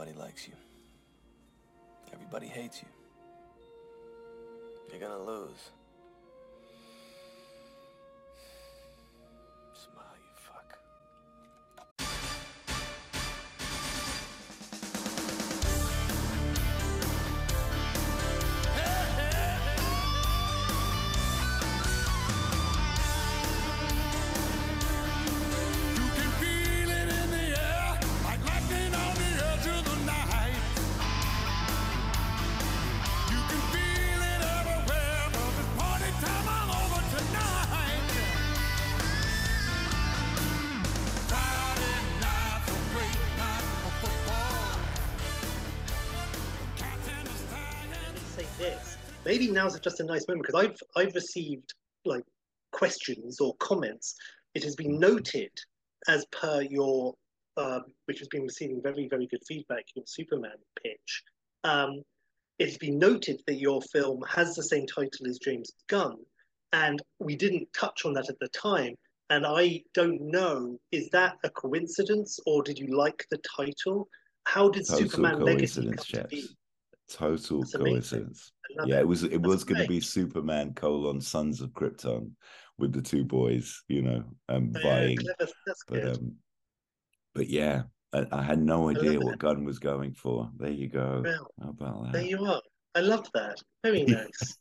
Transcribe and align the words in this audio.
Nobody 0.00 0.18
likes 0.18 0.48
you. 0.48 0.54
Everybody 2.10 2.46
hates 2.46 2.80
you. 2.80 2.88
You're 4.90 4.98
gonna 4.98 5.22
lose. 5.22 5.72
Maybe 49.30 49.48
now's 49.48 49.78
just 49.78 50.00
a 50.00 50.04
nice 50.04 50.26
moment 50.26 50.44
because 50.44 50.64
I've 50.64 50.80
I've 50.96 51.14
received 51.14 51.72
like 52.04 52.24
questions 52.72 53.40
or 53.40 53.54
comments. 53.60 54.16
It 54.56 54.64
has 54.64 54.74
been 54.74 54.98
noted 54.98 55.52
as 56.08 56.26
per 56.32 56.62
your, 56.62 57.14
um, 57.56 57.84
which 58.06 58.18
has 58.18 58.26
been 58.26 58.42
receiving 58.42 58.82
very 58.82 59.06
very 59.08 59.28
good 59.28 59.42
feedback. 59.46 59.84
Your 59.94 60.04
Superman 60.08 60.58
pitch. 60.82 61.22
Um, 61.62 62.02
it's 62.58 62.76
been 62.78 62.98
noted 62.98 63.40
that 63.46 63.60
your 63.60 63.80
film 63.92 64.20
has 64.28 64.56
the 64.56 64.64
same 64.64 64.84
title 64.88 65.28
as 65.28 65.38
James 65.38 65.70
Gunn, 65.86 66.16
and 66.72 67.00
we 67.20 67.36
didn't 67.36 67.72
touch 67.72 68.04
on 68.04 68.14
that 68.14 68.30
at 68.30 68.40
the 68.40 68.48
time. 68.48 68.96
And 69.30 69.46
I 69.46 69.84
don't 69.94 70.20
know, 70.20 70.76
is 70.90 71.08
that 71.10 71.36
a 71.44 71.50
coincidence 71.50 72.40
or 72.46 72.64
did 72.64 72.80
you 72.80 72.88
like 72.96 73.24
the 73.30 73.40
title? 73.56 74.08
How 74.42 74.68
did 74.70 74.88
Total 74.88 75.08
Superman 75.08 75.38
Legacy 75.44 75.84
come 75.84 76.04
to 76.22 76.24
be? 76.26 76.48
Total 77.10 77.60
That's 77.60 77.72
coincidence. 77.72 78.52
Yeah, 78.86 79.00
it 79.00 79.08
was 79.08 79.24
it 79.24 79.30
That's 79.30 79.46
was 79.46 79.64
going 79.64 79.82
to 79.82 79.88
be. 79.88 80.00
Superman 80.00 80.74
colon 80.74 81.20
Sons 81.20 81.60
of 81.60 81.70
Krypton 81.70 82.30
with 82.78 82.92
the 82.92 83.02
two 83.02 83.24
boys, 83.24 83.82
you 83.88 84.02
know, 84.02 84.24
um, 84.48 84.72
Yeah, 84.74 84.82
vying. 84.82 85.16
clever. 85.16 85.52
That's 85.66 85.82
But 85.84 86.08
um, 86.08 86.36
but 87.34 87.48
yeah, 87.48 87.82
I, 88.12 88.26
I 88.32 88.42
had 88.42 88.62
no 88.62 88.90
idea 88.90 89.20
what 89.20 89.34
it. 89.34 89.38
Gunn 89.38 89.64
was 89.64 89.78
going 89.78 90.14
for. 90.14 90.50
There 90.56 90.70
you 90.70 90.88
go. 90.88 91.24
How 91.60 91.68
about 91.70 92.04
that? 92.04 92.12
There 92.12 92.22
you 92.22 92.44
are. 92.44 92.62
I 92.94 93.00
love 93.00 93.28
that. 93.34 93.58
Very 93.82 94.04
nice. 94.06 94.58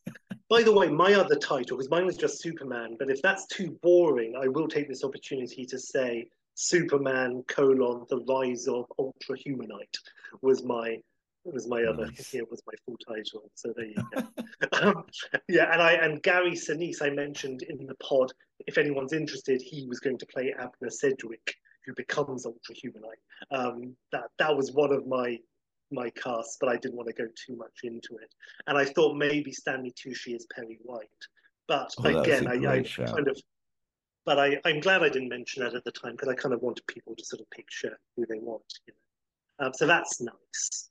By 0.50 0.63
the 0.63 0.73
way, 0.73 0.88
my 0.89 1.13
other 1.13 1.36
title, 1.36 1.78
because 1.78 1.89
mine 1.89 2.06
was 2.06 2.17
just 2.17 2.41
Superman, 2.41 2.95
but 2.97 3.11
if 3.11 3.22
that's 3.22 3.45
too 3.47 3.78
boring, 3.84 4.34
I 4.36 4.47
will 4.47 4.67
take 4.67 4.88
this 4.88 5.03
opportunity 5.03 5.66
to 5.66 5.78
say 5.78 6.28
Superman 6.56 7.44
colon 7.47 8.06
the 8.09 8.23
rise 8.28 8.67
of 8.67 8.86
Ultra 8.97 9.38
Humanite 9.38 9.97
was 10.41 10.63
my 10.63 10.97
was 11.52 11.67
my 11.67 11.83
other 11.83 12.05
Nice. 12.05 12.30
here 12.31 12.45
was 12.50 12.61
my 12.67 12.73
full 12.86 12.97
title. 12.97 13.52
So 13.55 13.73
there 13.75 13.86
you 13.86 13.95
go. 14.14 14.23
um, 14.81 15.03
yeah, 15.47 15.72
and 15.72 15.81
I 15.81 15.94
and 15.94 16.22
Gary 16.23 16.52
Sinise 16.52 17.02
I 17.02 17.09
mentioned 17.09 17.64
in 17.64 17.86
the 17.86 17.95
pod. 17.95 18.31
If 18.67 18.78
anyone's 18.78 19.14
interested, 19.14 19.61
he 19.61 19.86
was 19.88 20.00
going 20.00 20.17
to 20.19 20.25
play 20.25 20.53
Abner 20.58 20.89
Sedgwick, 20.89 21.56
who 21.86 21.94
becomes 21.95 22.45
Ultra 22.45 22.75
Humanite. 22.75 23.23
Um, 23.52 23.95
that 24.11 24.25
that 24.38 24.56
was 24.56 24.72
one 24.72 24.91
of 24.94 25.08
my 25.08 25.38
my 25.91 26.09
cast, 26.11 26.58
but 26.59 26.69
I 26.69 26.78
didn't 26.78 26.97
want 26.97 27.08
to 27.08 27.14
go 27.14 27.28
too 27.45 27.56
much 27.56 27.80
into 27.84 28.16
it. 28.22 28.34
And 28.67 28.78
I 28.78 28.86
thought 28.86 29.16
maybe 29.16 29.52
Stanley 29.52 29.91
Tucci 29.91 30.36
is 30.36 30.45
Perry 30.56 30.78
White, 30.84 31.08
but 31.67 31.91
Oh, 32.00 32.19
again, 32.22 32.47
I, 32.47 32.53
I 32.56 32.84
kind 32.84 33.28
of. 33.28 33.40
But 34.25 34.38
I, 34.38 34.57
I'm 34.66 34.79
glad 34.81 35.01
I 35.01 35.09
didn't 35.09 35.29
mention 35.29 35.63
that 35.63 35.74
at 35.74 35.84
the 35.85 35.91
time 35.91 36.12
because 36.12 36.28
I 36.28 36.35
kind 36.35 36.53
of 36.53 36.62
wanted 36.62 36.85
people 36.85 37.16
to 37.16 37.25
sort 37.25 37.41
of 37.41 37.50
picture 37.50 37.97
who 38.16 38.25
they 38.28 38.38
want. 38.38 38.62
You 38.85 38.94
know? 38.94 39.68
um, 39.68 39.74
so 39.74 39.88
that's 39.88 40.22
nice. 40.22 40.90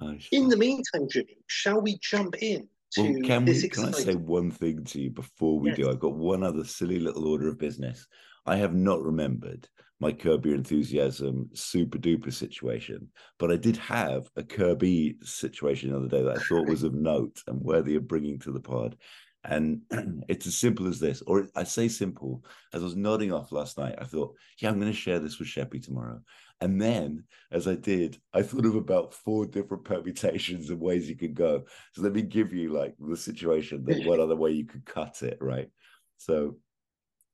Nice. 0.00 0.28
In 0.32 0.48
the 0.48 0.56
meantime, 0.56 1.08
Jimmy, 1.10 1.38
shall 1.46 1.80
we 1.80 1.98
jump 1.98 2.36
in 2.40 2.68
to 2.92 3.02
Well, 3.02 3.22
can 3.24 3.44
this 3.44 3.62
we? 3.62 3.68
Can 3.68 3.86
I 3.86 3.90
say 3.90 4.14
one 4.14 4.50
thing 4.50 4.84
to 4.84 5.00
you 5.00 5.10
before 5.10 5.58
we 5.58 5.72
do? 5.72 5.90
I've 5.90 5.98
got 5.98 6.14
one 6.14 6.42
other 6.42 6.64
silly 6.64 7.00
little 7.00 7.26
order 7.26 7.48
of 7.48 7.58
business. 7.58 8.06
I 8.46 8.56
have 8.56 8.74
not 8.74 9.02
remembered 9.02 9.68
my 10.00 10.12
Curb 10.12 10.46
Your 10.46 10.54
Enthusiasm 10.54 11.50
super 11.54 11.98
duper 11.98 12.32
situation, 12.32 13.08
but 13.38 13.50
I 13.50 13.56
did 13.56 13.76
have 13.78 14.30
a 14.36 14.42
Kirby 14.42 15.16
situation 15.22 15.90
the 15.90 15.98
other 15.98 16.08
day 16.08 16.22
that 16.22 16.36
I 16.36 16.40
thought 16.40 16.68
was 16.68 16.84
of 16.84 16.94
note 16.94 17.42
and 17.46 17.60
worthy 17.60 17.96
of 17.96 18.06
bringing 18.06 18.38
to 18.40 18.52
the 18.52 18.60
pod. 18.60 18.96
And 19.44 19.82
it's 20.28 20.46
as 20.46 20.56
simple 20.56 20.86
as 20.86 21.00
this, 21.00 21.22
or 21.26 21.48
I 21.56 21.64
say 21.64 21.88
simple, 21.88 22.44
as 22.72 22.82
I 22.82 22.84
was 22.84 22.96
nodding 22.96 23.32
off 23.32 23.50
last 23.50 23.78
night, 23.78 23.96
I 23.98 24.04
thought, 24.04 24.34
yeah, 24.58 24.68
I'm 24.68 24.78
going 24.78 24.92
to 24.92 24.96
share 24.96 25.18
this 25.18 25.38
with 25.38 25.48
Sheppy 25.48 25.82
tomorrow. 25.82 26.20
And 26.60 26.80
then 26.80 27.24
as 27.52 27.68
I 27.68 27.76
did, 27.76 28.18
I 28.34 28.42
thought 28.42 28.66
of 28.66 28.74
about 28.74 29.14
four 29.14 29.46
different 29.46 29.84
permutations 29.84 30.70
and 30.70 30.80
ways 30.80 31.08
you 31.08 31.16
could 31.16 31.34
go. 31.34 31.64
So 31.94 32.02
let 32.02 32.12
me 32.12 32.22
give 32.22 32.52
you 32.52 32.72
like 32.72 32.94
the 32.98 33.16
situation, 33.16 33.84
the 33.84 34.04
one 34.04 34.20
other 34.20 34.36
way 34.36 34.50
you 34.50 34.66
could 34.66 34.84
cut 34.84 35.22
it, 35.22 35.38
right? 35.40 35.70
So 36.16 36.56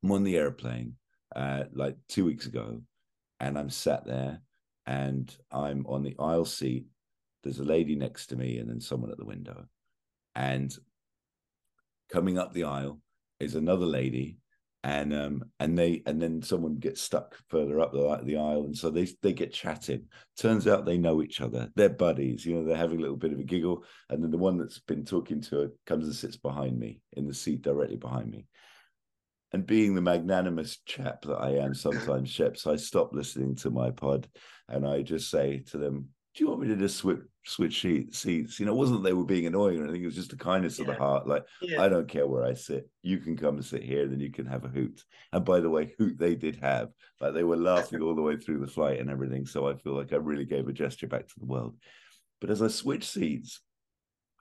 I'm 0.03 0.12
on 0.12 0.25
the 0.25 0.37
airplane 0.37 0.97
uh, 1.35 1.65
like 1.73 1.97
two 2.09 2.27
weeks 2.27 2.47
ago, 2.47 2.83
and 3.41 3.59
I'm 3.59 3.71
sat 3.71 4.07
there 4.07 4.41
and 4.87 5.35
I'm 5.51 5.87
on 5.87 6.03
the 6.03 6.15
aisle 6.19 6.45
seat. 6.45 6.87
There's 7.43 7.59
a 7.59 7.65
lady 7.65 7.97
next 7.97 8.27
to 8.27 8.37
me, 8.37 8.59
and 8.59 8.69
then 8.69 8.81
someone 8.81 9.11
at 9.11 9.19
the 9.19 9.25
window. 9.25 9.67
And 10.35 10.75
coming 12.12 12.39
up 12.39 12.53
the 12.53 12.65
aisle 12.65 13.01
is 13.41 13.55
another 13.55 13.87
lady, 13.87 14.39
and 14.84 15.15
um 15.15 15.43
and 15.59 15.77
they 15.78 16.03
and 16.05 16.21
then 16.21 16.43
someone 16.43 16.77
gets 16.77 17.00
stuck 17.00 17.37
further 17.49 17.81
up 17.81 17.93
the 17.93 18.21
the 18.22 18.37
aisle, 18.37 18.65
and 18.65 18.77
so 18.77 18.91
they 18.91 19.09
they 19.22 19.33
get 19.33 19.53
chatting. 19.53 20.05
Turns 20.39 20.69
out 20.69 20.84
they 20.84 20.99
know 20.99 21.22
each 21.22 21.41
other. 21.41 21.71
They're 21.75 21.89
buddies. 21.89 22.45
You 22.45 22.56
know, 22.56 22.65
they're 22.65 22.77
having 22.77 22.99
a 22.99 23.00
little 23.00 23.17
bit 23.17 23.33
of 23.33 23.41
a 23.41 23.44
giggle, 23.44 23.84
and 24.11 24.23
then 24.23 24.31
the 24.31 24.39
one 24.39 24.59
that's 24.59 24.78
been 24.81 25.06
talking 25.06 25.41
to 25.41 25.61
her 25.61 25.69
comes 25.87 26.05
and 26.05 26.15
sits 26.15 26.37
behind 26.37 26.78
me 26.78 27.00
in 27.15 27.27
the 27.27 27.33
seat 27.33 27.62
directly 27.62 27.97
behind 27.97 28.31
me. 28.31 28.47
And 29.53 29.67
being 29.67 29.94
the 29.94 30.03
magnanimous 30.03 30.78
chap 30.84 31.23
that 31.23 31.37
I 31.37 31.53
am 31.53 31.75
sometimes, 31.75 32.31
Sheps, 32.37 32.67
I 32.67 32.77
stop 32.77 33.15
listening 33.15 33.55
to 33.56 33.71
my 33.71 33.91
pod 33.91 34.28
and 34.69 34.87
I 34.87 35.03
just 35.03 35.31
say 35.31 35.61
to 35.71 35.78
them, 35.78 36.09
Do 36.34 36.43
you 36.43 36.50
want 36.50 36.62
me 36.62 36.69
to 36.69 36.77
just 36.77 36.97
switch 36.97 37.21
switch 37.47 37.83
seats? 37.83 38.59
You 38.59 38.67
know, 38.67 38.72
it 38.72 38.77
wasn't 38.77 39.03
that 39.03 39.09
they 39.09 39.12
were 39.12 39.25
being 39.25 39.47
annoying 39.47 39.78
or 39.78 39.84
anything, 39.84 40.03
it 40.03 40.06
was 40.06 40.17
just 40.17 40.31
the 40.31 40.37
kindness 40.37 40.81
of 40.81 40.87
the 40.87 40.95
heart. 40.95 41.28
Like, 41.28 41.45
Yeah. 41.62 41.83
I 41.83 41.89
don't 41.89 42.09
care 42.09 42.27
where 42.27 42.45
I 42.45 42.55
sit. 42.55 42.89
You 43.03 43.19
can 43.19 43.37
come 43.37 43.56
and 43.56 43.65
sit 43.65 43.83
here, 43.84 44.09
then 44.09 44.19
you 44.19 44.33
can 44.33 44.47
have 44.47 44.65
a 44.65 44.69
hoot. 44.69 45.00
And 45.33 45.44
by 45.44 45.61
the 45.61 45.71
way, 45.71 45.94
hoot 45.99 46.19
they 46.19 46.34
did 46.34 46.56
have. 46.56 46.89
Like 47.21 47.34
they 47.34 47.44
were 47.44 47.56
laughing 47.56 48.00
all 48.03 48.15
the 48.17 48.23
way 48.23 48.37
through 48.37 48.61
the 48.61 48.67
flight 48.67 48.99
and 48.99 49.11
everything. 49.11 49.47
So 49.47 49.69
I 49.69 49.77
feel 49.77 49.94
like 49.94 50.12
I 50.12 50.17
really 50.17 50.44
gave 50.44 50.67
a 50.67 50.73
gesture 50.73 51.06
back 51.06 51.28
to 51.28 51.39
the 51.39 51.47
world. 51.47 51.77
But 52.41 52.50
as 52.50 52.62
I 52.62 52.69
switch 52.69 53.09
seats, 53.09 53.61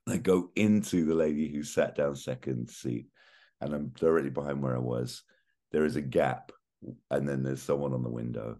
I 0.07 0.17
go 0.17 0.49
into 0.55 1.05
the 1.05 1.15
lady 1.15 1.49
who 1.53 1.63
sat 1.63 1.95
down 1.95 2.15
second 2.15 2.69
seat, 2.69 3.05
and 3.61 3.73
I'm 3.73 3.87
directly 3.89 4.31
behind 4.31 4.61
where 4.61 4.75
I 4.75 4.79
was. 4.79 5.23
There 5.71 5.85
is 5.85 5.95
a 5.95 6.01
gap, 6.01 6.51
and 7.09 7.27
then 7.29 7.43
there's 7.43 7.61
someone 7.61 7.93
on 7.93 8.03
the 8.03 8.09
window. 8.09 8.57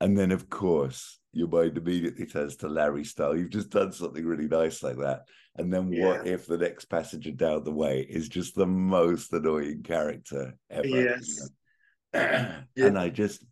And 0.00 0.16
then, 0.16 0.30
of 0.32 0.48
course, 0.48 1.18
your 1.32 1.48
mind 1.48 1.76
immediately 1.76 2.26
turns 2.26 2.56
to 2.56 2.68
Larry 2.68 3.04
style. 3.04 3.36
You've 3.36 3.50
just 3.50 3.70
done 3.70 3.92
something 3.92 4.24
really 4.24 4.48
nice 4.48 4.82
like 4.82 4.98
that. 4.98 5.22
And 5.56 5.72
then, 5.72 5.88
what 5.90 6.26
if 6.26 6.46
the 6.46 6.58
next 6.58 6.86
passenger 6.86 7.30
down 7.30 7.64
the 7.64 7.72
way 7.72 8.00
is 8.08 8.28
just 8.28 8.54
the 8.54 8.66
most 8.66 9.32
annoying 9.32 9.82
character 9.82 10.54
ever? 10.70 10.86
you 10.86 11.04
Yes. 11.04 11.40
know? 11.40 11.48
Yeah. 12.76 12.86
And 12.86 12.98
I 12.98 13.08
just, 13.10 13.44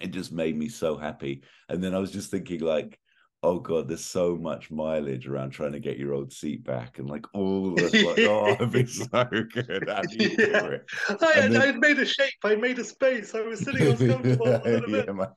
it 0.00 0.08
just 0.12 0.32
made 0.32 0.56
me 0.56 0.68
so 0.68 0.96
happy. 0.96 1.42
And 1.68 1.82
then 1.82 1.94
I 1.94 1.98
was 1.98 2.10
just 2.10 2.30
thinking, 2.30 2.60
like, 2.60 2.98
oh 3.44 3.58
god, 3.60 3.88
there's 3.88 4.04
so 4.04 4.36
much 4.36 4.70
mileage 4.70 5.28
around 5.28 5.50
trying 5.50 5.72
to 5.72 5.78
get 5.78 5.98
your 5.98 6.14
old 6.14 6.32
seat 6.32 6.64
back, 6.64 6.98
and 6.98 7.08
like 7.10 7.26
all 7.34 7.74
the 7.74 7.82
like, 7.82 8.18
oh, 8.28 8.52
it'd 8.54 8.72
be 8.72 8.86
so 8.86 9.24
good. 9.52 9.84
How 9.88 10.00
do 10.02 10.16
you 10.18 10.30
Yeah. 10.38 10.60
do 10.60 10.66
it? 10.66 10.84
I, 11.08 11.48
then- 11.48 11.56
I 11.56 11.72
made 11.72 11.98
a 11.98 12.06
shape. 12.06 12.32
I 12.42 12.54
made 12.56 12.78
a 12.78 12.84
space. 12.84 13.34
I 13.34 13.42
was 13.42 13.60
sitting 13.60 13.86
on 13.88 13.96
comfortable. 14.08 14.60
Yeah, 14.64 15.12
man. 15.12 15.28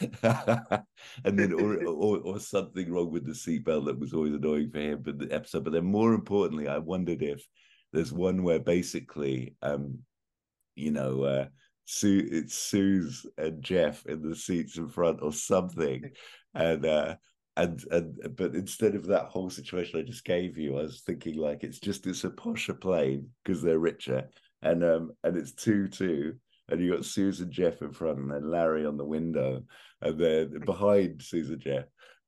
and 0.22 1.38
then 1.38 1.52
or, 1.52 1.84
or 1.86 2.18
or 2.18 2.40
something 2.40 2.90
wrong 2.90 3.10
with 3.10 3.24
the 3.26 3.32
seatbelt 3.32 3.86
that 3.86 3.98
was 3.98 4.12
always 4.12 4.34
annoying 4.34 4.70
for 4.70 4.78
him 4.78 5.02
but 5.02 5.18
the 5.18 5.32
episode. 5.32 5.64
But 5.64 5.72
then 5.72 5.84
more 5.84 6.14
importantly 6.14 6.68
i 6.68 6.78
wondered 6.78 7.22
if 7.22 7.46
there's 7.92 8.12
one 8.12 8.42
where 8.42 8.58
basically 8.58 9.54
um 9.62 9.98
you 10.74 10.90
know 10.90 11.22
uh 11.22 11.46
sue 11.84 12.26
it's 12.30 12.54
sue's 12.54 13.26
and 13.36 13.62
jeff 13.62 14.04
in 14.06 14.22
the 14.28 14.34
seats 14.34 14.78
in 14.78 14.88
front 14.88 15.20
or 15.22 15.32
something. 15.32 16.10
And 16.56 16.86
uh 16.86 17.16
and 17.56 17.82
and 17.90 18.36
but 18.36 18.54
instead 18.54 18.94
of 18.94 19.06
that 19.06 19.26
whole 19.26 19.50
situation 19.50 19.98
i 19.98 20.04
just 20.04 20.24
gave 20.24 20.56
you 20.56 20.78
i 20.78 20.82
was 20.82 21.00
thinking 21.00 21.36
like 21.36 21.64
it's 21.64 21.80
just 21.80 22.06
it's 22.06 22.22
a 22.22 22.30
posher 22.30 22.80
plane 22.80 23.28
because 23.44 23.60
they're 23.60 23.78
richer. 23.78 24.28
And 24.62 24.84
um 24.84 25.10
and 25.24 25.36
it's 25.36 25.52
two 25.52 25.88
two 25.88 26.36
and 26.68 26.80
you 26.80 26.94
got 26.94 27.04
Susan 27.04 27.50
Jeff 27.50 27.82
in 27.82 27.92
front 27.92 28.18
and 28.18 28.30
then 28.30 28.50
Larry 28.50 28.86
on 28.86 28.96
the 28.96 29.04
window, 29.04 29.62
and 30.00 30.18
then 30.18 30.60
behind 30.64 31.22
Susan 31.22 31.58
Jeff, 31.60 31.84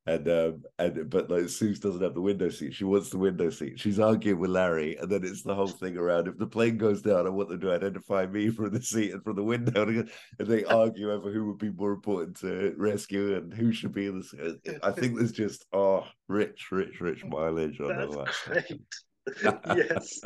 And 0.07 0.29
um 0.29 0.63
and 0.79 1.11
but 1.11 1.31
like 1.31 1.49
Suze 1.49 1.81
doesn't 1.81 2.03
have 2.03 2.15
the 2.15 2.21
window 2.21 2.49
seat. 2.49 2.75
She 2.75 2.85
wants 2.85 3.11
the 3.11 3.19
window 3.19 3.51
seat. 3.51 3.81
She's 3.81 3.99
arguing 3.99 4.39
with 4.39 4.51
Larry, 4.51 4.97
and 4.97 5.11
then 5.11 5.25
it's 5.25 5.43
the 5.43 5.55
whole 5.55 5.67
thing 5.69 5.97
around 5.97 6.29
if 6.29 6.37
the 6.39 6.47
plane 6.47 6.77
goes 6.77 7.03
down, 7.03 7.27
I 7.27 7.31
want 7.31 7.49
them 7.49 7.61
to 7.61 7.73
identify 7.73 8.27
me 8.27 8.51
from 8.57 8.71
the 8.73 8.83
seat 8.83 9.13
and 9.13 9.23
from 9.25 9.37
the 9.37 9.43
window. 9.43 9.87
And 9.87 10.09
they 10.39 10.65
argue 10.65 11.11
over 11.13 11.33
who 11.33 11.47
would 11.47 11.59
be 11.59 11.71
more 11.71 11.93
important 11.93 12.37
to 12.41 12.75
rescue 12.77 13.37
and 13.37 13.53
who 13.53 13.73
should 13.73 13.93
be 13.93 14.07
in 14.07 14.19
the 14.19 14.25
seat. 14.25 14.79
I 14.83 14.93
think 14.93 15.17
there's 15.17 15.33
just 15.33 15.67
oh 15.73 16.05
rich, 16.29 16.69
rich, 16.71 17.01
rich 17.01 17.25
mileage 17.25 17.81
on 17.81 17.99
all 17.99 18.13
that. 18.13 18.35
great. 18.45 18.81
yes, 19.43 20.21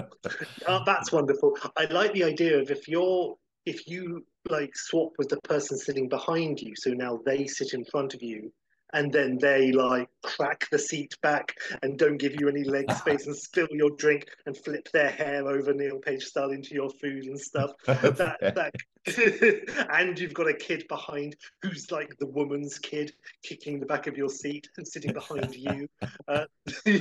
oh, 0.69 0.83
that's 0.85 1.11
wonderful. 1.11 1.57
I 1.75 1.87
like 1.87 2.13
the 2.13 2.25
idea 2.25 2.59
of 2.61 2.71
if 2.71 2.87
you're 2.87 3.35
if 3.67 3.87
you 3.87 4.25
like 4.49 4.77
swap 4.77 5.13
with 5.19 5.29
the 5.29 5.41
person 5.43 5.77
sitting 5.77 6.09
behind 6.09 6.61
you, 6.61 6.75
so 6.77 6.91
now 6.91 7.21
they 7.25 7.47
sit 7.47 7.75
in 7.75 7.85
front 7.85 8.15
of 8.15 8.23
you, 8.23 8.53
and 8.93 9.13
then 9.13 9.39
they 9.39 9.71
like 9.71 10.09
crack 10.23 10.67
the 10.73 10.79
seat 10.79 11.15
back 11.23 11.55
and 11.83 11.99
don't 11.99 12.17
give 12.17 12.41
you 12.41 12.49
any 12.49 12.65
leg 12.65 12.91
space 12.93 13.27
and 13.27 13.37
spill 13.37 13.69
your 13.71 13.91
drink 13.91 14.27
and 14.47 14.57
flip 14.57 14.89
their 14.93 15.11
hair 15.11 15.47
over 15.47 15.73
Neil 15.73 15.99
Page 15.99 16.25
style 16.25 16.51
into 16.51 16.75
your 16.75 16.91
food 16.91 17.27
and 17.27 17.39
stuff. 17.39 17.71
that 17.87 18.39
that 18.41 18.75
and 19.93 20.19
you've 20.19 20.35
got 20.35 20.49
a 20.49 20.55
kid 20.55 20.85
behind 20.89 21.37
who's 21.63 21.91
like 21.91 22.17
the 22.19 22.27
woman's 22.27 22.79
kid 22.79 23.13
kicking 23.43 23.81
the 23.81 23.87
back 23.87 24.07
of 24.07 24.17
your 24.17 24.29
seat 24.29 24.69
and 24.77 24.87
sitting 24.87 25.13
behind 25.13 25.55
you. 25.55 25.89
Uh, 26.29 26.45
yeah, 26.85 26.93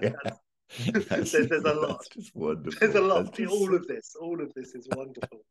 that's- 0.00 0.12
That's- 0.24 0.38
There's- 0.92 1.32
there's 1.32 1.64
a 1.64 1.74
lot. 1.86 2.04
Just 2.14 2.34
wonderful. 2.34 2.78
there's 2.80 2.94
a 2.94 3.00
lot. 3.00 3.34
Just- 3.34 3.52
All 3.52 3.74
of 3.74 3.86
this, 3.92 4.16
all 4.20 4.40
of 4.42 4.52
this 4.54 4.74
is 4.74 4.88
wonderful. 4.94 5.44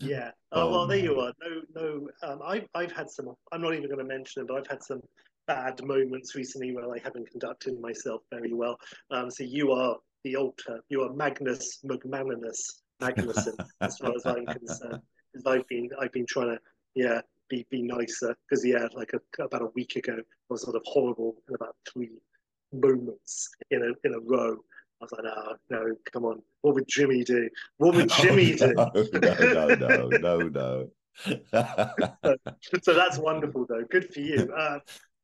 yeah. 0.00 0.30
Oh, 0.52 0.62
Oh, 0.62 0.70
well, 0.70 0.86
there 0.86 0.98
you 0.98 1.18
are. 1.20 1.32
No, 1.42 1.62
no. 1.74 2.08
Um, 2.28 2.40
I've 2.44 2.66
I've 2.74 2.92
had 2.92 3.10
some. 3.10 3.34
I'm 3.52 3.62
not 3.62 3.74
even 3.74 3.86
going 3.86 3.98
to 3.98 4.04
mention 4.04 4.40
them, 4.40 4.46
but 4.48 4.58
I've 4.58 4.66
had 4.70 4.82
some 4.82 5.00
bad 5.46 5.82
moments 5.84 6.34
recently 6.34 6.74
where 6.74 6.90
I 6.90 6.98
haven't 7.02 7.30
conducted 7.30 7.78
myself 7.80 8.22
very 8.30 8.52
well. 8.54 8.78
Um, 9.10 9.30
so 9.30 9.44
you 9.44 9.72
are 9.72 9.96
the 10.24 10.36
altar. 10.36 10.80
You 10.88 11.02
are 11.02 11.12
Magnus 11.12 11.80
McManus 11.84 12.58
Magnuson, 13.00 13.54
as 13.80 13.98
far 13.98 14.12
as 14.14 14.24
I'm 14.26 14.46
concerned. 14.46 15.00
'Cause 15.34 15.42
I've 15.46 15.66
been 15.68 15.88
I've 16.00 16.12
been 16.12 16.26
trying 16.26 16.50
to 16.56 16.58
yeah 16.94 17.20
be 17.48 17.66
be 17.70 17.82
nicer 17.82 18.36
because 18.48 18.64
yeah 18.64 18.86
like 18.94 19.12
a, 19.14 19.42
about 19.42 19.62
a 19.62 19.68
week 19.74 19.96
ago 19.96 20.14
I 20.16 20.22
was 20.48 20.62
sort 20.62 20.76
of 20.76 20.82
horrible 20.86 21.34
in 21.48 21.56
about 21.56 21.74
three 21.92 22.10
moments 22.72 23.48
in 23.70 23.82
a 23.82 24.06
in 24.06 24.14
a 24.14 24.20
row. 24.20 24.56
I 25.00 25.04
was 25.04 25.12
like, 25.12 25.24
no, 25.70 25.78
no, 25.78 25.94
come 26.12 26.24
on. 26.24 26.40
What 26.62 26.74
would 26.74 26.88
Jimmy 26.88 27.24
do? 27.24 27.48
What 27.78 27.94
would 27.94 28.08
Jimmy 28.20 28.54
do? 28.54 28.72
Oh, 28.76 28.90
no, 29.12 29.74
no, 29.74 29.74
no, 29.74 30.08
no, 30.08 30.48
no. 30.48 30.88
so 32.82 32.94
that's 32.94 33.18
wonderful, 33.18 33.66
though. 33.68 33.84
Good 33.90 34.12
for 34.12 34.20
you. 34.20 34.52
Uh, 34.56 34.78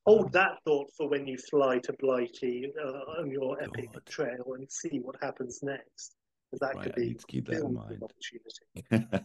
hold 0.07 0.33
that 0.33 0.59
thought 0.65 0.91
for 0.97 1.09
when 1.09 1.27
you 1.27 1.39
fly 1.51 1.79
to 1.79 1.93
Blighty 1.95 2.71
uh, 2.83 3.21
on 3.21 3.31
your 3.31 3.63
epic 3.63 3.91
God. 3.93 4.07
trail 4.07 4.55
and 4.57 4.71
see 4.71 5.01
what 5.03 5.17
happens 5.23 5.61
next. 5.63 6.15
that 6.61 6.75
Right, 6.75 6.85
could 6.85 6.95
be 6.97 7.17
keep 7.29 7.47
that 7.49 7.61
in 7.61 7.75
mind. 7.75 8.03
opportunity. 8.03 9.17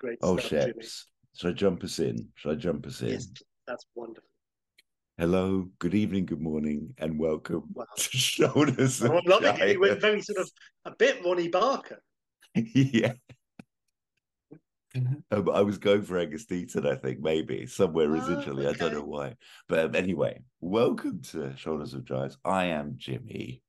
Great 0.00 0.18
oh, 0.22 0.36
stuff, 0.36 0.50
Jimmy. 0.50 0.86
Should 1.36 1.50
I 1.50 1.52
jump 1.54 1.84
us 1.84 1.98
in? 1.98 2.28
Should 2.36 2.52
I 2.52 2.54
jump 2.56 2.86
us 2.86 3.00
in? 3.02 3.08
Yes, 3.10 3.28
that's 3.66 3.84
wonderful. 3.94 4.28
Hello, 5.16 5.68
good 5.78 5.94
evening, 5.94 6.26
good 6.26 6.40
morning, 6.40 6.92
and 6.98 7.18
welcome 7.18 7.62
Wow. 7.72 7.84
to 7.96 8.16
Shoulders 8.16 9.02
Oh, 9.02 9.06
of 9.06 9.12
I'm 9.12 9.22
loving 9.26 9.60
it. 9.60 9.72
You 9.74 9.80
went 9.80 10.00
very 10.00 10.20
sort 10.20 10.38
of 10.40 10.50
a 10.84 10.90
bit 10.96 11.24
Ronnie 11.24 11.48
Barker. 11.48 12.02
yeah. 12.54 13.12
Um, 15.30 15.48
I 15.52 15.60
was 15.62 15.78
going 15.78 16.02
for 16.02 16.18
Angus 16.18 16.46
Deayton, 16.46 16.86
I 16.86 16.94
think, 16.96 17.20
maybe 17.20 17.66
somewhere 17.66 18.08
Ah, 18.14 18.20
residually. 18.20 18.68
I 18.68 18.72
don't 18.72 18.92
know 18.92 19.02
why. 19.04 19.34
But 19.68 19.78
um, 19.86 19.94
anyway, 19.94 20.40
welcome 20.60 21.20
to 21.30 21.56
Shoulders 21.56 21.94
of 21.94 22.04
Giants. 22.04 22.36
I 22.44 22.66
am 22.66 22.94
Jimmy, 22.96 23.62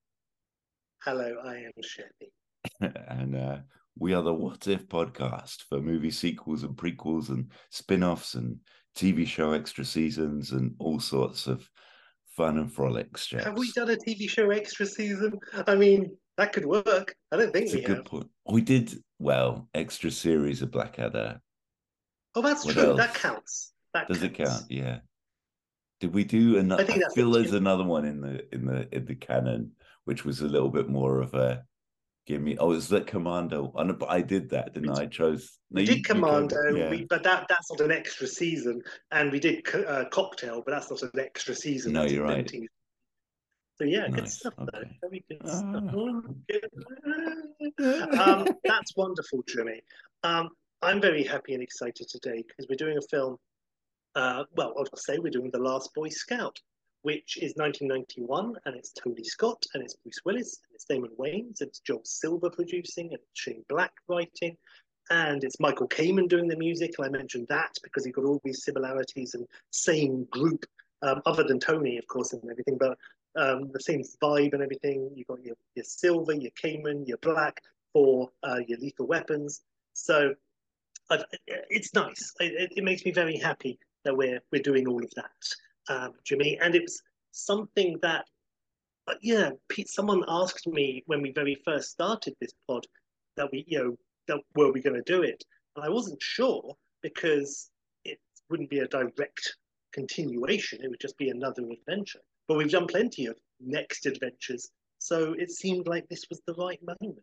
Hello, 1.03 1.35
I 1.45 1.57
am 1.57 1.71
Chevy. 1.83 2.31
and 3.07 3.35
uh, 3.35 3.57
we 3.99 4.13
are 4.15 4.23
the 4.23 4.33
What 4.33 4.67
If 4.67 4.87
podcast 4.87 5.63
for 5.69 5.79
movie 5.79 6.09
sequels 6.11 6.63
and 6.63 6.75
prequels 6.75 7.29
and 7.29 7.51
spin 7.69 8.01
offs 8.03 8.33
and 8.33 8.57
TV 8.95 9.27
show 9.27 9.51
extra 9.51 9.83
seasons 9.85 10.51
and 10.51 10.73
all 10.79 10.99
sorts 10.99 11.47
of 11.47 11.69
fun 12.35 12.57
and 12.57 12.71
frolics. 12.71 13.31
Have 13.31 13.57
we 13.57 13.71
done 13.71 13.89
a 13.89 13.95
TV 13.95 14.29
show 14.29 14.49
extra 14.51 14.85
season? 14.85 15.39
I 15.67 15.75
mean, 15.75 16.15
that 16.37 16.53
could 16.53 16.65
work. 16.65 17.15
I 17.31 17.37
don't 17.37 17.51
think 17.53 17.65
It's 17.65 17.73
a 17.73 17.77
we 17.77 17.83
good 17.83 17.97
have. 17.97 18.05
point. 18.05 18.27
We 18.49 18.61
did, 18.61 18.93
well, 19.19 19.69
extra 19.73 20.11
series 20.11 20.61
of 20.61 20.71
Blackadder. 20.71 21.39
Oh, 22.35 22.41
that's 22.41 22.65
What 22.65 22.73
true. 22.73 22.95
That 22.95 23.13
counts. 23.13 23.73
That 23.93 24.07
Does 24.07 24.23
it 24.23 24.33
count? 24.33 24.63
Yeah. 24.69 24.99
Did 26.01 26.13
we 26.13 26.25
do 26.25 26.57
another? 26.57 26.83
I 26.83 26.85
think 26.85 27.03
I, 27.05 27.13
feel 27.13 27.31
there's 27.31 27.53
another 27.53 27.85
one 27.85 28.03
in 28.03 28.19
the 28.19 28.45
in 28.53 28.65
the 28.65 28.93
in 28.93 29.05
the 29.05 29.15
canon, 29.15 29.71
which 30.03 30.25
was 30.25 30.41
a 30.41 30.45
little 30.47 30.69
bit 30.69 30.89
more 30.89 31.21
of 31.21 31.33
a 31.33 31.63
give 32.25 32.41
me. 32.41 32.57
Oh, 32.57 32.71
it's 32.71 32.87
the 32.87 33.01
Commando 33.01 33.71
but 33.73 34.09
I 34.09 34.21
did 34.21 34.49
that, 34.49 34.73
didn't 34.73 34.89
I? 34.97 35.03
I 35.03 35.05
chose. 35.05 35.57
no, 35.71 35.79
We 35.81 35.85
did 35.85 35.97
you 35.97 36.03
Commando, 36.03 36.57
yeah. 36.75 36.89
we, 36.89 37.05
but 37.05 37.23
that 37.23 37.45
that's 37.49 37.71
not 37.71 37.81
an 37.81 37.91
extra 37.91 38.27
season. 38.27 38.81
And 39.11 39.31
we 39.31 39.39
did 39.39 39.65
Co- 39.65 39.83
uh, 39.83 40.09
Cocktail, 40.09 40.61
but 40.65 40.71
that's 40.71 40.89
not 40.89 41.01
an 41.03 41.19
extra 41.19 41.55
season. 41.55 41.93
No, 41.93 42.03
you're 42.03 42.23
right. 42.23 42.49
So 43.77 43.83
yeah, 43.83 44.07
good 44.07 44.23
Nice, 44.23 44.39
stuff 44.39 44.53
though. 44.57 44.83
Very 45.01 45.25
good 45.29 45.41
Ah. 45.43 45.57
stuff. 45.57 45.83
Oh, 45.93 46.23
um, 48.21 48.47
that's 48.63 48.95
wonderful, 48.95 49.43
Jimmy. 49.47 49.81
Um, 50.23 50.49
I'm 50.81 51.01
very 51.01 51.23
happy 51.23 51.53
and 51.53 51.61
excited 51.63 52.07
today 52.09 52.43
because 52.47 52.67
we're 52.69 52.75
doing 52.77 52.97
a 52.97 53.01
film. 53.09 53.37
Uh, 54.15 54.45
well, 54.55 54.73
I'll 54.77 54.85
say 54.97 55.17
we're 55.17 55.29
doing 55.29 55.49
The 55.51 55.59
Last 55.59 55.93
Boy 55.93 56.07
Scout, 56.07 56.57
which 57.05 57.37
is 57.37 57.53
1991, 57.55 58.55
and 58.65 58.75
it's 58.75 58.91
Tony 58.91 59.23
Scott, 59.23 59.63
and 59.75 59.83
it's 59.83 59.93
Bruce 59.93 60.21
Willis, 60.25 60.59
and 60.65 60.73
it's 60.73 60.85
Damon 60.85 61.11
Wayans, 61.19 61.61
it's 61.61 61.77
Joel 61.77 62.01
Silver 62.03 62.49
producing, 62.49 63.09
and 63.11 63.21
Shane 63.33 63.63
Black 63.69 63.91
writing, 64.07 64.57
and 65.11 65.43
it's 65.43 65.59
Michael 65.59 65.87
Kamen 65.87 66.27
doing 66.27 66.47
the 66.47 66.57
music. 66.57 66.95
And 66.97 67.05
I 67.05 67.09
mentioned 67.09 67.45
that 67.49 67.75
because 67.83 68.05
he 68.05 68.11
got 68.11 68.25
all 68.25 68.41
these 68.43 68.63
similarities 68.63 69.35
and 69.35 69.45
same 69.69 70.25
group, 70.31 70.65
um, 71.03 71.21
other 71.27 71.43
than 71.43 71.59
Tony, 71.59 71.99
of 71.99 72.07
course, 72.07 72.33
and 72.33 72.41
everything, 72.49 72.79
but 72.79 72.97
um, 73.35 73.69
the 73.71 73.81
same 73.81 74.01
vibe 74.19 74.53
and 74.53 74.63
everything. 74.63 75.11
You've 75.13 75.27
got 75.27 75.45
your, 75.45 75.57
your 75.75 75.85
Silver, 75.85 76.33
your 76.33 76.53
Kamen, 76.59 77.07
your 77.07 77.19
Black 77.19 77.61
for 77.93 78.31
uh, 78.41 78.61
your 78.67 78.79
lethal 78.79 79.05
weapons. 79.05 79.61
So 79.93 80.33
I've, 81.11 81.23
it's 81.45 81.93
nice. 81.93 82.33
It, 82.39 82.73
it 82.75 82.83
makes 82.83 83.05
me 83.05 83.11
very 83.11 83.37
happy 83.37 83.77
that 84.05 84.17
we're 84.17 84.41
we're 84.51 84.63
doing 84.63 84.87
all 84.87 85.03
of 85.03 85.11
that, 85.15 85.55
um, 85.89 86.13
Jimmy. 86.23 86.57
And 86.61 86.75
it 86.75 86.83
was 86.83 87.01
something 87.31 87.99
that, 88.01 88.25
uh, 89.07 89.15
yeah, 89.21 89.51
Pete. 89.69 89.89
Someone 89.89 90.23
asked 90.27 90.67
me 90.67 91.03
when 91.05 91.21
we 91.21 91.31
very 91.31 91.61
first 91.65 91.91
started 91.91 92.33
this 92.39 92.53
pod 92.67 92.85
that 93.37 93.49
we, 93.51 93.65
you 93.67 93.79
know, 93.79 93.97
that 94.27 94.41
were 94.55 94.71
we 94.71 94.81
going 94.81 94.95
to 94.95 95.11
do 95.13 95.21
it, 95.21 95.43
and 95.75 95.85
I 95.85 95.89
wasn't 95.89 96.21
sure 96.21 96.75
because 97.01 97.69
it 98.03 98.17
wouldn't 98.49 98.69
be 98.69 98.79
a 98.79 98.87
direct 98.87 99.57
continuation. 99.93 100.83
It 100.83 100.89
would 100.89 100.99
just 100.99 101.17
be 101.17 101.29
another 101.29 101.63
adventure. 101.69 102.21
But 102.47 102.57
we've 102.57 102.71
done 102.71 102.87
plenty 102.87 103.27
of 103.27 103.37
next 103.59 104.05
adventures, 104.05 104.69
so 104.99 105.33
it 105.33 105.51
seemed 105.51 105.87
like 105.87 106.07
this 106.09 106.25
was 106.29 106.41
the 106.47 106.55
right 106.55 106.79
moment. 106.81 107.19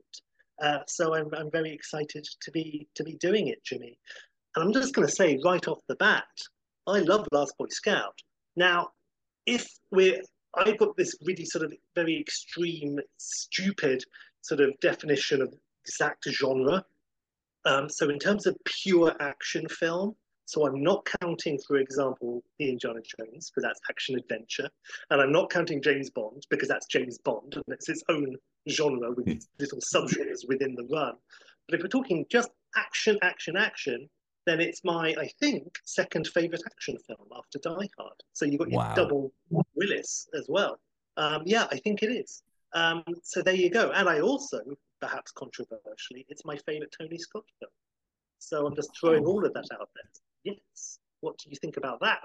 Uh, 0.60 0.78
so 0.86 1.14
I'm, 1.14 1.28
I'm 1.34 1.50
very 1.50 1.72
excited 1.72 2.24
to 2.40 2.50
be 2.50 2.86
to 2.94 3.02
be 3.02 3.14
doing 3.16 3.48
it, 3.48 3.64
Jimmy. 3.64 3.98
And 4.54 4.64
I'm 4.64 4.72
just 4.72 4.94
going 4.94 5.08
to 5.08 5.14
say 5.14 5.40
right 5.44 5.66
off 5.66 5.80
the 5.88 5.96
bat, 5.96 6.24
I 6.86 6.98
love 7.00 7.26
Last 7.32 7.56
Boy 7.58 7.66
Scout. 7.70 8.14
Now, 8.56 8.90
if 9.46 9.68
we're, 9.90 10.20
I've 10.54 10.78
got 10.78 10.96
this 10.96 11.14
really 11.24 11.44
sort 11.44 11.64
of 11.64 11.72
very 11.94 12.18
extreme, 12.20 12.98
stupid 13.16 14.04
sort 14.42 14.60
of 14.60 14.78
definition 14.80 15.40
of 15.40 15.54
exact 15.84 16.28
genre. 16.28 16.84
Um, 17.64 17.88
so 17.88 18.10
in 18.10 18.18
terms 18.18 18.46
of 18.46 18.56
pure 18.64 19.14
action 19.20 19.68
film, 19.68 20.14
so 20.44 20.66
I'm 20.66 20.82
not 20.82 21.08
counting, 21.20 21.58
for 21.66 21.76
example, 21.76 22.42
the 22.58 22.68
Indiana 22.68 23.00
Jones 23.00 23.50
because 23.50 23.62
that's 23.62 23.80
action 23.88 24.18
adventure, 24.18 24.68
and 25.10 25.20
I'm 25.20 25.32
not 25.32 25.50
counting 25.50 25.80
James 25.80 26.10
Bond 26.10 26.46
because 26.50 26.68
that's 26.68 26.86
James 26.86 27.18
Bond 27.18 27.54
and 27.54 27.64
it's 27.68 27.88
its 27.88 28.02
own 28.08 28.36
genre 28.68 29.12
with 29.12 29.28
its 29.28 29.48
little 29.58 29.78
subgenres 29.78 30.46
within 30.48 30.74
the 30.74 30.86
run. 30.92 31.14
But 31.68 31.76
if 31.76 31.82
we're 31.82 31.88
talking 31.88 32.26
just 32.30 32.50
action, 32.76 33.18
action, 33.22 33.56
action, 33.56 34.08
then 34.46 34.60
it's 34.60 34.82
my, 34.84 35.14
I 35.18 35.28
think, 35.40 35.78
second 35.84 36.26
favorite 36.26 36.62
action 36.66 36.98
film 37.06 37.28
after 37.36 37.58
Die 37.58 37.88
Hard. 37.98 38.22
So 38.32 38.44
you've 38.44 38.58
got 38.58 38.70
your 38.70 38.80
Wow. 38.80 38.94
double 38.94 39.32
Willis 39.74 40.28
as 40.34 40.46
well. 40.48 40.80
Um, 41.16 41.42
yeah, 41.44 41.66
I 41.70 41.76
think 41.78 42.02
it 42.02 42.10
is. 42.10 42.42
Um, 42.74 43.04
so 43.22 43.42
there 43.42 43.54
you 43.54 43.70
go. 43.70 43.90
And 43.90 44.08
I 44.08 44.20
also, 44.20 44.60
perhaps 45.00 45.30
controversially, 45.32 46.26
it's 46.28 46.44
my 46.44 46.56
favorite 46.56 46.94
Tony 46.98 47.18
Scott 47.18 47.44
film. 47.60 47.70
So 48.38 48.66
I'm 48.66 48.74
just 48.74 48.90
throwing 48.98 49.24
all 49.24 49.44
of 49.44 49.52
that 49.54 49.68
out 49.72 49.88
there. 49.94 50.54
Yes. 50.54 50.98
What 51.20 51.38
do 51.38 51.50
you 51.50 51.56
think 51.56 51.76
about 51.76 52.00
that? 52.00 52.24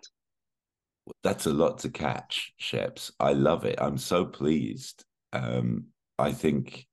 That's 1.23 1.45
a 1.45 1.53
lot 1.53 1.77
to 1.79 1.89
catch, 1.89 2.53
Sheps. 2.59 3.11
I 3.19 3.33
love 3.33 3.63
it. 3.65 3.75
I'm 3.79 3.97
so 3.97 4.25
pleased. 4.25 5.05
Um, 5.33 5.85
I 6.17 6.31
think 6.31 6.86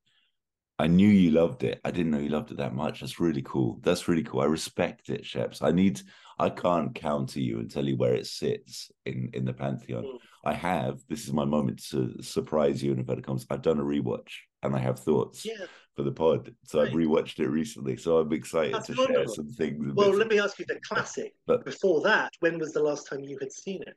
I 0.78 0.88
knew 0.88 1.08
you 1.08 1.30
loved 1.30 1.62
it. 1.62 1.80
I 1.84 1.90
didn't 1.92 2.10
know 2.10 2.18
you 2.18 2.30
loved 2.30 2.50
it 2.50 2.56
that 2.56 2.74
much. 2.74 3.00
That's 3.00 3.20
really 3.20 3.42
cool. 3.42 3.78
That's 3.82 4.08
really 4.08 4.24
cool. 4.24 4.40
I 4.40 4.46
respect 4.46 5.08
it, 5.08 5.22
Sheps. 5.22 5.62
I 5.62 5.70
need 5.70 6.00
I 6.38 6.50
can't 6.50 6.92
counter 6.94 7.38
you 7.38 7.60
and 7.60 7.70
tell 7.70 7.86
you 7.86 7.96
where 7.96 8.14
it 8.14 8.26
sits 8.26 8.90
in 9.06 9.30
in 9.34 9.44
the 9.44 9.52
pantheon. 9.52 10.02
Mm. 10.04 10.18
I 10.44 10.52
have. 10.54 11.00
This 11.08 11.24
is 11.26 11.32
my 11.32 11.44
moment 11.44 11.82
to 11.90 12.20
surprise 12.22 12.82
you 12.82 12.92
in 12.92 12.98
inverted 12.98 13.24
commas. 13.24 13.46
I've 13.50 13.62
done 13.62 13.78
a 13.78 13.84
rewatch 13.84 14.32
and 14.62 14.74
I 14.74 14.78
have 14.80 14.98
thoughts 14.98 15.44
Yeah. 15.46 15.66
for 15.94 16.02
the 16.02 16.10
pod. 16.12 16.52
So 16.64 16.82
I've 16.82 16.88
rewatched 16.92 17.38
it 17.38 17.48
recently. 17.48 17.96
So 17.96 18.18
I'm 18.18 18.32
excited 18.32 18.74
That's 18.74 18.86
to 18.88 18.94
share 18.96 19.26
some 19.28 19.48
things. 19.50 19.92
Well, 19.94 20.10
let 20.10 20.28
me 20.28 20.40
ask 20.40 20.58
you 20.58 20.64
the 20.66 20.80
classic. 20.88 21.34
But- 21.46 21.64
Before 21.64 22.00
that, 22.02 22.32
when 22.40 22.58
was 22.58 22.72
the 22.72 22.82
last 22.82 23.08
time 23.08 23.22
you 23.22 23.38
had 23.40 23.52
seen 23.52 23.82
it? 23.82 23.96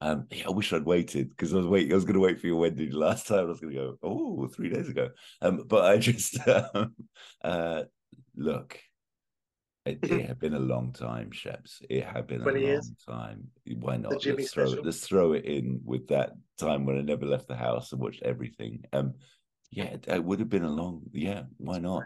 Um, 0.00 0.26
yeah, 0.30 0.44
I 0.46 0.50
wish 0.50 0.72
I'd 0.72 0.84
waited 0.84 1.30
because 1.30 1.52
I 1.52 1.58
was 1.58 1.66
waiting. 1.66 1.92
I 1.92 1.94
was 1.94 2.04
going 2.04 2.14
to 2.14 2.20
wait 2.20 2.40
for 2.40 2.46
your 2.46 2.56
wedding 2.56 2.92
last 2.92 3.26
time. 3.26 3.40
I 3.40 3.44
was 3.44 3.60
going 3.60 3.74
to 3.74 3.78
go, 3.78 3.98
oh, 4.02 4.48
three 4.48 4.70
days 4.70 4.88
ago. 4.88 5.10
Um, 5.42 5.64
but 5.66 5.84
I 5.84 5.98
just 5.98 6.38
um, 6.48 6.94
uh, 7.42 7.82
look. 8.36 8.78
It, 9.86 9.98
it 10.02 10.26
had 10.26 10.38
been 10.38 10.54
a 10.54 10.58
long 10.58 10.92
time, 10.92 11.30
Sheps. 11.30 11.82
It 11.88 12.04
had 12.04 12.26
been 12.26 12.42
a 12.42 12.44
long 12.44 12.58
years? 12.58 12.92
time. 13.06 13.48
Why 13.78 13.96
not? 13.96 14.24
Let's 14.24 14.52
throw, 14.52 14.72
it, 14.72 14.84
let's 14.84 15.06
throw 15.06 15.32
it 15.32 15.44
in 15.44 15.80
with 15.84 16.08
that 16.08 16.32
time 16.58 16.86
when 16.86 16.98
I 16.98 17.02
never 17.02 17.26
left 17.26 17.48
the 17.48 17.56
house 17.56 17.92
and 17.92 18.00
watched 18.00 18.22
everything. 18.22 18.84
Um, 18.92 19.14
yeah, 19.70 19.84
it, 19.84 20.04
it 20.08 20.24
would 20.24 20.40
have 20.40 20.50
been 20.50 20.64
a 20.64 20.70
long. 20.70 21.02
Yeah, 21.12 21.42
why 21.58 21.78
not? 21.78 22.04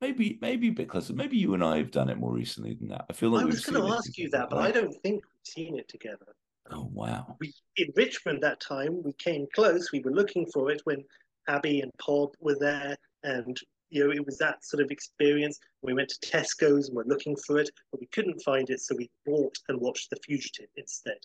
Maybe, 0.00 0.38
maybe 0.40 0.68
a 0.68 0.72
bit 0.72 0.88
closer. 0.88 1.12
maybe 1.12 1.36
you 1.36 1.54
and 1.54 1.62
I 1.62 1.76
have 1.76 1.92
done 1.92 2.08
it 2.08 2.18
more 2.18 2.32
recently 2.32 2.74
than 2.74 2.88
that. 2.88 3.04
I 3.08 3.12
feel 3.12 3.30
like 3.30 3.42
I 3.42 3.46
was 3.46 3.64
going 3.64 3.80
to 3.80 3.94
ask 3.94 4.18
you 4.18 4.28
that, 4.30 4.50
but? 4.50 4.58
I 4.58 4.72
don't 4.72 4.92
think 5.02 5.22
we've 5.22 5.44
seen 5.44 5.78
it 5.78 5.86
together. 5.86 6.34
Oh 6.70 6.88
wow! 6.92 7.36
We 7.40 7.52
in 7.76 7.88
Richmond 7.96 8.42
that 8.42 8.60
time 8.60 9.02
we 9.02 9.12
came 9.14 9.46
close. 9.54 9.90
We 9.92 10.00
were 10.00 10.12
looking 10.12 10.46
for 10.52 10.70
it 10.70 10.80
when 10.84 11.02
Abby 11.48 11.80
and 11.80 11.92
Pod 11.98 12.30
were 12.40 12.56
there, 12.58 12.96
and 13.24 13.56
you 13.90 14.04
know 14.04 14.12
it 14.12 14.24
was 14.24 14.38
that 14.38 14.64
sort 14.64 14.82
of 14.82 14.90
experience. 14.90 15.58
We 15.82 15.92
went 15.92 16.08
to 16.10 16.26
Tesco's 16.30 16.88
and 16.88 16.96
we're 16.96 17.04
looking 17.04 17.36
for 17.46 17.58
it, 17.58 17.68
but 17.90 18.00
we 18.00 18.06
couldn't 18.08 18.40
find 18.42 18.70
it, 18.70 18.80
so 18.80 18.94
we 18.96 19.10
bought 19.26 19.56
and 19.68 19.80
watched 19.80 20.10
The 20.10 20.16
Fugitive 20.24 20.68
instead. 20.76 21.18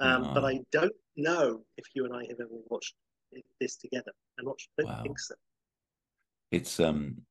Um, 0.00 0.32
But. 0.32 0.44
I 0.44 0.60
don't 0.72 0.94
know 1.16 1.62
if 1.76 1.84
you 1.94 2.04
and 2.04 2.14
I 2.14 2.22
have 2.28 2.40
ever 2.40 2.48
watched 2.70 2.94
this 3.60 3.76
together. 3.76 4.12
I'm 4.38 4.46
not. 4.46 4.58
I 4.78 4.82
don't 4.82 4.90
Wow. 4.90 5.02
think 5.02 5.18
so. 5.18 5.34
it's 6.50 6.80
um 6.80 7.26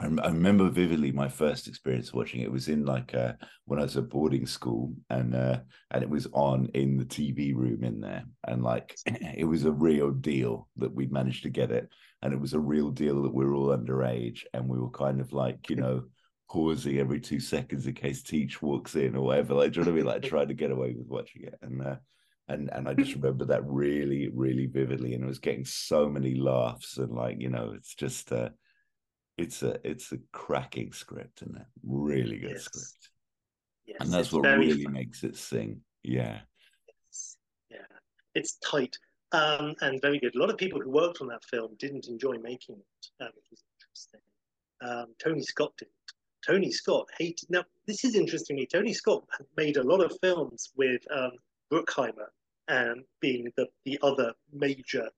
I, 0.00 0.06
I 0.06 0.28
remember 0.28 0.68
vividly 0.68 1.10
my 1.10 1.28
first 1.28 1.66
experience 1.66 2.12
watching 2.12 2.40
it. 2.40 2.44
It 2.44 2.52
was 2.52 2.68
in 2.68 2.84
like 2.84 3.14
uh 3.14 3.32
when 3.64 3.78
I 3.78 3.82
was 3.82 3.96
at 3.96 4.08
boarding 4.08 4.46
school 4.46 4.94
and 5.10 5.34
uh 5.34 5.60
and 5.90 6.02
it 6.02 6.08
was 6.08 6.26
on 6.32 6.66
in 6.74 6.96
the 6.96 7.04
TV 7.04 7.54
room 7.54 7.82
in 7.82 8.00
there. 8.00 8.24
And 8.46 8.62
like 8.62 8.96
it 9.06 9.46
was 9.46 9.64
a 9.64 9.72
real 9.72 10.10
deal 10.10 10.68
that 10.76 10.94
we'd 10.94 11.12
managed 11.12 11.42
to 11.44 11.50
get 11.50 11.70
it. 11.70 11.88
And 12.22 12.32
it 12.32 12.40
was 12.40 12.54
a 12.54 12.60
real 12.60 12.90
deal 12.90 13.22
that 13.22 13.34
we 13.34 13.44
were 13.44 13.54
all 13.54 13.76
underage 13.76 14.44
and 14.52 14.68
we 14.68 14.78
were 14.78 14.90
kind 14.90 15.20
of 15.20 15.32
like 15.32 15.68
you 15.68 15.76
know 15.76 16.04
pausing 16.50 16.98
every 16.98 17.20
two 17.20 17.40
seconds 17.40 17.86
in 17.86 17.94
case 17.94 18.22
Teach 18.22 18.62
walks 18.62 18.94
in 18.94 19.16
or 19.16 19.22
whatever. 19.22 19.54
Like 19.54 19.72
do 19.72 19.80
you 19.80 19.84
know 19.84 19.92
what 19.92 19.98
I 19.98 20.02
mean? 20.02 20.06
Like 20.06 20.22
trying 20.22 20.48
to 20.48 20.54
get 20.54 20.70
away 20.70 20.94
with 20.96 21.08
watching 21.08 21.42
it. 21.42 21.58
And 21.60 21.82
uh 21.82 21.96
and 22.46 22.70
and 22.72 22.88
I 22.88 22.94
just 22.94 23.14
remember 23.14 23.46
that 23.46 23.66
really 23.66 24.30
really 24.32 24.66
vividly. 24.66 25.14
And 25.14 25.24
it 25.24 25.28
was 25.28 25.40
getting 25.40 25.64
so 25.64 26.08
many 26.08 26.36
laughs 26.36 26.98
and 26.98 27.10
like 27.10 27.40
you 27.40 27.50
know 27.50 27.72
it's 27.76 27.96
just 27.96 28.30
uh 28.30 28.50
it's 29.38 29.62
a 29.62 29.78
it's 29.88 30.12
a 30.12 30.18
cracking 30.32 30.92
script 30.92 31.42
and 31.42 31.56
a 31.56 31.66
really 31.84 32.38
good 32.38 32.50
Yes. 32.50 32.64
script 32.64 33.10
Yes, 33.86 33.96
and 34.00 34.12
that's 34.12 34.32
what 34.32 34.42
really 34.42 34.84
fun. 34.84 34.92
makes 34.92 35.24
it 35.24 35.36
sing 35.36 35.80
yeah 36.02 36.40
Yes. 37.06 37.36
Yeah, 37.70 37.78
it's 38.34 38.56
tight 38.58 38.96
um, 39.32 39.74
and 39.82 40.00
very 40.00 40.18
good. 40.18 40.34
A 40.34 40.38
lot 40.38 40.48
of 40.50 40.56
people 40.56 40.80
who 40.80 40.90
worked 40.90 41.20
on 41.20 41.28
that 41.28 41.44
film 41.44 41.76
didn't 41.78 42.06
enjoy 42.08 42.38
making 42.38 42.76
it, 42.76 43.06
uh, 43.20 43.28
which 43.36 43.44
was 43.50 43.62
interesting. 43.78 44.20
Um, 44.80 45.14
Tony 45.22 45.42
Scott 45.42 45.72
didn't. 45.76 45.92
Tony 46.46 46.70
Scott 46.72 47.06
hated. 47.18 47.50
Now, 47.50 47.64
this 47.86 48.04
is 48.04 48.14
interestingly, 48.14 48.66
Tony 48.66 48.94
Scott 48.94 49.24
made 49.58 49.76
a 49.76 49.82
lot 49.82 50.00
of 50.02 50.16
films 50.22 50.70
with 50.76 51.02
um, 51.14 51.32
Bruckheimer 51.70 52.28
and 52.68 53.04
being 53.20 53.52
the, 53.56 53.66
the 53.84 53.98
other 54.02 54.32
major 54.52 55.08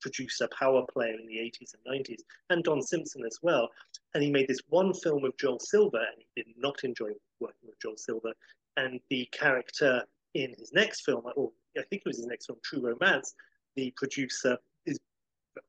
producer, 0.00 0.48
power 0.58 0.84
player 0.92 1.14
in 1.18 1.26
the 1.26 1.36
80s 1.36 1.74
and 1.74 2.04
90s, 2.04 2.20
and 2.50 2.64
Don 2.64 2.82
Simpson 2.82 3.24
as 3.24 3.38
well. 3.42 3.68
And 4.14 4.22
he 4.22 4.30
made 4.30 4.48
this 4.48 4.60
one 4.68 4.92
film 4.94 5.22
with 5.22 5.36
Joel 5.38 5.60
Silver, 5.60 5.98
and 5.98 6.16
he 6.34 6.42
did 6.42 6.54
not 6.56 6.82
enjoy 6.84 7.10
working 7.40 7.68
with 7.68 7.80
Joel 7.80 7.96
Silver. 7.96 8.32
And 8.76 9.00
the 9.10 9.28
character 9.32 10.04
in 10.34 10.54
his 10.58 10.72
next 10.72 11.04
film, 11.04 11.22
or 11.36 11.50
I 11.76 11.82
think 11.82 12.02
it 12.04 12.08
was 12.08 12.18
his 12.18 12.26
next 12.26 12.46
film, 12.46 12.58
True 12.64 12.86
Romance, 12.86 13.34
the 13.76 13.92
producer 13.96 14.56
is 14.86 14.98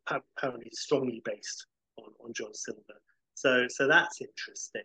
apparently 0.07 0.69
strongly 0.73 1.21
based 1.25 1.65
on, 1.97 2.11
on 2.23 2.33
Joel 2.33 2.53
Silver. 2.53 2.99
So 3.35 3.65
so 3.69 3.87
that's 3.87 4.21
interesting. 4.21 4.83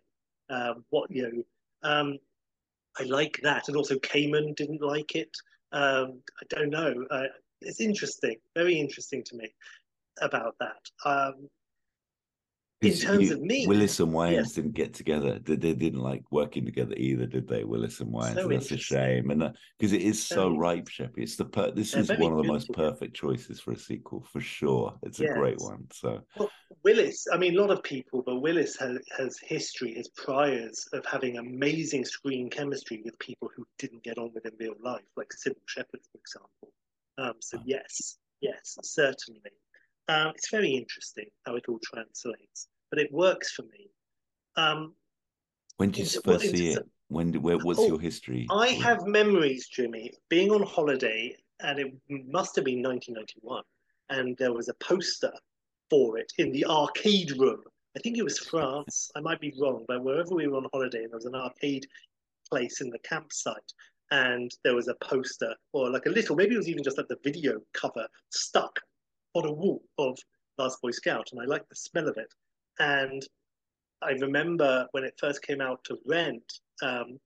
Um, 0.49 0.85
what 0.91 1.11
you 1.11 1.23
know, 1.23 1.91
um, 1.91 2.19
I 2.99 3.05
like 3.05 3.41
that, 3.43 3.69
and 3.69 3.76
also 3.76 3.97
Kamen 3.97 4.55
didn't 4.57 4.83
like 4.83 5.15
it. 5.15 5.31
Um, 5.73 6.23
I 6.41 6.45
don't 6.49 6.71
know. 6.71 7.05
Uh, 7.11 7.25
it's 7.61 7.81
interesting, 7.81 8.37
very 8.55 8.79
interesting 8.79 9.23
to 9.25 9.37
me 9.37 9.55
about 10.21 10.55
that. 10.61 10.81
Um, 11.05 11.49
in 12.83 12.93
terms 12.93 13.31
you- 13.31 13.35
of 13.37 13.41
me, 13.41 13.67
Willis 13.67 14.01
and 14.01 14.13
Wayans 14.13 14.33
yes. 14.33 14.53
didn't 14.53 14.75
get 14.75 14.93
together. 14.93 15.39
They, 15.39 15.57
they 15.57 15.73
didn't 15.73 16.01
like 16.01 16.23
working 16.31 16.67
together 16.67 16.95
either, 16.97 17.25
did 17.25 17.49
they? 17.49 17.65
Willis 17.65 18.01
and 18.01 18.13
Wayans. 18.13 18.35
So 18.35 18.43
and 18.43 18.53
that's 18.53 18.71
a 18.71 18.77
shame, 18.77 19.31
and 19.31 19.55
because 19.79 19.95
it 19.95 20.03
is 20.03 20.23
so 20.23 20.55
ripe, 20.55 20.87
Sheppy. 20.87 21.19
It's 21.19 21.37
the 21.37 21.47
per- 21.47 21.71
this 21.71 21.95
is 21.95 22.11
one 22.11 22.33
of 22.33 22.39
the 22.39 22.45
most 22.45 22.71
perfect 22.75 23.17
choices 23.17 23.61
for 23.61 23.73
a 23.73 23.79
sequel 23.79 24.27
for 24.31 24.41
sure. 24.41 24.95
It's 25.03 25.21
a 25.21 25.29
great 25.29 25.59
one. 25.59 25.87
So 25.91 26.21
Well, 26.37 26.51
Willis, 26.85 27.27
I 27.33 27.39
mean, 27.39 27.57
a 27.57 27.61
lot 27.61 27.71
of 27.71 27.83
people, 27.83 28.23
but 28.25 28.41
Willis 28.41 28.77
has, 28.77 28.99
has 29.17 29.39
history, 29.39 29.95
his 29.95 30.09
priors 30.09 30.87
of 30.93 31.05
having 31.07 31.39
amazing 31.39 32.05
screen 32.05 32.51
chemistry 32.51 33.01
with 33.05 33.19
people 33.19 33.51
who 33.57 33.67
didn't 33.79 34.03
get 34.03 34.19
on 34.19 34.33
with 34.35 34.45
in 34.45 34.53
real 34.61 34.75
life, 34.85 35.03
like 35.17 35.31
Cybill 35.31 35.57
Shepherd, 35.67 36.01
for 36.13 36.19
example. 36.19 36.73
Um, 37.19 37.35
so, 37.41 37.59
Oh. 37.59 37.63
yes, 37.67 38.19
yes, 38.41 38.77
certainly. 38.83 39.41
Um, 40.09 40.29
it's 40.29 40.51
very 40.51 40.71
interesting 40.71 41.27
how 41.45 41.57
it 41.57 41.65
all 41.69 41.81
translates, 41.83 42.69
but 42.91 43.01
it 43.01 43.11
works 43.13 43.53
for 43.53 43.63
me. 43.63 43.91
Um, 44.57 44.95
when 45.77 45.91
did 45.91 46.13
you 46.13 46.21
first 46.21 46.51
see 46.51 46.71
it? 46.73 46.83
When? 47.09 47.33
Where? 47.43 47.59
What's 47.59 47.81
Oh, 47.81 47.87
your 47.87 48.01
history? 48.01 48.47
I 48.51 48.69
have 48.69 49.07
memories, 49.07 49.69
Jimmy, 49.69 50.13
being 50.29 50.51
on 50.51 50.63
holiday, 50.63 51.37
and 51.61 51.79
it 51.79 51.93
must 52.09 52.57
have 52.57 52.65
been 52.65 52.83
1991, 52.83 53.63
and 54.11 54.37
there 54.39 54.53
was 54.53 54.69
a 54.69 54.75
poster 54.75 55.33
for 55.91 56.19
it 56.19 56.33
in 56.39 56.53
the 56.53 56.65
arcade 56.67 57.33
room. 57.39 57.63
I 57.97 58.01
think 58.01 58.19
it 58.19 58.23
was 58.25 58.39
France. 58.39 59.11
I 59.15 59.21
might 59.21 59.41
be 59.41 59.55
wrong, 59.61 59.85
but 59.89 60.03
wherever 60.03 60.35
we 60.35 60.47
were 60.49 60.59
on 60.59 60.69
holiday, 60.73 61.07
there 61.07 61.17
was 61.17 61.25
an 61.27 61.35
arcade 61.35 61.87
place 62.51 62.81
in 62.81 62.91
the 62.91 62.99
campsite, 63.01 63.73
and 64.11 64.51
there 64.65 64.75
was 64.75 64.89
a 64.89 64.95
poster, 65.03 65.55
or 65.73 65.91
like 65.91 66.07
a 66.07 66.11
little, 66.11 66.37
maybe 66.37 66.55
it 66.55 66.59
was 66.59 66.69
even 66.69 66.85
just 66.85 66.99
like 66.99 67.09
the 67.09 67.19
video 67.25 67.61
cover 67.73 68.07
stuck 68.31 68.79
on 69.35 69.47
a 69.47 69.53
wall 69.53 69.83
of 69.99 70.19
Last 70.59 70.81
Boy 70.81 70.91
Scout, 70.91 71.29
and 71.33 71.41
I 71.41 71.45
liked 71.45 71.69
the 71.69 71.77
smell 71.77 72.09
of 72.09 72.17
it. 72.17 72.33
And 72.79 73.23
I 74.03 74.13
remember 74.13 74.87
when 74.93 75.05
it 75.05 75.15
first 75.19 75.43
came 75.43 75.61
out 75.61 75.83
to 75.85 75.99
rent, 76.07 76.61
um, 76.83 77.19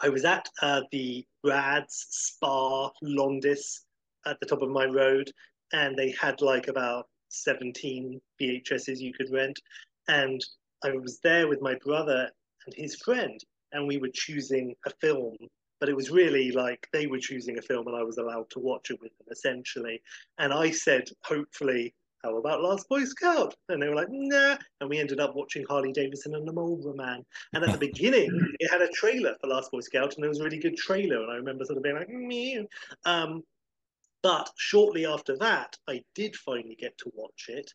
I 0.00 0.08
was 0.08 0.24
at 0.24 0.48
uh, 0.60 0.82
the 0.90 1.24
Brad's 1.44 2.06
Spa 2.10 2.90
Londis 3.04 3.80
at 4.26 4.38
the 4.40 4.46
top 4.46 4.62
of 4.62 4.70
my 4.70 4.84
road, 4.84 5.30
and 5.72 5.96
they 5.96 6.14
had 6.20 6.40
like 6.40 6.68
about 6.68 7.06
17 7.28 8.20
VHSs 8.40 8.98
you 8.98 9.12
could 9.12 9.30
rent. 9.32 9.60
And 10.08 10.44
I 10.84 10.92
was 10.92 11.20
there 11.20 11.48
with 11.48 11.60
my 11.60 11.76
brother 11.84 12.28
and 12.66 12.74
his 12.74 12.96
friend, 12.96 13.40
and 13.72 13.86
we 13.86 13.98
were 13.98 14.10
choosing 14.12 14.74
a 14.86 14.90
film. 15.00 15.36
But 15.82 15.88
it 15.88 15.96
was 15.96 16.12
really 16.12 16.52
like 16.52 16.86
they 16.92 17.08
were 17.08 17.18
choosing 17.18 17.58
a 17.58 17.60
film, 17.60 17.88
and 17.88 17.96
I 17.96 18.04
was 18.04 18.18
allowed 18.18 18.48
to 18.50 18.60
watch 18.60 18.92
it 18.92 19.00
with 19.00 19.10
them 19.18 19.26
essentially. 19.32 20.00
And 20.38 20.52
I 20.52 20.70
said, 20.70 21.08
hopefully, 21.24 21.92
how 22.22 22.36
about 22.36 22.62
Last 22.62 22.88
Boy 22.88 23.02
Scout? 23.04 23.56
And 23.68 23.82
they 23.82 23.88
were 23.88 23.96
like, 23.96 24.06
nah. 24.08 24.58
And 24.80 24.88
we 24.88 25.00
ended 25.00 25.18
up 25.18 25.34
watching 25.34 25.66
Harley 25.68 25.90
Davidson 25.90 26.36
and 26.36 26.46
the 26.46 26.52
Marlboro 26.52 26.94
Man. 26.94 27.24
And 27.52 27.64
at 27.64 27.72
the 27.72 27.86
beginning, 27.88 28.30
it 28.60 28.70
had 28.70 28.80
a 28.80 28.92
trailer 28.92 29.34
for 29.40 29.48
Last 29.48 29.72
Boy 29.72 29.80
Scout, 29.80 30.14
and 30.14 30.24
it 30.24 30.28
was 30.28 30.38
a 30.38 30.44
really 30.44 30.60
good 30.60 30.76
trailer. 30.76 31.20
And 31.20 31.32
I 31.32 31.34
remember 31.34 31.64
sort 31.64 31.78
of 31.78 31.82
being 31.82 31.96
like, 31.96 32.08
meow. 32.08 32.64
Um, 33.04 33.42
but 34.22 34.50
shortly 34.56 35.04
after 35.04 35.36
that, 35.38 35.76
I 35.88 36.04
did 36.14 36.36
finally 36.36 36.76
get 36.78 36.96
to 36.98 37.10
watch 37.12 37.46
it. 37.48 37.72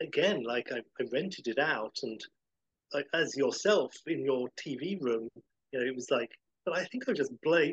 Again, 0.00 0.44
like 0.44 0.72
I, 0.72 0.78
I 0.98 1.04
rented 1.12 1.46
it 1.46 1.58
out, 1.58 1.98
and 2.02 2.24
like, 2.94 3.06
as 3.12 3.36
yourself 3.36 3.94
in 4.06 4.24
your 4.24 4.48
TV 4.58 4.98
room, 4.98 5.28
you 5.72 5.78
know, 5.78 5.84
it 5.84 5.94
was 5.94 6.10
like, 6.10 6.30
but 6.66 6.76
I 6.76 6.84
think 6.84 7.08
I 7.08 7.12
just 7.12 7.32
bla- 7.42 7.72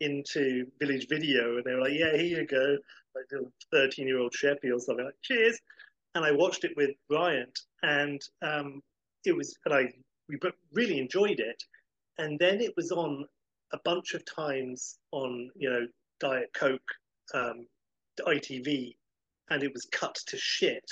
into 0.00 0.66
Village 0.80 1.06
Video, 1.08 1.56
and 1.56 1.64
they 1.64 1.72
were 1.72 1.82
like, 1.82 1.92
yeah, 1.94 2.16
here 2.16 2.40
you 2.40 2.46
go, 2.46 2.76
like 3.14 3.26
a 3.32 3.46
13 3.70 4.08
year 4.08 4.18
old 4.18 4.32
Sheppy 4.32 4.74
or 4.74 4.80
something, 4.80 5.04
like, 5.04 5.14
cheers. 5.22 5.58
And 6.16 6.24
I 6.24 6.32
watched 6.32 6.64
it 6.64 6.72
with 6.76 6.90
Bryant, 7.08 7.56
and 7.82 8.20
um, 8.42 8.82
it 9.24 9.36
was, 9.36 9.56
and 9.64 9.72
I 9.72 9.92
we 10.28 10.38
really 10.72 10.98
enjoyed 10.98 11.38
it. 11.38 11.62
And 12.18 12.38
then 12.38 12.60
it 12.60 12.72
was 12.76 12.90
on 12.90 13.24
a 13.72 13.78
bunch 13.84 14.14
of 14.14 14.24
times 14.24 14.98
on, 15.12 15.50
you 15.56 15.70
know, 15.70 15.86
Diet 16.20 16.50
Coke, 16.54 16.80
um, 17.34 17.66
ITV, 18.20 18.94
and 19.50 19.62
it 19.62 19.72
was 19.72 19.86
cut 19.92 20.16
to 20.26 20.36
shit. 20.36 20.84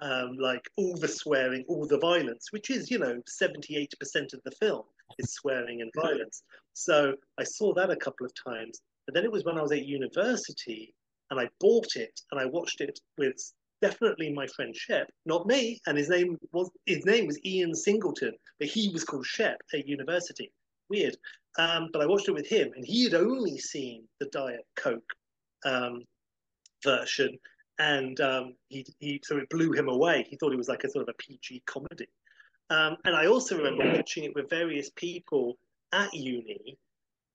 Um, 0.00 0.36
like 0.38 0.62
all 0.76 0.96
the 0.96 1.08
swearing, 1.08 1.64
all 1.66 1.84
the 1.84 1.98
violence, 1.98 2.52
which 2.52 2.70
is, 2.70 2.88
you 2.88 3.00
know, 3.00 3.20
78% 3.28 3.88
of 4.32 4.40
the 4.44 4.52
film. 4.60 4.84
Is 5.18 5.32
swearing 5.32 5.82
and 5.82 5.90
violence. 5.94 6.42
So 6.74 7.14
I 7.38 7.44
saw 7.44 7.74
that 7.74 7.90
a 7.90 7.96
couple 7.96 8.26
of 8.26 8.32
times. 8.34 8.80
But 9.06 9.14
then 9.14 9.24
it 9.24 9.32
was 9.32 9.44
when 9.44 9.58
I 9.58 9.62
was 9.62 9.72
at 9.72 9.86
university 9.86 10.94
and 11.30 11.40
I 11.40 11.48
bought 11.60 11.96
it 11.96 12.20
and 12.30 12.40
I 12.40 12.46
watched 12.46 12.80
it 12.80 12.98
with 13.16 13.36
definitely 13.80 14.32
my 14.32 14.46
friend 14.48 14.74
Shep, 14.76 15.08
not 15.24 15.46
me. 15.46 15.80
And 15.86 15.96
his 15.96 16.08
name 16.08 16.36
was 16.52 16.70
his 16.86 17.04
name 17.04 17.26
was 17.26 17.38
Ian 17.44 17.74
Singleton, 17.74 18.34
but 18.58 18.68
he 18.68 18.90
was 18.90 19.04
called 19.04 19.26
Shep 19.26 19.58
at 19.72 19.88
university. 19.88 20.52
Weird. 20.90 21.16
Um, 21.58 21.88
but 21.92 22.02
I 22.02 22.06
watched 22.06 22.28
it 22.28 22.34
with 22.34 22.46
him, 22.46 22.70
and 22.76 22.84
he 22.84 23.04
had 23.04 23.14
only 23.14 23.58
seen 23.58 24.04
the 24.20 24.26
Diet 24.26 24.64
Coke 24.76 25.12
um, 25.64 26.04
version, 26.84 27.36
and 27.78 28.20
um, 28.20 28.54
he, 28.68 28.86
he 29.00 29.20
so 29.24 29.38
it 29.38 29.48
blew 29.50 29.72
him 29.72 29.88
away. 29.88 30.26
He 30.28 30.36
thought 30.36 30.52
it 30.52 30.58
was 30.58 30.68
like 30.68 30.84
a 30.84 30.90
sort 30.90 31.08
of 31.08 31.14
a 31.14 31.22
PG 31.22 31.62
comedy. 31.66 32.06
Um, 32.70 32.96
and 33.04 33.16
I 33.16 33.26
also 33.26 33.56
remember 33.56 33.92
watching 33.96 34.24
it 34.24 34.34
with 34.34 34.50
various 34.50 34.90
people 34.90 35.58
at 35.92 36.12
uni, 36.12 36.76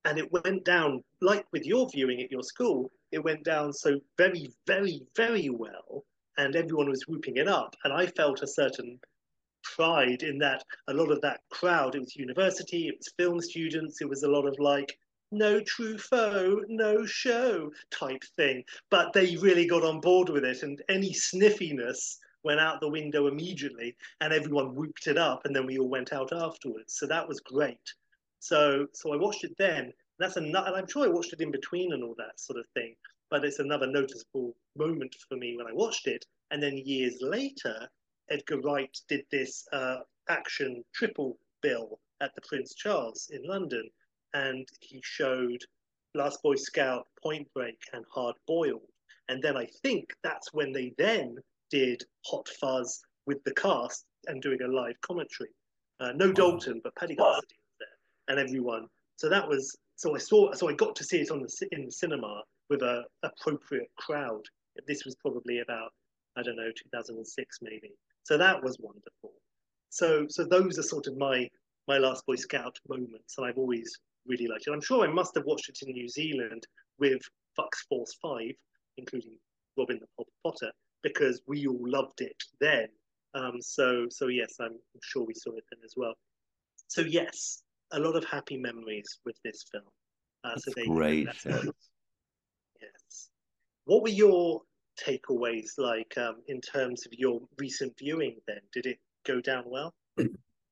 and 0.06 0.18
it 0.20 0.32
went 0.32 0.63
down 0.63 1.04
like 1.22 1.46
with 1.52 1.66
your 1.66 1.90
viewing 1.90 2.22
at 2.22 2.32
your 2.32 2.44
school. 2.44 2.92
It 3.12 3.24
went 3.24 3.44
down 3.44 3.74
so 3.74 4.00
very, 4.18 4.52
very, 4.68 5.02
very 5.16 5.50
well, 5.50 6.04
and 6.38 6.56
everyone 6.56 6.90
was 6.90 7.08
whooping 7.08 7.38
it 7.38 7.48
up. 7.48 7.75
And 7.84 7.94
I 7.94 8.08
felt 8.08 8.44
a 8.44 8.48
certain 8.48 9.00
pride 9.63 10.24
in 10.24 10.38
that 10.40 10.63
a 10.88 10.94
lot 10.94 11.12
of 11.12 11.22
that 11.22 11.40
crowd, 11.50 11.96
it 11.96 12.00
was 12.00 12.16
university, 12.16 12.88
it 12.90 12.96
was 12.98 13.13
film 13.18 13.40
students, 13.42 14.02
it 14.02 14.10
was 14.10 14.24
a 14.24 14.30
lot 14.30 14.46
of 14.46 14.60
like, 14.60 14.98
no 15.32 15.62
Truffaut, 15.62 16.63
no 16.68 17.06
show 17.06 17.72
type 17.90 18.24
thing. 18.36 18.63
But 18.92 19.13
they 19.13 19.36
really 19.38 19.66
got 19.66 19.84
on 19.84 20.00
board 20.00 20.30
with 20.30 20.44
it, 20.44 20.63
and 20.63 20.82
any 20.90 21.13
sniffiness 21.13 22.20
went 22.43 22.59
out 22.59 22.81
the 22.81 22.89
window 22.89 23.27
immediately, 23.27 23.95
and 24.21 24.33
everyone 24.33 24.75
whooped 24.75 25.07
it 25.07 25.17
up, 25.17 25.45
and 25.45 25.55
then 25.55 25.65
we 25.65 25.77
all 25.77 25.89
went 25.89 26.13
out 26.13 26.33
afterwards. 26.33 26.93
So 26.97 27.07
that 27.07 27.27
was 27.27 27.39
great. 27.39 27.93
So, 28.39 28.88
so 28.93 29.13
I 29.13 29.17
watched 29.17 29.43
it 29.43 29.55
then. 29.57 29.93
That's 30.19 30.38
another, 30.38 30.67
and 30.67 30.75
I'm 30.75 30.88
sure 30.88 31.05
I 31.05 31.09
watched 31.09 31.33
it 31.33 31.41
in 31.41 31.51
between 31.51 31.93
and 31.93 32.03
all 32.03 32.15
that 32.17 32.39
sort 32.39 32.59
of 32.59 32.65
thing. 32.73 32.95
But 33.29 33.45
it's 33.45 33.59
another 33.59 33.88
noticeable 33.88 34.55
moment 34.77 35.15
for 35.27 35.38
me 35.38 35.55
when 35.57 35.67
I 35.67 35.73
watched 35.73 36.07
it. 36.07 36.25
And 36.51 36.62
then 36.62 36.77
years 36.77 37.17
later, 37.21 37.88
Edgar 38.29 38.59
Wright 38.62 38.95
did 39.07 39.25
this 39.31 39.65
uh, 39.73 40.00
action 40.29 40.83
triple 40.93 41.38
bill 41.62 42.00
at 42.21 42.35
the 42.35 42.41
Prince 42.41 42.75
Charles 42.75 43.29
in 43.33 43.43
London, 43.43 43.89
and 44.33 44.67
he 44.81 45.01
showed 45.03 45.63
Last 46.15 46.43
Boy 46.43 46.55
Scout, 46.55 47.07
Point 47.21 47.47
Break, 47.53 47.79
and 47.93 48.05
Hard 48.09 48.35
Boiled. 48.45 48.91
And 49.29 49.41
then 49.41 49.57
I 49.57 49.65
think 49.81 50.13
that's 50.23 50.53
when 50.53 50.71
they 50.71 50.93
then 50.97 51.38
did 51.74 52.03
Hot 52.27 52.48
Fuzz 52.62 53.01
with 53.25 53.44
the 53.46 53.53
cast 53.56 54.06
and 54.27 54.44
doing 54.44 54.60
a 54.62 54.68
live 54.68 54.94
commentary. 55.01 55.50
Uh, 56.00 56.12
no 56.15 56.32
Dalton, 56.32 56.80
but 56.84 56.96
Paddy 56.96 57.15
Considine 57.15 57.42
was 57.42 57.77
there, 57.80 57.88
and 58.27 58.39
everyone. 58.39 58.86
So 59.15 59.27
that 59.27 59.48
was 59.50 59.75
so 59.96 60.15
I 60.15 60.20
saw 60.20 60.53
so 60.53 60.70
I 60.70 60.74
got 60.74 60.96
to 60.98 61.03
see 61.03 61.22
it 61.22 61.32
on 61.32 61.42
the 61.42 61.68
in 61.72 61.86
the 61.86 61.92
cinema 61.92 62.44
with 62.70 62.84
a 62.84 63.03
appropriate 63.24 63.89
crowd. 63.98 64.44
This 64.88 65.03
was 65.03 65.15
probably 65.15 65.62
about 65.62 65.89
I 66.38 66.44
don't 66.44 66.58
know 66.58 66.70
2006 66.94 67.58
maybe. 67.63 67.92
So 68.22 68.38
that 68.38 68.63
was 68.63 68.77
wonderful. 68.80 69.34
So 69.89 70.27
so 70.30 70.46
those 70.46 70.77
are 70.77 70.84
sort 70.84 71.08
of 71.08 71.18
my 71.18 71.50
my 71.88 71.98
last 71.98 72.24
Boy 72.27 72.36
Scout 72.36 72.77
moments, 72.88 73.34
and 73.38 73.48
I've 73.48 73.58
always 73.58 73.98
really 74.27 74.46
liked 74.46 74.65
it. 74.68 74.72
I'm 74.74 74.82
sure 74.82 75.03
I 75.03 75.12
must 75.12 75.34
have 75.34 75.46
watched 75.46 75.70
it 75.70 75.80
in 75.82 75.92
New 75.94 76.08
Zealand 76.08 76.68
with 77.00 77.22
Fox 77.56 77.84
Force 77.89 78.15
Five, 78.22 78.53
including 78.98 79.38
Robin 79.75 80.00
the 80.00 80.25
Potter, 80.44 80.72
because 81.03 81.41
we 81.48 81.67
all 81.67 81.79
loved 81.81 82.22
it 82.22 82.36
then. 82.60 82.88
Um, 83.36 83.62
so 83.62 84.07
so 84.10 84.27
yes, 84.27 84.55
I'm 84.60 84.77
sure 85.03 85.25
we 85.25 85.33
saw 85.33 85.51
it 85.51 85.63
then 85.72 85.79
as 85.83 85.93
well. 85.98 86.13
So 86.88 87.01
yes, 87.01 87.63
a 87.91 88.00
lot 88.00 88.15
of 88.15 88.25
happy 88.25 88.57
memories 88.57 89.19
with 89.25 89.36
this 89.43 89.65
film. 89.72 89.86
Uh, 90.43 90.55
so 90.57 90.72
That's 90.75 90.88
great. 90.88 91.25
That's 91.25 91.45
yes. 92.82 93.30
What 93.86 94.04
were 94.04 94.10
your 94.10 94.62
takeaways 94.99 95.71
like 95.78 96.13
um, 96.17 96.38
in 96.47 96.62
terms 96.62 97.06
of 97.06 97.13
your 97.13 97.41
recent 97.58 97.93
viewing? 97.97 98.38
Then 98.47 98.60
did 98.71 98.86
it 98.86 98.97
go 99.25 99.41
down 99.41 99.63
well? 99.67 99.93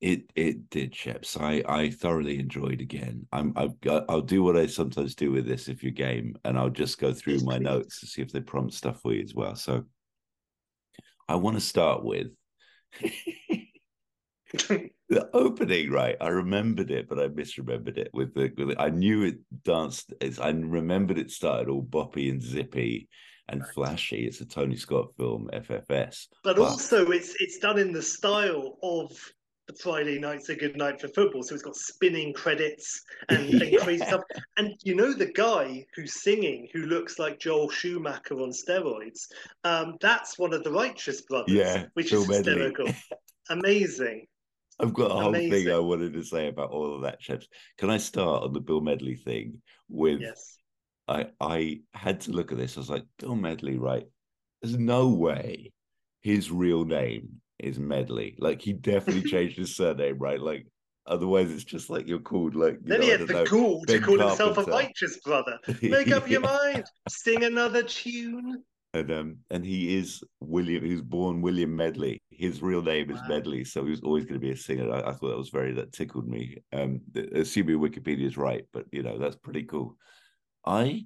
It 0.01 0.31
it 0.33 0.67
did, 0.71 0.93
Sheps. 0.93 1.39
I 1.39 1.63
I 1.71 1.91
thoroughly 1.91 2.39
enjoyed 2.39 2.81
again. 2.81 3.27
I'm 3.31 3.53
I've, 3.55 3.75
I'll 4.09 4.21
do 4.21 4.41
what 4.41 4.57
I 4.57 4.65
sometimes 4.65 5.13
do 5.13 5.31
with 5.31 5.45
this 5.45 5.67
if 5.67 5.83
you're 5.83 5.91
game, 5.91 6.35
and 6.43 6.57
I'll 6.57 6.71
just 6.71 6.97
go 6.97 7.13
through 7.13 7.41
my 7.41 7.59
notes 7.59 7.99
to 7.99 8.07
see 8.07 8.23
if 8.23 8.31
they 8.31 8.41
prompt 8.41 8.73
stuff 8.73 8.99
for 8.99 9.13
you 9.13 9.21
as 9.21 9.35
well. 9.35 9.55
So 9.55 9.85
I 11.31 11.35
want 11.35 11.55
to 11.55 11.61
start 11.61 12.03
with 12.03 12.27
the 15.09 15.29
opening, 15.33 15.89
right? 15.89 16.17
I 16.19 16.27
remembered 16.27 16.91
it, 16.91 17.07
but 17.07 17.19
I 17.19 17.29
misremembered 17.29 17.97
it. 17.97 18.09
With 18.13 18.33
the, 18.33 18.51
with 18.57 18.67
the 18.69 18.81
I 18.81 18.89
knew 18.89 19.23
it 19.23 19.37
danced. 19.63 20.13
It's, 20.19 20.39
I 20.39 20.49
remembered 20.49 21.17
it 21.17 21.31
started 21.31 21.69
all 21.69 21.83
boppy 21.83 22.29
and 22.29 22.41
zippy 22.41 23.07
and 23.47 23.65
flashy. 23.73 24.25
It's 24.27 24.41
a 24.41 24.45
Tony 24.45 24.75
Scott 24.75 25.07
film, 25.17 25.49
FFS. 25.53 26.27
But 26.43 26.57
But- 26.57 26.59
also, 26.59 27.11
it's 27.11 27.33
it's 27.39 27.59
done 27.59 27.79
in 27.79 27.93
the 27.93 28.01
style 28.01 28.77
of 28.83 29.11
Friday 29.79 30.19
Night's 30.19 30.49
a 30.49 30.55
Good 30.55 30.77
Night 30.77 30.99
for 30.99 31.07
Football. 31.09 31.43
So 31.43 31.55
it's 31.55 31.63
got 31.63 31.75
spinning 31.75 32.33
credits 32.33 33.01
and, 33.29 33.49
and 33.61 33.77
crazy 33.79 34.05
stuff. 34.05 34.21
And 34.57 34.73
you 34.83 34.95
know 34.95 35.13
the 35.13 35.31
guy 35.31 35.85
who's 35.95 36.21
singing, 36.21 36.67
who 36.73 36.83
looks 36.83 37.19
like 37.19 37.39
Joel 37.39 37.69
Schumacher 37.69 38.35
on 38.35 38.51
steroids. 38.51 39.27
Um, 39.63 39.97
that's 40.01 40.37
one 40.37 40.53
of 40.53 40.63
the 40.63 40.71
Righteous 40.71 41.21
Brothers, 41.21 41.53
Yeah, 41.53 41.85
which 41.93 42.11
Bill 42.11 42.21
is 42.21 42.37
hysterical. 42.37 42.87
Amazing. 43.49 44.25
I've 44.79 44.93
got 44.93 45.11
a 45.11 45.15
whole 45.15 45.33
thing 45.33 45.69
I 45.69 45.77
wanted 45.79 46.13
to 46.13 46.23
say 46.23 46.47
about 46.47 46.71
all 46.71 46.95
of 46.95 47.01
that, 47.03 47.21
Sheps. 47.21 47.45
Can 47.77 47.89
I 47.89 47.97
start 47.97 48.43
on 48.43 48.53
the 48.53 48.59
Bill 48.59 48.81
Medley 48.81 49.15
thing 49.15 49.61
with 49.89 50.21
Yes. 50.21 50.57
I 51.07 51.27
I 51.39 51.81
had 51.93 52.21
to 52.21 52.31
look 52.31 52.51
at 52.51 52.57
this. 52.57 52.77
I 52.77 52.79
was 52.79 52.89
like, 52.89 53.05
Bill 53.19 53.35
Medley, 53.35 53.77
right? 53.77 54.07
There's 54.61 54.77
no 54.77 55.09
way 55.09 55.71
his 56.21 56.51
real 56.51 56.85
name 56.85 57.40
is 57.61 57.79
Medley. 57.79 58.35
Like 58.39 58.61
he 58.61 58.73
definitely 58.73 59.23
changed 59.29 59.57
his 59.57 59.75
surname, 59.75 60.17
right? 60.17 60.39
Like 60.39 60.67
otherwise 61.07 61.51
it's 61.51 61.63
just 61.63 61.89
like 61.89 62.07
you're 62.07 62.19
called 62.19 62.55
like 62.55 62.73
you 62.73 62.79
Then 62.83 62.99
know, 62.99 63.05
he 63.05 63.11
had 63.11 63.21
the 63.21 63.33
know. 63.33 63.45
to 63.45 63.83
Ben 63.85 64.01
call 64.01 64.19
himself 64.19 64.57
a 64.57 64.63
righteous 64.63 65.19
brother. 65.23 65.57
Make 65.81 66.11
up 66.11 66.29
your 66.29 66.41
mind. 66.41 66.85
Sing 67.09 67.43
another 67.43 67.83
tune. 67.83 68.63
And 68.93 69.11
um 69.11 69.37
and 69.49 69.65
he 69.65 69.97
is 69.97 70.21
William. 70.41 70.83
He 70.83 70.91
was 70.91 71.01
born 71.01 71.41
William 71.41 71.75
Medley. 71.75 72.21
His 72.29 72.61
real 72.61 72.81
name 72.81 73.09
is 73.09 73.21
Medley, 73.27 73.63
so 73.63 73.85
he 73.85 73.91
was 73.91 74.01
always 74.01 74.25
going 74.25 74.39
to 74.39 74.45
be 74.45 74.51
a 74.51 74.57
singer. 74.57 74.91
I, 74.91 74.99
I 74.99 75.13
thought 75.13 75.29
that 75.29 75.37
was 75.37 75.49
very 75.49 75.71
that 75.73 75.93
tickled 75.93 76.27
me. 76.27 76.57
Um, 76.73 76.99
assuming 77.33 77.77
Wikipedia 77.77 78.25
is 78.25 78.35
right, 78.37 78.65
but 78.73 78.85
you 78.91 79.01
know 79.01 79.17
that's 79.17 79.37
pretty 79.37 79.63
cool. 79.63 79.95
I 80.65 81.05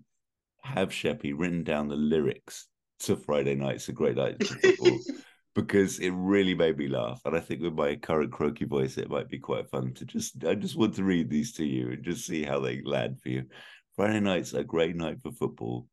have 0.64 0.90
Sheppy 0.90 1.34
written 1.38 1.64
down 1.64 1.88
the 1.88 1.96
lyrics 1.96 2.68
to 3.02 3.16
Friday 3.16 3.56
Night's 3.56 3.88
a 3.90 3.94
Great 3.94 4.16
Night 4.18 4.44
for 4.46 4.56
Football 4.56 5.00
because 5.56 6.00
it 6.00 6.12
really 6.12 6.54
made 6.54 6.78
me 6.78 6.90
laugh, 6.90 7.22
and 7.26 7.36
I 7.36 7.40
think 7.40 7.62
with 7.62 7.74
my 7.74 7.96
current 7.96 8.32
croaky 8.32 8.66
voice, 8.66 8.98
it 8.98 9.10
might 9.10 9.30
be 9.30 9.40
quite 9.40 9.70
fun 9.70 9.94
to 9.94 10.06
just. 10.06 10.44
I 10.44 10.54
just 10.54 10.76
want 10.76 10.94
to 10.96 11.04
read 11.04 11.30
these 11.30 11.54
to 11.54 11.66
you 11.66 11.92
and 11.92 12.04
just 12.04 12.28
see 12.28 12.44
how 12.44 12.60
they 12.60 12.82
land 12.84 13.22
for 13.22 13.30
you. 13.30 13.46
Friday 13.96 14.20
night's 14.20 14.54
a 14.54 14.64
great 14.64 14.96
night 14.98 15.22
for 15.24 15.32
football. 15.32 15.88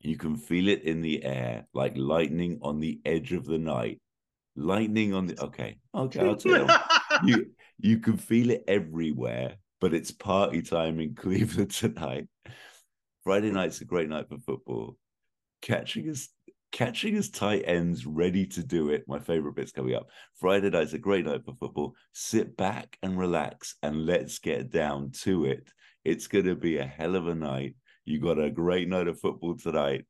You 0.00 0.16
can 0.16 0.36
feel 0.36 0.68
it 0.68 0.84
in 0.84 1.02
the 1.02 1.24
air 1.24 1.66
like 1.74 1.96
lightning 1.96 2.60
on 2.62 2.78
the 2.78 3.00
edge 3.04 3.32
of 3.32 3.44
the 3.44 3.58
night. 3.58 4.00
Lightning 4.54 5.12
on 5.12 5.26
the 5.26 5.42
okay, 5.42 5.78
okay, 5.92 6.20
I'll 6.20 6.36
tell 6.36 6.66
you. 6.66 6.68
you 7.24 7.46
you 7.78 7.98
can 7.98 8.16
feel 8.16 8.50
it 8.50 8.62
everywhere, 8.68 9.56
but 9.80 9.94
it's 9.94 10.12
party 10.12 10.62
time 10.62 11.00
in 11.00 11.14
Cleveland 11.16 11.72
tonight. 11.72 12.28
Friday 13.24 13.50
night's 13.50 13.80
a 13.80 13.84
great 13.84 14.08
night 14.08 14.28
for 14.28 14.38
football. 14.38 14.96
Catching 15.60 16.08
us 16.08 16.28
catching 16.72 17.16
us 17.16 17.28
tight 17.28 17.62
ends 17.66 18.06
ready 18.06 18.46
to 18.46 18.62
do 18.62 18.90
it. 18.90 19.04
My 19.06 19.18
favorite 19.18 19.54
bit's 19.54 19.72
coming 19.72 19.94
up. 19.94 20.08
Friday 20.34 20.70
night's 20.70 20.92
a 20.92 20.98
great 20.98 21.24
night 21.24 21.44
for 21.44 21.54
football. 21.54 21.94
Sit 22.12 22.56
back 22.56 22.98
and 23.02 23.18
relax 23.18 23.76
and 23.82 24.06
let's 24.06 24.38
get 24.38 24.70
down 24.70 25.10
to 25.22 25.46
it. 25.46 25.70
It's 26.04 26.26
gonna 26.26 26.54
be 26.54 26.78
a 26.78 26.86
hell 26.86 27.16
of 27.16 27.28
a 27.28 27.34
night. 27.34 27.74
You 28.04 28.20
got 28.20 28.38
a 28.38 28.50
great 28.50 28.88
night 28.88 29.08
of 29.08 29.20
football 29.20 29.56
tonight. 29.56 30.04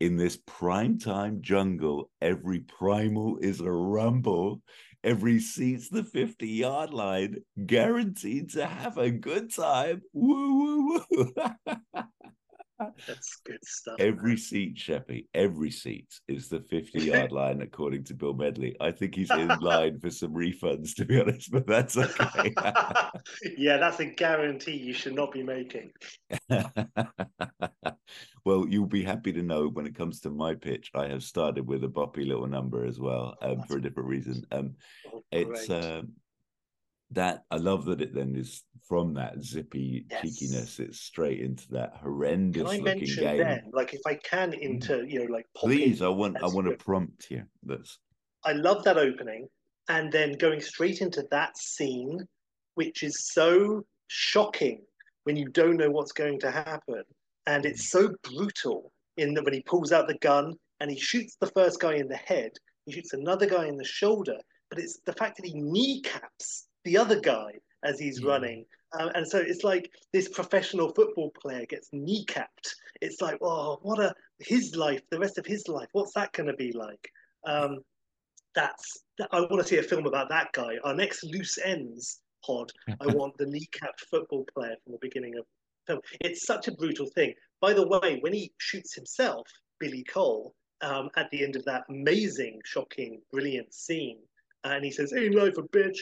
In 0.00 0.16
this 0.16 0.38
prime 0.46 0.98
time 0.98 1.42
jungle, 1.42 2.10
every 2.20 2.60
primal 2.60 3.38
is 3.38 3.60
a 3.60 3.70
rumble. 3.70 4.62
Every 5.04 5.40
seat's 5.40 5.88
the 5.88 6.04
50 6.04 6.48
yard 6.48 6.94
line, 6.94 7.36
guaranteed 7.66 8.50
to 8.52 8.66
have 8.66 8.98
a 8.98 9.10
good 9.10 9.52
time. 9.52 10.02
Woo, 10.12 10.86
woo, 10.88 11.04
woo. 11.10 11.32
That's 13.06 13.36
good 13.44 13.64
stuff. 13.64 13.96
every 13.98 14.30
man. 14.30 14.38
seat, 14.38 14.76
Sheppy, 14.76 15.26
every 15.34 15.70
seat 15.70 16.08
is 16.28 16.48
the 16.48 16.60
50 16.60 17.00
yard 17.00 17.32
line, 17.40 17.62
according 17.62 18.04
to 18.04 18.14
Bill 18.14 18.34
Medley. 18.34 18.76
I 18.80 18.90
think 18.90 19.14
he's 19.14 19.30
in 19.30 19.48
line 19.60 19.98
for 20.00 20.10
some 20.10 20.32
refunds, 20.34 20.94
to 20.96 21.04
be 21.04 21.20
honest, 21.20 21.50
but 21.50 21.66
that's 21.66 21.96
okay. 21.96 22.52
yeah, 23.56 23.76
that's 23.78 24.00
a 24.00 24.06
guarantee 24.06 24.76
you 24.76 24.92
should 24.92 25.14
not 25.14 25.32
be 25.32 25.42
making. 25.42 25.92
well, 28.44 28.66
you'll 28.68 28.86
be 28.86 29.02
happy 29.04 29.32
to 29.32 29.42
know 29.42 29.68
when 29.68 29.86
it 29.86 29.94
comes 29.94 30.20
to 30.20 30.30
my 30.30 30.54
pitch, 30.54 30.90
I 30.94 31.08
have 31.08 31.22
started 31.22 31.66
with 31.66 31.84
a 31.84 31.88
boppy 31.88 32.26
little 32.26 32.46
number 32.46 32.84
as 32.84 32.98
well, 32.98 33.36
um, 33.42 33.62
for 33.62 33.76
a 33.76 33.82
different 33.82 34.08
reason. 34.08 34.44
Um, 34.50 34.74
Oh, 35.12 35.22
it's 35.30 35.70
um 35.70 36.12
that 37.14 37.44
I 37.50 37.56
love 37.56 37.84
that 37.86 38.00
it 38.00 38.14
then 38.14 38.34
is 38.36 38.62
from 38.88 39.14
that 39.14 39.42
zippy 39.42 40.06
Yes. 40.10 40.22
cheekiness, 40.22 40.80
it's 40.80 41.00
straight 41.00 41.40
into 41.40 41.68
that 41.70 41.96
horrendous 41.96 42.62
Can 42.62 42.70
I 42.70 42.76
looking 42.76 42.84
mention 43.00 43.24
game. 43.24 43.38
then, 43.38 43.70
like, 43.72 43.94
if 43.94 44.00
I 44.06 44.14
can, 44.14 44.52
mm. 44.52 44.60
into 44.60 45.04
you 45.06 45.20
know, 45.20 45.32
like, 45.32 45.46
pop 45.54 45.64
in 45.64 45.70
Please, 45.70 46.02
I 46.02 46.08
want 46.08 46.42
I 46.42 46.46
want 46.46 46.66
to 46.68 46.76
prompt 46.76 47.30
you. 47.30 47.44
That's 47.62 47.98
I 48.44 48.52
love 48.52 48.84
that 48.84 48.98
opening, 48.98 49.48
and 49.88 50.12
then 50.12 50.32
going 50.32 50.60
straight 50.60 51.00
into 51.00 51.26
that 51.30 51.56
scene, 51.56 52.20
which 52.74 53.02
is 53.02 53.28
so 53.32 53.84
shocking 54.08 54.82
when 55.24 55.36
you 55.36 55.48
don't 55.48 55.76
know 55.76 55.90
what's 55.90 56.12
going 56.12 56.40
to 56.40 56.50
happen, 56.50 57.02
and 57.46 57.64
it's 57.64 57.90
so 57.90 58.14
brutal 58.24 58.92
in 59.16 59.34
that 59.34 59.44
when 59.44 59.54
he 59.54 59.62
pulls 59.62 59.92
out 59.92 60.08
the 60.08 60.18
gun 60.18 60.54
and 60.80 60.90
he 60.90 60.98
shoots 60.98 61.36
the 61.40 61.46
first 61.48 61.80
guy 61.80 61.94
in 61.94 62.08
the 62.08 62.16
head, 62.16 62.50
he 62.86 62.92
shoots 62.92 63.12
another 63.12 63.46
guy 63.46 63.66
in 63.66 63.76
the 63.76 63.84
shoulder, 63.84 64.36
but 64.68 64.78
it's 64.78 64.98
the 65.06 65.12
fact 65.12 65.36
that 65.36 65.46
he 65.46 65.54
kneecaps 65.54 66.68
the 66.84 66.96
other 66.98 67.20
guy 67.20 67.52
as 67.84 67.98
he's 67.98 68.20
Yeah. 68.20 68.28
running. 68.28 68.66
Um, 68.98 69.10
and 69.14 69.26
so 69.26 69.38
it's 69.38 69.64
like 69.64 69.90
this 70.12 70.28
professional 70.28 70.92
football 70.92 71.30
player 71.30 71.64
gets 71.66 71.88
kneecapped. 71.90 72.74
It's 73.00 73.20
like, 73.20 73.38
oh, 73.40 73.78
what 73.82 73.98
a 73.98 74.14
his 74.40 74.76
life, 74.76 75.00
the 75.10 75.18
rest 75.18 75.38
of 75.38 75.46
his 75.46 75.66
life. 75.68 75.88
What's 75.92 76.12
that 76.14 76.32
going 76.32 76.48
to 76.48 76.54
be 76.54 76.72
like? 76.72 77.10
Um, 77.44 77.78
that's 78.54 79.04
I 79.30 79.40
want 79.40 79.60
to 79.62 79.64
see 79.64 79.78
a 79.78 79.82
film 79.82 80.06
about 80.06 80.28
that 80.28 80.52
guy. 80.52 80.76
Our 80.84 80.94
next 80.94 81.24
loose 81.24 81.58
ends 81.58 82.20
pod. 82.44 82.70
I 83.00 83.06
want 83.06 83.36
the 83.38 83.46
kneecapped 83.46 84.00
football 84.10 84.44
player 84.54 84.76
from 84.84 84.92
the 84.92 84.98
beginning 85.00 85.36
of 85.38 85.46
the 85.86 85.92
film. 85.94 86.00
It's 86.20 86.46
such 86.46 86.68
a 86.68 86.72
brutal 86.72 87.06
thing. 87.06 87.34
By 87.60 87.72
the 87.72 87.86
way, 87.86 88.18
when 88.20 88.32
he 88.32 88.52
shoots 88.58 88.94
himself, 88.94 89.46
Billy 89.78 90.04
Cole, 90.04 90.54
um, 90.82 91.08
at 91.16 91.30
the 91.30 91.42
end 91.44 91.56
of 91.56 91.64
that 91.64 91.84
amazing, 91.88 92.60
shocking, 92.64 93.22
brilliant 93.32 93.72
scene, 93.72 94.18
and 94.64 94.84
he 94.84 94.90
says, 94.90 95.12
"Ain't 95.12 95.34
life 95.34 95.56
a 95.56 95.62
bitch." 95.62 95.98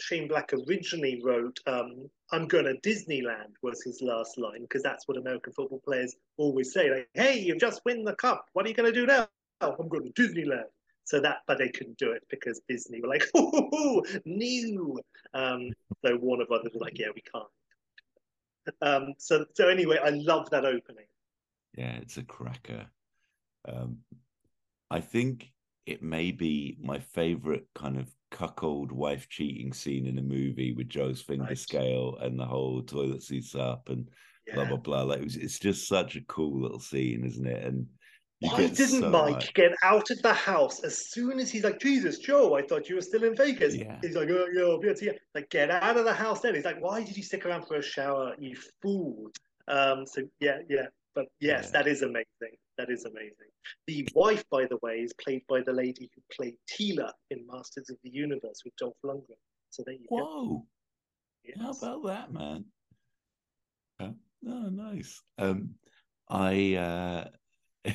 Shane 0.00 0.28
Black 0.28 0.52
originally 0.52 1.20
wrote, 1.22 1.58
um, 1.66 2.10
"I'm 2.32 2.46
going 2.46 2.64
to 2.64 2.74
Disneyland" 2.88 3.54
was 3.62 3.82
his 3.82 4.00
last 4.02 4.38
line 4.38 4.62
because 4.62 4.82
that's 4.82 5.06
what 5.06 5.16
American 5.16 5.52
football 5.52 5.80
players 5.80 6.16
always 6.36 6.72
say. 6.72 6.90
Like, 6.90 7.08
"Hey, 7.14 7.38
you've 7.38 7.60
just 7.60 7.82
won 7.84 8.04
the 8.04 8.14
cup. 8.14 8.46
What 8.52 8.66
are 8.66 8.68
you 8.68 8.74
going 8.74 8.92
to 8.92 8.98
do 9.00 9.06
now?" 9.06 9.28
"Oh, 9.60 9.76
I'm 9.78 9.88
going 9.88 10.10
to 10.10 10.22
Disneyland. 10.22 10.70
So 11.04 11.20
that, 11.20 11.38
but 11.46 11.58
they 11.58 11.68
couldn't 11.68 11.98
do 11.98 12.12
it 12.12 12.22
because 12.30 12.60
Disney 12.68 13.00
were 13.00 13.08
like, 13.08 13.24
"Oh, 13.34 14.04
new." 14.24 15.00
Um, 15.34 15.72
so 16.04 16.16
Warner 16.16 16.46
Brothers 16.46 16.72
were 16.74 16.80
like, 16.80 16.98
"Yeah, 16.98 17.08
we 17.14 17.22
can't." 17.22 17.46
Um, 18.82 19.14
so, 19.18 19.46
so 19.54 19.68
anyway, 19.68 19.98
I 20.02 20.10
love 20.10 20.50
that 20.50 20.64
opening. 20.64 21.06
yeah, 21.76 21.96
it's 21.96 22.18
a 22.18 22.22
cracker. 22.22 22.86
Um, 23.66 23.98
I 24.90 25.00
think 25.00 25.52
it 25.90 26.02
may 26.02 26.30
be 26.30 26.76
my 26.82 26.98
favorite 26.98 27.66
kind 27.74 27.98
of 27.98 28.08
cuckold 28.30 28.92
wife 28.92 29.28
cheating 29.28 29.72
scene 29.72 30.06
in 30.06 30.18
a 30.18 30.22
movie 30.22 30.72
with 30.72 30.88
Joe's 30.88 31.20
finger 31.20 31.44
Right. 31.44 31.58
scale 31.58 32.16
and 32.20 32.38
the 32.38 32.44
whole 32.46 32.82
toilet 32.82 33.22
seats 33.22 33.54
up 33.54 33.88
and 33.88 34.08
blah 34.54 34.62
Yeah. 34.62 34.68
blah 34.68 34.76
blah. 34.78 35.02
Like 35.02 35.18
it 35.20 35.24
was, 35.24 35.36
it's 35.36 35.58
just 35.58 35.88
such 35.88 36.16
a 36.16 36.20
cool 36.22 36.60
little 36.62 36.78
scene, 36.80 37.24
isn't 37.24 37.46
it? 37.46 37.64
And 37.64 37.86
Why 38.40 38.68
didn't 38.68 38.76
so 39.02 39.10
Mike 39.10 39.32
much- 39.34 39.54
get 39.54 39.72
out 39.82 40.10
of 40.10 40.22
the 40.22 40.32
house 40.32 40.82
as 40.84 41.10
soon 41.10 41.38
as 41.40 41.50
he's 41.50 41.64
like, 41.64 41.80
Jesus, 41.80 42.18
Joe, 42.18 42.54
I 42.54 42.62
thought 42.62 42.88
you 42.88 42.94
were 42.94 43.02
still 43.02 43.24
in 43.24 43.34
Vegas. 43.36 43.74
Yeah. 43.76 43.98
He's 44.00 44.14
like, 44.16 44.28
oh, 44.30 44.46
yeah, 44.54 44.62
I'll 44.62 44.78
be 44.80 44.88
you." 45.04 45.12
Like, 45.34 45.50
get 45.50 45.70
out 45.70 45.96
of 45.98 46.04
the 46.04 46.14
house 46.14 46.40
then. 46.40 46.54
He's 46.54 46.64
like, 46.64 46.80
why 46.80 47.02
did 47.02 47.16
you 47.16 47.22
stick 47.22 47.44
around 47.44 47.66
for 47.66 47.76
a 47.76 47.82
shower, 47.82 48.34
you 48.38 48.56
fool? 48.80 49.30
Um, 49.68 50.06
so, 50.06 50.22
yeah, 50.40 50.58
yeah. 50.70 50.86
But 51.14 51.26
yes, 51.40 51.64
Yeah. 51.66 51.70
that 51.72 51.86
is 51.88 52.00
amazing. 52.02 52.56
That 52.80 52.90
is 52.90 53.04
amazing. 53.04 53.50
The 53.86 54.08
wife, 54.14 54.42
by 54.50 54.64
the 54.64 54.78
way, 54.80 55.00
is 55.00 55.12
played 55.22 55.42
by 55.50 55.60
the 55.60 55.72
lady 55.72 56.10
who 56.14 56.22
played 56.34 56.54
Teela 56.66 57.12
in 57.30 57.46
Masters 57.46 57.90
of 57.90 57.98
the 58.02 58.08
Universe 58.08 58.62
with 58.64 58.74
Dolph 58.76 58.96
Lundgren. 59.04 59.36
So 59.68 59.82
there 59.84 59.96
you 59.96 60.06
go. 60.08 60.16
Whoa! 60.16 60.66
How 61.60 61.72
about 61.72 62.06
that, 62.06 62.32
man? 62.32 62.64
Oh, 64.00 64.14
oh, 64.48 64.68
nice. 64.70 65.20
Um, 65.36 65.74
I 66.30 66.74
uh, 66.76 67.28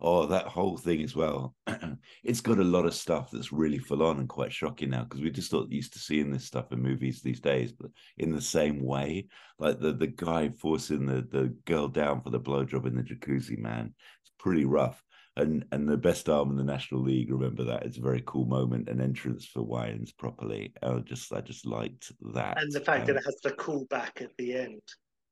oh, 0.00 0.26
that 0.26 0.46
whole 0.46 0.76
thing 0.76 1.02
as 1.02 1.14
well. 1.14 1.54
it's 2.24 2.40
got 2.40 2.58
a 2.58 2.64
lot 2.64 2.86
of 2.86 2.94
stuff 2.94 3.30
that's 3.30 3.52
really 3.52 3.78
full 3.78 4.02
on 4.02 4.18
and 4.18 4.28
quite 4.28 4.52
shocking 4.52 4.90
now 4.90 5.04
because 5.04 5.20
we 5.20 5.30
just 5.30 5.52
not 5.52 5.70
used 5.70 5.92
to 5.92 5.98
seeing 5.98 6.30
this 6.30 6.44
stuff 6.44 6.72
in 6.72 6.80
movies 6.82 7.20
these 7.22 7.40
days, 7.40 7.72
but 7.72 7.90
in 8.18 8.32
the 8.32 8.40
same 8.40 8.82
way, 8.82 9.26
like 9.58 9.78
the 9.80 9.92
the 9.92 10.06
guy 10.08 10.50
forcing 10.58 11.06
the 11.06 11.22
the 11.30 11.54
girl 11.66 11.88
down 11.88 12.20
for 12.20 12.30
the 12.30 12.40
blowjob 12.40 12.86
in 12.86 12.96
the 12.96 13.02
jacuzzi, 13.02 13.58
man, 13.58 13.94
it's 14.22 14.32
pretty 14.38 14.64
rough. 14.64 15.02
And 15.36 15.64
and 15.72 15.88
the 15.88 15.96
best 15.96 16.28
arm 16.28 16.50
in 16.50 16.56
the 16.58 16.64
National 16.64 17.00
League, 17.00 17.30
remember 17.30 17.64
that 17.64 17.84
it's 17.86 17.96
a 17.96 18.02
very 18.02 18.22
cool 18.26 18.44
moment, 18.44 18.90
an 18.90 19.00
entrance 19.00 19.46
for 19.46 19.62
Wayans 19.62 20.14
properly. 20.16 20.74
I 20.82 20.98
just 20.98 21.32
I 21.32 21.40
just 21.40 21.64
liked 21.64 22.12
that. 22.34 22.60
And 22.60 22.70
the 22.70 22.80
fact 22.80 23.06
that 23.06 23.12
Um, 23.16 23.18
it 23.18 23.24
has 23.24 23.36
the 23.42 23.52
call 23.52 23.86
back 23.86 24.20
at 24.20 24.36
the 24.36 24.54
end. 24.54 24.82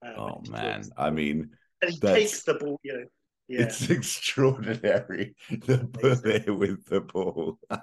when 0.00 0.14
Oh 0.16 0.42
man. 0.48 0.84
I 0.96 1.10
mean, 1.10 1.50
and 1.82 1.90
he 1.92 1.98
that's- 1.98 2.18
takes 2.30 2.42
the 2.44 2.54
ball, 2.54 2.80
you 2.82 2.94
know. 2.94 3.04
Yeah. 3.50 3.62
it's 3.62 3.90
extraordinary. 3.98 5.34
The 5.66 5.78
bullet 5.78 6.56
with 6.56 6.84
the 6.86 7.00
ball. 7.00 7.58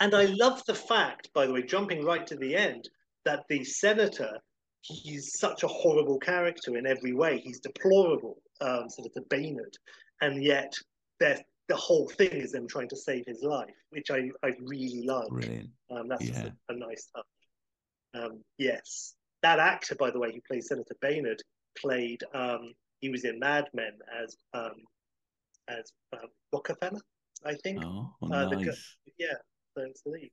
And 0.00 0.12
I 0.14 0.24
love 0.24 0.60
the 0.66 0.74
fact, 0.74 1.30
by 1.34 1.46
the 1.46 1.52
way, 1.52 1.62
jumping 1.62 2.04
right 2.04 2.26
to 2.26 2.36
the 2.36 2.56
end, 2.56 2.88
that 3.24 3.44
the 3.48 3.62
senator, 3.62 4.32
he's 4.82 5.38
such 5.38 5.62
a 5.62 5.68
horrible 5.68 6.18
character 6.18 6.76
in 6.76 6.84
every 6.86 7.12
way. 7.14 7.38
He's 7.38 7.60
deplorable, 7.60 8.38
um, 8.60 8.88
Senator 8.90 9.20
Baynard, 9.30 9.74
and 10.20 10.42
yet 10.42 10.72
the 11.20 11.76
whole 11.76 12.08
thing 12.08 12.32
is 12.32 12.52
them 12.52 12.66
trying 12.66 12.88
to 12.88 12.96
save 12.96 13.24
his 13.26 13.42
life, 13.42 13.70
which 13.90 14.10
I, 14.10 14.30
I 14.42 14.52
really 14.60 15.02
like. 15.06 15.28
Brilliant. 15.28 15.70
Um, 15.90 16.08
that's 16.08 16.24
Yeah. 16.24 16.48
a, 16.68 16.72
a 16.72 16.76
nice 16.76 17.08
touch. 17.14 17.24
Um, 18.14 18.42
yes, 18.58 19.14
that 19.42 19.58
actor, 19.60 19.94
by 19.94 20.10
the 20.10 20.18
way, 20.18 20.32
who 20.32 20.40
plays 20.46 20.66
Senator 20.68 20.96
Baynard, 21.02 21.38
played. 21.78 22.22
Um, 22.34 22.72
he 23.00 23.08
was 23.10 23.24
in 23.24 23.38
Mad 23.38 23.66
Men 23.74 23.92
as 24.22 24.36
um, 24.54 24.74
as 25.68 25.92
um, 26.12 26.28
Rockefeller, 26.52 27.00
I 27.44 27.54
think. 27.54 27.82
Oh, 27.84 28.14
Uh, 28.22 28.48
the 28.48 28.56
nice. 28.56 28.96
Yeah, 29.18 29.34
so. 29.76 29.84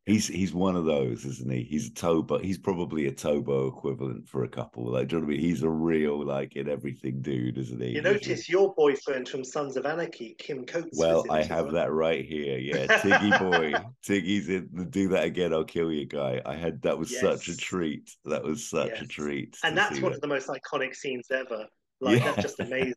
He's 0.06 0.28
he's 0.28 0.54
one 0.54 0.76
of 0.76 0.86
those, 0.86 1.26
isn't 1.26 1.52
he? 1.52 1.63
He's 1.63 1.88
a 1.88 1.91
Tobo. 1.91 2.39
He's 2.44 2.60
probably 2.60 3.08
a 3.08 3.12
Tobo 3.12 3.70
equivalent 3.70 4.30
for 4.30 4.44
a 4.44 4.48
couple. 4.48 4.91
Like, 4.91 5.08
do 5.08 5.15
you 5.15 5.22
know 5.22 5.26
what 5.28 5.34
I 5.34 5.38
mean? 5.38 5.41
He's 5.41 5.63
a 5.63 5.70
real 5.70 6.24
like 6.24 6.56
in 6.56 6.70
everything 6.70 7.22
dude, 7.24 7.58
isn't 7.58 7.82
he? 7.82 7.89
You 7.89 8.02
notice 8.04 8.48
your 8.48 8.74
boyfriend 8.76 9.28
from 9.30 9.44
Sons 9.44 9.78
of 9.78 9.86
Anarchy, 9.88 10.36
Kim 10.38 10.63
Coates. 10.65 10.96
Well, 11.00 11.26
I 11.32 11.41
have 11.41 11.72
that 11.72 11.91
right 11.91 12.24
here. 12.24 12.60
Yeah, 12.60 12.86
Tiggy 13.02 13.32
boy, 13.39 13.74
Tiggy's 14.06 14.48
in 14.50 14.70
the 14.74 14.86
do 14.86 15.08
that 15.10 15.24
again. 15.26 15.54
I'll 15.54 15.63
kill 15.63 15.91
you, 15.91 16.06
guy. 16.06 16.39
I 16.46 16.56
had 16.56 16.80
that 16.84 17.00
was 17.00 17.20
such 17.20 17.48
a 17.48 17.58
treat. 17.58 18.15
That 18.26 18.44
was 18.44 18.70
such 18.70 19.02
a 19.02 19.08
treat. 19.08 19.58
and 19.63 19.76
that's 19.76 20.00
one 20.00 20.12
that. 20.12 20.17
of 20.17 20.22
the 20.22 20.28
most 20.28 20.50
iconic 20.50 20.96
scenes 20.96 21.26
ever. 21.32 21.65
Like 22.00 22.20
Yeah. 22.20 22.32
that's 22.32 22.41
just 22.44 22.60
amazing. 22.60 22.94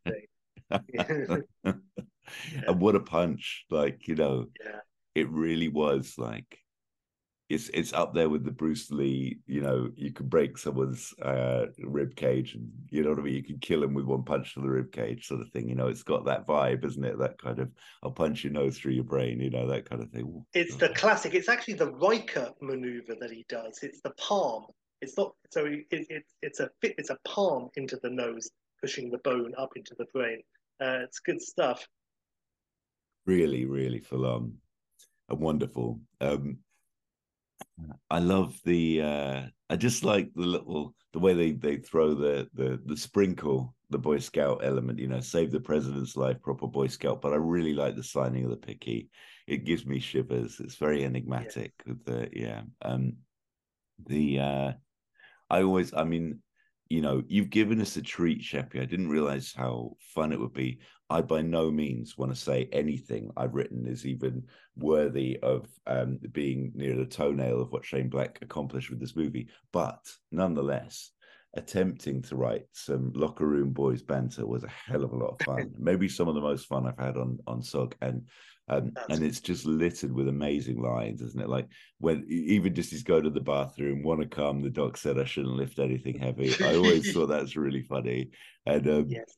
and 2.66 2.80
what 2.80 2.96
a 2.96 3.00
punch! 3.00 3.64
Like 3.70 4.06
you 4.08 4.14
know, 4.14 4.46
yeah, 4.64 4.80
it 5.14 5.28
really 5.30 5.68
was 5.68 6.14
like 6.18 6.58
it's 7.50 7.68
it's 7.74 7.92
up 7.92 8.14
there 8.14 8.28
with 8.28 8.44
the 8.44 8.50
Bruce 8.50 8.90
Lee. 8.90 9.38
You 9.46 9.60
know, 9.60 9.90
you 9.96 10.12
could 10.12 10.30
break 10.30 10.56
someone's 10.56 11.12
uh, 11.20 11.66
rib 11.78 12.16
cage, 12.16 12.54
and 12.54 12.70
you 12.90 13.02
know 13.02 13.10
what 13.10 13.18
I 13.18 13.22
mean. 13.22 13.34
You 13.34 13.42
can 13.42 13.58
kill 13.58 13.82
him 13.82 13.92
with 13.92 14.06
one 14.06 14.24
punch 14.24 14.54
to 14.54 14.60
the 14.60 14.68
rib 14.68 14.92
cage, 14.92 15.26
sort 15.26 15.42
of 15.42 15.50
thing. 15.50 15.68
You 15.68 15.74
know, 15.74 15.88
it's 15.88 16.02
got 16.02 16.24
that 16.24 16.46
vibe, 16.46 16.84
isn't 16.84 17.04
it? 17.04 17.18
That 17.18 17.38
kind 17.38 17.58
of 17.58 17.70
I'll 18.02 18.10
punch 18.10 18.44
your 18.44 18.52
nose 18.52 18.78
through 18.78 18.92
your 18.92 19.04
brain. 19.04 19.40
You 19.40 19.50
know, 19.50 19.68
that 19.68 19.88
kind 19.88 20.02
of 20.02 20.10
thing. 20.10 20.22
Ooh, 20.22 20.46
it's 20.54 20.76
the 20.76 20.88
classic. 20.90 21.34
It's 21.34 21.48
actually 21.48 21.74
the 21.74 21.92
Riker 21.92 22.50
maneuver 22.62 23.14
that 23.20 23.30
he 23.30 23.44
does. 23.48 23.78
It's 23.82 24.00
the 24.00 24.12
palm. 24.12 24.66
It's 25.02 25.16
not 25.18 25.34
so. 25.50 25.66
It, 25.66 25.86
it, 25.90 26.24
it's 26.40 26.60
a 26.60 26.70
fit. 26.80 26.94
It's 26.96 27.10
a 27.10 27.18
palm 27.26 27.68
into 27.76 27.98
the 28.02 28.10
nose, 28.10 28.50
pushing 28.80 29.10
the 29.10 29.18
bone 29.18 29.52
up 29.58 29.70
into 29.76 29.94
the 29.98 30.06
brain. 30.14 30.40
Uh, 30.80 31.00
it's 31.04 31.20
good 31.20 31.42
stuff. 31.42 31.86
Really, 33.26 33.64
really 33.64 34.00
full 34.00 34.26
on 34.26 34.54
and 35.28 35.40
wonderful. 35.40 36.00
Um, 36.20 36.58
I 38.10 38.18
love 38.18 38.58
the. 38.64 39.02
uh 39.02 39.42
I 39.70 39.76
just 39.76 40.04
like 40.04 40.30
the 40.34 40.46
little 40.46 40.94
the 41.12 41.18
way 41.18 41.34
they 41.34 41.52
they 41.52 41.76
throw 41.76 42.14
the 42.14 42.48
the 42.54 42.80
the 42.84 42.96
sprinkle 42.96 43.74
the 43.90 43.98
Boy 43.98 44.18
Scout 44.18 44.60
element. 44.64 44.98
You 44.98 45.08
know, 45.08 45.20
save 45.20 45.50
the 45.50 45.60
president's 45.60 46.16
life, 46.16 46.40
proper 46.42 46.66
Boy 46.66 46.88
Scout. 46.88 47.22
But 47.22 47.32
I 47.32 47.36
really 47.36 47.74
like 47.74 47.96
the 47.96 48.02
signing 48.02 48.44
of 48.44 48.50
the 48.50 48.56
picky. 48.56 49.08
It 49.46 49.64
gives 49.64 49.86
me 49.86 49.98
shivers. 50.00 50.60
It's 50.60 50.76
very 50.76 51.04
enigmatic 51.04 51.72
with 51.86 52.04
the 52.04 52.28
yeah. 52.32 52.62
Um, 52.82 53.14
the 54.06 54.40
uh 54.40 54.72
I 55.50 55.62
always, 55.62 55.92
I 55.94 56.04
mean, 56.04 56.40
you 56.88 57.00
know, 57.00 57.22
you've 57.26 57.50
given 57.50 57.80
us 57.80 57.96
a 57.96 58.02
treat, 58.02 58.42
Sheppy. 58.42 58.80
I 58.80 58.84
didn't 58.84 59.08
realize 59.08 59.52
how 59.56 59.96
fun 60.00 60.32
it 60.32 60.40
would 60.40 60.52
be. 60.52 60.80
I 61.10 61.20
by 61.20 61.42
no 61.42 61.70
means 61.70 62.16
want 62.16 62.34
to 62.34 62.40
say 62.40 62.68
anything 62.72 63.30
I've 63.36 63.54
written 63.54 63.86
is 63.86 64.06
even 64.06 64.44
worthy 64.76 65.38
of 65.42 65.66
um, 65.86 66.18
being 66.32 66.72
near 66.74 66.96
the 66.96 67.04
toenail 67.04 67.60
of 67.60 67.72
what 67.72 67.84
Shane 67.84 68.08
Black 68.08 68.38
accomplished 68.42 68.90
with 68.90 69.00
this 69.00 69.16
movie. 69.16 69.48
But 69.72 70.00
nonetheless, 70.32 71.10
attempting 71.56 72.22
to 72.22 72.36
write 72.36 72.66
some 72.72 73.12
locker 73.14 73.46
room 73.46 73.70
boys 73.70 74.02
banter 74.02 74.46
was 74.46 74.64
a 74.64 74.68
hell 74.68 75.04
of 75.04 75.12
a 75.12 75.16
lot 75.16 75.36
of 75.38 75.46
fun. 75.46 75.72
Maybe 75.78 76.08
some 76.08 76.28
of 76.28 76.34
the 76.34 76.40
most 76.40 76.66
fun 76.66 76.86
I've 76.86 76.98
had 76.98 77.16
on 77.16 77.38
on 77.46 77.60
SOG. 77.60 77.94
And 78.00 78.26
Um, 78.66 78.92
and 79.10 79.22
it's 79.22 79.40
just 79.40 79.66
littered 79.66 80.10
with 80.12 80.26
amazing 80.28 80.80
lines, 80.80 81.20
isn't 81.20 81.40
it? 81.40 81.50
Like 81.50 81.68
when 81.98 82.24
even 82.28 82.74
just 82.74 82.90
he's 82.90 83.02
go 83.02 83.20
to 83.20 83.28
the 83.28 83.40
bathroom, 83.40 84.02
want 84.02 84.22
to 84.22 84.26
come. 84.26 84.62
The 84.62 84.70
doc 84.70 84.96
said 84.96 85.18
I 85.18 85.24
shouldn't 85.24 85.56
lift 85.56 85.78
anything 85.78 86.18
heavy. 86.18 86.54
I 86.64 86.76
always 86.76 87.12
thought 87.12 87.26
that's 87.28 87.56
really 87.56 87.82
funny, 87.82 88.30
and 88.64 88.88
um, 88.88 89.06
Yes. 89.10 89.36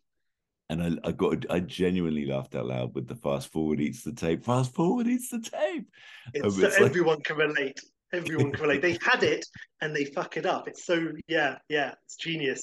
and 0.70 0.80
I, 1.04 1.08
I 1.08 1.12
got 1.12 1.44
I 1.50 1.58
genuinely 1.58 2.26
laughed 2.26 2.54
out 2.54 2.66
loud 2.66 2.94
with 2.94 3.08
the 3.08 3.16
fast 3.16 3.50
forward 3.50 3.80
eats 3.80 4.04
the 4.04 4.12
tape. 4.12 4.44
Fast 4.44 4.72
forward 4.74 5.08
eats 5.08 5.30
the 5.30 5.40
tape. 5.40 5.88
It's, 6.32 6.44
Um, 6.44 6.50
so 6.52 6.68
like- 6.68 6.80
everyone 6.82 7.20
can 7.22 7.36
relate. 7.36 7.80
Everyone 8.12 8.52
can 8.52 8.62
relate. 8.62 8.80
They 8.82 8.96
had 9.02 9.24
it 9.24 9.44
and 9.80 9.94
they 9.94 10.04
fuck 10.04 10.36
it 10.36 10.46
up. 10.46 10.68
It's 10.68 10.86
so 10.86 11.08
yeah, 11.26 11.58
yeah, 11.68 11.94
it's 12.04 12.14
genius. 12.16 12.62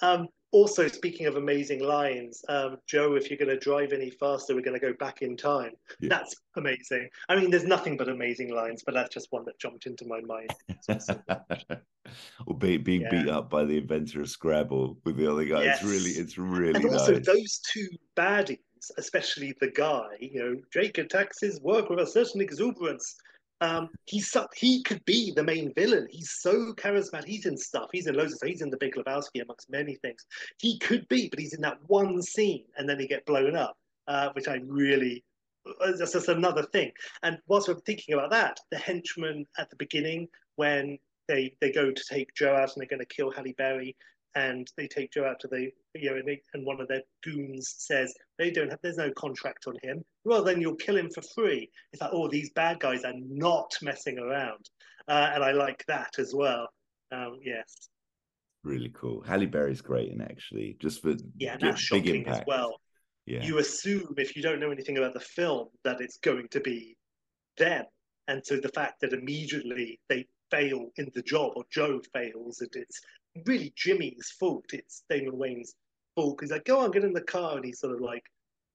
Um, 0.00 0.28
also, 0.50 0.88
speaking 0.88 1.26
of 1.26 1.36
amazing 1.36 1.80
lines, 1.80 2.42
um, 2.48 2.78
Joe, 2.86 3.14
if 3.16 3.30
you're 3.30 3.38
going 3.38 3.50
to 3.50 3.58
drive 3.58 3.92
any 3.92 4.10
faster, 4.10 4.54
we're 4.54 4.62
going 4.62 4.78
to 4.78 4.86
go 4.86 4.94
back 4.94 5.20
in 5.20 5.36
time. 5.36 5.72
Yeah. 6.00 6.08
That's 6.08 6.34
amazing. 6.56 7.08
I 7.28 7.36
mean, 7.36 7.50
there's 7.50 7.64
nothing 7.64 7.96
but 7.96 8.08
amazing 8.08 8.54
lines, 8.54 8.82
but 8.84 8.94
that's 8.94 9.12
just 9.12 9.28
one 9.30 9.44
that 9.44 9.58
jumped 9.58 9.86
into 9.86 10.06
my 10.06 10.20
mind. 10.20 10.50
Or 12.46 12.56
be, 12.56 12.78
being 12.78 13.02
Yeah. 13.02 13.10
beat 13.10 13.28
up 13.28 13.50
by 13.50 13.64
the 13.66 13.76
inventor 13.76 14.22
of 14.22 14.30
Scrabble 14.30 14.96
with 15.04 15.18
the 15.18 15.30
other 15.30 15.44
guy. 15.44 15.64
It's 15.64 15.82
really, 15.82 16.12
it's 16.12 16.38
really 16.38 16.74
and 16.74 16.86
also 16.86 17.12
nice. 17.16 17.26
those 17.26 17.60
two 17.70 17.86
baddies, 18.16 18.58
especially 18.96 19.54
the 19.60 19.70
guy, 19.70 20.16
you 20.18 20.42
know, 20.42 20.56
Jake 20.72 20.96
attacks 20.96 21.40
his 21.40 21.60
work 21.60 21.90
with 21.90 21.98
a 21.98 22.06
certain 22.06 22.40
exuberance. 22.40 23.16
Um, 23.60 23.88
he's 24.04 24.34
he 24.56 24.82
could 24.82 25.04
be 25.04 25.32
the 25.32 25.42
main 25.42 25.72
villain. 25.74 26.06
He's 26.10 26.30
so 26.30 26.72
charismatic. 26.74 27.24
He's 27.26 27.46
in 27.46 27.56
stuff. 27.56 27.88
He's 27.92 28.06
in 28.06 28.14
loads 28.14 28.32
of 28.32 28.38
stuff. 28.38 28.48
He's 28.48 28.62
in 28.62 28.70
the 28.70 28.76
Big 28.76 28.94
Lebowski 28.94 29.42
amongst 29.42 29.70
many 29.70 29.96
things. 29.96 30.24
He 30.60 30.78
could 30.78 31.06
be, 31.08 31.28
but 31.28 31.40
he's 31.40 31.54
in 31.54 31.60
that 31.62 31.78
one 31.86 32.22
scene, 32.22 32.64
and 32.76 32.88
then 32.88 33.00
he 33.00 33.06
get 33.08 33.26
blown 33.26 33.56
up, 33.56 33.76
uh, 34.06 34.30
which 34.34 34.48
I 34.48 34.60
really. 34.64 35.24
uh, 35.66 35.92
That's 35.98 36.12
just 36.12 36.28
another 36.28 36.62
thing. 36.62 36.92
And 37.22 37.38
whilst 37.48 37.68
we're 37.68 37.80
thinking 37.80 38.14
about 38.14 38.30
that, 38.30 38.60
the 38.70 38.78
henchman 38.78 39.44
at 39.58 39.68
the 39.70 39.76
beginning, 39.76 40.28
when 40.56 40.98
they 41.26 41.54
they 41.60 41.72
go 41.72 41.90
to 41.90 42.04
take 42.08 42.34
Joe 42.34 42.54
out 42.54 42.70
and 42.74 42.80
they're 42.80 42.86
going 42.88 43.00
to 43.00 43.14
kill 43.14 43.30
Halle 43.32 43.54
Berry, 43.58 43.96
and 44.38 44.70
they 44.76 44.86
take 44.86 45.12
Joe 45.12 45.26
out 45.26 45.40
to 45.40 45.48
the 45.48 45.70
you 45.94 46.10
know, 46.10 46.16
and, 46.16 46.28
they, 46.28 46.40
and 46.54 46.64
one 46.64 46.80
of 46.80 46.86
their 46.86 47.02
goons 47.24 47.74
says 47.78 48.14
they 48.38 48.50
don't 48.50 48.70
have 48.70 48.78
there's 48.82 48.96
no 48.96 49.10
contract 49.12 49.66
on 49.66 49.74
him. 49.82 50.04
Well, 50.24 50.44
then 50.44 50.60
you'll 50.60 50.76
kill 50.76 50.96
him 50.96 51.10
for 51.10 51.22
free. 51.34 51.68
It's 51.92 52.00
like, 52.00 52.12
oh, 52.12 52.28
these 52.28 52.50
bad 52.50 52.78
guys 52.78 53.04
are 53.04 53.14
not 53.16 53.70
messing 53.82 54.18
around, 54.18 54.68
uh, 55.08 55.30
and 55.34 55.42
I 55.42 55.52
like 55.52 55.84
that 55.88 56.18
as 56.18 56.32
well. 56.34 56.68
Um, 57.10 57.38
yes, 57.42 57.88
really 58.64 58.92
cool. 58.94 59.22
Halle 59.22 59.46
Berry's 59.46 59.80
great 59.80 60.12
in 60.12 60.20
it, 60.20 60.30
actually, 60.30 60.76
just 60.80 61.02
for 61.02 61.14
yeah, 61.36 61.52
and 61.52 61.60
big- 61.60 61.70
that's 61.70 61.90
big 61.90 62.04
shocking 62.04 62.20
as 62.28 62.36
impact. 62.36 62.46
well. 62.46 62.80
Yeah, 63.26 63.44
You 63.44 63.58
assume 63.58 64.14
if 64.16 64.36
you 64.36 64.42
don't 64.42 64.58
know 64.60 64.70
anything 64.70 64.96
about 64.96 65.12
the 65.12 65.20
film 65.20 65.68
that 65.84 66.00
it's 66.00 66.16
going 66.18 66.48
to 66.52 66.60
be 66.60 66.96
them, 67.58 67.84
and 68.28 68.40
so 68.46 68.56
the 68.56 68.70
fact 68.70 69.00
that 69.02 69.12
immediately 69.12 70.00
they 70.08 70.26
fail 70.50 70.86
in 70.96 71.10
the 71.14 71.22
job 71.22 71.52
or 71.56 71.64
Joe 71.70 72.00
fails, 72.14 72.60
and 72.60 72.70
it's 72.74 73.00
really 73.46 73.72
Jimmy's 73.76 74.34
fault. 74.38 74.66
It's 74.72 75.04
Damon 75.08 75.32
Wayans' 75.36 75.74
fault. 76.14 76.38
He's 76.40 76.50
like, 76.50 76.64
go 76.64 76.80
on, 76.80 76.90
get 76.90 77.04
in 77.04 77.12
the 77.12 77.20
car, 77.20 77.56
and 77.56 77.64
he's 77.64 77.80
sort 77.80 77.94
of 77.94 78.00
like 78.00 78.24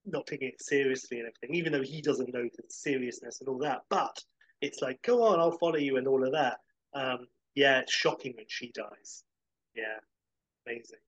not 0.05 0.27
taking 0.27 0.49
it 0.49 0.61
seriously 0.61 1.19
and 1.19 1.27
everything, 1.27 1.55
even 1.55 1.71
though 1.71 1.81
he 1.83 2.01
doesn't 2.01 2.33
know 2.33 2.43
the 2.43 2.63
seriousness 2.69 3.39
and 3.39 3.49
all 3.49 3.57
that. 3.59 3.81
But 3.89 4.17
it's 4.61 4.81
like, 4.81 5.01
go 5.01 5.23
on, 5.23 5.39
I'll 5.39 5.57
follow 5.57 5.77
you 5.77 5.97
and 5.97 6.07
all 6.07 6.25
of 6.25 6.33
that. 6.33 6.57
Um, 6.93 7.27
yeah, 7.55 7.79
it's 7.79 7.93
shocking 7.93 8.33
when 8.35 8.45
she 8.47 8.71
dies. 8.73 9.23
Yeah, 9.75 9.99
amazing. 10.67 10.99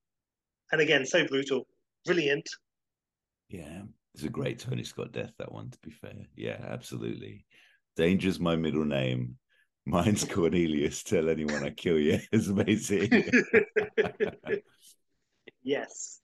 And 0.71 0.81
again, 0.81 1.05
so 1.05 1.25
brutal, 1.27 1.67
brilliant. 2.05 2.49
yeah. 3.49 3.81
It's 4.13 4.23
a 4.23 4.29
great 4.29 4.59
Tony 4.59 4.85
Scott 4.85 5.11
death. 5.11 5.33
That 5.39 5.51
one, 5.51 5.69
to 5.71 5.77
be 5.83 5.91
fair. 5.91 6.15
Yeah, 6.37 6.57
absolutely. 6.69 7.45
Danger's 7.97 8.39
my 8.39 8.55
middle 8.55 8.85
name. 8.85 9.35
Mine's 9.85 10.23
Cornelius. 10.23 11.03
Tell 11.03 11.29
anyone 11.29 11.63
I 11.63 11.69
kill 11.69 11.99
you. 11.99 12.19
It's 12.31 12.47
amazing. 12.47 13.09
yes. 15.63 16.19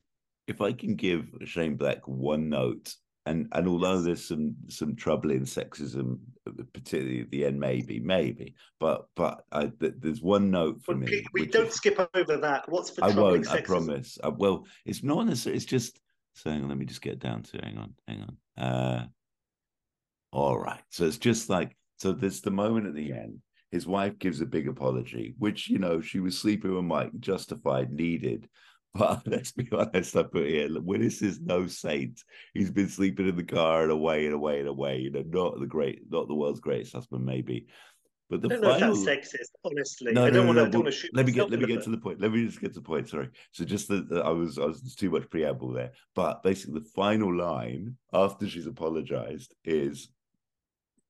if 0.47 0.62
I 0.62 0.74
can 0.74 0.95
give 0.95 1.28
Shane 1.45 1.76
Black 1.78 2.08
one 2.08 2.50
note, 2.50 2.95
and 3.28 3.47
and 3.52 3.67
although 3.67 4.02
there's 4.02 4.28
some 4.28 4.56
some 4.67 4.95
troubling 4.95 5.41
sexism, 5.41 6.17
particularly 6.74 7.21
at 7.21 7.30
the 7.30 7.45
end, 7.45 7.60
maybe, 7.60 8.00
maybe, 8.00 8.56
but 8.80 9.06
but 9.15 9.43
I, 9.52 9.67
th- 9.80 9.93
there's 10.00 10.21
one 10.24 10.50
note 10.50 10.82
for 10.84 10.95
me. 10.95 11.24
we 11.34 11.45
don't 11.45 11.67
is- 11.67 11.76
skip 11.76 12.00
over 12.15 12.38
that. 12.38 12.67
What's 12.67 12.97
I 13.00 13.10
won't. 13.12 13.47
I 13.47 13.62
promise. 13.62 14.17
I, 14.24 14.30
well, 14.30 14.65
it's 14.86 15.04
not 15.04 15.28
necessarily. 15.28 15.58
It's 15.58 15.65
just 15.65 16.00
saying. 16.34 16.67
Let 16.67 16.78
me 16.80 16.86
just 16.86 17.04
get 17.04 17.19
down 17.19 17.43
to. 17.43 17.60
Hang 17.62 17.78
on. 17.78 17.93
Hang 18.08 18.26
on. 18.58 18.63
Uh, 18.63 19.06
all 20.32 20.58
right. 20.58 20.82
So 20.89 21.06
it's 21.06 21.19
just 21.19 21.47
like 21.47 21.78
so. 21.97 22.13
There's 22.13 22.41
the 22.41 22.50
moment 22.50 22.88
at 22.88 22.95
the 22.95 23.13
end. 23.13 23.39
His 23.71 23.88
wife 23.88 24.19
gives 24.19 24.41
a 24.41 24.45
big 24.45 24.67
apology, 24.67 25.34
which 25.38 25.69
you 25.69 25.79
know 25.79 26.01
she 26.01 26.19
was 26.19 26.38
sleeping 26.38 26.75
with 26.75 26.84
Mike, 26.84 27.12
justified, 27.19 27.91
needed. 27.91 28.47
But 28.93 29.25
let's 29.25 29.53
be 29.53 29.69
honest, 29.71 30.17
I 30.17 30.23
put 30.23 30.47
here 30.47 30.67
Willis 30.81 31.21
is 31.21 31.39
no 31.39 31.65
saint. 31.65 32.21
He's 32.53 32.69
been 32.69 32.89
sleeping 32.89 33.25
in 33.29 33.38
the 33.38 33.43
car 33.45 33.84
and 33.84 33.91
away 33.91 34.25
and 34.25 34.34
away 34.34 34.60
and 34.60 34.67
away. 34.67 34.97
You 34.97 35.12
know, 35.12 35.23
not 35.25 35.62
the 35.62 35.65
great, 35.65 36.01
not 36.12 36.27
the 36.27 36.36
world's 36.36 36.60
greatest 36.60 36.91
husband, 36.91 37.23
maybe. 37.23 37.67
But 38.31 38.41
the 38.41 38.47
I 38.47 38.51
don't 38.51 38.62
know 38.62 38.71
final, 38.71 38.97
if 38.97 39.05
that's 39.05 39.34
sexist, 39.34 39.51
honestly. 39.65 40.13
no, 40.13 40.23
I 40.23 40.29
no, 40.29 40.31
don't 40.31 40.55
no, 40.55 40.62
want 40.62 40.73
no. 40.73 40.79
to. 40.79 40.84
well, 40.84 40.91
shoot 40.91 41.12
let 41.13 41.25
me 41.25 41.34
get 41.34 41.49
let 41.49 41.60
me 41.60 41.67
get 41.67 41.84
to 41.84 41.89
the 41.89 41.97
point. 41.97 42.21
Let 42.21 42.31
me 42.31 42.45
just 42.45 42.62
get 42.62 42.73
to 42.73 42.79
the 42.79 42.86
point. 42.86 43.10
Sorry. 43.10 43.29
So 43.51 43.65
just 43.65 43.89
that 43.89 44.10
that 44.10 44.25
I 44.25 44.31
was 44.31 44.57
I 44.57 44.65
was 44.65 44.95
too 44.95 45.10
much 45.10 45.29
preamble 45.29 45.73
there. 45.73 45.91
But 46.15 46.41
basically, 46.41 46.79
the 46.79 46.89
final 46.95 47.34
line 47.36 47.97
after 48.13 48.47
she's 48.47 48.67
apologized 48.67 49.53
is, 49.65 50.10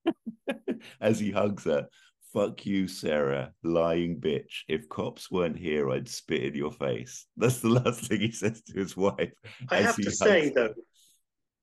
as 1.02 1.19
he 1.19 1.30
hugs 1.30 1.63
her, 1.65 1.88
"Fuck 2.34 2.65
you, 2.65 2.88
Sarah, 2.88 3.54
lying 3.63 4.20
bitch. 4.20 4.63
If 4.67 4.89
cops 4.89 5.30
weren't 5.32 5.58
here, 5.58 5.89
I'd 5.91 6.10
spit 6.10 6.44
in 6.44 6.56
your 6.56 6.72
face." 6.72 7.26
That's 7.38 7.60
the 7.60 7.70
last 7.70 8.08
thing 8.08 8.22
he 8.22 8.32
says 8.32 8.62
to 8.63 8.74
his 8.74 8.96
wife. 8.96 9.32
I 9.70 9.78
have 9.78 9.96
to 9.98 10.12
say 10.12 10.50
her. 10.50 10.54
though, 10.54 10.74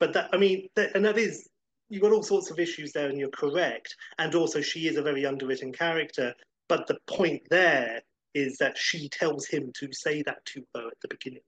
but 0.01 0.13
that 0.15 0.31
I 0.33 0.37
mean, 0.37 0.69
that, 0.77 0.95
and 0.95 1.05
that 1.05 1.19
is 1.19 1.49
you've 1.89 2.03
got 2.03 2.13
all 2.13 2.23
sorts 2.23 2.51
of 2.51 2.59
issues 2.59 2.93
there, 2.93 3.09
and 3.09 3.19
you're 3.19 3.31
correct. 3.31 3.95
And 4.19 4.35
also, 4.35 4.61
she 4.61 4.89
is 4.89 4.97
a 4.97 5.03
very 5.03 5.27
underwritten 5.27 5.73
character. 5.73 6.35
But 6.69 6.87
the 6.87 6.99
point 7.07 7.43
there 7.51 8.03
is 8.35 8.59
that 8.59 8.77
she 8.77 9.09
tells 9.09 9.47
him 9.47 9.73
to 9.79 9.89
say 9.93 10.23
that 10.23 10.45
to 10.47 10.63
her 10.75 10.87
at 10.89 11.01
the 11.03 11.09
beginning, 11.09 11.43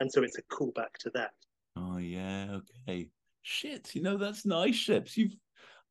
and 0.00 0.12
so 0.12 0.22
it's 0.22 0.38
a 0.38 0.42
callback 0.42 0.94
to 1.00 1.10
that. 1.14 1.30
Oh 1.76 1.98
yeah, 1.98 2.58
okay. 2.86 3.08
Shit, 3.42 3.94
you 3.94 4.02
know 4.02 4.16
that's 4.16 4.44
nice, 4.44 4.74
Ships. 4.74 5.16
You've 5.16 5.34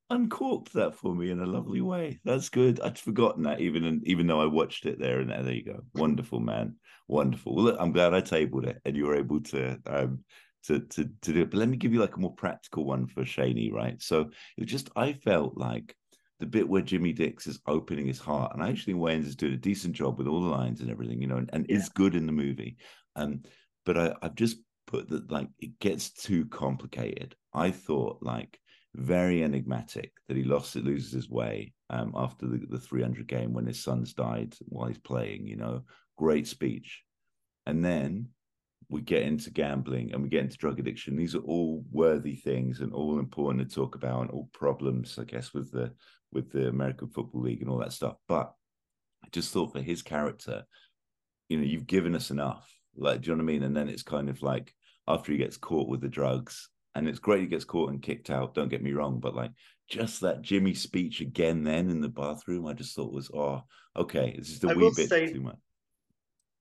uncorked 0.10 0.74
that 0.74 0.96
for 0.96 1.14
me 1.14 1.32
in 1.32 1.42
a 1.42 1.46
lovely 1.46 1.82
way. 1.82 2.20
That's 2.24 2.50
good. 2.50 2.80
I'd 2.80 3.00
forgotten 3.00 3.44
that 3.44 3.60
even 3.60 4.02
even 4.06 4.28
though 4.28 4.42
I 4.42 4.46
watched 4.46 4.86
it 4.86 5.00
there 5.00 5.20
and 5.20 5.30
there 5.30 5.54
you 5.54 5.64
go. 5.64 5.82
Wonderful, 5.94 6.40
man. 6.40 6.76
Wonderful. 7.08 7.56
Well, 7.56 7.66
look, 7.66 7.78
I'm 7.80 7.92
glad 7.92 8.14
I 8.14 8.22
tabled 8.22 8.66
it 8.66 8.80
and 8.86 8.96
you 8.96 9.06
were 9.06 9.16
able 9.16 9.42
to 9.42 9.80
um 9.86 10.24
to 10.66 10.80
to 10.80 11.10
to 11.22 11.34
do 11.34 11.42
it. 11.42 11.52
But 11.52 11.58
let 11.60 11.70
me 11.70 11.78
give 11.78 11.94
you 11.94 12.00
like 12.00 12.16
a 12.16 12.20
more 12.20 12.36
practical 12.36 12.86
one 12.86 13.08
for 13.08 13.24
Shaney, 13.24 13.72
right? 13.72 14.02
So 14.02 14.22
it 14.22 14.62
was 14.62 14.72
just 14.72 14.90
I 14.96 15.14
felt 15.14 15.58
like 15.58 15.96
the 16.40 16.46
bit 16.46 16.68
where 16.68 16.82
Jimmy 16.82 17.14
Dix 17.14 17.48
is 17.48 17.60
opening 17.66 18.06
his 18.06 18.20
heart, 18.20 18.54
and 18.54 18.64
actually 18.64 18.94
Wayans 18.94 19.26
is 19.26 19.36
doing 19.36 19.54
a 19.54 19.58
decent 19.58 19.96
job 19.96 20.18
with 20.18 20.28
all 20.28 20.42
the 20.42 20.50
lines 20.50 20.82
and 20.82 20.92
everything, 20.92 21.20
you 21.22 21.28
know, 21.28 21.38
and, 21.38 21.50
and 21.52 21.66
Yeah. 21.68 21.78
is 21.78 21.90
good 21.90 22.16
in 22.16 22.28
the 22.28 22.32
movie. 22.32 22.78
Um, 23.16 23.42
but 23.86 23.98
I, 23.98 24.14
I've 24.22 24.36
just 24.36 24.58
put 24.86 25.10
that 25.10 25.32
like 25.32 25.48
it 25.60 25.80
gets 25.80 26.12
too 26.12 26.46
complicated. 26.46 27.36
I 27.54 27.72
thought 27.72 28.20
like 28.22 28.60
very 28.98 29.44
enigmatic 29.44 30.12
that 30.28 30.36
he 30.36 30.44
lost 30.44 30.76
it, 30.76 30.84
loses 30.84 31.12
his 31.12 31.30
way 31.30 31.74
um, 31.90 32.14
after 32.16 32.48
the, 32.48 32.66
the 32.70 32.80
300 32.80 33.28
game 33.28 33.54
when 33.54 33.68
his 33.68 33.82
son's 33.82 34.14
died 34.14 34.56
while 34.66 34.88
he's 34.88 34.98
playing, 34.98 35.48
you 35.48 35.56
know, 35.56 35.84
great 36.18 36.48
speech. 36.48 37.04
And 37.66 37.86
then 37.86 38.30
we 38.90 39.02
get 39.02 39.24
into 39.24 39.52
gambling 39.52 40.14
and 40.14 40.24
we 40.24 40.30
get 40.30 40.44
into 40.44 40.58
drug 40.58 40.80
addiction. 40.80 41.16
These 41.16 41.36
are 41.36 41.42
all 41.42 41.86
worthy 41.92 42.36
things 42.36 42.80
and 42.80 42.92
all 42.94 43.20
important 43.20 43.70
to 43.70 43.76
talk 43.76 43.96
about 43.96 44.22
and 44.22 44.32
all 44.32 44.50
problems, 44.54 45.20
I 45.20 45.26
guess, 45.26 45.54
with 45.54 45.72
the 45.72 45.94
with 46.32 46.52
the 46.52 46.68
American 46.68 47.08
Football 47.08 47.42
League 47.42 47.62
and 47.62 47.70
all 47.70 47.78
that 47.80 47.94
stuff. 47.94 48.16
But 48.28 48.52
I 49.24 49.28
just 49.32 49.54
thought 49.54 49.74
for 49.74 49.82
his 49.82 50.02
character, 50.02 50.64
you 51.50 51.58
know, 51.58 51.64
you've 51.64 51.88
given 51.88 52.16
us 52.16 52.32
enough. 52.32 52.68
Like, 52.96 53.22
do 53.22 53.30
you 53.30 53.36
know 53.36 53.44
what 53.44 53.50
I 53.50 53.54
mean? 53.54 53.64
And 53.64 53.78
then 53.78 53.90
it's 53.90 54.04
kind 54.04 54.30
of 54.30 54.42
like 54.42 54.74
after 55.08 55.32
he 55.32 55.38
gets 55.38 55.58
caught 55.58 55.88
with 55.88 56.02
the 56.02 56.10
drugs, 56.10 56.70
and 56.98 57.08
it's 57.08 57.20
great 57.20 57.42
he 57.42 57.48
gets 57.48 57.64
caught 57.64 57.92
and 57.92 58.02
kicked 58.02 58.32
out. 58.32 58.56
Don't 58.56 58.70
get 58.70 58.82
me 58.82 58.92
wrong, 58.92 59.20
but 59.20 59.36
like 59.36 59.52
just 59.88 60.22
that 60.22 60.42
Jimmy 60.42 60.74
speech 60.74 61.22
again, 61.22 61.64
then 61.64 61.90
in 61.90 62.02
the 62.02 62.10
bathroom, 62.10 62.66
I 62.66 62.74
just 62.74 62.96
thought 62.96 63.14
was 63.14 63.30
oh, 63.34 63.62
okay, 63.96 64.34
it's 64.36 64.50
just 64.50 64.64
a 64.64 64.70
I 64.70 64.74
wee 64.74 64.92
bit 64.96 65.10
say- 65.10 65.32
too 65.32 65.42
much. 65.42 65.58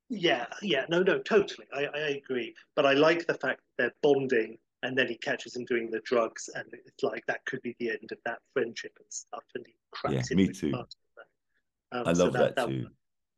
Yeah, 0.09 0.47
yeah, 0.63 0.85
no, 0.89 1.03
no, 1.03 1.19
totally. 1.19 1.67
I, 1.75 1.87
I 1.87 1.99
agree. 2.25 2.55
But 2.77 2.87
I 2.87 2.93
like 2.93 3.27
the 3.27 3.35
fact 3.35 3.61
they're 3.77 3.95
bonding 4.05 4.57
and 4.85 4.97
then 4.97 5.09
he 5.09 5.17
catches 5.17 5.57
him 5.57 5.65
doing 5.65 5.91
the 5.91 5.99
drugs 6.05 6.49
and 6.55 6.65
it's 6.73 7.03
like 7.03 7.25
that 7.27 7.45
could 7.47 7.61
be 7.63 7.75
the 7.81 7.91
end 7.91 8.13
of 8.13 8.19
that 8.25 8.39
friendship 8.53 8.93
and 9.01 9.07
stuff. 9.09 9.43
And 9.57 9.67
he 9.67 9.75
cracks 9.91 10.31
Yeah, 10.31 10.37
me 10.37 10.53
too. 10.53 10.71
that. 10.71 10.87
Um, 11.91 12.07
I 12.07 12.13
so 12.13 12.25
love 12.25 12.35
that, 12.35 12.57
too. 12.69 12.87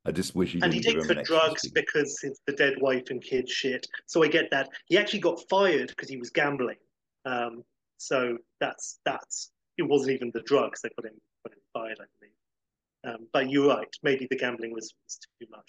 I 0.05 0.11
just 0.11 0.35
wish 0.35 0.53
he 0.53 0.61
And 0.61 0.75
he 0.75 0.81
takes 0.81 1.07
the 1.07 1.23
drugs 1.23 1.69
because 1.71 2.19
it's 2.23 2.41
the 2.47 2.53
dead 2.53 2.75
wife 2.81 3.09
and 3.09 3.23
kid 3.23 3.49
shit. 3.49 3.87
So 4.07 4.23
I 4.23 4.29
get 4.29 4.51
that. 4.51 4.69
He 4.89 4.99
actually 4.99 5.21
got 5.21 5.41
fired 5.49 5.89
because 5.89 6.09
he 6.11 6.19
was 6.19 6.29
gambling. 6.29 6.77
Um, 7.29 7.63
So 8.01 8.39
that's 8.61 9.01
that's 9.05 9.51
it 9.77 9.83
wasn't 9.83 10.13
even 10.17 10.31
the 10.33 10.43
drugs 10.43 10.81
they 10.81 10.91
put 10.97 11.07
him 11.07 11.17
got 11.45 11.53
him 11.53 11.63
fired, 11.75 11.99
I 12.01 12.07
believe. 12.19 12.35
Um, 13.09 13.27
but 13.33 13.51
you're 13.51 13.69
right. 13.77 13.93
Maybe 14.03 14.27
the 14.31 14.37
gambling 14.45 14.73
was, 14.73 14.93
was 15.05 15.19
too 15.41 15.47
much. 15.51 15.69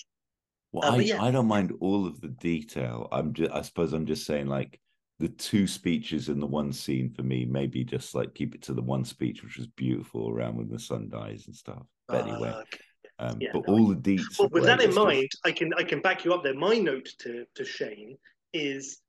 Well, 0.72 0.84
Uh, 0.92 0.98
I, 0.98 1.00
yeah. 1.02 1.22
I 1.24 1.32
don't 1.32 1.48
mind 1.48 1.74
all 1.80 2.06
of 2.06 2.22
the 2.22 2.28
detail. 2.52 3.08
I'm 3.12 3.34
just, 3.34 3.52
I 3.52 3.62
suppose 3.64 3.94
I'm 3.94 4.06
just 4.06 4.26
saying 4.26 4.48
like 4.48 4.80
the 5.20 5.30
two 5.30 5.66
speeches 5.68 6.30
in 6.30 6.40
the 6.40 6.48
one 6.60 6.72
scene 6.72 7.10
for 7.16 7.24
me, 7.24 7.46
maybe 7.46 7.84
just 7.84 8.16
like 8.16 8.34
keep 8.36 8.56
it 8.56 8.62
to 8.64 8.74
the 8.74 8.82
one 8.82 9.04
speech, 9.04 9.44
which 9.44 9.58
was 9.58 9.68
beautiful 9.68 10.30
around 10.30 10.56
when 10.58 10.70
the 10.70 10.80
sun 10.80 11.10
dies 11.10 11.46
and 11.48 11.56
stuff. 11.56 11.84
But 12.08 12.28
anyway, 12.28 12.50
Uh, 12.50 12.62
okay. 12.62 12.80
um, 13.20 13.38
yeah, 13.42 13.50
but 13.54 13.68
no, 13.68 13.74
all 13.74 13.88
the 13.88 13.96
deets. 13.96 14.38
Well, 14.40 14.50
with 14.52 14.66
that 14.66 14.80
in 14.82 14.90
It's 14.90 14.96
just- 14.96 15.06
mind, 15.08 15.30
I 15.46 15.52
can 15.52 15.70
I 15.82 15.84
can 15.84 16.02
back 16.02 16.24
you 16.26 16.34
up 16.34 16.44
there. 16.44 16.54
My 16.70 16.78
note 16.78 17.10
to 17.24 17.46
to 17.56 17.66
Shane 17.66 18.18
is 18.54 19.02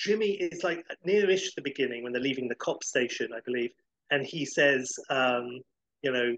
Jimmy 0.00 0.30
is 0.30 0.64
like 0.64 0.84
nearish 1.06 1.54
the 1.54 1.62
beginning 1.62 2.02
when 2.02 2.12
they're 2.12 2.22
leaving 2.22 2.48
the 2.48 2.54
cop 2.54 2.82
station, 2.82 3.32
I 3.36 3.40
believe, 3.44 3.70
and 4.10 4.24
he 4.24 4.46
says, 4.46 4.90
um, 5.10 5.60
you 6.02 6.10
know, 6.10 6.36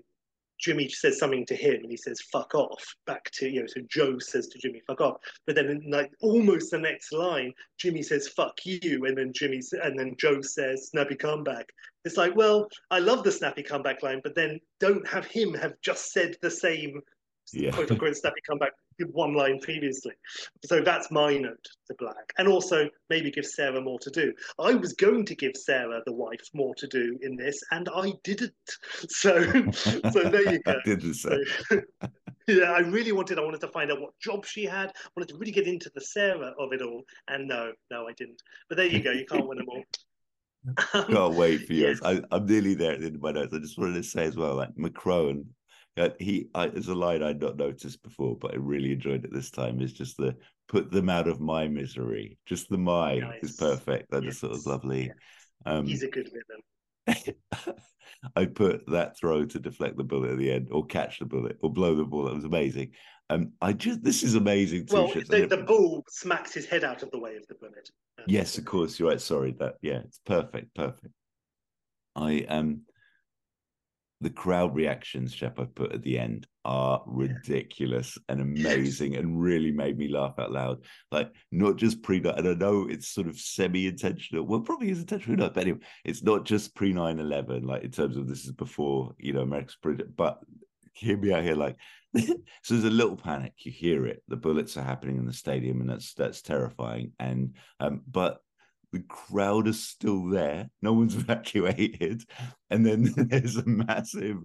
Jimmy 0.59 0.88
says 0.88 1.18
something 1.18 1.46
to 1.46 1.55
him, 1.57 1.81
and 1.83 1.90
he 1.90 1.96
says 1.96 2.20
"fuck 2.20 2.55
off" 2.55 2.85
back 3.07 3.31
to 3.33 3.48
you 3.48 3.61
know. 3.61 3.66
So 3.66 3.81
Joe 3.88 4.18
says 4.18 4.48
to 4.48 4.59
Jimmy 4.59 4.81
"fuck 4.87 5.01
off," 5.01 5.16
but 5.46 5.55
then 5.55 5.68
in, 5.68 5.90
like 5.90 6.11
almost 6.20 6.70
the 6.70 6.79
next 6.79 7.12
line, 7.12 7.53
Jimmy 7.79 8.03
says 8.03 8.29
"fuck 8.29 8.59
you," 8.64 9.05
and 9.07 9.16
then 9.16 9.33
Jimmy 9.33 9.61
and 9.83 9.98
then 9.98 10.14
Joe 10.18 10.40
says 10.40 10.88
"snappy 10.88 11.16
comeback." 11.16 11.68
It's 12.05 12.16
like, 12.16 12.35
well, 12.37 12.68
I 12.90 12.98
love 12.98 13.22
the 13.22 13.33
snappy 13.33 13.62
comeback 13.62 14.03
line, 14.03 14.20
but 14.22 14.35
then 14.35 14.61
don't 14.81 15.07
have 15.07 15.27
him 15.27 15.55
have 15.55 15.75
just 15.83 16.12
said 16.12 16.37
the 16.42 16.51
same 16.51 17.01
Yeah. 17.53 17.70
quote 17.72 17.90
unquote 17.90 18.16
snappy 18.16 18.40
comeback 18.46 18.72
one 19.12 19.35
line 19.35 19.59
previously. 19.61 20.12
So 20.65 20.81
that's 20.81 21.11
my 21.11 21.37
note 21.37 21.67
to 21.88 21.95
Black. 21.99 22.33
And 22.38 22.49
also 22.49 22.88
maybe 23.11 23.31
give 23.31 23.47
Sarah 23.47 23.81
more 23.81 23.99
to 24.01 24.11
do. 24.11 24.33
I 24.59 24.75
was 24.75 24.93
going 24.93 25.25
to 25.27 25.35
give 25.35 25.53
Sarah, 25.57 26.01
the 26.07 26.12
wife, 26.12 26.41
more 26.55 26.75
to 26.77 26.87
do 26.87 27.19
in 27.23 27.37
this, 27.37 27.61
and 27.71 27.88
I 27.95 28.12
didn't. 28.25 28.53
So 29.09 29.43
so 29.73 30.23
there 30.25 30.53
you 30.53 30.61
go. 30.65 30.73
I 30.73 30.77
didn't 30.85 31.15
say. 31.15 31.38
So, 32.49 32.55
yeah, 32.55 32.73
I 32.73 32.81
really 32.81 33.12
wanted. 33.12 33.38
I 33.38 33.43
wanted 33.43 33.61
to 33.61 33.69
find 33.69 33.93
out 33.93 34.01
what 34.01 34.19
job 34.21 34.45
she 34.45 34.65
had. 34.65 34.88
I 34.88 35.09
wanted 35.17 35.29
to 35.29 35.38
really 35.38 35.53
get 35.53 35.69
into 35.69 35.93
the 35.95 36.01
Sarah 36.01 36.53
of 36.59 36.73
it 36.73 36.83
all, 36.83 37.03
and 37.29 37.47
no, 37.47 37.73
no, 37.88 38.09
I 38.09 38.12
didn't. 38.15 38.43
But 38.69 38.79
there 38.79 38.87
you 38.87 39.01
go. 39.01 39.12
You 39.12 39.25
can't 39.25 39.47
win 39.47 39.59
them 39.59 39.69
all. 39.69 39.85
Can't 41.07 41.35
wait 41.35 41.67
for 41.67 41.73
yours. 41.73 42.01
yes. 42.03 42.21
I, 42.31 42.35
I'm 42.35 42.47
nearly 42.47 42.75
there 42.75 42.93
at 42.93 43.01
the 43.01 43.07
end 43.07 43.17
of 43.17 43.23
my 43.23 43.33
notes. 43.33 43.55
I 43.55 43.59
just 43.59 43.79
wanted 43.79 43.95
to 43.95 44.03
say 44.03 44.25
as 44.25 44.37
well, 44.37 44.57
like 44.57 44.75
Marcone, 44.75 45.41
uh, 45.41 45.45
he 46.18 46.48
I, 46.55 46.66
it's 46.66 46.88
a 46.88 46.94
line 46.94 47.22
I'd 47.22 47.40
not 47.40 47.57
noticed 47.57 48.02
before, 48.02 48.37
but 48.37 48.52
I 48.52 48.57
really 48.57 48.92
enjoyed 48.92 49.24
it 49.24 49.33
this 49.33 49.50
time. 49.50 49.81
Is 49.81 49.92
just 49.92 50.16
the 50.16 50.37
put 50.68 50.90
them 50.90 51.09
out 51.09 51.28
of 51.28 51.40
my 51.40 51.68
misery. 51.68 52.38
Just 52.46 52.68
the 52.70 52.78
my 52.78 53.20
is 53.42 53.57
perfect. 53.57 54.11
That 54.11 54.22
just 54.22 54.40
thought 54.40 54.48
it 54.48 54.55
was 54.55 54.66
lovely. 54.66 55.07
Yes. 55.07 55.16
Um, 55.66 55.87
He's 55.87 56.02
a 56.02 56.09
good 56.09 56.28
villain. 56.28 57.37
I 58.37 58.46
put 58.46 58.87
that 58.87 59.18
throw 59.18 59.44
to 59.44 59.59
deflect 59.59 59.96
the 59.96 60.05
bullet 60.05 60.33
at 60.33 60.38
the 60.38 60.50
end, 60.50 60.68
or 60.70 60.87
catch 60.87 61.18
the 61.18 61.24
bullet, 61.26 61.59
or 61.62 61.72
blow 61.72 61.94
the 61.94 62.05
ball. 62.05 62.24
That 62.24 62.35
was 62.35 62.44
amazing. 62.44 62.92
Um, 63.31 63.52
I 63.61 63.72
just 63.72 64.02
this 64.02 64.22
is 64.22 64.35
amazing. 64.35 64.87
Well, 64.90 65.09
the, 65.09 65.46
the 65.46 65.64
bull 65.66 66.05
smacks 66.09 66.55
his 66.55 66.66
head 66.66 66.85
out 66.85 67.02
of 67.02 67.11
the 67.11 67.18
way 67.18 67.37
of 67.37 67.46
the 67.48 67.55
bullet. 67.55 67.90
Um, 68.18 68.24
Yes, 68.28 68.59
of 68.59 68.64
course, 68.64 68.98
you're 68.98 69.09
right. 69.09 69.20
Sorry, 69.20 69.55
that 69.59 69.74
yeah, 69.83 70.00
it's 70.05 70.20
perfect, 70.24 70.74
perfect. 70.74 71.12
I 72.14 72.44
um 72.48 72.83
the 74.23 74.31
crowd 74.31 74.75
reactions, 74.75 75.35
Shep, 75.35 75.59
I 75.59 75.65
put 75.65 75.93
at 75.93 76.03
the 76.03 76.19
end 76.19 76.47
are 76.65 77.03
ridiculous 77.07 78.17
and 78.29 78.41
amazing 78.41 79.17
and 79.17 79.41
really 79.41 79.73
made 79.73 79.99
me 79.99 80.09
laugh 80.09 80.39
out 80.39 80.53
loud. 80.53 80.85
Like 81.11 81.31
not 81.51 81.77
just 81.77 82.03
pre 82.03 82.19
and 82.19 82.49
I 82.49 82.55
know 82.55 82.87
it's 82.89 83.09
sort 83.09 83.27
of 83.27 83.39
semi-intentional. 83.39 84.47
Well, 84.47 84.61
probably 84.61 84.91
is 84.91 85.01
intentional 85.01 85.51
but 85.51 85.61
anyway, 85.63 85.81
it's 86.05 86.23
not 86.23 86.45
just 86.45 86.75
pre 86.75 86.93
9-11, 86.93 87.65
like 87.65 87.83
in 87.83 87.91
terms 87.91 88.17
of 88.17 88.29
this 88.29 88.45
is 88.45 88.53
before, 88.53 89.15
you 89.19 89.33
know, 89.33 89.43
America's 89.43 89.77
pre 89.77 89.95
but 89.95 90.39
hear 90.95 91.17
me 91.17 91.33
out 91.33 91.43
here 91.43 91.55
like 91.55 91.77
so 92.17 92.35
there's 92.69 92.85
a 92.85 92.91
little 92.91 93.17
panic 93.17 93.55
you 93.59 93.73
hear 93.73 94.07
it 94.07 94.23
the 94.29 94.37
bullets 94.37 94.77
are 94.77 94.85
happening 94.85 95.17
in 95.17 95.25
the 95.25 95.33
stadium 95.33 95.81
and 95.81 95.89
that's 95.89 96.13
that's 96.13 96.43
terrifying 96.43 97.13
and 97.19 97.55
um 97.81 98.03
but 98.11 98.41
the 98.92 99.00
crowd 99.09 99.66
is 99.68 99.83
still 99.83 100.26
there 100.28 100.68
no 100.83 100.92
one's 100.92 101.14
evacuated 101.22 102.22
and 102.70 102.85
then 102.87 103.12
there's 103.28 103.57
a 103.57 103.66
massive 103.66 104.38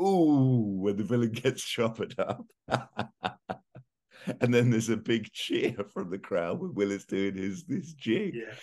ooh 0.00 0.76
when 0.80 0.96
the 0.96 1.04
villain 1.04 1.30
gets 1.30 1.62
chopped 1.74 2.18
up 2.18 2.44
and 4.40 4.52
then 4.54 4.70
there's 4.70 4.88
a 4.88 4.96
big 4.96 5.30
cheer 5.32 5.74
from 5.92 6.10
the 6.10 6.18
crowd 6.18 6.60
when 6.60 6.74
Willis 6.74 7.04
doing 7.04 7.36
his 7.36 7.64
this 7.64 7.92
jig 7.94 8.34
Yeah. 8.34 8.54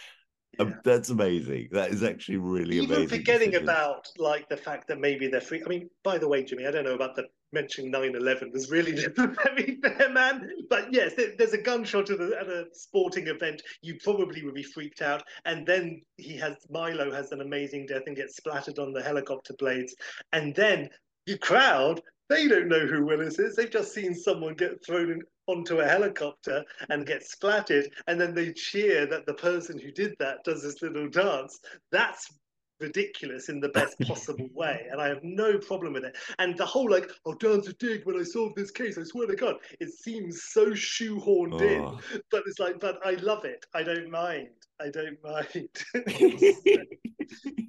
Um, 0.60 0.76
that's 0.84 1.10
amazing 1.10 1.70
that 1.72 1.92
is 1.92 2.04
actually 2.04 2.38
really 2.38 2.78
Even 2.78 2.98
amazing 2.98 3.20
forgetting 3.20 3.52
decision. 3.52 3.70
about 3.70 4.08
like 4.18 4.50
the 4.50 4.58
fact 4.58 4.90
that 4.90 5.00
maybe 5.00 5.28
they're 5.28 5.40
free. 5.40 5.64
I 5.66 5.70
mean, 5.70 5.90
by 6.04 6.18
the 6.18 6.28
way, 6.28 6.44
Jimmy, 6.44 6.68
I 6.68 6.72
don't 6.72 6.84
know 6.84 6.94
about 6.94 7.16
the 7.16 7.28
mentioning 7.54 7.92
9-11 7.92 8.52
was 8.52 8.70
really 8.70 8.94
very 8.94 9.78
fair, 9.82 10.10
man. 10.10 10.50
But 10.70 10.94
yes, 10.94 11.14
there's 11.38 11.54
a 11.54 11.62
gunshot 11.62 12.10
at 12.10 12.20
a, 12.20 12.38
at 12.40 12.48
a 12.48 12.66
sporting 12.74 13.28
event. 13.28 13.62
You 13.82 13.98
probably 14.04 14.44
would 14.44 14.56
be 14.56 14.64
freaked 14.64 15.02
out. 15.02 15.24
And 15.46 15.66
then 15.66 16.02
he 16.18 16.38
has 16.38 16.56
Milo 16.70 17.12
has 17.12 17.32
an 17.32 17.42
amazing 17.42 17.88
death 17.88 18.04
and 18.08 18.16
gets 18.16 18.38
splattered 18.38 18.80
on 18.80 18.94
the 18.94 19.02
helicopter 19.02 19.54
blades. 19.58 19.96
And 20.34 20.56
then 20.56 20.90
the 21.26 21.38
crowd, 21.38 22.02
they 22.30 22.48
don't 22.48 22.68
know 22.68 22.86
who 22.86 23.06
Willis 23.06 23.40
is. 23.40 23.56
They've 23.56 23.70
just 23.70 23.94
seen 23.94 24.16
someone 24.16 24.56
get 24.56 24.84
thrown 24.86 25.22
onto 25.48 25.80
a 25.80 25.88
helicopter 25.88 26.64
and 26.90 27.06
get 27.06 27.24
splattered, 27.24 27.90
and 28.08 28.20
then 28.20 28.34
they 28.34 28.54
cheer 28.54 29.06
that 29.08 29.26
the 29.26 29.34
person 29.34 29.78
who 29.78 29.92
did 29.92 30.16
that 30.20 30.44
does 30.44 30.64
this 30.64 30.82
little 30.82 31.10
dance. 31.10 31.60
That's 31.92 32.30
ridiculous 32.82 33.50
in 33.50 33.60
the 33.60 33.70
best 33.80 34.00
possible 34.02 34.50
way, 34.54 34.88
and 34.92 35.02
I 35.02 35.08
have 35.08 35.24
no 35.24 35.58
problem 35.58 35.94
with 35.94 36.04
it. 36.04 36.16
And 36.40 36.58
the 36.58 36.66
whole 36.66 36.90
like, 36.90 37.10
"I'll 37.26 37.34
dance 37.34 37.68
a 37.68 37.74
dig 37.74 38.06
when 38.06 38.20
I 38.20 38.24
solve 38.24 38.54
this 38.56 38.72
case," 38.72 38.98
I 38.98 39.04
swear 39.04 39.28
to 39.28 39.36
God, 39.36 39.56
it 39.80 39.90
seems 39.94 40.44
so 40.44 40.72
shoehorned 40.72 41.62
in. 41.62 41.82
Oh. 41.82 42.00
But 42.30 42.44
it's 42.46 42.60
like, 42.60 42.80
but 42.80 43.00
I 43.06 43.12
love 43.12 43.46
it. 43.46 43.66
I 43.74 43.84
don't 43.84 44.10
mind. 44.10 44.50
I 44.80 44.90
don't 44.90 45.18
mind. 45.24 45.70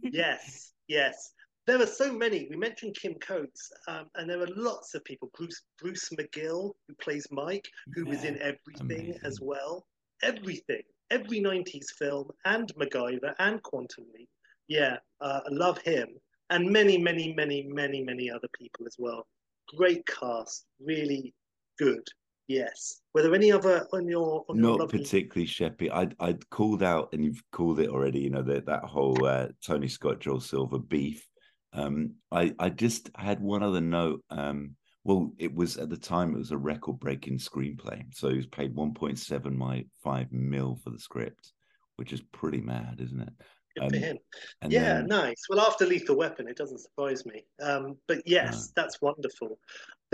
yes, 0.02 0.72
yes. 0.88 1.32
There 1.66 1.80
are 1.80 1.86
so 1.86 2.12
many. 2.12 2.48
We 2.50 2.56
mentioned 2.56 2.96
Kim 3.00 3.14
Coates, 3.14 3.70
um, 3.86 4.06
and 4.16 4.28
there 4.28 4.40
are 4.40 4.48
lots 4.56 4.94
of 4.94 5.04
people. 5.04 5.30
Bruce 5.36 5.62
Bruce 5.78 6.08
McGill, 6.10 6.72
who 6.88 6.94
plays 7.00 7.28
Mike, 7.30 7.68
who 7.94 8.04
was 8.04 8.24
in 8.24 8.34
Yeah, 8.34 8.52
everything 8.52 9.16
as 9.22 9.40
well. 9.40 9.86
Everything, 10.22 10.82
every 11.10 11.40
'90s 11.40 11.90
film, 11.96 12.30
and 12.44 12.74
MacGyver, 12.74 13.34
and 13.38 13.62
Quantum 13.62 14.06
Leap. 14.12 14.28
Yeah, 14.68 14.96
uh, 15.20 15.40
I 15.46 15.50
love 15.50 15.78
him, 15.78 16.08
and 16.50 16.70
many, 16.70 16.98
many, 16.98 17.34
many, 17.34 17.62
many, 17.62 18.02
many 18.02 18.30
other 18.30 18.48
people 18.58 18.86
as 18.86 18.96
well. 18.98 19.26
Great 19.76 20.06
cast, 20.06 20.66
really 20.80 21.34
good. 21.78 22.06
Yes. 22.48 23.00
Were 23.14 23.22
there 23.22 23.34
any 23.34 23.52
other 23.52 23.86
on 23.92 24.06
your 24.06 24.44
on 24.48 24.60
Not 24.60 24.80
lovely? 24.80 24.98
particularly 24.98 25.46
Sheppy. 25.46 25.90
I'd 25.90 26.14
I'd 26.20 26.48
called 26.50 26.82
out, 26.82 27.10
and 27.12 27.24
you've 27.24 27.42
called 27.52 27.80
it 27.80 27.88
already. 27.88 28.20
You 28.20 28.30
know 28.30 28.42
that 28.42 28.66
that 28.66 28.84
whole 28.84 29.24
uh, 29.24 29.48
Tony 29.64 29.88
Scott, 29.88 30.20
Joel 30.20 30.40
Silver 30.40 30.78
beef. 30.78 31.26
Um, 31.72 32.14
I 32.30 32.52
I 32.58 32.68
just 32.68 33.10
had 33.14 33.40
one 33.40 33.62
other 33.62 33.80
note. 33.80 34.22
Um, 34.28 34.76
well, 35.04 35.32
it 35.38 35.54
was 35.54 35.78
at 35.78 35.88
the 35.88 35.96
time 35.96 36.34
it 36.34 36.38
was 36.38 36.52
a 36.52 36.56
record-breaking 36.56 37.38
screenplay, 37.38 38.04
so 38.14 38.28
he 38.28 38.36
was 38.36 38.46
paid 38.46 38.74
one 38.74 38.92
point 38.92 39.18
seven 39.18 39.56
my 39.56 39.84
five 40.02 40.30
mil 40.32 40.76
for 40.82 40.90
the 40.90 40.98
script, 40.98 41.52
which 41.96 42.12
is 42.12 42.20
pretty 42.32 42.60
mad, 42.60 43.00
isn't 43.00 43.20
it? 43.20 43.32
Good 43.76 43.90
for 43.90 43.96
him. 43.96 44.18
And 44.60 44.72
yeah, 44.72 44.94
then, 44.94 45.06
nice. 45.06 45.42
Well, 45.48 45.60
after 45.60 45.86
Lethal 45.86 46.16
Weapon, 46.16 46.48
it 46.48 46.56
doesn't 46.56 46.78
surprise 46.80 47.24
me. 47.24 47.44
Um, 47.60 47.96
but 48.08 48.22
yes, 48.26 48.68
No. 48.76 48.82
that's 48.82 49.00
wonderful. 49.00 49.58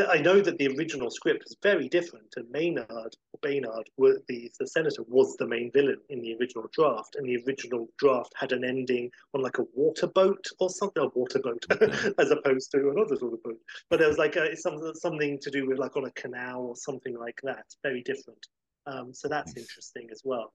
I 0.09 0.19
know 0.19 0.41
that 0.41 0.59
the 0.59 0.69
original 0.77 1.11
script 1.11 1.43
was 1.43 1.57
very 1.61 1.89
different, 1.89 2.33
and 2.37 2.49
Maynard 2.53 2.89
or 3.33 3.41
Baynard, 3.43 3.89
the 4.29 4.49
the 4.61 4.67
senator, 4.69 5.03
was 5.09 5.35
the 5.39 5.47
main 5.47 5.73
villain 5.73 5.99
in 6.09 6.21
the 6.23 6.37
original 6.37 6.69
draft, 6.73 7.17
and 7.17 7.29
the 7.29 7.43
original 7.45 7.89
draft 7.99 8.33
had 8.37 8.53
an 8.53 8.63
ending 8.63 9.11
on 9.35 9.43
like 9.43 9.59
a 9.59 9.65
water 9.75 10.07
boat 10.07 10.45
or 10.61 10.71
something, 10.71 11.03
a 11.03 11.09
water 11.19 11.41
boat, 11.41 11.65
Okay. 11.73 12.13
as 12.21 12.31
opposed 12.31 12.71
to 12.73 12.91
another 12.91 13.17
sort 13.17 13.33
of 13.33 13.43
boat. 13.43 13.59
But 13.91 13.99
there 13.99 14.09
was 14.09 14.19
like 14.19 14.37
a, 14.37 14.57
something 14.57 14.93
something 14.95 15.37
to 15.41 15.51
do 15.51 15.67
with 15.67 15.79
like 15.81 15.97
on 15.97 16.05
a 16.05 16.13
canal 16.13 16.61
or 16.63 16.77
something 16.77 17.19
like 17.19 17.41
that. 17.43 17.65
Very 17.83 18.03
different. 18.05 18.47
Um, 18.87 19.13
so 19.13 19.27
that's 19.27 19.57
Nice. 19.57 19.65
interesting 19.65 20.11
as 20.13 20.23
well. 20.25 20.53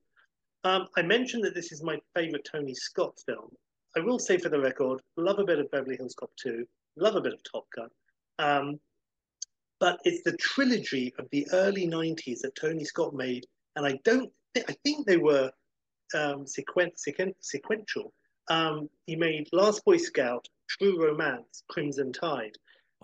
Um, 0.64 0.88
I 0.96 1.02
mentioned 1.02 1.44
that 1.44 1.54
this 1.56 1.72
is 1.72 1.84
my 1.84 2.00
favorite 2.16 2.48
Tony 2.50 2.74
Scott 2.74 3.20
film. 3.26 3.50
I 3.96 4.00
will 4.00 4.20
say 4.20 4.38
for 4.38 4.50
the 4.50 4.60
record, 4.60 5.02
love 5.18 5.40
a 5.40 5.44
bit 5.44 5.60
of 5.60 5.70
Beverly 5.72 5.98
Hills 5.98 6.16
Cop 6.18 6.32
2, 6.42 6.66
love 6.98 7.16
a 7.16 7.22
bit 7.22 7.34
of 7.34 7.42
Top 7.44 7.66
Gun. 7.76 7.90
Um, 8.40 8.80
but 9.80 10.00
it's 10.06 10.24
the 10.24 10.38
trilogy 10.38 11.14
of 11.20 11.28
the 11.32 11.48
early 11.52 11.88
90s 11.88 12.40
that 12.42 12.56
Tony 12.56 12.86
Scott 12.86 13.14
made. 13.14 13.46
And 13.76 13.86
I 13.86 14.00
don't 14.04 14.32
thi- 14.56 14.64
I 14.68 14.76
think 14.84 15.06
they 15.06 15.18
were 15.18 15.52
um, 16.16 16.46
sequen- 16.46 16.94
sequen- 16.98 17.36
sequential. 17.42 18.14
Um, 18.50 18.90
he 19.06 19.16
made 19.16 19.50
Last 19.52 19.84
Boy 19.86 19.98
Scout, 19.98 20.48
True 20.70 21.04
Romance, 21.04 21.64
Crimson 21.70 22.14
Tide. 22.14 22.56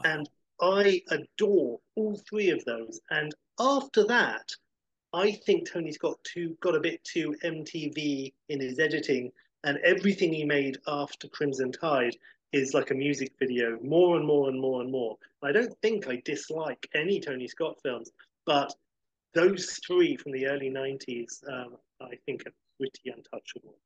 And 0.06 0.30
I 0.62 1.02
adore 1.10 1.80
all 1.96 2.22
three 2.30 2.50
of 2.52 2.64
those. 2.66 3.02
And 3.10 3.34
after 3.60 4.06
that, 4.06 4.48
I 5.14 5.32
think 5.32 5.70
Tony 5.70 5.92
Scott 5.92 6.18
too 6.24 6.56
got 6.62 6.76
a 6.76 6.80
bit 6.80 7.04
too 7.04 7.36
MTV 7.44 8.34
in 8.50 8.60
his 8.60 8.80
editing 8.80 9.32
and 9.64 9.78
everything 9.80 10.32
he 10.32 10.46
made 10.46 10.78
after 10.88 11.28
Crimson 11.28 11.72
Tide 11.72 12.16
is 12.54 12.74
like 12.74 12.92
a 12.92 12.96
music 12.96 13.34
video, 13.40 13.78
more 13.82 14.18
and 14.18 14.26
more 14.26 14.50
and 14.50 14.60
more 14.60 14.82
and 14.82 14.92
more. 14.92 15.18
I 15.44 15.52
don't 15.52 15.76
think 15.82 16.08
I 16.08 16.22
dislike 16.26 16.88
any 16.94 17.20
Tony 17.20 17.48
Scott 17.48 17.78
films, 17.84 18.12
but 18.46 18.74
those 19.34 19.80
three 19.86 20.16
from 20.16 20.32
the 20.32 20.48
early 20.48 20.70
'90s, 20.70 21.44
um, 21.52 21.78
I 22.02 22.16
think, 22.26 22.44
are 22.48 22.54
pretty 22.78 23.10
untouchable. 23.16 23.78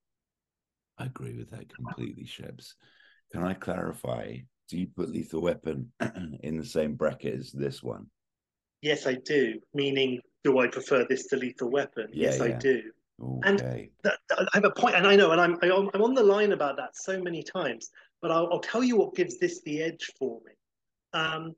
I 0.97 1.05
agree 1.05 1.35
with 1.35 1.49
that 1.51 1.73
completely, 1.73 2.25
Shebs. 2.25 2.75
Can 3.31 3.43
I 3.43 3.53
clarify? 3.53 4.37
Do 4.69 4.77
you 4.77 4.87
put 4.87 5.09
Lethal 5.09 5.41
Weapon 5.41 5.91
in 6.43 6.57
the 6.57 6.65
same 6.65 6.95
bracket 6.95 7.33
as 7.33 7.51
this 7.51 7.83
one? 7.83 8.07
Yes, 8.81 9.05
I 9.05 9.15
do. 9.15 9.59
Meaning, 9.73 10.21
do 10.43 10.59
I 10.59 10.67
prefer 10.67 11.05
this 11.09 11.27
to 11.27 11.37
Lethal 11.37 11.69
Weapon? 11.69 12.07
Yeah, 12.11 12.29
yes, 12.31 12.41
I 12.41 12.51
do. 12.51 12.81
And- 13.43 13.61
Okay. 13.61 13.89
That, 14.03 14.19
that- 14.29 14.39
I 14.41 14.47
have 14.55 14.65
a 14.65 14.71
point, 14.71 14.95
and 14.95 15.07
I 15.07 15.15
know, 15.15 15.31
and 15.31 15.39
I'm 15.39 15.57
I'm 15.61 15.89
I'm 15.93 16.01
on 16.01 16.13
the 16.13 16.23
line 16.23 16.51
about 16.51 16.75
that 16.77 16.95
so 16.97 17.21
many 17.21 17.43
times. 17.43 17.89
But 18.21 18.31
I'll, 18.31 18.49
I'll 18.51 18.59
tell 18.59 18.83
you 18.83 18.97
what 18.97 19.15
gives 19.15 19.37
this 19.37 19.61
the 19.61 19.81
edge 19.81 20.11
for 20.17 20.39
me. 20.45 20.51
Um, 21.13 21.55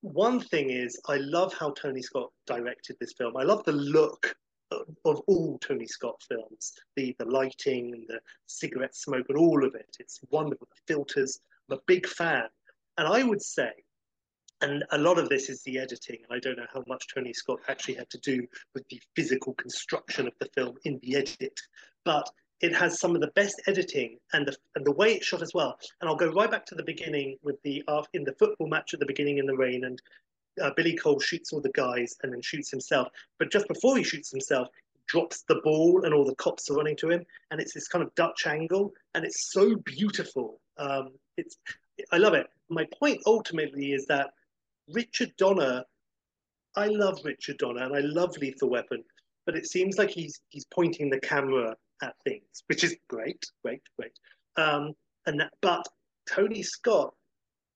one 0.00 0.40
thing 0.40 0.70
is, 0.70 1.00
I 1.08 1.16
love 1.18 1.54
how 1.54 1.70
Tony 1.70 2.02
Scott 2.02 2.30
directed 2.46 2.96
this 2.98 3.12
film. 3.12 3.36
I 3.36 3.44
love 3.44 3.62
the 3.64 3.72
look 3.72 4.34
of, 4.72 4.80
of 5.04 5.20
all 5.28 5.58
Tony 5.58 5.86
Scott 5.86 6.20
films, 6.28 6.72
the 6.96 7.14
the 7.18 7.24
lighting 7.26 7.92
and 7.94 8.04
the 8.08 8.20
cigarette 8.46 8.96
smoke 8.96 9.26
and 9.28 9.38
all 9.38 9.64
of 9.64 9.74
it. 9.74 9.96
It's 10.00 10.20
wonderful. 10.30 10.66
The 10.70 10.94
filters. 10.94 11.40
I'm 11.70 11.78
a 11.78 11.80
big 11.86 12.06
fan, 12.06 12.48
and 12.98 13.06
I 13.06 13.22
would 13.22 13.40
say 13.40 13.70
and 14.62 14.84
a 14.92 14.98
lot 14.98 15.18
of 15.18 15.28
this 15.28 15.50
is 15.50 15.62
the 15.62 15.78
editing. 15.78 16.18
I 16.30 16.38
don't 16.38 16.56
know 16.56 16.66
how 16.72 16.84
much 16.86 17.06
Tony 17.12 17.32
Scott 17.32 17.60
actually 17.68 17.94
had 17.94 18.08
to 18.10 18.18
do 18.18 18.46
with 18.74 18.88
the 18.88 19.00
physical 19.14 19.54
construction 19.54 20.26
of 20.26 20.32
the 20.38 20.48
film 20.54 20.76
in 20.84 20.98
the 21.02 21.16
edit, 21.16 21.58
but 22.04 22.30
it 22.60 22.74
has 22.74 23.00
some 23.00 23.14
of 23.16 23.20
the 23.20 23.32
best 23.34 23.60
editing 23.66 24.18
and 24.32 24.46
the 24.46 24.56
and 24.76 24.86
the 24.86 24.92
way 24.92 25.14
it's 25.14 25.26
shot 25.26 25.42
as 25.42 25.52
well. 25.52 25.76
And 26.00 26.08
I'll 26.08 26.16
go 26.16 26.30
right 26.30 26.50
back 26.50 26.64
to 26.66 26.74
the 26.74 26.84
beginning 26.84 27.36
with 27.42 27.60
the 27.62 27.82
uh, 27.88 28.02
in 28.14 28.24
the 28.24 28.34
football 28.38 28.68
match 28.68 28.94
at 28.94 29.00
the 29.00 29.06
beginning 29.06 29.38
in 29.38 29.46
the 29.46 29.56
rain, 29.56 29.84
and 29.84 30.00
uh, 30.62 30.70
Billy 30.76 30.96
Cole 30.96 31.20
shoots 31.20 31.52
all 31.52 31.60
the 31.60 31.70
guys 31.70 32.14
and 32.22 32.32
then 32.32 32.40
shoots 32.40 32.70
himself. 32.70 33.08
But 33.38 33.50
just 33.50 33.66
before 33.68 33.96
he 33.96 34.04
shoots 34.04 34.30
himself, 34.30 34.68
drops 35.08 35.42
the 35.48 35.60
ball 35.64 36.04
and 36.04 36.14
all 36.14 36.24
the 36.24 36.36
cops 36.36 36.70
are 36.70 36.76
running 36.76 36.96
to 36.98 37.10
him, 37.10 37.24
and 37.50 37.60
it's 37.60 37.74
this 37.74 37.88
kind 37.88 38.04
of 38.04 38.14
Dutch 38.14 38.46
angle, 38.46 38.92
and 39.14 39.24
it's 39.24 39.50
so 39.52 39.74
beautiful. 39.84 40.60
Um, 40.78 41.10
it's 41.36 41.56
I 42.12 42.18
love 42.18 42.34
it. 42.34 42.46
My 42.70 42.86
point 42.98 43.20
ultimately 43.26 43.92
is 43.92 44.06
that 44.06 44.30
Richard 44.92 45.32
Donner, 45.36 45.84
I 46.76 46.86
love 46.86 47.20
Richard 47.24 47.58
Donner 47.58 47.84
and 47.84 47.96
I 47.96 48.00
love 48.00 48.36
Lethal 48.38 48.70
Weapon, 48.70 49.04
but 49.46 49.56
it 49.56 49.66
seems 49.66 49.98
like 49.98 50.10
he's 50.10 50.40
he's 50.48 50.66
pointing 50.66 51.10
the 51.10 51.20
camera 51.20 51.76
at 52.02 52.14
things, 52.24 52.64
which 52.66 52.84
is 52.84 52.96
great, 53.08 53.44
great, 53.64 53.82
great. 53.98 54.12
Um, 54.56 54.92
and 55.26 55.40
that, 55.40 55.52
but 55.60 55.86
Tony 56.28 56.62
Scott 56.62 57.14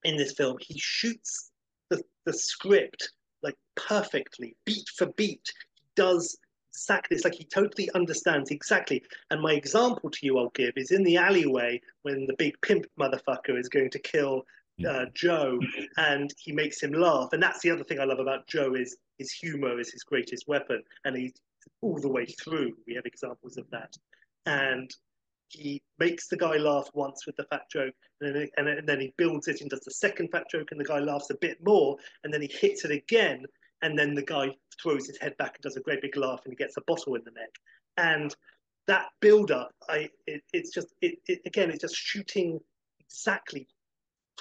in 0.05 0.17
this 0.17 0.33
film, 0.33 0.57
he 0.61 0.79
shoots 0.79 1.51
the, 1.91 2.03
the 2.25 2.33
script 2.33 3.11
like 3.43 3.57
perfectly, 3.77 4.57
beat 4.65 4.89
for 4.97 5.07
beat. 5.17 5.53
Does 5.95 6.39
exactly. 6.73 7.15
It's 7.15 7.25
like 7.25 7.35
he 7.35 7.45
totally 7.45 7.91
understands 7.95 8.51
exactly. 8.51 9.03
And 9.31 9.41
my 9.41 9.53
example 9.53 10.11
to 10.11 10.19
you, 10.23 10.39
I'll 10.39 10.51
give, 10.51 10.73
is 10.77 10.91
in 10.91 11.05
the 11.05 11.17
alleyway 11.17 11.81
when 12.03 12.27
the 12.27 12.35
big 12.39 12.61
pimp 12.61 12.87
motherfucker 12.99 13.59
is 13.59 13.69
going 13.69 13.91
to 13.91 13.99
kill 13.99 14.45
uh, 14.85 15.07
Joe, 15.15 15.59
and 15.97 16.33
he 16.39 16.53
makes 16.53 16.83
him 16.83 16.93
laugh. 16.93 17.31
And 17.33 17.43
that's 17.43 17.61
the 17.61 17.71
other 17.71 17.85
thing 17.85 18.01
I 18.01 18.05
love 18.05 18.19
about 18.19 18.47
Joe 18.47 18.75
is 18.75 18.97
his 19.19 19.33
humor 19.33 19.79
is 19.81 19.91
his 19.91 20.03
greatest 20.03 20.47
weapon, 20.47 20.83
and 21.05 21.17
he's 21.17 21.35
all 21.81 22.01
the 22.01 22.09
way 22.09 22.27
through. 22.27 22.77
We 22.87 22.95
have 22.95 23.07
examples 23.07 23.57
of 23.57 23.69
that, 23.71 23.95
and 24.45 24.91
he 25.49 25.81
makes 25.99 26.29
the 26.29 26.37
guy 26.37 26.57
laugh 26.57 26.89
once 26.93 27.27
with 27.27 27.37
the 27.37 27.45
fat 27.45 27.71
joke, 27.71 27.95
and 28.21 28.35
then, 28.35 28.49
and, 28.57 28.89
then 28.89 29.01
he 29.01 29.15
builds 29.17 29.49
it 29.49 29.61
and 29.61 29.71
does 29.71 29.81
the 29.81 29.93
second 29.93 30.29
fat 30.31 30.51
joke, 30.51 30.69
and 30.71 30.81
the 30.81 30.85
guy 30.85 30.99
laughs 30.99 31.31
a 31.31 31.37
bit 31.37 31.59
more, 31.65 31.97
and 32.25 32.33
then 32.33 32.43
he 32.43 32.49
hits 32.49 32.85
it 32.85 32.91
again, 32.91 33.45
and 33.83 33.99
then 33.99 34.15
the 34.15 34.25
guy 34.25 34.49
throws 34.83 35.07
his 35.07 35.19
head 35.19 35.37
back 35.39 35.55
and 35.55 35.63
does 35.63 35.77
a 35.77 35.81
great 35.81 36.03
big 36.03 36.17
laugh, 36.17 36.41
and 36.45 36.53
he 36.53 36.57
gets 36.57 36.77
a 36.77 36.83
bottle 36.83 37.15
in 37.15 37.23
the 37.25 37.31
neck, 37.31 37.55
and 37.97 38.35
that 38.87 39.07
build 39.21 39.51
up, 39.51 39.73
I 39.89 40.11
it, 40.27 40.43
it's 40.53 40.71
just 40.71 40.89
it, 41.01 41.19
it 41.27 41.41
again, 41.47 41.71
it's 41.71 41.81
just 41.81 41.97
shooting 41.97 42.61
exactly 43.01 43.67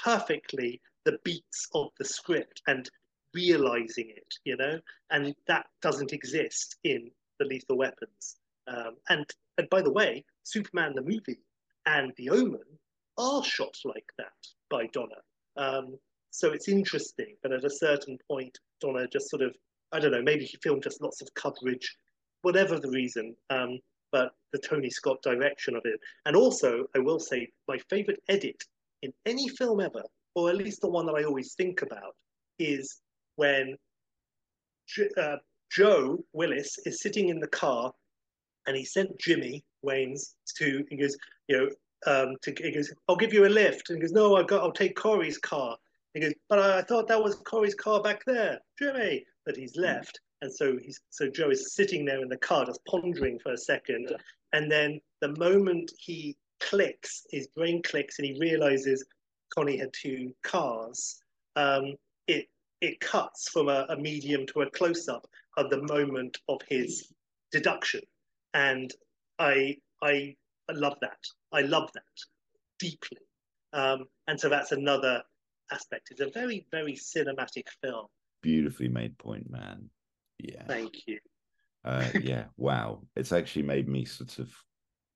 perfectly 0.02 0.82
the 1.06 1.18
beats 1.24 1.68
of 1.74 1.89
the 1.98 2.06
script 2.06 2.62
and 2.68 2.89
realizing 3.34 4.10
it, 4.10 4.34
you 4.43 4.58
know, 4.58 4.80
and 5.12 5.36
that 5.48 5.68
doesn't 5.82 6.14
exist 6.14 6.78
in 6.84 7.12
the 7.39 7.46
Lethal 7.46 7.78
Weapons. 7.78 8.38
Um, 8.68 8.96
and 9.10 9.26
and 9.58 9.70
by 9.70 9.82
the 9.82 9.91
way, 9.91 10.26
Superman 10.43 10.93
the 10.96 11.02
movie 11.02 11.39
and 11.86 12.12
The 12.18 12.30
Omen 12.30 12.80
are 13.18 13.43
shot 13.43 13.78
like 13.86 14.12
that 14.18 14.34
by 14.70 14.88
Donner. 14.88 15.24
Um, 15.58 15.98
so 16.32 16.52
it's 16.52 16.68
interesting, 16.68 17.38
but 17.41 17.54
at 17.54 17.64
a 17.64 17.70
certain 17.70 18.18
point, 18.30 18.58
Donner 18.82 19.08
just 19.08 19.30
sort 19.30 19.43
of 19.43 19.56
I 19.91 20.00
don't 20.00 20.12
know, 20.12 20.24
maybe 20.24 20.46
he 20.46 20.58
filmed 20.58 20.84
just 20.84 21.02
lots 21.02 21.22
of 21.22 21.34
coverage, 21.36 21.96
whatever 22.41 22.80
the 22.80 22.89
reason. 22.89 23.36
Um, 23.50 23.80
but 24.12 24.32
the 24.52 24.60
Tony 24.60 24.89
Scott 24.89 25.22
direction 25.22 25.76
of 25.76 25.82
it, 25.86 26.00
and 26.26 26.36
also 26.36 26.86
I 26.96 27.00
will 27.00 27.20
say 27.20 27.50
my 27.68 27.78
favorite 27.89 28.22
edit 28.30 28.64
in 29.06 29.14
any 29.26 29.47
film 29.47 29.80
ever, 29.80 30.03
or 30.36 30.49
at 30.49 30.58
least 30.58 30.82
the 30.82 30.89
one 30.89 31.06
that 31.06 31.16
I 31.16 31.24
always 31.24 31.53
think 31.53 31.82
about, 31.82 32.16
is 32.60 33.01
when 33.36 33.76
uh, 35.18 35.38
Joe 35.72 36.24
Willis 36.34 36.78
is 36.86 37.01
sitting 37.01 37.30
in 37.30 37.39
the 37.39 37.47
car, 37.47 37.91
and 38.68 38.76
he 38.76 38.86
sent 38.86 39.20
Jimmy 39.20 39.64
Wayans 39.86 40.34
to. 40.58 40.84
He 40.89 40.97
goes, 40.97 41.16
you 41.47 41.58
know, 41.58 41.70
um, 42.08 42.36
to 42.41 42.53
he 42.58 42.72
goes, 42.72 42.91
I'll 43.08 43.16
give 43.16 43.34
you 43.34 43.45
a 43.45 43.47
lift, 43.47 43.89
and 43.89 43.97
he 43.97 44.01
goes, 44.01 44.12
No, 44.12 44.36
I 44.36 44.43
got, 44.43 44.62
I'll 44.62 44.72
take 44.72 44.95
Corey's 44.95 45.38
car. 45.38 45.78
He 46.14 46.20
goes, 46.22 46.34
But 46.49 46.60
I, 46.60 46.80
I 46.80 46.82
thought 46.82 47.08
that 47.08 47.24
was 47.24 47.36
Corey's 47.36 47.76
car 47.76 48.01
back 48.01 48.24
there, 48.26 48.60
Jimmy. 48.80 49.26
But 49.45 49.56
he's 49.56 49.76
left, 49.76 50.20
and 50.41 50.51
so 50.51 50.78
he's 50.82 50.99
so 51.10 51.30
Joe 51.30 51.51
is 51.51 51.76
sitting 51.76 52.06
there 52.06 52.22
in 52.22 52.30
the 52.30 52.38
car, 52.38 52.66
just 52.66 52.84
pondering 52.86 53.39
for 53.39 53.51
a 53.51 53.58
second, 53.58 54.12
and 54.53 54.72
then 54.72 54.99
the 55.22 55.36
moment 55.38 55.91
he 55.99 56.36
clicks, 56.60 57.26
his 57.30 57.47
brain 57.47 57.82
clicks, 57.84 58.20
and 58.20 58.28
he 58.28 58.39
realizes 58.39 59.06
Connie 59.53 59.78
had 59.78 59.93
two 59.93 60.34
cars. 60.43 61.22
Um, 61.56 61.95
it 62.28 62.47
it 62.82 62.99
cuts 62.99 63.49
from 63.49 63.70
a, 63.70 63.86
a 63.89 63.97
medium 63.97 64.45
to 64.47 64.62
a 64.62 64.70
close 64.70 65.08
up 65.08 65.28
of 65.58 65.70
the 65.70 65.82
moment 65.84 66.38
of 66.49 66.62
his 66.68 67.12
deduction, 67.51 68.01
and 68.53 68.91
I 69.39 69.78
I 70.01 70.36
I 70.70 70.74
love 70.74 70.97
that. 71.01 71.20
I 71.51 71.62
love 71.62 71.89
that 71.93 72.03
deeply, 72.80 73.22
um, 73.74 74.06
and 74.28 74.39
so 74.39 74.49
that's 74.49 74.72
another 74.72 75.24
aspect. 75.72 76.10
It's 76.12 76.22
a 76.22 76.30
very 76.30 76.66
very 76.72 76.93
cinematic 76.93 77.68
film. 77.82 78.08
Beautifully 78.41 78.89
made 78.89 79.18
point, 79.18 79.49
man. 79.49 79.89
Yeah. 80.39 80.64
Thank 80.68 81.08
you. 81.08 81.20
Uh, 81.84 82.10
yeah. 82.22 82.45
Wow. 82.58 83.01
It's 83.16 83.32
actually 83.32 83.64
made 83.64 83.88
me 83.88 84.06
sort 84.06 84.39
of 84.39 84.53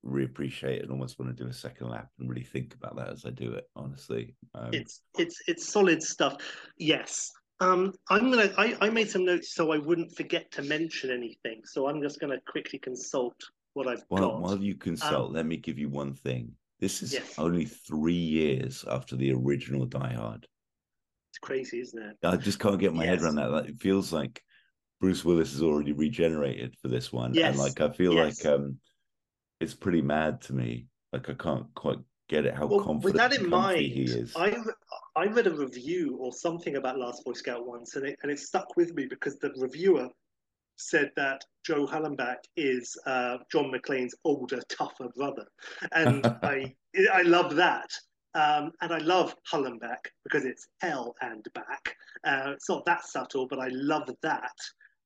reappreciate 0.04 0.82
and 0.82 0.90
almost 0.90 1.18
want 1.18 1.36
to 1.36 1.44
do 1.44 1.48
a 1.48 1.52
second 1.52 1.88
lap 1.88 2.08
and 2.18 2.28
really 2.28 2.42
think 2.44 2.74
about 2.74 2.96
that 2.96 3.08
as 3.10 3.24
I 3.24 3.30
do 3.30 3.52
it. 3.52 3.64
Honestly, 3.76 4.34
um, 4.54 4.72
It's 4.72 5.02
it's 5.18 5.40
it's 5.46 5.68
solid 5.68 6.02
stuff. 6.02 6.36
Yes. 6.78 7.30
Um, 7.60 7.92
I'm 8.08 8.30
gonna. 8.30 8.52
I, 8.56 8.74
I 8.80 8.88
made 8.88 9.10
some 9.10 9.24
notes 9.24 9.54
so 9.54 9.72
I 9.72 9.78
wouldn't 9.78 10.16
forget 10.16 10.50
to 10.52 10.62
mention 10.62 11.10
anything. 11.10 11.60
So 11.64 11.88
I'm 11.88 12.00
just 12.00 12.18
gonna 12.18 12.40
quickly 12.48 12.78
consult 12.78 13.34
what 13.74 13.86
I've 13.86 14.02
while, 14.08 14.30
got. 14.30 14.40
while 14.40 14.58
you 14.58 14.74
consult, 14.74 15.32
let 15.32 15.44
me 15.44 15.58
give 15.58 15.78
you 15.78 15.90
one 15.90 16.14
thing. 16.14 16.52
This 16.80 17.02
is 17.02 17.12
Yes. 17.12 17.38
only 17.38 17.66
three 17.66 18.14
years 18.14 18.84
after 18.88 19.14
the 19.14 19.32
original 19.32 19.84
Die 19.84 20.14
Hard. 20.14 20.46
It's 21.30 21.38
crazy, 21.38 21.80
isn't 21.80 22.02
it? 22.02 22.16
I 22.24 22.36
just 22.36 22.58
can't 22.58 22.80
get 22.80 22.94
my 22.94 23.04
head 23.04 23.20
around 23.20 23.36
that. 23.36 23.50
Like, 23.50 23.68
it 23.68 23.80
feels 23.80 24.12
like 24.12 24.42
Bruce 24.98 25.24
Willis 25.24 25.52
has 25.52 25.62
already 25.62 25.92
regenerated 25.92 26.74
for 26.80 26.88
this 26.88 27.12
one, 27.12 27.34
Yes. 27.34 27.50
and 27.50 27.58
like 27.58 27.80
I 27.82 27.92
feel 27.94 28.14
Yes. 28.14 28.42
like 28.42 28.54
um, 28.54 28.78
it's 29.60 29.74
pretty 29.74 30.02
mad 30.02 30.40
to 30.42 30.54
me. 30.54 30.86
Like 31.12 31.28
I 31.28 31.34
can't 31.34 31.66
quite 31.74 31.98
get 32.28 32.46
it 32.46 32.54
how 32.54 32.66
Well, 32.66 32.80
confident 32.80 33.04
with 33.04 33.14
that 33.16 33.32
in 33.34 33.48
mind, 33.48 33.80
he 33.80 34.02
is. 34.02 34.34
I 34.36 34.56
I 35.16 35.26
read 35.26 35.46
a 35.46 35.54
review 35.54 36.16
or 36.20 36.32
something 36.32 36.76
about 36.76 36.98
Last 36.98 37.24
Boy 37.24 37.32
Scout 37.34 37.66
once, 37.66 37.96
and 37.96 38.06
it 38.06 38.18
and 38.22 38.32
it 38.32 38.38
stuck 38.38 38.76
with 38.76 38.94
me 38.94 39.06
because 39.08 39.38
the 39.38 39.52
reviewer 39.56 40.08
said 40.76 41.10
that 41.16 41.44
Joe 41.66 41.86
Hallenbeck 41.86 42.38
is 42.56 42.96
uh, 43.06 43.36
John 43.52 43.70
McClane's 43.70 44.14
older, 44.24 44.60
tougher 44.68 45.08
brother, 45.14 45.46
and 45.92 46.26
I 46.42 46.74
I 47.12 47.22
love 47.22 47.54
that. 47.56 47.90
Um, 48.32 48.70
and 48.80 48.92
I 48.92 48.98
love 48.98 49.34
Hallenbeck 49.52 50.06
because 50.22 50.44
it's 50.44 50.68
hell 50.80 51.16
and 51.20 51.44
back. 51.52 51.96
Uh, 52.24 52.52
it's 52.52 52.68
not 52.68 52.84
that 52.84 53.04
subtle, 53.04 53.48
but 53.48 53.58
I 53.58 53.66
love 53.72 54.08
that. 54.22 54.54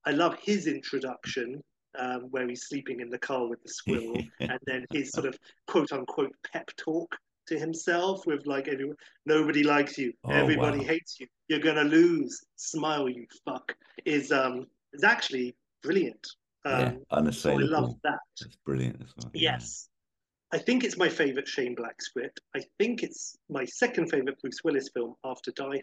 I 0.04 0.10
love 0.10 0.36
his 0.42 0.66
introduction 0.66 1.62
um, 1.98 2.22
where 2.30 2.48
he's 2.48 2.66
sleeping 2.66 3.00
in 3.00 3.10
the 3.10 3.18
car 3.18 3.46
with 3.46 3.62
the 3.62 3.68
squirrel, 3.68 4.16
and 4.40 4.58
then 4.66 4.86
his 4.92 5.10
sort 5.10 5.26
of 5.26 5.38
quote 5.66 5.92
unquote 5.92 6.34
pep 6.52 6.70
talk 6.76 7.16
to 7.46 7.58
himself 7.58 8.26
with 8.26 8.46
like 8.46 8.68
everyone, 8.68 8.96
nobody 9.26 9.62
likes 9.62 9.98
you, 9.98 10.12
Oh, 10.24 10.30
everybody 10.30 10.78
wow. 10.78 10.84
hates 10.84 11.20
you, 11.20 11.26
you're 11.48 11.60
gonna 11.60 11.84
lose, 11.84 12.42
smile 12.56 13.08
you 13.08 13.26
fuck 13.44 13.76
is 14.04 14.32
um 14.32 14.66
is 14.92 15.04
actually 15.04 15.54
brilliant. 15.82 16.26
Um, 16.64 17.00
yeah, 17.12 17.30
so 17.30 17.50
I 17.52 17.56
love 17.56 17.94
that. 18.04 18.18
That's 18.40 18.56
brilliant 18.64 19.02
as 19.02 19.12
well. 19.18 19.30
yeah. 19.34 19.52
Yes. 19.52 19.88
I 20.52 20.58
think 20.58 20.84
it's 20.84 20.96
my 20.96 21.08
favorite 21.08 21.48
Shane 21.48 21.74
Black 21.74 22.00
script. 22.00 22.40
I 22.54 22.60
think 22.78 23.02
it's 23.02 23.36
my 23.50 23.64
second 23.64 24.08
favorite 24.08 24.40
Bruce 24.40 24.62
Willis 24.62 24.88
film 24.94 25.14
after 25.24 25.50
Die 25.50 25.62
Hard. 25.64 25.82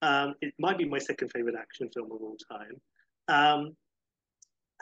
Um, 0.00 0.34
it 0.40 0.54
might 0.58 0.78
be 0.78 0.86
my 0.86 0.98
second 0.98 1.28
favorite 1.30 1.54
action 1.56 1.88
film 1.94 2.10
of 2.10 2.20
all 2.22 2.36
time. 2.50 2.80
Um, 3.28 3.76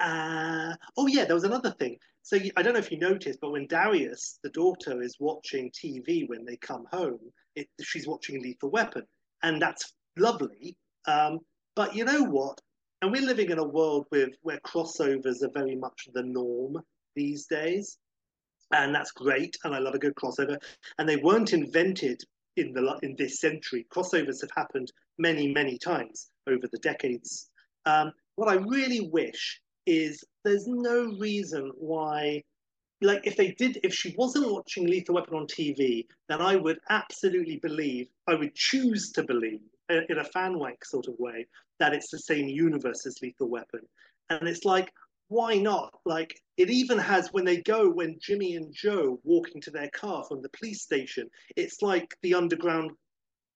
uh, 0.01 0.75
oh 0.97 1.07
yeah, 1.07 1.25
there 1.25 1.35
was 1.35 1.45
another 1.45 1.71
thing. 1.73 1.97
So 2.23 2.39
I 2.57 2.63
don't 2.63 2.75
know 2.75 2.81
if 2.81 2.91
you 2.91 2.99
noticed, 2.99 3.41
but 3.41 3.53
when 3.53 3.67
Darius, 3.67 4.39
the 4.43 4.51
daughter, 4.51 5.03
is 5.03 5.17
watching 5.21 5.71
TV 5.71 6.29
when 6.29 6.45
they 6.45 6.57
come 6.57 6.85
home, 6.93 7.21
it, 7.57 7.69
she's 7.83 8.07
watching 8.07 8.43
Lethal 8.43 8.71
Weapon, 8.71 9.05
and 9.43 9.61
that's 9.61 9.93
lovely. 10.17 10.77
Um, 11.07 11.39
but 11.75 11.95
you 11.95 12.05
know 12.05 12.25
what? 12.25 12.61
And 13.03 13.11
we're 13.11 13.23
living 13.23 13.51
in 13.51 13.59
a 13.59 13.65
world 13.65 14.07
with 14.11 14.31
where 14.43 14.61
crossovers 14.61 15.43
are 15.43 15.51
very 15.55 15.77
much 15.77 16.09
the 16.13 16.23
norm 16.23 16.83
these 17.17 17.47
days, 17.47 17.99
and 18.73 18.95
that's 18.95 19.13
great. 19.13 19.57
And 19.65 19.75
I 19.75 19.79
love 19.79 19.95
a 19.95 19.99
good 19.99 20.15
crossover. 20.15 20.59
And 20.99 21.09
they 21.09 21.17
weren't 21.17 21.53
invented 21.53 22.23
in 22.57 22.73
the 22.73 22.99
in 23.03 23.17
this 23.17 23.41
century. 23.41 23.87
Crossovers 23.95 24.41
have 24.43 24.51
happened 24.57 24.93
many, 25.19 25.53
many 25.53 25.79
times 25.79 26.31
over 26.47 26.67
the 26.71 26.79
decades. 26.79 27.51
Um, 27.87 28.13
what 28.37 28.49
I 28.49 28.55
really 28.55 29.09
wish 29.13 29.61
is 29.87 30.23
there's 30.45 30.67
no 30.67 31.17
reason 31.19 31.71
why 31.77 32.43
like 33.03 33.27
if 33.27 33.37
they 33.37 33.53
did 33.53 33.79
if 33.83 33.95
she 33.95 34.15
wasn't 34.19 34.53
watching 34.53 34.87
lethal 34.87 35.15
weapon 35.15 35.35
on 35.35 35.47
tv 35.47 36.07
then 36.29 36.41
i 36.41 36.55
would 36.55 36.79
absolutely 36.91 37.57
believe 37.57 38.07
i 38.29 38.35
would 38.35 38.55
choose 38.55 39.11
to 39.11 39.23
believe 39.23 39.61
uh, 39.91 40.01
in 40.09 40.19
a 40.19 40.25
fan 40.25 40.59
wank 40.59 40.85
sort 40.85 41.09
of 41.09 41.15
way 41.19 41.47
that 41.79 41.95
it's 41.95 42.11
the 42.11 42.19
same 42.19 42.47
universe 42.47 43.07
as 43.07 43.21
lethal 43.23 43.49
weapon. 43.49 43.81
And 44.29 44.47
it's 44.47 44.65
like 44.65 44.93
why 45.29 45.55
not? 45.55 45.95
Like 46.05 46.35
it 46.61 46.71
even 46.71 46.99
has 46.99 47.33
when 47.33 47.45
they 47.45 47.63
go 47.63 47.89
when 47.89 48.19
jimmy 48.21 48.55
and 48.57 48.73
joe 48.73 49.19
walking 49.25 49.61
to 49.63 49.71
their 49.71 49.89
car 49.91 50.23
from 50.25 50.43
the 50.43 50.51
police 50.51 50.83
station 50.83 51.29
it's 51.57 51.81
like 51.81 52.15
the 52.23 52.35
underground 52.35 52.91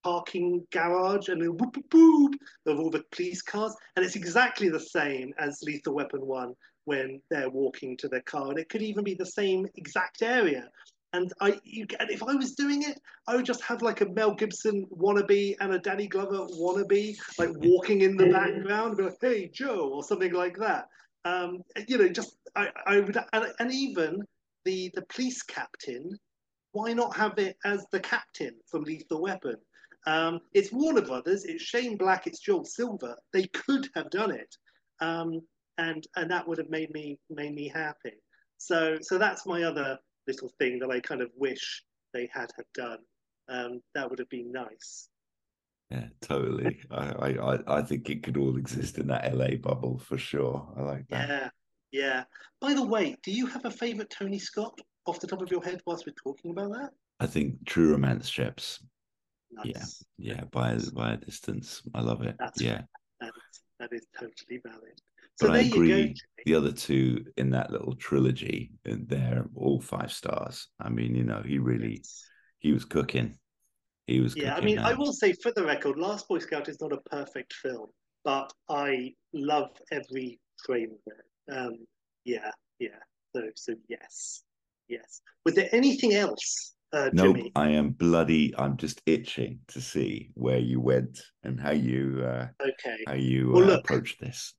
parking 0.05 0.65
garage 0.71 1.29
and 1.29 1.41
then 1.41 1.57
whoop 1.57 1.77
whoop 1.77 1.93
whoop 1.93 2.35
of 2.67 2.79
all 2.79 2.91
the 2.91 3.03
police 3.11 3.43
cars. 3.43 3.75
And 3.97 4.05
it's 4.05 4.17
exactly 4.17 4.69
the 4.69 4.79
same 4.79 5.33
as 5.39 5.63
Lethal 5.63 5.95
Weapon 5.95 6.21
1 6.21 6.55
when 6.85 7.21
they're 7.31 7.51
walking 7.51 7.97
to 7.97 8.09
their 8.09 8.23
car. 8.23 8.51
And 8.51 8.59
it 8.59 8.69
could 8.69 8.83
even 8.83 9.03
be 9.03 9.15
the 9.15 9.27
same 9.27 9.67
exact 9.77 10.23
area. 10.23 10.69
And 11.15 11.33
I, 11.41 11.59
you, 11.63 11.87
and 12.01 12.11
if 12.11 12.23
I 12.23 12.35
was 12.35 12.53
doing 12.53 12.83
it, 12.83 13.01
I 13.29 13.37
would 13.37 13.47
just 13.47 13.63
have 13.63 13.83
like 13.83 14.01
a 14.01 14.07
Mel 14.07 14.35
Gibson 14.35 14.85
wannabe 14.93 15.55
and 15.61 15.73
a 15.73 15.79
Danny 15.79 16.09
Glover 16.09 16.47
wannabe, 16.59 17.17
like 17.39 17.51
walking 17.55 18.01
in 18.01 18.17
the 18.17 18.27
background, 18.27 18.97
be 18.97 19.05
like, 19.05 19.15
"Hey 19.21 19.49
Joe" 19.55 19.91
or 19.95 20.03
something 20.03 20.33
like 20.33 20.57
that. 20.59 20.89
Um, 21.25 21.63
you 21.87 21.99
know, 21.99 22.09
just 22.09 22.37
I, 22.57 22.69
I 22.85 22.99
would, 22.99 23.17
and, 23.33 23.47
and 23.61 23.73
even 23.73 24.23
the 24.65 24.91
the 24.95 25.03
police 25.03 25.43
captain. 25.43 26.19
Why 26.73 26.93
not 26.93 27.17
have 27.17 27.39
it 27.39 27.57
as 27.65 27.87
the 27.93 28.01
captain 28.01 28.57
from 28.69 28.83
Lethal 28.83 29.23
Weapon? 29.23 29.55
Um, 30.07 30.41
it's 30.53 30.73
Warner 30.73 31.03
Brothers, 31.03 31.45
it's 31.45 31.63
Shane 31.63 31.97
Black, 31.97 32.27
it's 32.27 32.41
Joel 32.41 32.65
Silver. 32.65 33.17
They 33.33 33.47
could 33.47 33.89
have 33.95 34.11
done 34.11 34.31
it, 34.31 34.55
um, 35.01 35.41
and 35.79 36.07
and 36.17 36.31
that 36.31 36.47
would 36.47 36.59
have 36.59 36.71
made 36.71 36.91
me 36.93 37.19
made 37.31 37.55
me 37.55 37.69
happy. 37.69 38.13
So 38.59 38.99
so 39.01 39.19
that's 39.19 39.47
my 39.47 39.63
other 39.63 39.99
little 40.27 40.51
thing 40.59 40.79
that 40.81 40.91
I 40.91 41.01
kind 41.01 41.23
of 41.23 41.31
wish 41.37 41.83
they 42.13 42.29
had 42.33 42.51
have 42.57 42.67
done. 42.75 42.99
Um, 43.49 43.81
that 43.95 44.09
would 44.09 44.19
have 44.19 44.29
been 44.29 44.53
nice. 44.53 45.09
Yeah, 45.91 46.07
totally. 46.21 46.81
I, 46.91 47.33
I 47.33 47.79
I 47.79 47.83
think 47.83 48.11
it 48.11 48.23
could 48.23 48.37
all 48.37 48.57
exist 48.57 48.99
in 48.99 49.07
that 49.09 49.35
LA 49.35 49.57
bubble 49.57 49.99
for 49.99 50.19
sure. 50.19 50.67
I 50.77 50.83
like 50.83 51.09
that. 51.09 51.29
Yeah, 51.29 51.49
yeah. 51.93 52.25
By 52.61 52.75
the 52.75 52.85
way, 52.85 53.17
do 53.23 53.31
you 53.31 53.47
have 53.47 53.65
a 53.65 53.71
favorite 53.71 54.11
Tony 54.11 54.39
Scott 54.39 54.79
off 55.07 55.21
the 55.21 55.27
top 55.27 55.43
of 55.43 55.51
your 55.51 55.63
head 55.63 55.81
whilst 55.87 56.07
we're 56.07 56.15
talking 56.23 56.51
about 56.51 56.73
that? 56.73 56.91
I 57.21 57.27
think 57.27 57.65
True 57.67 57.93
Romance 57.93 58.29
ships 58.29 58.81
Nice. 59.57 60.05
Yeah, 60.19 60.35
yeah, 60.35 60.45
by 60.51 60.79
by 60.95 61.13
a 61.13 61.17
distance. 61.17 61.83
I 61.95 62.01
love 62.01 62.23
it. 62.23 62.37
That's 62.39 62.61
yeah, 62.61 62.83
that 63.21 63.29
is, 63.29 63.61
that 63.79 63.93
is 63.93 64.07
totally 64.19 64.61
valid. 64.65 65.01
So 65.37 65.47
but 65.47 65.55
there 65.55 65.63
I 65.63 65.67
agree. 65.67 65.89
you 65.89 66.09
go. 66.09 66.15
The 66.47 66.55
other 66.55 66.73
two 66.73 67.25
in 67.37 67.51
that 67.51 67.71
little 67.71 67.95
trilogy, 67.95 68.73
they're 68.85 69.47
all 69.55 69.81
five 69.81 70.13
stars. 70.13 70.69
I 70.81 70.89
mean, 70.89 71.15
you 71.15 71.25
know, 71.25 71.43
he 71.45 71.59
really 71.59 72.03
he 72.59 72.73
was 72.73 72.85
cooking. 72.85 73.39
He 74.07 74.21
was. 74.21 74.37
Yeah, 74.37 74.55
I 74.55 74.61
mean, 74.61 74.79
I 74.79 74.93
will 74.95 75.13
say 75.13 75.33
for 75.33 75.53
the 75.53 75.65
record, 75.65 75.99
Last 75.99 76.29
Boy 76.29 76.39
Scout 76.39 76.69
is 76.69 76.81
not 76.81 76.93
a 76.93 77.01
perfect 77.11 77.53
film, 77.55 77.89
but 78.25 78.53
I 78.69 79.15
love 79.33 79.71
every 79.91 80.41
frame 80.65 80.91
of 80.93 81.13
it. 81.13 81.57
Um, 81.57 81.87
yeah, 82.25 82.51
yeah. 82.79 83.01
So, 83.35 83.43
so 83.57 83.75
yes, 83.89 84.43
yes. 84.89 85.21
Was 85.45 85.55
there 85.55 85.69
anything 85.73 86.15
else, 86.15 86.74
uh, 86.95 87.11
Nope, 87.13 87.37
Jimmy? 87.37 87.53
I 87.57 87.71
am 87.71 87.91
bloody. 87.91 88.55
I'm 88.57 88.77
just 88.77 89.03
itching 89.07 89.59
to 89.69 89.81
see 89.81 90.31
where 90.35 90.59
you 90.59 90.81
went 90.81 91.21
and 91.43 91.61
how 91.61 91.73
you 91.73 92.23
uh, 92.25 92.49
Okay. 92.63 93.05
how 93.07 93.15
you 93.15 93.53
Well, 93.53 93.65
uh, 93.65 93.67
look. 93.67 93.81
approach 93.81 94.17
this. 94.19 94.55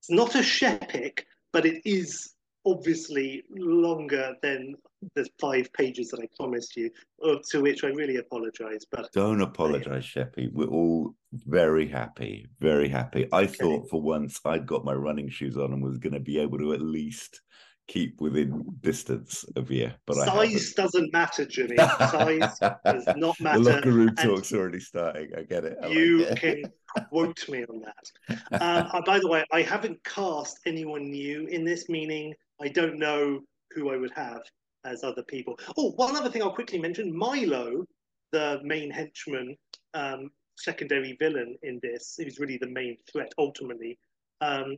It's 0.00 0.10
not 0.10 0.34
a 0.34 0.42
Shepic, 0.42 1.26
but 1.52 1.64
it 1.64 1.80
is 1.84 2.34
obviously 2.64 3.42
longer 3.50 4.34
than 4.42 4.74
the 5.14 5.28
five 5.40 5.72
pages 5.72 6.10
that 6.10 6.20
I 6.20 6.28
promised 6.36 6.76
you, 6.76 6.90
uh, 7.24 7.36
to 7.50 7.60
which 7.60 7.82
I 7.84 7.88
really 7.88 8.16
apologize. 8.16 8.84
But 8.90 9.12
Don't 9.12 9.40
apologize, 9.42 10.04
Sheppy. 10.04 10.52
We're 10.52 10.66
all 10.68 11.14
very 11.32 11.88
happy, 11.88 12.46
very 12.60 12.88
happy. 12.88 13.28
I 13.32 13.46
thought 13.46 13.88
for 13.90 14.00
once 14.00 14.40
I'd 14.44 14.66
got 14.66 14.84
my 14.84 14.94
running 14.94 15.28
shoes 15.28 15.56
on 15.56 15.72
and 15.72 15.82
was 15.82 15.98
going 15.98 16.14
to 16.14 16.20
be 16.20 16.38
able 16.38 16.58
to 16.58 16.72
at 16.72 16.82
least 16.82 17.40
keep 17.88 18.20
within 18.20 18.64
distance 18.80 19.44
of 19.56 19.70
you, 19.70 19.90
but 20.06 20.18
I 20.18 20.24
size 20.26 20.72
doesn't 20.74 21.12
matter, 21.12 21.44
Jimmy. 21.44 21.76
Size 21.76 22.58
does 22.84 23.06
not 23.16 23.36
The 23.38 23.44
matter. 23.44 23.58
locker 23.60 23.92
room 23.92 24.14
talk's 24.16 24.52
already 24.52 24.80
starting. 24.80 25.30
I 25.36 25.42
get 25.42 25.64
it. 25.64 25.76
I 25.82 25.86
like 25.86 25.96
You 25.96 26.24
it. 26.24 26.36
can 26.38 26.72
quote 27.08 27.48
me 27.48 27.64
on 27.64 27.82
that. 27.82 28.60
Um, 28.60 28.88
uh, 28.92 29.02
by 29.02 29.18
the 29.18 29.28
way, 29.28 29.44
I 29.52 29.62
haven't 29.62 30.02
cast 30.04 30.60
anyone 30.66 31.10
new 31.10 31.46
in 31.46 31.64
this, 31.64 31.88
meaning 31.88 32.34
I 32.60 32.68
don't 32.68 32.98
know 32.98 33.40
who 33.72 33.90
I 33.90 33.96
would 33.96 34.12
have 34.14 34.42
as 34.84 35.02
other 35.04 35.22
people. 35.24 35.58
Oh, 35.76 35.90
one 35.92 36.16
other 36.16 36.30
thing 36.30 36.42
I'll 36.42 36.52
quickly 36.54 36.78
mention 36.78 37.16
Milo, 37.16 37.84
the 38.32 38.60
main 38.62 38.90
henchman, 38.90 39.56
um, 39.94 40.30
secondary 40.56 41.16
villain 41.18 41.56
in 41.62 41.80
this, 41.82 42.14
who's 42.18 42.38
really 42.38 42.58
the 42.58 42.68
main 42.68 42.96
threat 43.10 43.32
ultimately 43.38 43.98
um, 44.40 44.76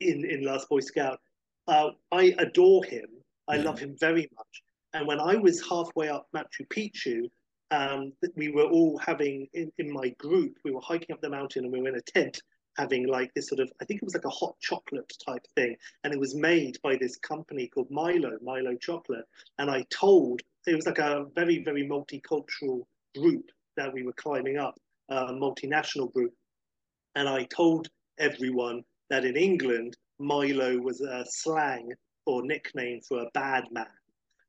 in, 0.00 0.24
in 0.24 0.44
Last 0.44 0.68
Boy 0.68 0.80
Scout. 0.80 1.18
Uh, 1.66 1.90
I 2.12 2.34
adore 2.38 2.84
him. 2.84 3.08
I 3.48 3.56
Yeah. 3.56 3.64
love 3.64 3.78
him 3.78 3.96
very 3.98 4.28
much. 4.36 4.62
And 4.92 5.06
when 5.06 5.20
I 5.20 5.36
was 5.36 5.66
halfway 5.68 6.08
up 6.08 6.28
Machu 6.34 6.66
Picchu, 6.68 7.30
um, 7.70 8.12
we 8.36 8.48
were 8.50 8.64
all 8.64 8.98
having 8.98 9.48
in, 9.52 9.72
in 9.78 9.90
my 9.90 10.10
group, 10.10 10.56
we 10.64 10.70
were 10.70 10.80
hiking 10.80 11.12
up 11.12 11.20
the 11.20 11.28
mountain 11.28 11.64
and 11.64 11.72
we 11.72 11.80
were 11.80 11.88
in 11.88 11.96
a 11.96 12.02
tent 12.02 12.40
having 12.76 13.06
like 13.06 13.32
this 13.34 13.48
sort 13.48 13.60
of, 13.60 13.72
I 13.80 13.84
think 13.84 14.02
it 14.02 14.04
was 14.04 14.14
like 14.14 14.26
a 14.26 14.30
hot 14.30 14.54
chocolate 14.60 15.10
type 15.26 15.46
thing. 15.56 15.74
And 16.04 16.12
it 16.12 16.20
was 16.20 16.34
made 16.34 16.78
by 16.82 16.96
this 16.96 17.16
company 17.16 17.68
called 17.68 17.90
Milo, 17.90 18.36
Milo 18.42 18.76
Chocolate. 18.76 19.24
And 19.58 19.70
I 19.70 19.84
told, 19.90 20.42
it 20.66 20.74
was 20.74 20.86
like 20.86 20.98
a 20.98 21.26
very, 21.34 21.64
very 21.64 21.88
multicultural 21.88 22.84
group 23.16 23.50
that 23.76 23.92
we 23.92 24.02
were 24.02 24.12
climbing 24.12 24.58
up, 24.58 24.78
a 25.08 25.32
multinational 25.32 26.12
group. 26.12 26.34
And 27.14 27.28
I 27.28 27.44
told 27.44 27.88
everyone 28.18 28.84
that 29.08 29.24
in 29.24 29.36
England, 29.36 29.96
Milo 30.18 30.78
was 30.78 31.00
a 31.00 31.24
slang 31.28 31.92
or 32.26 32.42
nickname 32.42 33.00
for 33.06 33.20
a 33.20 33.30
bad 33.34 33.64
man 33.70 33.86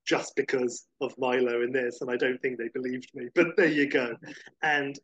just 0.05 0.35
because 0.35 0.85
of 1.01 1.13
Milo 1.17 1.61
in 1.61 1.71
this, 1.71 2.01
and 2.01 2.09
I 2.09 2.15
don't 2.15 2.41
think 2.41 2.57
they 2.57 2.69
believed 2.73 3.11
me. 3.13 3.27
But 3.35 3.57
there 3.57 3.67
you 3.67 3.89
go. 3.89 4.15
And 4.63 4.97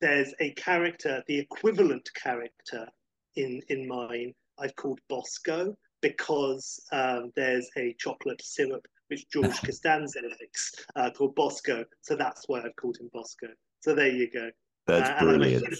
there's 0.00 0.32
a 0.40 0.52
character, 0.52 1.22
the 1.26 1.38
equivalent 1.38 2.08
character 2.14 2.86
in 3.36 3.60
in 3.68 3.86
mine, 3.86 4.34
I've 4.58 4.76
called 4.76 5.00
Bosco 5.08 5.76
because 6.00 6.80
um, 6.92 7.32
there's 7.34 7.68
a 7.76 7.94
chocolate 7.98 8.40
syrup 8.42 8.86
which 9.08 9.28
George 9.30 9.60
Costanza 9.64 10.20
likes 10.40 10.74
uh, 10.96 11.10
called 11.10 11.34
Bosco. 11.34 11.84
So 12.02 12.14
that's 12.14 12.44
why 12.46 12.60
I've 12.60 12.76
called 12.76 12.98
him 12.98 13.10
Bosco. 13.12 13.48
So 13.80 13.94
there 13.94 14.08
you 14.08 14.30
go. 14.30 14.50
That's 14.86 15.08
Uh, 15.10 15.14
and 15.18 15.28
I'm 15.30 15.34
a 15.34 15.38
brilliant. 15.38 15.76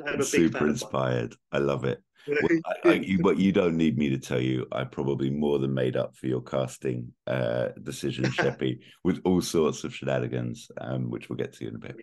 And 0.00 0.08
I'm 0.08 0.14
a 0.14 0.18
big 0.18 0.26
Super 0.26 0.58
fan 0.58 0.68
inspired. 0.68 1.34
I 1.52 1.58
love 1.58 1.84
it. 1.84 2.02
Well, 2.28 2.60
I, 2.84 2.88
I, 2.88 2.92
you, 2.94 3.20
but 3.20 3.38
you 3.38 3.52
don't 3.52 3.76
need 3.76 3.96
me 3.96 4.08
to 4.08 4.18
tell 4.18 4.40
you. 4.40 4.66
I 4.72 4.82
probably 4.82 5.30
more 5.30 5.60
than 5.60 5.72
made 5.72 5.96
up 5.96 6.16
for 6.16 6.26
your 6.26 6.42
casting 6.42 7.12
uh, 7.28 7.68
decision, 7.84 8.24
Sheppy, 8.32 8.80
with 9.04 9.20
all 9.24 9.40
sorts 9.40 9.84
of 9.84 9.94
shenanigans, 9.94 10.68
um, 10.80 11.08
which 11.08 11.28
we'll 11.28 11.36
get 11.36 11.52
to 11.52 11.68
in 11.68 11.76
a 11.76 11.78
bit. 11.78 11.94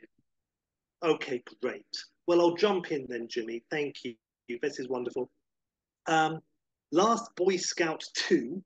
Okay, 1.03 1.43
great. 1.61 1.85
Well, 2.25 2.39
I'll 2.39 2.55
jump 2.55 2.89
in 2.93 3.05
then, 3.09 3.27
Jimmy. 3.29 3.65
Thank 3.69 3.95
you. 4.05 4.15
This 4.61 4.79
is 4.79 4.87
wonderful. 4.87 5.29
Um, 6.07 6.39
Last 6.93 7.35
Boy 7.35 7.57
Scout 7.57 8.05
2, 8.13 8.63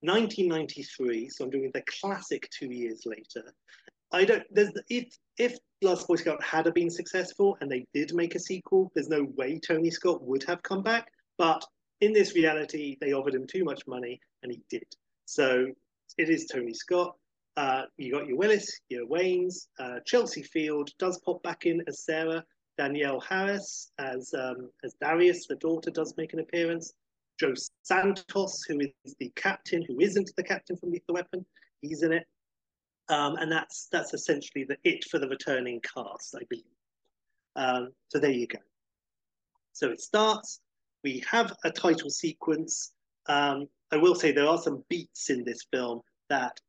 1993. 0.00 1.30
So 1.30 1.44
I'm 1.44 1.50
doing 1.50 1.70
the 1.72 1.82
classic 2.00 2.46
two 2.50 2.70
years 2.70 3.04
later. 3.06 3.54
I 4.12 4.24
don't. 4.24 4.42
There's 4.50 4.72
if 4.88 5.16
if 5.38 5.56
Last 5.82 6.06
Boy 6.06 6.16
Scout 6.16 6.42
had 6.42 6.72
been 6.74 6.90
successful 6.90 7.56
and 7.60 7.70
they 7.70 7.86
did 7.94 8.14
make 8.14 8.34
a 8.34 8.40
sequel, 8.40 8.90
there's 8.94 9.08
no 9.08 9.26
way 9.36 9.58
Tony 9.58 9.90
Scott 9.90 10.22
would 10.22 10.42
have 10.44 10.62
come 10.62 10.82
back. 10.82 11.10
But 11.38 11.64
in 12.00 12.12
this 12.12 12.34
reality, 12.34 12.96
they 13.00 13.12
offered 13.12 13.34
him 13.34 13.46
too 13.46 13.64
much 13.64 13.86
money 13.86 14.20
and 14.42 14.52
he 14.52 14.62
did. 14.68 14.86
So 15.26 15.66
it 16.18 16.28
is 16.28 16.46
Tony 16.46 16.74
Scott. 16.74 17.16
Uh, 17.56 17.82
you 17.96 18.12
got 18.12 18.26
your 18.26 18.36
Willis, 18.36 18.80
your 18.88 19.06
Wayans, 19.06 19.66
uh, 19.78 20.00
Chelsea 20.06 20.42
Field 20.42 20.90
does 20.98 21.20
pop 21.24 21.42
back 21.42 21.66
in 21.66 21.82
as 21.88 22.04
Sarah. 22.04 22.44
Danielle 22.78 23.20
Harris 23.20 23.92
as 23.98 24.32
um, 24.32 24.70
as 24.82 24.94
Darius, 25.02 25.46
the 25.46 25.56
daughter, 25.56 25.90
does 25.90 26.14
make 26.16 26.32
an 26.32 26.40
appearance. 26.40 26.94
Joe 27.38 27.52
Santos, 27.82 28.62
who 28.66 28.80
is 28.80 29.14
the 29.18 29.30
captain, 29.36 29.84
who 29.86 30.00
isn't 30.00 30.30
the 30.36 30.42
captain 30.42 30.76
from 30.76 30.90
Lethal 30.90 31.14
Weapon, 31.14 31.44
he's 31.82 32.02
in 32.02 32.12
it. 32.12 32.26
Um, 33.10 33.36
and 33.36 33.50
that's 33.50 33.88
that's 33.90 34.14
essentially 34.14 34.64
the 34.64 34.76
it 34.84 35.04
for 35.10 35.18
the 35.18 35.28
returning 35.28 35.80
cast, 35.80 36.34
I 36.36 36.44
believe. 36.48 36.64
Um, 37.56 37.88
so 38.08 38.20
there 38.20 38.30
you 38.30 38.46
go. 38.46 38.60
So 39.72 39.90
it 39.90 40.00
starts. 40.00 40.60
We 41.02 41.22
have 41.28 41.52
a 41.64 41.70
title 41.70 42.10
sequence. 42.10 42.92
Um, 43.26 43.66
I 43.90 43.96
will 43.96 44.14
say 44.14 44.30
there 44.30 44.46
are 44.46 44.58
some 44.58 44.84
beats 44.88 45.28
in 45.28 45.44
this 45.44 45.66
film 45.72 46.02
that 46.28 46.60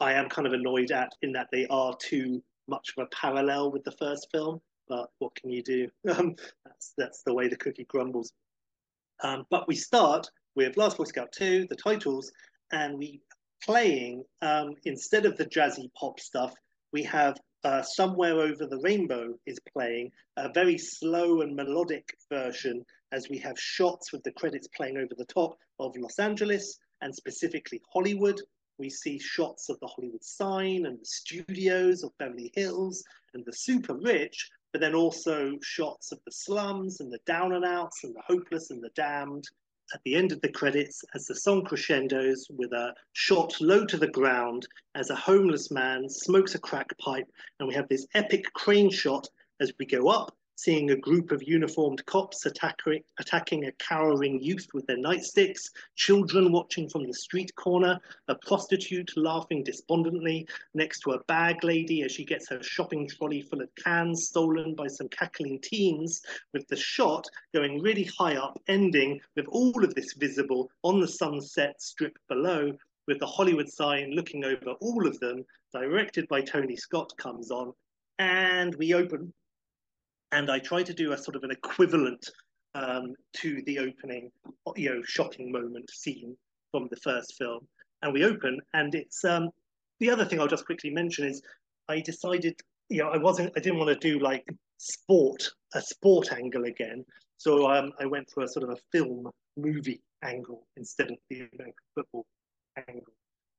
I 0.00 0.14
am 0.14 0.30
kind 0.30 0.46
of 0.46 0.54
annoyed 0.54 0.90
at, 0.90 1.12
in 1.20 1.32
that 1.32 1.48
they 1.52 1.66
are 1.68 1.94
too 1.96 2.42
much 2.66 2.94
of 2.96 3.04
a 3.04 3.14
parallel 3.14 3.70
with 3.70 3.84
the 3.84 3.92
first 3.92 4.28
film. 4.32 4.60
But 4.88 5.10
what 5.18 5.34
can 5.34 5.50
you 5.50 5.62
do? 5.62 5.88
Um, 6.10 6.34
that's 6.64 6.94
that's 6.96 7.22
the 7.24 7.34
way 7.34 7.48
the 7.48 7.56
cookie 7.56 7.84
crumbles. 7.84 8.32
Um, 9.22 9.44
but 9.50 9.68
we 9.68 9.74
start 9.74 10.26
with 10.54 10.78
Last 10.78 10.96
Boy 10.96 11.04
Scout 11.04 11.30
2, 11.32 11.66
the 11.68 11.76
titles, 11.76 12.32
and 12.72 12.96
we 12.98 13.20
playing 13.64 14.24
um, 14.42 14.74
instead 14.84 15.26
of 15.26 15.36
the 15.36 15.46
jazzy 15.46 15.90
pop 15.98 16.18
stuff, 16.20 16.52
we 16.92 17.02
have 17.04 17.36
uh, 17.62 17.82
Somewhere 17.82 18.40
Over 18.40 18.66
the 18.66 18.80
Rainbow 18.82 19.34
is 19.46 19.58
playing 19.72 20.10
a 20.36 20.50
very 20.52 20.78
slow 20.78 21.42
and 21.42 21.54
melodic 21.54 22.16
version 22.30 22.84
as 23.12 23.28
we 23.28 23.38
have 23.38 23.58
shots 23.58 24.12
with 24.12 24.22
the 24.22 24.32
credits 24.32 24.68
playing 24.74 24.96
over 24.96 25.14
the 25.16 25.26
top 25.26 25.56
of 25.78 25.96
Los 25.96 26.18
Angeles 26.18 26.78
and 27.02 27.14
specifically 27.14 27.80
Hollywood. 27.92 28.40
We 28.78 28.88
see 28.88 29.18
shots 29.18 29.68
of 29.68 29.78
the 29.80 29.88
Hollywood 29.88 30.24
sign 30.24 30.86
and 30.86 30.98
the 30.98 31.04
studios 31.04 32.02
of 32.02 32.16
Beverly 32.18 32.50
Hills 32.54 33.04
and 33.34 33.44
the 33.44 33.52
super 33.52 33.94
rich, 33.94 34.48
but 34.72 34.80
then 34.80 34.94
also 34.94 35.52
shots 35.62 36.12
of 36.12 36.18
the 36.24 36.32
slums 36.32 37.00
and 37.00 37.12
the 37.12 37.20
down 37.26 37.52
and 37.52 37.64
outs 37.64 38.04
and 38.04 38.14
the 38.14 38.22
hopeless 38.26 38.70
and 38.70 38.82
the 38.82 38.90
damned. 38.94 39.44
At 39.92 40.02
the 40.04 40.14
end 40.14 40.30
of 40.30 40.40
the 40.40 40.48
credits, 40.52 41.04
as 41.14 41.26
the 41.26 41.34
song 41.34 41.64
crescendos 41.64 42.46
with 42.48 42.72
a 42.72 42.94
shot 43.12 43.60
low 43.60 43.84
to 43.86 43.96
the 43.96 44.06
ground 44.06 44.68
as 44.94 45.10
a 45.10 45.16
homeless 45.16 45.70
man 45.72 46.08
smokes 46.08 46.54
a 46.54 46.60
crack 46.60 46.96
pipe, 46.98 47.26
and 47.58 47.66
we 47.68 47.74
have 47.74 47.88
this 47.88 48.06
epic 48.14 48.44
crane 48.52 48.90
shot 48.90 49.26
as 49.58 49.72
we 49.80 49.86
go 49.86 50.08
up 50.08 50.36
seeing 50.60 50.90
a 50.90 50.96
group 50.96 51.32
of 51.32 51.42
uniformed 51.42 52.04
cops 52.04 52.44
attacking, 52.44 53.02
attacking 53.18 53.64
a 53.64 53.72
cowering 53.72 54.38
youth 54.42 54.66
with 54.74 54.86
their 54.86 54.98
nightsticks, 54.98 55.70
children 55.96 56.52
watching 56.52 56.86
from 56.86 57.06
the 57.06 57.14
street 57.14 57.50
corner, 57.56 57.98
a 58.28 58.34
prostitute 58.34 59.10
laughing 59.16 59.64
despondently 59.64 60.46
next 60.74 61.00
to 61.00 61.12
a 61.12 61.24
bag 61.24 61.64
lady 61.64 62.02
as 62.02 62.12
she 62.12 62.26
gets 62.26 62.46
her 62.46 62.62
shopping 62.62 63.08
trolley 63.08 63.40
full 63.40 63.62
of 63.62 63.74
cans 63.74 64.28
stolen 64.28 64.74
by 64.74 64.86
some 64.86 65.08
cackling 65.08 65.58
teens, 65.62 66.20
with 66.52 66.68
the 66.68 66.76
shot 66.76 67.26
going 67.54 67.80
really 67.80 68.04
high 68.18 68.36
up, 68.36 68.60
ending 68.68 69.18
with 69.36 69.46
all 69.46 69.82
of 69.82 69.94
this 69.94 70.12
visible 70.12 70.70
on 70.82 71.00
the 71.00 71.08
sunset 71.08 71.80
strip 71.80 72.18
below, 72.28 72.70
with 73.06 73.18
the 73.18 73.26
Hollywood 73.26 73.70
sign 73.70 74.10
looking 74.10 74.44
over 74.44 74.72
all 74.82 75.06
of 75.06 75.18
them, 75.20 75.42
directed 75.72 76.28
by 76.28 76.42
Tony 76.42 76.76
Scott, 76.76 77.10
comes 77.16 77.50
on. 77.50 77.72
And 78.18 78.74
we 78.74 78.92
open 78.92 79.32
and 80.32 80.50
I 80.50 80.58
try 80.58 80.82
to 80.82 80.94
do 80.94 81.12
a 81.12 81.18
sort 81.18 81.36
of 81.36 81.44
an 81.44 81.50
equivalent 81.50 82.28
um, 82.74 83.14
to 83.38 83.62
the 83.66 83.78
opening, 83.78 84.30
you 84.76 84.90
know, 84.90 85.02
shocking 85.04 85.50
moment 85.50 85.90
scene 85.90 86.36
from 86.70 86.88
the 86.90 86.96
first 86.96 87.36
film. 87.36 87.66
And 88.02 88.12
we 88.12 88.24
open, 88.24 88.58
and 88.72 88.94
it's 88.94 89.24
um, 89.24 89.50
the 89.98 90.10
other 90.10 90.24
thing 90.24 90.40
I'll 90.40 90.46
just 90.46 90.66
quickly 90.66 90.90
mention 90.90 91.26
is 91.26 91.42
I 91.88 92.00
decided, 92.00 92.58
you 92.88 93.02
know, 93.02 93.10
I 93.10 93.18
wasn't, 93.18 93.52
I 93.56 93.60
didn't 93.60 93.78
want 93.78 94.00
to 94.00 94.08
do 94.08 94.18
like 94.18 94.46
sport, 94.78 95.50
a 95.74 95.82
sport 95.82 96.32
angle 96.32 96.64
again. 96.64 97.04
So 97.36 97.70
um, 97.70 97.92
I 98.00 98.06
went 98.06 98.30
for 98.30 98.44
a 98.44 98.48
sort 98.48 98.64
of 98.64 98.70
a 98.70 98.76
film 98.92 99.30
movie 99.56 100.00
angle 100.22 100.66
instead 100.76 101.10
of 101.10 101.16
the 101.28 101.48
American 101.54 101.74
football 101.94 102.26
angle 102.88 103.12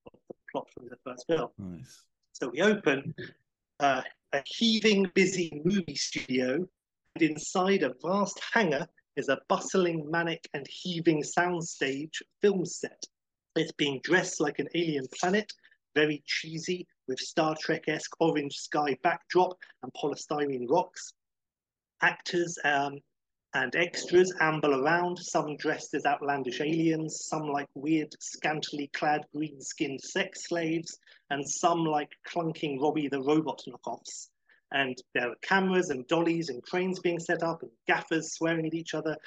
of 0.08 0.20
the 0.28 0.36
plot 0.52 0.68
from 0.74 0.88
the 0.88 0.98
first 1.06 1.26
film. 1.28 1.50
Nice. 1.58 2.04
So 2.34 2.50
we 2.50 2.62
open, 2.62 3.14
uh, 3.80 4.02
a 4.34 4.42
heaving, 4.46 5.12
busy 5.14 5.62
movie 5.64 5.96
studio, 5.96 6.66
and 7.16 7.22
inside 7.22 7.84
a 7.84 7.94
vast 8.02 8.40
hangar 8.54 8.88
is 9.18 9.30
a 9.30 9.40
bustling, 9.50 10.10
manic, 10.10 10.48
and 10.54 10.66
heaving 10.70 11.22
soundstage 11.22 12.22
film 12.42 12.66
set. 12.66 13.04
It's 13.56 13.74
being 13.74 14.00
dressed 14.04 14.40
like 14.40 14.60
an 14.60 14.70
alien 14.74 15.06
planet, 15.20 15.52
very 15.96 16.24
cheesy, 16.26 16.88
with 17.08 17.20
Star 17.20 17.56
Trek 17.60 17.84
esque 17.90 18.16
orange 18.22 18.56
sky 18.56 18.98
backdrop 19.04 19.58
and 19.84 19.92
polystyrene 19.94 20.70
rocks. 20.70 21.14
Actors 22.02 22.58
um, 22.64 23.00
and 23.54 23.76
extras 23.76 24.34
amble 24.40 24.82
around, 24.82 25.18
some 25.18 25.58
dressed 25.58 25.94
as 25.94 26.06
outlandish 26.06 26.62
aliens, 26.62 27.26
some 27.26 27.50
like 27.50 27.68
weird, 27.76 28.14
scantily 28.20 28.90
clad 28.94 29.26
green 29.36 29.60
skinned 29.60 30.02
sex 30.02 30.48
slaves, 30.48 30.98
and 31.30 31.48
some 31.48 31.86
like 31.86 32.12
clunking 32.28 32.80
Robby 32.80 33.10
the 33.10 33.22
Robot 33.22 33.62
knockoffs. 33.68 34.30
And 34.72 34.98
there 35.14 35.30
are 35.30 35.36
cameras 35.42 35.90
and 35.90 36.08
dollies 36.08 36.50
and 36.50 36.64
cranes 36.64 37.00
being 37.00 37.20
set 37.20 37.44
up, 37.44 37.62
and 37.62 37.72
gaffers 37.88 38.34
swearing 38.34 38.68
at 38.68 38.74
each 38.74 38.94
other, 38.94 39.18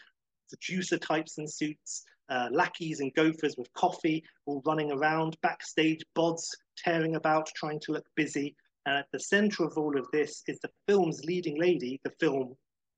producer 0.48 0.96
types 0.96 1.36
in 1.36 1.46
suits, 1.46 2.04
uh, 2.30 2.48
lackeys 2.50 3.00
and 3.00 3.12
gophers 3.14 3.56
with 3.58 3.72
coffee 3.74 4.24
all 4.46 4.62
running 4.64 4.90
around, 4.90 5.36
backstage 5.42 6.02
bods 6.16 6.48
tearing 6.78 7.16
about, 7.16 7.50
trying 7.54 7.80
to 7.80 7.92
look 7.92 8.06
busy. 8.16 8.56
And 8.86 8.96
at 8.96 9.06
the 9.12 9.20
center 9.20 9.64
of 9.64 9.76
all 9.76 9.98
of 9.98 10.06
this 10.12 10.42
is 10.46 10.58
the 10.60 10.70
film's 10.88 11.22
leading 11.24 11.60
lady, 11.60 12.00
the 12.04 12.12
film 12.20 12.56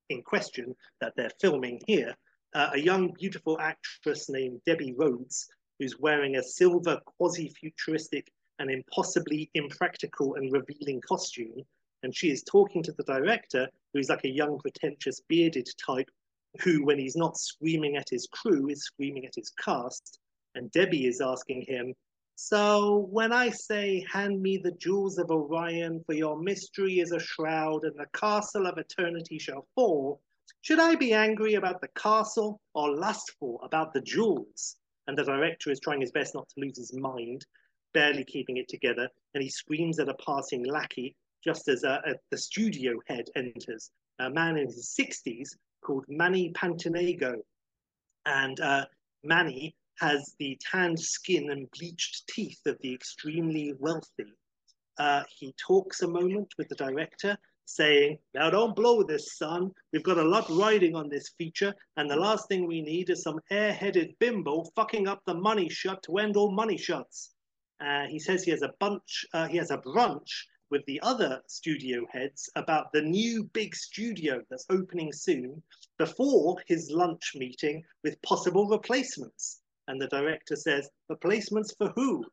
in 0.08 0.22
question 0.22 0.74
that 1.00 1.12
they're 1.16 1.30
filming 1.40 1.80
here, 1.86 2.14
uh, 2.54 2.70
a 2.74 2.78
young, 2.78 3.12
beautiful 3.12 3.58
actress 3.60 4.28
named 4.28 4.60
Debbie 4.66 4.94
Rhodes, 4.96 5.48
who's 5.78 5.98
wearing 5.98 6.36
a 6.36 6.42
silver, 6.42 7.00
quasi 7.04 7.52
futuristic 7.60 8.30
and 8.58 8.70
impossibly 8.70 9.50
impractical 9.54 10.36
and 10.36 10.52
revealing 10.52 11.00
costume. 11.00 11.62
And 12.02 12.14
she 12.14 12.30
is 12.30 12.42
talking 12.42 12.82
to 12.84 12.92
the 12.92 13.04
director, 13.04 13.68
who's 13.92 14.08
like 14.08 14.24
a 14.24 14.30
young, 14.30 14.58
pretentious, 14.58 15.20
bearded 15.28 15.68
type, 15.84 16.08
who, 16.62 16.84
when 16.84 16.98
he's 16.98 17.16
not 17.16 17.36
screaming 17.36 17.96
at 17.96 18.08
his 18.08 18.26
crew, 18.32 18.68
is 18.68 18.84
screaming 18.84 19.26
at 19.26 19.34
his 19.34 19.50
cast. 19.62 20.18
And 20.54 20.70
Debbie 20.70 21.06
is 21.06 21.20
asking 21.20 21.66
him, 21.68 21.94
So 22.38 23.08
when 23.10 23.32
I 23.32 23.48
say, 23.48 24.04
Hand 24.12 24.42
me 24.42 24.58
the 24.58 24.72
jewels 24.72 25.18
of 25.18 25.30
Orion, 25.30 26.04
for 26.04 26.12
your 26.12 26.38
mystery 26.38 27.00
is 27.00 27.12
a 27.12 27.18
shroud, 27.18 27.84
and 27.84 27.98
the 27.98 28.06
castle 28.12 28.66
of 28.66 28.76
eternity 28.76 29.38
shall 29.38 29.66
fall, 29.74 30.20
should 30.60 30.78
I 30.78 30.96
be 30.96 31.14
angry 31.14 31.54
about 31.54 31.80
the 31.80 31.88
castle 31.88 32.60
or 32.74 32.94
lustful 32.94 33.60
about 33.62 33.94
the 33.94 34.02
jewels? 34.02 34.76
And 35.06 35.16
the 35.16 35.24
director 35.24 35.70
is 35.70 35.80
trying 35.80 36.02
his 36.02 36.12
best 36.12 36.34
not 36.34 36.48
to 36.50 36.60
lose 36.60 36.76
his 36.76 36.92
mind 36.92 37.46
barely 37.94 38.24
keeping 38.24 38.58
it 38.58 38.68
together, 38.68 39.08
and 39.32 39.42
he 39.42 39.48
screams 39.48 39.98
at 39.98 40.10
a 40.10 40.14
passing 40.14 40.62
lackey 40.64 41.16
just 41.42 41.68
as 41.68 41.84
uh, 41.84 42.00
the 42.30 42.36
studio 42.36 43.00
head 43.06 43.24
enters, 43.34 43.90
a 44.18 44.28
man 44.28 44.58
in 44.58 44.66
his 44.66 44.94
60s 45.00 45.56
called 45.82 46.04
Manny 46.08 46.52
Pantanego. 46.52 47.36
And 48.26 48.60
uh, 48.60 48.84
Manny 49.24 49.74
has 49.98 50.34
the 50.38 50.58
tanned 50.60 51.00
skin 51.00 51.50
and 51.50 51.70
bleached 51.70 52.26
teeth 52.28 52.60
of 52.66 52.78
the 52.80 52.92
extremely 52.92 53.72
wealthy. 53.78 54.32
Uh, 54.98 55.22
he 55.38 55.54
talks 55.58 56.02
a 56.02 56.08
moment 56.08 56.52
with 56.58 56.68
the 56.68 56.74
director, 56.74 57.36
saying, 57.66 58.18
Now 58.34 58.50
don't 58.50 58.76
blow 58.76 59.02
this, 59.02 59.36
son. 59.36 59.72
We've 59.92 60.02
got 60.02 60.18
a 60.18 60.24
lot 60.24 60.48
riding 60.48 60.94
on 60.94 61.08
this 61.08 61.30
feature, 61.36 61.74
and 61.96 62.08
the 62.10 62.16
last 62.16 62.48
thing 62.48 62.66
we 62.66 62.80
need 62.80 63.10
is 63.10 63.22
some 63.22 63.40
airheaded 63.50 64.18
bimbo 64.18 64.64
fucking 64.74 65.08
up 65.08 65.22
the 65.26 65.34
money 65.34 65.68
shot 65.68 66.02
to 66.04 66.16
end 66.18 66.36
all 66.36 66.50
money 66.50 66.78
shots. 66.78 67.32
Uh, 67.80 68.06
he 68.06 68.18
says 68.18 68.42
he 68.42 68.50
has 68.50 68.62
a 68.62 68.72
bunch, 68.80 69.26
uh, 69.34 69.46
he 69.48 69.56
has 69.58 69.70
a 69.70 69.78
brunch 69.78 70.44
with 70.70 70.84
the 70.86 71.00
other 71.02 71.40
studio 71.46 72.04
heads 72.10 72.48
about 72.56 72.92
the 72.92 73.02
new 73.02 73.44
big 73.52 73.74
studio 73.74 74.42
that's 74.50 74.66
opening 74.70 75.12
soon 75.12 75.62
before 75.98 76.56
his 76.66 76.90
lunch 76.90 77.32
meeting 77.34 77.82
with 78.02 78.20
possible 78.22 78.66
replacements. 78.68 79.60
And 79.88 80.00
the 80.00 80.08
director 80.08 80.56
says, 80.56 80.88
Replacements 81.08 81.74
for 81.76 81.92
who? 81.94 82.24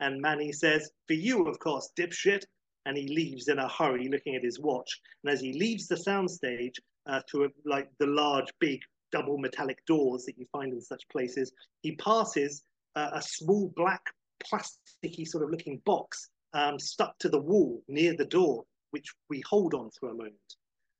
And 0.00 0.20
Manny 0.20 0.52
says, 0.52 0.90
For 1.06 1.14
you, 1.14 1.46
of 1.46 1.58
course, 1.58 1.90
dipshit. 1.98 2.44
And 2.86 2.96
he 2.96 3.06
leaves 3.06 3.48
in 3.48 3.58
a 3.58 3.68
hurry, 3.68 4.08
looking 4.08 4.34
at 4.34 4.42
his 4.42 4.58
watch. 4.58 5.00
And 5.22 5.32
as 5.32 5.40
he 5.40 5.52
leaves 5.52 5.86
the 5.86 5.94
soundstage 5.94 6.74
uh, 7.06 7.20
through 7.30 7.50
like 7.64 7.88
the 7.98 8.06
large, 8.06 8.52
big, 8.58 8.80
double 9.12 9.38
metallic 9.38 9.84
doors 9.86 10.24
that 10.24 10.36
you 10.36 10.46
find 10.50 10.72
in 10.72 10.80
such 10.80 11.02
places, 11.08 11.52
he 11.82 11.94
passes 11.96 12.64
uh, 12.96 13.10
a 13.12 13.22
small 13.22 13.72
black 13.76 14.02
plasticky 14.42 15.26
sort 15.26 15.44
of 15.44 15.50
looking 15.50 15.80
box 15.84 16.30
um, 16.54 16.78
stuck 16.78 17.16
to 17.18 17.28
the 17.28 17.40
wall 17.40 17.82
near 17.88 18.16
the 18.16 18.24
door, 18.24 18.64
which 18.90 19.06
we 19.30 19.42
hold 19.48 19.74
on 19.74 19.90
for 19.98 20.10
a 20.10 20.14
moment. 20.14 20.34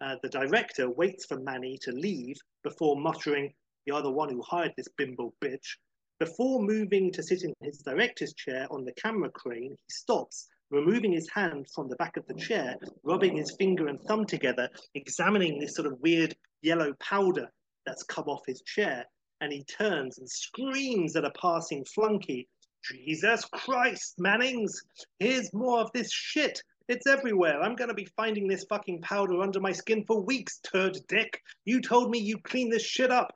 Uh, 0.00 0.16
the 0.22 0.28
director 0.28 0.90
waits 0.90 1.26
for 1.26 1.38
Manny 1.40 1.78
to 1.82 1.92
leave 1.92 2.36
before 2.64 2.96
muttering, 2.96 3.52
You're 3.84 4.02
the 4.02 4.10
one 4.10 4.30
who 4.30 4.42
hired 4.42 4.72
this 4.76 4.88
bimbo 4.96 5.32
bitch. 5.42 5.76
Before 6.22 6.62
moving 6.62 7.10
to 7.14 7.22
sit 7.24 7.42
in 7.42 7.52
his 7.60 7.78
director's 7.78 8.32
chair 8.32 8.68
on 8.70 8.84
the 8.84 8.92
camera 8.92 9.28
crane, 9.28 9.72
he 9.72 9.92
stops, 9.92 10.46
removing 10.70 11.10
his 11.10 11.28
hand 11.28 11.66
from 11.74 11.88
the 11.88 11.96
back 11.96 12.16
of 12.16 12.24
the 12.28 12.34
chair, 12.34 12.76
rubbing 13.02 13.36
his 13.36 13.56
finger 13.58 13.88
and 13.88 14.00
thumb 14.02 14.24
together, 14.24 14.68
examining 14.94 15.58
this 15.58 15.74
sort 15.74 15.88
of 15.88 15.98
weird 15.98 16.36
yellow 16.60 16.92
powder 17.00 17.50
that's 17.84 18.04
come 18.04 18.26
off 18.28 18.46
his 18.46 18.62
chair. 18.62 19.04
And 19.40 19.52
he 19.52 19.64
turns 19.64 20.18
and 20.18 20.30
screams 20.30 21.16
at 21.16 21.24
a 21.24 21.32
passing 21.32 21.84
flunky 21.84 22.48
Jesus 22.84 23.44
Christ, 23.46 24.14
Mannings, 24.18 24.80
here's 25.18 25.52
more 25.52 25.80
of 25.80 25.90
this 25.92 26.12
shit. 26.12 26.62
It's 26.86 27.08
everywhere. 27.08 27.60
I'm 27.60 27.74
going 27.74 27.88
to 27.88 27.94
be 27.94 28.08
finding 28.16 28.46
this 28.46 28.64
fucking 28.68 29.00
powder 29.00 29.42
under 29.42 29.58
my 29.58 29.72
skin 29.72 30.04
for 30.06 30.20
weeks, 30.22 30.60
turd 30.60 30.98
dick. 31.08 31.40
You 31.64 31.80
told 31.80 32.10
me 32.12 32.20
you 32.20 32.38
clean 32.38 32.70
this 32.70 32.84
shit 32.84 33.10
up. 33.10 33.34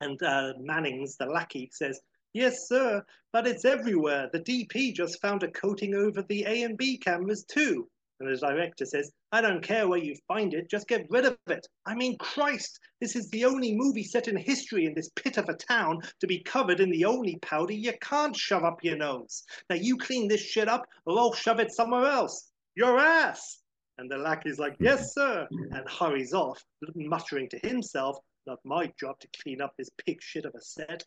And 0.00 0.22
uh, 0.22 0.54
Mannings, 0.60 1.16
the 1.16 1.26
lackey, 1.26 1.70
says, 1.72 2.00
Yes, 2.32 2.66
sir, 2.68 3.04
but 3.32 3.46
it's 3.46 3.64
everywhere. 3.64 4.28
The 4.32 4.40
DP 4.40 4.92
just 4.94 5.20
found 5.22 5.42
a 5.42 5.50
coating 5.50 5.94
over 5.94 6.22
the 6.22 6.44
A 6.46 6.62
and 6.64 6.76
B 6.76 6.98
cameras, 6.98 7.44
too. 7.44 7.88
And 8.20 8.28
the 8.32 8.36
director 8.36 8.86
says, 8.86 9.12
I 9.32 9.40
don't 9.40 9.62
care 9.62 9.88
where 9.88 9.98
you 9.98 10.16
find 10.28 10.54
it, 10.54 10.70
just 10.70 10.86
get 10.86 11.06
rid 11.10 11.24
of 11.24 11.36
it. 11.48 11.66
I 11.84 11.94
mean, 11.94 12.16
Christ, 12.18 12.78
this 13.00 13.16
is 13.16 13.28
the 13.30 13.44
only 13.44 13.74
movie 13.74 14.04
set 14.04 14.28
in 14.28 14.36
history 14.36 14.86
in 14.86 14.94
this 14.94 15.10
pit 15.16 15.36
of 15.36 15.48
a 15.48 15.54
town 15.54 16.00
to 16.20 16.26
be 16.26 16.42
covered 16.42 16.80
in 16.80 16.90
the 16.90 17.04
only 17.04 17.36
powder 17.42 17.72
you 17.72 17.92
can't 18.00 18.36
shove 18.36 18.64
up 18.64 18.84
your 18.84 18.96
nose. 18.96 19.42
Now 19.68 19.76
you 19.76 19.96
clean 19.96 20.28
this 20.28 20.40
shit 20.40 20.68
up, 20.68 20.86
or 21.06 21.18
I'll 21.18 21.34
shove 21.34 21.58
it 21.58 21.72
somewhere 21.72 22.06
else. 22.06 22.52
Your 22.76 22.98
ass. 22.98 23.60
And 23.98 24.10
the 24.10 24.18
lackey's 24.18 24.58
like, 24.58 24.76
Yes, 24.78 25.12
sir, 25.14 25.46
and 25.50 25.88
hurries 25.88 26.32
off, 26.32 26.64
muttering 26.94 27.48
to 27.50 27.58
himself, 27.58 28.18
Not 28.46 28.60
my 28.64 28.92
job 29.00 29.18
to 29.20 29.28
clean 29.42 29.62
up 29.62 29.74
this 29.76 29.90
pig 30.04 30.20
shit 30.20 30.44
of 30.44 30.54
a 30.54 30.60
set. 30.60 31.04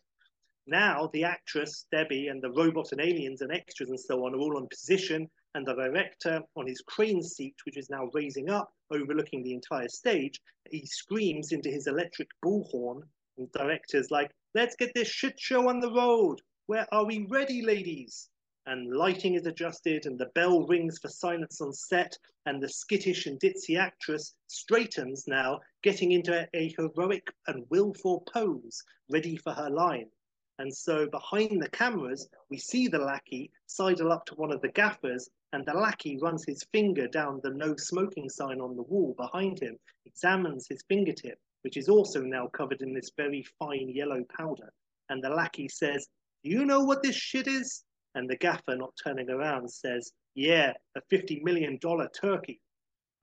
Now 0.66 1.08
the 1.12 1.24
actress, 1.24 1.86
Debbie, 1.92 2.28
and 2.28 2.42
the 2.42 2.50
robot 2.50 2.92
and 2.92 3.00
aliens 3.00 3.42
and 3.42 3.52
extras 3.52 3.90
and 3.90 4.00
so 4.00 4.26
on 4.26 4.34
are 4.34 4.38
all 4.38 4.56
on 4.56 4.66
position, 4.68 5.30
and 5.54 5.64
the 5.64 5.74
director 5.74 6.42
on 6.56 6.66
his 6.66 6.82
crane 6.82 7.22
seat, 7.22 7.54
which 7.64 7.76
is 7.76 7.90
now 7.90 8.10
raising 8.12 8.50
up, 8.50 8.72
overlooking 8.90 9.42
the 9.42 9.54
entire 9.54 9.88
stage, 9.88 10.40
he 10.68 10.84
screams 10.84 11.52
into 11.52 11.70
his 11.70 11.86
electric 11.86 12.28
bullhorn. 12.44 13.02
And 13.36 13.48
the 13.52 13.58
director's 13.60 14.10
like, 14.10 14.30
let's 14.54 14.76
get 14.76 14.92
this 14.94 15.08
shit 15.08 15.38
show 15.38 15.68
on 15.68 15.80
the 15.80 15.92
road. 15.92 16.40
Where 16.66 16.86
are 16.92 17.06
we 17.06 17.26
ready, 17.30 17.62
ladies? 17.62 18.28
And 18.68 18.94
lighting 18.94 19.32
is 19.32 19.46
adjusted, 19.46 20.04
and 20.04 20.18
the 20.18 20.30
bell 20.34 20.66
rings 20.66 20.98
for 20.98 21.08
silence 21.08 21.62
on 21.62 21.72
set, 21.72 22.18
and 22.44 22.62
the 22.62 22.68
skittish 22.68 23.24
and 23.24 23.40
ditzy 23.40 23.78
actress 23.78 24.34
straightens 24.46 25.26
now, 25.26 25.60
getting 25.82 26.12
into 26.12 26.46
a 26.52 26.74
heroic 26.76 27.32
and 27.46 27.64
willful 27.70 28.26
pose, 28.30 28.82
ready 29.08 29.38
for 29.38 29.54
her 29.54 29.70
line. 29.70 30.10
And 30.58 30.76
so 30.76 31.08
behind 31.08 31.62
the 31.62 31.70
cameras, 31.70 32.28
we 32.50 32.58
see 32.58 32.88
the 32.88 32.98
lackey 32.98 33.50
sidle 33.64 34.12
up 34.12 34.26
to 34.26 34.34
one 34.34 34.52
of 34.52 34.60
the 34.60 34.68
gaffers, 34.68 35.30
and 35.54 35.64
the 35.64 35.72
lackey 35.72 36.18
runs 36.18 36.44
his 36.44 36.62
finger 36.64 37.08
down 37.08 37.40
the 37.42 37.54
no 37.54 37.74
smoking 37.74 38.28
sign 38.28 38.60
on 38.60 38.76
the 38.76 38.82
wall 38.82 39.14
behind 39.16 39.58
him, 39.60 39.78
examines 40.04 40.66
his 40.68 40.84
fingertip, 40.90 41.40
which 41.62 41.78
is 41.78 41.88
also 41.88 42.20
now 42.20 42.48
covered 42.48 42.82
in 42.82 42.92
this 42.92 43.12
very 43.16 43.46
fine 43.58 43.88
yellow 43.88 44.24
powder. 44.24 44.70
And 45.08 45.24
the 45.24 45.30
lackey 45.30 45.68
says, 45.68 46.06
Do 46.44 46.50
you 46.50 46.66
know 46.66 46.84
what 46.84 47.02
this 47.02 47.16
shit 47.16 47.48
is? 47.48 47.82
And 48.14 48.28
the 48.28 48.36
gaffer, 48.36 48.76
not 48.76 48.94
turning 49.02 49.30
around, 49.30 49.70
says, 49.70 50.12
Yeah, 50.34 50.72
a 50.96 51.00
$50 51.12 51.42
million 51.42 51.78
turkey. 51.78 52.60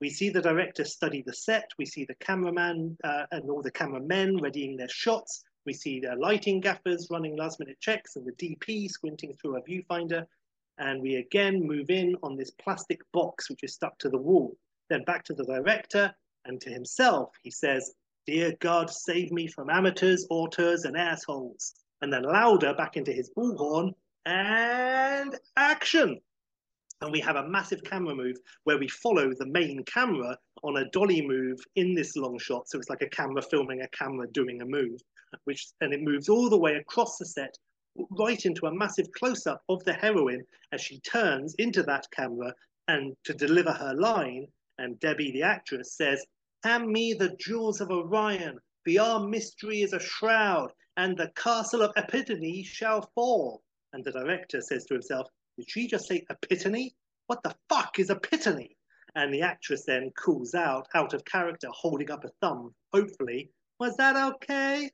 We 0.00 0.10
see 0.10 0.28
the 0.28 0.42
director 0.42 0.84
study 0.84 1.22
the 1.22 1.32
set. 1.32 1.70
We 1.78 1.86
see 1.86 2.04
the 2.04 2.14
cameraman 2.16 2.98
uh, 3.02 3.24
and 3.32 3.48
all 3.50 3.62
the 3.62 3.70
cameramen 3.70 4.36
readying 4.36 4.76
their 4.76 4.88
shots. 4.88 5.42
We 5.64 5.72
see 5.72 6.00
the 6.00 6.14
lighting 6.16 6.60
gaffers 6.60 7.08
running 7.10 7.36
last 7.36 7.58
minute 7.58 7.80
checks 7.80 8.16
and 8.16 8.26
the 8.26 8.32
DP 8.32 8.90
squinting 8.90 9.34
through 9.34 9.56
a 9.56 9.62
viewfinder. 9.62 10.26
And 10.78 11.00
we 11.00 11.16
again 11.16 11.66
move 11.66 11.90
in 11.90 12.14
on 12.22 12.36
this 12.36 12.50
plastic 12.50 13.00
box 13.12 13.48
which 13.48 13.64
is 13.64 13.74
stuck 13.74 13.98
to 13.98 14.10
the 14.10 14.18
wall. 14.18 14.54
Then 14.90 15.02
back 15.04 15.24
to 15.24 15.34
the 15.34 15.44
director 15.44 16.14
and 16.44 16.60
to 16.60 16.70
himself, 16.70 17.30
he 17.42 17.50
says, 17.50 17.94
Dear 18.26 18.54
God, 18.60 18.90
save 18.90 19.32
me 19.32 19.46
from 19.46 19.70
amateurs, 19.70 20.26
auteurs, 20.30 20.84
and 20.84 20.96
assholes. 20.96 21.74
And 22.02 22.12
then 22.12 22.22
louder 22.22 22.74
back 22.74 22.96
into 22.96 23.12
his 23.12 23.30
bullhorn 23.36 23.94
and 24.26 25.34
action. 25.56 26.20
And 27.00 27.12
we 27.12 27.20
have 27.20 27.36
a 27.36 27.48
massive 27.48 27.82
camera 27.84 28.14
move 28.14 28.36
where 28.64 28.78
we 28.78 28.88
follow 28.88 29.32
the 29.32 29.46
main 29.46 29.84
camera 29.84 30.36
on 30.62 30.78
a 30.78 30.90
dolly 30.90 31.26
move 31.26 31.58
in 31.76 31.94
this 31.94 32.16
long 32.16 32.38
shot. 32.38 32.68
So 32.68 32.78
it's 32.78 32.90
like 32.90 33.02
a 33.02 33.08
camera 33.08 33.42
filming 33.42 33.82
a 33.82 33.88
camera 33.88 34.26
doing 34.32 34.60
a 34.60 34.66
move 34.66 35.00
which 35.44 35.68
and 35.80 35.92
it 35.92 36.02
moves 36.02 36.28
all 36.28 36.48
the 36.48 36.58
way 36.58 36.76
across 36.76 37.18
the 37.18 37.26
set 37.26 37.56
right 38.10 38.44
into 38.44 38.66
a 38.66 38.74
massive 38.74 39.10
close-up 39.12 39.62
of 39.68 39.82
the 39.84 39.92
heroine 39.92 40.44
as 40.72 40.80
she 40.80 41.00
turns 41.00 41.54
into 41.58 41.82
that 41.82 42.06
camera 42.10 42.52
and 42.88 43.16
to 43.24 43.34
deliver 43.34 43.72
her 43.72 43.94
line 43.94 44.46
and 44.78 45.00
debbie 45.00 45.32
the 45.32 45.42
actress 45.42 45.94
says 45.94 46.24
hand 46.62 46.86
me 46.86 47.12
the 47.12 47.34
jewels 47.40 47.80
of 47.80 47.90
orion 47.90 48.58
our 49.00 49.26
mystery 49.26 49.82
is 49.82 49.92
a 49.92 49.98
shroud 49.98 50.72
and 50.96 51.16
the 51.16 51.30
castle 51.34 51.82
of 51.82 51.92
epitome 51.96 52.62
shall 52.62 53.02
fall 53.14 53.62
and 53.92 54.04
the 54.04 54.12
director 54.12 54.60
says 54.60 54.84
to 54.86 54.94
himself 54.94 55.28
did 55.56 55.70
she 55.70 55.86
just 55.86 56.06
say 56.06 56.24
epitome? 56.28 56.94
What 57.28 57.42
the 57.42 57.56
fuck 57.68 57.98
is 57.98 58.10
epitome? 58.10 58.76
And 59.14 59.32
the 59.32 59.40
actress 59.40 59.84
then 59.86 60.10
calls 60.12 60.54
out 60.54 60.86
out 60.94 61.14
of 61.14 61.24
character 61.24 61.68
holding 61.70 62.10
up 62.10 62.24
a 62.24 62.30
thumb. 62.40 62.74
Hopefully 62.92 63.50
was 63.78 63.96
that 63.96 64.16
okay? 64.16 64.90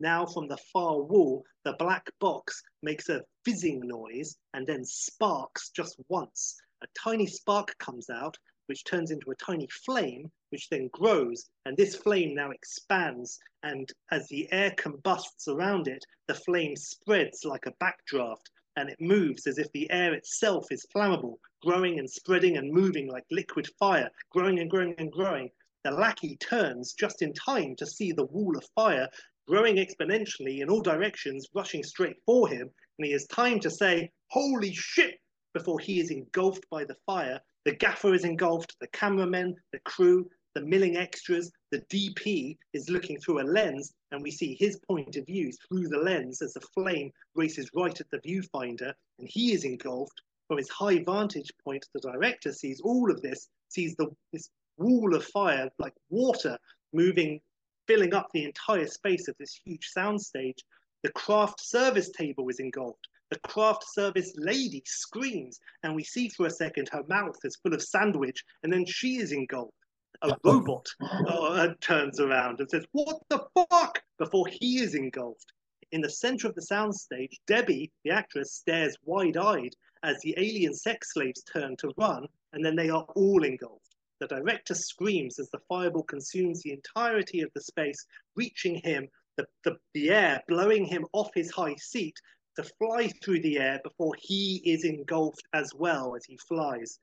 Now 0.00 0.26
from 0.26 0.48
the 0.48 0.58
far 0.72 1.00
wall, 1.00 1.44
the 1.64 1.74
black 1.78 2.10
box 2.20 2.62
makes 2.82 3.08
a 3.08 3.24
fizzing 3.44 3.80
noise 3.80 4.36
and 4.52 4.66
then 4.66 4.84
sparks 4.84 5.70
just 5.70 5.98
once. 6.08 6.56
A 6.82 6.86
tiny 6.98 7.26
spark 7.26 7.76
comes 7.78 8.10
out, 8.10 8.36
which 8.66 8.84
turns 8.84 9.10
into 9.10 9.30
a 9.30 9.36
tiny 9.36 9.66
flame, 9.68 10.30
which 10.56 10.70
then 10.70 10.88
grows. 10.94 11.50
And 11.66 11.76
this 11.76 11.96
flame 11.96 12.34
now 12.34 12.50
expands. 12.50 13.38
And 13.62 13.92
as 14.10 14.26
the 14.28 14.50
air 14.52 14.72
combusts 14.78 15.48
around 15.48 15.86
it, 15.86 16.02
the 16.28 16.34
flame 16.34 16.74
spreads 16.76 17.44
like 17.44 17.66
a 17.66 17.74
backdraft 17.84 18.46
and 18.76 18.88
it 18.88 18.96
moves 18.98 19.46
as 19.46 19.58
if 19.58 19.70
the 19.72 19.90
air 19.90 20.14
itself 20.14 20.64
is 20.70 20.86
flammable, 20.96 21.36
growing 21.62 21.98
and 21.98 22.08
spreading 22.08 22.56
and 22.56 22.72
moving 22.72 23.06
like 23.06 23.24
liquid 23.30 23.68
fire, 23.78 24.08
growing 24.30 24.58
and 24.58 24.70
growing 24.70 24.94
and 24.96 25.12
growing. 25.12 25.50
The 25.84 25.90
lackey 25.90 26.38
turns 26.38 26.94
just 26.94 27.20
in 27.20 27.34
time 27.34 27.76
to 27.76 27.84
see 27.84 28.12
the 28.12 28.24
wall 28.24 28.56
of 28.56 28.66
fire 28.74 29.10
growing 29.46 29.76
exponentially 29.76 30.60
in 30.60 30.70
all 30.70 30.80
directions, 30.80 31.46
rushing 31.54 31.82
straight 31.82 32.16
for 32.24 32.48
him, 32.48 32.70
and 32.98 33.06
he 33.06 33.12
has 33.12 33.26
time 33.26 33.60
to 33.60 33.70
say, 33.70 34.10
Holy 34.30 34.72
shit! 34.72 35.20
before 35.52 35.78
he 35.78 36.00
is 36.00 36.10
engulfed 36.10 36.66
by 36.70 36.84
the 36.84 36.96
fire. 37.06 37.40
The 37.64 37.74
gaffer 37.74 38.14
is 38.14 38.24
engulfed, 38.24 38.76
the 38.80 38.86
cameramen, 38.88 39.56
the 39.72 39.80
crew, 39.80 40.28
the 40.56 40.62
milling 40.62 40.96
extras, 40.96 41.52
the 41.70 41.82
DP 41.92 42.56
is 42.72 42.88
looking 42.88 43.20
through 43.20 43.42
a 43.42 43.44
lens, 43.44 43.92
and 44.10 44.22
we 44.22 44.30
see 44.30 44.56
his 44.58 44.78
point 44.88 45.14
of 45.16 45.26
view 45.26 45.52
through 45.52 45.86
the 45.88 45.98
lens 45.98 46.40
as 46.40 46.54
the 46.54 46.62
flame 46.72 47.12
races 47.34 47.68
right 47.74 48.00
at 48.00 48.08
the 48.08 48.20
viewfinder, 48.20 48.94
and 49.18 49.28
he 49.28 49.52
is 49.52 49.64
engulfed. 49.64 50.22
From 50.48 50.56
his 50.56 50.70
high 50.70 51.04
vantage 51.04 51.52
point, 51.62 51.84
the 51.92 52.00
director 52.00 52.54
sees 52.54 52.80
all 52.80 53.10
of 53.10 53.20
this, 53.20 53.48
sees 53.68 53.94
the, 53.96 54.08
this 54.32 54.48
wall 54.78 55.14
of 55.14 55.26
fire 55.26 55.68
like 55.78 55.92
water 56.08 56.56
moving 56.94 57.38
filling 57.86 58.14
up 58.14 58.28
the 58.32 58.44
entire 58.44 58.86
space 58.86 59.28
of 59.28 59.36
this 59.38 59.60
huge 59.62 59.90
soundstage. 59.94 60.60
The 61.02 61.12
craft 61.12 61.60
service 61.60 62.08
table 62.08 62.48
is 62.48 62.60
engulfed. 62.60 63.08
The 63.30 63.40
craft 63.40 63.84
service 63.92 64.32
lady 64.38 64.82
screams, 64.86 65.60
and 65.82 65.94
we 65.94 66.02
see 66.02 66.30
for 66.30 66.46
a 66.46 66.50
second 66.50 66.88
her 66.92 67.04
mouth 67.10 67.36
is 67.44 67.56
full 67.56 67.74
of 67.74 67.82
sandwich, 67.82 68.42
and 68.62 68.72
then 68.72 68.86
she 68.86 69.18
is 69.18 69.32
engulfed. 69.32 69.75
A 70.22 70.36
robot 70.44 70.86
uh, 71.00 71.74
turns 71.80 72.20
around 72.20 72.60
and 72.60 72.70
says, 72.70 72.86
What 72.92 73.20
the 73.28 73.46
fuck? 73.54 74.02
before 74.18 74.46
he 74.46 74.78
is 74.78 74.94
engulfed. 74.94 75.52
In 75.92 76.00
the 76.00 76.10
center 76.10 76.48
of 76.48 76.54
the 76.54 76.62
soundstage, 76.62 77.38
Debbie, 77.46 77.92
the 78.04 78.10
actress, 78.10 78.54
stares 78.54 78.96
wide 79.04 79.36
eyed 79.36 79.76
as 80.02 80.18
the 80.20 80.34
alien 80.36 80.74
sex 80.74 81.12
slaves 81.12 81.42
turn 81.42 81.76
to 81.76 81.92
run, 81.96 82.26
and 82.52 82.64
then 82.64 82.76
they 82.76 82.88
are 82.88 83.04
all 83.14 83.44
engulfed. 83.44 83.96
The 84.18 84.26
director 84.26 84.74
screams 84.74 85.38
as 85.38 85.50
the 85.50 85.60
fireball 85.68 86.04
consumes 86.04 86.62
the 86.62 86.72
entirety 86.72 87.42
of 87.42 87.52
the 87.54 87.60
space, 87.60 88.06
reaching 88.34 88.76
him, 88.76 89.08
the, 89.36 89.46
the, 89.64 89.76
the 89.92 90.10
air 90.10 90.42
blowing 90.48 90.86
him 90.86 91.06
off 91.12 91.30
his 91.34 91.50
high 91.50 91.76
seat 91.76 92.18
to 92.56 92.64
fly 92.64 93.08
through 93.22 93.40
the 93.42 93.58
air 93.58 93.80
before 93.84 94.14
he 94.18 94.62
is 94.64 94.84
engulfed 94.84 95.46
as 95.52 95.74
well 95.74 96.16
as 96.16 96.24
he 96.24 96.38
flies. 96.38 96.98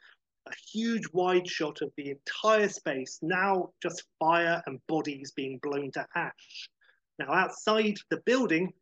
A 0.48 0.54
huge 0.72 1.08
wide 1.14 1.48
shot 1.48 1.82
of 1.82 1.92
the 1.96 2.12
entire 2.12 2.70
space, 2.70 3.20
now 3.22 3.72
just 3.82 4.04
fire 4.20 4.62
and 4.66 4.86
bodies 4.88 5.32
being 5.32 5.60
blown 5.60 5.92
to 5.92 6.06
ash. 6.16 6.70
Now, 7.20 7.32
outside 7.34 7.98
the 8.10 8.22
building, 8.26 8.74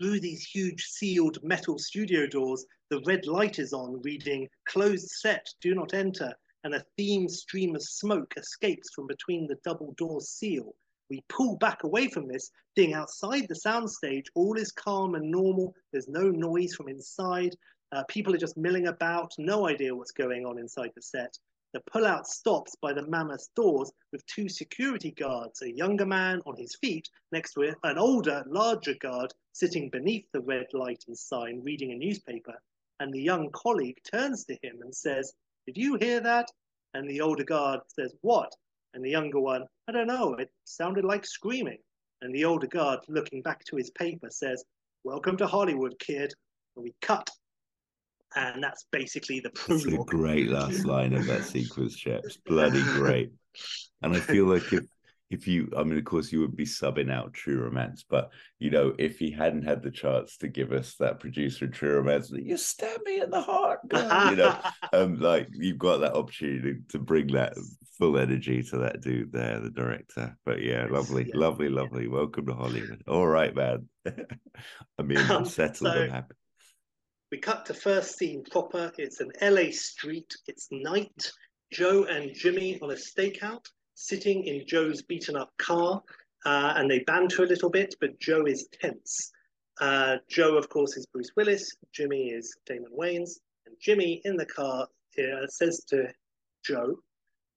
through 0.00 0.20
these 0.20 0.42
huge 0.42 0.84
sealed 0.84 1.38
metal 1.42 1.78
studio 1.78 2.26
doors, 2.26 2.64
the 2.90 3.00
red 3.06 3.26
light 3.26 3.58
is 3.58 3.72
on, 3.72 4.00
reading 4.02 4.48
closed 4.66 5.08
set, 5.08 5.46
do 5.60 5.74
not 5.74 5.94
enter 5.94 6.34
and 6.66 6.74
a 6.74 6.84
thin 6.96 7.28
stream 7.28 7.76
of 7.76 7.82
smoke 7.82 8.34
escapes 8.36 8.90
from 8.92 9.06
between 9.06 9.46
the 9.46 9.56
double 9.62 9.94
door 9.96 10.20
seal. 10.20 10.74
We 11.08 11.22
pull 11.28 11.56
back 11.58 11.84
away 11.84 12.08
from 12.08 12.26
this 12.26 12.50
being 12.74 12.92
outside 12.92 13.46
the 13.46 13.54
soundstage. 13.54 14.24
All 14.34 14.58
is 14.58 14.72
calm 14.72 15.14
and 15.14 15.30
normal. 15.30 15.72
There's 15.92 16.08
no 16.08 16.28
noise 16.28 16.74
from 16.74 16.88
inside. 16.88 17.54
Uh, 17.92 18.02
people 18.08 18.34
are 18.34 18.38
just 18.38 18.56
milling 18.56 18.88
about, 18.88 19.32
no 19.38 19.68
idea 19.68 19.94
what's 19.94 20.10
going 20.10 20.44
on 20.44 20.58
inside 20.58 20.90
the 20.94 21.02
set. 21.02 21.38
The 21.72 21.82
pullout 21.92 22.26
stops 22.26 22.74
by 22.74 22.92
the 22.92 23.06
mammoth 23.06 23.48
doors 23.54 23.92
with 24.10 24.26
two 24.26 24.48
security 24.48 25.10
guards, 25.10 25.62
a 25.62 25.70
younger 25.70 26.06
man 26.06 26.40
on 26.46 26.56
his 26.56 26.74
feet 26.76 27.08
next 27.32 27.52
to 27.52 27.74
an 27.82 27.98
older, 27.98 28.44
larger 28.46 28.94
guard 28.94 29.34
sitting 29.52 29.90
beneath 29.90 30.24
the 30.32 30.40
red 30.40 30.66
light 30.72 31.04
and 31.06 31.16
sign 31.16 31.62
reading 31.62 31.92
a 31.92 31.96
newspaper. 31.96 32.54
And 32.98 33.12
the 33.12 33.22
young 33.22 33.50
colleague 33.50 33.98
turns 34.10 34.44
to 34.46 34.54
him 34.62 34.80
and 34.80 34.94
says, 34.94 35.34
Did 35.66 35.76
you 35.76 35.96
hear 35.96 36.20
that? 36.20 36.50
And 36.94 37.08
the 37.08 37.20
older 37.20 37.44
guard 37.44 37.80
says, 37.88 38.14
What? 38.22 38.52
And 38.94 39.04
the 39.04 39.10
younger 39.10 39.40
one, 39.40 39.66
I 39.86 39.92
don't 39.92 40.06
know, 40.06 40.34
it 40.34 40.50
sounded 40.64 41.04
like 41.04 41.26
screaming. 41.26 41.78
And 42.22 42.34
the 42.34 42.46
older 42.46 42.66
guard, 42.66 43.00
looking 43.08 43.42
back 43.42 43.64
to 43.64 43.76
his 43.76 43.90
paper, 43.90 44.30
says, 44.30 44.64
Welcome 45.04 45.36
to 45.36 45.46
Hollywood, 45.46 45.98
kid. 45.98 46.32
And 46.74 46.84
we 46.84 46.94
cut 47.02 47.30
and 48.34 48.62
that's 48.62 48.86
basically 48.90 49.40
the 49.40 49.50
prologue. 49.50 50.06
great 50.06 50.48
last 50.48 50.84
line 50.84 51.12
of 51.12 51.26
that 51.26 51.44
sequence, 51.44 51.96
Sheps. 51.96 52.38
Bloody 52.44 52.82
great. 52.94 53.32
And 54.02 54.14
I 54.14 54.20
feel 54.20 54.46
like 54.46 54.72
if 54.72 54.84
if 55.28 55.48
you, 55.48 55.68
I 55.76 55.82
mean, 55.82 55.98
of 55.98 56.04
course, 56.04 56.30
you 56.30 56.40
would 56.40 56.56
be 56.56 56.64
subbing 56.64 57.10
out 57.10 57.32
True 57.32 57.60
Romance, 57.64 58.04
but 58.08 58.30
you 58.60 58.70
know, 58.70 58.94
if 58.96 59.18
he 59.18 59.30
hadn't 59.32 59.64
had 59.64 59.82
the 59.82 59.90
chance 59.90 60.36
to 60.38 60.48
give 60.48 60.72
us 60.72 60.94
that 61.00 61.18
producer 61.18 61.66
True 61.66 61.96
Romance, 61.96 62.30
you 62.30 62.56
stab 62.56 63.00
me 63.04 63.20
in 63.20 63.30
the 63.30 63.40
heart, 63.40 63.80
girl, 63.88 64.30
you 64.30 64.36
know, 64.36 64.56
um, 64.92 65.18
like 65.18 65.48
you've 65.52 65.78
got 65.78 65.98
that 65.98 66.14
opportunity 66.14 66.76
to 66.90 66.98
bring 66.98 67.26
that 67.28 67.54
full 67.98 68.18
energy 68.18 68.62
to 68.62 68.78
that 68.78 69.00
dude 69.00 69.32
there, 69.32 69.58
the 69.58 69.70
director. 69.70 70.36
But 70.44 70.62
yeah, 70.62 70.86
lovely, 70.88 71.24
yeah, 71.24 71.38
lovely, 71.40 71.70
lovely. 71.70 72.06
Welcome 72.06 72.46
to 72.46 72.54
Hollywood. 72.54 73.02
All 73.08 73.26
right, 73.26 73.54
man. 73.54 73.88
I 74.06 75.02
mean, 75.02 75.18
I'm 75.18 75.44
settled 75.44 75.92
so- 75.92 76.02
and 76.02 76.12
happy. 76.12 76.34
We 77.32 77.38
cut 77.38 77.66
to 77.66 77.74
first 77.74 78.16
scene 78.16 78.44
proper. 78.50 78.92
It's 78.98 79.20
an 79.20 79.32
LA 79.42 79.70
street. 79.72 80.32
It's 80.46 80.68
night. 80.70 81.32
Joe 81.72 82.04
and 82.04 82.32
Jimmy 82.32 82.78
on 82.80 82.92
a 82.92 82.94
stakeout, 82.94 83.66
sitting 83.94 84.44
in 84.44 84.64
Joe's 84.66 85.02
beaten 85.02 85.36
up 85.36 85.50
car, 85.58 86.02
uh, 86.44 86.74
and 86.76 86.88
they 86.88 87.00
banter 87.00 87.42
a 87.42 87.48
little 87.48 87.70
bit, 87.70 87.96
but 88.00 88.20
Joe 88.20 88.46
is 88.46 88.68
tense. 88.80 89.32
Uh, 89.80 90.16
Joe, 90.30 90.56
of 90.56 90.68
course, 90.68 90.96
is 90.96 91.06
Bruce 91.06 91.32
Willis. 91.36 91.76
Jimmy 91.92 92.28
is 92.28 92.56
Damon 92.64 92.92
Wayans. 92.96 93.40
And 93.66 93.74
Jimmy 93.80 94.22
in 94.24 94.36
the 94.36 94.46
car 94.46 94.86
uh, 95.18 95.46
says 95.48 95.82
to 95.88 96.06
Joe, 96.64 96.96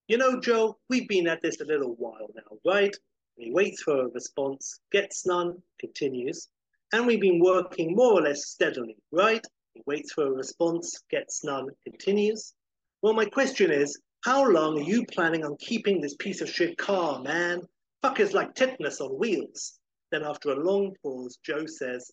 You 0.07 0.17
know, 0.17 0.39
Joe, 0.41 0.79
we've 0.89 1.07
been 1.07 1.27
at 1.27 1.41
this 1.41 1.61
a 1.61 1.65
little 1.65 1.95
while 1.99 2.29
now, 2.35 2.57
right? 2.65 2.95
And 3.37 3.45
he 3.45 3.51
waits 3.51 3.83
for 3.83 4.01
a 4.01 4.09
response, 4.09 4.79
gets 4.91 5.27
none, 5.27 5.61
continues. 5.79 6.49
And 6.91 7.05
we've 7.05 7.21
been 7.21 7.39
working 7.39 7.95
more 7.95 8.13
or 8.13 8.21
less 8.23 8.47
steadily, 8.47 8.97
right? 9.11 9.45
He 9.73 9.81
waits 9.85 10.13
for 10.13 10.27
a 10.27 10.31
response, 10.31 11.03
gets 11.09 11.43
none, 11.43 11.67
continues. 11.83 12.53
Well, 13.01 13.13
my 13.13 13.25
question 13.25 13.71
is, 13.71 13.99
how 14.25 14.45
long 14.49 14.77
are 14.77 14.83
you 14.83 15.05
planning 15.05 15.45
on 15.45 15.55
keeping 15.57 16.01
this 16.01 16.15
piece 16.15 16.41
of 16.41 16.49
shit 16.49 16.77
car, 16.77 17.21
man? 17.21 17.61
Fuckers 18.03 18.33
like 18.33 18.53
tetanus 18.53 18.99
on 18.99 19.17
wheels. 19.17 19.79
Then, 20.11 20.23
after 20.23 20.51
a 20.51 20.59
long 20.59 20.95
pause, 21.01 21.37
Joe 21.43 21.65
says, 21.65 22.11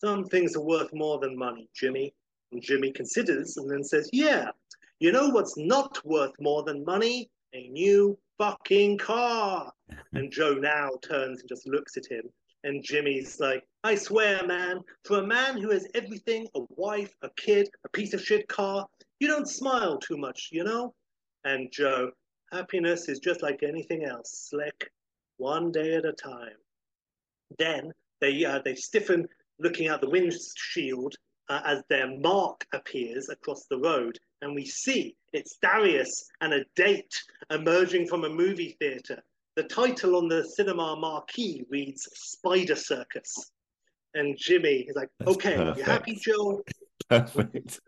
Some 0.00 0.24
things 0.24 0.56
are 0.56 0.62
worth 0.62 0.92
more 0.94 1.18
than 1.18 1.36
money, 1.36 1.68
Jimmy. 1.74 2.14
And 2.52 2.62
Jimmy 2.62 2.92
considers 2.92 3.56
and 3.56 3.70
then 3.70 3.84
says, 3.84 4.08
Yeah, 4.12 4.50
you 5.00 5.12
know 5.12 5.28
what's 5.28 5.56
not 5.56 6.04
worth 6.06 6.34
more 6.40 6.62
than 6.62 6.84
money? 6.84 7.30
A 7.54 7.68
new 7.68 8.18
fucking 8.38 8.98
car. 8.98 9.72
and 10.12 10.32
Joe 10.32 10.54
now 10.54 10.90
turns 11.02 11.40
and 11.40 11.48
just 11.48 11.66
looks 11.66 11.96
at 11.96 12.06
him. 12.06 12.30
And 12.64 12.84
Jimmy's 12.84 13.40
like, 13.40 13.64
I 13.82 13.96
swear, 13.96 14.46
man, 14.46 14.80
for 15.04 15.18
a 15.18 15.26
man 15.26 15.56
who 15.56 15.70
has 15.70 15.88
everything 15.94 16.46
a 16.54 16.60
wife, 16.76 17.14
a 17.22 17.30
kid, 17.36 17.68
a 17.84 17.88
piece 17.88 18.14
of 18.14 18.22
shit 18.22 18.46
car 18.48 18.86
you 19.22 19.28
don't 19.28 19.48
smile 19.48 19.98
too 19.98 20.16
much, 20.16 20.48
you 20.50 20.64
know? 20.64 20.92
And 21.44 21.70
Joe, 21.70 22.10
happiness 22.50 23.08
is 23.08 23.20
just 23.20 23.40
like 23.40 23.62
anything 23.62 24.04
else, 24.04 24.48
slick, 24.50 24.90
one 25.36 25.70
day 25.70 25.94
at 25.94 26.04
a 26.04 26.12
time. 26.12 26.58
Then 27.56 27.92
they 28.20 28.44
uh, 28.44 28.58
they 28.64 28.74
stiffen, 28.74 29.28
looking 29.60 29.86
out 29.86 30.00
the 30.00 30.10
windshield 30.10 31.14
uh, 31.48 31.60
as 31.64 31.84
their 31.88 32.18
mark 32.18 32.66
appears 32.72 33.28
across 33.28 33.66
the 33.66 33.78
road, 33.78 34.18
and 34.40 34.56
we 34.56 34.66
see 34.66 35.14
it's 35.32 35.56
Darius 35.62 36.28
and 36.40 36.52
a 36.52 36.64
date 36.74 37.14
emerging 37.48 38.08
from 38.08 38.24
a 38.24 38.28
movie 38.28 38.76
theater. 38.80 39.22
The 39.54 39.64
title 39.64 40.16
on 40.16 40.28
the 40.28 40.44
cinema 40.44 40.96
marquee 40.96 41.64
reads 41.70 42.08
Spider 42.14 42.76
Circus. 42.76 43.52
And 44.14 44.36
Jimmy 44.38 44.86
is 44.88 44.96
like, 44.96 45.10
That's 45.18 45.32
okay, 45.32 45.74
you 45.76 45.82
happy, 45.82 46.14
Joe? 46.14 46.62
Perfect. 47.08 47.80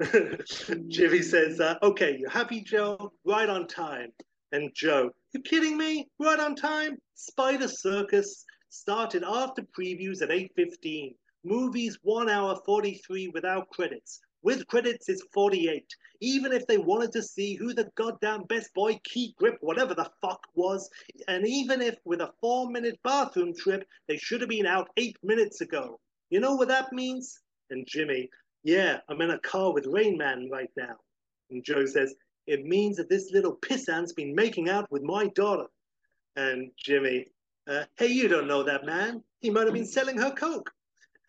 Jimmy 0.88 1.22
says, 1.22 1.60
uh, 1.60 1.76
okay, 1.82 2.16
you 2.18 2.28
happy, 2.28 2.62
Joe? 2.62 3.12
Right 3.24 3.48
on 3.48 3.66
time. 3.66 4.12
And 4.52 4.70
Joe, 4.74 5.10
you 5.32 5.40
kidding 5.40 5.76
me? 5.76 6.08
Right 6.18 6.40
on 6.40 6.54
time? 6.54 6.98
Spider 7.14 7.68
Circus 7.68 8.44
started 8.70 9.24
after 9.24 9.62
previews 9.62 10.22
at 10.22 10.30
8.15. 10.30 11.14
Movies 11.44 11.98
1 12.02 12.28
hour 12.28 12.58
43 12.64 13.28
without 13.28 13.68
credits. 13.70 14.20
With 14.42 14.66
credits, 14.68 15.08
it's 15.08 15.24
48. 15.32 15.84
Even 16.20 16.52
if 16.52 16.66
they 16.66 16.78
wanted 16.78 17.12
to 17.12 17.22
see 17.22 17.54
who 17.54 17.72
the 17.72 17.90
goddamn 17.94 18.44
best 18.44 18.72
boy 18.74 19.00
key 19.04 19.34
grip, 19.38 19.56
whatever 19.60 19.94
the 19.94 20.10
fuck 20.20 20.40
was, 20.54 20.90
and 21.28 21.46
even 21.46 21.80
if 21.80 21.96
with 22.04 22.20
a 22.20 22.32
four 22.40 22.70
minute 22.70 22.98
bathroom 23.02 23.54
trip, 23.54 23.86
they 24.06 24.16
should 24.16 24.40
have 24.40 24.50
been 24.50 24.66
out 24.66 24.88
eight 24.96 25.16
minutes 25.22 25.60
ago. 25.60 25.98
You 26.28 26.40
know 26.40 26.54
what 26.54 26.68
that 26.68 26.92
means? 26.92 27.40
And 27.70 27.86
Jimmy, 27.86 28.28
yeah, 28.62 28.98
I'm 29.08 29.20
in 29.20 29.30
a 29.30 29.38
car 29.38 29.72
with 29.72 29.86
Rain 29.86 30.18
Man 30.18 30.48
right 30.50 30.70
now. 30.76 30.96
And 31.50 31.64
Joe 31.64 31.86
says, 31.86 32.14
It 32.46 32.64
means 32.64 32.96
that 32.96 33.08
this 33.08 33.30
little 33.32 33.56
pissant's 33.56 34.12
been 34.12 34.34
making 34.34 34.68
out 34.68 34.90
with 34.90 35.02
my 35.02 35.28
daughter. 35.28 35.66
And 36.36 36.70
Jimmy, 36.76 37.26
uh, 37.68 37.84
Hey, 37.96 38.08
you 38.08 38.28
don't 38.28 38.46
know 38.48 38.62
that 38.62 38.84
man. 38.84 39.22
He 39.40 39.50
might 39.50 39.64
have 39.64 39.74
been 39.74 39.86
selling 39.86 40.18
her 40.18 40.30
coke. 40.32 40.70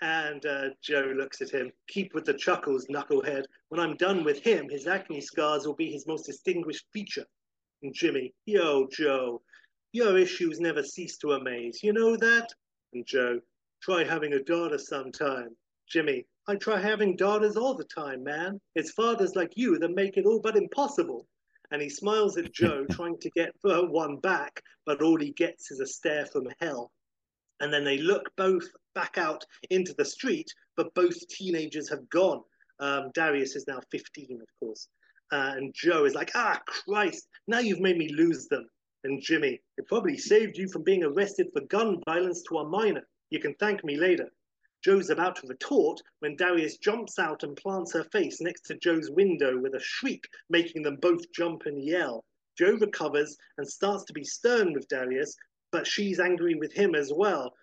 And 0.01 0.45
uh, 0.45 0.69
Joe 0.81 1.13
looks 1.15 1.41
at 1.41 1.51
him. 1.51 1.71
Keep 1.87 2.13
with 2.13 2.25
the 2.25 2.33
chuckles, 2.33 2.87
knucklehead. 2.87 3.45
When 3.69 3.79
I'm 3.79 3.95
done 3.97 4.23
with 4.23 4.39
him, 4.39 4.67
his 4.69 4.87
acne 4.87 5.21
scars 5.21 5.65
will 5.65 5.75
be 5.75 5.91
his 5.91 6.07
most 6.07 6.25
distinguished 6.25 6.85
feature. 6.91 7.25
And 7.83 7.93
Jimmy, 7.93 8.33
Yo, 8.45 8.87
Joe, 8.91 9.41
your 9.93 10.17
issues 10.17 10.59
never 10.59 10.83
cease 10.83 11.17
to 11.19 11.33
amaze. 11.33 11.83
You 11.83 11.93
know 11.93 12.15
that? 12.17 12.49
And 12.93 13.05
Joe, 13.05 13.41
Try 13.81 14.03
having 14.03 14.33
a 14.33 14.43
daughter 14.43 14.77
sometime. 14.77 15.57
Jimmy, 15.89 16.27
I 16.47 16.55
try 16.55 16.79
having 16.79 17.15
daughters 17.15 17.57
all 17.57 17.73
the 17.73 17.83
time, 17.83 18.23
man. 18.23 18.61
It's 18.75 18.91
fathers 18.91 19.35
like 19.35 19.57
you 19.57 19.79
that 19.79 19.95
make 19.95 20.17
it 20.17 20.25
all 20.27 20.39
but 20.39 20.55
impossible. 20.55 21.27
And 21.71 21.81
he 21.81 21.89
smiles 21.89 22.37
at 22.37 22.53
Joe, 22.53 22.85
trying 22.91 23.17
to 23.17 23.29
get 23.31 23.55
one 23.63 24.17
back, 24.17 24.61
but 24.85 25.01
all 25.01 25.19
he 25.19 25.31
gets 25.31 25.71
is 25.71 25.79
a 25.79 25.87
stare 25.87 26.27
from 26.27 26.47
hell. 26.59 26.91
And 27.59 27.73
then 27.73 27.83
they 27.83 27.97
look 27.97 28.29
both 28.35 28.69
back 28.93 29.17
out 29.17 29.45
into 29.69 29.93
the 29.97 30.05
street, 30.05 30.53
but 30.75 30.93
both 30.93 31.27
teenagers 31.27 31.89
have 31.89 32.09
gone. 32.09 32.41
Um, 32.79 33.11
Darius 33.13 33.55
is 33.55 33.67
now 33.67 33.79
15, 33.91 34.39
of 34.41 34.47
course. 34.59 34.87
Uh, 35.31 35.53
and 35.55 35.73
Joe 35.73 36.05
is 36.05 36.15
like, 36.15 36.31
ah, 36.35 36.59
Christ, 36.65 37.27
now 37.47 37.59
you've 37.59 37.79
made 37.79 37.97
me 37.97 38.09
lose 38.09 38.47
them. 38.47 38.67
And 39.03 39.21
Jimmy, 39.21 39.61
it 39.77 39.87
probably 39.87 40.17
saved 40.17 40.57
you 40.57 40.67
from 40.67 40.83
being 40.83 41.03
arrested 41.03 41.47
for 41.53 41.61
gun 41.61 42.01
violence 42.05 42.43
to 42.49 42.57
a 42.57 42.67
minor. 42.67 43.07
You 43.29 43.39
can 43.39 43.55
thank 43.55 43.83
me 43.83 43.95
later. 43.97 44.29
Joe's 44.83 45.09
about 45.09 45.35
to 45.37 45.47
retort 45.47 46.01
when 46.19 46.35
Darius 46.35 46.77
jumps 46.77 47.19
out 47.19 47.43
and 47.43 47.55
plants 47.55 47.93
her 47.93 48.03
face 48.05 48.41
next 48.41 48.61
to 48.61 48.77
Joe's 48.77 49.11
window 49.11 49.59
with 49.59 49.75
a 49.75 49.79
shriek, 49.79 50.27
making 50.49 50.81
them 50.81 50.97
both 50.97 51.31
jump 51.31 51.63
and 51.65 51.83
yell. 51.83 52.25
Joe 52.57 52.77
recovers 52.79 53.37
and 53.57 53.67
starts 53.67 54.03
to 54.05 54.13
be 54.13 54.23
stern 54.23 54.73
with 54.73 54.87
Darius, 54.87 55.35
but 55.71 55.87
she's 55.87 56.19
angry 56.19 56.55
with 56.55 56.73
him 56.73 56.95
as 56.95 57.13
well. 57.13 57.53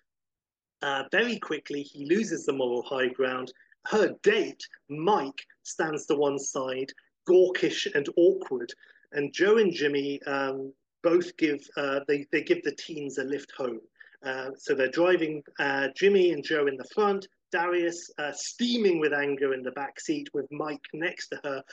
Uh, 0.81 1.03
very 1.11 1.37
quickly, 1.39 1.81
he 1.81 2.05
loses 2.05 2.45
the 2.45 2.53
moral 2.53 2.81
high 2.83 3.09
ground. 3.09 3.51
Her 3.85 4.15
date, 4.23 4.61
Mike, 4.89 5.45
stands 5.63 6.05
to 6.07 6.15
one 6.15 6.39
side, 6.39 6.91
gawkish 7.27 7.87
and 7.93 8.07
awkward, 8.17 8.71
and 9.11 9.33
Joe 9.33 9.57
and 9.57 9.73
Jimmy 9.73 10.21
um, 10.23 10.73
both 11.03 11.35
give 11.37 11.59
uh, 11.77 12.01
they 12.07 12.25
they 12.31 12.43
give 12.43 12.63
the 12.63 12.75
teens 12.75 13.17
a 13.17 13.23
lift 13.23 13.51
home. 13.57 13.81
Uh, 14.23 14.49
so 14.57 14.73
they're 14.73 14.89
driving 14.89 15.41
uh, 15.59 15.87
Jimmy 15.95 16.31
and 16.31 16.43
Joe 16.43 16.67
in 16.67 16.75
the 16.75 16.89
front, 16.93 17.27
Darius 17.51 18.11
uh, 18.17 18.33
steaming 18.33 18.99
with 18.99 19.13
anger 19.13 19.53
in 19.53 19.63
the 19.63 19.71
back 19.71 19.99
seat, 19.99 20.27
with 20.33 20.45
Mike 20.51 20.83
next 20.93 21.29
to 21.29 21.39
her, 21.43 21.63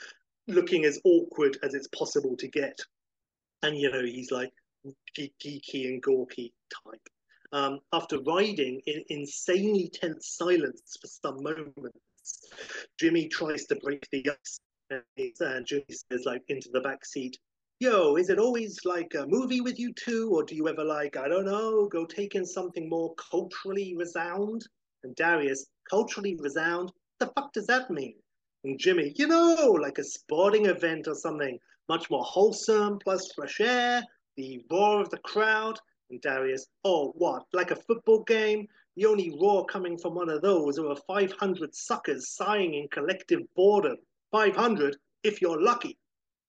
looking 0.47 0.85
as 0.85 0.99
awkward 1.03 1.57
as 1.63 1.73
it's 1.73 1.89
possible 1.89 2.37
to 2.37 2.47
get. 2.47 2.77
And 3.63 3.77
you 3.77 3.91
know 3.91 4.03
he's 4.03 4.31
like 4.31 4.51
geeky 5.17 5.87
and 5.87 6.01
gawky 6.01 6.53
type. 6.85 7.01
Um, 7.53 7.79
after 7.93 8.19
riding 8.21 8.81
in 8.85 9.03
insanely 9.09 9.89
tense 9.93 10.35
silence 10.37 10.97
for 10.99 11.07
some 11.07 11.41
moments, 11.41 12.49
Jimmy 12.99 13.29
tries 13.29 13.65
to 13.67 13.75
break 13.77 14.05
the 14.11 14.29
ice. 14.29 14.59
And 15.39 15.65
Jimmy 15.65 15.85
says, 15.89 16.25
like, 16.25 16.43
into 16.49 16.69
the 16.71 16.81
back 16.81 17.05
seat, 17.05 17.37
yo, 17.79 18.15
is 18.15 18.29
it 18.29 18.39
always 18.39 18.79
like 18.85 19.13
a 19.15 19.27
movie 19.27 19.61
with 19.61 19.79
you 19.79 19.93
two, 19.93 20.31
or 20.33 20.43
do 20.43 20.55
you 20.55 20.67
ever 20.67 20.83
like, 20.83 21.15
I 21.17 21.27
don't 21.27 21.45
know, 21.45 21.87
go 21.87 22.05
take 22.05 22.35
in 22.35 22.45
something 22.45 22.89
more 22.89 23.13
culturally 23.15 23.95
resound? 23.97 24.65
And 25.03 25.15
Darius, 25.15 25.67
culturally 25.89 26.37
resound? 26.39 26.91
The 27.19 27.27
fuck 27.27 27.53
does 27.53 27.67
that 27.67 27.89
mean? 27.91 28.15
And 28.63 28.79
Jimmy, 28.79 29.13
you 29.15 29.27
know, 29.27 29.77
like 29.79 29.99
a 29.99 30.03
sporting 30.03 30.65
event 30.65 31.07
or 31.07 31.15
something, 31.15 31.59
much 31.87 32.09
more 32.09 32.23
wholesome, 32.23 32.99
plus 32.99 33.31
fresh 33.33 33.61
air, 33.61 34.03
the 34.35 34.61
roar 34.69 35.01
of 35.01 35.09
the 35.09 35.19
crowd. 35.19 35.79
And 36.09 36.21
Darius, 36.21 36.67
oh, 36.83 37.11
what, 37.17 37.43
like 37.53 37.71
a 37.71 37.75
football 37.75 38.23
game? 38.23 38.67
The 38.95 39.05
only 39.05 39.29
roar 39.29 39.65
coming 39.65 39.97
from 39.97 40.15
one 40.15 40.29
of 40.29 40.41
those 40.41 40.79
are 40.79 40.95
500 40.95 41.75
suckers 41.75 42.29
sighing 42.29 42.73
in 42.73 42.87
collective 42.87 43.41
boredom. 43.55 43.97
500 44.31 44.97
if 45.23 45.41
you're 45.41 45.61
lucky. 45.61 45.97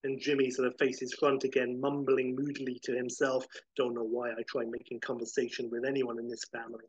And 0.04 0.20
Jimmy 0.20 0.50
sort 0.50 0.68
of 0.68 0.78
faces 0.78 1.12
front 1.14 1.42
again, 1.44 1.80
mumbling 1.80 2.36
moodily 2.36 2.78
to 2.84 2.96
himself. 2.96 3.46
Don't 3.76 3.94
know 3.94 4.04
why 4.04 4.30
I 4.30 4.42
try 4.48 4.64
making 4.64 5.00
conversation 5.00 5.68
with 5.70 5.84
anyone 5.84 6.18
in 6.18 6.28
this 6.28 6.44
family. 6.52 6.86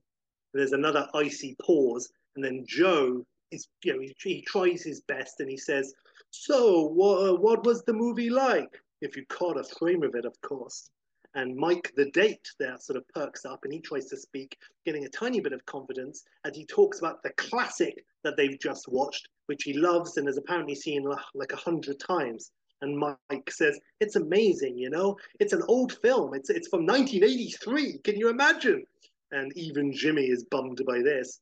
There's 0.53 0.73
another 0.73 1.07
icy 1.13 1.55
pause, 1.61 2.11
and 2.35 2.45
then 2.45 2.65
Joe 2.67 3.25
is, 3.51 3.67
you 3.83 3.93
know, 3.93 3.99
he, 3.99 4.15
he 4.21 4.41
tries 4.41 4.83
his 4.83 5.01
best 5.01 5.39
and 5.39 5.49
he 5.49 5.57
says, 5.57 5.93
"So, 6.29 6.83
what, 6.83 7.41
what 7.41 7.65
was 7.65 7.83
the 7.83 7.93
movie 7.93 8.29
like? 8.29 8.79
If 9.01 9.17
you 9.17 9.25
caught 9.25 9.57
a 9.57 9.63
frame 9.63 10.03
of 10.03 10.13
it, 10.15 10.25
of 10.25 10.39
course." 10.41 10.89
And 11.35 11.55
Mike, 11.55 11.93
the 11.95 12.09
date, 12.09 12.51
there 12.59 12.77
sort 12.79 12.97
of 12.97 13.07
perks 13.09 13.45
up 13.45 13.63
and 13.63 13.71
he 13.71 13.79
tries 13.79 14.07
to 14.07 14.17
speak, 14.17 14.57
getting 14.85 15.05
a 15.05 15.09
tiny 15.09 15.39
bit 15.39 15.53
of 15.53 15.65
confidence 15.65 16.23
as 16.43 16.55
he 16.55 16.65
talks 16.65 16.99
about 16.99 17.21
the 17.21 17.29
classic 17.31 18.03
that 18.23 18.35
they've 18.35 18.59
just 18.59 18.87
watched, 18.87 19.29
which 19.45 19.63
he 19.63 19.73
loves 19.73 20.17
and 20.17 20.25
has 20.27 20.37
apparently 20.37 20.75
seen 20.75 21.07
like 21.35 21.51
a 21.51 21.57
hundred 21.57 21.99
times. 21.99 22.51
And 22.81 22.97
Mike 22.97 23.51
says, 23.51 23.79
"It's 23.99 24.15
amazing, 24.15 24.77
you 24.77 24.89
know. 24.89 25.17
It's 25.39 25.53
an 25.53 25.63
old 25.67 25.93
film. 25.99 26.33
It's 26.33 26.49
it's 26.49 26.69
from 26.69 26.85
1983. 26.85 27.99
Can 27.99 28.17
you 28.17 28.29
imagine?" 28.29 28.85
And 29.31 29.55
even 29.55 29.93
Jimmy 29.93 30.27
is 30.27 30.45
bummed 30.45 30.81
by 30.85 31.01
this. 31.01 31.41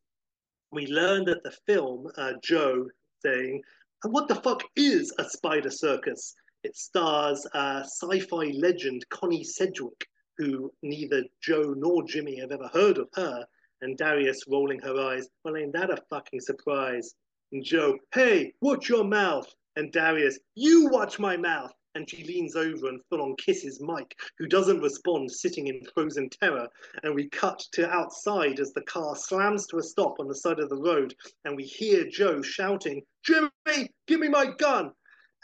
We 0.72 0.88
learn 0.88 1.24
that 1.26 1.44
the 1.44 1.52
film, 1.52 2.12
uh, 2.18 2.34
Joe 2.44 2.90
saying, 3.22 3.64
"And 4.04 4.12
what 4.12 4.28
the 4.28 4.36
fuck 4.36 4.64
is 4.76 5.14
a 5.18 5.30
spider 5.30 5.70
circus?" 5.70 6.36
It 6.68 6.76
stars 6.76 7.48
uh, 7.54 7.80
sci-fi 7.80 8.52
legend 8.60 9.06
Connie 9.10 9.46
Sedgwick, 9.46 10.06
who 10.38 10.70
neither 10.84 11.24
Joe 11.42 11.74
nor 11.78 12.04
Jimmy 12.04 12.38
have 12.42 12.52
ever 12.52 12.70
heard 12.74 12.98
of 12.98 13.08
her. 13.16 13.46
And 13.80 13.98
Darius 13.98 14.44
rolling 14.50 14.80
her 14.80 15.00
eyes, 15.00 15.30
well, 15.46 15.56
ain't 15.56 15.72
that 15.72 15.92
a 15.92 16.04
fucking 16.10 16.42
surprise? 16.42 17.16
And 17.54 17.64
Joe, 17.64 17.98
hey, 18.14 18.52
watch 18.60 18.90
your 18.90 19.06
mouth. 19.06 19.48
And 19.78 19.94
Darius, 19.94 20.40
you 20.56 20.90
watch 20.90 21.20
my 21.20 21.38
mouth. 21.38 21.72
And 21.96 22.10
she 22.10 22.26
leans 22.26 22.58
over 22.58 22.90
and 22.90 23.00
full 23.10 23.22
on 23.22 23.38
kisses 23.38 23.80
Mike, 23.80 24.14
who 24.38 24.46
doesn't 24.46 24.82
respond, 24.82 25.32
sitting 25.32 25.68
in 25.68 25.82
frozen 25.94 26.30
terror. 26.30 26.68
And 27.04 27.16
we 27.16 27.30
cut 27.30 27.60
to 27.76 27.90
outside 27.90 28.60
as 28.60 28.74
the 28.74 28.82
car 28.82 29.16
slams 29.16 29.68
to 29.68 29.78
a 29.78 29.84
stop 29.84 30.20
on 30.20 30.28
the 30.28 30.36
side 30.36 30.60
of 30.60 30.68
the 30.68 30.76
road. 30.76 31.16
And 31.46 31.56
we 31.56 31.64
hear 31.64 32.04
Joe 32.10 32.42
shouting, 32.42 33.04
Jimmy, 33.24 33.90
give 34.06 34.20
me 34.20 34.28
my 34.28 34.48
gun. 34.58 34.92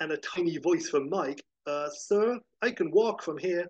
And 0.03 0.11
a 0.11 0.17
tiny 0.17 0.57
voice 0.57 0.89
from 0.89 1.09
Mike, 1.09 1.45
uh, 1.65 1.87
Sir, 1.89 2.37
I 2.61 2.71
can 2.71 2.91
walk 2.91 3.23
from 3.23 3.37
here. 3.37 3.65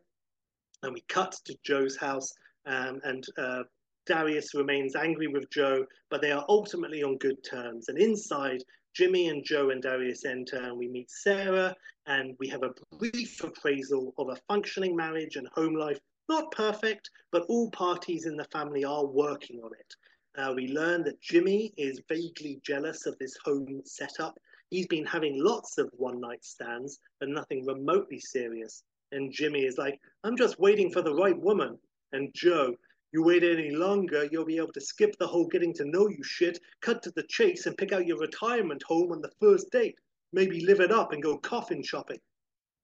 And 0.82 0.92
we 0.92 1.02
cut 1.02 1.36
to 1.46 1.56
Joe's 1.64 1.96
house. 1.96 2.34
Um, 2.66 3.00
and 3.04 3.24
uh, 3.38 3.62
Darius 4.08 4.56
remains 4.56 4.96
angry 4.96 5.28
with 5.28 5.48
Joe, 5.52 5.86
but 6.10 6.24
they 6.24 6.32
are 6.32 6.44
ultimately 6.50 7.04
on 7.04 7.20
good 7.20 7.38
terms. 7.44 7.88
And 7.88 8.00
inside, 8.00 8.64
Jimmy 8.96 9.28
and 9.28 9.46
Joe 9.46 9.70
and 9.70 9.80
Darius 9.80 10.26
enter, 10.26 10.58
and 10.58 10.76
we 10.76 10.88
meet 10.88 11.12
Sarah, 11.12 11.76
and 12.08 12.36
we 12.40 12.48
have 12.48 12.64
a 12.64 12.74
brief 12.98 13.44
appraisal 13.44 14.16
of 14.18 14.30
a 14.30 14.42
functioning 14.48 14.96
marriage 14.96 15.36
and 15.36 15.48
home 15.54 15.76
life. 15.76 16.00
Not 16.30 16.52
perfect, 16.52 17.12
but 17.32 17.46
all 17.48 17.70
parties 17.70 18.26
in 18.26 18.38
the 18.38 18.46
family 18.46 18.84
are 18.84 19.06
working 19.06 19.62
on 19.64 19.70
it. 19.80 19.96
Uh, 20.36 20.52
we 20.56 20.70
learn 20.70 21.04
that 21.04 21.22
Jimmy 21.22 21.76
is 21.78 22.02
vaguely 22.10 22.60
jealous 22.66 23.06
of 23.06 23.20
this 23.20 23.38
home 23.46 23.84
setup. 23.86 24.36
He's 24.74 24.88
been 24.88 25.06
having 25.06 25.40
lots 25.40 25.78
of 25.78 25.92
one 25.98 26.20
night 26.20 26.44
stands, 26.44 26.98
but 27.20 27.30
nothing 27.30 27.64
remotely 27.64 28.20
serious. 28.20 28.82
And 29.12 29.32
Jimmy 29.32 29.66
is 29.66 29.78
like, 29.78 30.00
I'm 30.24 30.36
just 30.36 30.60
waiting 30.60 30.90
for 30.90 31.04
the 31.04 31.14
right 31.14 31.40
woman. 31.40 31.78
And 32.12 32.34
Joe, 32.34 32.74
you 33.12 33.22
wait 33.24 33.44
any 33.44 33.70
longer, 33.70 34.28
you'll 34.32 34.46
be 34.46 34.58
able 34.58 34.74
to 34.74 34.82
skip 34.82 35.16
the 35.20 35.28
whole 35.28 35.46
getting 35.46 35.76
to 35.76 35.86
know 35.86 36.10
you 36.10 36.24
shit, 36.24 36.58
cut 36.82 37.04
to 37.04 37.12
the 37.12 37.22
chase, 37.30 37.68
and 37.68 37.78
pick 37.78 37.92
out 37.92 38.08
your 38.08 38.18
retirement 38.18 38.82
home 38.82 39.12
on 39.12 39.22
the 39.22 39.30
first 39.40 39.70
date. 39.70 39.94
Maybe 40.32 40.66
live 40.66 40.80
it 40.80 40.92
up 40.92 41.14
and 41.14 41.22
go 41.22 41.38
coffin 41.38 41.84
shopping. 41.84 42.20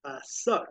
Uh, 0.05 0.19
so, 0.23 0.63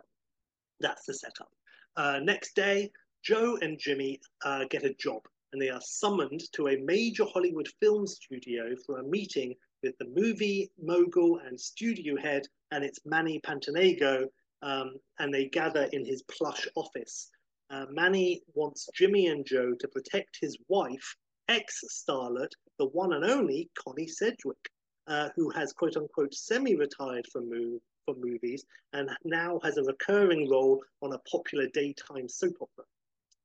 that's 0.79 1.05
the 1.05 1.15
setup. 1.15 1.49
Uh, 1.97 2.19
next 2.23 2.55
day, 2.55 2.89
Joe 3.25 3.57
and 3.61 3.77
Jimmy 3.77 4.21
uh, 4.45 4.63
get 4.69 4.85
a 4.85 4.93
job, 4.93 5.23
and 5.51 5.61
they 5.61 5.69
are 5.69 5.81
summoned 5.81 6.43
to 6.53 6.69
a 6.69 6.77
major 6.77 7.25
Hollywood 7.25 7.67
film 7.81 8.07
studio 8.07 8.73
for 8.85 8.99
a 8.99 9.03
meeting 9.03 9.53
with 9.83 9.97
the 9.97 10.07
movie 10.15 10.71
mogul 10.81 11.39
and 11.39 11.59
studio 11.59 12.15
head, 12.17 12.43
and 12.71 12.83
it's 12.83 12.99
Manny 13.05 13.39
Pantanago, 13.39 14.27
um, 14.61 14.95
and 15.19 15.33
they 15.33 15.45
gather 15.45 15.87
in 15.91 16.05
his 16.05 16.21
plush 16.23 16.67
office 16.75 17.29
uh, 17.71 17.85
Manny 17.91 18.41
wants 18.55 18.89
Jimmy 18.95 19.27
and 19.27 19.45
Joe 19.45 19.73
to 19.79 19.87
protect 19.87 20.39
his 20.41 20.57
wife, 20.67 21.15
ex 21.47 21.83
starlet, 21.91 22.51
the 22.79 22.87
one 22.87 23.13
and 23.13 23.23
only 23.23 23.69
Connie 23.77 24.07
Sedgwick, 24.07 24.71
uh, 25.07 25.29
who 25.35 25.49
has 25.51 25.73
quote 25.73 25.95
unquote 25.95 26.33
semi 26.33 26.75
retired 26.75 27.27
from, 27.31 27.49
move, 27.49 27.81
from 28.05 28.19
movies 28.21 28.65
and 28.93 29.09
now 29.23 29.59
has 29.63 29.77
a 29.77 29.83
recurring 29.83 30.49
role 30.49 30.83
on 31.01 31.13
a 31.13 31.19
popular 31.31 31.67
daytime 31.67 32.27
soap 32.27 32.55
opera. 32.61 32.85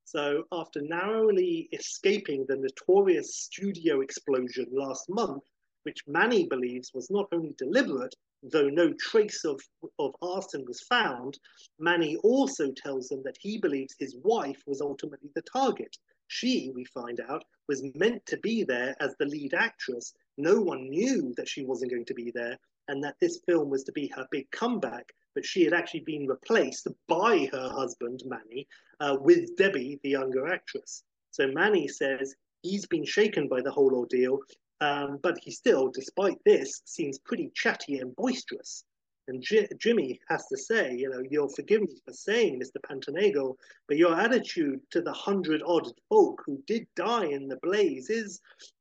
So, 0.06 0.44
after 0.52 0.80
narrowly 0.80 1.68
escaping 1.72 2.46
the 2.46 2.56
notorious 2.56 3.36
studio 3.36 4.00
explosion 4.00 4.66
last 4.72 5.08
month, 5.10 5.42
which 5.84 6.06
Manny 6.06 6.46
believes 6.46 6.92
was 6.92 7.10
not 7.10 7.28
only 7.32 7.54
deliberate, 7.56 8.14
though 8.42 8.68
no 8.68 8.92
trace 8.94 9.44
of, 9.44 9.60
of 9.98 10.14
arson 10.20 10.64
was 10.66 10.80
found, 10.82 11.38
Manny 11.78 12.16
also 12.16 12.72
tells 12.72 13.08
them 13.08 13.22
that 13.22 13.38
he 13.40 13.58
believes 13.58 13.94
his 13.98 14.16
wife 14.22 14.62
was 14.66 14.80
ultimately 14.80 15.30
the 15.34 15.42
target. 15.42 15.96
She, 16.26 16.70
we 16.74 16.84
find 16.84 17.20
out, 17.28 17.44
was 17.68 17.84
meant 17.94 18.24
to 18.26 18.36
be 18.38 18.64
there 18.64 18.96
as 19.00 19.14
the 19.18 19.26
lead 19.26 19.54
actress. 19.54 20.14
No 20.36 20.60
one 20.60 20.88
knew 20.90 21.32
that 21.36 21.48
she 21.48 21.64
wasn't 21.64 21.92
going 21.92 22.06
to 22.06 22.14
be 22.14 22.30
there 22.30 22.58
and 22.88 23.02
that 23.02 23.16
this 23.20 23.40
film 23.46 23.70
was 23.70 23.84
to 23.84 23.92
be 23.92 24.08
her 24.08 24.26
big 24.30 24.50
comeback, 24.50 25.12
but 25.34 25.44
she 25.44 25.64
had 25.64 25.72
actually 25.72 26.00
been 26.00 26.26
replaced 26.26 26.86
by 27.08 27.48
her 27.52 27.70
husband, 27.70 28.22
Manny, 28.26 28.66
uh, 29.00 29.16
with 29.20 29.56
Debbie, 29.56 30.00
the 30.02 30.10
younger 30.10 30.52
actress. 30.52 31.02
So 31.30 31.46
Manny 31.48 31.88
says 31.88 32.34
he's 32.62 32.86
been 32.86 33.04
shaken 33.04 33.48
by 33.48 33.60
the 33.60 33.70
whole 33.70 33.94
ordeal 33.94 34.40
um, 34.80 35.18
but 35.22 35.38
he 35.42 35.50
still, 35.50 35.88
despite 35.88 36.38
this, 36.44 36.82
seems 36.84 37.18
pretty 37.18 37.50
chatty 37.54 37.98
and 37.98 38.14
boisterous. 38.16 38.84
And 39.26 39.42
Jimmy 39.78 40.20
has 40.28 40.46
to 40.48 40.56
say, 40.56 40.94
you 40.94 41.08
know, 41.08 41.22
you'll 41.30 41.48
forgive 41.48 41.80
me 41.80 41.98
for 42.04 42.12
saying, 42.12 42.60
Mr. 42.60 42.76
Pantanago, 42.86 43.56
but 43.88 43.96
your 43.96 44.14
attitude 44.14 44.80
to 44.90 45.00
the 45.00 45.12
hundred 45.12 45.62
odd 45.64 45.90
folk 46.10 46.42
who 46.44 46.62
did 46.66 46.86
die 46.94 47.26
in 47.26 47.48
the 47.48 47.58
blaze 47.62 48.10
is, 48.10 48.40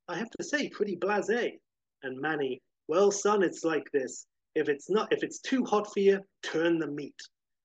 I 0.09 0.17
have 0.17 0.29
to 0.31 0.43
say, 0.43 0.67
pretty 0.69 0.97
blasé. 0.97 1.59
And 2.03 2.19
Manny, 2.19 2.61
well, 2.89 3.09
son, 3.09 3.41
it's 3.41 3.63
like 3.63 3.89
this. 3.91 4.25
If 4.55 4.67
it's 4.67 4.89
not, 4.89 5.13
if 5.13 5.23
it's 5.23 5.39
too 5.39 5.63
hot 5.63 5.91
for 5.93 6.01
you, 6.01 6.19
turn 6.43 6.77
the 6.77 6.87
meat. 6.87 7.15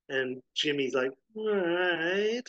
And 0.09 0.41
Jimmy's 0.55 0.95
like, 0.95 1.11
all 1.35 1.55
right. 1.55 2.49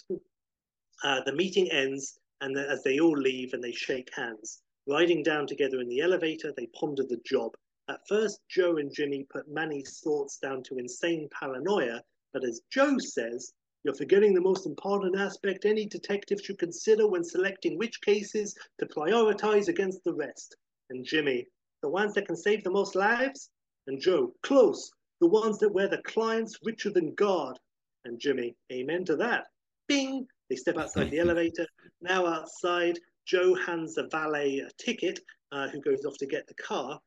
Uh, 1.03 1.21
the 1.25 1.34
meeting 1.34 1.71
ends, 1.71 2.19
and 2.41 2.55
the, 2.55 2.69
as 2.69 2.84
they 2.84 2.99
all 2.99 3.17
leave 3.17 3.53
and 3.53 3.63
they 3.63 3.71
shake 3.71 4.09
hands. 4.15 4.61
Riding 4.89 5.21
down 5.21 5.45
together 5.45 5.81
in 5.81 5.87
the 5.87 6.01
elevator, 6.01 6.51
they 6.51 6.65
ponder 6.73 7.03
the 7.03 7.21
job. 7.23 7.55
At 7.89 8.07
first, 8.07 8.41
Joe 8.49 8.77
and 8.77 8.91
Jimmy 8.91 9.23
put 9.31 9.47
Manny's 9.47 9.99
thoughts 9.99 10.39
down 10.39 10.63
to 10.63 10.79
insane 10.79 11.29
paranoia, 11.31 12.03
but 12.33 12.43
as 12.43 12.61
Joe 12.71 12.97
says, 12.97 13.53
you're 13.83 13.93
forgetting 13.93 14.33
the 14.33 14.41
most 14.41 14.65
important 14.65 15.15
aspect 15.15 15.65
any 15.65 15.85
detective 15.85 16.41
should 16.41 16.57
consider 16.57 17.07
when 17.07 17.23
selecting 17.23 17.77
which 17.77 18.01
cases 18.01 18.57
to 18.79 18.87
prioritize 18.87 19.67
against 19.67 20.03
the 20.05 20.13
rest. 20.15 20.55
And 20.89 21.05
Jimmy, 21.05 21.45
the 21.83 21.89
ones 21.89 22.15
that 22.15 22.25
can 22.25 22.35
save 22.35 22.63
the 22.63 22.71
most 22.71 22.95
lives? 22.95 23.51
And 23.85 24.01
Joe, 24.01 24.33
close, 24.41 24.89
the 25.21 25.27
ones 25.27 25.59
that 25.59 25.71
wear 25.71 25.87
the 25.87 26.01
clients 26.01 26.57
richer 26.63 26.89
than 26.89 27.13
God. 27.13 27.59
And 28.05 28.19
Jimmy, 28.19 28.55
amen 28.71 29.05
to 29.05 29.15
that. 29.17 29.49
Bing! 29.87 30.25
They 30.49 30.55
step 30.55 30.77
outside 30.77 31.11
the 31.11 31.19
elevator. 31.25 31.67
Now 32.01 32.25
outside, 32.25 32.97
Joe 33.30 33.53
hands 33.53 33.93
the 33.93 34.07
valet 34.07 34.57
a 34.57 34.71
ticket, 34.84 35.19
uh, 35.51 35.67
who 35.69 35.80
goes 35.82 36.03
off 36.03 36.17
to 36.17 36.25
get 36.25 36.47
the 36.47 36.55
car, 36.55 36.99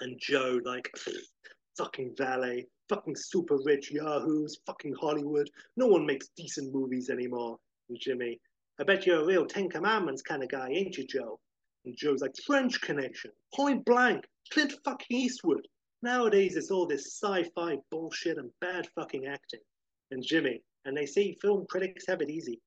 and 0.00 0.16
Joe 0.20 0.60
like, 0.64 0.88
fucking 1.76 2.14
valet, 2.16 2.68
fucking 2.88 3.16
super 3.16 3.58
rich 3.64 3.90
yahoos, 3.90 4.60
fucking 4.66 4.94
Hollywood. 5.00 5.50
No 5.76 5.88
one 5.88 6.06
makes 6.06 6.28
decent 6.36 6.72
movies 6.72 7.10
anymore. 7.10 7.58
And 7.88 7.98
Jimmy, 8.00 8.38
I 8.78 8.84
bet 8.84 9.04
you're 9.04 9.22
a 9.22 9.26
real 9.26 9.46
Ten 9.46 9.68
Commandments 9.68 10.22
kind 10.22 10.44
of 10.44 10.48
guy, 10.48 10.68
ain't 10.68 10.96
you, 10.96 11.04
Joe? 11.04 11.40
And 11.84 11.96
Joe's 11.96 12.22
like, 12.22 12.36
French 12.46 12.80
Connection, 12.80 13.32
Point 13.52 13.84
Blank, 13.84 14.26
Clint 14.52 14.74
fucking 14.84 15.16
Eastwood. 15.16 15.66
Nowadays, 16.02 16.54
it's 16.54 16.70
all 16.70 16.86
this 16.86 17.18
sci-fi 17.20 17.78
bullshit 17.90 18.38
and 18.38 18.52
bad 18.60 18.86
fucking 18.94 19.26
acting. 19.26 19.60
and 20.12 20.22
Jimmy, 20.22 20.62
and 20.84 20.96
they 20.96 21.06
say 21.06 21.36
film 21.42 21.66
critics 21.68 22.06
have 22.06 22.20
it 22.20 22.30
easy. 22.30 22.60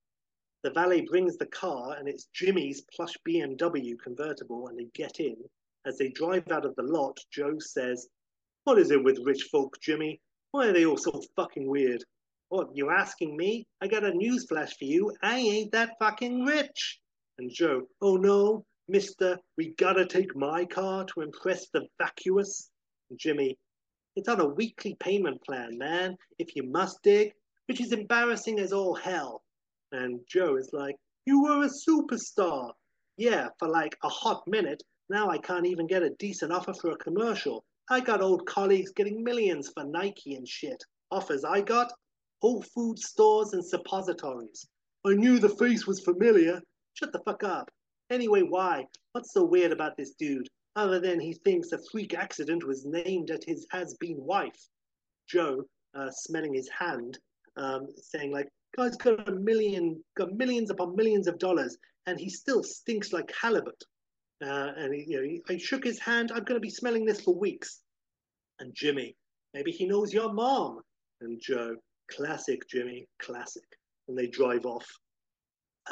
The 0.62 0.70
valet 0.70 1.00
brings 1.00 1.36
the 1.36 1.46
car, 1.46 1.96
and 1.98 2.08
it's 2.08 2.28
Jimmy's 2.32 2.82
plush 2.94 3.16
BMW 3.26 3.98
convertible, 3.98 4.68
and 4.68 4.78
they 4.78 4.86
get 4.94 5.18
in. 5.18 5.36
As 5.84 5.98
they 5.98 6.10
drive 6.10 6.48
out 6.52 6.64
of 6.64 6.76
the 6.76 6.84
lot, 6.84 7.18
Joe 7.32 7.58
says, 7.58 8.08
What 8.62 8.78
is 8.78 8.92
it 8.92 9.02
with 9.02 9.18
rich 9.24 9.48
folk, 9.50 9.80
Jimmy? 9.80 10.20
Why 10.52 10.68
are 10.68 10.72
they 10.72 10.86
all 10.86 10.96
so 10.96 11.20
fucking 11.34 11.66
weird? 11.66 12.04
What, 12.50 12.76
you 12.76 12.90
asking 12.90 13.36
me? 13.36 13.66
I 13.80 13.88
got 13.88 14.04
a 14.04 14.12
newsflash 14.12 14.76
for 14.78 14.84
you. 14.84 15.12
I 15.20 15.38
ain't 15.38 15.72
that 15.72 15.96
fucking 15.98 16.44
rich. 16.44 17.00
And 17.38 17.50
Joe, 17.50 17.88
Oh 18.00 18.16
no, 18.16 18.64
mister, 18.86 19.40
we 19.56 19.74
gotta 19.78 20.06
take 20.06 20.36
my 20.36 20.64
car 20.64 21.04
to 21.06 21.22
impress 21.22 21.68
the 21.70 21.88
vacuous. 21.98 22.70
And 23.10 23.18
Jimmy, 23.18 23.58
It's 24.14 24.28
on 24.28 24.40
a 24.40 24.46
weekly 24.46 24.94
payment 25.00 25.42
plan, 25.42 25.76
man, 25.76 26.16
if 26.38 26.54
you 26.54 26.62
must 26.62 27.02
dig, 27.02 27.32
which 27.66 27.80
is 27.80 27.92
embarrassing 27.92 28.60
as 28.60 28.72
all 28.72 28.94
hell. 28.94 29.42
And 29.92 30.20
Joe 30.26 30.56
is 30.56 30.70
like, 30.72 30.96
You 31.26 31.42
were 31.42 31.64
a 31.64 31.68
superstar. 31.68 32.72
Yeah, 33.16 33.48
for 33.58 33.68
like 33.68 33.96
a 34.02 34.08
hot 34.08 34.42
minute. 34.46 34.82
Now 35.08 35.28
I 35.28 35.38
can't 35.38 35.66
even 35.66 35.86
get 35.86 36.02
a 36.02 36.10
decent 36.18 36.52
offer 36.52 36.72
for 36.72 36.90
a 36.90 36.96
commercial. 36.96 37.64
I 37.90 38.00
got 38.00 38.22
old 38.22 38.46
colleagues 38.46 38.92
getting 38.92 39.22
millions 39.22 39.70
for 39.74 39.84
Nike 39.84 40.34
and 40.34 40.48
shit. 40.48 40.82
Offers 41.10 41.44
I 41.44 41.60
got? 41.60 41.92
Whole 42.40 42.62
food 42.62 42.98
stores 42.98 43.52
and 43.52 43.64
suppositories. 43.64 44.66
I 45.06 45.12
knew 45.12 45.38
the 45.38 45.48
face 45.50 45.86
was 45.86 46.00
familiar. 46.00 46.62
Shut 46.94 47.12
the 47.12 47.20
fuck 47.20 47.44
up. 47.44 47.70
Anyway, 48.10 48.42
why? 48.42 48.86
What's 49.12 49.32
so 49.32 49.44
weird 49.44 49.72
about 49.72 49.96
this 49.96 50.14
dude? 50.18 50.48
Other 50.74 51.00
than 51.00 51.20
he 51.20 51.34
thinks 51.34 51.72
a 51.72 51.78
freak 51.90 52.14
accident 52.14 52.66
was 52.66 52.86
named 52.86 53.30
at 53.30 53.44
his 53.44 53.66
has-been 53.70 54.24
wife. 54.24 54.68
Joe, 55.28 55.64
uh, 55.94 56.10
smelling 56.10 56.54
his 56.54 56.68
hand, 56.68 57.18
um, 57.56 57.88
saying 57.96 58.32
like, 58.32 58.48
guy's 58.76 58.96
got 58.96 59.28
a 59.28 59.32
million, 59.32 60.02
got 60.16 60.32
millions 60.32 60.70
upon 60.70 60.96
millions 60.96 61.26
of 61.26 61.38
dollars, 61.38 61.76
and 62.06 62.18
he 62.18 62.28
still 62.28 62.62
stinks 62.62 63.12
like 63.12 63.32
halibut. 63.40 63.82
Uh, 64.44 64.72
and 64.76 64.94
he, 64.94 65.04
you 65.06 65.16
know, 65.16 65.22
he, 65.22 65.42
I 65.48 65.56
shook 65.58 65.84
his 65.84 66.00
hand. 66.00 66.32
I'm 66.32 66.44
going 66.44 66.60
to 66.60 66.60
be 66.60 66.70
smelling 66.70 67.04
this 67.04 67.20
for 67.20 67.34
weeks. 67.34 67.80
And 68.58 68.74
Jimmy, 68.74 69.16
maybe 69.54 69.70
he 69.70 69.86
knows 69.86 70.12
your 70.12 70.32
mom. 70.32 70.80
And 71.20 71.40
Joe, 71.40 71.76
classic 72.10 72.68
Jimmy, 72.68 73.06
classic. 73.20 73.62
And 74.08 74.18
they 74.18 74.26
drive 74.26 74.66
off. 74.66 74.86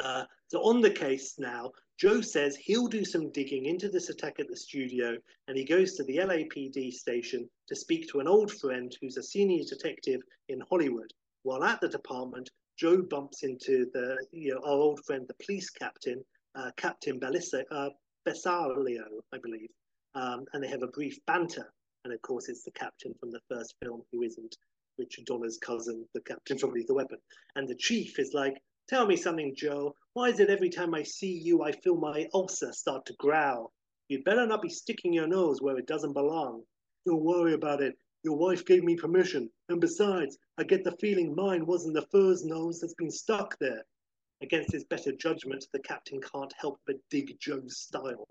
Uh, 0.03 0.25
so 0.49 0.61
on 0.63 0.81
the 0.81 0.91
case 0.91 1.35
now, 1.39 1.71
Joe 2.01 2.23
says 2.23 2.57
he'll 2.57 2.87
do 2.87 3.05
some 3.05 3.31
digging 3.31 3.67
into 3.67 3.89
this 3.89 4.09
attack 4.09 4.41
at 4.41 4.49
the 4.49 4.57
studio, 4.57 5.17
and 5.49 5.57
he 5.57 5.65
goes 5.65 5.95
to 5.95 6.05
the 6.05 6.17
LAPD 6.17 6.93
station 6.93 7.49
to 7.69 7.77
speak 7.77 8.09
to 8.09 8.21
an 8.21 8.27
old 8.27 8.51
friend 8.51 8.97
who's 9.01 9.19
a 9.19 9.23
senior 9.23 9.63
detective 9.69 10.23
in 10.49 10.63
Hollywood. 10.71 11.13
While 11.43 11.63
at 11.63 11.81
the 11.81 11.89
department, 11.89 12.51
Joe 12.81 13.03
bumps 13.03 13.43
into 13.43 13.91
the 13.93 14.17
you 14.33 14.55
know 14.55 14.61
our 14.65 14.73
old 14.73 15.05
friend, 15.05 15.27
the 15.29 15.45
police 15.45 15.69
captain, 15.69 16.25
uh, 16.55 16.71
Captain 16.79 17.21
Bellissa, 17.21 17.63
uh, 17.71 17.91
I 18.27 19.39
believe, 19.43 19.69
um, 20.15 20.47
and 20.55 20.65
they 20.65 20.69
have 20.69 20.83
a 20.83 20.87
brief 20.89 21.19
banter. 21.27 21.71
And 22.05 22.15
of 22.15 22.23
course, 22.23 22.49
it's 22.49 22.65
the 22.65 22.71
captain 22.71 23.13
from 23.21 23.31
the 23.31 23.41
first 23.51 23.75
film 23.85 24.03
who 24.11 24.23
isn't 24.23 24.57
Richard 24.99 25.27
Donner's 25.27 25.59
cousin, 25.59 26.07
the 26.15 26.23
captain 26.23 26.57
from 26.57 26.71
Lethal 26.71 26.97
Weapon. 26.97 27.19
And 27.55 27.69
the 27.69 27.75
chief 27.75 28.19
is 28.19 28.33
like, 28.33 28.57
Tell 28.89 29.07
me 29.07 29.17
something, 29.17 29.55
Joe. 29.55 29.95
Why 30.15 30.31
is 30.31 30.41
it 30.41 30.49
every 30.49 30.71
time 30.71 30.95
I 30.95 31.03
see 31.03 31.33
you, 31.33 31.63
I 31.63 31.73
feel 31.73 31.97
my 31.97 32.29
ulcer 32.33 32.73
start 32.73 33.05
to 33.07 33.15
growl? 33.19 33.73
You'd 34.09 34.25
better 34.25 34.47
not 34.47 34.63
be 34.63 34.71
sticking 34.71 35.13
your 35.13 35.29
nose 35.29 35.61
where 35.61 35.77
it 35.77 35.87
doesn't 35.87 36.15
belong. 36.15 36.63
Don't 37.07 37.23
worry 37.23 37.53
about 37.53 37.83
it. 37.83 37.95
Your 38.23 38.37
wife 38.37 38.67
gave 38.67 38.85
me 38.85 38.97
permission. 38.97 39.51
And 39.71 39.81
besides, 39.81 40.37
I 40.59 40.65
get 40.65 40.85
the 40.85 40.97
feeling 41.01 41.35
mine 41.35 41.65
wasn't 41.65 41.95
the 41.95 42.07
fur's 42.13 42.45
nose 42.45 42.81
that's 42.81 42.95
been 42.95 43.11
stuck 43.11 43.59
there. 43.59 43.85
Against 44.43 44.73
his 44.73 44.85
better 44.85 45.13
judgment, 45.13 45.67
the 45.73 45.81
captain 45.81 46.21
can't 46.21 46.53
help 46.59 46.81
but 46.87 46.97
dig 47.11 47.39
Joe's 47.41 47.79
style. 47.79 48.27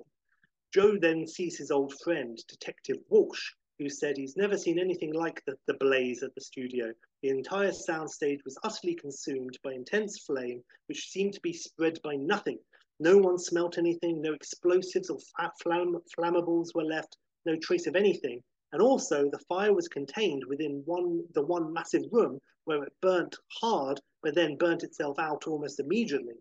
Joe 0.72 0.98
then 0.98 1.26
sees 1.26 1.58
his 1.58 1.72
old 1.72 1.94
friend, 2.04 2.38
Detective 2.48 2.98
Walsh, 3.10 3.54
who 3.80 3.90
said 3.90 4.18
he's 4.18 4.38
never 4.38 4.58
seen 4.58 4.78
anything 4.78 5.14
like 5.14 5.44
the, 5.46 5.58
the 5.66 5.74
blaze 5.76 6.22
at 6.22 6.36
the 6.36 6.42
studio. 6.42 6.94
The 7.24 7.30
entire 7.30 7.72
soundstage 7.72 8.44
was 8.46 8.60
utterly 8.64 8.94
consumed 8.94 9.58
by 9.64 9.74
intense 9.74 10.20
flame, 10.20 10.64
which 10.88 11.10
seemed 11.10 11.34
to 11.34 11.42
be 11.42 11.54
spread 11.54 12.00
by 12.04 12.16
nothing. 12.16 12.60
No 13.00 13.18
one 13.18 13.40
smelt 13.40 13.78
anything, 13.78 14.22
no 14.22 14.34
explosives 14.34 15.10
or 15.10 15.18
flam- 15.64 16.02
flammables 16.16 16.76
were 16.76 16.84
left, 16.84 17.18
no 17.46 17.56
trace 17.56 17.88
of 17.88 17.96
anything. 17.96 18.44
And 18.72 18.82
also, 18.82 19.30
the 19.30 19.40
fire 19.40 19.74
was 19.74 19.88
contained 19.88 20.44
within 20.46 20.84
one 20.86 21.26
the 21.34 21.42
one 21.42 21.74
massive 21.74 22.04
room 22.12 22.40
where 22.66 22.84
it 22.84 22.94
burnt 23.02 23.36
hard, 23.60 24.00
but 24.22 24.36
then 24.36 24.58
burnt 24.58 24.84
itself 24.84 25.18
out 25.18 25.48
almost 25.48 25.80
immediately. 25.80 26.36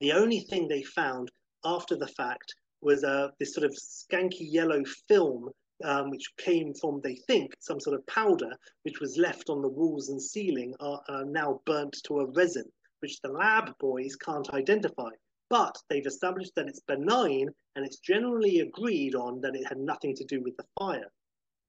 The 0.00 0.12
only 0.12 0.40
thing 0.40 0.66
they 0.66 0.82
found 0.82 1.30
after 1.64 1.94
the 1.94 2.08
fact 2.08 2.54
was 2.80 3.04
uh, 3.04 3.30
this 3.38 3.54
sort 3.54 3.64
of 3.64 3.72
skanky 3.72 4.50
yellow 4.50 4.84
film 5.06 5.50
um, 5.84 6.10
which 6.10 6.36
came 6.36 6.74
from, 6.74 7.00
they 7.00 7.14
think, 7.14 7.54
some 7.60 7.78
sort 7.78 7.94
of 7.96 8.06
powder, 8.06 8.50
which 8.82 9.00
was 9.00 9.16
left 9.16 9.48
on 9.48 9.62
the 9.62 9.68
walls 9.68 10.08
and 10.08 10.20
ceiling, 10.20 10.74
are, 10.80 11.00
are 11.08 11.24
now 11.24 11.60
burnt 11.66 11.96
to 12.04 12.20
a 12.20 12.26
resin, 12.26 12.70
which 13.00 13.20
the 13.20 13.28
lab 13.28 13.76
boys 13.78 14.16
can't 14.16 14.52
identify. 14.54 15.10
But 15.50 15.76
they've 15.88 16.06
established 16.06 16.54
that 16.56 16.68
it's 16.68 16.80
benign 16.80 17.48
and 17.76 17.86
it's 17.86 17.98
generally 17.98 18.60
agreed 18.60 19.14
on 19.14 19.40
that 19.40 19.54
it 19.54 19.66
had 19.66 19.78
nothing 19.78 20.14
to 20.16 20.24
do 20.24 20.42
with 20.42 20.56
the 20.56 20.66
fire. 20.78 21.10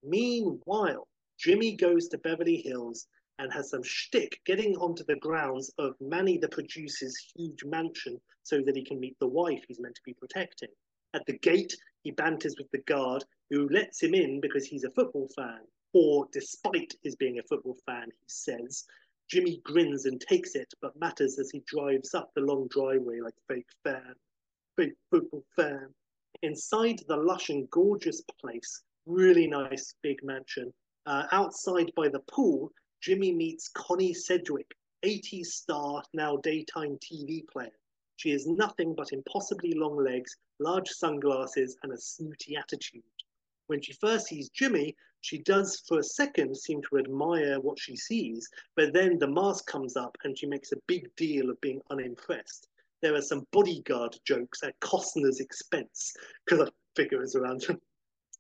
Meanwhile, 0.04 1.08
Jimmy 1.38 1.76
goes 1.76 2.08
to 2.10 2.18
Beverly 2.18 2.58
Hills 2.58 3.08
and 3.38 3.52
has 3.54 3.70
some 3.70 3.84
shtick 3.84 4.42
getting 4.46 4.76
onto 4.78 5.04
the 5.04 5.16
grounds 5.16 5.72
of 5.78 5.96
Manny 6.00 6.38
the 6.38 6.50
producer's 6.50 7.18
huge 7.36 7.64
mansion 7.64 8.20
so 8.44 8.62
that 8.62 8.76
he 8.76 8.84
can 8.84 9.00
meet 9.00 9.18
the 9.20 9.28
wife 9.28 9.64
he's 9.68 9.80
meant 9.80 9.96
to 9.96 10.04
be 10.06 10.14
protecting. 10.14 10.70
At 11.14 11.26
the 11.26 11.38
gate, 11.40 11.76
he 12.04 12.12
banters 12.12 12.56
with 12.58 12.70
the 12.72 12.84
guard 12.84 13.24
who 13.50 13.68
lets 13.70 14.02
him 14.02 14.14
in 14.14 14.40
because 14.42 14.66
he's 14.66 14.84
a 14.84 14.92
football 14.92 15.28
fan, 15.36 15.62
or 15.94 16.28
despite 16.32 16.96
his 17.04 17.16
being 17.16 17.40
a 17.40 17.44
football 17.44 17.78
fan, 17.86 18.10
he 18.12 18.26
says. 18.28 18.86
Jimmy 19.30 19.62
grins 19.64 20.06
and 20.06 20.20
takes 20.20 20.56
it, 20.56 20.74
but 20.82 21.00
matters 21.00 21.40
as 21.40 21.52
he 21.52 21.62
drives 21.68 22.14
up 22.14 22.32
the 22.34 22.42
long 22.42 22.68
driveway 22.70 23.20
like 23.20 23.36
fake 23.48 23.70
fan, 23.84 24.16
fake 24.76 24.96
football 25.12 25.46
fan. 25.56 25.94
Inside 26.42 27.02
the 27.08 27.18
lush 27.18 27.50
and 27.50 27.70
gorgeous 27.70 28.22
place, 28.42 28.82
really 29.10 29.48
nice 29.48 29.96
big 30.04 30.24
mansion, 30.24 30.72
uh, 31.08 31.26
outside 31.32 31.92
by 31.96 32.08
the 32.08 32.20
pool, 32.32 32.72
Jimmy 33.02 33.34
meets 33.34 33.70
Connie 33.70 34.14
Sedgwick, 34.14 34.72
80s 35.04 35.48
star, 35.48 36.04
now 36.14 36.38
daytime 36.38 36.98
TV 36.98 37.48
player. 37.48 37.72
She 38.18 38.32
is 38.32 38.46
nothing 38.46 38.94
but 38.94 39.12
impossibly 39.12 39.74
long 39.74 39.98
legs, 39.98 40.36
large 40.60 40.90
sunglasses, 40.90 41.78
and 41.84 41.92
a 41.92 41.98
snooty 41.98 42.56
attitude. 42.56 43.02
When 43.68 43.82
she 43.82 43.94
first 43.94 44.28
sees 44.28 44.50
Jimmy, 44.50 44.96
she 45.22 45.40
does 45.40 45.80
for 45.88 46.00
a 46.00 46.04
second 46.04 46.56
seem 46.56 46.82
to 46.84 47.00
admire 47.00 47.60
what 47.60 47.80
she 47.80 47.96
sees, 47.96 48.48
but 48.76 48.94
then 48.94 49.18
the 49.18 49.28
mask 49.28 49.66
comes 49.66 49.96
up 49.96 50.18
and 50.24 50.38
she 50.38 50.46
makes 50.46 50.72
a 50.72 50.82
big 50.88 51.14
deal 51.16 51.50
of 51.50 51.60
being 51.62 51.82
unimpressed. 51.90 52.68
There 53.02 53.16
are 53.16 53.22
some 53.22 53.48
bodyguard 53.52 54.18
jokes 54.26 54.62
at 54.64 54.80
Costner's 54.82 55.40
expense, 55.40 56.14
because 56.46 56.68
I 56.68 56.72
figure 56.96 57.24
it's 57.24 57.36
around 57.36 57.62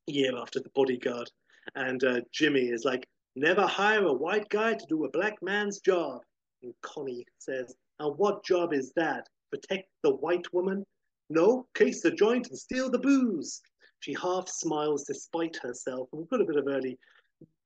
year 0.09 0.37
after 0.37 0.59
the 0.59 0.71
bodyguard. 0.75 1.29
And 1.75 2.03
uh, 2.03 2.21
Jimmy 2.31 2.69
is 2.69 2.85
like, 2.85 3.07
never 3.35 3.65
hire 3.65 4.05
a 4.05 4.13
white 4.13 4.49
guy 4.49 4.73
to 4.73 4.85
do 4.87 5.05
a 5.05 5.11
black 5.11 5.35
man's 5.41 5.79
job. 5.79 6.21
And 6.63 6.73
Connie 6.81 7.25
says, 7.37 7.75
and 7.99 8.17
what 8.17 8.43
job 8.43 8.73
is 8.73 8.91
that? 8.95 9.27
Protect 9.51 9.89
the 10.03 10.15
white 10.15 10.51
woman? 10.53 10.85
No, 11.29 11.67
case 11.75 12.01
the 12.01 12.11
joint 12.11 12.47
and 12.49 12.57
steal 12.57 12.89
the 12.89 12.99
booze. 12.99 13.61
She 13.99 14.15
half 14.21 14.47
smiles 14.47 15.03
despite 15.03 15.57
herself. 15.61 16.09
And 16.11 16.21
we've 16.21 16.29
got 16.29 16.41
a 16.41 16.45
bit 16.45 16.55
of 16.55 16.67
early 16.67 16.97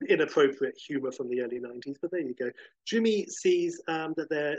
inappropriate 0.10 0.78
humor 0.78 1.12
from 1.12 1.30
the 1.30 1.42
early 1.42 1.60
90s, 1.60 1.96
but 2.02 2.12
there 2.12 2.22
you 2.22 2.34
go. 2.34 2.50
Jimmy 2.86 3.26
sees 3.28 3.82
um, 3.88 4.14
that 4.18 4.30
there, 4.30 4.58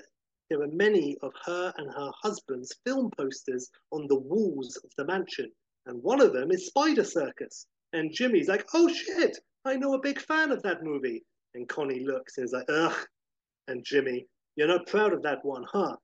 there 0.48 0.62
are 0.62 0.68
many 0.68 1.16
of 1.22 1.32
her 1.44 1.72
and 1.76 1.92
her 1.92 2.10
husband's 2.22 2.74
film 2.86 3.10
posters 3.16 3.70
on 3.90 4.06
the 4.08 4.18
walls 4.18 4.76
of 4.82 4.90
the 4.96 5.04
mansion. 5.04 5.50
And 5.86 6.02
one 6.02 6.20
of 6.20 6.32
them 6.32 6.50
is 6.50 6.66
Spider 6.66 7.04
Circus. 7.04 7.66
And 7.94 8.12
Jimmy's 8.12 8.48
like, 8.48 8.66
oh 8.74 8.88
shit, 8.88 9.38
I 9.64 9.76
know 9.76 9.94
a 9.94 10.00
big 10.00 10.20
fan 10.20 10.50
of 10.50 10.62
that 10.64 10.82
movie. 10.82 11.24
And 11.54 11.68
Connie 11.68 12.00
looks 12.00 12.36
and 12.36 12.44
is 12.44 12.52
like, 12.52 12.66
ugh. 12.68 13.06
And 13.68 13.84
Jimmy, 13.84 14.26
you're 14.56 14.66
not 14.66 14.88
proud 14.88 15.12
of 15.12 15.22
that 15.22 15.44
one, 15.44 15.64
huh? 15.72 15.94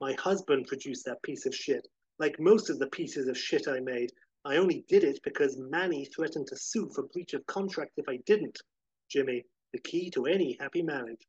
My 0.00 0.12
husband 0.14 0.66
produced 0.66 1.04
that 1.06 1.22
piece 1.22 1.46
of 1.46 1.54
shit. 1.54 1.86
Like 2.18 2.40
most 2.40 2.68
of 2.68 2.80
the 2.80 2.88
pieces 2.88 3.28
of 3.28 3.38
shit 3.38 3.68
I 3.68 3.78
made, 3.78 4.10
I 4.44 4.56
only 4.56 4.84
did 4.88 5.04
it 5.04 5.20
because 5.22 5.56
Manny 5.56 6.04
threatened 6.06 6.48
to 6.48 6.56
sue 6.56 6.90
for 6.92 7.06
breach 7.12 7.32
of 7.32 7.46
contract 7.46 7.92
if 7.96 8.08
I 8.08 8.18
didn't. 8.26 8.58
Jimmy, 9.08 9.44
the 9.72 9.80
key 9.80 10.10
to 10.10 10.26
any 10.26 10.56
happy 10.58 10.82
marriage. 10.82 11.26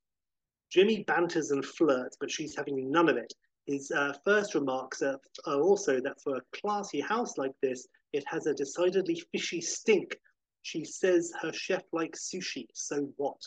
Jimmy 0.72 1.04
banters 1.04 1.52
and 1.52 1.64
flirts, 1.64 2.18
but 2.20 2.32
she's 2.32 2.56
having 2.56 2.92
none 2.92 3.08
of 3.08 3.18
it. 3.18 3.32
His 3.68 3.92
uh, 3.92 4.14
first 4.26 4.56
remarks 4.56 5.04
are, 5.04 5.20
are 5.46 5.62
also 5.62 6.02
that 6.02 6.20
for 6.24 6.38
a 6.38 6.60
classy 6.60 7.02
house 7.02 7.38
like 7.38 7.54
this, 7.62 7.88
it 8.14 8.24
has 8.28 8.48
a 8.48 8.54
decidedly 8.54 9.22
fishy 9.32 9.62
stink. 9.62 10.18
She 10.62 10.84
says 10.84 11.32
her 11.42 11.52
chef 11.54 11.84
likes 11.92 12.30
sushi, 12.30 12.68
so 12.74 13.12
what? 13.18 13.42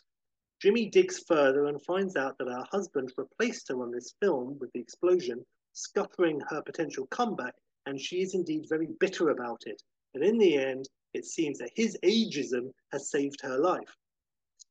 Jimmy 0.60 0.90
digs 0.90 1.24
further 1.26 1.66
and 1.66 1.82
finds 1.82 2.16
out 2.16 2.36
that 2.38 2.48
her 2.48 2.64
husband 2.70 3.12
replaced 3.16 3.68
her 3.68 3.82
on 3.82 3.90
this 3.90 4.14
film 4.20 4.58
with 4.58 4.70
the 4.72 4.80
explosion, 4.80 5.44
scuppering 5.72 6.40
her 6.48 6.62
potential 6.62 7.06
comeback, 7.06 7.54
and 7.86 8.00
she 8.00 8.20
is 8.20 8.34
indeed 8.34 8.66
very 8.68 8.88
bitter 8.98 9.30
about 9.30 9.62
it. 9.66 9.82
And 10.14 10.22
in 10.22 10.36
the 10.36 10.58
end, 10.58 10.88
it 11.14 11.24
seems 11.24 11.58
that 11.58 11.72
his 11.74 11.96
ageism 12.04 12.72
has 12.92 13.10
saved 13.10 13.40
her 13.42 13.58
life. 13.58 13.96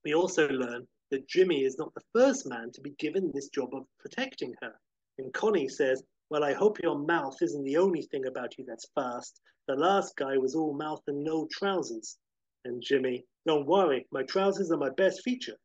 We 0.03 0.13
also 0.13 0.47
learn 0.49 0.87
that 1.11 1.27
Jimmy 1.27 1.63
is 1.63 1.77
not 1.77 1.93
the 1.95 2.05
first 2.13 2.47
man 2.47 2.71
to 2.71 2.81
be 2.81 2.91
given 2.91 3.31
this 3.33 3.49
job 3.49 3.73
of 3.73 3.85
protecting 3.99 4.53
her. 4.61 4.73
And 5.17 5.33
Connie 5.33 5.67
says, 5.67 6.03
Well, 6.29 6.43
I 6.43 6.53
hope 6.53 6.81
your 6.81 6.97
mouth 6.97 7.41
isn't 7.41 7.63
the 7.63 7.77
only 7.77 8.03
thing 8.03 8.27
about 8.27 8.57
you 8.57 8.65
that's 8.65 8.89
fast. 8.95 9.41
The 9.69 9.75
last 9.75 10.15
guy 10.15 10.35
was 10.35 10.55
all 10.55 10.73
mouth 10.73 11.03
and 11.05 11.23
no 11.23 11.47
trousers. 11.51 12.17
And 12.65 12.81
Jimmy, 12.81 13.27
Don't 13.45 13.67
worry, 13.67 14.07
my 14.09 14.23
trousers 14.23 14.71
are 14.71 14.77
my 14.77 14.89
best 14.89 15.21
feature. 15.21 15.59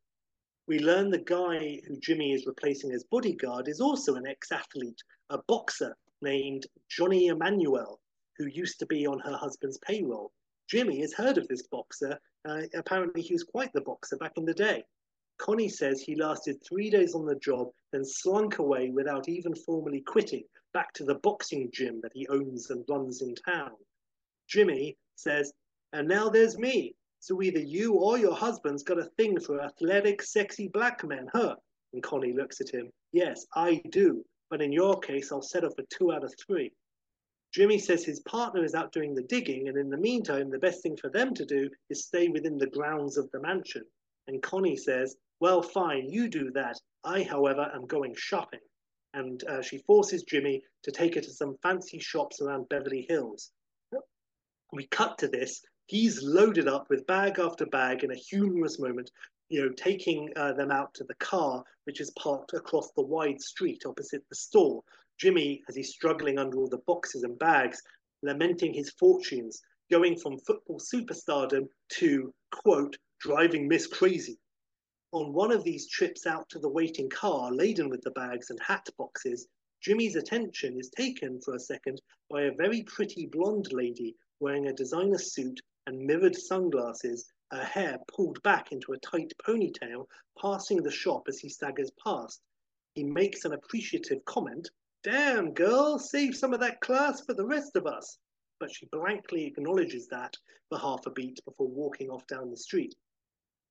We 0.66 0.78
learn 0.78 1.08
the 1.08 1.24
guy 1.24 1.80
who 1.88 1.98
Jimmy 2.00 2.34
is 2.34 2.44
replacing 2.44 2.92
as 2.92 3.04
bodyguard 3.04 3.66
is 3.66 3.80
also 3.80 4.16
an 4.16 4.26
ex 4.26 4.52
athlete, 4.52 5.02
a 5.30 5.38
boxer 5.48 5.96
named 6.20 6.66
Johnny 6.90 7.28
Emanuel, 7.28 7.98
who 8.36 8.44
used 8.44 8.78
to 8.80 8.86
be 8.86 9.06
on 9.06 9.20
her 9.20 9.38
husband's 9.38 9.78
payroll. 9.78 10.32
Jimmy 10.68 11.00
has 11.00 11.14
heard 11.14 11.38
of 11.38 11.48
this 11.48 11.66
boxer. 11.68 12.20
Uh, 12.46 12.64
apparently, 12.74 13.22
he 13.22 13.32
was 13.32 13.42
quite 13.42 13.72
the 13.72 13.80
boxer 13.80 14.18
back 14.18 14.32
in 14.36 14.44
the 14.44 14.52
day. 14.52 14.84
Connie 15.38 15.70
says 15.70 16.02
he 16.02 16.14
lasted 16.14 16.62
three 16.62 16.90
days 16.90 17.14
on 17.14 17.24
the 17.24 17.36
job, 17.36 17.70
then 17.90 18.04
slunk 18.04 18.58
away 18.58 18.90
without 18.90 19.30
even 19.30 19.54
formally 19.54 20.02
quitting 20.02 20.44
back 20.74 20.92
to 20.92 21.04
the 21.04 21.14
boxing 21.14 21.70
gym 21.72 22.00
that 22.02 22.12
he 22.12 22.28
owns 22.28 22.68
and 22.68 22.84
runs 22.86 23.22
in 23.22 23.34
town. 23.36 23.72
Jimmy 24.48 24.96
says, 25.16 25.52
and 25.92 26.08
now 26.08 26.28
there's 26.28 26.58
me. 26.58 26.94
So 27.20 27.40
either 27.40 27.60
you 27.60 27.94
or 27.94 28.18
your 28.18 28.34
husband's 28.34 28.82
got 28.82 28.98
a 28.98 29.10
thing 29.16 29.40
for 29.40 29.62
athletic, 29.62 30.22
sexy 30.22 30.68
black 30.68 31.02
men, 31.04 31.28
huh? 31.32 31.56
And 31.92 32.02
Connie 32.02 32.32
looks 32.32 32.60
at 32.60 32.68
him. 32.68 32.90
Yes, 33.12 33.46
I 33.54 33.80
do. 33.90 34.24
But 34.50 34.60
in 34.60 34.72
your 34.72 34.98
case, 34.98 35.32
I'll 35.32 35.40
settle 35.40 35.70
for 35.70 35.84
two 35.88 36.12
out 36.12 36.24
of 36.24 36.34
three. 36.38 36.72
Jimmy 37.54 37.78
says 37.78 38.04
his 38.04 38.20
partner 38.20 38.64
is 38.64 38.74
out 38.74 38.92
doing 38.92 39.14
the 39.14 39.22
digging, 39.22 39.68
and 39.68 39.78
in 39.78 39.88
the 39.88 39.96
meantime, 39.96 40.50
the 40.50 40.58
best 40.58 40.82
thing 40.82 40.96
for 40.96 41.08
them 41.08 41.32
to 41.34 41.46
do 41.46 41.70
is 41.88 42.04
stay 42.04 42.28
within 42.28 42.58
the 42.58 42.66
grounds 42.66 43.16
of 43.16 43.30
the 43.30 43.40
mansion. 43.40 43.84
And 44.26 44.42
Connie 44.42 44.76
says, 44.76 45.16
Well, 45.38 45.62
fine, 45.62 46.10
you 46.10 46.28
do 46.28 46.50
that. 46.50 46.80
I, 47.04 47.22
however, 47.22 47.70
am 47.72 47.86
going 47.86 48.14
shopping. 48.16 48.60
And 49.12 49.42
uh, 49.44 49.62
she 49.62 49.78
forces 49.86 50.24
Jimmy 50.24 50.62
to 50.82 50.90
take 50.90 51.14
her 51.14 51.20
to 51.20 51.30
some 51.30 51.56
fancy 51.62 52.00
shops 52.00 52.42
around 52.42 52.68
Beverly 52.68 53.06
Hills. 53.08 53.52
We 54.74 54.88
cut 54.88 55.18
to 55.18 55.28
this. 55.28 55.62
He's 55.86 56.20
loaded 56.20 56.66
up 56.66 56.90
with 56.90 57.06
bag 57.06 57.38
after 57.38 57.64
bag 57.64 58.02
in 58.02 58.10
a 58.10 58.16
humorous 58.16 58.80
moment, 58.80 59.08
you 59.48 59.62
know, 59.62 59.72
taking 59.76 60.32
uh, 60.34 60.52
them 60.54 60.72
out 60.72 60.92
to 60.94 61.04
the 61.04 61.14
car, 61.20 61.62
which 61.84 62.00
is 62.00 62.10
parked 62.18 62.54
across 62.54 62.90
the 62.90 63.02
wide 63.02 63.40
street 63.40 63.84
opposite 63.86 64.24
the 64.28 64.34
store. 64.34 64.82
Jimmy, 65.16 65.62
as 65.68 65.76
he's 65.76 65.92
struggling 65.92 66.40
under 66.40 66.58
all 66.58 66.66
the 66.68 66.82
boxes 66.88 67.22
and 67.22 67.38
bags, 67.38 67.80
lamenting 68.24 68.74
his 68.74 68.90
fortunes, 68.98 69.62
going 69.92 70.18
from 70.18 70.40
football 70.40 70.80
superstardom 70.80 71.68
to, 71.90 72.34
quote, 72.50 72.96
driving 73.20 73.68
Miss 73.68 73.86
Crazy. 73.86 74.40
On 75.12 75.32
one 75.32 75.52
of 75.52 75.62
these 75.62 75.88
trips 75.88 76.26
out 76.26 76.48
to 76.48 76.58
the 76.58 76.68
waiting 76.68 77.08
car 77.08 77.52
laden 77.52 77.88
with 77.88 78.02
the 78.02 78.10
bags 78.10 78.50
and 78.50 78.58
hat 78.60 78.88
boxes, 78.98 79.46
Jimmy's 79.80 80.16
attention 80.16 80.80
is 80.80 80.90
taken 80.90 81.40
for 81.42 81.54
a 81.54 81.60
second 81.60 82.02
by 82.28 82.42
a 82.42 82.54
very 82.54 82.82
pretty 82.82 83.26
blonde 83.26 83.68
lady 83.70 84.16
wearing 84.40 84.66
a 84.66 84.72
designer 84.72 85.18
suit 85.18 85.60
and 85.86 86.06
mirrored 86.06 86.36
sunglasses, 86.36 87.26
her 87.50 87.64
hair 87.64 87.98
pulled 88.08 88.42
back 88.42 88.72
into 88.72 88.92
a 88.92 88.98
tight 88.98 89.32
ponytail, 89.46 90.06
passing 90.40 90.82
the 90.82 90.90
shop 90.90 91.28
as 91.28 91.38
he 91.38 91.48
staggers 91.48 91.90
past. 92.02 92.40
He 92.94 93.04
makes 93.04 93.44
an 93.44 93.52
appreciative 93.52 94.24
comment 94.24 94.70
Damn, 95.04 95.52
girl, 95.52 95.98
save 95.98 96.34
some 96.34 96.54
of 96.54 96.60
that 96.60 96.80
class 96.80 97.20
for 97.20 97.34
the 97.34 97.44
rest 97.44 97.76
of 97.76 97.86
us. 97.86 98.16
But 98.58 98.74
she 98.74 98.86
blankly 98.86 99.44
acknowledges 99.44 100.08
that 100.08 100.34
for 100.70 100.78
half 100.78 101.04
a 101.04 101.10
beat 101.10 101.44
before 101.44 101.68
walking 101.68 102.08
off 102.08 102.26
down 102.26 102.50
the 102.50 102.56
street. 102.56 102.94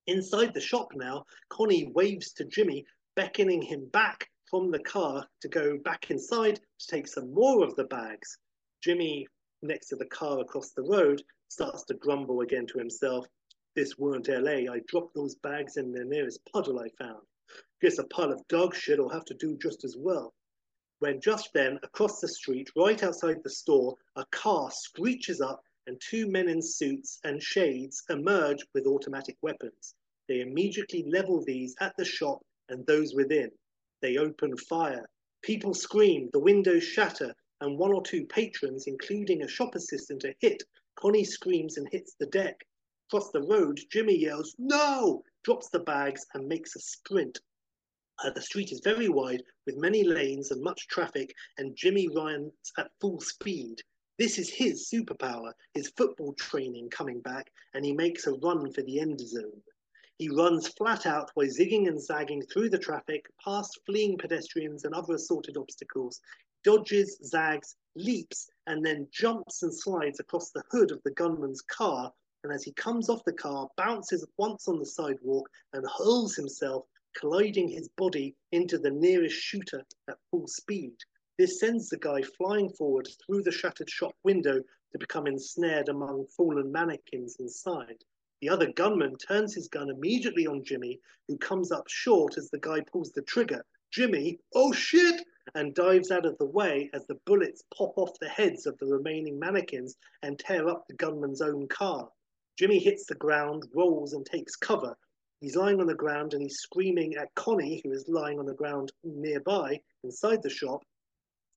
Inside 0.06 0.54
the 0.54 0.60
shop 0.60 0.92
now, 0.94 1.24
Connie 1.48 1.90
waves 1.92 2.32
to 2.34 2.44
Jimmy, 2.44 2.86
beckoning 3.16 3.62
him 3.62 3.86
back 3.86 4.30
from 4.48 4.70
the 4.70 4.78
car 4.78 5.26
to 5.40 5.48
go 5.48 5.76
back 5.78 6.10
inside 6.10 6.60
to 6.78 6.86
take 6.86 7.08
some 7.08 7.34
more 7.34 7.64
of 7.64 7.74
the 7.74 7.84
bags. 7.84 8.38
Jimmy, 8.80 9.26
next 9.64 9.88
to 9.88 9.96
the 9.96 10.06
car 10.06 10.40
across 10.40 10.70
the 10.70 10.82
road, 10.82 11.22
starts 11.48 11.84
to 11.84 11.94
grumble 11.94 12.40
again 12.40 12.66
to 12.68 12.78
himself. 12.78 13.26
This 13.74 13.98
weren't 13.98 14.28
LA. 14.28 14.72
I 14.72 14.80
dropped 14.86 15.14
those 15.14 15.34
bags 15.36 15.76
in 15.76 15.92
the 15.92 16.04
nearest 16.04 16.40
puddle 16.52 16.78
I 16.78 16.88
found. 17.02 17.22
Guess 17.80 17.98
a 17.98 18.04
pile 18.04 18.32
of 18.32 18.46
dog 18.48 18.74
shit 18.74 18.98
will 18.98 19.08
have 19.08 19.24
to 19.26 19.34
do 19.34 19.56
just 19.56 19.84
as 19.84 19.96
well 19.96 20.32
when 21.04 21.20
just 21.20 21.52
then, 21.52 21.78
across 21.82 22.20
the 22.20 22.28
street, 22.28 22.70
right 22.74 23.02
outside 23.02 23.42
the 23.42 23.50
store, 23.50 23.94
a 24.16 24.24
car 24.32 24.70
screeches 24.70 25.40
up 25.40 25.62
and 25.86 26.00
two 26.00 26.26
men 26.26 26.48
in 26.48 26.62
suits 26.62 27.18
and 27.24 27.42
shades 27.42 28.02
emerge 28.08 28.64
with 28.72 28.86
automatic 28.86 29.36
weapons. 29.42 29.94
They 30.28 30.40
immediately 30.40 31.04
level 31.06 31.44
these 31.44 31.74
at 31.80 31.94
the 31.98 32.06
shop 32.06 32.40
and 32.70 32.86
those 32.86 33.14
within. 33.14 33.50
They 34.00 34.16
open 34.16 34.56
fire. 34.56 35.04
People 35.42 35.74
scream, 35.74 36.30
the 36.32 36.38
windows 36.38 36.84
shatter, 36.84 37.34
and 37.60 37.78
one 37.78 37.92
or 37.92 38.02
two 38.02 38.26
patrons, 38.26 38.86
including 38.86 39.42
a 39.42 39.48
shop 39.48 39.74
assistant, 39.74 40.24
are 40.24 40.34
hit. 40.40 40.62
Connie 40.96 41.24
screams 41.24 41.76
and 41.76 41.88
hits 41.90 42.14
the 42.14 42.26
deck. 42.26 42.66
Across 43.08 43.30
the 43.30 43.42
road, 43.42 43.80
Jimmy 43.90 44.16
yells, 44.16 44.54
No! 44.58 45.22
drops 45.42 45.68
the 45.68 45.80
bags 45.80 46.26
and 46.34 46.48
makes 46.48 46.74
a 46.74 46.80
sprint. 46.80 47.40
Uh, 48.22 48.30
the 48.30 48.40
street 48.40 48.72
is 48.72 48.80
very 48.80 49.08
wide 49.08 49.42
with 49.66 49.76
many 49.76 50.04
lanes 50.04 50.50
and 50.50 50.62
much 50.62 50.86
traffic, 50.88 51.34
and 51.58 51.76
Jimmy 51.76 52.08
runs 52.08 52.52
at 52.78 52.92
full 53.00 53.20
speed. 53.20 53.82
This 54.18 54.38
is 54.38 54.48
his 54.48 54.88
superpower, 54.88 55.52
his 55.72 55.90
football 55.96 56.34
training 56.34 56.90
coming 56.90 57.20
back, 57.20 57.50
and 57.74 57.84
he 57.84 57.92
makes 57.92 58.26
a 58.26 58.34
run 58.34 58.70
for 58.72 58.82
the 58.82 59.00
end 59.00 59.18
zone. 59.20 59.62
He 60.18 60.28
runs 60.28 60.68
flat 60.68 61.06
out 61.06 61.32
while 61.34 61.48
zigging 61.48 61.88
and 61.88 62.00
zagging 62.00 62.42
through 62.42 62.70
the 62.70 62.78
traffic, 62.78 63.26
past 63.44 63.80
fleeing 63.84 64.16
pedestrians 64.16 64.84
and 64.84 64.94
other 64.94 65.14
assorted 65.14 65.56
obstacles, 65.56 66.20
dodges, 66.64 67.18
zags, 67.24 67.76
leaps, 67.94 68.48
and 68.66 68.84
then 68.84 69.06
jumps 69.12 69.62
and 69.62 69.72
slides 69.72 70.18
across 70.18 70.50
the 70.50 70.64
hood 70.70 70.90
of 70.90 71.00
the 71.04 71.12
gunman's 71.12 71.62
car. 71.62 72.12
And 72.42 72.52
as 72.52 72.64
he 72.64 72.72
comes 72.72 73.08
off 73.08 73.24
the 73.24 73.32
car, 73.32 73.68
bounces 73.76 74.26
once 74.38 74.66
on 74.66 74.78
the 74.78 74.86
sidewalk 74.86 75.48
and 75.72 75.86
hurls 75.98 76.34
himself 76.34 76.84
colliding 77.16 77.68
his 77.68 77.88
body 77.96 78.34
into 78.52 78.78
the 78.78 78.90
nearest 78.90 79.36
shooter 79.36 79.84
at 80.08 80.18
full 80.30 80.48
speed. 80.48 80.96
This 81.38 81.60
sends 81.60 81.88
the 81.88 81.96
guy 81.96 82.22
flying 82.22 82.68
forward 82.70 83.08
through 83.24 83.42
the 83.42 83.52
shattered 83.52 83.90
shop 83.90 84.14
window 84.24 84.60
to 84.92 84.98
become 84.98 85.26
ensnared 85.26 85.88
among 85.88 86.26
fallen 86.26 86.70
mannequins 86.70 87.36
inside. 87.40 88.04
The 88.40 88.48
other 88.48 88.72
gunman 88.72 89.16
turns 89.16 89.54
his 89.54 89.68
gun 89.68 89.90
immediately 89.90 90.46
on 90.46 90.64
Jimmy, 90.64 91.00
who 91.28 91.38
comes 91.38 91.72
up 91.72 91.88
short 91.88 92.36
as 92.36 92.50
the 92.50 92.58
guy 92.58 92.80
pulls 92.80 93.10
the 93.12 93.22
trigger. 93.22 93.64
Jimmy, 93.90 94.38
oh 94.54 94.72
shit! 94.72 95.24
And 95.54 95.74
dives 95.74 96.10
out 96.10 96.26
of 96.26 96.38
the 96.38 96.46
way 96.46 96.90
as 96.92 97.06
the 97.06 97.18
bullets 97.26 97.62
pop 97.76 97.92
off 97.96 98.18
the 98.20 98.28
heads 98.28 98.66
of 98.66 98.78
the 98.78 98.86
remaining 98.86 99.38
mannequins 99.38 99.96
and 100.22 100.38
tear 100.38 100.68
up 100.68 100.84
the 100.88 100.94
gunman's 100.96 101.42
own 101.42 101.68
car. 101.68 102.08
Jimmy 102.58 102.78
hits 102.78 103.06
the 103.06 103.14
ground, 103.14 103.64
rolls, 103.74 104.12
and 104.12 104.24
takes 104.24 104.56
cover, 104.56 104.96
He's 105.44 105.56
lying 105.56 105.78
on 105.78 105.86
the 105.86 105.94
ground 105.94 106.32
and 106.32 106.42
he's 106.42 106.56
screaming 106.56 107.16
at 107.16 107.34
Connie, 107.34 107.82
who 107.84 107.92
is 107.92 108.08
lying 108.08 108.38
on 108.38 108.46
the 108.46 108.54
ground 108.54 108.92
nearby 109.02 109.78
inside 110.02 110.42
the 110.42 110.48
shop. 110.48 110.82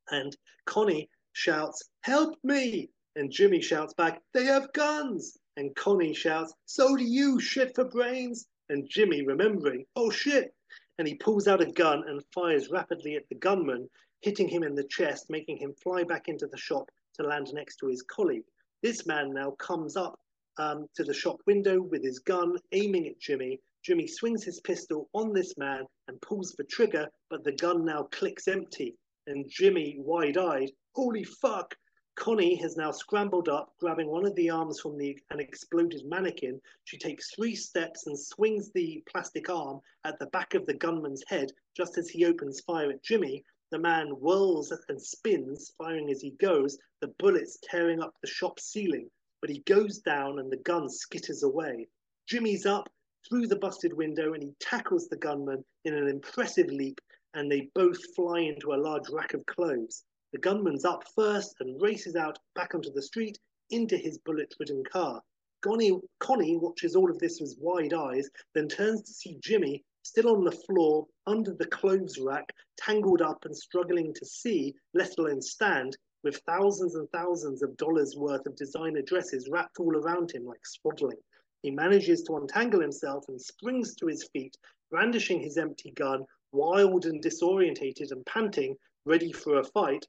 And 0.10 0.36
Connie 0.66 1.10
shouts, 1.32 1.90
Help 2.02 2.38
me! 2.44 2.90
And 3.16 3.32
Jimmy 3.32 3.62
shouts 3.62 3.94
back, 3.94 4.22
They 4.34 4.44
have 4.44 4.74
guns! 4.74 5.38
And 5.56 5.74
Connie 5.74 6.14
shouts, 6.14 6.54
So 6.66 6.98
do 6.98 7.04
you, 7.06 7.40
shit 7.40 7.76
for 7.76 7.86
brains! 7.86 8.46
And 8.68 8.90
Jimmy, 8.90 9.22
remembering, 9.26 9.86
Oh 9.96 10.10
shit! 10.10 10.54
And 10.98 11.08
he 11.08 11.16
pulls 11.16 11.48
out 11.48 11.62
a 11.62 11.72
gun 11.72 12.04
and 12.08 12.24
fires 12.34 12.70
rapidly 12.70 13.16
at 13.16 13.28
the 13.30 13.36
gunman, 13.36 13.90
hitting 14.22 14.48
him 14.48 14.64
in 14.64 14.76
the 14.76 14.84
chest, 14.86 15.30
making 15.30 15.58
him 15.58 15.74
fly 15.74 16.04
back 16.04 16.28
into 16.28 16.48
the 16.48 16.58
shop 16.58 16.90
to 17.16 17.24
land 17.24 17.54
next 17.54 17.78
to 17.78 17.88
his 17.88 18.02
colleague. 18.02 18.46
This 18.82 19.06
man 19.06 19.34
now 19.34 19.52
comes 19.52 19.96
up 19.96 20.20
um, 20.58 20.88
to 20.96 21.04
the 21.04 21.14
shop 21.14 21.40
window 21.46 21.82
with 21.82 22.04
his 22.04 22.20
gun, 22.20 22.58
aiming 22.72 23.08
at 23.08 23.20
Jimmy, 23.20 23.60
Jimmy 23.88 24.06
swings 24.06 24.44
his 24.44 24.60
pistol 24.60 25.08
on 25.14 25.32
this 25.32 25.58
man 25.58 25.86
and 26.10 26.22
pulls 26.22 26.52
the 26.52 26.66
trigger, 26.66 27.08
but 27.30 27.46
the 27.46 27.54
gun 27.54 27.86
now 27.86 28.04
clicks 28.12 28.50
empty. 28.50 28.98
And 29.28 29.50
Jimmy, 29.50 29.96
wide 29.98 30.38
eyed, 30.38 30.72
holy 30.94 31.24
fuck! 31.24 31.74
Connie 32.18 32.56
has 32.56 32.76
now 32.76 32.90
scrambled 32.90 33.48
up, 33.48 33.76
grabbing 33.80 34.08
one 34.08 34.26
of 34.26 34.34
the 34.34 34.50
arms 34.50 34.80
from 34.80 34.98
the 34.98 35.18
an 35.30 35.40
exploded 35.40 36.04
mannequin. 36.04 36.60
She 36.84 36.98
takes 36.98 37.30
three 37.30 37.56
steps 37.56 38.08
and 38.08 38.20
swings 38.20 38.72
the 38.72 39.04
plastic 39.08 39.52
arm 39.52 39.82
at 40.04 40.18
the 40.18 40.26
back 40.26 40.56
of 40.56 40.66
the 40.66 40.74
gunman's 40.74 41.24
head 41.28 41.52
just 41.76 41.96
as 42.00 42.10
he 42.10 42.26
opens 42.26 42.60
fire 42.62 42.90
at 42.90 43.04
Jimmy. 43.04 43.46
The 43.70 43.78
man 43.78 44.08
whirls 44.08 44.74
and 44.90 45.00
spins, 45.00 45.74
firing 45.78 46.10
as 46.10 46.20
he 46.20 46.32
goes, 46.32 46.80
the 47.02 47.14
bullets 47.20 47.60
tearing 47.62 48.02
up 48.02 48.16
the 48.22 48.28
shop 48.28 48.60
ceiling. 48.60 49.12
But 49.40 49.52
he 49.52 49.60
goes 49.60 50.00
down 50.00 50.40
and 50.40 50.52
the 50.52 50.58
gun 50.58 50.90
skitters 50.90 51.44
away. 51.44 51.88
Jimmy's 52.26 52.66
up, 52.66 52.90
through 53.30 53.46
the 53.46 53.60
busted 53.60 53.94
window 53.94 54.34
and 54.34 54.42
he 54.42 54.56
tackles 54.60 55.08
the 55.08 55.18
gunman 55.18 55.64
in 55.86 55.94
an 55.94 56.08
impressive 56.08 56.68
leap 56.68 57.00
and 57.36 57.52
they 57.52 57.70
both 57.76 58.16
fly 58.16 58.40
into 58.40 58.74
a 58.74 58.82
large 58.82 59.08
rack 59.10 59.36
of 59.36 59.46
clothes. 59.46 60.04
The 60.34 60.40
gunman's 60.40 60.84
up 60.84 61.08
first 61.16 61.56
and 61.62 61.82
races 61.82 62.16
out 62.16 62.38
back 62.54 62.76
onto 62.76 62.92
the 62.92 63.02
street 63.02 63.40
into 63.70 63.98
his 63.98 64.18
bullet 64.18 64.54
ridden 64.60 64.84
car. 64.84 65.24
Connie, 65.62 66.00
Connie 66.20 66.58
watches 66.58 66.96
all 66.96 67.10
of 67.10 67.18
this 67.18 67.40
with 67.40 67.58
wide 67.60 67.94
eyes, 67.94 68.30
then 68.54 68.68
turns 68.68 69.02
to 69.04 69.14
see 69.14 69.40
Jimmy 69.42 69.84
still 70.04 70.30
on 70.30 70.44
the 70.44 70.52
floor 70.52 71.08
under 71.26 71.54
the 71.54 71.66
clothes 71.66 72.20
rack, 72.20 72.54
tangled 72.76 73.22
up 73.22 73.46
and 73.46 73.56
struggling 73.56 74.14
to 74.14 74.26
see, 74.26 74.76
let 74.94 75.18
alone 75.18 75.42
stand, 75.42 75.98
with 76.24 76.38
thousands 76.46 76.96
and 76.96 77.10
thousands 77.12 77.64
of 77.64 77.78
dollars 77.78 78.16
worth 78.18 78.46
of 78.46 78.56
designer 78.58 79.02
dresses 79.02 79.50
wrapped 79.50 79.80
all 79.80 79.96
around 79.96 80.32
him 80.32 80.46
like 80.46 80.66
swaddling. 80.66 81.24
He 81.62 81.72
manages 81.72 82.22
to 82.24 82.36
untangle 82.36 82.82
himself 82.82 83.28
and 83.30 83.42
springs 83.42 83.96
to 83.96 84.08
his 84.08 84.28
feet, 84.34 84.58
brandishing 84.92 85.40
his 85.40 85.58
empty 85.58 85.92
gun, 85.92 86.26
wild 86.52 87.06
and 87.06 87.24
disorientated 87.24 88.12
and 88.12 88.26
panting, 88.26 88.78
ready 89.06 89.32
for 89.32 89.60
a 89.60 89.64
fight. 89.64 90.06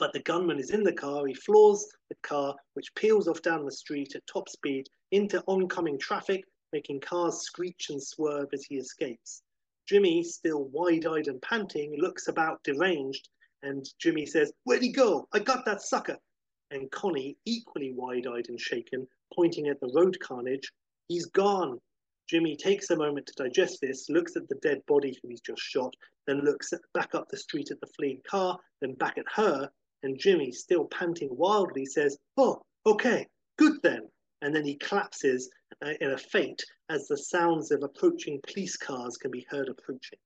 But 0.00 0.14
the 0.14 0.22
gunman 0.22 0.58
is 0.58 0.70
in 0.70 0.82
the 0.82 0.94
car. 0.94 1.26
He 1.26 1.34
floors 1.34 1.86
the 2.08 2.16
car, 2.22 2.56
which 2.72 2.94
peels 2.94 3.28
off 3.28 3.42
down 3.42 3.66
the 3.66 3.70
street 3.70 4.16
at 4.16 4.26
top 4.26 4.48
speed 4.48 4.88
into 5.10 5.44
oncoming 5.46 5.98
traffic, 5.98 6.42
making 6.72 7.00
cars 7.00 7.42
screech 7.42 7.90
and 7.90 8.02
swerve 8.02 8.48
as 8.54 8.64
he 8.64 8.76
escapes. 8.76 9.42
Jimmy, 9.86 10.24
still 10.24 10.64
wide 10.68 11.04
eyed 11.04 11.28
and 11.28 11.42
panting, 11.42 11.94
looks 11.98 12.28
about 12.28 12.62
deranged, 12.64 13.28
and 13.62 13.84
Jimmy 13.98 14.24
says, 14.24 14.54
Where'd 14.64 14.80
he 14.80 14.90
go? 14.90 15.28
I 15.34 15.38
got 15.38 15.66
that 15.66 15.82
sucker. 15.82 16.16
And 16.70 16.90
Connie, 16.90 17.36
equally 17.44 17.92
wide 17.92 18.26
eyed 18.26 18.48
and 18.48 18.58
shaken, 18.58 19.06
pointing 19.34 19.68
at 19.68 19.80
the 19.80 19.92
road 19.94 20.18
carnage, 20.20 20.72
He's 21.08 21.26
gone. 21.26 21.78
Jimmy 22.26 22.56
takes 22.56 22.88
a 22.88 22.96
moment 22.96 23.26
to 23.26 23.42
digest 23.42 23.80
this, 23.82 24.08
looks 24.08 24.34
at 24.34 24.48
the 24.48 24.54
dead 24.62 24.80
body 24.86 25.18
who 25.20 25.28
he's 25.28 25.42
just 25.42 25.60
shot, 25.60 25.92
then 26.26 26.40
looks 26.42 26.72
at, 26.72 26.80
back 26.94 27.14
up 27.14 27.28
the 27.28 27.36
street 27.36 27.70
at 27.70 27.80
the 27.80 27.92
fleeing 27.98 28.22
car, 28.26 28.58
then 28.80 28.94
back 28.94 29.18
at 29.18 29.26
her, 29.34 29.68
and 30.02 30.18
Jimmy, 30.18 30.52
still 30.52 30.86
panting 30.86 31.28
wildly, 31.30 31.86
says, 31.86 32.18
Oh, 32.36 32.62
okay, 32.86 33.26
good 33.58 33.74
then. 33.82 34.08
And 34.42 34.54
then 34.54 34.64
he 34.64 34.76
collapses 34.76 35.50
uh, 35.84 35.92
in 36.00 36.12
a 36.12 36.18
faint 36.18 36.62
as 36.88 37.06
the 37.06 37.16
sounds 37.16 37.70
of 37.70 37.82
approaching 37.82 38.40
police 38.46 38.76
cars 38.76 39.16
can 39.16 39.30
be 39.30 39.46
heard 39.50 39.68
approaching. 39.68 40.18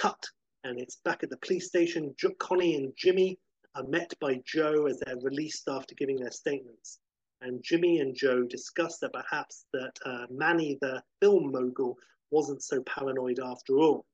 Cut, 0.00 0.22
and 0.64 0.78
it's 0.78 0.96
back 1.04 1.22
at 1.22 1.30
the 1.30 1.38
police 1.38 1.66
station. 1.66 2.14
Connie 2.38 2.76
and 2.76 2.92
Jimmy 2.96 3.38
are 3.74 3.84
met 3.84 4.12
by 4.20 4.40
Joe 4.46 4.86
as 4.86 5.00
they're 5.00 5.16
released 5.16 5.68
after 5.68 5.94
giving 5.94 6.16
their 6.16 6.30
statements. 6.30 6.98
And 7.40 7.62
Jimmy 7.64 7.98
and 7.98 8.14
Joe 8.14 8.44
discuss 8.44 8.98
that 8.98 9.12
perhaps 9.12 9.64
that 9.72 9.92
uh, 10.04 10.26
Manny, 10.30 10.78
the 10.80 11.02
film 11.20 11.50
mogul, 11.50 11.96
wasn't 12.30 12.62
so 12.62 12.82
paranoid 12.82 13.40
after 13.40 13.78
all. 13.78 14.04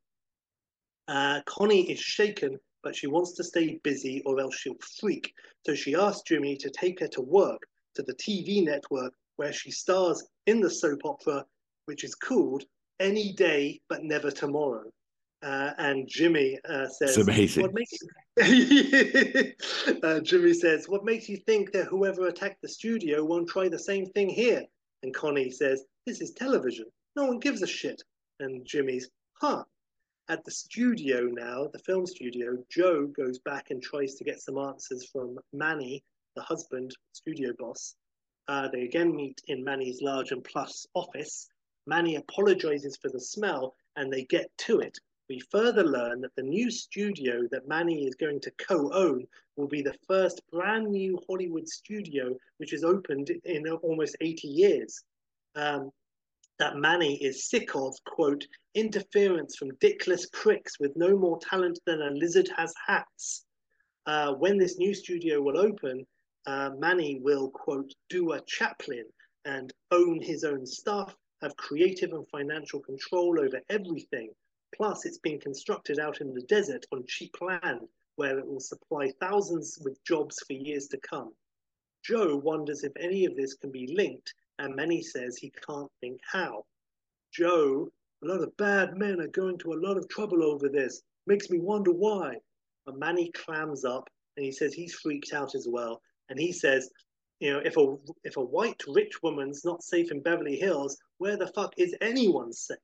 Uh, 1.09 1.41
Connie 1.47 1.91
is 1.91 1.99
shaken, 1.99 2.59
but 2.89 2.97
she 2.97 3.07
wants 3.07 3.33
to 3.33 3.45
stay 3.45 3.79
busy 3.85 4.23
or 4.25 4.41
else 4.41 4.57
she'll 4.57 4.75
freak. 4.99 5.35
So 5.67 5.75
she 5.75 5.95
asks 5.95 6.23
Jimmy 6.23 6.57
to 6.57 6.71
take 6.71 7.01
her 7.01 7.09
to 7.09 7.21
work 7.21 7.61
to 7.97 8.03
the 8.03 8.15
TV 8.15 8.65
network 8.65 9.13
where 9.37 9.53
she 9.53 9.71
stars 9.71 10.27
in 10.47 10.63
the 10.63 10.71
soap 10.71 11.01
opera, 11.05 11.45
which 11.85 12.03
is 12.03 12.15
called 12.15 12.65
Any 12.99 13.35
Day 13.35 13.79
But 13.91 14.05
Never 14.05 14.31
Tomorrow. 14.31 14.85
Uh, 15.43 15.73
and 15.77 16.09
Jimmy 16.09 16.59
uh, 16.67 16.89
says, 16.89 17.11
It's 17.11 17.29
amazing. 17.29 17.63
What 17.65 17.75
makes 17.75 17.93
uh, 20.03 20.21
Jimmy 20.21 20.55
says, 20.55 20.89
"What 20.89 21.05
makes 21.05 21.29
you 21.29 21.37
think 21.37 21.73
that 21.73 21.89
whoever 21.89 22.29
attacked 22.29 22.63
the 22.63 22.69
studio 22.69 23.23
won't 23.23 23.51
try 23.51 23.69
the 23.69 23.79
same 23.79 24.07
thing 24.07 24.31
here?" 24.31 24.65
And 25.03 25.15
Connie 25.15 25.51
says, 25.51 25.85
"This 26.07 26.23
is 26.23 26.33
television. 26.33 26.87
No 27.17 27.27
one 27.27 27.39
gives 27.39 27.61
a 27.63 27.67
shit." 27.67 28.03
And 28.41 28.67
Jimmy's, 28.67 29.11
"Huh." 29.35 29.65
At 30.29 30.45
the 30.45 30.51
studio 30.51 31.23
now, 31.23 31.69
the 31.69 31.79
film 31.79 32.07
studio, 32.07 32.63
Joe 32.71 33.07
goes 33.07 33.39
back 33.39 33.71
and 33.71 33.83
tries 33.83 34.15
to 34.17 34.25
get 34.25 34.41
some 34.41 34.59
answers 34.59 35.09
from 35.11 35.39
Manny, 35.53 36.05
the 36.37 36.43
husband, 36.43 36.95
studio 37.13 37.53
boss. 37.59 37.95
Uh, 38.47 38.69
they 38.69 38.83
again 38.83 39.15
meet 39.15 39.41
in 39.49 39.65
Manny's 39.65 40.03
large 40.03 40.33
and 40.33 40.45
plush 40.45 40.87
office. 40.95 41.49
Manny 41.87 42.17
apologizes 42.17 42.97
for 42.97 43.11
the 43.11 43.21
smell, 43.21 43.75
and 43.97 44.13
they 44.13 44.25
get 44.25 44.51
to 44.59 44.81
it 44.81 44.99
we 45.29 45.41
further 45.51 45.85
learn 45.85 46.23
that 46.23 46.35
the 46.37 46.43
new 46.43 46.71
studio 46.71 47.47
that 47.51 47.69
Manny 47.69 48.07
is 48.07 48.15
going 48.15 48.41
to 48.41 48.51
co 48.53 48.91
own 48.93 49.27
will 49.57 49.69
be 49.69 49.83
the 49.83 49.97
first 50.07 50.41
brand 50.51 50.89
new 50.89 51.21
Hollywood 51.29 51.69
studio 51.69 52.35
which 52.57 52.71
has 52.71 52.85
opened 52.85 53.31
in 53.45 53.69
almost 53.69 54.17
80 54.21 54.49
years. 54.49 55.03
Um, 55.55 55.91
that 56.59 56.77
Manny 56.77 57.23
is 57.23 57.49
sick 57.49 57.75
of, 57.75 57.95
quote, 58.05 58.45
interference 58.75 59.57
from 59.57 59.77
dickless 59.77 60.31
pricks 60.33 60.79
with 60.81 60.93
no 60.97 61.17
more 61.17 61.39
talent 61.39 61.79
than 61.87 62.03
a 62.03 62.11
lizard 62.11 62.49
has 62.57 62.75
hats. 62.87 63.45
Uh, 64.07 64.33
when 64.35 64.59
this 64.59 64.79
new 64.79 64.95
studio 64.95 65.41
will 65.41 65.59
open, 65.59 66.07
uh, 66.47 66.71
Manny 66.79 67.21
will, 67.23 67.51
quote, 67.51 67.93
do 68.09 68.33
a 68.33 68.41
Chaplin 68.47 69.05
and 69.45 69.73
own 69.91 70.21
his 70.21 70.45
own 70.45 70.67
stuff, 70.67 71.15
have 71.43 71.57
creative 71.57 72.13
and 72.13 72.27
financial 72.29 72.81
control 72.81 73.39
over 73.39 73.61
everything. 73.69 74.31
Plus, 74.75 75.07
it's 75.07 75.19
being 75.19 75.41
constructed 75.41 75.99
out 75.99 76.21
in 76.21 76.35
the 76.35 76.43
desert 76.43 76.85
on 76.93 77.05
cheap 77.07 77.35
land 77.41 77.89
where 78.17 78.39
it 78.39 78.47
will 78.47 78.61
supply 78.61 79.13
thousands 79.21 79.79
with 79.85 80.03
jobs 80.05 80.43
for 80.47 80.53
years 80.53 80.89
to 80.89 80.99
come. 80.99 81.33
Joe 82.05 82.37
wonders 82.37 82.83
if 82.83 82.93
any 82.99 83.25
of 83.27 83.37
this 83.37 83.55
can 83.55 83.71
be 83.71 83.95
linked, 83.95 84.35
and 84.59 84.75
Manny 84.75 85.03
says 85.03 85.37
he 85.37 85.53
can't 85.67 85.91
think 86.01 86.21
how. 86.31 86.65
Joe, 87.33 87.91
a 88.23 88.27
lot 88.27 88.43
of 88.43 88.57
bad 88.57 88.97
men 88.97 89.21
are 89.21 89.29
going 89.29 89.59
to 89.59 89.73
a 89.73 89.81
lot 89.81 89.97
of 89.97 90.09
trouble 90.09 90.43
over 90.43 90.69
this. 90.69 91.03
Makes 91.27 91.51
me 91.51 91.61
wonder 91.61 91.93
why. 91.93 92.37
But 92.85 92.99
Manny 92.99 93.31
clams 93.33 93.85
up 93.85 94.09
and 94.37 94.45
he 94.45 94.53
says 94.53 94.73
he's 94.73 94.95
freaked 94.95 95.33
out 95.33 95.55
as 95.55 95.69
well. 95.71 96.01
And 96.29 96.39
he 96.39 96.53
says, 96.53 96.91
you 97.41 97.53
know, 97.53 97.61
if 97.65 97.77
a 97.77 97.97
if 98.25 98.37
a 98.37 98.43
white 98.43 98.83
rich 98.89 99.23
woman's 99.23 99.65
not 99.65 99.83
safe 99.83 100.11
in 100.11 100.23
Beverly 100.23 100.57
Hills, 100.57 100.99
where 101.19 101.37
the 101.37 101.47
fuck 101.49 101.73
is 101.77 101.95
anyone 102.01 102.53
safe? 102.53 102.79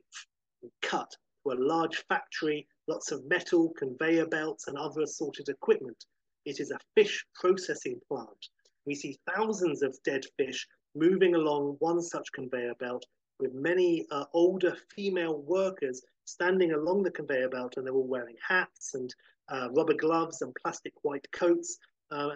Cut 0.83 1.11
to 1.43 1.53
a 1.53 1.59
large 1.59 2.05
factory, 2.09 2.67
lots 2.87 3.11
of 3.11 3.25
metal, 3.27 3.73
conveyor 3.77 4.27
belts, 4.27 4.69
and 4.69 4.79
other 4.79 5.01
assorted 5.03 5.49
equipment. 5.49 6.05
It 6.45 6.61
is 6.61 6.71
a 6.71 6.79
fish 6.95 7.27
processing 7.35 8.01
plant. 8.07 8.49
We 8.87 8.95
see 8.95 9.19
thousands 9.35 9.83
of 9.83 9.99
dead 10.05 10.25
fish 10.37 10.67
moving 10.95 11.35
along 11.35 11.77
one 11.79 12.01
such 12.01 12.33
conveyor 12.33 12.75
belt 12.79 13.05
with 13.41 13.53
many 13.53 14.07
uh, 14.11 14.25
older 14.33 14.77
female 14.95 15.43
workers 15.43 16.03
standing 16.25 16.73
along 16.73 17.03
the 17.03 17.11
conveyor 17.11 17.49
belt 17.49 17.75
and 17.77 17.87
they're 17.87 17.95
all 17.95 18.07
wearing 18.07 18.37
hats 18.47 18.95
and 18.95 19.15
uh, 19.49 19.69
rubber 19.73 19.95
gloves 19.95 20.43
and 20.43 20.55
plastic 20.63 20.93
white 21.03 21.27
coats. 21.33 21.79
Uh, 22.11 22.31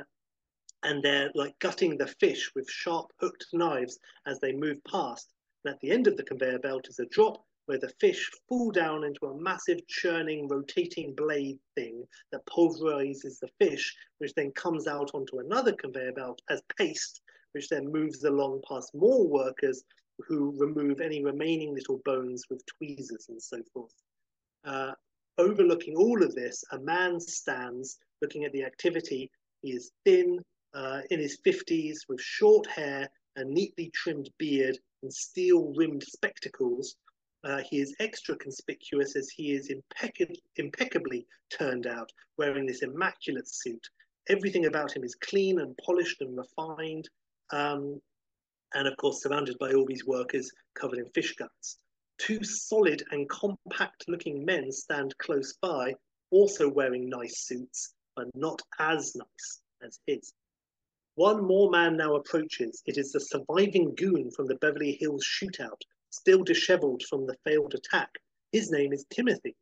and 0.82 1.02
they're 1.02 1.30
like 1.34 1.58
gutting 1.58 1.96
the 1.96 2.06
fish 2.06 2.50
with 2.54 2.70
sharp 2.70 3.10
hooked 3.20 3.46
knives 3.52 3.98
as 4.26 4.38
they 4.40 4.52
move 4.52 4.78
past. 4.84 5.32
And 5.64 5.74
at 5.74 5.80
the 5.80 5.90
end 5.90 6.06
of 6.06 6.16
the 6.16 6.22
conveyor 6.22 6.60
belt 6.60 6.88
is 6.88 6.98
a 6.98 7.06
drop 7.06 7.44
where 7.66 7.78
the 7.78 7.92
fish 8.00 8.30
fall 8.48 8.70
down 8.70 9.04
into 9.04 9.26
a 9.26 9.40
massive 9.40 9.86
churning, 9.88 10.48
rotating 10.48 11.14
blade 11.14 11.58
thing 11.74 12.02
that 12.32 12.46
pulverizes 12.46 13.38
the 13.40 13.48
fish, 13.60 13.94
which 14.18 14.32
then 14.34 14.50
comes 14.52 14.86
out 14.86 15.10
onto 15.12 15.40
another 15.40 15.72
conveyor 15.72 16.12
belt 16.12 16.40
as 16.48 16.62
paste, 16.78 17.20
which 17.52 17.68
then 17.68 17.90
moves 17.90 18.24
along 18.24 18.62
past 18.68 18.94
more 18.94 19.26
workers 19.26 19.84
who 20.26 20.54
remove 20.58 21.00
any 21.00 21.22
remaining 21.22 21.74
little 21.74 22.00
bones 22.04 22.44
with 22.50 22.64
tweezers 22.66 23.26
and 23.28 23.40
so 23.40 23.62
forth. 23.72 23.94
Uh, 24.64 24.92
overlooking 25.38 25.96
all 25.96 26.22
of 26.22 26.34
this, 26.34 26.64
a 26.72 26.78
man 26.80 27.20
stands 27.20 27.98
looking 28.20 28.44
at 28.44 28.52
the 28.52 28.64
activity. 28.64 29.30
He 29.62 29.72
is 29.72 29.92
thin, 30.04 30.40
uh, 30.74 31.00
in 31.10 31.20
his 31.20 31.38
50s, 31.46 32.00
with 32.08 32.20
short 32.20 32.66
hair, 32.66 33.08
a 33.36 33.44
neatly 33.44 33.90
trimmed 33.94 34.30
beard, 34.38 34.78
and 35.02 35.12
steel 35.12 35.72
rimmed 35.76 36.02
spectacles. 36.02 36.96
Uh, 37.44 37.62
he 37.70 37.80
is 37.80 37.94
extra 38.00 38.36
conspicuous 38.36 39.14
as 39.14 39.30
he 39.30 39.52
is 39.52 39.70
impeccab- 39.70 40.36
impeccably 40.56 41.26
turned 41.50 41.86
out, 41.86 42.10
wearing 42.36 42.66
this 42.66 42.82
immaculate 42.82 43.48
suit. 43.48 43.88
Everything 44.28 44.66
about 44.66 44.94
him 44.94 45.04
is 45.04 45.14
clean 45.14 45.60
and 45.60 45.78
polished 45.78 46.20
and 46.20 46.36
refined, 46.36 47.08
um, 47.50 48.00
and 48.74 48.86
of 48.86 48.96
course, 48.96 49.22
surrounded 49.22 49.58
by 49.58 49.72
all 49.72 49.86
these 49.86 50.06
workers 50.06 50.50
covered 50.74 50.98
in 50.98 51.08
fish 51.10 51.34
guts. 51.34 51.78
Two 52.18 52.42
solid 52.42 53.02
and 53.10 53.28
compact 53.28 54.04
looking 54.08 54.44
men 54.44 54.72
stand 54.72 55.16
close 55.18 55.54
by, 55.62 55.94
also 56.30 56.68
wearing 56.68 57.08
nice 57.08 57.46
suits, 57.46 57.94
but 58.16 58.26
not 58.34 58.60
as 58.78 59.14
nice 59.14 59.60
as 59.82 59.98
his. 60.06 60.32
One 61.14 61.44
more 61.44 61.70
man 61.70 61.96
now 61.96 62.14
approaches. 62.14 62.82
It 62.86 62.98
is 62.98 63.12
the 63.12 63.20
surviving 63.20 63.94
goon 63.94 64.30
from 64.30 64.46
the 64.46 64.56
Beverly 64.56 64.96
Hills 65.00 65.24
shootout, 65.24 65.80
still 66.10 66.42
disheveled 66.42 67.02
from 67.08 67.26
the 67.26 67.36
failed 67.44 67.74
attack. 67.74 68.10
His 68.52 68.70
name 68.70 68.92
is 68.92 69.04
Timothy. 69.10 69.56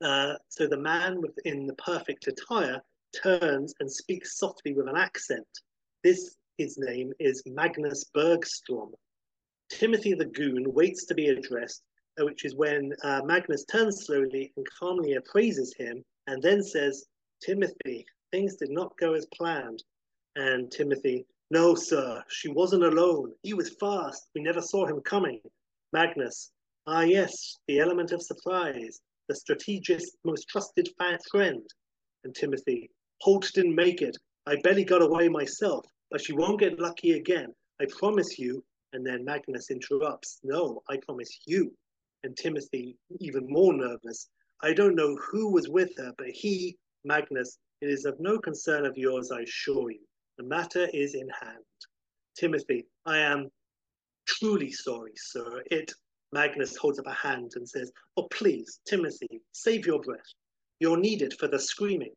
Uh, 0.00 0.34
so 0.48 0.66
the 0.66 0.76
man 0.76 1.20
in 1.44 1.66
the 1.66 1.74
perfect 1.74 2.28
attire 2.28 2.80
turns 3.22 3.74
and 3.80 3.90
speaks 3.90 4.38
softly 4.38 4.72
with 4.74 4.88
an 4.88 4.96
accent. 4.96 5.46
This, 6.04 6.36
his 6.58 6.78
name 6.78 7.12
is 7.18 7.42
Magnus 7.46 8.04
Bergstrom. 8.14 8.94
Timothy 9.68 10.14
the 10.14 10.24
goon 10.24 10.72
waits 10.72 11.04
to 11.06 11.14
be 11.14 11.28
addressed, 11.28 11.82
uh, 12.18 12.24
which 12.24 12.46
is 12.46 12.54
when 12.54 12.92
uh, 13.04 13.20
Magnus 13.24 13.64
turns 13.66 14.06
slowly 14.06 14.52
and 14.56 14.66
calmly 14.78 15.14
appraises 15.14 15.74
him 15.76 16.02
and 16.26 16.42
then 16.42 16.62
says, 16.62 17.04
Timothy, 17.42 18.06
things 18.32 18.56
did 18.56 18.70
not 18.70 18.96
go 18.98 19.12
as 19.12 19.26
planned. 19.34 19.82
And 20.36 20.70
Timothy, 20.70 21.26
no, 21.50 21.74
sir, 21.74 22.22
she 22.28 22.48
wasn't 22.48 22.84
alone. 22.84 23.32
He 23.42 23.52
was 23.52 23.76
fast. 23.78 24.28
We 24.34 24.40
never 24.40 24.62
saw 24.62 24.86
him 24.86 25.00
coming. 25.02 25.40
Magnus, 25.92 26.52
ah, 26.86 27.02
yes, 27.02 27.58
the 27.68 27.80
element 27.80 28.12
of 28.12 28.22
surprise, 28.22 29.00
the 29.28 29.34
strategist, 29.34 30.16
most 30.24 30.48
trusted 30.48 30.88
friend. 31.30 31.62
And 32.24 32.34
Timothy, 32.34 32.90
Holt 33.20 33.50
didn't 33.54 33.74
make 33.74 34.00
it. 34.00 34.16
I 34.46 34.56
barely 34.62 34.84
got 34.84 35.02
away 35.02 35.28
myself, 35.28 35.84
but 36.10 36.20
she 36.20 36.32
won't 36.32 36.60
get 36.60 36.78
lucky 36.78 37.12
again. 37.12 37.54
I 37.80 37.86
promise 37.86 38.38
you. 38.38 38.64
And 38.92 39.04
then 39.06 39.24
Magnus 39.24 39.70
interrupts, 39.70 40.40
No, 40.42 40.82
I 40.88 40.96
promise 40.98 41.40
you. 41.46 41.72
And 42.24 42.36
Timothy, 42.36 42.96
even 43.20 43.46
more 43.48 43.74
nervous, 43.74 44.28
I 44.62 44.72
don't 44.72 44.94
know 44.94 45.16
who 45.16 45.52
was 45.52 45.68
with 45.68 45.90
her, 45.98 46.12
but 46.16 46.28
he, 46.28 46.78
Magnus, 47.04 47.58
it 47.82 47.90
is 47.90 48.04
of 48.06 48.18
no 48.18 48.38
concern 48.38 48.86
of 48.86 48.96
yours, 48.96 49.30
I 49.30 49.40
assure 49.40 49.90
you. 49.90 50.00
The 50.38 50.44
matter 50.44 50.88
is 50.94 51.14
in 51.14 51.28
hand. 51.28 51.64
Timothy, 52.36 52.86
I 53.04 53.18
am 53.18 53.50
truly 54.26 54.72
sorry, 54.72 55.12
sir. 55.16 55.62
It, 55.70 55.92
Magnus 56.32 56.76
holds 56.76 56.98
up 56.98 57.06
a 57.06 57.12
hand 57.12 57.52
and 57.56 57.68
says, 57.68 57.92
Oh, 58.16 58.28
please, 58.30 58.80
Timothy, 58.86 59.42
save 59.52 59.86
your 59.86 60.00
breath. 60.00 60.32
You're 60.80 60.98
needed 60.98 61.34
for 61.38 61.48
the 61.48 61.58
screaming. 61.58 62.12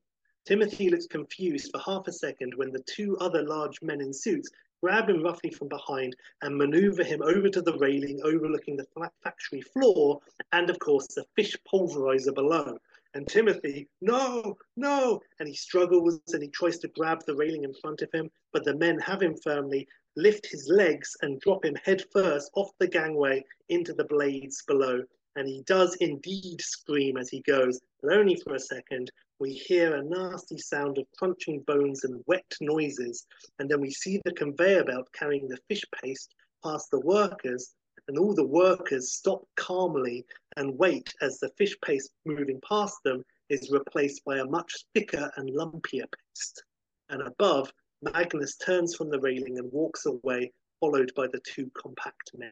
Timothy 0.49 0.89
looks 0.89 1.05
confused 1.05 1.69
for 1.71 1.79
half 1.79 2.07
a 2.07 2.11
second 2.11 2.55
when 2.55 2.71
the 2.71 2.81
two 2.87 3.15
other 3.19 3.43
large 3.43 3.79
men 3.83 4.01
in 4.01 4.11
suits 4.11 4.49
grab 4.81 5.07
him 5.07 5.21
roughly 5.21 5.51
from 5.51 5.67
behind 5.67 6.15
and 6.41 6.57
maneuver 6.57 7.03
him 7.03 7.21
over 7.21 7.49
to 7.49 7.61
the 7.61 7.77
railing 7.77 8.19
overlooking 8.23 8.75
the 8.75 9.11
factory 9.23 9.61
floor 9.61 10.19
and, 10.51 10.71
of 10.71 10.79
course, 10.79 11.05
the 11.13 11.23
fish 11.35 11.55
pulverizer 11.71 12.33
below. 12.33 12.75
And 13.13 13.27
Timothy, 13.27 13.89
no, 14.01 14.57
no, 14.75 15.21
and 15.39 15.47
he 15.47 15.53
struggles 15.53 16.19
and 16.33 16.41
he 16.41 16.49
tries 16.49 16.79
to 16.79 16.87
grab 16.87 17.19
the 17.27 17.35
railing 17.35 17.63
in 17.63 17.75
front 17.75 18.01
of 18.01 18.11
him, 18.11 18.31
but 18.51 18.65
the 18.65 18.75
men 18.75 18.97
have 18.97 19.21
him 19.21 19.35
firmly, 19.43 19.87
lift 20.15 20.47
his 20.47 20.67
legs 20.67 21.15
and 21.21 21.39
drop 21.41 21.63
him 21.63 21.75
head 21.75 22.03
first 22.11 22.49
off 22.55 22.71
the 22.79 22.87
gangway 22.87 23.45
into 23.67 23.93
the 23.93 24.05
blades 24.05 24.63
below. 24.63 25.03
And 25.35 25.47
he 25.47 25.61
does 25.67 25.95
indeed 25.97 26.59
scream 26.59 27.17
as 27.17 27.29
he 27.29 27.41
goes, 27.41 27.79
but 28.01 28.13
only 28.13 28.35
for 28.43 28.55
a 28.55 28.59
second. 28.59 29.11
We 29.39 29.53
hear 29.53 29.95
a 29.95 30.03
nasty 30.03 30.57
sound 30.57 30.97
of 30.97 31.05
crunching 31.17 31.61
bones 31.61 32.03
and 32.03 32.21
wet 32.27 32.53
noises, 32.59 33.25
and 33.57 33.69
then 33.69 33.79
we 33.79 33.91
see 33.91 34.21
the 34.25 34.33
conveyor 34.33 34.83
belt 34.83 35.07
carrying 35.13 35.47
the 35.47 35.59
fish 35.69 35.83
paste 36.01 36.33
past 36.63 36.91
the 36.91 36.99
workers, 36.99 37.73
and 38.07 38.17
all 38.17 38.33
the 38.33 38.45
workers 38.45 39.13
stop 39.13 39.43
calmly 39.55 40.25
and 40.57 40.77
wait 40.77 41.13
as 41.21 41.39
the 41.39 41.49
fish 41.57 41.75
paste 41.85 42.11
moving 42.25 42.59
past 42.67 42.97
them 43.03 43.23
is 43.49 43.71
replaced 43.71 44.23
by 44.25 44.39
a 44.39 44.45
much 44.45 44.83
thicker 44.93 45.31
and 45.37 45.49
lumpier 45.49 46.05
paste. 46.11 46.63
And 47.09 47.21
above, 47.21 47.71
Magnus 48.01 48.57
turns 48.57 48.95
from 48.95 49.09
the 49.09 49.19
railing 49.19 49.57
and 49.57 49.71
walks 49.71 50.05
away, 50.05 50.51
followed 50.79 51.11
by 51.15 51.27
the 51.27 51.41
two 51.45 51.71
compact 51.75 52.31
men. 52.35 52.51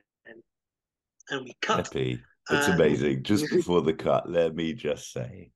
And 1.30 1.44
we 1.44 1.56
cut. 1.62 1.88
Epi, 1.88 2.22
it's 2.50 2.68
um, 2.68 2.76
amazing. 2.76 3.24
Just 3.24 3.50
before 3.52 3.82
the 3.82 3.94
cut, 3.94 4.30
let 4.30 4.56
me 4.56 4.74
just 4.74 5.12
say, 5.12 5.52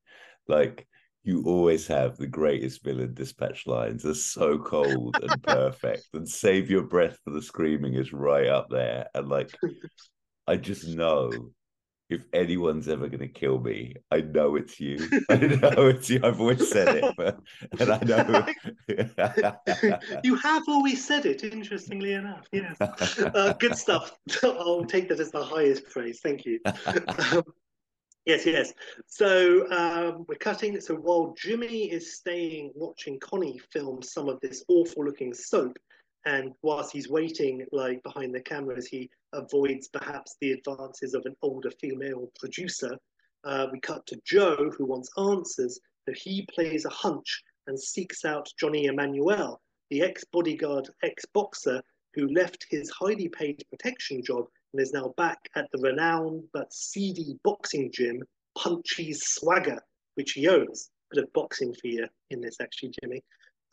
like, 0.47 0.87
you 1.23 1.43
always 1.45 1.85
have 1.87 2.17
the 2.17 2.27
greatest 2.27 2.83
villain 2.83 3.13
dispatch 3.13 3.67
lines. 3.67 4.03
They're 4.03 4.13
so 4.15 4.57
cold 4.57 5.15
and 5.21 5.41
perfect. 5.43 6.07
And 6.13 6.27
save 6.27 6.69
your 6.69 6.83
breath 6.83 7.17
for 7.23 7.31
the 7.31 7.41
screaming 7.41 7.93
is 7.93 8.11
right 8.11 8.47
up 8.47 8.69
there. 8.69 9.07
And 9.13 9.29
like, 9.29 9.55
I 10.47 10.55
just 10.57 10.87
know 10.87 11.51
if 12.09 12.25
anyone's 12.33 12.89
ever 12.89 13.07
going 13.07 13.19
to 13.19 13.27
kill 13.27 13.59
me, 13.59 13.95
I 14.11 14.21
know 14.21 14.55
it's 14.55 14.79
you. 14.79 14.97
I 15.29 15.37
know 15.37 15.87
it's 15.87 16.09
you. 16.09 16.19
I've 16.23 16.41
always 16.41 16.67
said 16.69 16.95
it, 16.97 17.13
but 17.17 17.39
and 17.79 17.91
I 17.91 17.99
know 18.03 18.45
you 20.23 20.35
have 20.35 20.63
always 20.67 21.05
said 21.05 21.25
it. 21.25 21.43
Interestingly 21.43 22.13
enough, 22.13 22.45
yes, 22.51 22.75
uh, 22.81 23.53
good 23.53 23.77
stuff. 23.77 24.11
I'll 24.43 24.85
take 24.85 25.07
that 25.09 25.19
as 25.19 25.31
the 25.31 25.43
highest 25.43 25.85
praise. 25.89 26.19
Thank 26.21 26.45
you. 26.45 26.59
Um, 26.65 27.43
yes, 28.25 28.45
yes. 28.45 28.73
So 29.07 29.69
um, 29.71 30.25
we're 30.27 30.35
cutting. 30.35 30.79
So 30.79 30.95
while 30.95 31.35
Jimmy 31.37 31.91
is 31.91 32.15
staying 32.15 32.71
watching 32.75 33.19
Connie 33.19 33.59
film 33.71 34.01
some 34.01 34.29
of 34.29 34.39
this 34.41 34.63
awful-looking 34.67 35.33
soap, 35.33 35.77
and 36.25 36.51
whilst 36.61 36.91
he's 36.93 37.09
waiting, 37.09 37.65
like 37.71 38.03
behind 38.03 38.33
the 38.33 38.41
cameras, 38.41 38.87
he 38.87 39.09
avoids 39.33 39.87
perhaps 39.87 40.35
the 40.39 40.51
advances 40.51 41.13
of 41.13 41.25
an 41.25 41.35
older 41.41 41.71
female 41.71 42.31
producer. 42.39 42.95
Uh, 43.43 43.67
we 43.71 43.79
cut 43.79 44.05
to 44.05 44.21
Joe, 44.23 44.71
who 44.77 44.85
wants 44.85 45.09
answers, 45.17 45.79
but 46.05 46.15
he 46.15 46.47
plays 46.53 46.85
a 46.85 46.89
hunch 46.89 47.41
and 47.67 47.79
seeks 47.79 48.23
out 48.23 48.47
Johnny 48.59 48.85
Emanuel, 48.85 49.59
the 49.89 50.03
ex 50.03 50.23
bodyguard, 50.31 50.89
ex 51.03 51.25
boxer, 51.33 51.81
who 52.13 52.27
left 52.27 52.67
his 52.69 52.89
highly 52.91 53.29
paid 53.29 53.63
protection 53.69 54.21
job 54.23 54.45
and 54.73 54.81
is 54.81 54.93
now 54.93 55.13
back 55.17 55.37
at 55.55 55.67
the 55.71 55.79
renowned 55.81 56.43
but 56.53 56.73
seedy 56.73 57.37
boxing 57.43 57.91
gym, 57.93 58.21
Punchy's 58.57 59.21
Swagger, 59.25 59.79
which 60.15 60.31
he 60.31 60.47
owns. 60.47 60.89
Bit 61.11 61.23
of 61.23 61.33
boxing 61.33 61.73
for 61.73 61.87
you 61.87 62.07
in 62.29 62.39
this, 62.41 62.57
actually, 62.61 62.93
Jimmy. 63.01 63.21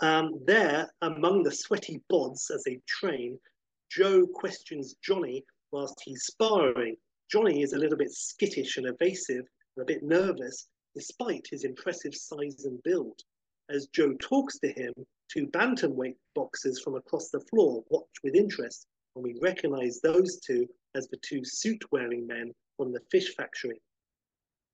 Um, 0.00 0.40
there, 0.44 0.90
among 1.02 1.42
the 1.42 1.52
sweaty 1.52 2.02
bods 2.10 2.50
as 2.52 2.64
they 2.64 2.80
train, 2.86 3.38
Joe 3.90 4.26
questions 4.26 4.96
Johnny 5.04 5.44
whilst 5.72 6.00
he's 6.04 6.24
sparring. 6.24 6.96
Johnny 7.30 7.62
is 7.62 7.72
a 7.72 7.78
little 7.78 7.98
bit 7.98 8.10
skittish 8.10 8.76
and 8.76 8.86
evasive 8.86 9.44
and 9.76 9.82
a 9.82 9.84
bit 9.84 10.02
nervous, 10.02 10.66
despite 10.94 11.46
his 11.50 11.64
impressive 11.64 12.14
size 12.14 12.64
and 12.64 12.82
build. 12.82 13.20
As 13.70 13.88
Joe 13.88 14.14
talks 14.20 14.58
to 14.60 14.68
him, 14.68 14.94
two 15.32 15.46
bantamweight 15.48 16.16
boxers 16.34 16.80
from 16.80 16.94
across 16.94 17.28
the 17.30 17.40
floor 17.50 17.84
watch 17.90 18.08
with 18.24 18.34
interest, 18.34 18.86
and 19.14 19.22
we 19.22 19.38
recognize 19.40 20.00
those 20.00 20.40
two 20.40 20.66
as 20.94 21.08
the 21.08 21.18
two 21.18 21.44
suit 21.44 21.82
wearing 21.90 22.26
men 22.26 22.52
from 22.76 22.92
the 22.92 23.00
fish 23.10 23.34
factory. 23.34 23.80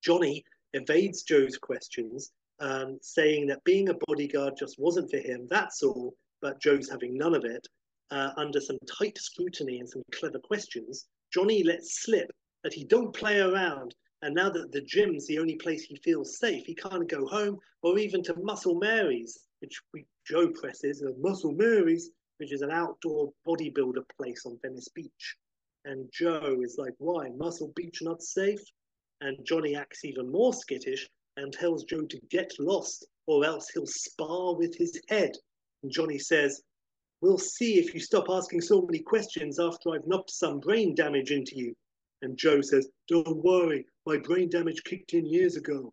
Johnny 0.03 0.45
evades 0.75 1.23
Joe's 1.23 1.57
questions 1.57 2.33
um, 2.61 2.99
saying 3.03 3.47
that 3.47 3.65
being 3.65 3.89
a 3.89 3.99
bodyguard 4.07 4.55
just 4.59 4.79
wasn't 4.79 5.11
for 5.11 5.19
him. 5.19 5.47
That's 5.49 5.83
all. 5.83 6.15
But 6.41 6.61
Joe's 6.61 6.91
having 6.91 7.17
none 7.17 7.35
of 7.35 7.45
it. 7.45 7.67
Uh, 8.11 8.31
under 8.37 8.61
some 8.61 8.79
tight 8.87 9.17
scrutiny 9.19 9.81
and 9.81 9.89
some 9.89 10.03
clever 10.13 10.39
questions, 10.39 11.07
Johnny 11.33 11.65
lets 11.65 12.03
slip 12.03 12.31
that 12.63 12.75
he 12.75 12.85
don't 12.85 13.15
play 13.15 13.41
around. 13.41 13.95
And 14.23 14.35
now 14.35 14.51
that 14.51 14.73
the 14.73 14.83
gym's 14.83 15.27
the 15.27 15.39
only 15.39 15.57
place 15.57 15.85
he 15.85 15.97
feels 15.97 16.39
safe, 16.39 16.65
he 16.65 16.75
can't 16.75 17.09
go 17.09 17.27
home 17.27 17.59
or 17.83 17.99
even 17.99 18.23
to 18.25 18.35
Muscle 18.43 18.77
Mary's, 18.77 19.39
which 19.61 19.81
we, 19.93 20.07
Joe 20.27 20.49
presses, 20.49 21.03
uh, 21.03 21.11
Muscle 21.19 21.53
Mary's, 21.53 22.11
which 22.39 22.53
is 22.53 22.63
an 22.63 22.71
outdoor 22.71 23.33
bodybuilder 23.47 24.05
place 24.17 24.45
on 24.47 24.59
Venice 24.63 24.89
Beach. 24.89 25.37
And 25.85 26.09
Joe 26.13 26.61
is 26.63 26.77
like, 26.79 26.95
why? 26.99 27.29
Muscle 27.37 27.73
Beach 27.77 28.01
not 28.03 28.23
safe? 28.23 28.61
And 29.21 29.37
Johnny 29.45 29.77
acts 29.77 30.05
even 30.05 30.31
more 30.31 30.53
skittish 30.53 31.09
and 31.37 31.53
tells 31.53 31.85
Joe 31.85 32.03
to 32.03 32.21
get 32.31 32.53
lost 32.59 33.07
or 33.27 33.45
else 33.45 33.69
he'll 33.71 33.87
spar 33.87 34.55
with 34.55 34.75
his 34.77 35.01
head. 35.09 35.33
And 35.83 35.93
Johnny 35.93 36.19
says, 36.19 36.63
We'll 37.21 37.39
see 37.39 37.79
if 37.79 37.95
you 37.95 38.01
stop 38.01 38.27
asking 38.29 38.61
so 38.61 38.83
many 38.83 38.99
questions 38.99 39.59
after 39.59 39.91
I've 39.91 40.07
knocked 40.07 40.31
some 40.31 40.61
brain 40.61 40.95
damage 40.95 41.31
into 41.31 41.57
you. 41.57 41.75
And 42.23 42.37
Joe 42.37 42.61
says, 42.61 42.89
Don't 43.09 43.43
worry, 43.43 43.87
my 44.05 44.19
brain 44.19 44.51
damage 44.51 44.83
kicked 44.85 45.15
in 45.15 45.27
years 45.27 45.57
ago. 45.57 45.93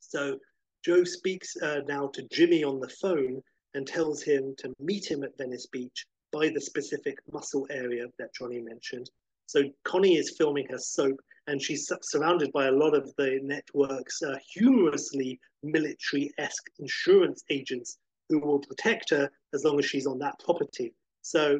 So 0.00 0.38
Joe 0.84 1.04
speaks 1.04 1.56
uh, 1.56 1.82
now 1.86 2.08
to 2.14 2.26
Jimmy 2.32 2.64
on 2.64 2.80
the 2.80 2.88
phone 2.88 3.42
and 3.74 3.86
tells 3.86 4.22
him 4.22 4.54
to 4.58 4.72
meet 4.80 5.08
him 5.08 5.22
at 5.22 5.36
Venice 5.38 5.66
Beach 5.66 6.06
by 6.32 6.48
the 6.48 6.60
specific 6.60 7.18
muscle 7.32 7.66
area 7.70 8.06
that 8.18 8.34
Johnny 8.34 8.60
mentioned. 8.60 9.10
So 9.46 9.64
Connie 9.84 10.16
is 10.16 10.36
filming 10.38 10.66
her 10.70 10.78
soap 10.78 11.18
and 11.46 11.60
she's 11.60 11.90
surrounded 12.02 12.52
by 12.52 12.66
a 12.66 12.72
lot 12.72 12.94
of 12.94 13.12
the 13.16 13.40
network's 13.42 14.22
uh, 14.22 14.36
humorously 14.54 15.40
military-esque 15.62 16.70
insurance 16.78 17.42
agents 17.50 17.98
who 18.28 18.38
will 18.38 18.60
protect 18.60 19.10
her 19.10 19.28
as 19.52 19.64
long 19.64 19.78
as 19.78 19.86
she's 19.86 20.06
on 20.06 20.18
that 20.20 20.38
property. 20.44 20.94
So 21.22 21.58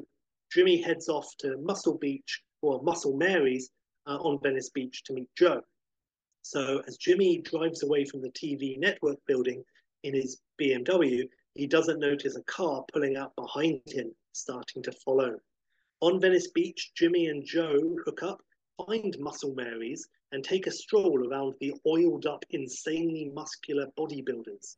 Jimmy 0.52 0.80
heads 0.80 1.08
off 1.08 1.28
to 1.40 1.56
Muscle 1.58 1.98
Beach 1.98 2.42
or 2.62 2.82
Muscle 2.82 3.16
Mary's 3.16 3.70
uh, 4.06 4.16
on 4.16 4.38
Venice 4.42 4.70
Beach 4.70 5.02
to 5.04 5.12
meet 5.12 5.28
Joe. 5.36 5.60
So 6.42 6.82
as 6.86 6.96
Jimmy 6.96 7.38
drives 7.38 7.82
away 7.82 8.04
from 8.04 8.22
the 8.22 8.30
TV 8.30 8.78
network 8.78 9.18
building 9.26 9.62
in 10.04 10.14
his 10.14 10.40
BMW, 10.60 11.28
he 11.54 11.66
doesn't 11.66 11.98
notice 11.98 12.36
a 12.36 12.42
car 12.44 12.84
pulling 12.92 13.16
up 13.16 13.34
behind 13.36 13.80
him, 13.86 14.12
starting 14.32 14.82
to 14.82 14.92
follow. 14.92 15.36
On 16.00 16.20
Venice 16.20 16.48
Beach, 16.48 16.92
Jimmy 16.96 17.26
and 17.26 17.44
Joe 17.44 17.96
hook 18.04 18.22
up 18.22 18.40
find 18.86 19.16
Muscle 19.18 19.54
Marys 19.54 20.08
and 20.32 20.42
take 20.42 20.66
a 20.66 20.70
stroll 20.70 21.28
around 21.28 21.54
the 21.60 21.74
oiled 21.86 22.26
up, 22.26 22.44
insanely 22.50 23.30
muscular 23.34 23.86
bodybuilders. 23.98 24.76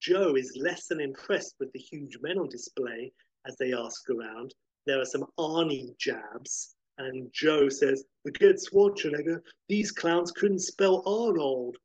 Joe 0.00 0.36
is 0.36 0.56
less 0.60 0.86
than 0.86 1.00
impressed 1.00 1.54
with 1.58 1.72
the 1.72 1.78
huge 1.78 2.18
men 2.20 2.38
on 2.38 2.48
display 2.48 3.12
as 3.46 3.56
they 3.56 3.72
ask 3.72 4.08
around. 4.10 4.54
There 4.86 5.00
are 5.00 5.04
some 5.04 5.26
Arnie 5.38 5.96
jabs, 5.98 6.74
And 6.98 7.32
Joe 7.32 7.68
says, 7.68 8.04
Forget 8.24 8.56
Schwarzenegger, 8.56 9.40
these 9.68 9.92
clowns 9.92 10.32
couldn't 10.32 10.60
spell 10.60 11.02
Arnold. 11.06 11.76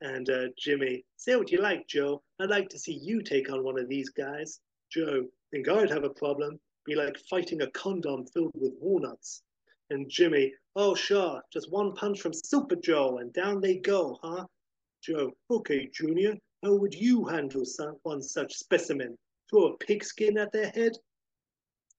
And 0.00 0.28
uh, 0.30 0.48
Jimmy, 0.56 1.04
say 1.16 1.36
what 1.36 1.50
you 1.50 1.60
like, 1.60 1.86
Joe. 1.88 2.22
I'd 2.38 2.50
like 2.50 2.68
to 2.70 2.78
see 2.78 2.98
you 3.02 3.22
take 3.22 3.50
on 3.50 3.64
one 3.64 3.78
of 3.78 3.88
these 3.88 4.10
guys. 4.10 4.60
Joe, 4.90 5.26
think 5.50 5.68
I'd 5.68 5.90
have 5.90 6.04
a 6.04 6.10
problem. 6.10 6.58
Be 6.84 6.94
like 6.94 7.18
fighting 7.30 7.62
a 7.62 7.70
condom 7.70 8.26
filled 8.26 8.52
with 8.54 8.72
walnuts. 8.80 9.42
And 9.90 10.08
Jimmy, 10.08 10.52
oh 10.76 10.94
sure, 10.94 11.42
just 11.52 11.72
one 11.72 11.94
punch 11.94 12.20
from 12.20 12.32
Super 12.34 12.76
Joe 12.76 13.18
and 13.18 13.32
down 13.32 13.60
they 13.60 13.76
go, 13.76 14.18
huh? 14.22 14.44
Joe, 15.02 15.32
okay, 15.50 15.88
Junior, 15.92 16.36
how 16.62 16.74
would 16.74 16.94
you 16.94 17.24
handle 17.24 17.64
some, 17.64 17.96
one 18.02 18.20
such 18.20 18.54
specimen? 18.54 19.16
Throw 19.48 19.68
a 19.68 19.76
pigskin 19.78 20.36
at 20.38 20.52
their 20.52 20.70
head? 20.70 20.92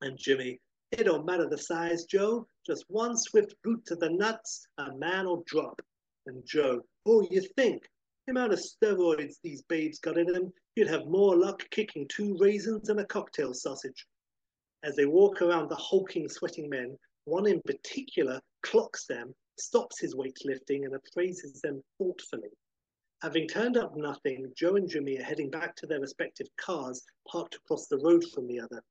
And 0.01 0.17
Jimmy, 0.17 0.59
it 0.91 1.05
don't 1.05 1.25
matter 1.25 1.47
the 1.47 1.57
size, 1.57 2.05
Joe. 2.05 2.47
Just 2.65 2.85
one 2.87 3.17
swift 3.17 3.55
boot 3.63 3.85
to 3.85 3.95
the 3.95 4.09
nuts, 4.09 4.67
a 4.77 4.95
man 4.95 5.25
will 5.25 5.43
drop. 5.47 5.81
And 6.27 6.43
Joe, 6.45 6.81
oh, 7.05 7.27
you 7.31 7.41
think? 7.55 7.83
The 8.27 8.31
amount 8.31 8.53
of 8.53 8.59
steroids 8.59 9.35
these 9.43 9.63
babes 9.63 9.99
got 9.99 10.17
in 10.17 10.27
them, 10.27 10.53
you'd 10.79 10.87
have 10.87 11.07
more 11.07 11.35
luck 11.35 11.61
kicking 11.71 12.07
two 12.07 12.37
raisins 12.39 12.87
than 12.87 12.99
a 12.99 13.05
cocktail 13.05 13.53
sausage. 13.53 14.07
As 14.81 14.95
they 14.95 15.05
walk 15.05 15.41
around 15.41 15.67
the 15.67 15.75
hulking, 15.75 16.29
sweating 16.29 16.69
men, 16.69 16.97
one 17.25 17.47
in 17.47 17.61
particular 17.63 18.39
clocks 18.63 19.05
them, 19.05 19.35
stops 19.59 19.99
his 19.99 20.15
weightlifting, 20.15 20.85
and 20.85 20.95
appraises 20.95 21.59
them 21.59 21.83
thoughtfully. 21.97 22.51
Having 23.21 23.49
turned 23.49 23.75
up 23.75 23.97
nothing, 23.97 24.49
Joe 24.55 24.77
and 24.77 24.89
Jimmy 24.89 25.19
are 25.19 25.23
heading 25.23 25.49
back 25.49 25.75
to 25.75 25.85
their 25.85 25.99
respective 25.99 26.47
cars 26.55 27.03
parked 27.27 27.55
across 27.55 27.87
the 27.87 27.97
road 27.97 28.23
from 28.33 28.47
the 28.47 28.61
other. 28.61 28.81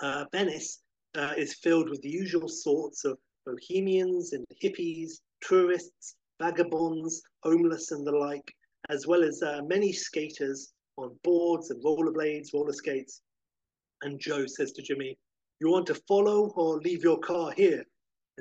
Uh, 0.00 0.24
Venice 0.32 0.78
uh, 1.14 1.34
is 1.36 1.56
filled 1.56 1.90
with 1.90 2.00
the 2.00 2.08
usual 2.08 2.48
sorts 2.48 3.04
of 3.04 3.18
bohemians 3.44 4.32
and 4.32 4.46
hippies, 4.62 5.20
tourists, 5.42 6.14
vagabonds, 6.40 7.20
homeless, 7.42 7.90
and 7.90 8.06
the 8.06 8.12
like, 8.12 8.50
as 8.88 9.06
well 9.06 9.22
as 9.22 9.42
uh, 9.42 9.60
many 9.66 9.92
skaters 9.92 10.72
on 10.96 11.16
boards 11.24 11.70
and 11.70 11.82
rollerblades, 11.84 12.52
roller 12.52 12.72
skates. 12.72 13.20
And 14.02 14.20
Joe 14.20 14.46
says 14.46 14.72
to 14.72 14.82
Jimmy, 14.82 15.16
You 15.60 15.70
want 15.70 15.86
to 15.86 16.00
follow 16.08 16.50
or 16.56 16.78
leave 16.78 17.02
your 17.02 17.18
car 17.18 17.52
here? 17.52 17.84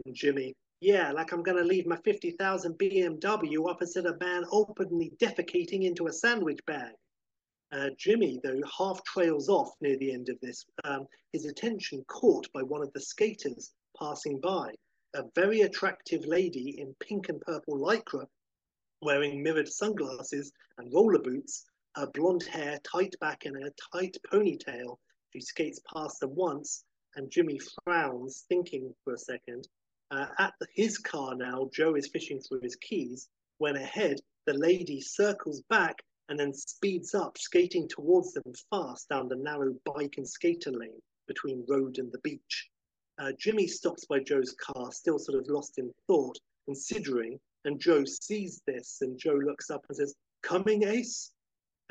And 0.05 0.15
Jimmy, 0.15 0.53
Yeah, 0.79 1.11
like 1.11 1.31
I'm 1.31 1.43
going 1.43 1.57
to 1.57 1.63
leave 1.63 1.85
my 1.85 1.97
50,000 2.03 2.77
BMW 2.77 3.69
opposite 3.69 4.05
a 4.05 4.17
man 4.19 4.45
openly 4.51 5.13
defecating 5.21 5.83
into 5.83 6.07
a 6.07 6.13
sandwich 6.13 6.59
bag. 6.65 6.93
Uh, 7.71 7.89
Jimmy, 7.97 8.39
though, 8.43 8.59
half 8.77 9.01
trails 9.05 9.47
off 9.47 9.69
near 9.79 9.97
the 9.97 10.11
end 10.11 10.27
of 10.27 10.37
this, 10.41 10.65
um, 10.83 11.05
his 11.31 11.45
attention 11.45 12.03
caught 12.09 12.51
by 12.53 12.61
one 12.61 12.81
of 12.81 12.91
the 12.93 12.99
skaters 12.99 13.71
passing 13.97 14.41
by, 14.41 14.73
a 15.15 15.23
very 15.35 15.61
attractive 15.61 16.25
lady 16.25 16.79
in 16.79 16.93
pink 16.99 17.29
and 17.29 17.39
purple 17.41 17.77
lycra, 17.77 18.25
wearing 19.01 19.41
mirrored 19.41 19.69
sunglasses 19.69 20.51
and 20.77 20.93
roller 20.93 21.19
boots, 21.19 21.65
her 21.95 22.07
blonde 22.13 22.43
hair 22.43 22.79
tight 22.83 23.15
back 23.19 23.45
in 23.45 23.55
a 23.55 23.71
tight 23.91 24.17
ponytail. 24.31 24.97
She 25.33 25.41
skates 25.41 25.81
past 25.93 26.19
them 26.19 26.35
once, 26.35 26.83
and 27.15 27.31
Jimmy 27.31 27.59
frowns, 27.83 28.45
thinking 28.47 28.93
for 29.03 29.13
a 29.13 29.17
second. 29.17 29.67
Uh, 30.09 30.27
at 30.39 30.53
his 30.73 30.97
car 30.97 31.35
now, 31.35 31.69
Joe 31.73 31.95
is 31.95 32.07
fishing 32.07 32.39
through 32.39 32.61
his 32.61 32.75
keys, 32.75 33.29
when 33.57 33.75
ahead, 33.75 34.19
the 34.45 34.53
lady 34.53 34.99
circles 34.99 35.61
back 35.69 36.03
and 36.29 36.39
then 36.39 36.53
speeds 36.53 37.13
up, 37.13 37.37
skating 37.37 37.87
towards 37.87 38.33
them 38.33 38.53
fast 38.69 39.09
down 39.09 39.27
the 39.27 39.35
narrow 39.35 39.75
bike 39.85 40.15
and 40.17 40.27
skater 40.27 40.71
lane 40.71 41.01
between 41.27 41.65
road 41.67 41.97
and 41.97 42.11
the 42.11 42.19
beach. 42.19 42.69
Uh, 43.19 43.31
Jimmy 43.37 43.67
stops 43.67 44.05
by 44.05 44.19
Joe's 44.19 44.55
car, 44.59 44.91
still 44.91 45.19
sort 45.19 45.39
of 45.39 45.49
lost 45.49 45.77
in 45.77 45.91
thought, 46.07 46.37
considering, 46.65 47.39
and 47.65 47.79
Joe 47.79 48.03
sees 48.05 48.61
this, 48.65 48.99
and 49.01 49.19
Joe 49.19 49.39
looks 49.45 49.69
up 49.69 49.85
and 49.89 49.97
says, 49.97 50.15
Coming, 50.41 50.83
Ace? 50.83 51.31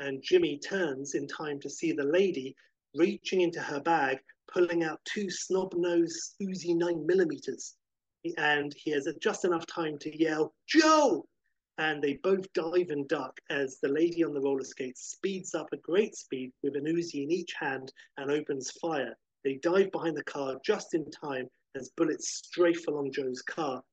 And 0.01 0.23
Jimmy 0.23 0.57
turns 0.57 1.13
in 1.13 1.27
time 1.27 1.59
to 1.59 1.69
see 1.69 1.91
the 1.91 2.03
lady 2.03 2.55
reaching 2.95 3.41
into 3.41 3.61
her 3.61 3.79
bag, 3.79 4.17
pulling 4.51 4.83
out 4.83 4.99
two 5.05 5.29
snub-nosed 5.29 6.37
Uzi 6.41 6.75
9 6.75 7.05
millimeters. 7.05 7.75
And 8.35 8.73
he 8.75 8.89
has 8.91 9.07
just 9.21 9.45
enough 9.45 9.67
time 9.67 9.99
to 9.99 10.17
yell, 10.17 10.55
Joe! 10.67 11.27
and 11.77 12.01
they 12.01 12.13
both 12.23 12.51
dive 12.53 12.89
and 12.89 13.07
duck 13.07 13.39
as 13.51 13.79
the 13.79 13.87
lady 13.87 14.23
on 14.23 14.33
the 14.33 14.41
roller 14.41 14.63
skates 14.63 15.11
speeds 15.11 15.53
up 15.53 15.67
at 15.71 15.81
great 15.83 16.15
speed 16.15 16.51
with 16.63 16.75
an 16.75 16.85
Uzi 16.85 17.23
in 17.23 17.31
each 17.31 17.53
hand 17.53 17.93
and 18.17 18.31
opens 18.31 18.71
fire. 18.71 19.15
They 19.43 19.59
dive 19.61 19.91
behind 19.91 20.17
the 20.17 20.23
car 20.23 20.57
just 20.65 20.95
in 20.95 21.09
time 21.11 21.47
as 21.75 21.91
bullets 21.95 22.27
strafe 22.27 22.87
along 22.87 23.11
Joe's 23.13 23.43
car. 23.43 23.83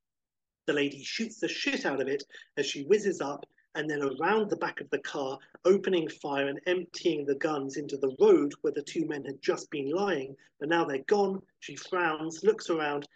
The 0.67 0.73
lady 0.73 1.03
shoots 1.03 1.39
the 1.39 1.49
shit 1.49 1.85
out 1.85 2.01
of 2.01 2.09
it 2.09 2.25
as 2.57 2.65
she 2.65 2.85
whizzes 2.85 3.21
up 3.21 3.45
and 3.79 3.89
then 3.89 4.03
around 4.03 4.51
the 4.51 4.57
back 4.57 4.81
of 4.81 4.91
the 4.91 4.99
car, 4.99 5.39
opening 5.65 6.09
fire 6.09 6.49
and 6.49 6.61
emptying 6.67 7.25
the 7.25 7.37
guns 7.37 7.77
into 7.77 7.97
the 7.97 8.13
road 8.19 8.53
where 8.61 8.73
the 8.73 8.83
two 8.83 9.07
men 9.07 9.25
had 9.25 9.41
just 9.41 9.71
been 9.71 9.89
lying. 9.93 10.35
But 10.59 10.69
now 10.69 10.85
they're 10.85 11.05
gone. 11.07 11.41
She 11.61 11.77
frowns, 11.77 12.43
looks 12.43 12.71
around, 12.71 13.07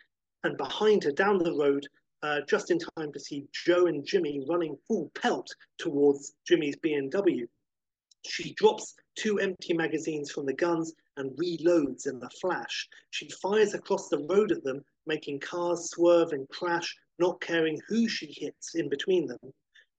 and 0.44 0.56
behind 0.56 1.02
her 1.02 1.10
down 1.10 1.38
the 1.38 1.52
road, 1.52 1.84
uh, 2.22 2.42
just 2.48 2.70
in 2.70 2.78
time 2.78 3.12
to 3.12 3.18
see 3.18 3.44
Joe 3.52 3.86
and 3.86 4.06
Jimmy 4.06 4.46
running 4.48 4.76
full 4.86 5.10
pelt 5.20 5.52
towards 5.78 6.34
Jimmy's 6.46 6.76
BMW. 6.76 7.48
She 8.24 8.54
drops 8.54 8.94
two 9.16 9.40
empty 9.40 9.72
magazines 9.72 10.30
from 10.30 10.46
the 10.46 10.54
guns 10.54 10.94
and 11.16 11.36
reloads 11.36 12.06
in 12.06 12.22
a 12.22 12.30
flash. 12.40 12.88
She 13.10 13.28
fires 13.42 13.74
across 13.74 14.08
the 14.08 14.24
road 14.30 14.52
at 14.52 14.62
them, 14.62 14.84
making 15.08 15.40
cars 15.40 15.90
swerve 15.90 16.30
and 16.30 16.48
crash, 16.50 16.96
not 17.18 17.40
caring 17.40 17.80
who 17.88 18.06
she 18.08 18.26
hits 18.26 18.76
in 18.76 18.88
between 18.88 19.26
them. 19.26 19.52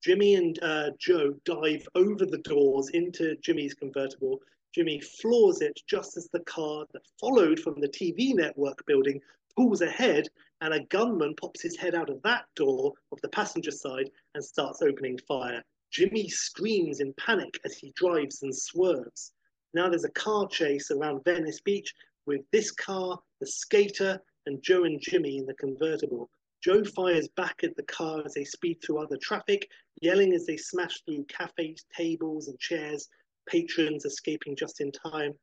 Jimmy 0.04 0.36
and 0.36 0.60
uh, 0.62 0.90
Joe 1.00 1.34
dive 1.46 1.88
over 1.96 2.26
the 2.26 2.40
doors 2.40 2.90
into 2.90 3.38
Jimmy's 3.38 3.74
convertible. 3.74 4.42
Jimmy 4.76 5.00
floors 5.00 5.62
it 5.62 5.80
just 5.88 6.18
as 6.18 6.28
the 6.28 6.42
car 6.42 6.86
that 6.92 7.08
followed 7.22 7.58
from 7.58 7.80
the 7.80 7.88
TV 7.88 8.36
network 8.36 8.86
building 8.86 9.22
pulls 9.56 9.80
ahead 9.80 10.28
and 10.60 10.74
a 10.74 10.84
gunman 10.88 11.36
pops 11.36 11.62
his 11.62 11.78
head 11.78 11.96
out 11.96 12.10
of 12.10 12.22
that 12.24 12.46
door 12.56 12.92
of 13.14 13.22
the 13.22 13.30
passenger 13.30 13.72
side 13.72 14.10
and 14.36 14.44
starts 14.44 14.82
opening 14.82 15.18
fire. 15.20 15.64
Jimmy 15.90 16.28
screams 16.28 17.00
in 17.00 17.14
panic 17.14 17.58
as 17.64 17.78
he 17.78 17.94
drives 17.96 18.44
and 18.44 18.54
swerves. 18.54 19.32
Now 19.74 19.88
there's 19.88 20.04
a 20.04 20.12
car 20.12 20.50
chase 20.50 20.92
around 20.92 21.24
Venice 21.24 21.62
Beach 21.62 21.94
with 22.26 22.42
this 22.52 22.72
car, 22.72 23.20
the 23.40 23.48
skater, 23.48 24.20
and 24.48 24.62
Joe 24.62 24.84
and 24.84 25.00
Jimmy 25.00 25.38
in 25.38 25.46
the 25.46 25.54
convertible. 25.54 26.30
Joe 26.64 26.84
fires 26.86 27.28
back 27.36 27.60
at 27.64 27.76
the 27.76 27.84
car 27.84 28.24
as 28.26 28.36
they 28.36 28.46
speed 28.46 28.82
through 28.82 29.04
other 29.04 29.18
traffic, 29.18 29.70
yelling 30.02 30.34
as 30.34 30.46
they 30.46 30.56
smash 30.56 31.02
through 31.02 31.26
cafes, 31.26 31.86
tables, 31.96 32.48
and 32.48 32.58
chairs, 32.58 33.10
patrons 33.50 34.06
escaping 34.06 34.56
just 34.56 34.80
in 34.80 34.90
time. 34.92 35.34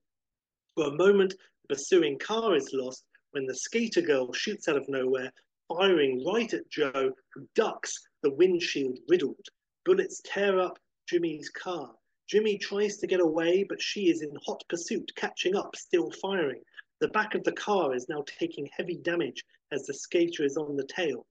For 0.74 0.86
a 0.86 0.96
moment, 0.96 1.34
the 1.62 1.74
pursuing 1.74 2.18
car 2.18 2.56
is 2.56 2.72
lost, 2.72 3.04
when 3.32 3.44
the 3.44 3.54
skater 3.54 4.00
girl 4.00 4.32
shoots 4.32 4.66
out 4.66 4.78
of 4.78 4.88
nowhere, 4.88 5.30
firing 5.68 6.24
right 6.24 6.52
at 6.54 6.70
Joe, 6.70 7.12
who 7.34 7.46
ducks, 7.54 7.92
the 8.22 8.32
windshield 8.32 8.98
riddled. 9.08 9.46
Bullets 9.84 10.22
tear 10.24 10.58
up 10.58 10.78
Jimmy's 11.06 11.50
car. 11.50 11.94
Jimmy 12.28 12.56
tries 12.56 12.96
to 12.96 13.06
get 13.06 13.20
away, 13.20 13.64
but 13.68 13.82
she 13.82 14.08
is 14.08 14.22
in 14.22 14.30
hot 14.46 14.62
pursuit, 14.70 15.12
catching 15.16 15.54
up, 15.54 15.76
still 15.76 16.10
firing. 16.22 16.62
The 17.00 17.08
back 17.08 17.34
of 17.34 17.44
the 17.44 17.52
car 17.52 17.94
is 17.94 18.10
now 18.10 18.24
taking 18.26 18.66
heavy 18.76 18.96
damage 18.96 19.42
as 19.72 19.86
the 19.86 19.94
skater 19.94 20.44
is 20.44 20.58
on 20.58 20.76
the 20.76 20.86
tail. 20.86 21.26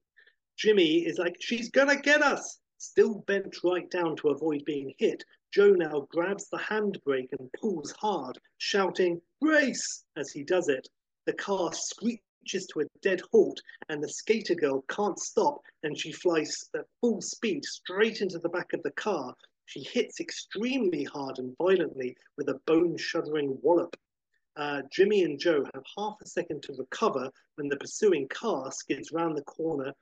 Jimmy 0.58 1.06
is 1.06 1.20
like, 1.20 1.38
she's 1.40 1.70
gonna 1.70 2.02
get 2.02 2.24
us! 2.24 2.60
Still 2.80 3.20
bent 3.28 3.64
right 3.64 3.88
down 3.92 4.16
to 4.16 4.30
avoid 4.30 4.66
being 4.66 4.96
hit, 4.98 5.24
Joe 5.52 5.74
now 5.74 6.08
grabs 6.10 6.50
the 6.50 6.58
handbrake 6.58 7.32
and 7.38 7.52
pulls 7.54 7.92
hard, 7.92 8.40
shouting, 8.58 9.22
Race! 9.42 10.06
as 10.16 10.32
he 10.32 10.44
does 10.44 10.70
it 10.70 10.90
the 11.26 11.34
car 11.34 11.72
screeches 11.72 12.66
to 12.74 12.80
a 12.80 12.86
dead 13.04 13.22
halt 13.32 13.62
and 13.90 14.04
the 14.04 14.10
skater 14.10 14.56
girl 14.56 14.82
can't 14.90 15.20
stop 15.20 15.62
and 15.84 15.96
she 15.96 16.12
flies 16.12 16.68
at 16.76 16.88
full 17.00 17.22
speed 17.22 17.64
straight 17.64 18.22
into 18.22 18.40
the 18.40 18.50
back 18.50 18.74
of 18.74 18.82
the 18.82 18.92
car. 18.94 19.36
She 19.66 19.84
hits 19.84 20.20
extremely 20.20 21.04
hard 21.04 21.38
and 21.38 21.56
violently 21.58 22.18
with 22.38 22.50
a 22.50 22.60
bone 22.66 22.98
shuddering 22.98 23.60
wallop. 23.62 23.96
Uh, 24.56 24.82
Jimmy 24.92 25.24
and 25.24 25.40
Joe 25.40 25.66
have 25.74 25.84
half 25.98 26.16
a 26.22 26.28
second 26.28 26.64
to 26.64 26.74
recover 26.74 27.30
when 27.56 27.70
the 27.70 27.78
pursuing 27.78 28.28
car 28.28 28.72
skids 28.72 29.12
round 29.12 29.38
the 29.38 29.44
corner 29.44 29.94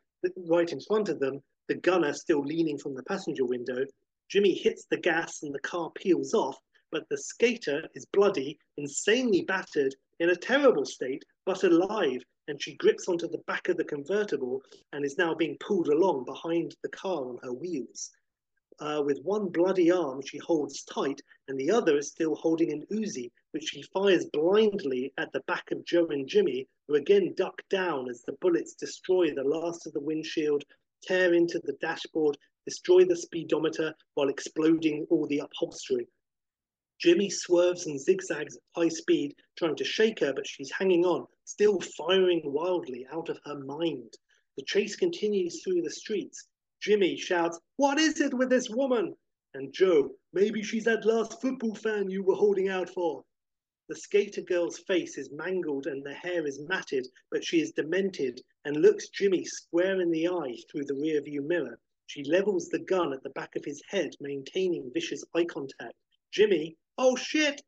right 0.48 0.72
in 0.72 0.80
front 0.82 1.10
of 1.10 1.19
them, 1.19 1.41
the 1.68 1.76
gunner 1.76 2.14
still 2.14 2.41
leaning 2.41 2.78
from 2.78 2.95
the 2.95 3.03
passenger 3.03 3.45
window. 3.45 3.86
Jimmy 4.30 4.53
hits 4.53 4.86
the 4.90 4.98
gas 4.98 5.44
and 5.44 5.53
the 5.53 5.60
car 5.60 5.91
peels 5.95 6.34
off, 6.34 6.57
but 6.91 7.03
the 7.10 7.18
skater 7.18 7.88
is 7.94 8.06
bloody, 8.14 8.57
insanely 8.78 9.44
battered, 9.44 9.94
in 10.19 10.32
a 10.32 10.36
terrible 10.36 10.86
state, 10.86 11.24
but 11.45 11.64
alive, 11.64 12.22
and 12.48 12.61
she 12.61 12.76
grips 12.76 13.07
onto 13.07 13.28
the 13.28 13.44
back 13.45 13.69
of 13.69 13.78
the 13.78 13.84
convertible 13.84 14.61
and 14.94 15.06
is 15.06 15.18
now 15.18 15.36
being 15.36 15.57
pulled 15.60 15.90
along 15.90 16.26
behind 16.26 16.76
the 16.82 16.90
car 16.90 17.30
on 17.30 17.38
her 17.44 17.53
wheels. 17.53 18.10
Uh, 18.79 19.01
with 19.03 19.23
one 19.23 19.49
bloody 19.49 19.89
arm 19.89 20.21
she 20.21 20.37
holds 20.37 20.83
tight, 20.83 21.19
and 21.47 21.59
the 21.59 21.71
other 21.71 21.97
is 21.97 22.09
still 22.09 22.35
holding 22.35 22.71
an 22.71 22.85
Uzi, 22.91 23.31
which 23.49 23.69
she 23.69 23.81
fires 23.81 24.25
blindly 24.25 25.11
at 25.17 25.31
the 25.33 25.39
back 25.47 25.71
of 25.71 25.83
Joe 25.83 26.05
and 26.07 26.27
Jimmy, 26.27 26.67
who 26.87 26.93
again 26.93 27.33
duck 27.35 27.61
down 27.69 28.07
as 28.07 28.21
the 28.21 28.33
bullets 28.33 28.75
destroy 28.75 29.33
the 29.33 29.43
last 29.43 29.87
of 29.87 29.93
the 29.93 29.99
windshield, 29.99 30.63
tear 31.01 31.33
into 31.33 31.59
the 31.63 31.73
dashboard, 31.81 32.37
destroy 32.65 33.03
the 33.03 33.15
speedometer 33.15 33.95
while 34.13 34.29
exploding 34.29 35.07
all 35.09 35.25
the 35.25 35.39
upholstery. 35.39 36.07
Jimmy 36.99 37.31
swerves 37.31 37.87
and 37.87 37.99
zigzags 37.99 38.57
at 38.57 38.63
high 38.75 38.89
speed, 38.89 39.35
trying 39.57 39.75
to 39.75 39.83
shake 39.83 40.19
her, 40.19 40.33
but 40.33 40.47
she's 40.47 40.71
hanging 40.71 41.03
on, 41.03 41.25
still 41.45 41.79
firing 41.79 42.41
wildly 42.43 43.07
out 43.11 43.29
of 43.29 43.39
her 43.45 43.57
mind. 43.59 44.17
The 44.55 44.63
chase 44.63 44.95
continues 44.95 45.63
through 45.63 45.81
the 45.81 45.89
streets. 45.89 46.47
Jimmy 46.79 47.17
shouts, 47.17 47.59
What 47.77 47.99
is 47.99 48.21
it 48.21 48.33
with 48.33 48.49
this 48.49 48.69
woman? 48.69 49.17
And 49.53 49.73
Joe, 49.73 50.15
maybe 50.31 50.61
she's 50.61 50.83
that 50.83 51.05
last 51.05 51.41
football 51.41 51.73
fan 51.73 52.09
you 52.09 52.21
were 52.21 52.35
holding 52.35 52.69
out 52.69 52.89
for. 52.89 53.25
The 53.89 53.95
skater 53.95 54.41
girl's 54.41 54.79
face 54.79 55.17
is 55.17 55.31
mangled 55.31 55.87
and 55.87 56.03
the 56.03 56.13
hair 56.13 56.45
is 56.45 56.59
matted, 56.59 57.07
but 57.31 57.43
she 57.43 57.61
is 57.61 57.71
demented 57.71 58.41
and 58.65 58.77
looks 58.77 59.09
Jimmy 59.09 59.43
square 59.45 60.01
in 60.01 60.11
the 60.11 60.27
eye 60.27 60.57
through 60.69 60.85
the 60.85 60.93
rearview 60.93 61.43
mirror. 61.43 61.79
She 62.05 62.23
levels 62.23 62.69
the 62.69 62.79
gun 62.79 63.11
at 63.11 63.23
the 63.23 63.31
back 63.31 63.55
of 63.55 63.65
his 63.65 63.81
head, 63.87 64.15
maintaining 64.19 64.91
vicious 64.93 65.23
eye 65.33 65.45
contact. 65.45 65.95
Jimmy, 66.31 66.77
oh 66.97 67.15
shit! 67.15 67.63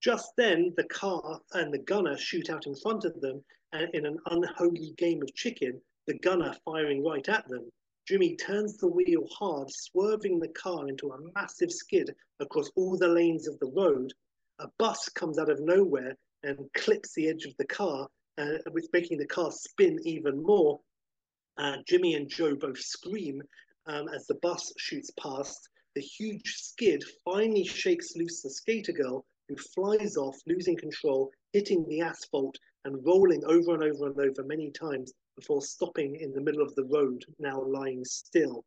Just 0.00 0.36
then, 0.36 0.72
the 0.76 0.84
car 0.84 1.40
and 1.52 1.74
the 1.74 1.78
gunner 1.78 2.16
shoot 2.16 2.50
out 2.50 2.66
in 2.66 2.76
front 2.76 3.04
of 3.04 3.20
them, 3.20 3.44
and 3.72 3.94
in 3.94 4.06
an 4.06 4.18
unholy 4.26 4.92
game 4.98 5.22
of 5.22 5.34
chicken, 5.34 5.82
the 6.06 6.18
gunner 6.18 6.54
firing 6.64 7.02
right 7.02 7.28
at 7.28 7.48
them. 7.48 7.72
Jimmy 8.04 8.34
turns 8.34 8.76
the 8.76 8.88
wheel 8.88 9.26
hard, 9.30 9.70
swerving 9.70 10.40
the 10.40 10.48
car 10.48 10.88
into 10.88 11.12
a 11.12 11.32
massive 11.34 11.70
skid 11.70 12.12
across 12.40 12.68
all 12.74 12.98
the 12.98 13.06
lanes 13.06 13.46
of 13.46 13.56
the 13.60 13.70
road. 13.70 14.12
A 14.58 14.68
bus 14.78 15.08
comes 15.10 15.38
out 15.38 15.48
of 15.48 15.60
nowhere 15.60 16.16
and 16.42 16.72
clips 16.74 17.14
the 17.14 17.28
edge 17.28 17.44
of 17.44 17.56
the 17.58 17.66
car, 17.66 18.08
uh, 18.38 18.58
making 18.92 19.18
the 19.18 19.26
car 19.26 19.52
spin 19.52 20.00
even 20.04 20.42
more. 20.42 20.80
Uh, 21.56 21.76
Jimmy 21.86 22.14
and 22.14 22.28
Joe 22.28 22.56
both 22.56 22.80
scream 22.80 23.40
um, 23.86 24.08
as 24.08 24.26
the 24.26 24.38
bus 24.42 24.72
shoots 24.78 25.10
past. 25.12 25.68
The 25.94 26.00
huge 26.00 26.56
skid 26.56 27.04
finally 27.24 27.64
shakes 27.64 28.16
loose 28.16 28.42
the 28.42 28.50
skater 28.50 28.92
girl, 28.92 29.24
who 29.48 29.56
flies 29.56 30.16
off, 30.16 30.40
losing 30.46 30.76
control, 30.76 31.30
hitting 31.52 31.86
the 31.88 32.00
asphalt 32.00 32.58
and 32.84 33.04
rolling 33.06 33.44
over 33.44 33.74
and 33.74 33.84
over 33.84 34.06
and 34.06 34.18
over 34.18 34.42
many 34.42 34.72
times 34.72 35.12
before 35.36 35.62
stopping 35.62 36.16
in 36.16 36.32
the 36.32 36.40
middle 36.40 36.62
of 36.62 36.74
the 36.74 36.84
road, 36.84 37.24
now 37.38 37.62
lying 37.62 38.04
still. 38.04 38.64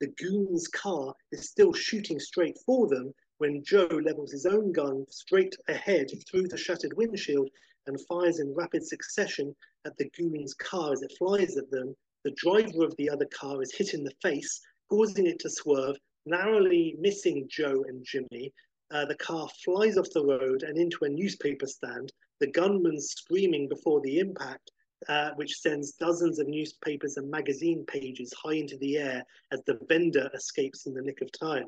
The 0.00 0.08
goon's 0.08 0.68
car 0.68 1.14
is 1.32 1.48
still 1.48 1.72
shooting 1.72 2.20
straight 2.20 2.58
for 2.64 2.88
them 2.88 3.14
when 3.38 3.64
Joe 3.64 3.86
levels 3.86 4.32
his 4.32 4.46
own 4.46 4.72
gun 4.72 5.06
straight 5.10 5.56
ahead 5.68 6.08
through 6.28 6.48
the 6.48 6.56
shattered 6.56 6.92
windshield 6.94 7.50
and 7.86 8.00
fires 8.06 8.40
in 8.40 8.54
rapid 8.54 8.86
succession 8.86 9.54
at 9.84 9.96
the 9.96 10.10
goon's 10.10 10.54
car 10.54 10.92
as 10.92 11.02
it 11.02 11.12
flies 11.18 11.56
at 11.56 11.70
them. 11.70 11.96
The 12.24 12.32
driver 12.32 12.84
of 12.84 12.96
the 12.96 13.08
other 13.08 13.26
car 13.26 13.62
is 13.62 13.72
hit 13.72 13.94
in 13.94 14.04
the 14.04 14.14
face, 14.22 14.60
causing 14.90 15.26
it 15.26 15.38
to 15.40 15.50
swerve, 15.50 15.96
narrowly 16.26 16.96
missing 16.98 17.48
Joe 17.48 17.84
and 17.88 18.04
Jimmy. 18.04 18.52
Uh, 18.90 19.04
the 19.04 19.16
car 19.16 19.48
flies 19.64 19.96
off 19.96 20.10
the 20.10 20.24
road 20.24 20.62
and 20.62 20.76
into 20.76 21.04
a 21.04 21.08
newspaper 21.08 21.66
stand, 21.66 22.12
the 22.40 22.50
gunman 22.50 23.00
screaming 23.00 23.68
before 23.68 24.00
the 24.00 24.18
impact, 24.18 24.70
uh, 25.08 25.30
which 25.36 25.60
sends 25.60 25.92
dozens 25.92 26.38
of 26.38 26.48
newspapers 26.48 27.16
and 27.16 27.30
magazine 27.30 27.84
pages 27.86 28.32
high 28.32 28.54
into 28.54 28.76
the 28.78 28.96
air 28.96 29.24
as 29.52 29.62
the 29.66 29.78
vendor 29.88 30.28
escapes 30.34 30.86
in 30.86 30.94
the 30.94 31.02
nick 31.02 31.20
of 31.20 31.30
time. 31.32 31.66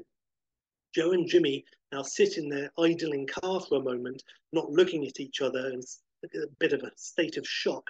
Joe 0.95 1.13
and 1.13 1.29
Jimmy 1.29 1.65
now 1.93 2.03
sit 2.03 2.37
in 2.37 2.49
their 2.49 2.71
idling 2.79 3.27
car 3.27 3.61
for 3.61 3.79
a 3.79 3.83
moment, 3.83 4.23
not 4.53 4.71
looking 4.71 5.07
at 5.07 5.21
each 5.21 5.41
other 5.41 5.71
in 5.71 5.81
a 6.25 6.47
bit 6.59 6.73
of 6.73 6.83
a 6.83 6.91
state 6.97 7.37
of 7.37 7.47
shock. 7.47 7.85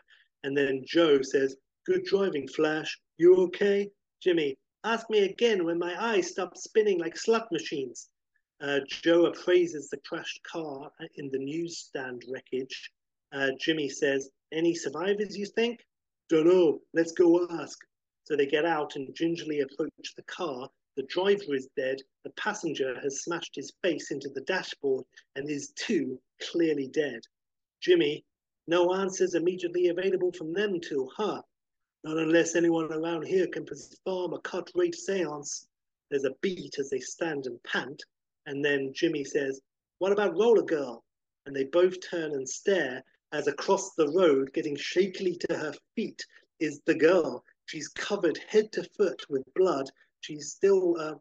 And 0.45 0.57
then 0.57 0.85
Joe 0.87 1.23
says, 1.23 1.57
Good 1.87 2.05
driving, 2.05 2.47
Flash. 2.47 2.99
You 3.17 3.37
okay? 3.37 3.91
Jimmy, 4.23 4.59
ask 4.85 5.09
me 5.09 5.21
again 5.21 5.65
when 5.65 5.79
my 5.79 5.95
eyes 5.99 6.31
stop 6.31 6.57
spinning 6.57 6.99
like 6.99 7.17
slot 7.17 7.51
machines. 7.51 8.09
Uh, 8.61 8.81
Joe 8.87 9.27
appraises 9.27 9.89
the 9.89 9.97
crashed 10.07 10.43
car 10.43 10.91
in 11.17 11.31
the 11.31 11.39
newsstand 11.39 12.25
wreckage. 12.31 12.91
Uh, 13.33 13.51
Jimmy 13.59 13.89
says, 13.89 14.31
Any 14.53 14.75
survivors, 14.75 15.37
you 15.37 15.47
think? 15.47 15.85
Dunno, 16.29 16.81
let's 16.95 17.13
go 17.13 17.47
ask. 17.51 17.79
So 18.25 18.37
they 18.37 18.47
get 18.47 18.65
out 18.65 18.97
and 18.97 19.15
gingerly 19.15 19.61
approach 19.61 20.15
the 20.17 20.23
car. 20.23 20.69
The 20.97 21.03
driver 21.05 21.55
is 21.55 21.69
dead. 21.77 22.03
The 22.25 22.31
passenger 22.31 22.99
has 23.01 23.23
smashed 23.23 23.55
his 23.55 23.73
face 23.83 24.11
into 24.11 24.29
the 24.29 24.43
dashboard 24.43 25.05
and 25.37 25.49
is 25.49 25.73
too 25.77 26.21
clearly 26.51 26.89
dead. 26.89 27.23
Jimmy, 27.81 28.25
no 28.67 28.95
answers 28.95 29.35
immediately 29.35 29.89
available 29.89 30.33
from 30.33 30.53
them 30.53 30.81
too, 30.81 31.09
huh? 31.17 31.43
Not 32.05 32.19
unless 32.19 32.55
anyone 32.55 32.93
around 32.93 33.27
here 33.27 33.47
can 33.47 33.65
perform 33.65 34.33
a 34.33 34.41
cut 34.41 34.71
rate 34.75 34.95
seance. 34.95 35.67
There's 36.11 36.25
a 36.25 36.35
beat 36.41 36.79
as 36.79 36.91
they 36.91 37.01
stand 37.01 37.47
and 37.47 37.63
pant. 37.63 38.03
And 38.47 38.65
then 38.65 38.93
Jimmy 38.95 39.25
says, 39.25 39.61
What 39.99 40.13
about 40.13 40.37
Roller 40.37 40.63
Girl? 40.63 41.05
And 41.47 41.55
they 41.55 41.65
both 41.65 41.97
turn 42.01 42.33
and 42.33 42.49
stare 42.49 43.03
as 43.33 43.47
across 43.47 43.95
the 43.95 44.09
road, 44.09 44.53
getting 44.53 44.77
shakily 44.77 45.37
to 45.37 45.57
her 45.57 45.73
feet, 45.95 46.25
is 46.59 46.81
the 46.87 46.95
girl. 46.95 47.45
She's 47.67 47.89
covered 47.89 48.39
head 48.49 48.73
to 48.73 48.85
foot 48.97 49.23
with 49.29 49.43
blood. 49.55 49.89
She's 50.21 50.51
still, 50.51 50.97
uh, 50.99 51.15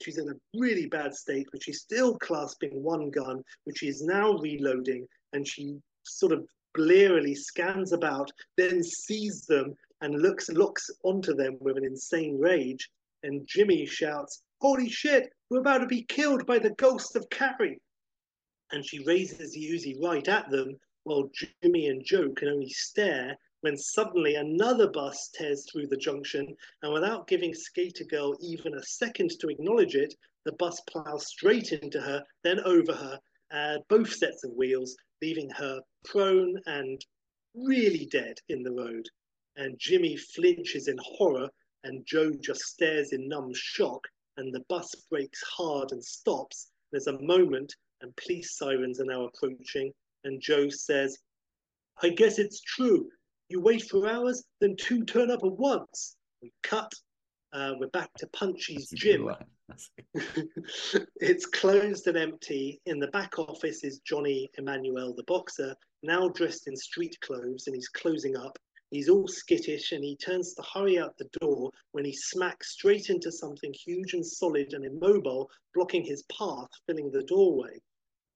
she's 0.00 0.18
in 0.18 0.28
a 0.28 0.58
really 0.58 0.86
bad 0.86 1.14
state, 1.14 1.48
but 1.52 1.62
she's 1.62 1.80
still 1.80 2.16
clasping 2.18 2.82
one 2.82 3.10
gun, 3.10 3.42
which 3.64 3.78
she 3.78 3.88
is 3.88 4.02
now 4.02 4.34
reloading. 4.34 5.06
And 5.32 5.46
she 5.46 5.78
sort 6.04 6.32
of 6.32 6.46
blearily 6.74 7.34
scans 7.34 7.92
about, 7.92 8.30
then 8.56 8.82
sees 8.82 9.46
them 9.46 9.74
and 10.00 10.20
looks 10.20 10.48
looks 10.48 10.90
onto 11.02 11.34
them 11.34 11.56
with 11.60 11.76
an 11.76 11.84
insane 11.84 12.38
rage. 12.38 12.88
And 13.22 13.46
Jimmy 13.46 13.86
shouts, 13.86 14.42
Holy 14.60 14.88
shit, 14.88 15.30
we're 15.50 15.60
about 15.60 15.78
to 15.78 15.86
be 15.86 16.02
killed 16.02 16.46
by 16.46 16.58
the 16.58 16.70
ghost 16.70 17.16
of 17.16 17.28
Carrie. 17.30 17.80
And 18.72 18.84
she 18.84 19.04
raises 19.04 19.52
the 19.52 19.60
Uzi 19.60 20.02
right 20.02 20.26
at 20.28 20.50
them, 20.50 20.78
while 21.06 21.30
Jimmy 21.62 21.86
and 21.86 22.04
Joe 22.04 22.32
can 22.32 22.48
only 22.48 22.68
stare 22.68 23.38
when 23.60 23.76
suddenly 23.76 24.34
another 24.34 24.90
bus 24.90 25.30
tears 25.32 25.64
through 25.70 25.86
the 25.86 25.96
junction, 25.96 26.56
and 26.82 26.92
without 26.92 27.28
giving 27.28 27.54
Skater 27.54 28.02
Girl 28.02 28.36
even 28.40 28.74
a 28.74 28.82
second 28.82 29.30
to 29.38 29.46
acknowledge 29.46 29.94
it, 29.94 30.12
the 30.44 30.52
bus 30.54 30.80
plows 30.90 31.28
straight 31.28 31.70
into 31.70 32.00
her, 32.00 32.24
then 32.42 32.58
over 32.64 32.92
her, 32.92 33.20
uh, 33.52 33.78
both 33.88 34.12
sets 34.12 34.42
of 34.42 34.50
wheels, 34.54 34.96
leaving 35.22 35.48
her 35.50 35.80
prone 36.04 36.60
and 36.66 37.04
really 37.54 38.06
dead 38.06 38.36
in 38.48 38.64
the 38.64 38.72
road. 38.72 39.06
And 39.54 39.78
Jimmy 39.78 40.16
flinches 40.16 40.88
in 40.88 40.98
horror, 41.00 41.48
and 41.84 42.04
Joe 42.04 42.32
just 42.32 42.62
stares 42.62 43.12
in 43.12 43.28
numb 43.28 43.52
shock, 43.54 44.00
and 44.38 44.52
the 44.52 44.64
bus 44.68 44.92
brakes 45.08 45.42
hard 45.56 45.92
and 45.92 46.04
stops. 46.04 46.72
There's 46.90 47.06
a 47.06 47.22
moment, 47.22 47.72
and 48.00 48.14
police 48.16 48.58
sirens 48.58 49.00
are 49.00 49.04
now 49.04 49.26
approaching, 49.26 49.92
and 50.26 50.40
Joe 50.40 50.68
says, 50.68 51.18
I 52.02 52.10
guess 52.10 52.38
it's 52.38 52.60
true. 52.60 53.08
You 53.48 53.60
wait 53.60 53.84
for 53.84 54.08
hours, 54.08 54.44
then 54.60 54.76
two 54.76 55.04
turn 55.04 55.30
up 55.30 55.44
at 55.44 55.52
once. 55.52 56.16
We 56.42 56.52
cut. 56.62 56.92
Uh, 57.52 57.72
we're 57.78 57.88
back 57.88 58.10
to 58.18 58.26
Punchy's 58.28 58.90
gym. 58.90 59.30
it's 61.16 61.46
closed 61.46 62.06
and 62.06 62.18
empty. 62.18 62.80
In 62.86 62.98
the 62.98 63.06
back 63.08 63.38
office 63.38 63.84
is 63.84 64.00
Johnny 64.00 64.50
Emmanuel, 64.58 65.14
the 65.14 65.24
boxer, 65.24 65.74
now 66.02 66.28
dressed 66.28 66.68
in 66.68 66.76
street 66.76 67.16
clothes, 67.22 67.66
and 67.66 67.74
he's 67.74 67.88
closing 67.88 68.36
up. 68.36 68.58
He's 68.90 69.08
all 69.08 69.26
skittish 69.26 69.90
and 69.92 70.04
he 70.04 70.16
turns 70.16 70.54
to 70.54 70.62
hurry 70.62 70.98
out 70.98 71.18
the 71.18 71.28
door 71.40 71.70
when 71.92 72.04
he 72.04 72.12
smacks 72.12 72.72
straight 72.72 73.10
into 73.10 73.32
something 73.32 73.72
huge 73.72 74.14
and 74.14 74.24
solid 74.24 74.74
and 74.74 74.84
immobile, 74.84 75.50
blocking 75.74 76.04
his 76.04 76.22
path, 76.24 76.68
filling 76.86 77.10
the 77.10 77.24
doorway. 77.24 77.80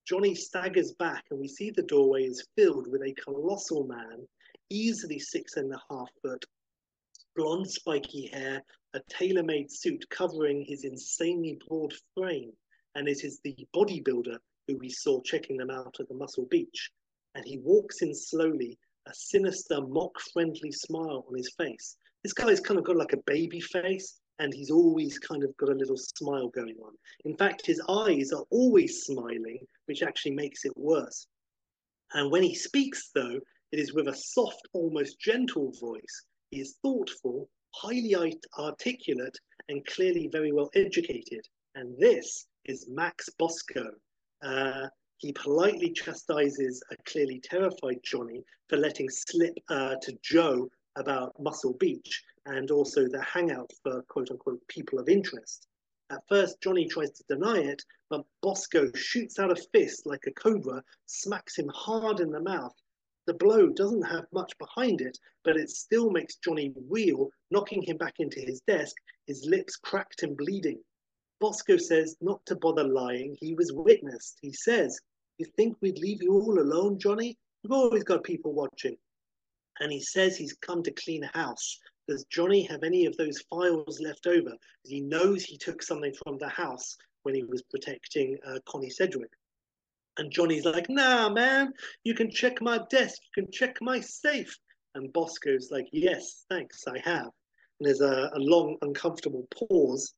Johnny 0.06 0.34
staggers 0.34 0.92
back 0.92 1.24
and 1.30 1.38
we 1.38 1.48
see 1.48 1.70
the 1.70 1.82
doorway 1.82 2.24
is 2.24 2.46
filled 2.56 2.88
with 2.88 3.02
a 3.02 3.14
colossal 3.14 3.86
man, 3.86 4.26
easily 4.70 5.18
six 5.18 5.56
and 5.56 5.72
a 5.72 5.80
half 5.90 6.08
foot, 6.22 6.44
blonde 7.36 7.70
spiky 7.70 8.28
hair, 8.32 8.62
a 8.94 9.00
tailor-made 9.08 9.70
suit 9.70 10.04
covering 10.10 10.64
his 10.66 10.84
insanely 10.84 11.58
broad 11.68 11.92
frame, 12.16 12.52
and 12.96 13.08
it 13.08 13.24
is 13.24 13.40
the 13.44 13.56
bodybuilder 13.74 14.36
who 14.66 14.76
we 14.78 14.88
saw 14.88 15.20
checking 15.22 15.56
them 15.56 15.70
out 15.70 15.96
at 16.00 16.08
the 16.08 16.14
Muscle 16.14 16.46
Beach. 16.50 16.90
And 17.34 17.44
he 17.46 17.58
walks 17.58 18.02
in 18.02 18.14
slowly, 18.14 18.78
a 19.06 19.14
sinister, 19.14 19.80
mock-friendly 19.80 20.72
smile 20.72 21.24
on 21.28 21.36
his 21.36 21.54
face. 21.56 21.96
This 22.22 22.32
guy's 22.32 22.60
kind 22.60 22.78
of 22.78 22.84
got 22.84 22.96
like 22.96 23.12
a 23.12 23.22
baby 23.26 23.60
face, 23.60 24.19
and 24.40 24.54
he's 24.54 24.70
always 24.70 25.18
kind 25.18 25.44
of 25.44 25.54
got 25.58 25.68
a 25.68 25.74
little 25.74 25.98
smile 25.98 26.48
going 26.48 26.76
on. 26.82 26.94
In 27.26 27.36
fact, 27.36 27.66
his 27.66 27.80
eyes 27.88 28.32
are 28.32 28.44
always 28.50 29.02
smiling, 29.02 29.58
which 29.84 30.02
actually 30.02 30.32
makes 30.32 30.64
it 30.64 30.72
worse. 30.76 31.26
And 32.14 32.32
when 32.32 32.42
he 32.42 32.54
speaks, 32.54 33.10
though, 33.14 33.38
it 33.70 33.78
is 33.78 33.92
with 33.92 34.08
a 34.08 34.16
soft, 34.16 34.66
almost 34.72 35.20
gentle 35.20 35.72
voice. 35.78 36.24
He 36.50 36.60
is 36.60 36.76
thoughtful, 36.82 37.50
highly 37.74 38.14
articulate, 38.58 39.38
and 39.68 39.86
clearly 39.86 40.28
very 40.32 40.52
well 40.52 40.70
educated. 40.74 41.46
And 41.74 41.96
this 41.98 42.46
is 42.64 42.88
Max 42.88 43.28
Bosco. 43.38 43.90
Uh, 44.42 44.88
he 45.18 45.32
politely 45.34 45.92
chastises 45.92 46.82
a 46.90 46.96
clearly 47.04 47.40
terrified 47.44 48.00
Johnny 48.02 48.42
for 48.68 48.78
letting 48.78 49.10
slip 49.10 49.52
uh, 49.68 49.96
to 50.00 50.18
Joe 50.22 50.70
about 51.00 51.34
Muscle 51.40 51.74
Beach 51.74 52.22
and 52.46 52.70
also 52.70 53.08
the 53.08 53.22
hangout 53.22 53.72
for 53.82 54.02
quote 54.02 54.30
unquote 54.30 54.60
people 54.68 54.98
of 54.98 55.08
interest. 55.08 55.66
At 56.10 56.26
first, 56.28 56.60
Johnny 56.60 56.86
tries 56.86 57.10
to 57.12 57.24
deny 57.28 57.58
it, 57.58 57.82
but 58.08 58.26
Bosco 58.42 58.90
shoots 58.92 59.38
out 59.38 59.50
a 59.50 59.56
fist 59.72 60.06
like 60.06 60.26
a 60.26 60.32
cobra, 60.32 60.82
smacks 61.06 61.56
him 61.56 61.68
hard 61.68 62.20
in 62.20 62.30
the 62.30 62.40
mouth. 62.40 62.74
The 63.26 63.34
blow 63.34 63.68
doesn't 63.68 64.02
have 64.02 64.26
much 64.32 64.56
behind 64.58 65.00
it, 65.00 65.18
but 65.44 65.56
it 65.56 65.70
still 65.70 66.10
makes 66.10 66.36
Johnny 66.36 66.74
reel, 66.88 67.30
knocking 67.50 67.82
him 67.82 67.96
back 67.96 68.14
into 68.18 68.40
his 68.40 68.60
desk, 68.62 68.96
his 69.26 69.44
lips 69.46 69.76
cracked 69.76 70.22
and 70.22 70.36
bleeding. 70.36 70.82
Bosco 71.38 71.76
says 71.76 72.16
not 72.20 72.44
to 72.46 72.56
bother 72.56 72.84
lying, 72.84 73.36
he 73.40 73.54
was 73.54 73.72
witnessed. 73.72 74.38
He 74.42 74.52
says, 74.52 75.00
You 75.38 75.46
think 75.56 75.76
we'd 75.80 75.98
leave 75.98 76.22
you 76.22 76.32
all 76.32 76.58
alone, 76.58 76.98
Johnny? 76.98 77.38
We've 77.62 77.72
always 77.72 78.04
got 78.04 78.24
people 78.24 78.52
watching. 78.52 78.96
And 79.80 79.90
he 79.90 80.00
says 80.00 80.36
he's 80.36 80.54
come 80.54 80.82
to 80.82 80.90
clean 80.92 81.24
a 81.24 81.38
house. 81.38 81.78
Does 82.06 82.24
Johnny 82.24 82.62
have 82.64 82.82
any 82.82 83.06
of 83.06 83.16
those 83.16 83.40
files 83.50 84.00
left 84.00 84.26
over? 84.26 84.52
He 84.84 85.00
knows 85.00 85.44
he 85.44 85.56
took 85.56 85.82
something 85.82 86.12
from 86.24 86.38
the 86.38 86.48
house 86.48 86.96
when 87.22 87.34
he 87.34 87.44
was 87.44 87.62
protecting 87.62 88.38
uh, 88.46 88.58
Connie 88.66 88.90
Sedgwick. 88.90 89.30
And 90.18 90.30
Johnny's 90.30 90.64
like, 90.64 90.90
nah, 90.90 91.28
man, 91.28 91.72
you 92.04 92.14
can 92.14 92.30
check 92.30 92.60
my 92.60 92.80
desk, 92.90 93.22
you 93.24 93.42
can 93.42 93.52
check 93.52 93.78
my 93.80 94.00
safe. 94.00 94.54
And 94.94 95.12
Bosco's 95.12 95.70
like, 95.70 95.86
yes, 95.92 96.44
thanks, 96.50 96.84
I 96.86 96.98
have. 97.04 97.30
And 97.78 97.86
there's 97.86 98.00
a, 98.00 98.30
a 98.34 98.38
long, 98.38 98.76
uncomfortable 98.82 99.46
pause. 99.54 100.12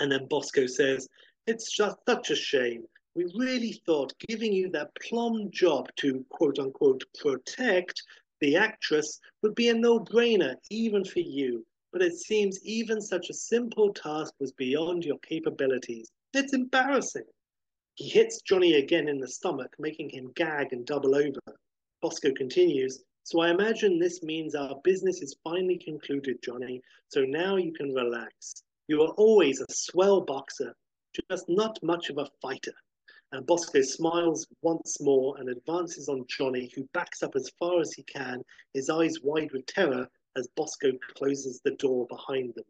And 0.00 0.10
then 0.10 0.26
Bosco 0.28 0.66
says, 0.66 1.08
it's 1.46 1.70
just 1.70 1.96
such 2.08 2.30
a 2.30 2.36
shame. 2.36 2.84
We 3.14 3.26
really 3.36 3.80
thought 3.84 4.12
giving 4.28 4.52
you 4.52 4.70
that 4.70 4.90
plum 5.08 5.50
job 5.50 5.88
to 5.96 6.24
quote 6.30 6.58
unquote 6.58 7.04
protect 7.20 8.02
the 8.40 8.56
actress 8.56 9.20
would 9.42 9.54
be 9.54 9.68
a 9.68 9.74
no 9.74 10.00
brainer, 10.00 10.54
even 10.70 11.04
for 11.04 11.20
you. 11.20 11.64
But 11.92 12.02
it 12.02 12.16
seems 12.18 12.62
even 12.64 13.00
such 13.00 13.30
a 13.30 13.34
simple 13.34 13.92
task 13.92 14.34
was 14.38 14.52
beyond 14.52 15.04
your 15.04 15.18
capabilities. 15.18 16.10
It's 16.34 16.52
embarrassing. 16.52 17.24
He 17.94 18.08
hits 18.08 18.42
Johnny 18.42 18.74
again 18.74 19.08
in 19.08 19.18
the 19.18 19.26
stomach, 19.26 19.74
making 19.78 20.10
him 20.10 20.32
gag 20.36 20.72
and 20.72 20.86
double 20.86 21.16
over. 21.16 21.40
Bosco 22.00 22.32
continues, 22.32 23.02
So 23.24 23.40
I 23.40 23.50
imagine 23.50 23.98
this 23.98 24.22
means 24.22 24.54
our 24.54 24.76
business 24.84 25.20
is 25.22 25.36
finally 25.42 25.78
concluded, 25.78 26.36
Johnny, 26.44 26.80
so 27.08 27.22
now 27.22 27.56
you 27.56 27.72
can 27.72 27.92
relax. 27.92 28.62
You 28.86 29.02
are 29.02 29.14
always 29.14 29.60
a 29.60 29.66
swell 29.68 30.20
boxer, 30.20 30.74
just 31.30 31.48
not 31.48 31.82
much 31.82 32.10
of 32.10 32.18
a 32.18 32.28
fighter. 32.40 32.74
And 33.32 33.46
Bosco 33.46 33.82
smiles 33.82 34.46
once 34.62 35.00
more 35.00 35.36
and 35.38 35.50
advances 35.50 36.08
on 36.08 36.24
Johnny, 36.28 36.70
who 36.74 36.88
backs 36.94 37.22
up 37.22 37.36
as 37.36 37.50
far 37.58 37.80
as 37.80 37.92
he 37.92 38.02
can, 38.04 38.42
his 38.72 38.88
eyes 38.88 39.20
wide 39.22 39.52
with 39.52 39.66
terror 39.66 40.08
as 40.36 40.48
Bosco 40.56 40.92
closes 41.14 41.60
the 41.60 41.72
door 41.72 42.06
behind 42.06 42.54
them. 42.54 42.64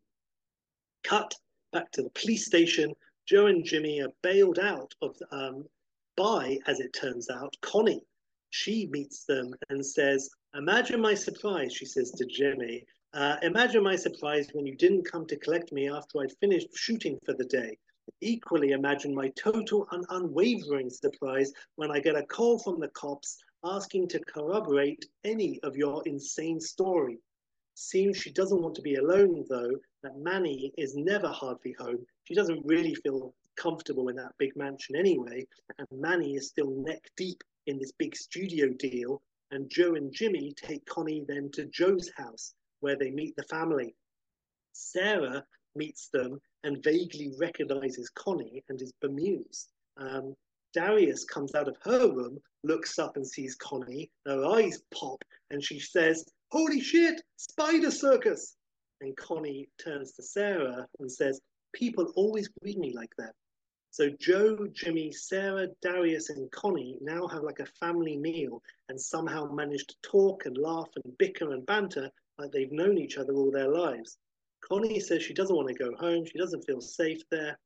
Cut 1.04 1.34
back 1.72 1.90
to 1.92 2.02
the 2.02 2.10
police 2.10 2.46
station. 2.46 2.92
Joe 3.26 3.46
and 3.46 3.64
Jimmy 3.64 4.00
are 4.00 4.12
bailed 4.22 4.58
out 4.58 4.94
of 5.00 5.16
um, 5.30 5.64
by, 6.16 6.58
as 6.66 6.80
it 6.80 6.92
turns 6.92 7.30
out, 7.30 7.54
Connie. 7.60 8.02
She 8.50 8.88
meets 8.90 9.24
them 9.24 9.54
and 9.68 9.84
says, 9.84 10.30
Imagine 10.54 11.00
my 11.00 11.14
surprise, 11.14 11.72
she 11.72 11.84
says 11.84 12.10
to 12.12 12.26
Jimmy. 12.26 12.84
Uh, 13.12 13.36
imagine 13.42 13.82
my 13.82 13.96
surprise 13.96 14.48
when 14.52 14.66
you 14.66 14.74
didn't 14.74 15.10
come 15.10 15.26
to 15.26 15.36
collect 15.36 15.72
me 15.72 15.88
after 15.88 16.20
I'd 16.20 16.36
finished 16.40 16.68
shooting 16.74 17.18
for 17.24 17.34
the 17.34 17.44
day. 17.44 17.78
Equally, 18.20 18.70
imagine 18.70 19.14
my 19.14 19.28
total 19.30 19.86
and 19.92 20.04
unwavering 20.10 20.90
surprise 20.90 21.52
when 21.76 21.90
I 21.90 22.00
get 22.00 22.16
a 22.16 22.26
call 22.26 22.58
from 22.58 22.80
the 22.80 22.88
cops 22.88 23.38
asking 23.64 24.08
to 24.08 24.20
corroborate 24.20 25.04
any 25.24 25.60
of 25.62 25.76
your 25.76 26.02
insane 26.06 26.60
story. 26.60 27.18
Seems 27.74 28.16
she 28.16 28.32
doesn't 28.32 28.60
want 28.60 28.74
to 28.74 28.82
be 28.82 28.96
alone, 28.96 29.44
though, 29.48 29.78
that 30.02 30.18
Manny 30.18 30.72
is 30.76 30.96
never 30.96 31.28
hardly 31.28 31.72
home. 31.78 32.04
She 32.24 32.34
doesn't 32.34 32.66
really 32.66 32.94
feel 32.94 33.34
comfortable 33.56 34.08
in 34.08 34.16
that 34.16 34.36
big 34.38 34.56
mansion 34.56 34.96
anyway, 34.96 35.46
and 35.78 35.86
Manny 35.92 36.34
is 36.34 36.48
still 36.48 36.70
neck 36.70 37.10
deep 37.16 37.42
in 37.66 37.78
this 37.78 37.92
big 37.92 38.16
studio 38.16 38.68
deal. 38.68 39.22
And 39.50 39.70
Joe 39.70 39.94
and 39.94 40.12
Jimmy 40.12 40.52
take 40.54 40.84
Connie 40.86 41.24
then 41.26 41.50
to 41.52 41.66
Joe's 41.66 42.10
house, 42.16 42.54
where 42.80 42.96
they 42.96 43.10
meet 43.10 43.34
the 43.36 43.44
family. 43.44 43.94
Sarah 44.72 45.44
meets 45.78 46.08
them 46.08 46.40
and 46.64 46.82
vaguely 46.82 47.32
recognizes 47.38 48.10
Connie 48.10 48.62
and 48.68 48.82
is 48.82 48.92
bemused. 49.00 49.70
Um, 49.96 50.34
Darius 50.74 51.24
comes 51.24 51.54
out 51.54 51.68
of 51.68 51.78
her 51.82 52.12
room, 52.12 52.38
looks 52.62 52.98
up 52.98 53.16
and 53.16 53.26
sees 53.26 53.54
Connie. 53.54 54.10
Her 54.26 54.44
eyes 54.44 54.82
pop, 54.92 55.24
and 55.50 55.64
she 55.64 55.80
says, 55.80 56.26
Holy 56.50 56.80
shit, 56.80 57.22
spider 57.36 57.90
circus! 57.90 58.56
And 59.00 59.16
Connie 59.16 59.68
turns 59.82 60.12
to 60.12 60.22
Sarah 60.22 60.86
and 60.98 61.10
says, 61.10 61.40
People 61.72 62.12
always 62.16 62.48
greet 62.48 62.78
me 62.78 62.92
like 62.92 63.14
that. 63.16 63.34
So 63.90 64.10
Joe, 64.20 64.66
Jimmy, 64.72 65.12
Sarah, 65.12 65.68
Darius, 65.82 66.30
and 66.30 66.50
Connie 66.50 66.98
now 67.00 67.26
have 67.26 67.42
like 67.42 67.60
a 67.60 67.66
family 67.66 68.16
meal 68.16 68.62
and 68.88 69.00
somehow 69.00 69.46
manage 69.46 69.86
to 69.86 69.94
talk 70.02 70.46
and 70.46 70.56
laugh 70.58 70.88
and 70.96 71.16
bicker 71.18 71.52
and 71.52 71.64
banter 71.64 72.10
like 72.38 72.52
they've 72.52 72.70
known 72.72 72.98
each 72.98 73.16
other 73.16 73.32
all 73.34 73.50
their 73.50 73.68
lives. 73.68 74.18
Connie 74.60 75.00
says 75.00 75.22
she 75.22 75.34
doesn't 75.34 75.56
want 75.56 75.68
to 75.68 75.74
go 75.74 75.94
home. 75.96 76.24
She 76.24 76.38
doesn't 76.38 76.64
feel 76.64 76.80
safe 76.80 77.22
there. 77.30 77.58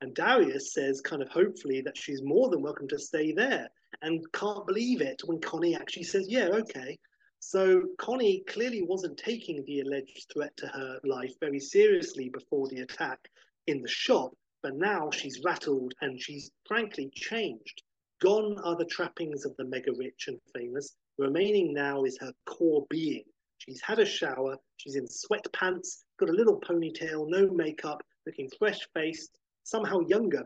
And 0.00 0.14
Darius 0.14 0.72
says, 0.72 1.00
kind 1.00 1.22
of 1.22 1.28
hopefully, 1.28 1.82
that 1.82 1.96
she's 1.96 2.22
more 2.22 2.48
than 2.48 2.62
welcome 2.62 2.88
to 2.88 2.98
stay 2.98 3.32
there 3.32 3.68
and 4.02 4.24
can't 4.32 4.66
believe 4.66 5.00
it 5.00 5.20
when 5.24 5.40
Connie 5.40 5.74
actually 5.74 6.04
says, 6.04 6.26
yeah, 6.28 6.48
okay. 6.52 6.98
So 7.40 7.82
Connie 7.98 8.44
clearly 8.48 8.82
wasn't 8.82 9.18
taking 9.18 9.64
the 9.64 9.80
alleged 9.80 10.26
threat 10.32 10.56
to 10.58 10.66
her 10.68 11.00
life 11.04 11.34
very 11.40 11.60
seriously 11.60 12.28
before 12.28 12.68
the 12.68 12.80
attack 12.80 13.18
in 13.66 13.82
the 13.82 13.88
shop, 13.88 14.32
but 14.62 14.76
now 14.76 15.10
she's 15.10 15.40
rattled 15.44 15.94
and 16.00 16.20
she's 16.20 16.50
frankly 16.66 17.10
changed. 17.14 17.82
Gone 18.20 18.58
are 18.62 18.76
the 18.76 18.84
trappings 18.84 19.46
of 19.46 19.56
the 19.56 19.64
mega 19.64 19.92
rich 19.96 20.28
and 20.28 20.38
famous. 20.54 20.94
Remaining 21.18 21.72
now 21.72 22.04
is 22.04 22.18
her 22.20 22.32
core 22.46 22.86
being. 22.90 23.24
She's 23.58 23.80
had 23.80 23.98
a 23.98 24.06
shower, 24.06 24.56
she's 24.76 24.96
in 24.96 25.06
sweatpants, 25.06 26.04
got 26.20 26.28
a 26.28 26.32
little 26.32 26.60
ponytail, 26.60 27.28
no 27.28 27.48
makeup, 27.50 28.02
looking 28.26 28.48
fresh 28.58 28.78
faced, 28.94 29.30
somehow 29.64 30.00
younger. 30.06 30.44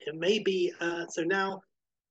It 0.00 0.14
may 0.14 0.38
be, 0.38 0.72
uh, 0.80 1.06
so 1.08 1.22
now 1.22 1.60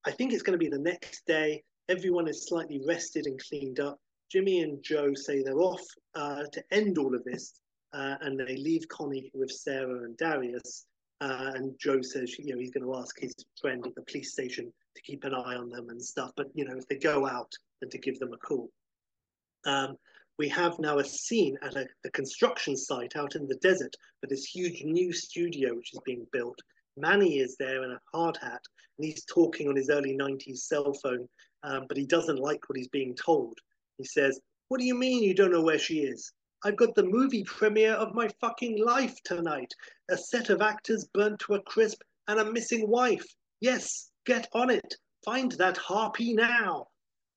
I 0.06 0.11
think 0.11 0.34
it's 0.34 0.44
going 0.44 0.57
to 0.57 0.64
be 0.64 0.70
the 0.70 0.82
next 0.82 1.26
day. 1.26 1.64
Everyone 1.88 2.28
is 2.28 2.48
slightly 2.48 2.82
rested 2.88 3.26
and 3.26 3.40
cleaned 3.48 3.80
up. 3.80 3.99
Jimmy 4.32 4.61
and 4.61 4.84
Joe 4.84 5.14
say 5.14 5.41
they're 5.41 5.61
off 5.61 5.82
uh, 6.16 6.44
to 6.52 6.64
end 6.72 6.98
all 6.98 7.16
of 7.16 7.24
this, 7.24 7.53
uh, 7.94 8.16
and 8.22 8.40
they 8.40 8.57
leave 8.57 8.88
Connie 8.90 9.32
with 9.34 9.52
Sarah 9.52 10.03
and 10.03 10.16
Darius. 10.18 10.86
Uh, 11.22 11.52
and 11.56 11.76
Joe 11.80 12.02
says, 12.02 12.38
you 12.38 12.53
know, 12.53 12.60
he's 12.60 12.72
going 12.72 12.86
to 12.86 12.95
ask 12.95 13.20
his 13.20 13.34
friend 13.60 13.86
at 13.86 13.95
the 13.95 14.03
police 14.03 14.32
station 14.32 14.72
to 14.95 15.02
keep 15.02 15.24
an 15.24 15.34
eye 15.34 15.56
on 15.56 15.70
them 15.70 15.90
and 15.90 16.02
stuff. 16.02 16.32
But 16.38 16.48
you 16.53 16.66
know, 16.66 16.78
if 16.78 16.88
they 16.88 16.95
go 16.95 17.28
out, 17.28 17.52
then 17.82 17.90
to 17.90 17.98
give 17.98 18.20
them 18.20 18.34
a 18.34 18.38
call. 18.38 18.70
Um, 19.66 19.98
we 20.40 20.48
have 20.48 20.80
now 20.80 20.99
a 20.99 21.03
scene 21.03 21.57
at 21.61 21.76
a, 21.76 21.86
a, 22.06 22.10
construction 22.11 22.76
site 22.76 23.18
out 23.18 23.36
in 23.36 23.45
the 23.45 23.57
desert 23.57 23.94
for 24.22 24.28
this 24.28 24.45
huge 24.45 24.84
new 24.86 25.11
studio 25.11 25.76
which 25.76 25.94
is 25.94 25.99
being 26.06 26.26
built. 26.32 26.57
Manny 26.95 27.40
is 27.40 27.57
there 27.57 27.84
in 27.84 27.91
a 27.91 28.02
hard 28.14 28.38
hat 28.38 28.61
and 28.98 29.06
he's 29.06 29.26
talking 29.26 29.68
on 29.68 29.76
his 29.76 29.90
early 29.90 30.18
90s 30.18 30.60
cell 30.60 30.94
phone, 30.94 31.28
um, 31.64 31.86
but 31.90 31.98
he 31.98 32.06
doesn't 32.06 32.40
like 32.40 32.68
what 32.70 32.78
he's 32.78 32.88
being 32.88 33.14
told. 33.16 33.57
He 33.98 34.06
says, 34.06 34.40
What 34.70 34.80
do 34.80 34.86
you 34.86 34.95
mean 34.95 35.24
you 35.24 35.34
don't 35.34 35.52
know 35.52 35.61
where 35.61 35.78
she 35.78 35.99
is? 35.99 36.32
I've 36.64 36.78
got 36.78 36.95
the 36.95 37.03
movie 37.03 37.44
premiere 37.44 37.95
of 37.95 38.16
my 38.16 38.30
fucking 38.40 38.82
life 38.82 39.16
tonight. 39.26 39.74
A 40.10 40.18
set 40.18 40.49
of 40.49 40.61
actors 40.61 41.10
burnt 41.14 41.40
to 41.41 41.56
a 41.56 41.61
crisp 41.64 42.02
and 42.30 42.40
a 42.40 42.52
missing 42.52 42.90
wife. 42.90 43.26
Yes, 43.60 44.10
get 44.26 44.48
on 44.53 44.70
it. 44.70 44.95
Find 45.26 45.52
that 45.53 45.76
harpy 45.76 46.34
now. 46.34 46.88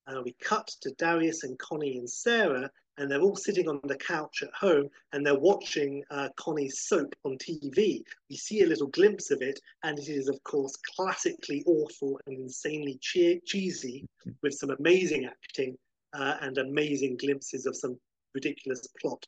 Uh, 0.07 0.21
we 0.25 0.35
cut 0.41 0.67
to 0.81 0.91
Darius 0.99 1.45
and 1.45 1.59
Connie 1.59 1.99
and 1.99 2.11
Sarah, 2.11 2.71
and 2.99 3.11
they're 3.11 3.21
all 3.21 3.37
sitting 3.37 3.69
on 3.69 3.81
the 3.85 3.97
couch 3.97 4.43
at 4.43 4.53
home 4.53 4.89
and 5.13 5.25
they're 5.25 5.39
watching 5.39 6.03
uh, 6.11 6.29
Connie's 6.37 6.83
soap 6.83 7.15
on 7.25 7.39
TV. 7.39 8.03
We 8.29 8.37
see 8.37 8.63
a 8.63 8.67
little 8.67 8.89
glimpse 8.89 9.31
of 9.31 9.41
it, 9.41 9.59
and 9.83 9.99
it 9.99 10.09
is, 10.09 10.29
of 10.29 10.43
course, 10.45 10.77
classically 10.77 11.63
awful 11.67 12.21
and 12.27 12.39
insanely 12.39 12.99
che- 13.01 13.41
cheesy 13.47 14.07
with 14.43 14.55
some 14.55 14.71
amazing 14.71 15.25
acting 15.25 15.77
uh, 16.13 16.37
and 16.43 16.59
amazing 16.59 17.17
glimpses 17.17 17.67
of 17.67 17.77
some 17.77 17.99
ridiculous 18.35 18.87
plot. 19.01 19.25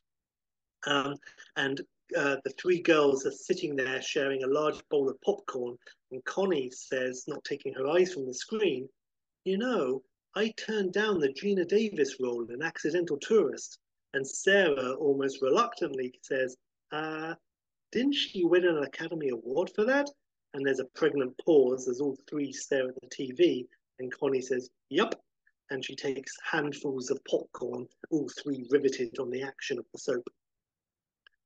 Um, 0.85 1.15
and 1.55 1.81
uh, 2.15 2.37
the 2.43 2.53
three 2.61 2.81
girls 2.81 3.25
are 3.25 3.31
sitting 3.31 3.75
there 3.75 4.01
sharing 4.01 4.43
a 4.43 4.47
large 4.47 4.87
bowl 4.89 5.09
of 5.09 5.19
popcorn, 5.21 5.75
and 6.11 6.23
Connie 6.25 6.69
says, 6.69 7.23
not 7.27 7.43
taking 7.43 7.73
her 7.73 7.87
eyes 7.87 8.13
from 8.13 8.27
the 8.27 8.33
screen, 8.33 8.87
You 9.43 9.57
know, 9.57 10.03
I 10.37 10.49
turned 10.57 10.91
down 10.91 11.19
the 11.19 11.29
Geena 11.29 11.65
Davis 11.65 12.19
role 12.19 12.45
in 12.51 12.61
Accidental 12.61 13.17
Tourist. 13.17 13.79
And 14.13 14.27
Sarah 14.27 14.93
almost 14.95 15.41
reluctantly 15.41 16.13
says, 16.21 16.57
uh, 16.91 17.35
didn't 17.93 18.15
she 18.15 18.43
win 18.43 18.65
an 18.65 18.83
Academy 18.83 19.29
Award 19.29 19.71
for 19.73 19.85
that? 19.85 20.09
And 20.53 20.65
there's 20.65 20.81
a 20.81 20.91
pregnant 20.93 21.37
pause 21.45 21.87
as 21.87 22.01
all 22.01 22.17
three 22.29 22.51
stare 22.51 22.89
at 22.89 22.95
the 23.01 23.07
TV. 23.07 23.65
And 23.99 24.11
Connie 24.11 24.41
says, 24.41 24.69
Yup. 24.89 25.15
And 25.69 25.83
she 25.83 25.95
takes 25.95 26.33
handfuls 26.43 27.09
of 27.09 27.23
popcorn, 27.23 27.87
all 28.11 28.29
three 28.43 28.67
riveted 28.69 29.17
on 29.19 29.29
the 29.29 29.41
action 29.41 29.79
of 29.79 29.85
the 29.93 29.99
soap. 29.99 30.27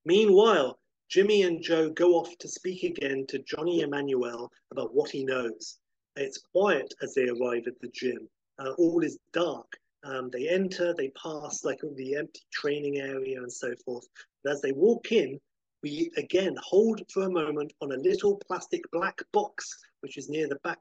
Meanwhile, 0.03 0.79
Jimmy 1.09 1.43
and 1.43 1.61
Joe 1.61 1.91
go 1.91 2.15
off 2.15 2.35
to 2.39 2.47
speak 2.47 2.83
again 2.83 3.27
to 3.27 3.39
Johnny 3.39 3.81
Emmanuel 3.81 4.51
about 4.71 4.95
what 4.95 5.11
he 5.11 5.23
knows. 5.23 5.77
It's 6.15 6.39
quiet 6.39 6.91
as 7.03 7.13
they 7.13 7.29
arrive 7.29 7.67
at 7.67 7.79
the 7.81 7.89
gym. 7.93 8.27
Uh, 8.59 8.71
all 8.77 9.03
is 9.03 9.17
dark. 9.33 9.71
Um, 10.03 10.29
they 10.31 10.47
enter, 10.47 10.93
they 10.93 11.09
pass 11.09 11.63
like 11.63 11.79
the 11.95 12.15
empty 12.15 12.41
training 12.51 12.99
area 12.99 13.41
and 13.41 13.51
so 13.51 13.73
forth. 13.85 14.07
But 14.43 14.53
as 14.53 14.61
they 14.61 14.71
walk 14.71 15.11
in, 15.11 15.39
we 15.81 16.11
again 16.17 16.55
hold 16.61 17.01
for 17.11 17.23
a 17.23 17.31
moment 17.31 17.73
on 17.81 17.91
a 17.91 17.97
little 17.97 18.37
plastic 18.47 18.81
black 18.91 19.19
box 19.31 19.77
which 20.01 20.17
is 20.17 20.29
near 20.29 20.47
the 20.47 20.59
back 20.63 20.79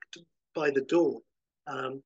by 0.55 0.71
the 0.71 0.83
door. 0.83 1.21
Um, 1.67 2.03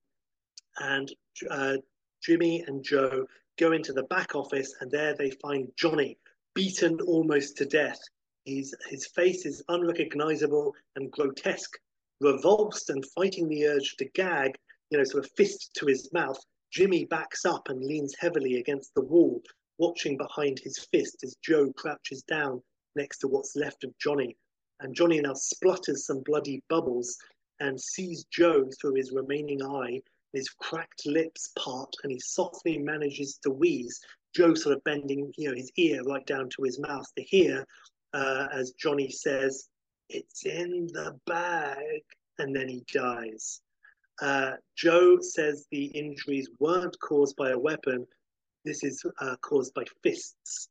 and 0.79 1.13
uh, 1.51 1.77
Jimmy 2.23 2.65
and 2.67 2.83
Joe 2.83 3.27
go 3.59 3.73
into 3.73 3.93
the 3.93 4.05
back 4.05 4.35
office, 4.35 4.75
and 4.81 4.91
there 4.91 5.15
they 5.15 5.31
find 5.31 5.69
Johnny 5.77 6.19
beaten 6.55 7.01
almost 7.01 7.57
to 7.59 7.67
death. 7.67 8.01
He's, 8.45 8.75
his 8.89 9.07
face 9.07 9.47
is 9.47 9.63
unrecognizable 9.69 10.75
and 10.97 11.11
grotesque. 11.11 11.77
Revulsed 12.21 12.91
and 12.91 13.05
fighting 13.17 13.49
the 13.49 13.67
urge 13.67 13.97
to 13.97 14.05
gag, 14.15 14.57
you 14.93 14.99
know, 14.99 15.05
sort 15.05 15.25
of 15.25 15.31
fist 15.39 15.71
to 15.79 15.87
his 15.87 16.13
mouth, 16.13 16.39
Jimmy 16.71 17.07
backs 17.07 17.47
up 17.47 17.71
and 17.71 17.83
leans 17.83 18.15
heavily 18.19 18.59
against 18.59 18.95
the 18.95 19.01
wall, 19.01 19.43
watching 19.79 20.19
behind 20.19 20.59
his 20.59 20.87
fist 20.93 21.17
as 21.25 21.35
Joe 21.43 21.73
crouches 21.79 22.23
down 22.25 22.63
next 22.95 23.19
to 23.19 23.29
what's 23.29 23.57
left 23.57 23.85
of 23.85 23.99
Johnny. 23.99 24.37
And 24.81 24.95
Johnny 24.95 25.19
now 25.19 25.33
splutters 25.33 26.05
some 26.05 26.21
bloody 26.21 26.63
bubbles 26.69 27.17
and 27.61 27.81
sees 27.81 28.27
Joe 28.31 28.69
through 28.79 28.95
his 28.95 29.13
remaining 29.13 29.63
eye. 29.63 30.03
His 30.35 30.51
cracked 30.51 31.07
lips 31.07 31.53
part 31.59 31.95
and 32.03 32.13
he 32.13 32.19
softly 32.19 32.77
manages 32.77 33.39
to 33.45 33.51
wheeze. 33.51 33.99
Joe 34.37 34.53
sort 34.53 34.77
of 34.77 34.85
bending, 34.85 35.33
you 35.39 35.49
know, 35.49 35.57
his 35.57 35.73
ear 35.77 36.03
right 36.03 36.27
down 36.27 36.51
to 36.51 36.65
his 36.65 36.79
mouth 36.79 37.07
to 37.17 37.23
hear 37.23 37.65
uh, 38.13 38.49
as 38.53 38.73
Johnny 38.73 39.09
says, 39.09 39.69
It's 40.11 40.45
in 40.45 40.89
the 40.93 41.19
bag. 41.27 42.03
And 42.39 42.55
then 42.55 42.69
he 42.69 42.85
dies. 42.93 43.63
Uh, 44.21 44.53
Joe 44.77 45.19
says 45.21 45.67
the 45.71 45.87
injuries 45.87 46.49
weren't 46.59 46.99
caused 47.01 47.37
by 47.37 47.51
a 47.51 47.59
weapon. 47.59 48.07
This 48.65 48.85
is 48.85 49.05
uh, 49.21 49.37
caused 49.43 49.75
by 49.75 49.85
fists. 50.03 50.69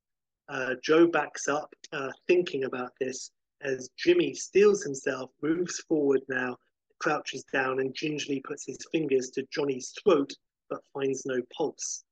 Uh, 0.50 0.76
Joe 0.84 1.08
backs 1.08 1.48
up, 1.48 1.74
uh, 1.92 2.12
thinking 2.28 2.66
about 2.66 2.92
this, 3.00 3.32
as 3.62 3.90
Jimmy 3.98 4.34
steels 4.34 4.84
himself, 4.84 5.32
moves 5.42 5.80
forward 5.88 6.22
now, 6.30 6.58
crouches 7.00 7.44
down, 7.52 7.80
and 7.80 7.96
gingerly 7.96 8.42
puts 8.42 8.66
his 8.66 8.78
fingers 8.92 9.30
to 9.32 9.48
Johnny's 9.52 9.94
throat, 10.04 10.32
but 10.70 10.84
finds 10.94 11.26
no 11.26 11.42
pulse. 11.56 12.04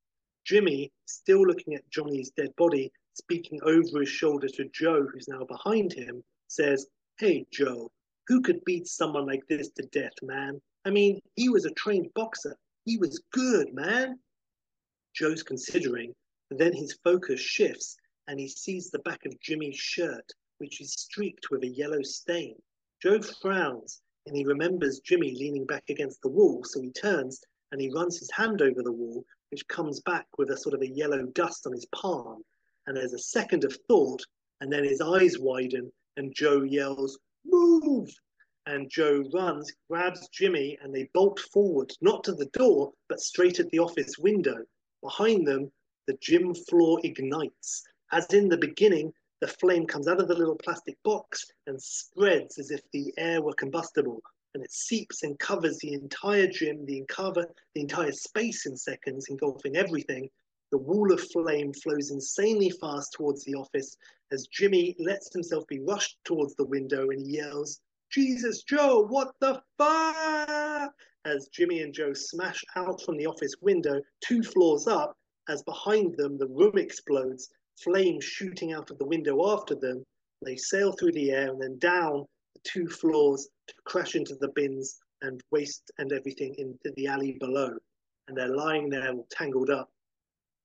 Jimmy, 0.46 0.92
still 1.06 1.46
looking 1.46 1.76
at 1.76 1.90
Johnny's 1.90 2.32
dead 2.32 2.56
body, 2.58 2.92
speaking 3.14 3.60
over 3.64 4.00
his 4.00 4.10
shoulder 4.10 4.48
to 4.48 4.70
Joe, 4.74 5.06
who's 5.06 5.28
now 5.28 5.44
behind 5.46 5.94
him, 5.94 6.24
says, 6.48 6.88
Hey, 7.18 7.46
Joe, 7.52 7.92
who 8.28 8.42
could 8.42 8.64
beat 8.66 8.88
someone 8.88 9.26
like 9.26 9.46
this 9.48 9.70
to 9.72 9.84
death, 9.92 10.14
man? 10.22 10.62
I 10.86 10.90
mean, 10.92 11.20
he 11.36 11.50
was 11.50 11.66
a 11.66 11.72
trained 11.72 12.14
boxer. 12.14 12.56
He 12.86 12.98
was 12.98 13.22
good, 13.32 13.74
man. 13.74 14.20
Joe's 15.14 15.44
considering, 15.44 16.14
and 16.50 16.60
then 16.60 16.74
his 16.74 16.98
focus 17.04 17.40
shifts 17.40 17.98
and 18.28 18.40
he 18.40 18.48
sees 18.48 18.90
the 18.90 19.00
back 19.00 19.26
of 19.26 19.40
Jimmy's 19.42 19.78
shirt, 19.78 20.32
which 20.60 20.82
is 20.82 20.94
streaked 20.94 21.50
with 21.50 21.64
a 21.64 21.68
yellow 21.68 22.04
stain. 22.04 22.56
Joe 23.02 23.22
frowns 23.22 24.02
and 24.28 24.38
he 24.38 24.46
remembers 24.46 25.00
Jimmy 25.00 25.36
leaning 25.36 25.66
back 25.66 25.84
against 25.90 26.22
the 26.22 26.30
wall, 26.30 26.64
so 26.64 26.80
he 26.80 26.92
turns 26.92 27.42
and 27.72 27.82
he 27.82 27.92
runs 27.92 28.20
his 28.20 28.30
hand 28.32 28.62
over 28.62 28.84
the 28.84 28.92
wall, 28.92 29.26
which 29.50 29.68
comes 29.68 30.00
back 30.02 30.28
with 30.38 30.52
a 30.52 30.58
sort 30.58 30.76
of 30.76 30.82
a 30.82 30.90
yellow 30.90 31.26
dust 31.34 31.66
on 31.66 31.74
his 31.74 31.88
palm. 31.88 32.44
And 32.86 32.96
there's 32.96 33.14
a 33.14 33.20
second 33.20 33.64
of 33.64 33.76
thought, 33.88 34.24
and 34.62 34.72
then 34.72 34.84
his 34.84 35.02
eyes 35.02 35.40
widen, 35.40 35.92
and 36.18 36.34
Joe 36.36 36.62
yells, 36.62 37.18
Move! 37.46 38.10
And 38.70 38.88
Joe 38.88 39.28
runs, 39.34 39.74
grabs 39.90 40.28
Jimmy, 40.28 40.78
and 40.84 40.94
they 40.94 41.10
bolt 41.16 41.40
forward, 41.40 41.92
not 42.02 42.24
to 42.26 42.34
the 42.34 42.46
door, 42.54 42.94
but 43.08 43.20
straight 43.20 43.60
at 43.60 43.68
the 43.72 43.80
office 43.80 44.20
window. 44.20 44.64
Behind 45.02 45.48
them, 45.48 45.72
the 46.06 46.16
gym 46.22 46.54
floor 46.54 47.00
ignites. 47.04 47.84
As 48.12 48.28
in 48.28 48.48
the 48.48 48.60
beginning, 48.60 49.12
the 49.42 49.48
flame 49.48 49.88
comes 49.88 50.08
out 50.08 50.22
of 50.22 50.28
the 50.28 50.36
little 50.36 50.56
plastic 50.56 51.02
box 51.02 51.52
and 51.66 51.82
spreads 51.82 52.60
as 52.60 52.70
if 52.70 52.82
the 52.92 53.12
air 53.18 53.42
were 53.42 53.54
combustible. 53.54 54.22
And 54.54 54.64
it 54.64 54.72
seeps 54.72 55.24
and 55.24 55.40
covers 55.40 55.80
the 55.80 55.94
entire 55.94 56.46
gym, 56.46 56.86
the, 56.86 57.04
cover, 57.10 57.48
the 57.74 57.82
entire 57.82 58.12
space 58.12 58.68
in 58.68 58.78
seconds, 58.78 59.30
engulfing 59.30 59.78
everything. 59.78 60.30
The 60.70 60.78
wall 60.78 61.12
of 61.12 61.22
flame 61.32 61.74
flows 61.74 62.12
insanely 62.12 62.70
fast 62.70 63.14
towards 63.14 63.44
the 63.46 63.56
office 63.56 63.98
as 64.32 64.46
Jimmy 64.46 64.96
lets 65.00 65.34
himself 65.34 65.66
be 65.66 65.80
rushed 65.80 66.20
towards 66.24 66.54
the 66.54 66.66
window 66.66 67.10
and 67.10 67.20
he 67.20 67.38
yells, 67.38 67.82
Jesus, 68.12 68.64
Joe, 68.64 69.06
what 69.08 69.34
the 69.40 69.62
fuck? 69.78 70.94
As 71.26 71.48
Jimmy 71.54 71.82
and 71.82 71.94
Joe 71.94 72.14
smash 72.14 72.64
out 72.76 73.02
from 73.04 73.18
the 73.18 73.28
office 73.28 73.54
window, 73.62 74.02
two 74.22 74.42
floors 74.42 74.88
up, 74.88 75.16
as 75.48 75.62
behind 75.64 76.16
them 76.18 76.38
the 76.38 76.48
room 76.48 76.78
explodes, 76.78 77.50
flames 77.84 78.24
shooting 78.24 78.74
out 78.74 78.90
of 78.90 78.98
the 78.98 79.06
window 79.06 79.52
after 79.52 79.76
them. 79.76 80.04
They 80.44 80.56
sail 80.56 80.94
through 80.94 81.12
the 81.12 81.32
air 81.32 81.50
and 81.50 81.62
then 81.62 81.78
down 81.80 82.26
the 82.56 82.62
two 82.64 82.88
floors 82.88 83.48
to 83.68 83.74
crash 83.86 84.16
into 84.16 84.36
the 84.36 84.50
bins 84.50 85.00
and 85.22 85.42
waste 85.52 85.92
and 85.98 86.12
everything 86.12 86.56
into 86.58 86.94
the 86.96 87.08
alley 87.08 87.38
below. 87.40 87.72
And 88.28 88.38
they're 88.38 88.56
lying 88.56 88.90
there 88.90 89.12
all 89.12 89.28
tangled 89.30 89.70
up, 89.70 89.90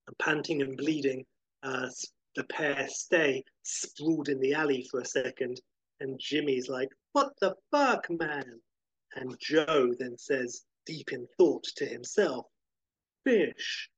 and 0.07 0.17
panting 0.19 0.63
and 0.63 0.77
bleeding. 0.77 1.25
Uh, 1.63 1.89
the 2.37 2.45
pair 2.45 2.87
stay 2.89 3.45
sprawled 3.63 4.29
in 4.29 4.41
the 4.41 4.55
alley 4.55 4.87
for 4.91 5.01
a 5.01 5.07
second, 5.07 5.61
and 6.01 6.19
Jimmy's 6.21 6.69
like, 6.69 6.91
What 7.15 7.33
the 7.41 7.55
fuck, 7.71 8.11
man? 8.11 8.61
And 9.15 9.39
Joe 9.39 9.95
then 9.97 10.19
says, 10.19 10.65
deep 10.85 11.13
in 11.13 11.29
thought 11.39 11.63
to 11.77 11.87
himself, 11.87 12.47
Fish. 13.23 13.89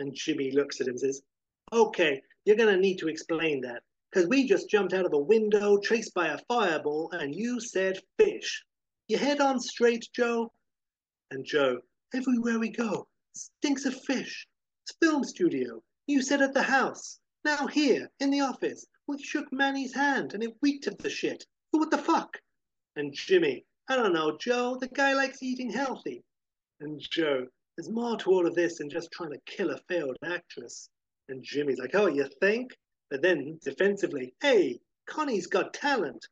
And 0.00 0.12
Jimmy 0.12 0.50
looks 0.50 0.80
at 0.80 0.88
him 0.88 0.94
and 0.94 1.00
says, 1.00 1.22
Okay, 1.72 2.20
you're 2.44 2.56
going 2.56 2.74
to 2.74 2.80
need 2.80 2.98
to 2.98 3.08
explain 3.08 3.60
that. 3.60 3.84
Because 4.10 4.28
we 4.28 4.48
just 4.48 4.68
jumped 4.68 4.94
out 4.94 5.06
of 5.06 5.12
a 5.12 5.18
window, 5.18 5.78
chased 5.78 6.12
by 6.12 6.26
a 6.26 6.40
fireball, 6.48 7.12
and 7.12 7.32
you 7.32 7.60
said 7.60 8.00
fish. 8.18 8.64
You 9.06 9.16
head 9.16 9.40
on 9.40 9.60
straight, 9.60 10.08
Joe? 10.12 10.52
And 11.30 11.44
Joe, 11.44 11.78
everywhere 12.14 12.58
we 12.58 12.70
go, 12.70 13.06
stinks 13.32 13.84
of 13.84 13.94
fish. 14.02 14.44
It's 14.84 14.96
film 15.00 15.22
studio. 15.22 15.84
You 16.08 16.20
said 16.20 16.42
at 16.42 16.52
the 16.52 16.64
house. 16.64 17.20
Now 17.44 17.68
here, 17.68 18.10
in 18.18 18.32
the 18.32 18.40
office, 18.40 18.84
we 19.06 19.22
shook 19.22 19.52
Manny's 19.52 19.94
hand 19.94 20.34
and 20.34 20.42
it 20.42 20.56
reeked 20.62 20.88
of 20.88 20.98
the 20.98 21.10
shit. 21.10 21.46
So 21.70 21.78
what 21.78 21.92
the 21.92 21.98
fuck? 21.98 22.40
And 22.96 23.12
Jimmy, 23.12 23.64
I 23.88 23.96
don't 23.96 24.12
know, 24.14 24.36
Joe, 24.38 24.76
the 24.80 24.88
guy 24.88 25.12
likes 25.14 25.42
eating 25.42 25.70
healthy. 25.70 26.22
And 26.80 27.00
Joe, 27.00 27.46
there's 27.76 27.90
more 27.90 28.16
to 28.16 28.30
all 28.30 28.46
of 28.46 28.54
this 28.54 28.78
than 28.78 28.90
just 28.90 29.10
trying 29.12 29.30
to 29.32 29.40
kill 29.46 29.70
a 29.70 29.78
failed 29.88 30.16
actress. 30.24 30.88
And 31.28 31.42
Jimmy's 31.42 31.78
like, 31.78 31.94
oh, 31.94 32.06
you 32.06 32.28
think? 32.40 32.72
But 33.10 33.22
then 33.22 33.58
defensively, 33.62 34.34
hey, 34.40 34.80
Connie's 35.06 35.46
got 35.46 35.74
talent. 35.74 36.26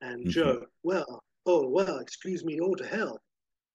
And 0.00 0.24
Mhm. 0.26 0.30
Joe, 0.30 0.66
well, 0.82 1.22
oh, 1.46 1.68
well, 1.68 1.98
excuse 1.98 2.44
me, 2.44 2.60
all 2.60 2.76
to 2.76 2.86
hell. 2.86 3.20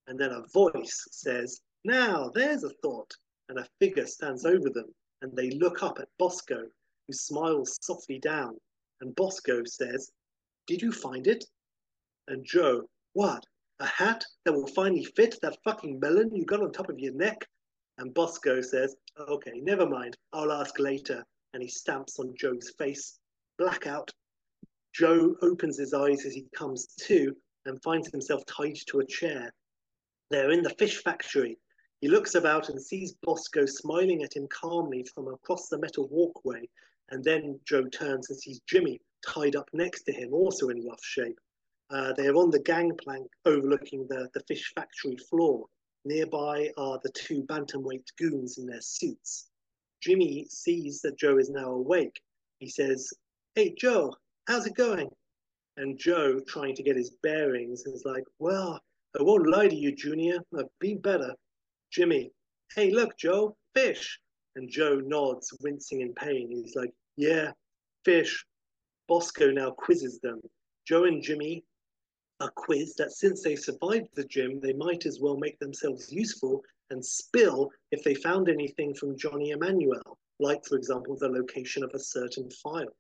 And 0.08 0.18
then 0.20 0.32
a 0.32 0.48
voice 0.54 1.08
says, 1.12 1.62
now 1.84 2.30
there's 2.30 2.64
a 2.64 2.74
thought. 2.82 3.12
And 3.50 3.60
a 3.60 3.68
figure 3.80 4.06
stands 4.06 4.46
over 4.46 4.70
them. 4.70 4.94
And 5.22 5.36
they 5.36 5.50
look 5.52 5.82
up 5.84 6.00
at 6.00 6.08
Bosco, 6.18 6.62
who 7.08 7.14
smiles 7.14 7.78
softly 7.82 8.20
down. 8.20 8.58
And 9.02 9.16
Bosco 9.16 9.64
says, 9.66 10.12
Did 10.68 10.82
you 10.82 10.92
find 10.92 11.26
it? 11.28 11.44
And 12.30 12.46
Joe, 12.46 12.88
What? 13.14 13.44
A 13.80 13.88
hat 13.88 14.24
that 14.46 14.54
will 14.54 14.68
finally 14.68 15.04
fit 15.04 15.40
that 15.42 15.58
fucking 15.64 16.00
melon 16.00 16.36
you 16.36 16.46
got 16.46 16.62
on 16.62 16.72
top 16.72 16.88
of 16.88 17.00
your 17.00 17.14
neck? 17.16 17.44
And 17.98 18.14
Bosco 18.14 18.62
says, 18.62 18.96
Okay, 19.18 19.60
never 19.62 19.90
mind. 19.90 20.16
I'll 20.32 20.52
ask 20.52 20.78
later. 20.78 21.26
And 21.54 21.64
he 21.64 21.68
stamps 21.68 22.20
on 22.20 22.36
Joe's 22.38 22.70
face. 22.78 23.18
Blackout. 23.58 24.12
Joe 24.94 25.36
opens 25.42 25.80
his 25.80 25.92
eyes 25.92 26.24
as 26.24 26.36
he 26.36 26.46
comes 26.56 26.86
to 27.08 27.36
and 27.66 27.82
finds 27.82 28.12
himself 28.12 28.46
tied 28.46 28.76
to 28.90 29.00
a 29.00 29.08
chair. 29.08 29.52
They're 30.30 30.52
in 30.52 30.62
the 30.62 30.76
fish 30.76 31.02
factory. 31.02 31.58
He 32.00 32.10
looks 32.10 32.36
about 32.36 32.70
and 32.70 32.80
sees 32.80 33.16
Bosco 33.24 33.66
smiling 33.66 34.22
at 34.22 34.36
him 34.36 34.48
calmly 34.50 35.04
from 35.16 35.30
across 35.30 35.68
the 35.68 35.80
metal 35.80 36.08
walkway. 36.10 36.70
And 37.10 37.24
then 37.24 37.60
Joe 37.66 37.86
turns 37.86 38.30
and 38.30 38.40
sees 38.40 38.62
Jimmy 38.68 39.02
tied 39.26 39.56
up 39.56 39.68
next 39.74 40.04
to 40.04 40.12
him, 40.12 40.32
also 40.32 40.70
in 40.70 40.86
rough 40.86 41.04
shape. 41.04 41.40
Uh, 41.92 42.14
they 42.14 42.28
are 42.28 42.36
on 42.36 42.52
the 42.52 42.62
gangplank 42.62 43.28
overlooking 43.46 44.06
the, 44.10 44.30
the 44.34 44.42
fish 44.42 44.72
factory 44.76 45.18
floor. 45.30 45.66
Nearby 46.06 46.70
are 46.78 47.00
the 47.04 47.12
two 47.12 47.44
bantamweight 47.44 48.06
goons 48.18 48.58
in 48.58 48.66
their 48.66 48.82
suits. 48.82 49.50
Jimmy 50.02 50.46
sees 50.50 51.02
that 51.02 51.18
Joe 51.18 51.38
is 51.38 51.50
now 51.50 51.72
awake. 51.72 52.22
He 52.60 52.70
says, 52.70 53.12
Hey, 53.56 53.74
Joe, 53.78 54.14
how's 54.48 54.66
it 54.66 54.76
going? 54.76 55.10
And 55.78 55.98
Joe, 55.98 56.40
trying 56.48 56.76
to 56.76 56.84
get 56.84 56.96
his 56.96 57.12
bearings, 57.24 57.86
is 57.86 58.04
like, 58.06 58.24
well, 58.38 58.80
I 59.18 59.24
won't 59.24 59.50
lie 59.50 59.68
to 59.68 59.76
you, 59.76 59.96
Junior. 59.96 60.40
I've 60.58 60.66
been 60.80 61.00
better. 61.00 61.34
Jimmy, 61.92 62.32
hey, 62.76 62.92
look, 62.92 63.18
Joe, 63.18 63.56
fish. 63.74 64.20
And 64.56 64.70
Joe 64.70 65.02
nods, 65.04 65.54
wincing 65.62 66.02
in 66.02 66.14
pain. 66.14 66.50
He's 66.52 66.76
like, 66.76 66.94
yeah, 67.16 67.52
fish. 68.04 68.46
Bosco 69.08 69.52
now 69.52 69.72
quizzes 69.72 70.20
them. 70.20 70.42
Joe 70.86 71.06
and 71.06 71.24
Jimmy 71.24 71.64
are 72.40 72.52
quiz 72.52 72.96
that 72.96 73.12
since 73.12 73.44
they 73.44 73.56
survived 73.56 74.08
the 74.16 74.24
gym, 74.24 74.60
they 74.60 74.74
might 74.74 75.06
as 75.06 75.20
well 75.20 75.38
make 75.38 75.60
themselves 75.60 76.12
useful 76.12 76.64
and 76.90 77.06
spill 77.06 77.70
if 77.92 78.04
they 78.04 78.16
found 78.16 78.50
anything 78.50 78.94
from 78.94 79.18
Johnny 79.18 79.52
Emmanuel, 79.52 80.18
like, 80.40 80.66
for 80.66 80.76
example, 80.76 81.18
the 81.18 81.28
location 81.28 81.84
of 81.84 81.92
a 81.94 82.00
certain 82.00 82.50
file. 82.50 82.96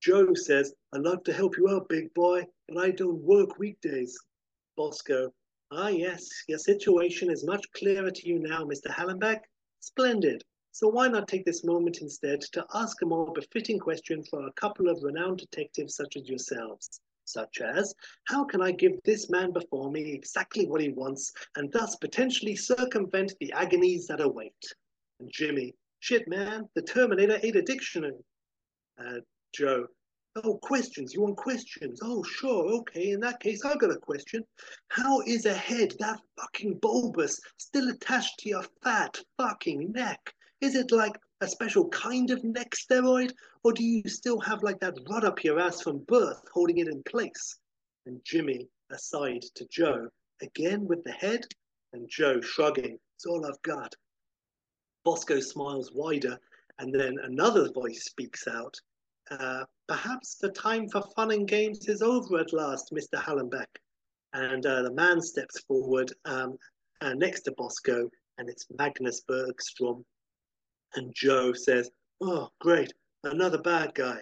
Joe 0.00 0.34
says, 0.34 0.74
I'd 0.92 1.00
love 1.00 1.24
to 1.24 1.32
help 1.32 1.56
you 1.56 1.68
out, 1.70 1.88
big 1.88 2.12
boy, 2.12 2.46
but 2.68 2.78
I 2.78 2.90
don't 2.90 3.22
work 3.22 3.58
weekdays. 3.58 4.18
Bosco, 4.76 5.32
ah, 5.70 5.88
yes, 5.88 6.28
your 6.46 6.58
situation 6.58 7.30
is 7.30 7.44
much 7.44 7.64
clearer 7.72 8.10
to 8.10 8.28
you 8.28 8.38
now, 8.38 8.64
Mr. 8.64 8.88
Hallenbeck. 8.88 9.40
Splendid. 9.80 10.42
So 10.72 10.88
why 10.88 11.08
not 11.08 11.28
take 11.28 11.44
this 11.44 11.64
moment 11.64 12.02
instead 12.02 12.40
to 12.52 12.66
ask 12.74 13.00
a 13.00 13.06
more 13.06 13.32
befitting 13.32 13.78
question 13.78 14.22
for 14.24 14.46
a 14.46 14.52
couple 14.52 14.88
of 14.88 15.02
renowned 15.02 15.38
detectives 15.38 15.96
such 15.96 16.16
as 16.16 16.28
yourselves? 16.28 17.00
Such 17.24 17.60
as, 17.60 17.94
how 18.24 18.44
can 18.44 18.60
I 18.60 18.70
give 18.72 19.02
this 19.04 19.30
man 19.30 19.52
before 19.52 19.90
me 19.90 20.12
exactly 20.12 20.66
what 20.66 20.80
he 20.80 20.90
wants 20.90 21.32
and 21.56 21.72
thus 21.72 21.96
potentially 21.96 22.54
circumvent 22.54 23.34
the 23.40 23.52
agonies 23.52 24.06
that 24.08 24.20
await? 24.20 24.52
And 25.20 25.30
Jimmy, 25.32 25.74
shit, 26.00 26.28
man, 26.28 26.68
the 26.74 26.82
Terminator 26.82 27.38
ate 27.42 27.56
a 27.56 27.62
dictionary. 27.62 28.24
Uh, 28.98 29.20
Joe, 29.54 29.86
oh, 30.36 30.58
questions. 30.58 31.14
You 31.14 31.22
want 31.22 31.36
questions? 31.36 32.00
Oh, 32.02 32.22
sure. 32.22 32.66
Okay. 32.80 33.12
In 33.12 33.20
that 33.20 33.40
case, 33.40 33.64
I've 33.64 33.78
got 33.78 33.90
a 33.90 33.98
question. 33.98 34.44
How 34.88 35.20
is 35.22 35.46
a 35.46 35.54
head 35.54 35.94
that 36.00 36.20
fucking 36.38 36.78
bulbous 36.80 37.40
still 37.56 37.88
attached 37.88 38.38
to 38.40 38.48
your 38.48 38.64
fat 38.82 39.18
fucking 39.38 39.92
neck? 39.92 40.34
Is 40.60 40.74
it 40.74 40.90
like 40.90 41.16
a 41.40 41.48
special 41.48 41.88
kind 41.88 42.30
of 42.30 42.42
neck 42.42 42.74
steroid, 42.74 43.32
or 43.64 43.72
do 43.72 43.82
you 43.82 44.08
still 44.08 44.38
have 44.40 44.62
like 44.62 44.78
that 44.80 44.98
rod 45.08 45.24
up 45.24 45.42
your 45.42 45.58
ass 45.58 45.80
from 45.80 46.04
birth 46.06 46.42
holding 46.52 46.78
it 46.78 46.88
in 46.88 47.02
place? 47.04 47.58
And 48.06 48.20
Jimmy, 48.22 48.68
aside 48.92 49.42
to 49.54 49.66
Joe, 49.70 50.08
again 50.42 50.86
with 50.86 51.02
the 51.02 51.12
head, 51.12 51.46
and 51.94 52.08
Joe 52.08 52.42
shrugging, 52.42 52.98
it's 53.16 53.24
all 53.24 53.46
I've 53.46 53.62
got. 53.62 53.94
Bosco 55.04 55.40
smiles 55.40 55.92
wider, 55.94 56.38
and 56.78 56.94
then 56.94 57.16
another 57.22 57.72
voice 57.72 58.04
speaks 58.04 58.46
out. 58.46 58.74
Uh, 59.30 59.64
perhaps 59.88 60.36
the 60.36 60.50
time 60.50 60.88
for 60.88 61.02
fun 61.16 61.30
and 61.30 61.48
games 61.48 61.88
is 61.88 62.02
over 62.02 62.38
at 62.38 62.52
last, 62.52 62.92
Mr. 62.92 63.18
Hallenbeck. 63.18 63.66
And 64.34 64.66
uh, 64.66 64.82
the 64.82 64.92
man 64.92 65.22
steps 65.22 65.60
forward 65.60 66.12
um, 66.26 66.58
uh, 67.00 67.14
next 67.14 67.42
to 67.42 67.52
Bosco, 67.56 68.10
and 68.36 68.48
it's 68.50 68.66
Magnus 68.76 69.22
Bergstrom. 69.26 70.04
And 70.96 71.14
Joe 71.14 71.52
says, 71.52 71.90
Oh, 72.20 72.48
great, 72.60 72.92
another 73.26 73.58
bad 73.58 73.94
guy. 73.94 74.20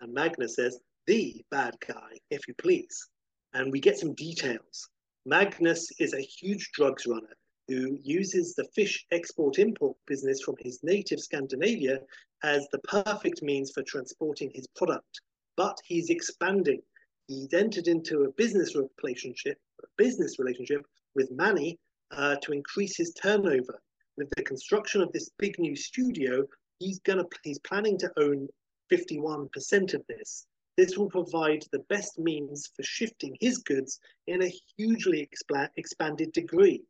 And 0.00 0.12
Magnus 0.12 0.56
says, 0.56 0.78
The 1.06 1.44
bad 1.50 1.74
guy, 1.86 2.18
if 2.30 2.46
you 2.48 2.54
please. 2.54 3.08
And 3.54 3.72
we 3.72 3.80
get 3.80 3.98
some 3.98 4.14
details. 4.14 4.88
Magnus 5.24 5.90
is 5.98 6.14
a 6.14 6.20
huge 6.20 6.70
drugs 6.72 7.06
runner 7.06 7.34
who 7.68 7.98
uses 8.02 8.54
the 8.54 8.68
fish 8.74 9.04
export 9.10 9.58
import 9.58 9.96
business 10.06 10.40
from 10.42 10.54
his 10.60 10.78
native 10.82 11.18
Scandinavia 11.18 11.98
as 12.44 12.66
the 12.70 12.78
perfect 12.80 13.42
means 13.42 13.72
for 13.72 13.82
transporting 13.82 14.50
his 14.54 14.66
product. 14.76 15.20
But 15.56 15.76
he's 15.84 16.10
expanding. 16.10 16.80
He's 17.26 17.52
entered 17.52 17.88
into 17.88 18.22
a 18.22 18.32
business 18.32 18.76
relationship, 18.76 19.58
a 19.82 19.86
business 19.96 20.38
relationship 20.38 20.82
with 21.14 21.30
Manny 21.32 21.78
uh, 22.12 22.36
to 22.42 22.52
increase 22.52 22.96
his 22.96 23.12
turnover 23.14 23.80
with 24.16 24.30
the 24.36 24.42
construction 24.42 25.00
of 25.00 25.12
this 25.12 25.30
big 25.38 25.58
new 25.58 25.74
studio, 25.74 26.44
he's 26.78 26.98
gonna 27.00 27.24
he's 27.42 27.58
planning 27.60 27.98
to 27.98 28.12
own 28.18 28.48
51% 28.92 29.94
of 29.94 30.06
this. 30.06 30.46
This 30.76 30.98
will 30.98 31.08
provide 31.08 31.64
the 31.72 31.84
best 31.88 32.18
means 32.18 32.68
for 32.76 32.82
shifting 32.82 33.36
his 33.40 33.58
goods 33.58 33.98
in 34.26 34.42
a 34.42 34.52
hugely 34.76 35.26
expa- 35.26 35.70
expanded 35.76 36.32
degree. 36.32 36.84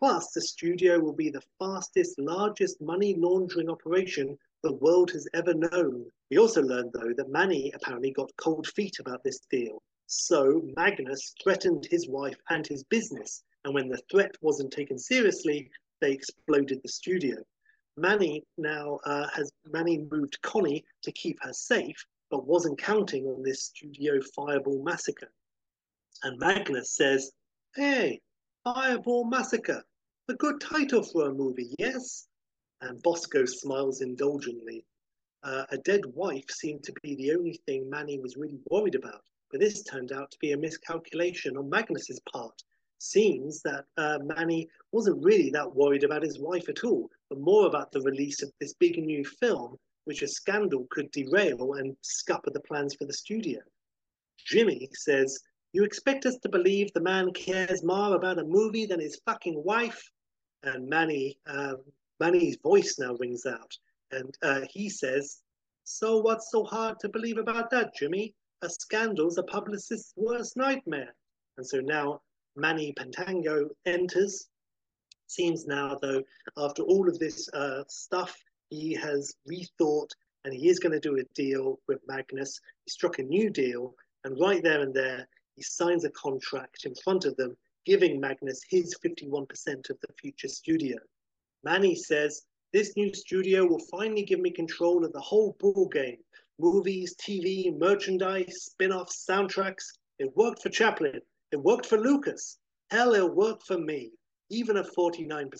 Plus, 0.00 0.32
the 0.32 0.40
studio 0.40 0.98
will 1.00 1.12
be 1.12 1.30
the 1.30 1.42
fastest, 1.58 2.18
largest 2.18 2.80
money 2.80 3.14
laundering 3.14 3.68
operation 3.68 4.38
the 4.62 4.74
world 4.74 5.10
has 5.12 5.28
ever 5.34 5.54
known. 5.54 6.10
We 6.30 6.38
also 6.38 6.62
learned, 6.62 6.92
though, 6.92 7.12
that 7.16 7.30
Manny 7.30 7.70
apparently 7.74 8.10
got 8.10 8.36
cold 8.36 8.66
feet 8.66 8.98
about 8.98 9.22
this 9.22 9.40
deal. 9.50 9.82
So 10.06 10.62
Magnus 10.76 11.34
threatened 11.42 11.86
his 11.90 12.08
wife 12.08 12.38
and 12.50 12.66
his 12.66 12.82
business. 12.84 13.42
And 13.64 13.74
when 13.74 13.88
the 13.88 14.00
threat 14.10 14.34
wasn't 14.40 14.72
taken 14.72 14.98
seriously, 14.98 15.70
they 16.00 16.12
exploded 16.12 16.80
the 16.82 16.88
studio. 16.88 17.44
Manny 18.00 18.44
now 18.56 19.00
uh, 19.04 19.26
has 19.34 19.50
Manny 19.64 19.98
moved 19.98 20.40
Connie 20.42 20.84
to 21.02 21.10
keep 21.12 21.42
her 21.42 21.52
safe, 21.52 22.06
but 22.30 22.46
wasn't 22.46 22.78
counting 22.78 23.26
on 23.26 23.42
this 23.42 23.64
studio 23.64 24.20
fireball 24.36 24.82
massacre. 24.84 25.32
And 26.22 26.38
Magnus 26.38 26.92
says, 26.92 27.32
"Hey, 27.74 28.20
Fireball 28.62 29.24
Massacre, 29.24 29.84
a 30.28 30.34
good 30.34 30.60
title 30.60 31.02
for 31.02 31.28
a 31.28 31.34
movie, 31.34 31.74
yes?" 31.78 32.28
And 32.80 33.02
Bosco 33.02 33.44
smiles 33.44 34.00
indulgently. 34.00 34.84
Uh, 35.42 35.66
a 35.70 35.78
dead 35.78 36.06
wife 36.06 36.50
seemed 36.50 36.84
to 36.84 36.92
be 37.02 37.16
the 37.16 37.32
only 37.32 37.60
thing 37.66 37.90
Manny 37.90 38.18
was 38.20 38.36
really 38.36 38.60
worried 38.70 38.94
about, 38.94 39.24
but 39.50 39.58
this 39.58 39.82
turned 39.82 40.12
out 40.12 40.30
to 40.30 40.38
be 40.38 40.52
a 40.52 40.56
miscalculation 40.56 41.56
on 41.56 41.68
Magnus's 41.68 42.20
part 42.32 42.62
seems 42.98 43.62
that 43.62 43.84
uh, 43.96 44.18
Manny 44.22 44.68
wasn't 44.92 45.24
really 45.24 45.50
that 45.50 45.74
worried 45.74 46.04
about 46.04 46.22
his 46.22 46.38
wife 46.38 46.68
at 46.68 46.84
all, 46.84 47.10
but 47.28 47.40
more 47.40 47.66
about 47.66 47.92
the 47.92 48.00
release 48.02 48.42
of 48.42 48.52
this 48.60 48.74
big 48.74 48.98
new 48.98 49.24
film, 49.24 49.76
which 50.04 50.22
a 50.22 50.28
scandal 50.28 50.86
could 50.90 51.10
derail 51.10 51.74
and 51.74 51.96
scupper 52.02 52.50
the 52.50 52.60
plans 52.60 52.94
for 52.94 53.04
the 53.04 53.12
studio. 53.12 53.60
Jimmy 54.38 54.88
says, 54.94 55.40
You 55.72 55.84
expect 55.84 56.26
us 56.26 56.38
to 56.38 56.48
believe 56.48 56.92
the 56.92 57.00
man 57.00 57.32
cares 57.32 57.84
more 57.84 58.14
about 58.14 58.38
a 58.38 58.44
movie 58.44 58.86
than 58.86 59.00
his 59.00 59.20
fucking 59.26 59.62
wife? 59.64 60.10
And 60.62 60.88
Manny, 60.88 61.38
uh, 61.46 61.74
Manny's 62.20 62.58
voice 62.62 62.98
now 62.98 63.14
rings 63.14 63.46
out, 63.46 63.72
and 64.10 64.36
uh, 64.42 64.62
he 64.70 64.88
says, 64.88 65.40
So 65.84 66.18
what's 66.18 66.50
so 66.50 66.64
hard 66.64 66.98
to 67.00 67.08
believe 67.08 67.38
about 67.38 67.70
that, 67.70 67.94
Jimmy? 67.94 68.34
A 68.62 68.68
scandal's 68.68 69.38
a 69.38 69.44
publicist's 69.44 70.14
worst 70.16 70.56
nightmare. 70.56 71.14
And 71.58 71.66
so 71.66 71.78
now 71.78 72.22
Manny 72.56 72.92
Pantango 72.92 73.68
enters. 73.86 74.48
Seems 75.26 75.66
now, 75.66 75.98
though, 76.00 76.22
after 76.56 76.82
all 76.82 77.08
of 77.08 77.18
this 77.18 77.48
uh, 77.52 77.84
stuff, 77.88 78.36
he 78.70 78.94
has 78.94 79.34
rethought 79.50 80.10
and 80.44 80.54
he 80.54 80.68
is 80.68 80.78
going 80.78 80.92
to 80.92 81.00
do 81.00 81.18
a 81.18 81.24
deal 81.34 81.78
with 81.88 82.00
Magnus. 82.06 82.60
He 82.84 82.90
struck 82.90 83.18
a 83.18 83.22
new 83.22 83.50
deal, 83.50 83.94
and 84.24 84.40
right 84.40 84.62
there 84.62 84.80
and 84.80 84.94
there, 84.94 85.28
he 85.56 85.62
signs 85.62 86.04
a 86.04 86.10
contract 86.10 86.84
in 86.84 86.94
front 86.94 87.24
of 87.24 87.36
them, 87.36 87.56
giving 87.84 88.20
Magnus 88.20 88.60
his 88.70 88.96
51% 89.04 89.90
of 89.90 89.98
the 90.00 90.12
future 90.20 90.48
studio. 90.48 90.96
Manny 91.64 91.94
says, 91.94 92.42
This 92.72 92.96
new 92.96 93.12
studio 93.12 93.66
will 93.66 93.84
finally 93.90 94.22
give 94.22 94.40
me 94.40 94.50
control 94.50 95.04
of 95.04 95.12
the 95.12 95.20
whole 95.20 95.56
ball 95.58 95.88
game 95.88 96.18
movies, 96.58 97.14
TV, 97.16 97.76
merchandise, 97.76 98.64
spin 98.64 98.92
offs, 98.92 99.24
soundtracks. 99.28 99.84
It 100.18 100.36
worked 100.36 100.62
for 100.62 100.70
Chaplin. 100.70 101.20
It 101.50 101.56
worked 101.56 101.86
for 101.86 101.98
Lucas. 101.98 102.58
Hell, 102.90 103.14
it'll 103.14 103.30
work 103.30 103.62
for 103.66 103.78
me, 103.78 104.12
even 104.50 104.76
at 104.76 104.94
49%. 104.94 105.50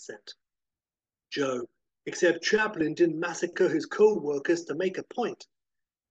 Joe, 1.30 1.68
except 2.06 2.42
Chaplin 2.42 2.94
didn't 2.94 3.18
massacre 3.18 3.68
his 3.68 3.86
co-workers 3.86 4.64
to 4.64 4.74
make 4.74 4.98
a 4.98 5.14
point. 5.14 5.46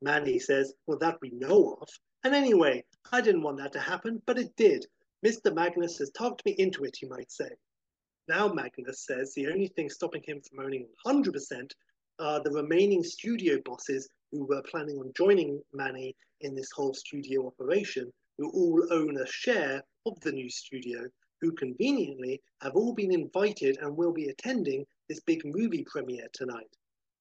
Manny 0.02 0.40
says, 0.40 0.74
well, 0.86 0.98
that 1.00 1.18
we 1.22 1.32
know 1.32 1.78
of. 1.82 1.90
And 2.24 2.36
anyway, 2.36 2.84
I 3.12 3.22
didn't 3.22 3.44
want 3.44 3.58
that 3.58 3.72
to 3.74 3.80
happen, 3.80 4.22
but 4.26 4.38
it 4.38 4.56
did. 4.56 4.86
Mr. 5.26 5.54
Magnus 5.54 5.98
has 5.98 6.12
talked 6.12 6.46
me 6.46 6.52
into 6.58 6.84
it, 6.84 7.02
you 7.02 7.10
might 7.10 7.32
say. 7.32 7.50
Now 8.28 8.48
Magnus 8.48 9.06
says 9.06 9.34
the 9.34 9.48
only 9.48 9.68
thing 9.68 9.90
stopping 9.90 10.22
him 10.24 10.42
from 10.42 10.66
owning 10.66 10.88
100% 11.06 11.72
are 12.20 12.42
the 12.44 12.52
remaining 12.52 13.04
studio 13.04 13.60
bosses 13.64 14.10
who 14.32 14.46
were 14.46 14.62
planning 14.64 14.98
on 14.98 15.14
joining 15.16 15.62
Manny 15.74 16.16
in 16.42 16.54
this 16.54 16.72
whole 16.72 16.94
studio 16.94 17.48
operation 17.48 18.12
who 18.38 18.50
all 18.50 18.88
own 18.92 19.18
a 19.18 19.26
share 19.28 19.84
of 20.06 20.20
the 20.22 20.32
new 20.32 20.50
studio, 20.50 21.08
who 21.42 21.52
conveniently 21.52 22.42
have 22.62 22.76
all 22.76 22.94
been 22.94 23.12
invited 23.12 23.78
and 23.82 23.96
will 23.96 24.14
be 24.14 24.30
attending 24.30 24.86
this 25.10 25.20
big 25.22 25.42
movie 25.46 25.86
premiere 25.90 26.28
tonight. 26.34 26.68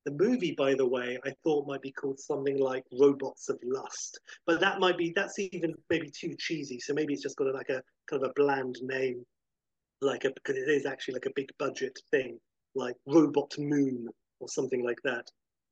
The 0.05 0.13
movie, 0.13 0.55
by 0.57 0.75
the 0.75 0.87
way, 0.87 1.19
I 1.25 1.33
thought 1.43 1.67
might 1.67 1.83
be 1.83 1.91
called 1.91 2.21
something 2.21 2.59
like 2.59 2.85
Robots 2.93 3.49
of 3.49 3.59
Lust, 3.65 4.21
but 4.47 4.61
that 4.61 4.79
might 4.79 4.97
be 4.97 5.13
that's 5.15 5.39
even 5.39 5.75
maybe 5.91 6.11
too 6.11 6.37
cheesy. 6.39 6.79
So 6.79 6.95
maybe 6.95 7.13
it's 7.13 7.23
just 7.23 7.37
got 7.37 7.49
a, 7.49 7.53
like 7.53 7.71
a 7.71 7.83
kind 8.09 8.23
of 8.23 8.31
a 8.31 8.33
bland 8.37 8.77
name, 8.83 9.25
like 10.01 10.25
a 10.25 10.31
because 10.31 10.57
it 10.57 10.69
is 10.69 10.87
actually 10.87 11.15
like 11.15 11.27
a 11.27 11.33
big 11.35 11.51
budget 11.59 11.99
thing, 12.13 12.39
like 12.77 12.95
Robot 13.07 13.53
Moon 13.59 14.07
or 14.39 14.49
something 14.49 14.85
like 14.85 15.01
that. 15.03 15.25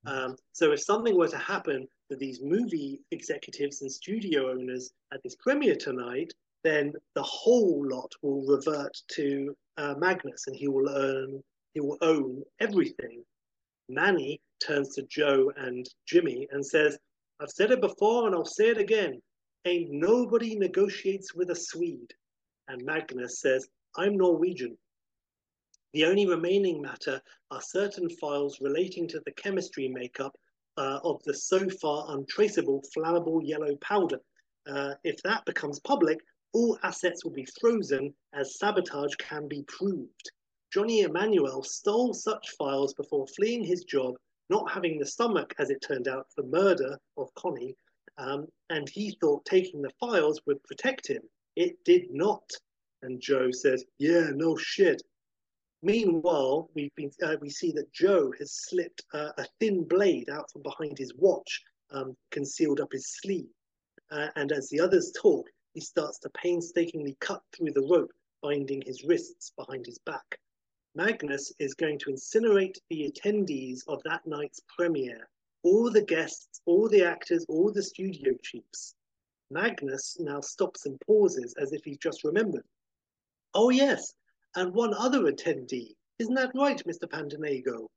Um, 0.06 0.36
so 0.52 0.72
if 0.72 0.82
something 0.82 1.16
were 1.16 1.28
to 1.28 1.38
happen 1.38 1.86
to 2.10 2.16
these 2.16 2.42
movie 2.42 3.00
executives 3.10 3.82
and 3.82 3.90
studio 3.90 4.50
owners 4.50 4.92
at 5.12 5.22
this 5.22 5.36
premiere 5.36 5.76
tonight, 5.76 6.32
then 6.62 6.92
the 7.14 7.22
whole 7.22 7.86
lot 7.88 8.12
will 8.22 8.42
revert 8.46 8.96
to 9.12 9.56
uh, 9.76 9.94
Magnus, 9.98 10.46
and 10.46 10.56
he 10.56 10.68
will 10.68 10.88
earn, 10.88 11.42
he 11.72 11.80
will 11.80 11.98
own 12.00 12.42
everything. 12.60 13.22
Manny 13.88 14.40
turns 14.66 14.94
to 14.94 15.02
Joe 15.02 15.52
and 15.56 15.86
Jimmy 16.06 16.48
and 16.50 16.64
says, 16.64 16.98
"I've 17.40 17.50
said 17.50 17.70
it 17.70 17.80
before, 17.80 18.26
and 18.26 18.34
I'll 18.34 18.44
say 18.44 18.68
it 18.68 18.78
again. 18.78 19.20
Ain't 19.66 19.90
nobody 19.90 20.56
negotiates 20.56 21.34
with 21.34 21.50
a 21.50 21.56
Swede." 21.56 22.14
And 22.68 22.82
Magnus 22.84 23.40
says, 23.40 23.68
"I'm 23.96 24.16
Norwegian." 24.16 24.78
The 25.92 26.06
only 26.06 26.26
remaining 26.26 26.80
matter 26.80 27.20
are 27.50 27.60
certain 27.60 28.08
files 28.08 28.60
relating 28.60 29.06
to 29.08 29.20
the 29.20 29.32
chemistry 29.32 29.86
makeup 29.88 30.34
uh, 30.76 31.00
of 31.04 31.22
the 31.24 31.34
so 31.34 31.68
far 31.68 32.06
untraceable 32.16 32.82
flammable 32.96 33.40
yellow 33.42 33.76
powder. 33.76 34.20
Uh, 34.66 34.94
if 35.04 35.22
that 35.22 35.44
becomes 35.44 35.80
public, 35.80 36.18
all 36.52 36.78
assets 36.82 37.24
will 37.24 37.32
be 37.32 37.46
frozen 37.60 38.14
as 38.32 38.58
sabotage 38.58 39.14
can 39.16 39.48
be 39.48 39.62
proved. 39.64 40.30
Johnny 40.72 41.02
Emanuel 41.02 41.62
stole 41.62 42.14
such 42.14 42.50
files 42.58 42.94
before 42.94 43.26
fleeing 43.28 43.62
his 43.62 43.84
job, 43.84 44.14
not 44.50 44.70
having 44.70 44.98
the 44.98 45.06
stomach, 45.06 45.54
as 45.58 45.70
it 45.70 45.80
turned 45.86 46.08
out, 46.08 46.26
for 46.34 46.42
murder 46.44 46.98
of 47.16 47.32
Connie, 47.34 47.76
um, 48.18 48.46
and 48.70 48.88
he 48.88 49.16
thought 49.20 49.44
taking 49.44 49.82
the 49.82 49.92
files 50.00 50.40
would 50.46 50.62
protect 50.64 51.06
him. 51.08 51.22
It 51.56 51.76
did 51.84 52.06
not. 52.10 52.48
And 53.02 53.20
Joe 53.20 53.50
says, 53.50 53.84
Yeah, 53.98 54.30
no 54.34 54.56
shit. 54.56 55.02
Meanwhile, 55.84 56.70
we've 56.72 56.94
been, 56.94 57.10
uh, 57.22 57.36
we 57.42 57.50
see 57.50 57.70
that 57.72 57.92
Joe 57.92 58.32
has 58.38 58.52
slipped 58.52 59.02
uh, 59.12 59.32
a 59.36 59.44
thin 59.60 59.84
blade 59.84 60.30
out 60.30 60.50
from 60.50 60.62
behind 60.62 60.96
his 60.96 61.12
watch, 61.14 61.62
um, 61.90 62.16
concealed 62.30 62.80
up 62.80 62.90
his 62.90 63.06
sleeve. 63.20 63.50
Uh, 64.10 64.28
and 64.36 64.50
as 64.50 64.70
the 64.70 64.80
others 64.80 65.12
talk, 65.20 65.46
he 65.74 65.82
starts 65.82 66.18
to 66.20 66.30
painstakingly 66.30 67.18
cut 67.20 67.42
through 67.54 67.72
the 67.72 67.86
rope, 67.86 68.10
binding 68.42 68.80
his 68.80 69.04
wrists 69.04 69.52
behind 69.58 69.84
his 69.84 69.98
back. 70.06 70.40
Magnus 70.94 71.52
is 71.58 71.74
going 71.74 71.98
to 71.98 72.10
incinerate 72.10 72.78
the 72.88 73.12
attendees 73.12 73.80
of 73.86 74.02
that 74.04 74.26
night's 74.26 74.62
premiere, 74.74 75.28
all 75.64 75.90
the 75.90 76.06
guests, 76.06 76.62
all 76.64 76.88
the 76.88 77.04
actors, 77.04 77.44
all 77.46 77.70
the 77.70 77.82
studio 77.82 78.32
chiefs. 78.42 78.94
Magnus 79.50 80.16
now 80.18 80.40
stops 80.40 80.86
and 80.86 80.98
pauses 81.06 81.54
as 81.60 81.74
if 81.74 81.84
he's 81.84 81.98
just 81.98 82.24
remembered. 82.24 82.64
Oh, 83.52 83.68
yes, 83.68 84.14
and 84.56 84.72
one 84.72 84.94
other 84.94 85.22
attendee. 85.22 85.94
Isn't 86.18 86.34
that 86.34 86.52
right, 86.54 86.82
Mr. 86.86 87.08
Pantanego? 87.08 87.88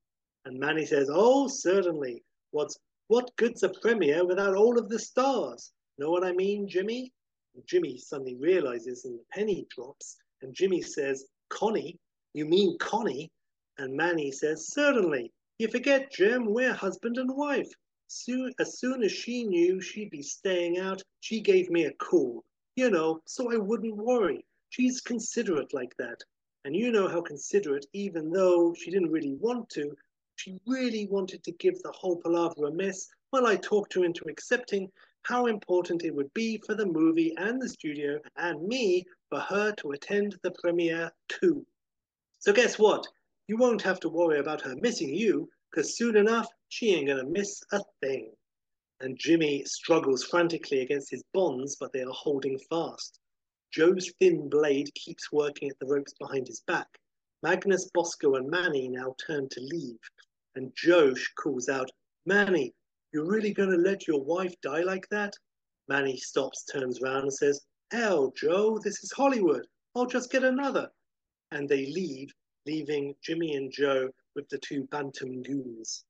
And 0.45 0.59
Manny 0.59 0.85
says, 0.85 1.09
Oh, 1.11 1.47
certainly. 1.47 2.23
What's 2.51 2.77
what 3.07 3.35
good's 3.37 3.63
a 3.63 3.69
premiere 3.69 4.25
without 4.25 4.55
all 4.55 4.77
of 4.77 4.89
the 4.89 4.99
stars? 4.99 5.71
Know 5.97 6.09
what 6.09 6.25
I 6.25 6.33
mean, 6.33 6.67
Jimmy? 6.67 7.13
And 7.55 7.65
Jimmy 7.65 7.97
suddenly 7.97 8.35
realizes 8.35 9.05
and 9.05 9.17
the 9.17 9.23
penny 9.31 9.65
drops, 9.69 10.17
and 10.41 10.53
Jimmy 10.53 10.81
says, 10.81 11.25
Connie, 11.49 11.97
you 12.33 12.45
mean 12.45 12.77
Connie? 12.79 13.31
And 13.77 13.95
Manny 13.95 14.31
says, 14.31 14.67
Certainly. 14.67 15.31
You 15.59 15.67
forget, 15.69 16.11
Jim, 16.11 16.53
we're 16.53 16.73
husband 16.73 17.17
and 17.17 17.35
wife. 17.35 17.71
Soon, 18.07 18.53
as 18.59 18.79
soon 18.79 19.03
as 19.03 19.11
she 19.11 19.43
knew 19.43 19.81
she'd 19.81 20.11
be 20.11 20.21
staying 20.21 20.77
out, 20.77 21.01
she 21.19 21.41
gave 21.41 21.69
me 21.69 21.85
a 21.85 21.93
call, 21.93 22.43
you 22.75 22.89
know, 22.89 23.21
so 23.25 23.51
I 23.51 23.57
wouldn't 23.57 23.97
worry. 23.97 24.45
She's 24.69 25.01
considerate 25.01 25.73
like 25.73 25.95
that. 25.97 26.23
And 26.67 26.75
you 26.75 26.91
know 26.91 27.07
how 27.07 27.21
considerate, 27.21 27.85
even 27.93 28.29
though 28.29 28.73
she 28.73 28.91
didn't 28.91 29.13
really 29.13 29.35
want 29.39 29.69
to, 29.69 29.95
she 30.35 30.59
really 30.67 31.07
wanted 31.09 31.41
to 31.45 31.53
give 31.53 31.81
the 31.81 31.93
whole 31.93 32.17
palaver 32.21 32.65
a 32.65 32.73
miss 32.73 33.07
while 33.29 33.47
I 33.47 33.55
talked 33.55 33.93
her 33.93 34.03
into 34.03 34.25
accepting 34.27 34.91
how 35.21 35.45
important 35.45 36.03
it 36.03 36.13
would 36.13 36.33
be 36.33 36.57
for 36.57 36.75
the 36.75 36.85
movie 36.85 37.33
and 37.37 37.61
the 37.61 37.69
studio 37.69 38.19
and 38.35 38.67
me 38.67 39.05
for 39.29 39.39
her 39.39 39.71
to 39.75 39.91
attend 39.91 40.35
the 40.43 40.51
premiere 40.61 41.09
too. 41.29 41.65
So 42.39 42.51
guess 42.51 42.77
what? 42.77 43.07
You 43.47 43.55
won't 43.55 43.81
have 43.83 44.01
to 44.01 44.09
worry 44.09 44.39
about 44.39 44.59
her 44.63 44.75
missing 44.75 45.13
you, 45.13 45.47
because 45.71 45.95
soon 45.95 46.17
enough, 46.17 46.49
she 46.67 46.93
ain't 46.93 47.07
gonna 47.07 47.23
miss 47.23 47.63
a 47.71 47.79
thing. 48.01 48.33
And 48.99 49.17
Jimmy 49.17 49.63
struggles 49.63 50.25
frantically 50.25 50.81
against 50.81 51.11
his 51.11 51.23
bonds, 51.33 51.77
but 51.79 51.93
they 51.93 52.01
are 52.01 52.11
holding 52.11 52.59
fast. 52.69 53.21
Joe's 53.71 54.11
thin 54.19 54.49
blade 54.49 54.93
keeps 54.95 55.31
working 55.31 55.69
at 55.69 55.77
the 55.79 55.85
ropes 55.85 56.13
behind 56.19 56.47
his 56.47 56.61
back. 56.61 56.87
Magnus, 57.43 57.89
Bosco, 57.93 58.35
and 58.35 58.49
Manny 58.49 58.87
now 58.87 59.15
turn 59.25 59.47
to 59.49 59.61
leave, 59.61 59.99
and 60.55 60.71
Joe 60.75 61.13
calls 61.37 61.69
out, 61.69 61.89
Manny, 62.25 62.73
you're 63.13 63.27
really 63.27 63.53
going 63.53 63.69
to 63.69 63.77
let 63.77 64.07
your 64.07 64.23
wife 64.23 64.53
die 64.61 64.81
like 64.81 65.07
that? 65.09 65.33
Manny 65.87 66.17
stops, 66.17 66.65
turns 66.65 67.01
around, 67.01 67.23
and 67.23 67.33
says, 67.33 67.61
Hell, 67.91 68.33
Joe, 68.35 68.79
this 68.83 69.03
is 69.03 69.11
Hollywood. 69.11 69.65
I'll 69.95 70.07
just 70.07 70.31
get 70.31 70.43
another. 70.43 70.89
And 71.51 71.69
they 71.69 71.85
leave, 71.85 72.33
leaving 72.65 73.15
Jimmy 73.23 73.55
and 73.55 73.71
Joe 73.71 74.09
with 74.35 74.49
the 74.49 74.57
two 74.57 74.83
Bantam 74.91 75.41
goons. 75.43 76.03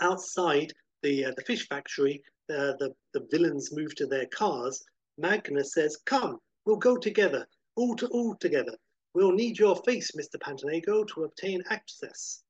Outside 0.00 0.72
the, 1.02 1.26
uh, 1.26 1.32
the 1.36 1.42
fish 1.42 1.66
factory, 1.66 2.22
uh, 2.50 2.74
the, 2.78 2.94
the 3.14 3.26
villains 3.30 3.72
move 3.72 3.94
to 3.96 4.06
their 4.06 4.26
cars. 4.26 4.84
Magnus 5.18 5.72
says, 5.72 5.96
Come, 6.04 6.38
We'll 6.66 6.76
go 6.76 6.96
together, 6.96 7.46
all 7.76 7.94
to 7.94 8.08
all 8.08 8.34
together. 8.34 8.76
We'll 9.14 9.32
need 9.32 9.56
your 9.58 9.76
face, 9.76 10.10
Mr. 10.10 10.36
Pantanego, 10.38 11.06
to 11.14 11.24
obtain 11.24 11.62
access. 11.70 12.42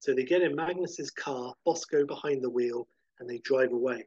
So 0.00 0.14
they 0.14 0.24
get 0.24 0.42
in 0.42 0.54
Magnus's 0.54 1.10
car, 1.10 1.54
Bosco 1.64 2.04
behind 2.04 2.44
the 2.44 2.50
wheel, 2.50 2.86
and 3.18 3.28
they 3.28 3.38
drive 3.38 3.72
away. 3.72 4.06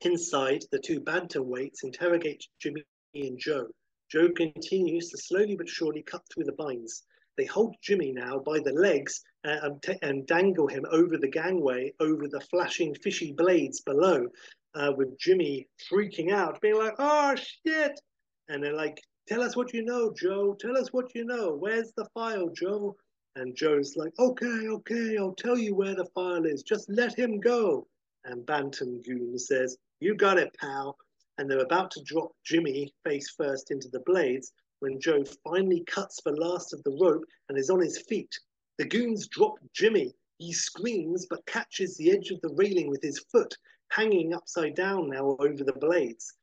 Inside, 0.00 0.64
the 0.72 0.80
two 0.80 1.00
bantamweights 1.00 1.84
interrogate 1.84 2.44
Jimmy 2.60 2.84
and 3.14 3.38
Joe. 3.38 3.68
Joe 4.10 4.30
continues 4.30 5.10
to 5.10 5.18
slowly 5.18 5.54
but 5.56 5.68
surely 5.68 6.02
cut 6.02 6.22
through 6.28 6.44
the 6.44 6.52
binds. 6.52 7.04
They 7.36 7.44
hold 7.44 7.76
Jimmy 7.82 8.12
now 8.12 8.40
by 8.40 8.58
the 8.58 8.72
legs 8.72 9.22
uh, 9.44 9.58
and, 9.62 9.82
t- 9.82 9.98
and 10.02 10.26
dangle 10.26 10.66
him 10.66 10.84
over 10.90 11.18
the 11.18 11.28
gangway, 11.28 11.92
over 12.00 12.26
the 12.26 12.40
flashing 12.50 12.94
fishy 12.96 13.32
blades 13.32 13.80
below, 13.82 14.26
uh, 14.74 14.92
with 14.96 15.18
Jimmy 15.18 15.68
freaking 15.90 16.32
out, 16.32 16.60
being 16.60 16.78
like, 16.78 16.94
oh 16.98 17.34
shit, 17.36 18.00
and 18.48 18.62
they're 18.62 18.72
like, 18.72 19.02
"Tell 19.26 19.42
us 19.42 19.56
what 19.56 19.72
you 19.74 19.82
know, 19.82 20.12
Joe. 20.12 20.54
Tell 20.54 20.76
us 20.76 20.92
what 20.92 21.14
you 21.14 21.24
know. 21.24 21.54
Where's 21.54 21.92
the 21.92 22.04
file, 22.14 22.48
Joe?" 22.48 22.96
And 23.34 23.54
Joe's 23.54 23.96
like, 23.96 24.18
"Okay, 24.18 24.68
okay, 24.68 25.16
I'll 25.18 25.34
tell 25.34 25.58
you 25.58 25.74
where 25.74 25.94
the 25.94 26.06
file 26.14 26.46
is. 26.46 26.62
Just 26.62 26.88
let 26.88 27.18
him 27.18 27.40
go." 27.40 27.88
And 28.24 28.46
Bantam 28.46 29.02
Goon 29.02 29.38
says, 29.38 29.76
"You 30.00 30.14
got 30.14 30.38
it, 30.38 30.54
pal." 30.54 30.96
And 31.38 31.50
they're 31.50 31.58
about 31.58 31.90
to 31.92 32.02
drop 32.02 32.34
Jimmy 32.44 32.94
face 33.04 33.30
first 33.30 33.70
into 33.70 33.88
the 33.88 34.00
blades 34.00 34.52
when 34.80 35.00
Joe 35.00 35.24
finally 35.44 35.84
cuts 35.84 36.20
the 36.22 36.32
last 36.32 36.72
of 36.72 36.82
the 36.82 36.96
rope 37.00 37.24
and 37.48 37.58
is 37.58 37.70
on 37.70 37.80
his 37.80 37.98
feet. 37.98 38.38
The 38.78 38.84
goons 38.84 39.26
drop 39.28 39.58
Jimmy. 39.72 40.14
He 40.38 40.52
screams 40.52 41.26
but 41.26 41.46
catches 41.46 41.96
the 41.96 42.10
edge 42.12 42.30
of 42.30 42.40
the 42.42 42.54
railing 42.54 42.88
with 42.88 43.02
his 43.02 43.18
foot, 43.32 43.56
hanging 43.90 44.34
upside 44.34 44.74
down 44.74 45.08
now 45.08 45.36
over 45.40 45.64
the 45.64 45.72
blades. 45.72 46.35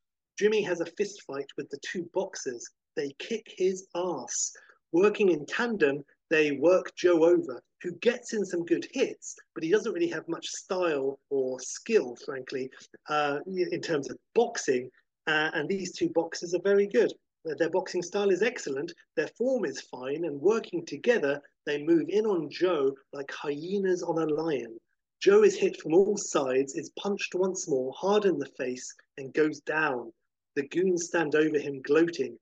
Jimmy 0.44 0.62
has 0.62 0.82
a 0.82 0.86
fist 0.98 1.22
fight 1.22 1.50
with 1.56 1.70
the 1.70 1.80
two 1.90 2.04
boxers. 2.14 2.70
They 2.98 3.16
kick 3.18 3.54
his 3.56 3.88
ass. 3.96 4.52
Working 4.92 5.30
in 5.30 5.46
tandem, 5.46 6.04
they 6.30 6.52
work 6.52 6.94
Joe 6.98 7.24
over, 7.24 7.64
who 7.82 7.94
gets 8.02 8.34
in 8.34 8.44
some 8.44 8.66
good 8.66 8.86
hits, 8.92 9.38
but 9.56 9.64
he 9.64 9.72
doesn't 9.72 9.94
really 9.94 10.10
have 10.10 10.28
much 10.28 10.46
style 10.50 11.18
or 11.30 11.62
skill, 11.62 12.18
frankly, 12.26 12.70
uh, 13.08 13.40
in 13.48 13.80
terms 13.80 14.12
of 14.12 14.18
boxing. 14.36 14.90
Uh, 15.28 15.50
and 15.54 15.70
these 15.70 15.94
two 15.94 16.10
boxers 16.10 16.54
are 16.54 16.62
very 16.62 16.88
good. 16.88 17.14
Their 17.46 17.70
boxing 17.70 18.02
style 18.02 18.30
is 18.30 18.42
excellent, 18.42 18.92
their 19.16 19.30
form 19.38 19.64
is 19.64 19.80
fine, 19.80 20.26
and 20.26 20.42
working 20.42 20.86
together, 20.86 21.42
they 21.66 21.82
move 21.82 22.10
in 22.10 22.26
on 22.26 22.50
Joe 22.50 22.94
like 23.14 23.32
hyenas 23.32 24.04
on 24.04 24.18
a 24.18 24.26
lion. 24.26 24.78
Joe 25.22 25.44
is 25.44 25.56
hit 25.56 25.80
from 25.80 25.94
all 25.94 26.18
sides, 26.18 26.76
is 26.76 26.92
punched 27.00 27.34
once 27.34 27.70
more, 27.70 27.94
hard 27.96 28.26
in 28.26 28.38
the 28.40 28.52
face, 28.58 28.94
and 29.18 29.34
goes 29.34 29.62
down. 29.62 30.12
The 30.56 30.68
goons 30.68 31.06
stand 31.06 31.34
over 31.34 31.58
him, 31.58 31.82
gloating. 31.82 32.38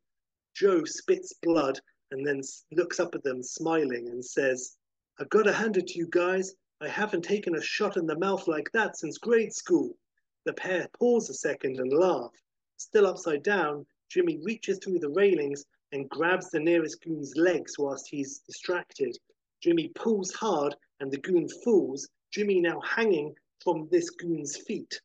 Joe 0.54 0.84
spits 0.84 1.34
blood 1.42 1.80
and 2.12 2.28
then 2.28 2.42
looks 2.74 3.00
up 3.00 3.16
at 3.16 3.24
them, 3.24 3.42
smiling, 3.42 4.10
and 4.10 4.24
says, 4.24 4.76
I've 5.18 5.30
got 5.30 5.44
to 5.44 5.54
hand 5.54 5.78
it 5.78 5.88
to 5.88 5.98
you 5.98 6.08
guys. 6.08 6.54
I 6.82 6.90
haven't 6.90 7.24
taken 7.24 7.56
a 7.56 7.62
shot 7.62 7.96
in 7.96 8.06
the 8.06 8.20
mouth 8.20 8.48
like 8.50 8.70
that 8.74 8.98
since 8.98 9.18
grade 9.18 9.54
school. 9.54 9.96
The 10.44 10.54
pair 10.54 10.90
pause 11.00 11.30
a 11.30 11.34
second 11.34 11.80
and 11.80 11.94
laugh. 11.94 12.32
Still 12.76 13.08
upside 13.08 13.44
down, 13.44 13.86
Jimmy 14.10 14.40
reaches 14.44 14.80
through 14.80 15.00
the 15.00 15.10
railings 15.12 15.64
and 15.94 16.10
grabs 16.10 16.50
the 16.50 16.60
nearest 16.60 17.02
goon's 17.02 17.38
legs 17.38 17.80
whilst 17.80 18.10
he's 18.10 18.40
distracted. 18.40 19.18
Jimmy 19.62 19.88
pulls 19.90 20.34
hard 20.34 20.76
and 21.00 21.10
the 21.12 21.20
goon 21.20 21.48
falls, 21.64 22.10
Jimmy 22.32 22.60
now 22.60 22.82
hanging 22.82 23.34
from 23.64 23.88
this 23.90 24.10
goon's 24.10 24.58
feet. 24.58 25.00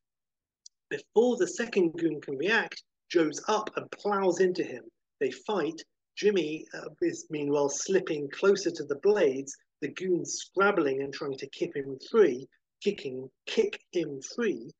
Before 0.88 1.36
the 1.36 1.46
second 1.46 1.92
goon 1.98 2.20
can 2.20 2.36
react, 2.36 2.82
Joe's 3.08 3.40
up 3.48 3.70
and 3.76 3.90
plows 3.90 4.40
into 4.40 4.64
him. 4.64 4.84
They 5.20 5.30
fight. 5.30 5.82
Jimmy 6.16 6.66
uh, 6.74 6.88
is 7.02 7.26
meanwhile 7.30 7.68
slipping 7.68 8.28
closer 8.30 8.70
to 8.70 8.84
the 8.84 8.96
blades, 8.96 9.56
the 9.80 9.88
goons 9.88 10.34
scrabbling 10.34 11.02
and 11.02 11.12
trying 11.14 11.36
to 11.36 11.48
keep 11.50 11.76
him 11.76 11.98
free. 12.10 12.48
kicking 12.82 13.30
kick 13.46 13.80
him 13.92 14.20
free, 14.22 14.70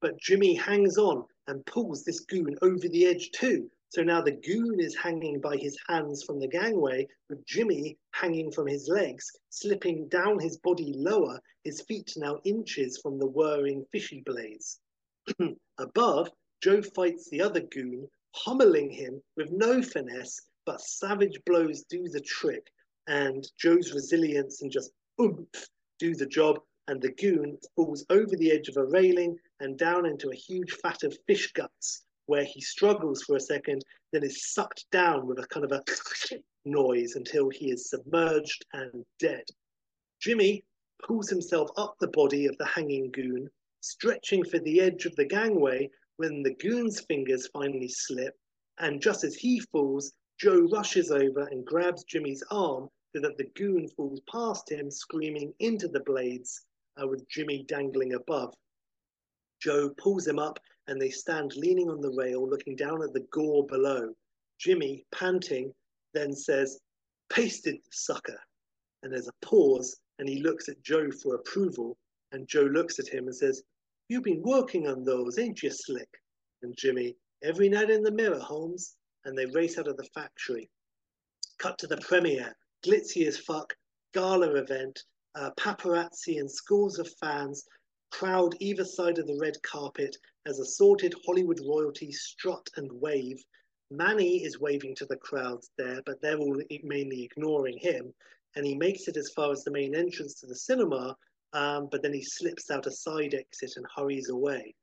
but 0.00 0.18
Jimmy 0.18 0.54
hangs 0.54 0.98
on 0.98 1.26
and 1.46 1.64
pulls 1.66 2.02
this 2.02 2.20
goon 2.20 2.56
over 2.62 2.88
the 2.88 3.06
edge 3.06 3.30
too. 3.30 3.70
So 3.90 4.02
now 4.02 4.20
the 4.20 4.32
goon 4.32 4.80
is 4.80 4.96
hanging 4.96 5.40
by 5.40 5.56
his 5.56 5.78
hands 5.88 6.24
from 6.24 6.40
the 6.40 6.48
gangway, 6.48 7.06
with 7.28 7.44
Jimmy 7.46 7.98
hanging 8.10 8.50
from 8.50 8.66
his 8.66 8.88
legs, 8.88 9.30
slipping 9.50 10.08
down 10.08 10.40
his 10.40 10.58
body 10.58 10.92
lower, 10.96 11.40
his 11.62 11.80
feet 11.82 12.12
now 12.16 12.40
inches 12.44 12.98
from 12.98 13.18
the 13.18 13.28
whirring 13.28 13.86
fishy 13.92 14.22
blades. 14.26 14.80
Above, 15.78 16.30
Joe 16.62 16.80
fights 16.82 17.28
the 17.28 17.42
other 17.42 17.60
goon, 17.60 18.08
pummeling 18.34 18.90
him 18.90 19.22
with 19.36 19.50
no 19.50 19.82
finesse, 19.82 20.40
but 20.64 20.80
savage 20.80 21.38
blows 21.44 21.84
do 21.84 22.08
the 22.08 22.20
trick, 22.20 22.72
and 23.06 23.46
Joe's 23.58 23.92
resilience 23.92 24.62
and 24.62 24.70
just 24.70 24.90
oomph 25.20 25.68
do 25.98 26.14
the 26.14 26.26
job, 26.26 26.60
and 26.88 27.00
the 27.00 27.12
goon 27.12 27.58
falls 27.74 28.04
over 28.10 28.36
the 28.36 28.50
edge 28.50 28.68
of 28.68 28.76
a 28.76 28.84
railing 28.84 29.38
and 29.60 29.78
down 29.78 30.06
into 30.06 30.30
a 30.30 30.34
huge 30.34 30.72
fat 30.72 31.02
of 31.02 31.18
fish 31.26 31.52
guts, 31.52 32.04
where 32.26 32.44
he 32.44 32.60
struggles 32.60 33.22
for 33.22 33.36
a 33.36 33.40
second, 33.40 33.84
then 34.12 34.24
is 34.24 34.52
sucked 34.52 34.90
down 34.90 35.26
with 35.26 35.38
a 35.38 35.46
kind 35.48 35.64
of 35.64 35.72
a 35.72 35.84
noise 36.64 37.16
until 37.16 37.48
he 37.50 37.70
is 37.70 37.90
submerged 37.90 38.64
and 38.72 39.04
dead. 39.18 39.44
Jimmy 40.20 40.64
pulls 41.02 41.28
himself 41.28 41.70
up 41.76 41.96
the 41.98 42.08
body 42.08 42.46
of 42.46 42.56
the 42.58 42.66
hanging 42.66 43.10
goon, 43.10 43.50
stretching 43.80 44.44
for 44.44 44.58
the 44.58 44.80
edge 44.80 45.06
of 45.06 45.14
the 45.16 45.24
gangway 45.24 45.90
when 46.16 46.42
the 46.42 46.54
goon's 46.54 47.00
fingers 47.00 47.48
finally 47.52 47.88
slip, 47.88 48.34
and 48.78 49.00
just 49.00 49.24
as 49.24 49.34
he 49.34 49.60
falls, 49.60 50.12
Joe 50.38 50.68
rushes 50.72 51.10
over 51.10 51.46
and 51.50 51.64
grabs 51.64 52.04
Jimmy's 52.04 52.42
arm 52.50 52.88
so 53.14 53.20
that 53.20 53.38
the 53.38 53.50
goon 53.54 53.88
falls 53.96 54.20
past 54.30 54.70
him, 54.70 54.90
screaming 54.90 55.52
into 55.60 55.88
the 55.88 56.00
blades, 56.00 56.66
uh, 57.00 57.06
with 57.06 57.28
Jimmy 57.28 57.64
dangling 57.64 58.14
above. 58.14 58.54
Joe 59.60 59.90
pulls 59.96 60.26
him 60.26 60.38
up 60.38 60.58
and 60.86 61.00
they 61.00 61.10
stand 61.10 61.56
leaning 61.56 61.88
on 61.88 62.00
the 62.00 62.12
rail, 62.12 62.48
looking 62.48 62.76
down 62.76 63.02
at 63.02 63.12
the 63.12 63.26
gore 63.32 63.66
below. 63.66 64.14
Jimmy, 64.58 65.04
panting, 65.12 65.72
then 66.14 66.32
says, 66.32 66.80
Pasted 67.28 67.76
the 67.76 67.90
sucker. 67.90 68.38
And 69.02 69.12
there's 69.12 69.28
a 69.28 69.46
pause, 69.46 69.96
and 70.18 70.28
he 70.28 70.42
looks 70.42 70.68
at 70.68 70.82
Joe 70.82 71.10
for 71.10 71.34
approval. 71.34 71.96
And 72.32 72.48
Joe 72.48 72.62
looks 72.62 72.98
at 72.98 73.08
him 73.08 73.26
and 73.26 73.34
says, 73.34 73.62
You've 74.08 74.24
been 74.24 74.42
working 74.42 74.86
on 74.88 75.04
those, 75.04 75.38
ain't 75.38 75.62
you, 75.62 75.70
Slick? 75.70 76.08
And 76.62 76.76
Jimmy, 76.76 77.16
Every 77.42 77.68
night 77.68 77.90
in 77.90 78.02
the 78.02 78.10
mirror, 78.10 78.40
Holmes. 78.40 78.96
And 79.24 79.36
they 79.36 79.46
race 79.46 79.76
out 79.76 79.88
of 79.88 79.96
the 79.96 80.08
factory. 80.14 80.70
Cut 81.58 81.78
to 81.78 81.86
the 81.86 81.96
premiere, 81.96 82.56
glitzy 82.84 83.26
as 83.26 83.38
fuck, 83.38 83.76
gala 84.14 84.54
event, 84.54 85.02
uh, 85.34 85.50
paparazzi 85.58 86.38
and 86.38 86.50
scores 86.50 86.98
of 86.98 87.12
fans 87.20 87.64
crowd 88.12 88.54
either 88.60 88.84
side 88.84 89.18
of 89.18 89.26
the 89.26 89.38
red 89.40 89.60
carpet 89.62 90.16
as 90.46 90.60
assorted 90.60 91.14
Hollywood 91.26 91.60
royalty 91.66 92.12
strut 92.12 92.68
and 92.76 92.90
wave. 92.92 93.44
Manny 93.90 94.44
is 94.44 94.60
waving 94.60 94.94
to 94.96 95.06
the 95.06 95.16
crowds 95.16 95.70
there, 95.76 96.00
but 96.06 96.20
they're 96.20 96.38
all 96.38 96.62
mainly 96.84 97.24
ignoring 97.24 97.78
him. 97.78 98.14
And 98.54 98.64
he 98.64 98.76
makes 98.76 99.08
it 99.08 99.16
as 99.16 99.32
far 99.32 99.50
as 99.50 99.64
the 99.64 99.72
main 99.72 99.94
entrance 99.94 100.34
to 100.40 100.46
the 100.46 100.54
cinema, 100.54 101.16
um, 101.52 101.88
but 101.90 102.02
then 102.02 102.12
he 102.12 102.22
slips 102.22 102.70
out 102.70 102.86
a 102.86 102.90
side 102.90 103.34
exit 103.34 103.72
and 103.76 103.86
hurries 103.94 104.28
away. 104.28 104.74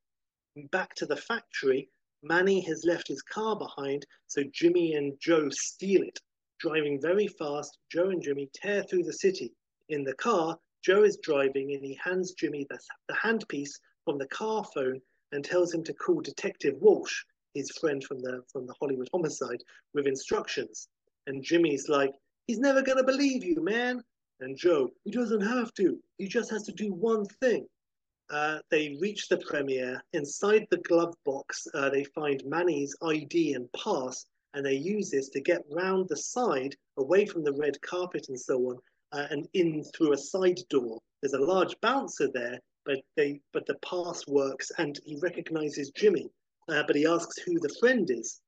Back 0.72 0.96
to 0.96 1.06
the 1.06 1.18
factory, 1.18 1.90
Manny 2.22 2.62
has 2.62 2.86
left 2.86 3.08
his 3.08 3.22
car 3.22 3.58
behind, 3.58 4.06
so 4.28 4.44
Jimmy 4.54 4.94
and 4.94 5.20
Joe 5.20 5.50
steal 5.50 6.02
it. 6.04 6.20
Driving 6.60 7.02
very 7.02 7.28
fast, 7.28 7.78
Joe 7.92 8.10
and 8.10 8.22
Jimmy 8.22 8.50
tear 8.54 8.84
through 8.84 9.04
the 9.04 9.14
city. 9.14 9.54
In 9.90 10.04
the 10.04 10.16
car, 10.16 10.58
Joe 10.84 11.04
is 11.04 11.18
driving 11.18 11.74
and 11.74 11.84
he 11.84 12.00
hands 12.02 12.34
Jimmy 12.34 12.66
the, 12.70 12.80
the 13.08 13.16
handpiece 13.16 13.80
from 14.06 14.18
the 14.18 14.28
car 14.28 14.64
phone 14.74 15.02
and 15.32 15.44
tells 15.44 15.74
him 15.74 15.84
to 15.84 15.94
call 15.94 16.22
Detective 16.22 16.76
Walsh, 16.80 17.24
his 17.54 17.72
friend 17.80 18.04
from 18.04 18.20
the 18.20 18.44
from 18.52 18.68
the 18.68 18.76
Hollywood 18.80 19.10
homicide, 19.14 19.62
with 19.94 20.08
instructions. 20.08 20.88
And 21.28 21.44
Jimmy's 21.44 21.90
like, 21.90 22.14
he's 22.48 22.60
never 22.60 22.82
gonna 22.82 23.04
believe 23.04 23.44
you, 23.44 23.62
man. 23.62 24.04
And 24.44 24.58
Joe, 24.58 24.92
he 25.06 25.12
doesn't 25.12 25.40
have 25.40 25.74
to. 25.76 25.98
He 26.18 26.28
just 26.28 26.52
has 26.52 26.64
to 26.64 26.74
do 26.74 26.94
one 26.94 27.26
thing. 27.26 27.66
Uh, 28.30 28.60
they 28.70 28.98
reach 29.00 29.30
the 29.30 29.38
premiere. 29.38 30.04
Inside 30.12 30.68
the 30.70 30.80
glove 30.80 31.16
box, 31.24 31.66
uh, 31.74 31.90
they 31.90 32.04
find 32.04 32.44
Manny's 32.46 32.94
ID 33.02 33.54
and 33.54 33.72
pass, 33.72 34.26
and 34.54 34.66
they 34.66 34.74
use 34.74 35.10
this 35.10 35.30
to 35.30 35.40
get 35.40 35.64
round 35.72 36.10
the 36.10 36.18
side, 36.18 36.76
away 36.98 37.26
from 37.26 37.46
the 37.46 37.54
red 37.54 37.82
carpet 37.82 38.28
and 38.28 38.38
so 38.40 38.58
on, 38.70 38.80
uh, 39.14 39.28
and 39.30 39.48
in 39.54 39.82
through 39.96 40.12
a 40.12 40.18
side 40.18 40.60
door. 40.70 41.00
There's 41.22 41.34
a 41.34 41.40
large 41.40 41.80
bouncer 41.80 42.30
there, 42.34 42.60
but 42.86 43.00
they 43.16 43.40
but 43.54 43.66
the 43.66 43.76
pass 43.76 44.28
works, 44.28 44.74
and 44.78 45.00
he 45.06 45.20
recognizes 45.22 45.90
Jimmy. 45.92 46.30
Uh, 46.68 46.84
but 46.86 46.98
he 46.98 47.06
asks 47.06 47.38
who 47.38 47.60
the 47.62 47.76
friend 47.80 48.12
is, 48.12 48.42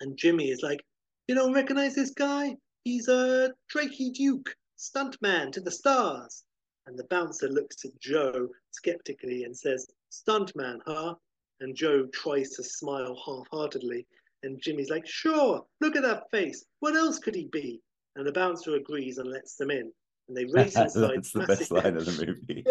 and 0.00 0.18
Jimmy 0.18 0.50
is 0.50 0.62
like, 0.62 0.84
"You 1.26 1.34
don't 1.34 1.54
recognize 1.54 1.94
this 1.94 2.10
guy? 2.10 2.54
He's 2.84 3.08
a 3.08 3.54
Drakey 3.72 4.12
Duke, 4.12 4.54
stuntman 4.82 5.52
to 5.52 5.60
the 5.60 5.70
stars." 5.70 6.44
And 6.86 6.98
the 6.98 7.04
bouncer 7.04 7.48
looks 7.48 7.84
at 7.84 7.98
Joe 8.00 8.48
skeptically 8.72 9.44
and 9.44 9.56
says, 9.56 9.86
"Stuntman, 10.10 10.80
huh?" 10.84 11.14
And 11.60 11.76
Joe 11.76 12.06
tries 12.06 12.50
to 12.56 12.64
smile 12.64 13.14
half-heartedly, 13.24 14.06
and 14.42 14.60
Jimmy's 14.60 14.90
like, 14.90 15.06
"Sure, 15.06 15.64
look 15.80 15.94
at 15.96 16.02
that 16.02 16.30
face. 16.30 16.64
What 16.80 16.96
else 16.96 17.18
could 17.18 17.34
he 17.34 17.46
be?" 17.46 17.82
and 18.16 18.26
the 18.26 18.32
bouncer 18.32 18.74
agrees 18.74 19.18
and 19.18 19.30
lets 19.30 19.56
them 19.56 19.70
in. 19.70 19.92
And 20.28 20.36
they 20.36 20.44
race 20.44 20.76
inside. 20.76 21.10
That's 21.16 21.32
the 21.32 21.46
best 21.46 21.70
line 21.70 21.96
of 21.96 22.04
the 22.06 22.26
movie. 22.26 22.64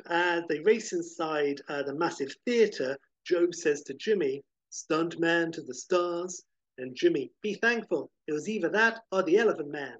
and 0.10 0.44
they 0.48 0.60
race 0.60 0.92
inside 0.92 1.60
uh, 1.68 1.82
the 1.82 1.94
massive 1.94 2.32
theatre. 2.46 2.96
Joe 3.26 3.48
says 3.50 3.82
to 3.82 3.94
Jimmy, 3.94 4.42
"Stunt 4.70 5.18
man 5.18 5.52
to 5.52 5.62
the 5.62 5.74
stars." 5.74 6.42
And 6.80 6.96
Jimmy, 6.96 7.30
be 7.42 7.54
thankful. 7.54 8.10
It 8.26 8.32
was 8.32 8.48
either 8.48 8.70
that 8.70 9.02
or 9.12 9.22
the 9.22 9.36
Elephant 9.36 9.70
Man. 9.70 9.98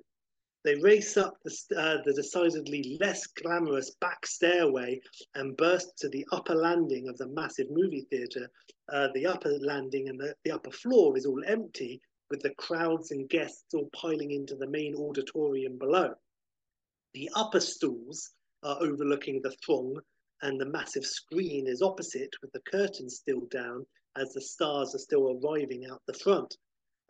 They 0.64 0.76
race 0.76 1.18
up 1.18 1.34
the, 1.44 1.54
uh, 1.76 1.98
the 2.06 2.14
decidedly 2.14 2.96
less 2.98 3.26
glamorous 3.26 3.94
back 4.00 4.24
stairway 4.24 5.02
and 5.34 5.58
burst 5.58 5.98
to 5.98 6.08
the 6.08 6.26
upper 6.32 6.54
landing 6.54 7.06
of 7.06 7.18
the 7.18 7.28
massive 7.28 7.66
movie 7.70 8.06
theatre. 8.10 8.50
Uh, 8.90 9.08
the 9.12 9.26
upper 9.26 9.58
landing 9.60 10.08
and 10.08 10.18
the, 10.18 10.34
the 10.44 10.52
upper 10.52 10.70
floor 10.70 11.18
is 11.18 11.26
all 11.26 11.42
empty, 11.46 12.00
with 12.30 12.40
the 12.40 12.54
crowds 12.54 13.10
and 13.10 13.28
guests 13.28 13.74
all 13.74 13.90
piling 13.94 14.30
into 14.30 14.56
the 14.56 14.70
main 14.70 14.94
auditorium 14.94 15.76
below. 15.76 16.14
The 17.12 17.28
upper 17.34 17.60
stools 17.60 18.30
are 18.62 18.78
overlooking 18.80 19.42
the 19.42 19.54
throng, 19.64 20.00
and 20.40 20.58
the 20.58 20.64
massive 20.64 21.04
screen 21.04 21.66
is 21.66 21.82
opposite 21.82 22.34
with 22.40 22.52
the 22.52 22.60
curtains 22.60 23.16
still 23.16 23.42
down 23.50 23.84
as 24.16 24.32
the 24.32 24.40
stars 24.40 24.94
are 24.94 24.98
still 24.98 25.38
arriving 25.38 25.84
out 25.84 26.00
the 26.06 26.14
front. 26.14 26.56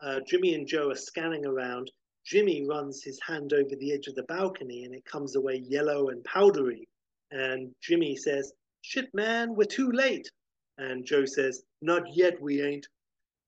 Uh, 0.01 0.19
Jimmy 0.27 0.55
and 0.55 0.67
Joe 0.67 0.89
are 0.89 0.95
scanning 0.95 1.45
around. 1.45 1.91
Jimmy 2.25 2.65
runs 2.67 3.03
his 3.03 3.19
hand 3.21 3.53
over 3.53 3.75
the 3.75 3.93
edge 3.93 4.07
of 4.07 4.15
the 4.15 4.23
balcony 4.23 4.83
and 4.83 4.95
it 4.95 5.05
comes 5.05 5.35
away 5.35 5.57
yellow 5.57 6.09
and 6.09 6.23
powdery. 6.23 6.87
And 7.31 7.73
Jimmy 7.81 8.15
says, 8.15 8.51
Shit, 8.81 9.13
man, 9.13 9.55
we're 9.55 9.65
too 9.65 9.91
late. 9.91 10.29
And 10.77 11.05
Joe 11.05 11.25
says, 11.25 11.63
Not 11.81 12.03
yet, 12.15 12.41
we 12.41 12.61
ain't. 12.61 12.87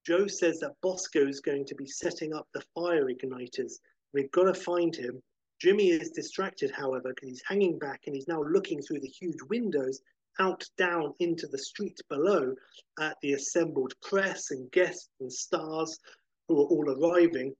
Joe 0.05 0.27
says 0.27 0.59
that 0.59 0.75
Bosco 0.81 1.27
is 1.27 1.39
going 1.39 1.65
to 1.65 1.75
be 1.75 1.87
setting 1.87 2.33
up 2.33 2.47
the 2.53 2.63
fire 2.75 3.05
igniters. 3.05 3.73
We've 4.13 4.31
got 4.31 4.43
to 4.43 4.53
find 4.53 4.95
him. 4.95 5.21
Jimmy 5.59 5.89
is 5.89 6.11
distracted, 6.11 6.71
however, 6.71 7.13
because 7.15 7.29
he's 7.29 7.43
hanging 7.47 7.79
back 7.79 8.01
and 8.05 8.15
he's 8.15 8.27
now 8.27 8.43
looking 8.43 8.81
through 8.81 8.99
the 8.99 9.07
huge 9.07 9.41
windows 9.49 10.01
out 10.39 10.63
down 10.77 11.13
into 11.19 11.47
the 11.47 11.57
street 11.57 11.99
below 12.09 12.53
at 12.99 13.17
the 13.21 13.33
assembled 13.33 13.93
press 14.01 14.51
and 14.51 14.71
guests 14.71 15.09
and 15.19 15.31
stars 15.31 15.99
who 16.47 16.61
are 16.61 16.65
all 16.65 16.89
arriving. 16.89 17.53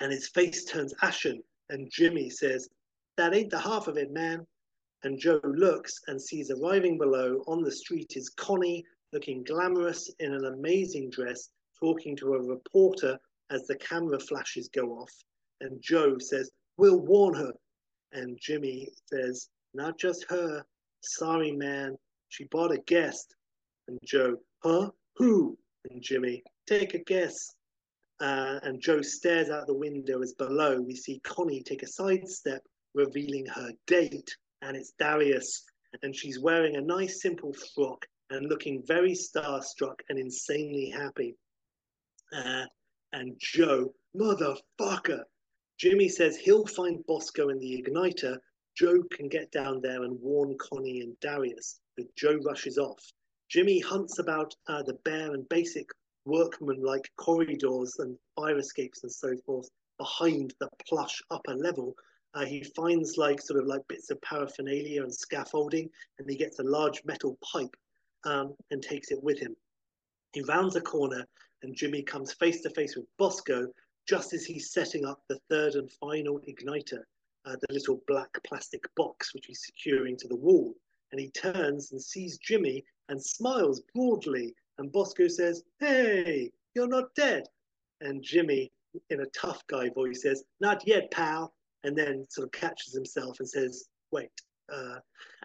And 0.00 0.12
his 0.12 0.28
face 0.28 0.64
turns 0.64 0.94
ashen. 1.02 1.42
And 1.70 1.90
Jimmy 1.90 2.30
says, 2.30 2.68
That 3.16 3.34
ain't 3.34 3.50
the 3.50 3.58
half 3.58 3.88
of 3.88 3.96
it, 3.96 4.12
man. 4.12 4.46
And 5.02 5.18
Joe 5.18 5.40
looks 5.44 6.00
and 6.06 6.20
sees 6.20 6.50
arriving 6.50 6.98
below 6.98 7.44
on 7.46 7.62
the 7.62 7.70
street 7.70 8.12
is 8.16 8.30
Connie, 8.30 8.84
looking 9.12 9.44
glamorous 9.44 10.10
in 10.20 10.32
an 10.32 10.46
amazing 10.46 11.10
dress, 11.10 11.50
talking 11.78 12.16
to 12.16 12.34
a 12.34 12.42
reporter 12.42 13.18
as 13.50 13.66
the 13.66 13.76
camera 13.76 14.18
flashes 14.18 14.68
go 14.68 14.98
off. 14.98 15.12
And 15.60 15.80
Joe 15.82 16.18
says, 16.18 16.50
We'll 16.76 17.00
warn 17.00 17.34
her. 17.34 17.52
And 18.12 18.38
Jimmy 18.40 18.88
says, 19.06 19.48
Not 19.74 19.98
just 19.98 20.26
her. 20.28 20.64
Sorry, 21.02 21.52
man. 21.52 21.96
She 22.28 22.44
bought 22.44 22.72
a 22.72 22.78
guest. 22.78 23.34
And 23.88 23.98
Joe, 24.04 24.36
Huh? 24.62 24.90
Who? 25.16 25.56
And 25.90 26.02
Jimmy, 26.02 26.42
Take 26.66 26.94
a 26.94 26.98
guess. 26.98 27.54
Uh, 28.20 28.58
and 28.62 28.80
Joe 28.80 29.02
stares 29.02 29.50
out 29.50 29.66
the 29.66 29.74
window 29.74 30.22
as 30.22 30.32
below 30.32 30.80
we 30.80 30.94
see 30.94 31.20
Connie 31.20 31.62
take 31.62 31.82
a 31.82 31.86
sidestep, 31.86 32.62
revealing 32.94 33.46
her 33.46 33.70
date. 33.86 34.34
And 34.62 34.76
it's 34.76 34.92
Darius. 34.98 35.64
And 36.02 36.14
she's 36.14 36.40
wearing 36.40 36.76
a 36.76 36.80
nice, 36.80 37.22
simple 37.22 37.54
frock 37.74 38.06
and 38.30 38.48
looking 38.48 38.82
very 38.86 39.12
starstruck 39.12 40.00
and 40.08 40.18
insanely 40.18 40.90
happy. 40.90 41.36
Uh, 42.32 42.64
and 43.12 43.34
Joe, 43.38 43.94
motherfucker. 44.16 45.22
Jimmy 45.78 46.08
says 46.08 46.36
he'll 46.36 46.66
find 46.66 47.04
Bosco 47.06 47.50
in 47.50 47.58
the 47.58 47.82
igniter, 47.82 48.38
Joe 48.76 49.02
can 49.10 49.28
get 49.28 49.50
down 49.52 49.80
there 49.80 50.02
and 50.02 50.20
warn 50.20 50.54
Connie 50.58 51.00
and 51.00 51.18
Darius, 51.20 51.80
but 51.96 52.14
Joe 52.14 52.36
rushes 52.44 52.76
off. 52.76 53.02
Jimmy 53.48 53.78
hunts 53.78 54.18
about 54.18 54.54
uh, 54.68 54.82
the 54.82 54.98
bare 55.02 55.32
and 55.32 55.48
basic 55.48 55.88
workman-like 56.26 57.10
corridors 57.16 57.98
and 57.98 58.18
fire 58.34 58.58
escapes 58.58 59.02
and 59.02 59.12
so 59.12 59.34
forth 59.46 59.68
behind 59.98 60.54
the 60.60 60.68
plush 60.88 61.22
upper 61.30 61.54
level. 61.54 61.94
Uh, 62.34 62.44
he 62.44 62.62
finds 62.62 63.16
like 63.16 63.40
sort 63.40 63.60
of 63.60 63.66
like 63.66 63.80
bits 63.88 64.10
of 64.10 64.20
paraphernalia 64.20 65.02
and 65.02 65.14
scaffolding, 65.14 65.88
and 66.18 66.28
he 66.28 66.36
gets 66.36 66.58
a 66.58 66.64
large 66.64 67.02
metal 67.04 67.38
pipe 67.42 67.74
um, 68.24 68.54
and 68.70 68.82
takes 68.82 69.10
it 69.10 69.22
with 69.22 69.38
him. 69.38 69.56
He 70.32 70.42
rounds 70.42 70.76
a 70.76 70.82
corner, 70.82 71.24
and 71.62 71.74
Jimmy 71.74 72.02
comes 72.02 72.34
face 72.34 72.60
to 72.62 72.70
face 72.70 72.94
with 72.96 73.06
Bosco 73.16 73.68
just 74.06 74.32
as 74.32 74.44
he's 74.44 74.72
setting 74.72 75.04
up 75.04 75.20
the 75.28 75.38
third 75.50 75.74
and 75.74 75.90
final 75.90 76.40
igniter, 76.48 77.02
uh, 77.44 77.56
the 77.60 77.74
little 77.74 78.00
black 78.06 78.30
plastic 78.46 78.84
box 78.96 79.34
which 79.34 79.46
he's 79.46 79.64
securing 79.64 80.16
to 80.16 80.28
the 80.28 80.36
wall. 80.36 80.74
And 81.10 81.20
he 81.20 81.30
turns 81.30 81.92
and 81.92 82.00
sees 82.00 82.38
Jimmy 82.38 82.84
and 83.08 83.22
smiles 83.22 83.82
broadly. 83.94 84.54
And 84.78 84.92
Bosco 84.92 85.28
says, 85.28 85.62
Hey, 85.80 86.50
you're 86.74 86.88
not 86.88 87.14
dead. 87.14 87.44
And 88.00 88.22
Jimmy, 88.22 88.70
in 89.10 89.20
a 89.20 89.26
tough 89.26 89.66
guy 89.66 89.88
voice, 89.90 90.22
says, 90.22 90.44
Not 90.60 90.86
yet, 90.86 91.10
pal. 91.10 91.54
And 91.84 91.96
then 91.96 92.26
sort 92.30 92.46
of 92.46 92.52
catches 92.52 92.94
himself 92.94 93.38
and 93.40 93.48
says, 93.48 93.88
Wait. 94.10 94.30
Uh, 94.72 94.96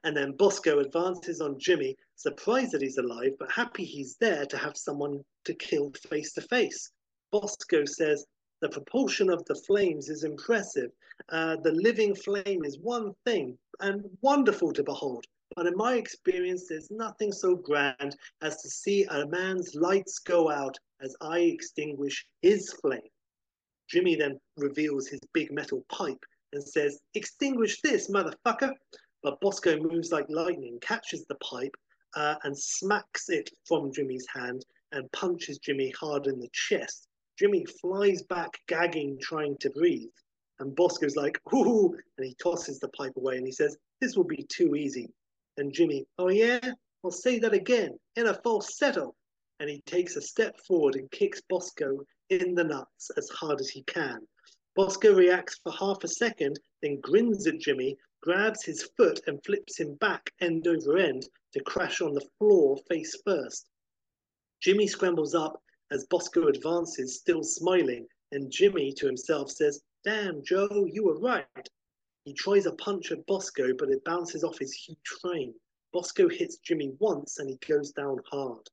and 0.04 0.18
then 0.18 0.32
Bosco 0.32 0.80
advances 0.80 1.42
on 1.42 1.60
Jimmy, 1.60 1.96
surprised 2.16 2.72
that 2.72 2.82
he's 2.82 2.98
alive, 2.98 3.34
but 3.40 3.52
happy 3.52 3.86
he's 3.86 4.16
there 4.20 4.46
to 4.48 4.58
have 4.58 4.76
someone 4.76 5.24
to 5.46 5.54
kill 5.54 5.92
face 6.10 6.34
to 6.34 6.42
face. 6.42 6.92
Bosco 7.32 7.86
says, 7.86 8.26
the 8.62 8.70
propulsion 8.70 9.30
of 9.30 9.44
the 9.46 9.56
flames 9.56 10.08
is 10.10 10.24
impressive. 10.24 10.92
Uh, 11.30 11.56
the 11.58 11.72
living 11.72 12.14
flame 12.14 12.64
is 12.64 12.78
one 12.80 13.14
thing 13.26 13.58
and 13.80 14.04
wonderful 14.22 14.72
to 14.74 14.84
behold. 14.84 15.26
But 15.56 15.68
in 15.68 15.76
my 15.76 15.96
experience, 15.96 16.68
there's 16.68 16.90
nothing 16.92 17.32
so 17.32 17.56
grand 17.56 18.16
as 18.42 18.62
to 18.62 18.70
see 18.70 19.04
a 19.06 19.28
man's 19.28 19.76
lights 19.76 20.20
go 20.20 20.50
out 20.50 20.78
as 21.02 21.16
I 21.20 21.40
extinguish 21.40 22.26
his 22.42 22.72
flame. 22.74 23.10
Jimmy 23.90 24.16
then 24.16 24.40
reveals 24.56 25.08
his 25.08 25.20
big 25.34 25.52
metal 25.52 25.84
pipe 25.90 26.24
and 26.54 26.64
says, 26.64 27.02
Extinguish 27.16 27.82
this, 27.82 28.10
motherfucker. 28.10 28.72
But 29.24 29.42
Bosco 29.42 29.78
moves 29.78 30.12
like 30.12 30.26
lightning, 30.30 30.80
catches 30.82 31.26
the 31.26 31.36
pipe, 31.36 31.76
uh, 32.16 32.36
and 32.44 32.58
smacks 32.58 33.30
it 33.30 33.50
from 33.66 33.92
Jimmy's 33.92 34.26
hand 34.34 34.66
and 34.92 35.12
punches 35.12 35.60
Jimmy 35.60 35.92
hard 36.00 36.28
in 36.28 36.40
the 36.40 36.50
chest. 36.54 37.08
Jimmy 37.38 37.66
flies 37.82 38.24
back, 38.24 38.58
gagging, 38.68 39.18
trying 39.22 39.58
to 39.60 39.70
breathe. 39.72 40.10
And 40.60 40.76
Bosco's 40.76 41.16
like, 41.16 41.40
ooh, 41.54 41.94
and 42.18 42.28
he 42.28 42.36
tosses 42.36 42.80
the 42.80 42.90
pipe 42.90 43.14
away 43.18 43.38
and 43.38 43.46
he 43.46 43.52
says, 43.52 43.78
This 44.00 44.16
will 44.16 44.26
be 44.26 44.46
too 44.50 44.76
easy. 44.76 45.10
And 45.58 45.74
Jimmy, 45.74 46.06
oh 46.18 46.30
yeah? 46.30 46.60
I'll 47.04 47.12
say 47.12 47.40
that 47.40 47.54
again, 47.54 47.98
in 48.16 48.28
a 48.28 48.34
falsetto. 48.34 49.16
And 49.60 49.70
he 49.70 49.82
takes 49.82 50.16
a 50.16 50.22
step 50.22 50.60
forward 50.68 50.96
and 50.96 51.10
kicks 51.12 51.42
Bosco 51.50 52.06
in 52.30 52.56
the 52.56 52.64
nuts 52.64 53.12
as 53.18 53.30
hard 53.30 53.60
as 53.60 53.70
he 53.70 53.84
can. 53.84 54.20
Bosco 54.76 55.14
reacts 55.14 55.60
for 55.62 55.72
half 55.72 56.04
a 56.04 56.08
second, 56.08 56.60
then 56.82 57.00
grins 57.02 57.46
at 57.48 57.60
Jimmy, 57.60 57.98
grabs 58.22 58.64
his 58.64 58.90
foot 58.96 59.20
and 59.28 59.44
flips 59.44 59.80
him 59.80 59.96
back 59.96 60.32
end 60.40 60.68
over 60.68 60.98
end 60.98 61.28
to 61.54 61.64
crash 61.64 62.02
on 62.02 62.14
the 62.14 62.28
floor 62.40 62.78
face 62.90 63.16
first. 63.26 63.68
Jimmy 64.62 64.88
scrambles 64.88 65.36
up 65.36 65.62
as 65.92 66.06
Bosco 66.06 66.48
advances, 66.48 67.20
still 67.20 67.44
smiling, 67.44 68.08
and 68.32 68.52
Jimmy 68.52 68.94
to 68.94 69.08
himself 69.08 69.52
says, 69.52 69.82
Damn, 70.04 70.44
Joe, 70.44 70.88
you 70.90 71.04
were 71.04 71.20
right. 71.20 71.70
He 72.24 72.34
tries 72.34 72.68
a 72.68 72.74
punch 72.74 73.12
at 73.12 73.26
Bosco, 73.26 73.74
but 73.74 73.90
it 73.90 74.04
bounces 74.04 74.44
off 74.44 74.60
his 74.60 74.74
huge 74.74 75.08
frame. 75.22 75.56
Bosco 75.92 76.30
hits 76.30 76.58
Jimmy 76.58 76.90
once 77.00 77.40
and 77.40 77.50
he 77.50 77.58
goes 77.68 77.92
down 77.92 78.20
hard. 78.30 78.70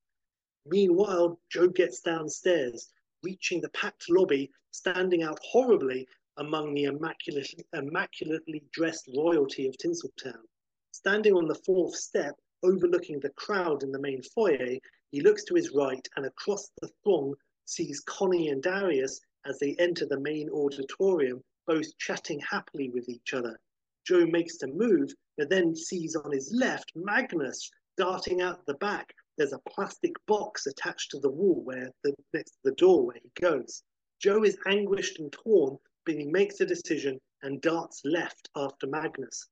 Meanwhile, 0.66 1.40
Joe 1.48 1.68
gets 1.68 2.00
downstairs, 2.00 2.92
reaching 3.22 3.60
the 3.62 3.70
packed 3.70 4.10
lobby, 4.10 4.50
standing 4.70 5.22
out 5.22 5.38
horribly 5.42 6.06
among 6.36 6.74
the 6.74 6.84
immaculate, 6.84 7.48
immaculately 7.72 8.62
dressed 8.70 9.08
royalty 9.16 9.66
of 9.66 9.78
Tinseltown. 9.78 10.46
Standing 10.92 11.32
on 11.32 11.48
the 11.48 11.54
fourth 11.54 11.96
step, 11.96 12.38
overlooking 12.62 13.18
the 13.18 13.30
crowd 13.30 13.82
in 13.82 13.92
the 13.92 13.98
main 13.98 14.22
foyer, 14.22 14.78
he 15.10 15.20
looks 15.22 15.44
to 15.44 15.54
his 15.54 15.70
right 15.72 16.06
and 16.16 16.26
across 16.26 16.70
the 16.82 16.90
throng 17.02 17.34
sees 17.64 18.00
Connie 18.00 18.48
and 18.48 18.62
Darius 18.62 19.20
as 19.46 19.58
they 19.58 19.74
enter 19.78 20.04
the 20.06 20.20
main 20.20 20.50
auditorium, 20.50 21.42
both 21.68 21.96
chatting 21.98 22.40
happily 22.40 22.88
with 22.88 23.08
each 23.10 23.34
other. 23.34 23.60
Joe 24.06 24.24
makes 24.26 24.56
to 24.56 24.68
move, 24.68 25.12
but 25.36 25.50
then 25.50 25.76
sees 25.76 26.16
on 26.16 26.32
his 26.32 26.50
left 26.50 26.90
Magnus 26.96 27.70
darting 27.98 28.40
out 28.40 28.64
the 28.64 28.74
back. 28.74 29.14
There's 29.36 29.52
a 29.52 29.60
plastic 29.68 30.14
box 30.26 30.66
attached 30.66 31.10
to 31.10 31.20
the 31.20 31.28
wall 31.28 31.60
where 31.62 31.90
the 32.02 32.14
next 32.32 32.52
to 32.52 32.58
the 32.64 32.74
door 32.76 33.06
where 33.06 33.18
he 33.22 33.30
goes. 33.38 33.82
Joe 34.18 34.44
is 34.44 34.56
anguished 34.66 35.18
and 35.18 35.30
torn, 35.30 35.76
but 36.06 36.14
he 36.14 36.24
makes 36.24 36.60
a 36.60 36.66
decision 36.66 37.20
and 37.42 37.60
darts 37.60 38.00
left 38.02 38.48
after 38.56 38.86
Magnus. 38.86 39.48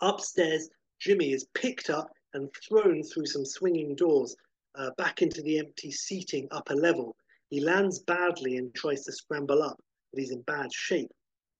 Upstairs, 0.00 0.68
Jimmy 0.98 1.32
is 1.32 1.46
picked 1.54 1.90
up 1.90 2.10
and 2.34 2.50
thrown 2.68 3.04
through 3.04 3.26
some 3.26 3.44
swinging 3.44 3.94
doors 3.94 4.34
uh, 4.74 4.90
back 4.98 5.22
into 5.22 5.42
the 5.42 5.58
empty 5.60 5.92
seating 5.92 6.48
upper 6.50 6.74
level. 6.74 7.14
He 7.50 7.60
lands 7.60 8.00
badly 8.00 8.56
and 8.56 8.74
tries 8.74 9.04
to 9.04 9.12
scramble 9.12 9.62
up, 9.62 9.78
but 10.12 10.20
he's 10.20 10.32
in 10.32 10.42
bad 10.42 10.72
shape. 10.72 11.10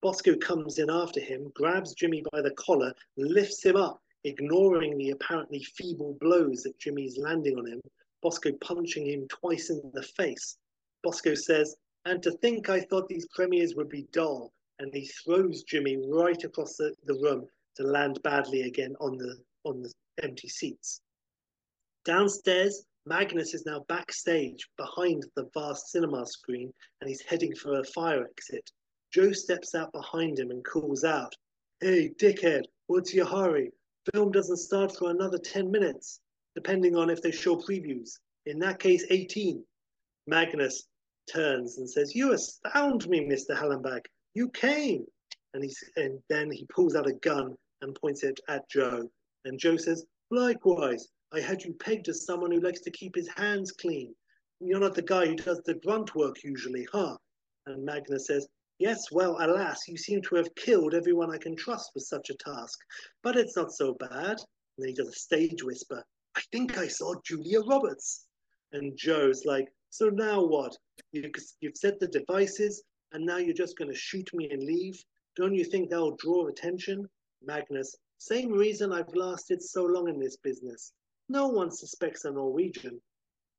Bosco 0.02 0.34
comes 0.36 0.78
in 0.78 0.88
after 0.88 1.20
him, 1.20 1.50
grabs 1.54 1.92
Jimmy 1.92 2.22
by 2.32 2.40
the 2.40 2.52
collar, 2.52 2.94
lifts 3.16 3.62
him 3.62 3.76
up, 3.76 4.02
ignoring 4.24 4.96
the 4.96 5.10
apparently 5.10 5.62
feeble 5.62 6.16
blows 6.20 6.62
that 6.62 6.78
Jimmy's 6.78 7.18
landing 7.18 7.58
on 7.58 7.66
him. 7.66 7.80
Bosco 8.22 8.52
punching 8.60 9.06
him 9.06 9.28
twice 9.28 9.70
in 9.70 9.80
the 9.92 10.02
face. 10.02 10.56
Bosco 11.02 11.34
says, 11.34 11.76
And 12.04 12.22
to 12.22 12.32
think 12.32 12.68
I 12.68 12.80
thought 12.80 13.08
these 13.08 13.26
premieres 13.34 13.74
would 13.74 13.88
be 13.88 14.06
dull. 14.12 14.52
And 14.78 14.94
he 14.94 15.06
throws 15.06 15.62
Jimmy 15.64 15.98
right 16.08 16.42
across 16.44 16.76
the, 16.76 16.94
the 17.04 17.14
room 17.14 17.46
to 17.76 17.82
land 17.82 18.22
badly 18.22 18.62
again 18.62 18.96
on 19.00 19.18
the 19.18 19.36
on 19.64 19.82
the 19.82 19.92
empty 20.22 20.48
seats. 20.48 21.02
Downstairs, 22.04 22.86
Magnus 23.06 23.52
is 23.54 23.66
now 23.66 23.84
backstage 23.88 24.68
behind 24.76 25.26
the 25.34 25.48
vast 25.52 25.88
cinema 25.88 26.26
screen 26.26 26.72
and 27.00 27.08
he's 27.08 27.22
heading 27.22 27.54
for 27.54 27.78
a 27.78 27.84
fire 27.84 28.24
exit. 28.26 28.70
Joe 29.12 29.32
steps 29.32 29.74
out 29.74 29.92
behind 29.92 30.38
him 30.38 30.50
and 30.50 30.64
calls 30.64 31.04
out, 31.04 31.34
Hey, 31.80 32.10
dickhead, 32.20 32.64
what's 32.86 33.12
your 33.12 33.26
hurry? 33.26 33.72
Film 34.12 34.30
doesn't 34.30 34.58
start 34.58 34.96
for 34.96 35.10
another 35.10 35.38
10 35.38 35.70
minutes, 35.70 36.20
depending 36.54 36.96
on 36.96 37.10
if 37.10 37.20
they 37.20 37.30
show 37.30 37.56
previews. 37.56 38.18
In 38.46 38.58
that 38.60 38.78
case, 38.78 39.04
18. 39.10 39.64
Magnus 40.26 40.86
turns 41.32 41.78
and 41.78 41.88
says, 41.88 42.14
You 42.14 42.32
astound 42.32 43.08
me, 43.08 43.20
Mr. 43.20 43.56
Hallenbeck. 43.56 44.06
You 44.34 44.48
came. 44.50 45.04
And, 45.54 45.64
he's, 45.64 45.82
and 45.96 46.20
then 46.28 46.50
he 46.50 46.64
pulls 46.72 46.94
out 46.94 47.08
a 47.08 47.14
gun 47.14 47.56
and 47.82 47.94
points 48.00 48.22
it 48.22 48.38
at 48.48 48.68
Joe. 48.70 49.10
And 49.44 49.58
Joe 49.58 49.76
says, 49.76 50.04
Likewise, 50.30 51.08
I 51.32 51.40
had 51.40 51.62
you 51.62 51.74
pegged 51.74 52.08
as 52.08 52.24
someone 52.24 52.52
who 52.52 52.60
likes 52.60 52.80
to 52.82 52.90
keep 52.90 53.16
his 53.16 53.28
hands 53.36 53.72
clean. 53.72 54.14
You're 54.60 54.80
not 54.80 54.94
the 54.94 55.02
guy 55.02 55.26
who 55.26 55.36
does 55.36 55.60
the 55.64 55.74
grunt 55.74 56.14
work 56.14 56.44
usually, 56.44 56.86
huh? 56.92 57.16
And 57.66 57.84
Magnus 57.84 58.26
says, 58.26 58.46
Yes, 58.80 59.12
well, 59.12 59.36
alas, 59.38 59.86
you 59.88 59.98
seem 59.98 60.22
to 60.22 60.36
have 60.36 60.54
killed 60.54 60.94
everyone 60.94 61.30
I 61.30 61.36
can 61.36 61.54
trust 61.54 61.90
with 61.94 62.04
such 62.04 62.30
a 62.30 62.34
task. 62.36 62.78
But 63.22 63.36
it's 63.36 63.54
not 63.54 63.72
so 63.72 63.92
bad. 63.92 64.38
And 64.38 64.78
then 64.78 64.88
he 64.88 64.94
does 64.94 65.08
a 65.08 65.12
stage 65.12 65.62
whisper. 65.62 66.02
I 66.34 66.40
think 66.50 66.78
I 66.78 66.88
saw 66.88 67.12
Julia 67.22 67.60
Roberts. 67.60 68.24
And 68.72 68.96
Joe's 68.96 69.44
like, 69.44 69.68
So 69.90 70.08
now 70.08 70.42
what? 70.42 70.74
You, 71.12 71.30
you've 71.60 71.76
set 71.76 72.00
the 72.00 72.08
devices, 72.08 72.82
and 73.12 73.26
now 73.26 73.36
you're 73.36 73.52
just 73.52 73.76
going 73.76 73.90
to 73.90 73.94
shoot 73.94 74.30
me 74.32 74.48
and 74.48 74.62
leave? 74.62 75.04
Don't 75.36 75.54
you 75.54 75.64
think 75.64 75.90
that'll 75.90 76.16
draw 76.16 76.46
attention? 76.46 77.06
Magnus, 77.42 77.94
same 78.16 78.50
reason 78.50 78.94
I've 78.94 79.14
lasted 79.14 79.62
so 79.62 79.84
long 79.84 80.08
in 80.08 80.18
this 80.18 80.38
business. 80.38 80.92
No 81.28 81.48
one 81.48 81.70
suspects 81.70 82.24
a 82.24 82.30
Norwegian. 82.30 82.98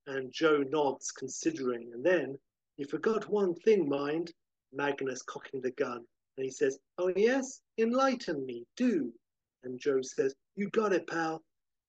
And 0.07 0.33
Joe 0.33 0.63
nods, 0.67 1.11
considering. 1.11 1.91
And 1.93 2.03
then, 2.03 2.39
you 2.77 2.87
forgot 2.87 3.29
one 3.29 3.53
thing, 3.53 3.87
mind. 3.87 4.33
Magnus 4.73 5.21
cocking 5.21 5.61
the 5.61 5.71
gun. 5.71 6.05
And 6.37 6.45
he 6.45 6.51
says, 6.51 6.79
Oh, 6.97 7.11
yes? 7.15 7.61
Enlighten 7.77 8.45
me, 8.45 8.65
do. 8.77 9.11
And 9.63 9.79
Joe 9.79 10.01
says, 10.01 10.33
You 10.55 10.69
got 10.69 10.93
it, 10.93 11.07
pal. 11.07 11.41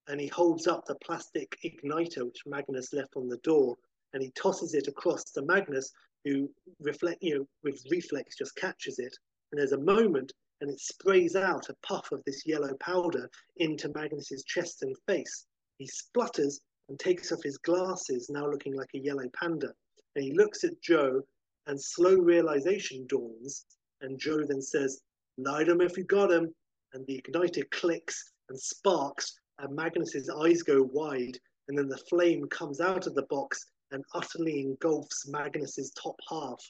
And 0.09 0.21
he 0.21 0.27
holds 0.27 0.67
up 0.67 0.85
the 0.85 0.97
plastic 0.97 1.57
igniter 1.65 2.25
which 2.25 2.43
Magnus 2.47 2.93
left 2.93 3.17
on 3.17 3.29
the 3.29 3.39
door. 3.39 3.77
And 4.13 4.23
he 4.23 4.31
tosses 4.33 4.75
it 4.75 4.89
across 4.89 5.25
to 5.33 5.43
Magnus, 5.43 5.93
who 6.25 6.51
reflect, 6.81 7.23
you 7.23 7.39
know, 7.39 7.47
with 7.63 7.83
reflex 7.91 8.37
just 8.37 8.57
catches 8.57 8.99
it. 8.99 9.17
And 9.51 9.61
there's 9.61 9.73
a 9.73 9.79
moment 9.79 10.33
and 10.63 10.71
it 10.71 10.81
sprays 10.81 11.35
out 11.35 11.69
a 11.69 11.87
puff 11.87 12.13
of 12.13 12.23
this 12.25 12.47
yellow 12.47 12.75
powder 12.79 13.29
into 13.57 13.91
Magnus's 13.95 14.45
chest 14.45 14.83
and 14.83 14.95
face. 15.09 15.47
He 15.79 15.89
splutters 15.89 16.61
and 16.89 16.99
takes 16.99 17.33
off 17.33 17.43
his 17.43 17.59
glasses, 17.59 18.31
now 18.31 18.47
looking 18.49 18.77
like 18.77 18.91
a 18.95 18.99
yellow 18.99 19.29
panda. 19.35 19.73
And 20.15 20.25
he 20.25 20.33
looks 20.33 20.63
at 20.63 20.81
Joe, 20.81 21.23
and 21.67 21.81
slow 21.81 22.17
realization 22.17 23.07
dawns. 23.09 23.65
And 24.01 24.19
Joe 24.19 24.45
then 24.45 24.63
says, 24.63 25.01
Light 25.39 25.69
him 25.69 25.81
if 25.81 25.97
you 25.97 26.05
got 26.05 26.31
him. 26.31 26.55
and 26.93 27.07
the 27.07 27.23
igniter 27.23 27.71
clicks 27.71 28.33
and 28.49 28.61
sparks, 28.61 29.35
and 29.59 29.75
Magnus's 29.75 30.29
eyes 30.29 30.63
go 30.63 30.83
wide, 30.93 31.39
and 31.69 31.79
then 31.79 31.89
the 31.89 32.03
flame 32.11 32.47
comes 32.49 32.81
out 32.81 33.07
of 33.07 33.15
the 33.15 33.27
box 33.31 33.67
and 33.93 34.05
utterly 34.15 34.61
engulfs 34.61 35.27
Magnus's 35.29 35.93
top 35.93 36.17
half. 36.29 36.61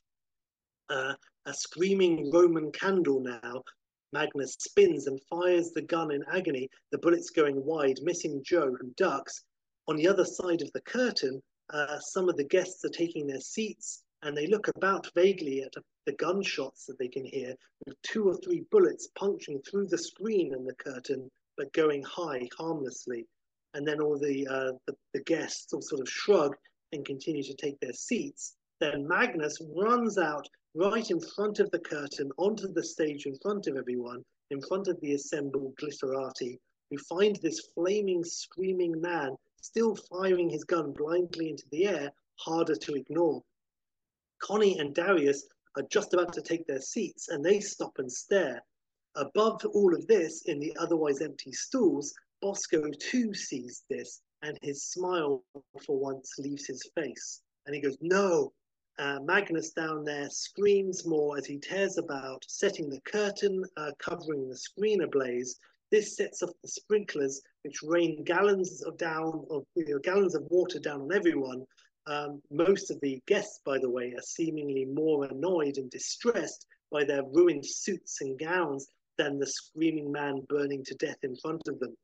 Uh, 0.91 1.15
a 1.47 1.55
screaming 1.55 2.31
Roman 2.31 2.71
candle 2.73 3.21
now. 3.21 3.63
Magnus 4.13 4.57
spins 4.59 5.07
and 5.07 5.21
fires 5.31 5.73
the 5.73 5.83
gun 5.83 6.13
in 6.13 6.23
agony, 6.31 6.69
the 6.91 6.99
bullets 6.99 7.31
going 7.31 7.65
wide, 7.65 7.99
missing 8.03 8.43
Joe, 8.45 8.77
who 8.79 8.93
ducks. 8.97 9.43
On 9.89 9.97
the 9.97 10.07
other 10.07 10.25
side 10.25 10.63
of 10.63 10.71
the 10.73 10.83
curtain, 10.83 11.43
uh, 11.71 11.99
some 11.99 12.29
of 12.29 12.37
the 12.37 12.45
guests 12.45 12.85
are 12.85 12.91
taking 12.91 13.27
their 13.27 13.41
seats 13.41 14.05
and 14.23 14.37
they 14.37 14.47
look 14.47 14.69
about 14.77 15.11
vaguely 15.15 15.63
at 15.63 15.75
the 16.07 16.13
gunshots 16.13 16.87
that 16.87 16.99
they 16.99 17.09
can 17.09 17.25
hear, 17.25 17.55
with 17.87 18.01
two 18.03 18.29
or 18.29 18.37
three 18.37 18.65
bullets 18.71 19.09
puncturing 19.19 19.61
through 19.63 19.87
the 19.87 19.99
screen 19.99 20.55
and 20.55 20.67
the 20.67 20.75
curtain, 20.75 21.31
but 21.57 21.73
going 21.73 22.03
high 22.03 22.49
harmlessly. 22.57 23.27
And 23.75 23.87
then 23.87 24.01
all 24.01 24.19
the, 24.19 24.47
uh, 24.47 24.73
the, 24.87 24.95
the 25.15 25.23
guests 25.23 25.73
all 25.73 25.83
sort 25.83 26.01
of 26.01 26.09
shrug 26.09 26.55
and 26.93 27.05
continue 27.05 27.43
to 27.43 27.55
take 27.55 27.79
their 27.81 27.93
seats. 27.93 28.55
Then 28.81 29.07
Magnus 29.07 29.59
runs 29.75 30.19
out 30.19 30.49
right 30.75 31.11
in 31.11 31.21
front 31.21 31.59
of 31.61 31.71
the 31.71 31.79
curtain 31.79 32.31
onto 32.37 32.73
the 32.73 32.85
stage 32.85 33.27
in 33.27 33.37
front 33.39 33.67
of 33.67 33.77
everyone, 33.77 34.23
in 34.51 34.61
front 34.63 34.89
of 34.89 35.01
the 35.01 35.15
assembled 35.15 35.75
glitterati, 35.77 36.59
who 36.91 36.99
find 36.99 37.37
this 37.37 37.61
flaming, 37.75 38.25
screaming 38.25 39.01
man 39.01 39.37
still 39.63 39.95
firing 39.95 40.51
his 40.51 40.65
gun 40.65 40.93
blindly 40.93 41.49
into 41.49 41.65
the 41.71 41.87
air, 41.87 42.13
harder 42.37 42.75
to 42.75 42.95
ignore. 42.95 43.43
Connie 44.43 44.79
and 44.79 44.95
Darius 44.95 45.47
are 45.77 45.85
just 45.85 46.13
about 46.13 46.33
to 46.35 46.43
take 46.43 46.67
their 46.67 46.81
seats 46.81 47.29
and 47.29 47.45
they 47.45 47.61
stop 47.61 47.99
and 47.99 48.11
stare. 48.11 48.63
Above 49.15 49.65
all 49.73 49.95
of 49.95 50.07
this, 50.07 50.43
in 50.47 50.59
the 50.59 50.77
otherwise 50.79 51.23
empty 51.23 51.53
stalls, 51.53 52.13
Bosco 52.41 52.83
too 52.99 53.33
sees 53.33 53.85
this 53.89 54.21
and 54.43 54.59
his 54.63 54.83
smile 54.83 55.45
for 55.87 55.99
once 55.99 56.35
leaves 56.39 56.67
his 56.67 56.83
face. 56.95 57.43
And 57.67 57.75
he 57.75 57.81
goes, 57.81 57.97
No. 58.01 58.53
Uh, 58.99 59.21
Magnus 59.21 59.71
down 59.71 60.05
there 60.05 60.29
screams 60.29 61.07
more 61.07 61.39
as 61.39 61.47
he 61.47 61.59
tears 61.59 61.97
about, 61.97 62.45
setting 62.47 62.91
the 62.91 63.01
curtain, 63.03 63.65
uh, 63.79 63.93
covering 63.99 64.49
the 64.49 64.57
screen 64.57 65.03
ablaze. 65.03 65.59
This 65.91 66.17
sets 66.17 66.43
off 66.43 66.51
the 66.63 66.69
sprinklers, 66.69 67.41
which 67.65 67.83
rain 67.83 68.23
gallons 68.25 68.83
of 68.83 68.99
down 68.99 69.47
of 69.51 69.65
you 69.75 69.87
know, 69.87 69.99
gallons 69.99 70.35
of 70.35 70.43
water 70.51 70.79
down 70.79 71.03
on 71.03 71.13
everyone. 71.13 71.65
Um, 72.07 72.43
most 72.51 72.91
of 72.91 73.01
the 73.01 73.21
guests, 73.27 73.61
by 73.65 73.79
the 73.79 73.91
way, 73.91 74.13
are 74.13 74.23
seemingly 74.23 74.85
more 74.85 75.25
annoyed 75.27 75.77
and 75.77 75.91
distressed 75.91 76.67
by 76.91 77.05
their 77.05 77.23
ruined 77.23 77.65
suits 77.65 78.21
and 78.21 78.39
gowns 78.39 78.89
than 79.19 79.39
the 79.39 79.47
screaming 79.47 80.11
man 80.11 80.43
burning 80.49 80.85
to 80.85 80.95
death 80.97 81.19
in 81.23 81.37
front 81.37 81.63
of 81.69 81.79
them. 81.79 81.97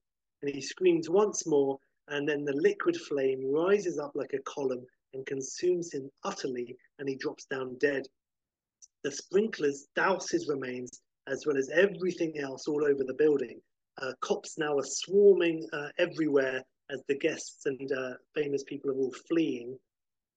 And 0.43 0.55
he 0.55 0.61
screams 0.61 1.11
once 1.11 1.47
more, 1.47 1.79
and 2.09 2.29
then 2.29 2.45
the 2.45 2.53
liquid 2.53 2.97
flame 2.97 3.51
rises 3.51 3.99
up 3.99 4.13
like 4.15 4.33
a 4.35 4.43
column 4.43 4.87
and 5.15 5.27
consumes 5.27 5.93
him 5.93 6.11
utterly, 6.23 6.77
and 6.99 7.09
he 7.09 7.17
drops 7.17 7.47
down 7.47 7.77
dead. 7.79 8.05
The 9.03 9.11
sprinklers 9.11 9.89
douse 9.97 10.31
his 10.31 10.49
remains, 10.49 11.03
as 11.27 11.45
well 11.45 11.57
as 11.57 11.71
everything 11.71 12.39
else 12.39 12.69
all 12.69 12.85
over 12.85 13.05
the 13.05 13.15
building. 13.15 13.61
Uh, 14.01 14.13
cops 14.21 14.59
now 14.59 14.77
are 14.79 14.85
swarming 14.85 15.67
uh, 15.73 15.89
everywhere 15.99 16.63
as 16.91 17.03
the 17.09 17.19
guests 17.19 17.67
and 17.67 17.91
uh, 17.93 18.13
famous 18.35 18.63
people 18.65 18.91
are 18.91 18.95
all 18.95 19.13
fleeing. 19.29 19.77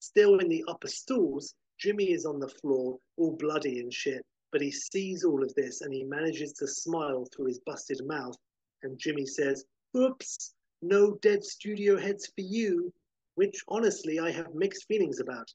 Still 0.02 0.40
in 0.40 0.48
the 0.48 0.64
upper 0.66 0.88
stalls, 0.88 1.54
Jimmy 1.78 2.10
is 2.10 2.26
on 2.26 2.40
the 2.40 2.48
floor, 2.48 2.98
all 3.16 3.36
bloody 3.36 3.78
and 3.78 3.94
shit, 3.94 4.26
but 4.50 4.60
he 4.60 4.72
sees 4.72 5.22
all 5.22 5.44
of 5.44 5.54
this 5.54 5.80
and 5.80 5.94
he 5.94 6.02
manages 6.02 6.52
to 6.54 6.66
smile 6.66 7.24
through 7.26 7.46
his 7.46 7.60
busted 7.60 8.04
mouth. 8.04 8.36
And 8.82 8.98
Jimmy 8.98 9.26
says, 9.26 9.64
Oops, 9.96 10.54
no 10.82 11.14
dead 11.18 11.44
studio 11.44 11.96
heads 11.96 12.26
for 12.26 12.40
you, 12.40 12.92
which 13.36 13.62
honestly 13.68 14.18
I 14.18 14.32
have 14.32 14.56
mixed 14.56 14.88
feelings 14.88 15.20
about. 15.20 15.48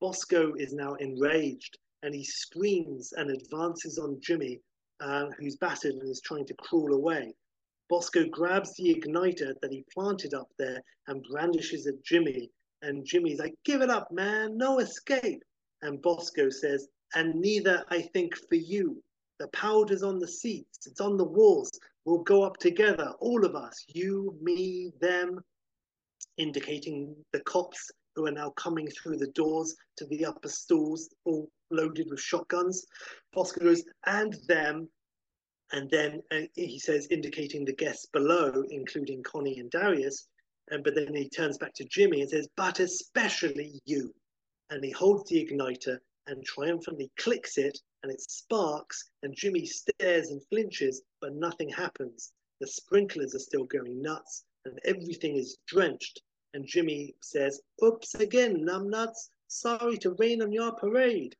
Bosco 0.00 0.54
is 0.54 0.72
now 0.72 0.94
enraged 0.94 1.76
and 2.02 2.14
he 2.14 2.24
screams 2.24 3.12
and 3.12 3.30
advances 3.30 3.98
on 3.98 4.18
Jimmy, 4.22 4.62
uh, 5.00 5.26
who's 5.38 5.56
battered 5.56 5.96
and 5.96 6.08
is 6.08 6.22
trying 6.22 6.46
to 6.46 6.54
crawl 6.54 6.94
away. 6.94 7.34
Bosco 7.90 8.24
grabs 8.30 8.74
the 8.74 8.94
igniter 8.94 9.52
that 9.60 9.70
he 9.70 9.84
planted 9.92 10.32
up 10.32 10.48
there 10.58 10.82
and 11.08 11.22
brandishes 11.30 11.86
at 11.86 12.02
Jimmy, 12.02 12.50
and 12.82 13.06
Jimmy's 13.06 13.38
like, 13.38 13.54
give 13.64 13.80
it 13.80 13.90
up, 13.90 14.10
man, 14.12 14.56
no 14.56 14.78
escape. 14.80 15.42
And 15.82 16.02
Bosco 16.02 16.50
says, 16.50 16.88
and 17.14 17.34
neither 17.34 17.84
I 17.90 18.02
think 18.02 18.34
for 18.48 18.56
you. 18.56 19.02
The 19.38 19.48
powder's 19.48 20.02
on 20.02 20.18
the 20.18 20.28
seats, 20.28 20.86
it's 20.86 21.00
on 21.00 21.16
the 21.16 21.24
walls. 21.24 21.70
We'll 22.04 22.22
go 22.22 22.42
up 22.42 22.58
together, 22.58 23.12
all 23.20 23.44
of 23.44 23.54
us, 23.54 23.84
you, 23.88 24.36
me, 24.40 24.92
them, 25.00 25.40
indicating 26.36 27.14
the 27.32 27.40
cops 27.40 27.90
who 28.14 28.26
are 28.26 28.32
now 28.32 28.50
coming 28.50 28.88
through 28.88 29.16
the 29.16 29.28
doors 29.28 29.74
to 29.96 30.06
the 30.06 30.26
upper 30.26 30.48
stalls, 30.48 31.08
all 31.24 31.48
loaded 31.70 32.08
with 32.10 32.20
shotguns. 32.20 32.84
Bosco 33.32 33.64
goes, 33.64 33.82
and 34.06 34.36
them. 34.46 34.88
And 35.72 35.90
then 35.90 36.20
uh, 36.30 36.42
he 36.54 36.78
says, 36.78 37.08
indicating 37.10 37.64
the 37.64 37.74
guests 37.74 38.06
below, 38.12 38.62
including 38.70 39.22
Connie 39.22 39.58
and 39.58 39.70
Darius, 39.70 40.28
and 40.70 40.84
but 40.84 40.94
then 40.94 41.14
he 41.14 41.28
turns 41.28 41.58
back 41.58 41.74
to 41.74 41.84
Jimmy 41.84 42.20
and 42.20 42.30
says, 42.30 42.48
"But 42.56 42.78
especially 42.78 43.80
you." 43.84 44.14
And 44.70 44.84
he 44.84 44.90
holds 44.90 45.28
the 45.28 45.44
igniter 45.44 45.98
and 46.26 46.44
triumphantly 46.44 47.10
clicks 47.16 47.58
it, 47.58 47.78
and 48.02 48.12
it 48.12 48.20
sparks. 48.20 49.10
And 49.22 49.34
Jimmy 49.34 49.66
stares 49.66 50.30
and 50.30 50.40
flinches, 50.46 51.02
but 51.20 51.34
nothing 51.34 51.68
happens. 51.68 52.32
The 52.60 52.68
sprinklers 52.68 53.34
are 53.34 53.40
still 53.40 53.64
going 53.64 54.00
nuts, 54.00 54.44
and 54.64 54.78
everything 54.84 55.36
is 55.36 55.58
drenched. 55.66 56.22
And 56.54 56.64
Jimmy 56.64 57.16
says, 57.20 57.60
"Oops 57.82 58.14
again, 58.14 58.64
numbnuts. 58.64 59.30
Sorry 59.48 59.98
to 59.98 60.12
rain 60.12 60.42
on 60.42 60.52
your 60.52 60.72
parade." 60.72 61.34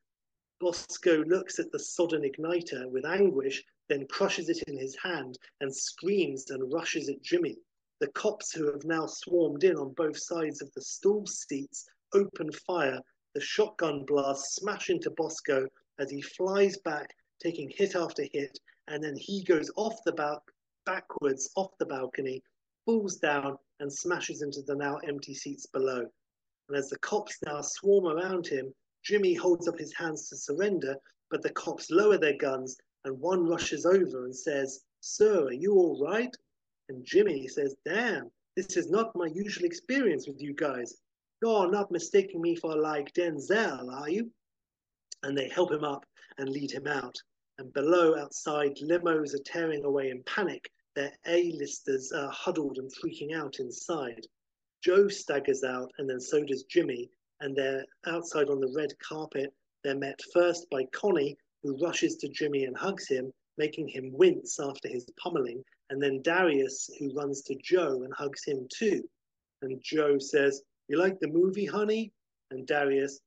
Bosco 0.59 1.25
looks 1.25 1.59
at 1.59 1.71
the 1.71 1.79
sodden 1.79 2.23
igniter 2.23 2.91
with 2.91 3.05
anguish, 3.05 3.65
then 3.89 4.07
crushes 4.07 4.49
it 4.49 4.63
in 4.65 4.77
his 4.77 4.97
hand 4.97 5.39
and 5.61 5.75
screams 5.75 6.51
and 6.51 6.73
rushes 6.73 7.09
at 7.09 7.23
Jimmy. 7.23 7.57
The 8.03 8.09
cops, 8.09 8.51
who 8.51 8.67
have 8.67 8.85
now 8.85 9.07
swarmed 9.07 9.63
in 9.63 9.77
on 9.77 9.93
both 9.93 10.19
sides 10.19 10.61
of 10.61 10.73
the 10.73 10.83
stall 10.83 11.25
seats, 11.25 11.89
open 12.13 12.51
fire. 12.51 13.01
The 13.33 13.41
shotgun 13.41 14.05
blasts 14.05 14.57
smash 14.57 14.91
into 14.91 15.09
Bosco 15.13 15.69
as 16.01 16.11
he 16.11 16.21
flies 16.21 16.77
back, 16.79 17.15
taking 17.39 17.71
hit 17.71 17.95
after 17.95 18.25
hit, 18.25 18.59
and 18.89 19.05
then 19.05 19.15
he 19.15 19.45
goes 19.45 19.71
off 19.77 20.03
the 20.03 20.11
back, 20.11 20.41
backwards 20.85 21.49
off 21.55 21.79
the 21.79 21.87
balcony, 21.87 22.43
falls 22.85 23.19
down, 23.19 23.57
and 23.79 23.93
smashes 23.93 24.43
into 24.43 24.63
the 24.63 24.75
now 24.75 24.97
empty 25.07 25.33
seats 25.33 25.67
below. 25.67 26.05
And 26.69 26.77
as 26.77 26.89
the 26.89 26.99
cops 26.99 27.39
now 27.47 27.61
swarm 27.61 28.07
around 28.09 28.49
him, 28.49 28.75
Jimmy 29.05 29.35
holds 29.35 29.69
up 29.69 29.79
his 29.79 29.95
hands 29.95 30.29
to 30.31 30.37
surrender, 30.37 30.97
but 31.31 31.41
the 31.41 31.53
cops 31.53 31.89
lower 31.89 32.19
their 32.19 32.37
guns, 32.37 32.77
and 33.05 33.21
one 33.21 33.47
rushes 33.47 33.87
over 33.87 34.25
and 34.25 34.35
says, 34.35 34.83
Sir, 34.99 35.45
are 35.47 35.53
you 35.53 35.75
all 35.75 36.05
right? 36.05 36.37
And 36.93 37.07
Jimmy 37.07 37.49
says, 37.49 37.75
Damn, 37.87 38.31
this 38.55 38.77
is 38.77 38.91
not 38.91 39.17
my 39.17 39.27
usual 39.33 39.65
experience 39.65 40.29
with 40.29 40.43
you 40.43 40.53
guys. 40.53 40.95
You're 41.41 41.71
not 41.71 41.91
mistaking 41.91 42.43
me 42.43 42.55
for 42.55 42.77
like 42.77 43.15
Denzel, 43.15 43.91
are 43.91 44.11
you? 44.11 44.31
And 45.23 45.37
they 45.37 45.49
help 45.49 45.73
him 45.73 45.85
up 45.85 46.05
and 46.37 46.51
lead 46.51 46.71
him 46.71 46.87
out. 46.87 47.17
And 47.59 47.73
below, 47.73 48.19
outside, 48.19 48.77
limos 48.83 49.35
are 49.35 49.43
tearing 49.47 49.85
away 49.85 50.11
in 50.11 50.23
panic. 50.25 50.71
Their 50.95 51.13
A-listers 51.27 52.13
are 52.13 52.31
huddled 52.31 52.77
and 52.77 52.93
freaking 52.93 53.35
out 53.35 53.59
inside. 53.59 54.27
Joe 54.85 55.09
staggers 55.09 55.65
out, 55.65 55.91
and 55.97 56.09
then 56.09 56.21
so 56.21 56.45
does 56.45 56.65
Jimmy. 56.65 57.09
And 57.41 57.57
they're 57.57 57.87
outside 58.07 58.51
on 58.51 58.61
the 58.61 58.73
red 58.77 58.93
carpet. 58.99 59.51
They're 59.83 59.97
met 59.97 60.21
first 60.35 60.69
by 60.69 60.85
Connie, 60.93 61.39
who 61.63 61.83
rushes 61.83 62.17
to 62.17 62.29
Jimmy 62.29 62.65
and 62.65 62.77
hugs 62.77 63.09
him, 63.09 63.33
making 63.57 63.89
him 63.89 64.13
wince 64.13 64.61
after 64.61 64.89
his 64.89 65.07
pummeling. 65.23 65.65
And 65.93 66.03
then 66.03 66.23
Darius, 66.23 66.89
who 66.99 67.13
runs 67.13 67.43
to 67.43 67.55
Joe 67.63 68.03
and 68.03 68.15
hugs 68.15 68.47
him 68.47 68.67
too. 68.75 69.07
And 69.61 69.79
Joe 69.85 70.19
says, 70.19 70.63
You 70.89 70.99
like 70.99 71.21
the 71.21 71.29
movie, 71.29 71.67
honey? 71.67 72.15
And 72.51 72.67
Darius, 72.67 73.21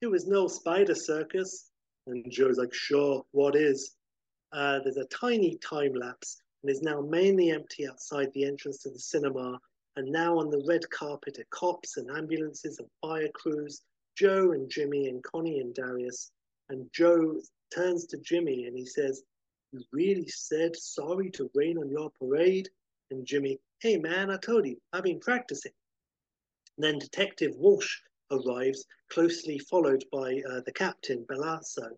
It 0.00 0.08
was 0.08 0.26
no 0.26 0.48
spider 0.48 0.96
circus. 0.96 1.70
And 2.08 2.28
Joe's 2.28 2.58
like, 2.58 2.74
Sure, 2.74 3.24
what 3.30 3.54
is? 3.54 3.94
Uh, 4.50 4.80
there's 4.80 4.96
a 4.96 5.04
tiny 5.04 5.58
time 5.58 5.92
lapse 5.94 6.42
and 6.64 6.72
is 6.72 6.82
now 6.82 7.00
mainly 7.00 7.52
empty 7.52 7.86
outside 7.86 8.32
the 8.34 8.44
entrance 8.44 8.82
to 8.82 8.90
the 8.90 8.98
cinema. 8.98 9.60
And 9.94 10.10
now 10.10 10.38
on 10.38 10.50
the 10.50 10.64
red 10.66 10.90
carpet 10.90 11.38
are 11.38 11.46
cops 11.50 11.98
and 11.98 12.10
ambulances 12.10 12.80
and 12.80 12.88
fire 13.00 13.30
crews, 13.32 13.82
Joe 14.16 14.50
and 14.50 14.68
Jimmy 14.68 15.06
and 15.06 15.22
Connie 15.22 15.60
and 15.60 15.72
Darius. 15.72 16.32
And 16.68 16.90
Joe 16.92 17.40
turns 17.72 18.06
to 18.06 18.18
Jimmy 18.18 18.64
and 18.64 18.76
he 18.76 18.86
says, 18.86 19.22
you 19.72 19.82
really 19.92 20.28
said 20.28 20.74
sorry 20.76 21.30
to 21.30 21.50
rain 21.54 21.78
on 21.78 21.90
your 21.90 22.10
parade? 22.10 22.68
And 23.10 23.26
Jimmy, 23.26 23.58
hey 23.80 23.98
man, 23.98 24.30
I 24.30 24.36
told 24.36 24.66
you, 24.66 24.80
I've 24.92 25.04
been 25.04 25.20
practicing. 25.20 25.72
Then 26.78 26.98
Detective 26.98 27.52
Walsh 27.56 27.98
arrives, 28.30 28.86
closely 29.10 29.58
followed 29.58 30.04
by 30.12 30.40
uh, 30.48 30.60
the 30.64 30.72
captain, 30.72 31.24
Belasso. 31.30 31.90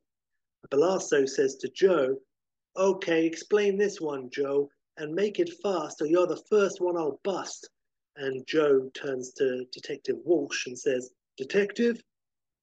Belasso 0.71 1.29
says 1.29 1.57
to 1.57 1.69
Joe, 1.69 2.17
Okay, 2.77 3.27
explain 3.27 3.77
this 3.77 4.01
one, 4.01 4.31
Joe, 4.31 4.71
and 4.97 5.15
make 5.15 5.39
it 5.39 5.53
fast, 5.63 6.01
or 6.01 6.07
you're 6.07 6.27
the 6.27 6.43
first 6.49 6.81
one 6.81 6.97
I'll 6.97 7.21
bust. 7.25 7.69
And 8.17 8.47
Joe 8.47 8.91
turns 8.95 9.33
to 9.35 9.65
Detective 9.73 10.17
Walsh 10.25 10.67
and 10.67 10.79
says, 10.79 11.11
Detective? 11.37 12.03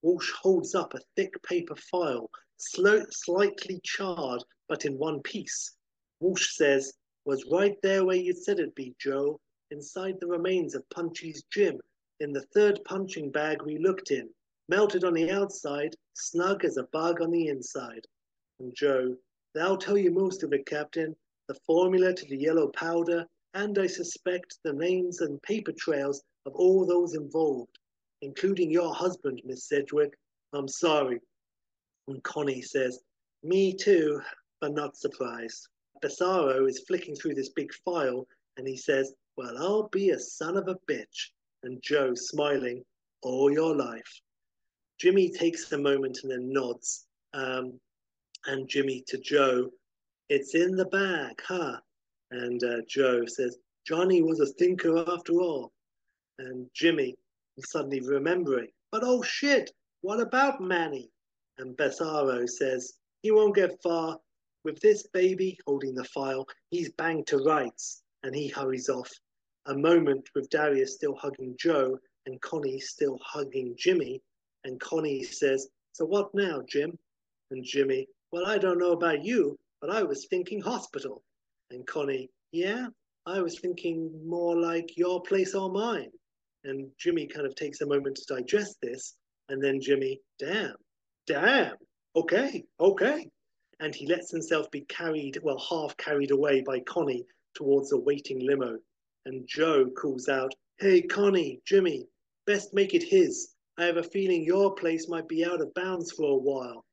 Walsh 0.02 0.30
holds 0.32 0.74
up 0.74 0.94
a 0.94 1.00
thick 1.16 1.32
paper 1.42 1.74
file, 1.74 2.30
slow, 2.56 3.02
slightly 3.10 3.80
charred, 3.82 4.44
but 4.68 4.84
in 4.84 4.98
one 4.98 5.20
piece. 5.22 5.72
Walsh 6.20 6.56
says, 6.56 6.92
Was 7.24 7.44
right 7.50 7.76
there 7.82 8.04
where 8.04 8.16
you 8.16 8.34
said 8.34 8.58
it'd 8.58 8.74
be, 8.74 8.94
Joe, 9.00 9.40
inside 9.70 10.16
the 10.20 10.26
remains 10.26 10.74
of 10.74 10.88
Punchy's 10.90 11.44
gym, 11.52 11.78
in 12.20 12.32
the 12.32 12.46
third 12.54 12.80
punching 12.84 13.30
bag 13.30 13.62
we 13.62 13.78
looked 13.78 14.10
in, 14.10 14.28
melted 14.68 15.04
on 15.04 15.14
the 15.14 15.30
outside, 15.30 15.94
snug 16.14 16.64
as 16.64 16.76
a 16.76 16.88
bug 16.92 17.20
on 17.20 17.30
the 17.30 17.48
inside. 17.48 18.04
And 18.58 18.74
Joe, 18.74 19.16
they'll 19.54 19.76
tell 19.76 19.96
you 19.96 20.10
most 20.10 20.42
of 20.42 20.52
it, 20.52 20.66
Captain. 20.66 21.14
The 21.46 21.58
formula 21.66 22.12
to 22.12 22.26
the 22.26 22.36
yellow 22.36 22.68
powder, 22.68 23.24
and 23.54 23.78
I 23.78 23.86
suspect 23.86 24.58
the 24.64 24.72
names 24.72 25.20
and 25.20 25.40
paper 25.42 25.72
trails 25.72 26.22
of 26.44 26.54
all 26.54 26.84
those 26.84 27.14
involved, 27.14 27.78
including 28.20 28.70
your 28.70 28.92
husband, 28.92 29.40
Miss 29.44 29.68
Sedgwick. 29.68 30.12
I'm 30.52 30.68
sorry. 30.68 31.20
And 32.08 32.22
Connie 32.22 32.62
says, 32.62 33.00
Me 33.42 33.72
too, 33.72 34.20
but 34.60 34.74
not 34.74 34.96
surprised. 34.96 35.68
Bassaro 36.00 36.66
is 36.66 36.84
flicking 36.86 37.14
through 37.14 37.34
this 37.34 37.50
big 37.50 37.72
file 37.84 38.26
and 38.56 38.66
he 38.66 38.76
says, 38.76 39.12
Well, 39.36 39.56
I'll 39.58 39.88
be 39.88 40.10
a 40.10 40.18
son 40.18 40.56
of 40.56 40.68
a 40.68 40.76
bitch. 40.90 41.30
And 41.62 41.82
Joe, 41.82 42.14
smiling, 42.14 42.84
all 43.22 43.50
your 43.50 43.74
life. 43.74 44.20
Jimmy 45.00 45.30
takes 45.30 45.70
a 45.72 45.78
moment 45.78 46.20
and 46.22 46.32
then 46.32 46.52
nods. 46.52 47.06
Um, 47.34 47.80
and 48.46 48.68
Jimmy 48.68 49.04
to 49.08 49.18
Joe, 49.18 49.70
It's 50.28 50.54
in 50.54 50.76
the 50.76 50.86
bag, 50.86 51.40
huh? 51.46 51.80
And 52.30 52.62
uh, 52.62 52.82
Joe 52.88 53.24
says, 53.26 53.58
Johnny 53.86 54.22
was 54.22 54.40
a 54.40 54.46
thinker 54.46 54.98
after 54.98 55.34
all. 55.34 55.72
And 56.38 56.68
Jimmy, 56.74 57.16
suddenly 57.60 58.00
remembering, 58.00 58.68
But 58.92 59.02
oh 59.04 59.22
shit, 59.22 59.70
what 60.02 60.20
about 60.20 60.60
Manny? 60.60 61.10
And 61.58 61.76
Bessaro 61.76 62.48
says, 62.48 62.94
He 63.22 63.30
won't 63.30 63.56
get 63.56 63.82
far. 63.82 64.18
With 64.64 64.80
this 64.80 65.06
baby 65.12 65.58
holding 65.66 65.94
the 65.94 66.04
file, 66.04 66.46
he's 66.70 66.92
banged 66.92 67.26
to 67.28 67.38
rights. 67.38 68.02
And 68.22 68.34
he 68.34 68.48
hurries 68.48 68.88
off. 68.88 69.10
A 69.66 69.74
moment 69.74 70.28
with 70.34 70.50
Darius 70.50 70.94
still 70.94 71.14
hugging 71.14 71.54
Joe 71.58 71.98
and 72.26 72.40
Connie 72.40 72.80
still 72.80 73.18
hugging 73.24 73.74
Jimmy. 73.78 74.20
And 74.64 74.80
Connie 74.80 75.22
says, 75.22 75.68
So 75.92 76.04
what 76.04 76.34
now, 76.34 76.62
Jim? 76.68 76.98
And 77.50 77.64
Jimmy, 77.64 78.06
well, 78.32 78.46
I 78.46 78.58
don't 78.58 78.78
know 78.78 78.92
about 78.92 79.24
you, 79.24 79.56
but 79.80 79.90
I 79.90 80.02
was 80.02 80.26
thinking 80.26 80.60
hospital. 80.60 81.22
And 81.70 81.86
Connie, 81.86 82.28
yeah, 82.52 82.88
I 83.26 83.40
was 83.40 83.58
thinking 83.60 84.10
more 84.26 84.56
like 84.56 84.96
your 84.96 85.22
place 85.22 85.54
or 85.54 85.70
mine. 85.70 86.10
And 86.64 86.90
Jimmy 86.98 87.26
kind 87.26 87.46
of 87.46 87.54
takes 87.54 87.80
a 87.80 87.86
moment 87.86 88.16
to 88.16 88.34
digest 88.34 88.76
this. 88.82 89.14
And 89.48 89.62
then 89.62 89.80
Jimmy, 89.80 90.20
damn, 90.38 90.74
damn, 91.26 91.76
okay, 92.16 92.64
okay. 92.80 93.28
And 93.80 93.94
he 93.94 94.06
lets 94.06 94.30
himself 94.30 94.70
be 94.70 94.80
carried, 94.82 95.38
well, 95.42 95.58
half 95.58 95.96
carried 95.96 96.30
away 96.30 96.62
by 96.62 96.80
Connie 96.80 97.26
towards 97.54 97.92
a 97.92 97.98
waiting 97.98 98.40
limo. 98.40 98.78
And 99.24 99.46
Joe 99.46 99.90
calls 99.90 100.28
out, 100.28 100.54
Hey, 100.78 101.02
Connie, 101.02 101.60
Jimmy, 101.64 102.08
best 102.46 102.74
make 102.74 102.94
it 102.94 103.02
his. 103.02 103.54
I 103.76 103.84
have 103.84 103.96
a 103.96 104.02
feeling 104.02 104.44
your 104.44 104.74
place 104.74 105.08
might 105.08 105.28
be 105.28 105.44
out 105.44 105.60
of 105.60 105.74
bounds 105.74 106.12
for 106.12 106.30
a 106.30 106.36
while. 106.36 106.84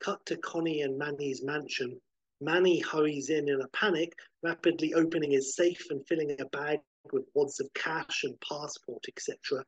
Cut 0.00 0.24
to 0.26 0.36
Connie 0.36 0.82
and 0.82 0.98
Manny's 0.98 1.42
mansion. 1.42 2.00
Manny 2.40 2.80
hurries 2.80 3.30
in 3.30 3.48
in 3.48 3.62
a 3.62 3.68
panic, 3.68 4.12
rapidly 4.42 4.92
opening 4.92 5.30
his 5.30 5.54
safe 5.54 5.86
and 5.90 6.06
filling 6.06 6.38
a 6.38 6.44
bag 6.46 6.80
with 7.12 7.26
wads 7.34 7.60
of 7.60 7.72
cash 7.72 8.24
and 8.24 8.38
passport, 8.40 9.04
etc. 9.08 9.64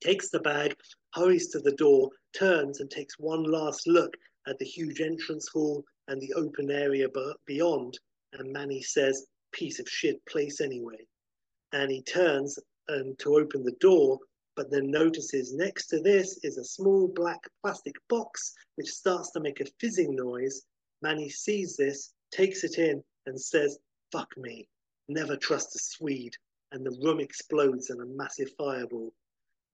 Takes 0.00 0.30
the 0.30 0.40
bag, 0.40 0.76
hurries 1.14 1.48
to 1.48 1.58
the 1.58 1.72
door, 1.72 2.10
turns 2.32 2.80
and 2.80 2.90
takes 2.90 3.18
one 3.18 3.42
last 3.42 3.88
look 3.88 4.16
at 4.46 4.58
the 4.58 4.64
huge 4.64 5.00
entrance 5.00 5.48
hall 5.48 5.84
and 6.08 6.20
the 6.20 6.32
open 6.34 6.70
area 6.70 7.08
beyond. 7.46 7.98
And 8.32 8.52
Manny 8.52 8.82
says, 8.82 9.26
piece 9.52 9.80
of 9.80 9.88
shit 9.88 10.24
place 10.26 10.60
anyway. 10.60 11.06
And 11.72 11.90
he 11.90 12.02
turns 12.02 12.58
um, 12.88 13.14
to 13.18 13.36
open 13.36 13.64
the 13.64 13.76
door 13.80 14.18
but 14.60 14.70
then 14.70 14.90
notices 14.90 15.54
next 15.54 15.86
to 15.86 16.00
this 16.00 16.38
is 16.42 16.58
a 16.58 16.64
small 16.64 17.08
black 17.08 17.40
plastic 17.62 17.94
box 18.08 18.52
which 18.74 18.90
starts 18.90 19.30
to 19.30 19.40
make 19.40 19.60
a 19.60 19.70
fizzing 19.80 20.14
noise. 20.14 20.66
Manny 21.00 21.30
sees 21.30 21.76
this, 21.76 22.12
takes 22.30 22.62
it 22.62 22.76
in, 22.76 23.02
and 23.24 23.40
says, 23.40 23.78
Fuck 24.12 24.28
me, 24.36 24.68
never 25.08 25.36
trust 25.36 25.76
a 25.76 25.78
Swede. 25.78 26.36
And 26.72 26.84
the 26.84 26.98
room 27.02 27.20
explodes 27.20 27.88
in 27.88 28.02
a 28.02 28.04
massive 28.04 28.50
fireball. 28.58 29.14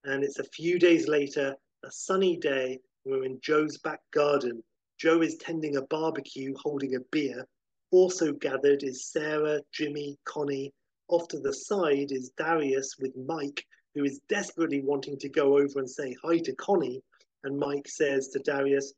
And 0.05 0.23
it's 0.23 0.39
a 0.39 0.45
few 0.45 0.79
days 0.79 1.09
later, 1.09 1.57
a 1.83 1.91
sunny 1.91 2.37
day, 2.37 2.79
we're 3.07 3.23
in 3.23 3.39
Joe's 3.41 3.77
back 3.77 4.01
garden. 4.13 4.61
Joe 4.97 5.21
is 5.21 5.37
tending 5.37 5.77
a 5.77 5.81
barbecue 5.83 6.53
holding 6.57 6.95
a 6.95 6.99
beer. 7.11 7.47
Also 7.91 8.33
gathered 8.33 8.83
is 8.83 9.05
Sarah, 9.05 9.61
Jimmy, 9.71 10.17
Connie. 10.25 10.73
Off 11.07 11.29
to 11.29 11.39
the 11.39 11.53
side 11.53 12.11
is 12.11 12.31
Darius 12.37 12.97
with 12.99 13.15
Mike, 13.15 13.63
who 13.95 14.03
is 14.03 14.19
desperately 14.27 14.81
wanting 14.81 15.17
to 15.19 15.29
go 15.29 15.57
over 15.57 15.79
and 15.79 15.89
say 15.89 16.15
hi 16.21 16.39
to 16.39 16.53
Connie. 16.55 17.01
And 17.43 17.57
Mike 17.57 17.87
says 17.87 18.27
to 18.29 18.39
Darius, 18.39 18.93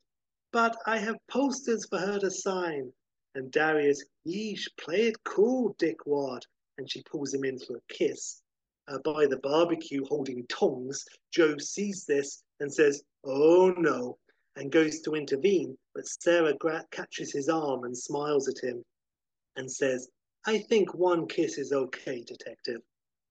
But 0.51 0.75
I 0.87 0.97
have 0.97 1.17
posters 1.29 1.85
for 1.87 1.99
her 1.99 2.17
to 2.19 2.31
sign. 2.31 2.91
And 3.35 3.51
Darius, 3.51 4.03
yeesh, 4.27 4.67
play 4.79 5.07
it 5.07 5.23
cool, 5.23 5.75
dickwad. 5.75 6.41
And 6.79 6.89
she 6.89 7.03
pulls 7.03 7.31
him 7.31 7.43
in 7.43 7.59
for 7.59 7.77
a 7.77 7.93
kiss. 7.93 8.41
Uh, 8.87 8.97
by 9.05 9.27
the 9.27 9.37
barbecue 9.43 10.03
holding 10.05 10.47
tongs, 10.47 11.05
Joe 11.31 11.59
sees 11.59 12.05
this 12.05 12.41
and 12.59 12.73
says, 12.73 13.03
Oh 13.25 13.73
no, 13.77 14.17
and 14.55 14.71
goes 14.71 15.01
to 15.01 15.15
intervene. 15.15 15.77
But 15.93 16.07
Sarah 16.07 16.55
catches 16.91 17.31
his 17.31 17.49
arm 17.49 17.83
and 17.83 17.97
smiles 17.97 18.47
at 18.47 18.63
him 18.63 18.83
and 19.55 19.71
says, 19.71 20.09
I 20.45 20.59
think 20.59 20.93
one 20.93 21.27
kiss 21.27 21.57
is 21.57 21.73
okay, 21.73 22.23
detective. 22.23 22.81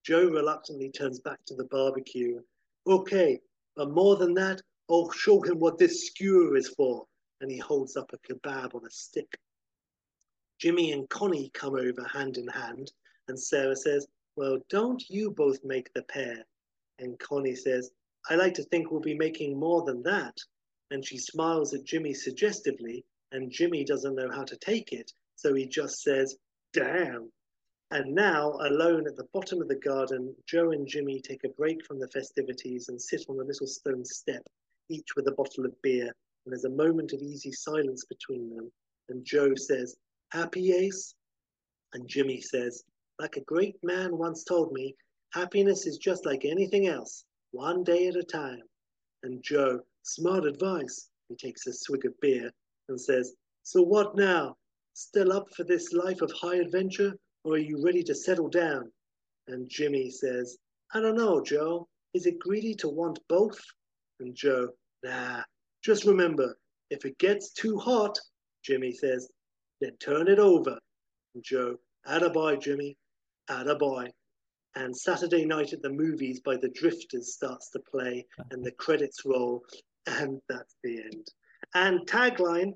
Joe 0.05 0.28
reluctantly 0.28 0.90
turns 0.90 1.20
back 1.20 1.39
to 1.47 1.55
the 1.55 1.65
barbecue. 1.65 2.40
Okay, 2.86 3.40
but 3.77 3.90
more 3.90 4.16
than 4.16 4.35
that, 4.35 4.60
I'll 4.90 5.10
show 5.10 5.40
him 5.40 5.59
what 5.59 5.78
this 5.78 6.06
skewer 6.06 6.56
is 6.56 6.69
for. 6.69 7.06
And 7.40 7.51
he 7.51 7.59
holds 7.59 7.97
up 7.97 8.10
a 8.12 8.19
kebab 8.19 8.74
on 8.74 8.86
a 8.86 8.90
stick. 8.90 9.39
Jimmy 10.59 10.93
and 10.93 11.09
Connie 11.09 11.51
come 11.55 11.77
over 11.77 12.05
hand 12.05 12.36
in 12.36 12.48
hand, 12.48 12.90
and 13.28 13.39
Sarah 13.39 13.77
says, 13.77 14.06
Well, 14.36 14.59
don't 14.69 15.02
you 15.09 15.31
both 15.31 15.60
make 15.65 15.93
the 15.94 16.02
pair? 16.02 16.44
And 16.98 17.19
Connie 17.19 17.55
says, 17.55 17.90
I 18.30 18.34
like 18.34 18.55
to 18.55 18.62
think 18.64 18.90
we'll 18.90 19.00
be 19.00 19.14
making 19.14 19.59
more 19.59 19.82
than 19.84 20.02
that. 20.02 20.36
And 20.90 21.05
she 21.05 21.18
smiles 21.18 21.72
at 21.72 21.84
Jimmy 21.84 22.12
suggestively, 22.12 23.05
and 23.32 23.50
Jimmy 23.50 23.84
doesn't 23.84 24.14
know 24.14 24.30
how 24.30 24.44
to 24.44 24.56
take 24.56 24.92
it, 24.92 25.12
so 25.36 25.55
he 25.55 25.66
just 25.66 26.02
says, 26.02 26.36
Damn. 26.72 27.32
And 27.90 28.14
now, 28.14 28.52
alone 28.60 29.06
at 29.06 29.16
the 29.16 29.28
bottom 29.32 29.62
of 29.62 29.68
the 29.68 29.76
garden, 29.76 30.36
Joe 30.46 30.72
and 30.72 30.86
Jimmy 30.86 31.20
take 31.20 31.44
a 31.44 31.48
break 31.50 31.84
from 31.86 31.98
the 31.98 32.09
festivities 32.09 32.88
and 32.88 33.00
sit 33.00 33.24
on 33.28 33.40
a 33.40 33.44
little 33.44 33.66
stone 33.66 34.05
step, 34.05 34.42
each 34.90 35.16
with 35.16 35.26
a 35.26 35.32
bottle 35.32 35.64
of 35.64 35.80
beer. 35.80 36.12
And 36.44 36.52
there's 36.52 36.64
a 36.64 36.70
moment 36.70 37.14
of 37.14 37.22
easy 37.22 37.52
silence 37.52 38.05
between 38.05 38.55
them. 38.55 38.70
And 39.09 39.24
Joe 39.24 39.55
says, 39.55 39.96
Happy, 40.32 40.72
Ace? 40.72 41.14
And 41.94 42.06
Jimmy 42.06 42.42
says, 42.42 42.84
Like 43.18 43.36
a 43.36 43.44
great 43.44 43.76
man 43.82 44.18
once 44.18 44.44
told 44.44 44.72
me, 44.72 44.94
happiness 45.32 45.86
is 45.86 45.96
just 45.96 46.26
like 46.26 46.44
anything 46.44 46.86
else, 46.88 47.24
one 47.52 47.84
day 47.84 48.08
at 48.08 48.16
a 48.16 48.22
time. 48.22 48.62
And 49.22 49.42
Joe, 49.42 49.80
smart 50.02 50.44
advice. 50.46 51.08
He 51.28 51.36
takes 51.36 51.66
a 51.66 51.72
swig 51.72 52.04
of 52.06 52.18
beer 52.20 52.50
and 52.88 53.00
says, 53.00 53.34
So 53.62 53.82
what 53.82 54.16
now? 54.16 54.56
Still 54.94 55.32
up 55.32 55.46
for 55.54 55.64
this 55.64 55.92
life 55.92 56.22
of 56.22 56.32
high 56.32 56.56
adventure? 56.56 57.14
or 57.44 57.54
are 57.54 57.58
you 57.58 57.82
ready 57.82 58.02
to 58.02 58.14
settle 58.14 58.48
down? 58.48 58.90
And 59.46 59.68
Jimmy 59.70 60.10
says, 60.10 60.58
I 60.92 61.00
don't 61.00 61.16
know, 61.16 61.42
Joe. 61.42 61.88
Is 62.14 62.26
it 62.26 62.38
greedy 62.38 62.74
to 62.76 62.88
want 62.88 63.18
both? 63.28 63.58
And 64.20 64.34
Joe, 64.34 64.68
nah, 65.04 65.42
just 65.82 66.04
remember, 66.04 66.58
if 66.90 67.04
it 67.04 67.18
gets 67.18 67.52
too 67.52 67.78
hot, 67.78 68.18
Jimmy 68.62 68.92
says, 68.92 69.30
then 69.80 69.92
turn 70.00 70.28
it 70.28 70.38
over. 70.38 70.78
And 71.34 71.44
Joe, 71.44 71.76
attaboy, 72.06 72.60
Jimmy, 72.60 72.96
attaboy. 73.50 74.10
And 74.74 74.96
Saturday 74.96 75.44
night 75.44 75.72
at 75.72 75.82
the 75.82 75.90
movies 75.90 76.40
by 76.40 76.56
the 76.56 76.68
Drifters 76.68 77.34
starts 77.34 77.70
to 77.70 77.80
play 77.80 78.26
and 78.50 78.64
the 78.64 78.72
credits 78.72 79.24
roll, 79.24 79.64
and 80.06 80.40
that's 80.48 80.76
the 80.84 81.00
end. 81.02 81.26
And 81.74 82.06
tagline, 82.06 82.72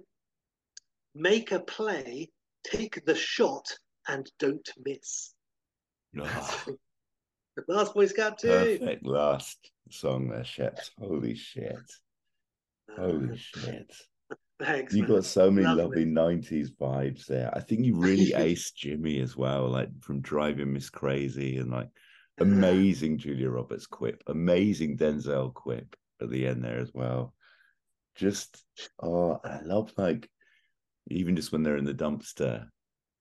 make 1.14 1.52
a 1.52 1.60
play, 1.60 2.30
take 2.64 3.04
the 3.04 3.14
shot, 3.14 3.66
and 4.08 4.30
don't 4.38 4.68
miss. 4.84 5.34
Oh, 7.56 7.64
Last 7.68 7.92
Boy 7.94 8.06
Scout 8.06 8.38
too. 8.38 8.48
perfect 8.48 9.04
last 9.04 9.70
song 9.90 10.28
there, 10.28 10.40
Sheps. 10.40 10.90
Holy 10.98 11.34
shit. 11.34 11.76
Ah. 12.90 12.94
Holy 12.96 13.36
shit. 13.36 13.92
Thanks, 14.62 14.94
You 14.94 15.02
man. 15.02 15.10
got 15.10 15.24
so 15.24 15.50
many 15.50 15.66
Lovely. 15.66 15.82
lovely 15.82 16.04
'90s 16.06 16.68
vibes 16.76 17.26
there. 17.26 17.50
I 17.54 17.60
think 17.60 17.84
you 17.84 17.96
really 17.96 18.32
aced 18.36 18.74
Jimmy 18.74 19.20
as 19.20 19.36
well, 19.36 19.68
like 19.68 19.88
from 20.00 20.20
Driving 20.20 20.72
Miss 20.72 20.90
Crazy, 20.90 21.56
and 21.58 21.70
like 21.70 21.88
amazing 22.38 23.18
Julia 23.18 23.50
Roberts 23.50 23.86
quip, 23.86 24.22
amazing 24.26 24.96
Denzel 24.96 25.52
quip 25.52 25.96
at 26.20 26.30
the 26.30 26.46
end 26.46 26.64
there 26.64 26.78
as 26.78 26.92
well. 26.94 27.34
Just 28.14 28.64
oh, 29.02 29.40
I 29.44 29.60
love 29.62 29.92
like 29.96 30.28
even 31.08 31.34
just 31.34 31.50
when 31.50 31.62
they're 31.62 31.76
in 31.76 31.84
the 31.84 31.94
dumpster 31.94 32.68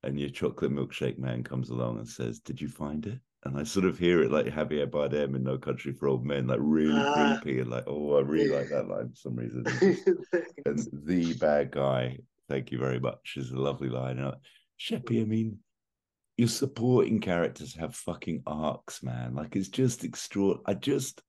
and 0.03 0.19
your 0.19 0.29
chocolate 0.29 0.71
milkshake 0.71 1.17
man 1.17 1.43
comes 1.43 1.69
along 1.69 1.97
and 1.97 2.07
says, 2.07 2.39
"Did 2.39 2.61
you 2.61 2.67
find 2.67 3.05
it?" 3.07 3.19
And 3.43 3.57
I 3.57 3.63
sort 3.63 3.85
of 3.85 3.97
hear 3.97 4.21
it 4.21 4.31
like 4.31 4.45
Javier 4.45 4.87
Bardem 4.87 5.35
in 5.35 5.43
No 5.43 5.57
Country 5.57 5.93
for 5.93 6.07
Old 6.07 6.23
Men, 6.25 6.45
like 6.47 6.59
really 6.61 6.93
Ah. 6.95 7.39
creepy 7.41 7.59
and 7.59 7.71
like, 7.71 7.85
oh, 7.87 8.15
I 8.17 8.21
really 8.21 8.55
like 8.55 8.69
that 8.69 8.87
line 8.87 9.09
for 9.09 9.15
some 9.15 9.35
reason. 9.35 9.63
And 10.65 10.87
the 11.05 11.33
bad 11.39 11.71
guy, 11.71 12.19
thank 12.47 12.71
you 12.71 12.77
very 12.77 12.99
much, 12.99 13.33
is 13.37 13.51
a 13.51 13.57
lovely 13.57 13.89
line. 13.89 14.17
And, 14.19 14.27
like, 14.27 14.37
Sheppy, 14.79 15.21
I 15.21 15.25
mean, 15.25 15.57
your 16.37 16.47
supporting 16.49 17.19
characters 17.19 17.75
have 17.75 17.95
fucking 17.95 18.43
arcs, 18.45 19.01
man. 19.03 19.33
Like 19.35 19.55
it's 19.55 19.69
just 19.69 20.03
extraordinary. 20.03 20.63
I 20.67 20.73
just, 20.75 21.21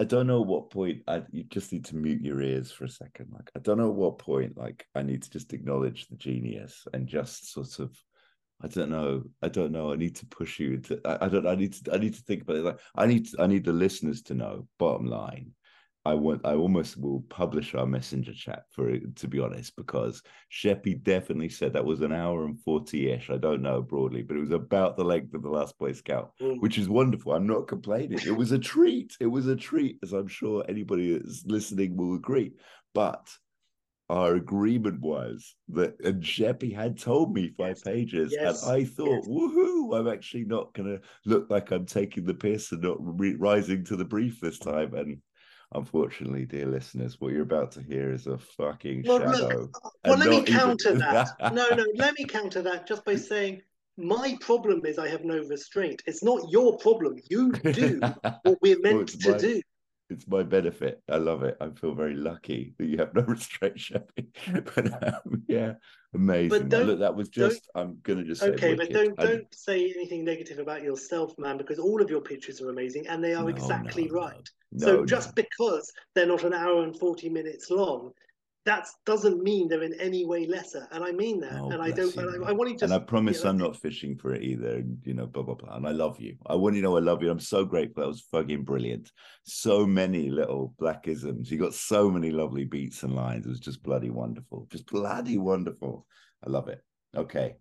I 0.00 0.04
don't 0.04 0.26
know 0.28 0.42
what 0.42 0.70
point. 0.70 1.02
I 1.08 1.22
you 1.32 1.44
just 1.44 1.72
need 1.72 1.84
to 1.86 1.96
mute 1.96 2.22
your 2.22 2.40
ears 2.40 2.70
for 2.70 2.84
a 2.84 2.88
second. 2.88 3.28
Like 3.32 3.50
I 3.56 3.58
don't 3.60 3.78
know 3.78 3.90
what 3.90 4.18
point. 4.18 4.56
Like 4.56 4.86
I 4.94 5.02
need 5.02 5.22
to 5.22 5.30
just 5.30 5.52
acknowledge 5.52 6.06
the 6.06 6.16
genius 6.16 6.86
and 6.92 7.08
just 7.08 7.52
sort 7.52 7.78
of. 7.80 7.96
I 8.60 8.66
don't 8.68 8.90
know. 8.90 9.22
I 9.40 9.48
don't 9.48 9.70
know. 9.72 9.92
I 9.92 9.96
need 9.96 10.16
to 10.16 10.26
push 10.26 10.58
you 10.58 10.78
to. 10.78 11.00
I, 11.04 11.26
I 11.26 11.28
don't. 11.28 11.46
I 11.46 11.54
need 11.54 11.74
to. 11.74 11.94
I 11.94 11.98
need 11.98 12.14
to 12.14 12.22
think 12.22 12.42
about 12.42 12.56
it. 12.56 12.64
Like 12.64 12.80
I 12.96 13.06
need. 13.06 13.28
I 13.38 13.46
need 13.46 13.64
the 13.64 13.72
listeners 13.72 14.22
to 14.22 14.34
know. 14.34 14.66
Bottom 14.78 15.06
line, 15.06 15.52
I 16.04 16.14
want. 16.14 16.40
I 16.44 16.54
almost 16.54 16.96
will 16.96 17.20
publish 17.28 17.76
our 17.76 17.86
messenger 17.86 18.32
chat 18.34 18.64
for 18.72 18.90
it. 18.90 19.14
To 19.14 19.28
be 19.28 19.38
honest, 19.38 19.76
because 19.76 20.22
Sheppy 20.50 21.00
definitely 21.00 21.50
said 21.50 21.72
that 21.72 21.84
was 21.84 22.00
an 22.00 22.12
hour 22.12 22.46
and 22.46 22.60
forty 22.60 23.10
ish. 23.12 23.30
I 23.30 23.36
don't 23.36 23.62
know 23.62 23.80
broadly, 23.80 24.22
but 24.22 24.36
it 24.36 24.40
was 24.40 24.50
about 24.50 24.96
the 24.96 25.04
length 25.04 25.34
of 25.34 25.42
the 25.42 25.50
Last 25.50 25.78
Boy 25.78 25.92
Scout, 25.92 26.32
Mm. 26.42 26.60
which 26.60 26.78
is 26.78 26.88
wonderful. 26.88 27.32
I'm 27.34 27.46
not 27.46 27.68
complaining. 27.68 28.18
It 28.26 28.36
was 28.36 28.50
a 28.50 28.58
treat. 28.58 29.16
It 29.20 29.26
was 29.26 29.46
a 29.46 29.54
treat, 29.54 29.98
as 30.02 30.12
I'm 30.12 30.26
sure 30.28 30.64
anybody 30.68 31.16
that's 31.16 31.44
listening 31.46 31.96
will 31.96 32.16
agree. 32.16 32.54
But 32.92 33.28
our 34.10 34.34
agreement 34.36 35.00
was 35.00 35.54
that, 35.68 35.94
and 36.02 36.22
Sheppy 36.22 36.74
had 36.74 36.98
told 36.98 37.34
me 37.34 37.48
five 37.58 37.76
Yes. 37.76 37.82
pages, 37.82 38.32
Yes. 38.38 38.62
and 38.62 38.72
I 38.72 38.84
thought, 38.84 39.24
Yes. 39.24 39.28
woohoo, 39.28 39.98
I'm 39.98 40.08
actually 40.08 40.44
not 40.44 40.72
going 40.74 40.88
to 40.96 41.00
look 41.26 41.50
like 41.50 41.70
I'm 41.70 41.84
taking 41.86 42.24
the 42.24 42.34
piss 42.34 42.72
and 42.72 42.82
not 42.82 42.96
re- 43.00 43.34
rising 43.36 43.84
to 43.84 43.96
the 43.96 44.04
brief 44.06 44.40
this 44.40 44.58
time. 44.58 44.94
And 44.94 45.18
unfortunately, 45.74 46.46
dear 46.46 46.66
listeners, 46.66 47.20
what 47.20 47.32
you're 47.32 47.42
about 47.42 47.70
to 47.72 47.82
hear 47.82 48.10
is 48.12 48.26
a 48.26 48.38
fucking 48.38 49.04
Well, 49.06 49.18
look, 49.18 49.34
shadow. 49.36 49.70
Well, 50.04 50.16
let 50.18 50.28
me 50.30 50.38
not 50.38 50.48
even- 50.48 50.58
counter 50.60 50.94
that. 50.94 51.28
No, 51.52 51.68
no, 51.70 51.84
let 51.96 52.14
me 52.18 52.24
counter 52.24 52.62
that 52.62 52.86
just 52.86 53.04
by 53.04 53.16
saying 53.16 53.60
my 53.98 54.38
problem 54.40 54.86
is 54.86 54.98
I 54.98 55.08
have 55.08 55.24
no 55.24 55.42
restraint. 55.48 56.02
It's 56.06 56.22
not 56.22 56.40
your 56.50 56.78
problem. 56.78 57.16
You 57.28 57.52
do 57.52 58.00
what 58.44 58.58
we're 58.62 58.80
meant 58.80 59.02
it's 59.02 59.16
to 59.18 59.32
my- 59.32 59.38
do. 59.38 59.60
It's 60.10 60.26
my 60.26 60.42
benefit. 60.42 61.02
I 61.08 61.16
love 61.16 61.42
it. 61.42 61.56
I 61.60 61.68
feel 61.70 61.94
very 61.94 62.14
lucky 62.14 62.74
that 62.78 62.86
you 62.86 62.98
have 62.98 63.14
no 63.14 63.22
restraint, 63.28 63.76
Sheppy. 63.78 64.26
But 64.74 65.02
um, 65.02 65.42
yeah, 65.48 65.74
amazing. 66.14 66.68
don't- 66.68 66.86
Look, 66.86 67.00
that 67.00 67.14
was 67.14 67.28
just. 67.28 67.68
I'm 67.74 67.98
gonna 68.02 68.24
just 68.24 68.40
say 68.40 68.50
Okay, 68.50 68.74
but 68.74 68.88
wicked. 68.88 68.94
don't 68.94 69.16
don't 69.18 69.54
say 69.54 69.90
anything 69.94 70.24
negative 70.24 70.58
about 70.58 70.82
yourself, 70.82 71.38
man, 71.38 71.58
because 71.58 71.78
all 71.78 72.00
of 72.02 72.10
your 72.10 72.20
pictures 72.20 72.60
are 72.60 72.70
amazing 72.70 73.06
and 73.08 73.22
they 73.22 73.34
are 73.34 73.42
No, 73.42 73.48
exactly 73.48 74.08
no, 74.08 74.14
right. 74.20 74.50
No, 74.72 74.86
so 74.86 75.04
just 75.04 75.34
because 75.34 75.92
they're 76.14 76.26
not 76.26 76.44
an 76.44 76.52
hour 76.54 76.82
and 76.84 76.98
40 76.98 77.28
minutes 77.30 77.70
long, 77.70 78.12
that 78.64 78.86
doesn't 79.06 79.42
mean 79.42 79.68
they're 79.68 79.82
in 79.82 79.98
any 80.00 80.26
way 80.26 80.46
lesser. 80.46 80.86
And 80.92 81.02
I 81.02 81.12
mean 81.12 81.40
that. 81.40 81.60
Oh, 81.60 81.70
and 81.70 81.80
I 81.80 81.90
don't 81.90 82.14
you, 82.14 82.28
and 82.28 82.44
I. 82.44 82.48
I 82.48 82.52
want 82.52 82.78
to 82.78 82.84
and 82.84 82.92
I 82.92 82.98
promise 82.98 83.42
yeah, 83.42 83.50
I'm 83.50 83.56
not 83.58 83.76
fishing 83.76 84.16
for 84.16 84.34
it 84.34 84.42
either. 84.42 84.76
And 84.76 84.98
you 85.04 85.14
know, 85.14 85.26
blah 85.26 85.42
blah 85.42 85.54
blah. 85.54 85.76
And 85.76 85.86
I 85.86 85.92
love 85.92 86.20
you. 86.20 86.36
I 86.46 86.54
want 86.54 86.74
you 86.76 86.82
to 86.82 86.88
know 86.88 86.96
I 86.96 87.00
love 87.00 87.22
you. 87.22 87.30
I'm 87.30 87.40
so 87.40 87.64
grateful. 87.64 88.02
That 88.02 88.08
was 88.08 88.26
fucking 88.30 88.64
brilliant. 88.64 89.10
So 89.44 89.86
many 89.86 90.28
little 90.28 90.74
blackisms. 90.80 91.50
You 91.50 91.58
got 91.58 91.74
so 91.74 92.10
many 92.10 92.30
lovely 92.30 92.64
beats 92.64 93.02
and 93.04 93.14
lines. 93.14 93.46
It 93.46 93.50
was 93.50 93.60
just 93.60 93.82
bloody 93.82 94.10
wonderful. 94.10 94.66
Just 94.70 94.86
bloody 94.90 95.38
wonderful. 95.38 96.06
I 96.46 96.50
love 96.50 96.68
it. 96.68 96.82
Okay. 97.16 97.56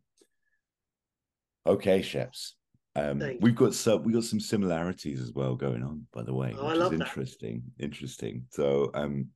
Okay, 1.65 1.99
Sheps. 2.02 2.53
Um, 2.95 3.22
we've 3.41 3.56
got 3.56 3.76
some 3.76 4.03
we 4.03 4.11
got 4.11 4.24
some 4.24 4.40
similarities 4.40 5.22
as 5.22 5.31
well 5.31 5.55
going 5.55 5.84
on, 5.84 6.07
by 6.12 6.23
the 6.23 6.34
way, 6.34 6.55
Oh, 6.57 6.65
I 6.65 6.72
which 6.72 6.80
love 6.80 6.94
is 6.94 6.99
that. 6.99 7.07
interesting. 7.07 7.63
Interesting. 7.80 8.46
So 8.52 8.89
um 8.96 9.28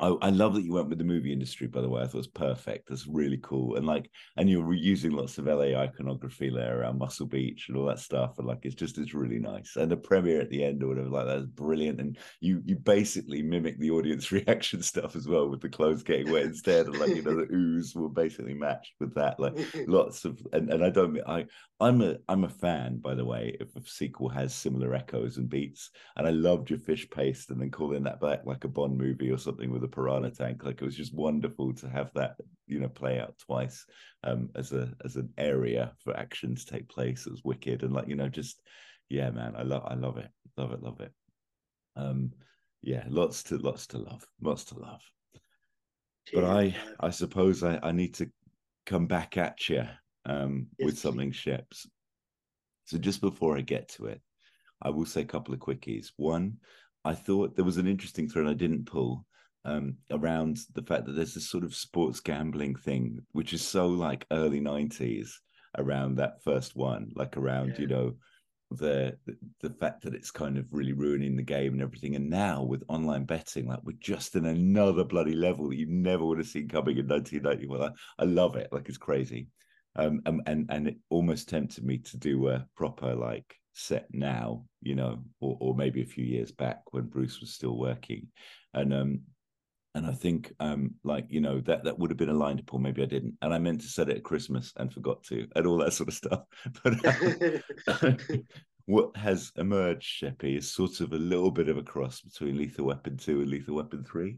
I, 0.00 0.08
I 0.22 0.30
love 0.30 0.54
that 0.54 0.64
you 0.64 0.72
went 0.72 0.88
with 0.88 0.98
the 0.98 1.04
movie 1.04 1.32
industry, 1.32 1.66
by 1.66 1.80
the 1.80 1.88
way. 1.88 2.02
I 2.02 2.04
thought 2.06 2.14
it 2.14 2.16
was 2.18 2.26
perfect. 2.28 2.88
That's 2.88 3.06
really 3.06 3.38
cool. 3.42 3.76
And 3.76 3.86
like, 3.86 4.10
and 4.36 4.48
you're 4.48 4.72
using 4.72 5.12
lots 5.12 5.38
of 5.38 5.46
LA 5.46 5.78
iconography 5.78 6.50
there 6.50 6.80
around 6.80 6.98
Muscle 6.98 7.26
Beach 7.26 7.66
and 7.68 7.76
all 7.76 7.86
that 7.86 7.98
stuff. 7.98 8.38
And 8.38 8.46
like, 8.46 8.60
it's 8.62 8.74
just, 8.74 8.98
it's 8.98 9.14
really 9.14 9.38
nice. 9.38 9.76
And 9.76 9.90
the 9.90 9.96
premiere 9.96 10.40
at 10.40 10.50
the 10.50 10.64
end 10.64 10.82
or 10.82 10.88
whatever, 10.88 11.08
like 11.08 11.26
that 11.26 11.38
is 11.38 11.46
brilliant. 11.46 12.00
And 12.00 12.18
you, 12.40 12.62
you 12.64 12.76
basically 12.76 13.42
mimic 13.42 13.78
the 13.78 13.90
audience 13.90 14.32
reaction 14.32 14.82
stuff 14.82 15.16
as 15.16 15.28
well 15.28 15.48
with 15.48 15.60
the 15.60 15.68
clothes 15.68 16.02
getting 16.02 16.32
wet 16.32 16.44
instead. 16.44 16.86
And 16.86 16.98
like, 16.98 17.14
you 17.14 17.22
know, 17.22 17.36
the 17.36 17.48
ooze 17.52 17.94
will 17.94 18.08
basically 18.08 18.54
match 18.54 18.94
with 19.00 19.14
that. 19.14 19.38
Like, 19.38 19.58
lots 19.86 20.24
of 20.24 20.40
and, 20.52 20.70
and 20.72 20.84
I 20.84 20.90
don't 20.90 21.18
I 21.26 21.46
I'm 21.80 22.02
a 22.02 22.16
I'm 22.28 22.44
a 22.44 22.48
fan 22.48 22.98
by 22.98 23.14
the 23.14 23.24
way 23.24 23.56
if 23.60 23.74
a 23.76 23.82
sequel 23.88 24.28
has 24.28 24.54
similar 24.54 24.94
echoes 24.94 25.36
and 25.36 25.48
beats 25.48 25.90
and 26.16 26.26
I 26.26 26.30
loved 26.30 26.70
your 26.70 26.78
fish 26.78 27.08
paste 27.10 27.50
and 27.50 27.60
then 27.60 27.70
calling 27.70 28.04
that 28.04 28.20
back 28.20 28.40
like 28.44 28.64
a 28.64 28.68
Bond 28.68 28.96
movie 28.96 29.30
or 29.30 29.38
something 29.38 29.70
with 29.70 29.84
a 29.84 29.88
piranha 29.90 30.30
tank 30.30 30.64
like 30.64 30.80
it 30.80 30.84
was 30.84 30.96
just 30.96 31.14
wonderful 31.14 31.72
to 31.74 31.88
have 31.88 32.12
that 32.14 32.36
you 32.66 32.80
know 32.80 32.88
play 32.88 33.20
out 33.20 33.36
twice 33.38 33.84
um 34.24 34.48
as 34.54 34.72
a 34.72 34.92
as 35.04 35.16
an 35.16 35.28
area 35.38 35.92
for 36.02 36.16
action 36.16 36.54
to 36.54 36.64
take 36.66 36.88
place 36.88 37.26
it 37.26 37.30
was 37.30 37.44
wicked 37.44 37.82
and 37.82 37.92
like 37.92 38.08
you 38.08 38.16
know 38.16 38.28
just 38.28 38.60
yeah 39.08 39.30
man 39.30 39.54
I 39.56 39.62
love 39.62 39.84
I 39.86 39.94
love 39.94 40.18
it 40.18 40.30
love 40.56 40.72
it 40.72 40.82
love 40.82 41.00
it 41.00 41.12
um 41.96 42.32
yeah 42.82 43.04
lots 43.08 43.42
to 43.44 43.58
lots 43.58 43.86
to 43.88 43.98
love 43.98 44.24
lots 44.40 44.64
to 44.66 44.78
love 44.78 45.02
but 46.32 46.44
I 46.44 46.62
man. 46.62 46.74
I 47.00 47.10
suppose 47.10 47.62
I, 47.64 47.78
I 47.82 47.92
need 47.92 48.14
to 48.14 48.30
come 48.86 49.06
back 49.06 49.36
at 49.36 49.68
you 49.68 49.84
um, 50.26 50.68
Yes, 50.78 50.86
with 50.86 50.94
please. 50.94 51.00
something 51.02 51.32
ships. 51.32 51.88
So 52.84 52.98
just 52.98 53.20
before 53.20 53.56
I 53.56 53.62
get 53.62 53.88
to 53.90 54.06
it, 54.06 54.20
I 54.82 54.90
will 54.90 55.06
say 55.06 55.22
a 55.22 55.26
couple 55.26 55.54
of 55.54 55.60
quickies. 55.60 56.08
One, 56.16 56.58
I 57.04 57.14
thought 57.14 57.56
there 57.56 57.64
was 57.64 57.78
an 57.78 57.86
interesting 57.86 58.28
thread 58.28 58.46
I 58.46 58.54
didn't 58.54 58.86
pull 58.86 59.26
um, 59.64 59.96
around 60.10 60.58
the 60.74 60.82
fact 60.82 61.06
that 61.06 61.12
there's 61.12 61.34
this 61.34 61.48
sort 61.48 61.64
of 61.64 61.74
sports 61.74 62.20
gambling 62.20 62.76
thing, 62.76 63.20
which 63.32 63.52
is 63.52 63.66
so 63.66 63.86
like 63.86 64.26
early 64.30 64.60
'90s 64.60 65.32
around 65.78 66.16
that 66.16 66.42
first 66.42 66.76
one, 66.76 67.10
like 67.14 67.36
around 67.36 67.74
you 67.78 67.86
know 67.86 68.14
the, 68.70 69.16
the 69.60 69.70
fact 69.70 70.02
that 70.02 70.14
it's 70.14 70.30
kind 70.30 70.56
of 70.56 70.72
really 70.72 70.92
ruining 70.92 71.36
the 71.36 71.42
game 71.42 71.72
and 71.72 71.82
everything. 71.82 72.14
And 72.14 72.30
now 72.30 72.62
with 72.62 72.84
online 72.88 73.24
betting, 73.24 73.66
like 73.66 73.80
we're 73.82 73.96
just 74.00 74.36
in 74.36 74.46
another 74.46 75.04
bloody 75.04 75.34
level 75.34 75.68
that 75.68 75.76
you 75.76 75.86
never 75.86 76.24
would 76.24 76.38
have 76.38 76.46
seen 76.46 76.68
coming 76.68 76.98
in 76.98 77.08
1991. 77.08 77.82
I, 77.82 78.22
I 78.22 78.26
love 78.26 78.56
it, 78.56 78.68
like 78.72 78.88
it's 78.88 78.98
crazy. 78.98 79.48
Um, 79.96 80.22
and, 80.24 80.40
and 80.46 80.66
and 80.70 80.86
it 80.86 80.96
almost 81.08 81.48
tempted 81.48 81.84
me 81.84 81.98
to 81.98 82.16
do 82.16 82.48
a 82.48 82.64
proper 82.76 83.14
like 83.16 83.56
set 83.72 84.06
now, 84.12 84.64
you 84.82 84.94
know, 84.94 85.24
or 85.40 85.56
or 85.60 85.74
maybe 85.74 86.02
a 86.02 86.06
few 86.06 86.24
years 86.24 86.52
back 86.52 86.80
when 86.92 87.06
Bruce 87.06 87.40
was 87.40 87.52
still 87.52 87.76
working, 87.76 88.28
and 88.72 88.94
um, 88.94 89.20
and 89.94 90.06
I 90.06 90.12
think 90.12 90.52
um, 90.60 90.94
like 91.02 91.26
you 91.28 91.40
know 91.40 91.60
that 91.62 91.84
that 91.84 91.98
would 91.98 92.10
have 92.10 92.16
been 92.16 92.28
a 92.28 92.34
line 92.34 92.56
to 92.56 92.62
pull. 92.62 92.78
Maybe 92.78 93.02
I 93.02 93.06
didn't, 93.06 93.36
and 93.42 93.52
I 93.52 93.58
meant 93.58 93.80
to 93.80 93.88
set 93.88 94.08
it 94.08 94.18
at 94.18 94.24
Christmas 94.24 94.72
and 94.76 94.92
forgot 94.92 95.22
to, 95.24 95.46
and 95.56 95.66
all 95.66 95.78
that 95.78 95.92
sort 95.92 96.08
of 96.08 96.14
stuff. 96.14 96.42
But 96.84 98.02
um, 98.02 98.16
what 98.86 99.16
has 99.16 99.52
emerged, 99.56 100.22
Sheppy, 100.22 100.56
is 100.58 100.72
sort 100.72 101.00
of 101.00 101.12
a 101.12 101.18
little 101.18 101.50
bit 101.50 101.68
of 101.68 101.76
a 101.76 101.82
cross 101.82 102.20
between 102.20 102.56
Lethal 102.56 102.86
Weapon 102.86 103.16
2 103.16 103.40
and 103.40 103.50
Lethal 103.50 103.76
Weapon 103.76 104.04
3. 104.04 104.36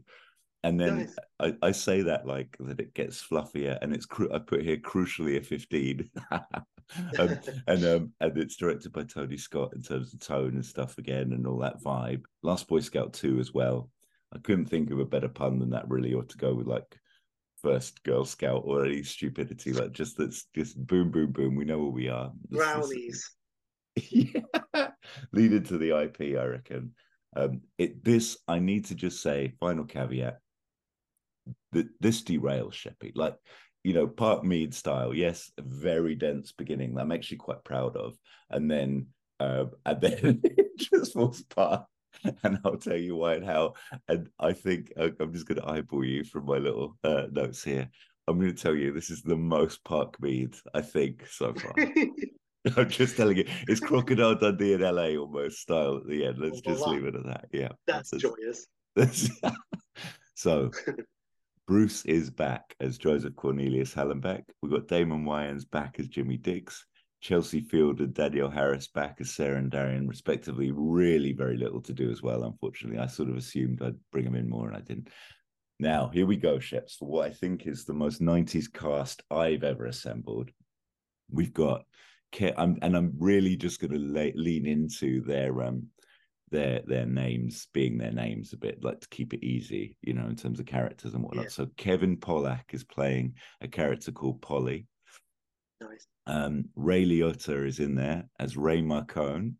And 0.63 0.79
then 0.79 0.97
Nice. 0.97 1.15
I, 1.61 1.67
I 1.67 1.71
say 1.71 2.01
that 2.03 2.25
like 2.25 2.55
that 2.59 2.79
it 2.79 2.93
gets 2.93 3.21
fluffier, 3.21 3.77
and 3.81 3.93
it's 3.93 4.05
cru- 4.05 4.33
I 4.33 4.39
put 4.39 4.63
here 4.63 4.77
crucially 4.77 5.37
a 5.37 5.41
15. 5.41 6.09
um, 6.31 7.39
and 7.67 7.85
um, 7.85 8.11
and 8.21 8.37
it's 8.37 8.55
directed 8.55 8.91
by 8.91 9.03
Tony 9.03 9.37
Scott 9.37 9.73
in 9.75 9.81
terms 9.81 10.13
of 10.13 10.19
tone 10.19 10.55
and 10.55 10.65
stuff 10.65 10.97
again, 10.97 11.33
and 11.33 11.45
all 11.45 11.59
that 11.59 11.81
vibe. 11.83 12.23
Last 12.41 12.67
Boy 12.67 12.79
Scout 12.79 13.13
2 13.13 13.39
as 13.39 13.53
well. 13.53 13.89
I 14.33 14.39
couldn't 14.39 14.65
think 14.65 14.91
of 14.91 14.99
a 14.99 15.05
better 15.05 15.29
pun 15.29 15.59
than 15.59 15.71
that, 15.71 15.89
really, 15.89 16.13
or 16.13 16.23
to 16.23 16.37
go 16.37 16.53
with 16.53 16.67
like 16.67 16.97
first 17.61 18.03
Girl 18.03 18.25
Scout 18.25 18.63
or 18.65 18.85
any 18.85 19.03
stupidity, 19.03 19.73
like 19.73 19.91
just 19.91 20.17
that's 20.17 20.47
just 20.55 20.77
boom, 20.85 21.11
boom, 21.11 21.31
boom. 21.31 21.55
We 21.55 21.65
know 21.65 21.79
where 21.79 21.91
we 21.91 22.09
are. 22.09 22.31
This 22.49 22.59
Brownies. 22.59 23.31
yeah. 24.09 24.89
lead 25.31 25.53
into 25.53 25.77
the 25.77 25.97
IP, 26.01 26.37
I 26.37 26.45
reckon. 26.45 26.93
Um, 27.35 27.61
it 27.77 28.03
this 28.03 28.37
I 28.47 28.59
need 28.59 28.85
to 28.85 28.95
just 28.95 29.21
say, 29.21 29.53
final 29.59 29.85
caveat 29.85 30.39
that 31.71 31.87
this 31.99 32.21
derails 32.21 32.73
Sheppy. 32.73 33.11
Like, 33.15 33.35
you 33.83 33.93
know, 33.93 34.07
Park 34.07 34.43
Mead 34.43 34.73
style, 34.73 35.13
yes, 35.13 35.51
a 35.57 35.61
very 35.61 36.15
dense 36.15 36.51
beginning 36.51 36.95
that 36.95 37.01
I'm 37.01 37.11
actually 37.11 37.37
quite 37.37 37.63
proud 37.63 37.95
of, 37.97 38.17
and 38.49 38.69
then 38.69 39.07
uh, 39.39 39.65
and 39.85 40.01
then 40.01 40.41
it 40.43 40.77
just 40.77 41.13
falls 41.13 41.41
apart. 41.41 41.85
and 42.43 42.59
I'll 42.65 42.77
tell 42.77 42.97
you 42.97 43.15
why 43.15 43.35
and 43.35 43.45
how. 43.45 43.73
And 44.07 44.29
I 44.39 44.53
think 44.53 44.91
uh, 44.97 45.09
I'm 45.19 45.33
just 45.33 45.45
going 45.47 45.59
to 45.61 45.67
eyeball 45.69 46.03
you 46.05 46.23
from 46.23 46.45
my 46.45 46.57
little 46.57 46.97
uh, 47.03 47.23
notes 47.31 47.63
here. 47.63 47.89
I'm 48.27 48.39
going 48.39 48.55
to 48.55 48.61
tell 48.61 48.75
you 48.75 48.91
this 48.93 49.09
is 49.09 49.21
the 49.21 49.35
most 49.35 49.83
Park 49.83 50.21
Mead 50.21 50.55
I 50.73 50.81
think 50.81 51.27
so 51.27 51.53
far. 51.53 51.73
I'm 52.77 52.89
just 52.89 53.17
telling 53.17 53.35
you, 53.37 53.45
it's 53.67 53.81
Crocodile 53.81 54.35
Dundee 54.35 54.73
in 54.73 54.81
LA 54.81 55.17
almost 55.19 55.57
style 55.59 55.97
at 55.97 56.07
the 56.07 56.25
end. 56.25 56.37
Let's 56.37 56.61
Well, 56.65 56.75
just 56.75 56.85
that- 56.85 56.91
leave 56.91 57.05
it 57.05 57.15
at 57.15 57.25
that. 57.25 57.45
Yeah, 57.51 57.69
That's 57.87 58.11
joyous. 58.11 58.67
that's- 58.95 59.29
so 60.35 60.71
Bruce 61.67 62.05
is 62.05 62.29
back 62.29 62.73
as 62.79 62.97
Joseph 62.97 63.35
Cornelius 63.35 63.93
Hallenbeck. 63.93 64.43
We've 64.61 64.71
got 64.71 64.87
Damon 64.87 65.25
Wayans 65.25 65.69
back 65.69 65.97
as 65.99 66.07
Jimmy 66.07 66.37
Dix. 66.37 66.85
Chelsea 67.23 67.61
Field 67.61 68.01
and 68.01 68.13
Danielle 68.13 68.49
Harris 68.49 68.89
back 68.89 69.17
as 69.21 69.33
Sarah 69.33 69.57
and 69.57 69.71
Darian, 69.71 70.09
respectively. 70.09 70.71
Really 70.71 71.31
very 71.31 71.55
little 71.55 71.81
to 71.83 71.93
do 71.93 72.11
as 72.11 72.21
well, 72.21 72.43
unfortunately. 72.43 72.99
I 72.99 73.07
sort 73.07 73.29
of 73.29 73.37
assumed 73.37 73.81
I'd 73.81 73.95
bring 74.11 74.25
them 74.25 74.35
in 74.35 74.49
more 74.49 74.67
and 74.67 74.75
I 74.75 74.81
didn't. 74.81 75.07
Now, 75.79 76.09
here 76.13 76.25
we 76.25 76.35
go, 76.35 76.57
Sheps, 76.57 76.97
for 76.97 77.07
what 77.07 77.25
I 77.25 77.33
think 77.33 77.65
is 77.65 77.85
the 77.85 77.93
most 77.93 78.21
90s 78.21 78.71
cast 78.71 79.23
I've 79.31 79.63
ever 79.63 79.85
assembled. 79.85 80.51
We've 81.31 81.53
got, 81.53 81.85
I'm, 82.57 82.77
and 82.81 82.95
I'm 82.95 83.13
really 83.17 83.55
just 83.55 83.79
going 83.79 83.93
to 83.93 83.99
le- 83.99 84.35
lean 84.35 84.65
into 84.65 85.23
their 85.23 85.63
um 85.63 85.87
their 86.51 86.81
their 86.85 87.05
names 87.05 87.67
being 87.73 87.97
their 87.97 88.11
names 88.11 88.51
a 88.51 88.57
bit, 88.57 88.83
like 88.83 88.99
to 88.99 89.07
keep 89.07 89.33
it 89.33 89.45
easy, 89.45 89.95
you 90.01 90.13
know, 90.13 90.25
in 90.25 90.35
terms 90.35 90.59
of 90.59 90.65
characters 90.65 91.13
and 91.13 91.23
whatnot. 91.23 91.45
Yeah. 91.45 91.49
So 91.49 91.67
Kevin 91.77 92.17
Pollak 92.17 92.73
is 92.73 92.83
playing 92.83 93.35
a 93.61 93.67
character 93.67 94.11
called 94.11 94.41
Polly. 94.41 94.87
Nice. 95.89 96.07
Um, 96.25 96.65
Ray 96.75 97.05
Liotta 97.05 97.67
is 97.67 97.79
in 97.79 97.95
there 97.95 98.29
as 98.39 98.57
Ray 98.57 98.81
Marcone. 98.81 99.55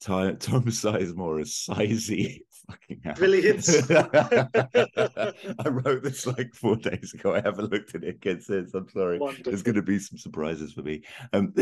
Ty- 0.00 0.32
Tom 0.40 0.64
Sizemore 0.64 1.40
as 1.40 1.52
Sizey. 1.52 2.40
Fucking 2.68 3.00
hell. 3.04 3.14
Brilliant. 3.14 3.64
I 3.90 5.68
wrote 5.68 6.02
this 6.02 6.26
like 6.26 6.52
four 6.52 6.74
days 6.74 7.14
ago. 7.14 7.32
I 7.34 7.40
haven't 7.40 7.70
looked 7.70 7.94
at 7.94 8.02
it 8.02 8.16
again 8.16 8.40
since. 8.40 8.74
I'm 8.74 8.88
sorry. 8.88 9.20
There's 9.44 9.62
going 9.62 9.76
to 9.76 9.82
be 9.82 10.00
some 10.00 10.18
surprises 10.18 10.72
for 10.72 10.82
me. 10.82 11.02
Um, 11.32 11.54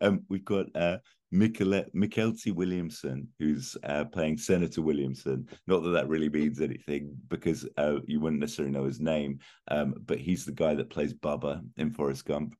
um, 0.00 0.24
we've 0.30 0.46
got 0.46 0.66
uh, 0.74 0.96
Mykelti 1.34 2.52
Williamson, 2.52 3.28
who's 3.38 3.76
uh, 3.84 4.04
playing 4.04 4.38
Senator 4.38 4.82
Williamson. 4.82 5.48
Not 5.66 5.82
that 5.82 5.90
that 5.90 6.08
really 6.08 6.28
means 6.28 6.60
anything 6.60 7.16
because 7.28 7.66
uh, 7.76 7.96
you 8.06 8.20
wouldn't 8.20 8.40
necessarily 8.40 8.72
know 8.72 8.84
his 8.84 9.00
name, 9.00 9.40
um, 9.68 9.94
but 10.06 10.18
he's 10.18 10.44
the 10.44 10.52
guy 10.52 10.74
that 10.74 10.90
plays 10.90 11.12
Bubba 11.12 11.62
in 11.76 11.90
Forrest 11.90 12.24
Gump. 12.24 12.54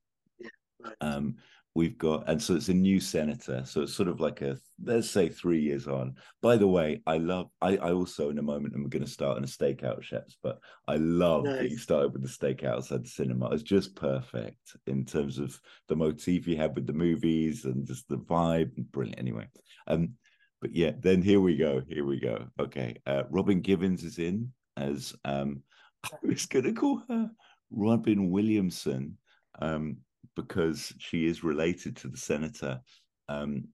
Right. 0.83 0.93
Um, 1.01 1.35
we've 1.75 1.97
got, 1.97 2.27
and 2.27 2.41
so 2.41 2.55
it's 2.55 2.69
a 2.69 2.73
new 2.73 3.01
senator. 3.01 3.61
So 3.65 3.81
it's 3.81 3.93
sort 3.93 4.07
of 4.07 4.21
like 4.21 4.41
a, 4.41 4.57
let's 4.83 5.09
say, 5.09 5.27
three 5.27 5.59
years 5.59 5.87
on. 5.87 6.15
By 6.41 6.55
the 6.55 6.67
way, 6.67 7.01
I 7.05 7.17
love, 7.17 7.49
I, 7.61 7.75
I 7.77 7.91
also 7.91 8.29
in 8.29 8.39
a 8.39 8.41
moment 8.43 8.73
i'm 8.73 8.87
going 8.87 9.03
to 9.03 9.11
start 9.11 9.37
on 9.37 9.43
a 9.43 9.47
steakout, 9.47 10.01
Sheps, 10.01 10.35
but 10.41 10.59
I 10.87 10.95
love 10.95 11.43
that 11.43 11.69
you 11.69 11.77
started 11.77 12.13
with 12.13 12.23
the 12.23 12.29
steakout 12.29 12.77
outside 12.77 13.03
the 13.03 13.09
cinema. 13.09 13.49
It's 13.51 13.61
just 13.61 13.95
perfect 13.95 14.77
in 14.87 15.05
terms 15.05 15.37
of 15.37 15.59
the 15.89 15.97
motif 15.97 16.47
you 16.47 16.55
had 16.55 16.75
with 16.75 16.87
the 16.87 16.93
movies 16.93 17.65
and 17.65 17.85
just 17.85 18.07
the 18.07 18.17
vibe. 18.17 18.71
Brilliant. 18.91 19.19
Anyway, 19.19 19.47
um, 19.87 20.13
but 20.61 20.73
yeah, 20.73 20.91
then 20.99 21.21
here 21.21 21.41
we 21.41 21.57
go. 21.57 21.81
Here 21.87 22.05
we 22.05 22.19
go. 22.19 22.45
Okay, 22.57 22.95
uh, 23.05 23.23
Robin 23.29 23.59
Givens 23.59 24.03
is 24.03 24.17
in 24.17 24.51
as 24.77 25.13
um, 25.25 25.61
I 26.05 26.15
was 26.23 26.45
going 26.45 26.65
to 26.65 26.73
call 26.73 27.03
her 27.09 27.29
Robin 27.69 28.29
Williamson 28.31 29.17
um, 29.59 29.97
because 30.35 30.93
she 30.99 31.25
is 31.25 31.43
related 31.43 31.95
to 31.97 32.07
the 32.07 32.17
senator. 32.17 32.79
Um, 33.27 33.69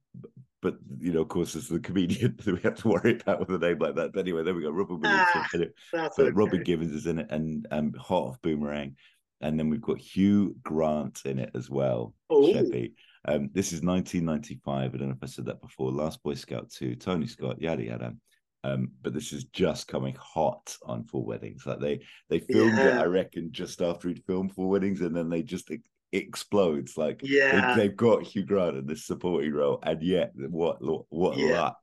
but 0.61 0.75
you 0.99 1.11
know, 1.11 1.21
of 1.21 1.29
course, 1.29 1.55
as 1.55 1.67
the 1.67 1.79
comedian, 1.79 2.37
we 2.45 2.59
have 2.61 2.75
to 2.75 2.89
worry 2.89 3.19
about 3.19 3.39
with 3.39 3.49
a 3.49 3.57
name 3.57 3.79
like 3.79 3.95
that. 3.95 4.13
But 4.13 4.19
anyway, 4.19 4.43
there 4.43 4.53
we 4.53 4.61
go. 4.61 4.69
Robin 4.69 4.99
Williamson. 4.99 5.71
Ah, 5.95 6.09
but 6.15 6.19
okay. 6.19 6.31
Robin 6.31 6.63
Givens 6.63 6.91
is 6.91 7.07
in 7.07 7.19
it, 7.19 7.27
and 7.31 7.67
um, 7.71 7.93
Hot 7.93 8.29
of 8.29 8.41
Boomerang, 8.41 8.95
and 9.41 9.59
then 9.59 9.69
we've 9.69 9.81
got 9.81 9.99
Hugh 9.99 10.55
Grant 10.63 11.23
in 11.25 11.39
it 11.39 11.51
as 11.55 11.69
well. 11.69 12.13
Oh, 12.29 12.41
Sheppy. 12.41 12.93
Um, 13.27 13.49
this 13.53 13.67
is 13.67 13.81
1995. 13.81 14.93
I 14.93 14.97
don't 14.97 15.09
know 15.09 15.13
if 15.13 15.23
I 15.23 15.27
said 15.27 15.45
that 15.45 15.61
before. 15.61 15.91
Last 15.91 16.23
Boy 16.23 16.33
Scout 16.33 16.71
2, 16.71 16.95
Tony 16.95 17.27
Scott, 17.27 17.61
yada 17.61 17.83
yada. 17.83 18.13
Um, 18.63 18.91
but 19.01 19.13
this 19.13 19.33
is 19.33 19.45
just 19.45 19.87
coming 19.87 20.15
hot 20.19 20.75
on 20.85 21.03
Four 21.03 21.25
Weddings. 21.25 21.65
Like 21.65 21.79
they 21.79 22.01
they 22.29 22.39
filmed 22.39 22.77
it, 22.77 22.93
I 22.93 23.05
reckon, 23.05 23.51
just 23.51 23.81
after 23.81 24.07
he'd 24.07 24.23
filmed 24.25 24.53
Four 24.53 24.69
Weddings, 24.69 25.01
and 25.01 25.15
then 25.15 25.29
they 25.29 25.41
just 25.41 25.67
explodes. 26.11 26.97
Like 26.97 27.21
yeah. 27.23 27.75
they, 27.75 27.83
have 27.83 27.95
got 27.95 28.23
Hugh 28.23 28.43
Grant 28.43 28.77
in 28.77 28.85
this 28.85 29.05
supporting 29.05 29.53
role, 29.53 29.79
and 29.83 30.01
yet 30.01 30.31
what 30.35 30.77
what 31.09 31.37
Yeah. 31.37 31.61
luck. 31.61 31.77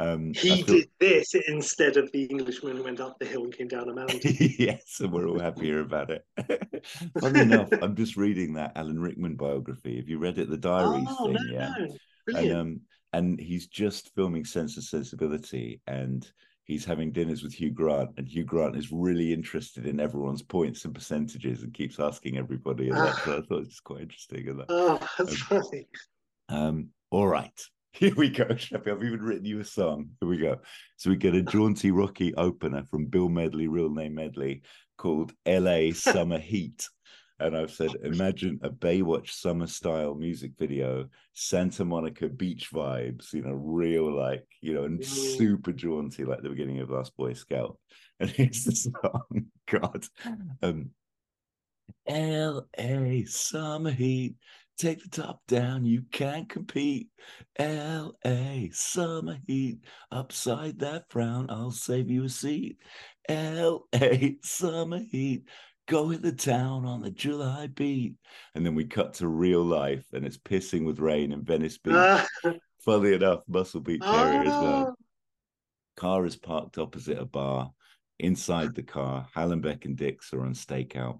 Um, 0.00 0.34
he 0.34 0.62
feel- 0.62 0.78
did 0.78 0.88
this 0.98 1.34
instead 1.46 1.96
of 1.96 2.10
the 2.12 2.24
Englishman 2.24 2.76
who 2.76 2.82
went 2.82 3.00
up 3.00 3.16
the 3.18 3.26
hill 3.26 3.44
and 3.44 3.56
came 3.56 3.68
down 3.68 3.88
a 3.88 3.94
mountain. 3.94 4.20
yes, 4.58 5.00
and 5.00 5.12
we're 5.12 5.28
all 5.28 5.38
happier 5.38 5.80
about 5.80 6.10
it. 6.10 6.26
Funny 7.20 7.40
enough, 7.40 7.68
I'm 7.80 7.94
just 7.94 8.16
reading 8.16 8.54
that 8.54 8.72
Alan 8.76 8.98
Rickman 8.98 9.36
biography. 9.36 9.96
Have 9.96 10.08
you 10.08 10.18
read 10.18 10.38
it? 10.38 10.50
The 10.50 10.56
Diaries 10.56 11.06
oh, 11.08 11.26
thing, 11.26 11.34
no, 11.34 11.52
yeah. 11.52 11.74
no. 11.78 12.38
And 12.38 12.52
um, 12.52 12.80
and 13.12 13.38
he's 13.38 13.68
just 13.68 14.12
filming 14.16 14.44
Sense 14.44 14.76
and 14.76 14.84
Sensibility, 14.84 15.80
and 15.86 16.28
he's 16.64 16.84
having 16.84 17.12
dinners 17.12 17.42
with 17.42 17.52
Hugh 17.52 17.70
Grant, 17.70 18.10
and 18.16 18.28
Hugh 18.28 18.44
Grant 18.44 18.76
is 18.76 18.90
really 18.90 19.32
interested 19.32 19.86
in 19.86 20.00
everyone's 20.00 20.42
points 20.42 20.84
and 20.84 20.94
percentages, 20.94 21.62
and 21.62 21.72
keeps 21.72 22.00
asking 22.00 22.36
everybody. 22.36 22.88
And 22.88 22.98
that, 22.98 23.16
so 23.16 23.38
I 23.38 23.40
thought 23.42 23.62
it 23.62 23.66
was 23.66 23.80
quite 23.80 24.02
interesting. 24.02 24.48
And 24.48 24.60
that. 24.60 24.66
oh, 24.68 24.98
that's 25.18 25.32
um, 25.50 25.62
funny. 25.62 25.86
Um, 26.48 26.88
all 27.10 27.28
right. 27.28 27.60
Here 27.92 28.14
we 28.16 28.28
go, 28.28 28.46
Sheppy. 28.46 28.90
I've 28.90 29.04
even 29.04 29.22
written 29.22 29.44
you 29.44 29.60
a 29.60 29.64
song. 29.64 30.10
Here 30.18 30.28
we 30.28 30.38
go. 30.38 30.58
So 30.96 31.10
we 31.10 31.16
get 31.16 31.36
a 31.36 31.42
jaunty 31.42 31.92
rocky 31.92 32.34
opener 32.34 32.82
from 32.90 33.06
Bill 33.06 33.28
Medley, 33.28 33.68
real 33.68 33.88
name 33.88 34.16
Medley, 34.16 34.62
called 34.98 35.32
LA 35.46 35.92
Summer 35.92 36.38
Heat. 36.38 36.88
And 37.40 37.56
I've 37.56 37.72
said, 37.72 37.96
imagine 38.04 38.60
a 38.62 38.70
Baywatch 38.70 39.30
summer 39.30 39.66
style 39.66 40.14
music 40.14 40.52
video, 40.56 41.08
Santa 41.32 41.84
Monica 41.84 42.28
beach 42.28 42.70
vibes, 42.72 43.32
you 43.32 43.42
know, 43.42 43.52
real 43.52 44.14
like, 44.14 44.46
you 44.60 44.72
know, 44.72 44.84
and 44.84 45.00
Mm. 45.00 45.04
super 45.04 45.72
jaunty 45.72 46.24
like 46.24 46.42
the 46.42 46.48
beginning 46.48 46.80
of 46.80 46.90
Last 46.90 47.16
Boy 47.16 47.32
Scout. 47.32 47.78
And 48.20 48.30
here's 48.30 48.62
the 48.62 48.72
song. 48.76 49.46
God. 49.68 50.06
Um, 50.62 50.90
LA 52.08 53.24
summer 53.26 53.90
heat. 53.90 54.36
Take 54.76 55.02
the 55.02 55.08
top 55.08 55.40
down, 55.46 55.84
you 55.84 56.02
can't 56.10 56.48
compete. 56.48 57.08
LA 57.58 58.66
summer 58.72 59.38
heat. 59.46 59.78
Upside 60.10 60.78
that 60.80 61.10
frown, 61.10 61.48
I'll 61.50 61.70
save 61.70 62.10
you 62.10 62.24
a 62.24 62.28
seat. 62.28 62.78
LA 63.28 64.30
summer 64.42 65.00
heat. 65.10 65.48
Go 65.86 66.10
in 66.10 66.22
the 66.22 66.32
town 66.32 66.86
on 66.86 67.02
the 67.02 67.10
July 67.10 67.66
beat. 67.66 68.14
And 68.54 68.64
then 68.64 68.74
we 68.74 68.84
cut 68.84 69.14
to 69.14 69.28
real 69.28 69.62
life 69.62 70.04
and 70.12 70.24
it's 70.24 70.38
pissing 70.38 70.86
with 70.86 70.98
rain 70.98 71.32
in 71.32 71.44
Venice 71.44 71.78
Beach. 71.78 71.94
Ah, 71.94 72.26
Funny 72.80 73.12
enough, 73.12 73.40
Muscle 73.48 73.80
Beach 73.80 74.02
area 74.02 74.40
as 74.40 74.46
well 74.46 74.86
ah, 74.88 75.04
car 75.96 76.24
is 76.24 76.36
parked 76.36 76.78
opposite 76.78 77.18
a 77.18 77.24
bar. 77.24 77.70
Inside 78.20 78.74
the 78.74 78.82
car, 78.82 79.26
Hallenbeck 79.36 79.84
and 79.84 79.96
Dix 79.96 80.32
are 80.32 80.42
on 80.42 80.54
stakeout. 80.54 81.18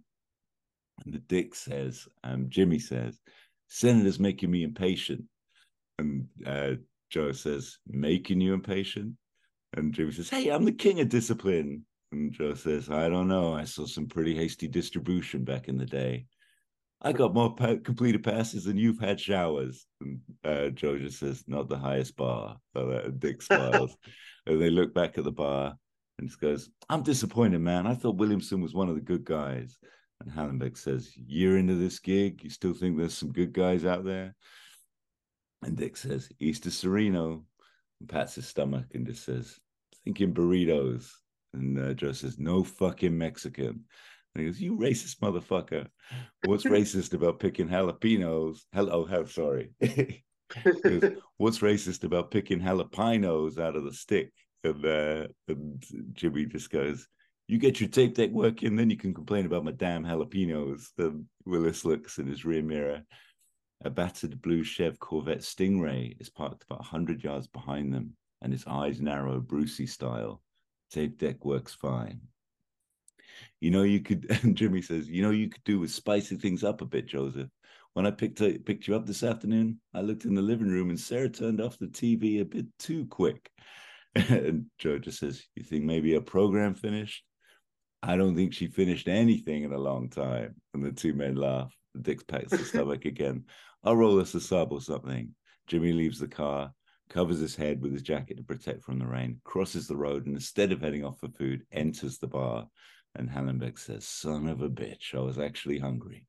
And 1.05 1.13
the 1.13 1.19
Dick 1.19 1.55
says, 1.55 2.07
um, 2.23 2.47
Jimmy 2.49 2.79
says, 2.79 3.19
Senator's 3.69 4.21
making 4.21 4.51
me 4.51 4.63
impatient. 4.63 5.25
And 5.99 6.29
uh, 6.47 6.73
Joe 7.11 7.33
says, 7.33 7.79
making 7.87 8.41
you 8.41 8.55
impatient? 8.55 9.15
And 9.77 9.93
Jimmy 9.93 10.13
says, 10.13 10.31
hey, 10.31 10.51
I'm 10.51 10.65
the 10.65 10.73
king 10.73 11.01
of 11.01 11.09
discipline. 11.09 11.85
And 12.15 12.33
Joe 12.33 12.55
says, 12.55 12.91
I 12.91 13.09
don't 13.09 13.27
know. 13.27 13.55
I 13.55 13.65
saw 13.65 13.87
some 13.87 14.07
pretty 14.07 14.37
hasty 14.37 14.69
distribution 14.69 15.43
back 15.43 15.67
in 15.67 15.77
the 15.77 15.85
day. 15.85 16.27
I 17.03 17.13
got 17.13 17.35
more 17.35 17.55
pa- 17.55 17.77
completed 17.83 18.23
passes 18.23 18.65
than 18.65 18.77
you've 18.77 19.01
had 19.01 19.19
showers. 19.19 19.85
And 20.01 20.21
uh, 20.45 20.69
Joe 20.69 20.97
just 20.97 21.19
says, 21.19 21.43
not 21.49 21.69
the 21.69 21.77
highest 21.77 22.17
bar. 22.17 22.57
So 22.73 22.87
that 22.87 23.19
Dick 23.19 23.43
smiles. 23.43 23.97
and 24.47 24.63
they 24.63 24.71
look 24.71 24.95
back 24.95 25.19
at 25.19 25.25
the 25.25 25.33
bar 25.33 25.75
and 26.19 26.29
just 26.29 26.41
goes, 26.41 26.71
I'm 26.89 27.03
disappointed, 27.03 27.61
man. 27.61 27.85
I 27.85 27.95
thought 27.95 28.17
Williamson 28.17 28.61
was 28.61 28.75
one 28.75 28.89
of 28.89 28.95
the 28.95 29.01
good 29.01 29.25
guys. 29.25 29.77
And 30.21 30.31
Hallenbeck 30.31 30.79
says, 30.79 31.11
You're 31.17 31.59
into 31.59 31.75
this 31.75 31.99
gig? 31.99 32.45
You 32.45 32.51
still 32.51 32.75
think 32.75 32.97
there's 32.97 33.19
some 33.19 33.33
good 33.33 33.53
guys 33.53 33.85
out 33.85 34.05
there? 34.05 34.37
And 35.63 35.77
Dick 35.77 35.97
says, 35.97 36.29
Easter 36.39 36.71
Sereno. 36.71 37.45
And 37.99 38.09
pats 38.09 38.37
his 38.37 38.47
stomach 38.47 38.87
and 38.95 39.05
just 39.05 39.25
says, 39.25 39.59
Thinking 40.05 40.33
burritos. 40.33 41.11
And 41.55 41.79
uh, 41.79 41.95
Joe 41.95 42.13
says, 42.13 42.39
No 42.39 42.65
fucking 42.65 43.17
Mexican. 43.17 43.85
And 44.35 44.43
he 44.43 44.45
goes, 44.45 44.61
You 44.61 44.77
racist 44.77 45.19
motherfucker. 45.21 45.87
What's 46.45 46.65
racist 46.65 47.15
about 47.15 47.39
picking 47.39 47.69
jalapenos? 47.69 48.59
Hello, 48.73 49.05
hell, 49.05 49.27
sorry. 49.27 49.71
Goes, 50.83 51.03
What's 51.37 51.61
racist 51.61 52.05
about 52.05 52.31
picking 52.31 52.61
jalapenos 52.61 53.59
out 53.59 53.77
of 53.77 53.85
the 53.85 53.93
stick? 53.93 54.33
And, 54.63 54.85
uh, 54.85 55.29
and 55.49 55.83
Jimmy 56.13 56.47
just 56.47 56.71
goes, 56.71 57.07
You 57.49 57.59
get 57.59 57.81
your 57.81 57.89
tape 57.89 58.15
deck 58.15 58.31
working, 58.31 58.77
then 58.77 58.91
you 58.91 58.97
can 58.97 59.15
complain 59.15 59.47
about 59.47 59.65
my 59.65 59.73
damn 59.73 60.05
jalapenos. 60.05 60.87
And 60.99 61.27
Willis 61.45 61.85
looks 61.85 62.19
in 62.19 62.27
his 62.27 62.45
rear 62.45 62.63
mirror 62.63 63.03
A 63.85 63.91
battered 63.91 64.43
blue 64.43 64.65
Chev 64.65 64.99
Corvette 64.99 65.41
Stingray 65.43 66.21
is 66.21 66.31
parked 66.31 66.65
about 66.65 66.81
100 66.81 67.23
yards 67.23 67.47
behind 67.47 67.95
them, 67.95 68.17
and 68.43 68.53
his 68.53 68.65
eyes 68.67 69.01
narrow 69.01 69.41
Brucey 69.41 69.87
style. 69.87 70.43
Tape 70.95 71.19
deck 71.19 71.45
works 71.45 71.75
fine. 71.75 72.21
You 73.61 73.73
know, 73.73 73.83
you 73.83 73.99
could, 73.99 74.27
and 74.45 74.57
Jimmy 74.57 74.81
says, 74.81 75.09
you 75.09 75.23
know, 75.23 75.33
you 75.33 75.49
could 75.49 75.65
do 75.65 75.81
with 75.81 75.91
spicing 75.91 76.39
things 76.39 76.63
up 76.63 76.83
a 76.83 76.87
bit, 76.87 77.07
Joseph. 77.07 77.51
When 77.95 78.07
I 78.07 78.13
picked, 78.13 78.39
picked 78.65 78.87
you 78.87 78.95
up 78.95 79.05
this 79.05 79.25
afternoon, 79.25 79.81
I 79.93 80.03
looked 80.03 80.25
in 80.25 80.37
the 80.37 80.43
living 80.43 80.69
room 80.69 80.91
and 80.91 80.99
Sarah 80.99 81.29
turned 81.29 81.61
off 81.61 81.79
the 81.79 81.87
TV 81.87 82.41
a 82.41 82.45
bit 82.45 82.67
too 82.79 83.07
quick. 83.07 83.51
and 84.15 84.67
Joe 84.79 85.01
just 85.01 85.19
says, 85.19 85.43
You 85.57 85.65
think 85.65 85.83
maybe 85.85 86.15
a 86.15 86.21
program 86.21 86.75
finished? 86.75 87.25
I 88.01 88.17
don't 88.17 88.37
think 88.37 88.53
she 88.53 88.69
finished 88.69 89.09
anything 89.09 89.65
in 89.65 89.73
a 89.73 89.79
long 89.79 90.11
time. 90.11 90.55
And 90.75 90.85
the 90.85 90.93
two 90.93 91.13
men 91.13 91.35
laugh. 91.35 91.75
Dick 92.01 92.25
pats 92.29 92.51
the 92.51 92.59
stomach 92.59 93.05
again. 93.05 93.47
I'll 93.83 93.97
roll 93.97 94.21
us 94.21 94.35
a 94.35 94.41
sub 94.41 94.73
or 94.73 94.81
something. 94.81 95.35
Jimmy 95.67 95.93
leaves 95.93 96.21
the 96.21 96.29
car, 96.29 96.73
covers 97.09 97.39
his 97.39 97.57
head 97.57 97.81
with 97.81 97.93
his 97.93 98.03
jacket 98.03 98.37
to 98.37 98.43
protect 98.43 98.83
from 98.83 98.99
the 98.99 99.07
rain, 99.07 99.41
crosses 99.45 99.87
the 99.87 99.97
road, 99.97 100.27
and 100.27 100.35
instead 100.35 100.73
of 100.73 100.81
heading 100.81 101.05
off 101.05 101.21
for 101.21 101.29
food, 101.29 101.63
enters 101.73 102.19
the 102.19 102.27
bar. 102.27 102.67
And 103.15 103.29
Hallenbeck 103.29 103.79
says, 103.79 104.07
Son 104.07 104.49
of 104.49 104.63
a 104.63 104.69
bitch, 104.69 105.15
I 105.15 105.21
was 105.21 105.39
actually 105.39 105.79
hungry. 105.79 106.27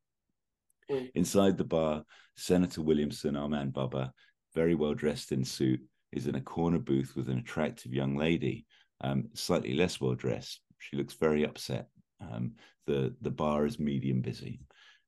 Mm. 0.92 1.10
Inside 1.16 1.58
the 1.58 1.64
bar, 1.64 2.04
Senator 2.38 2.82
Williamson, 2.82 3.36
our 3.36 3.50
man 3.50 3.72
Bubba, 3.72 4.12
very 4.54 4.76
well 4.76 4.94
dressed 4.94 5.32
in 5.32 5.44
suit, 5.44 5.82
is 6.12 6.28
in 6.28 6.36
a 6.36 6.42
corner 6.42 6.80
booth 6.80 7.14
with 7.16 7.30
an 7.30 7.40
attractive 7.40 7.94
young 7.94 8.16
lady, 8.16 8.66
um, 9.02 9.30
slightly 9.34 9.74
less 9.74 10.00
well 10.00 10.14
dressed. 10.14 10.62
She 10.80 10.96
looks 10.96 11.14
very 11.16 11.44
upset. 11.44 11.88
Um, 12.22 12.54
the 12.86 13.16
the 13.22 13.32
bar 13.32 13.66
is 13.66 13.80
medium 13.80 14.22
busy. 14.22 14.60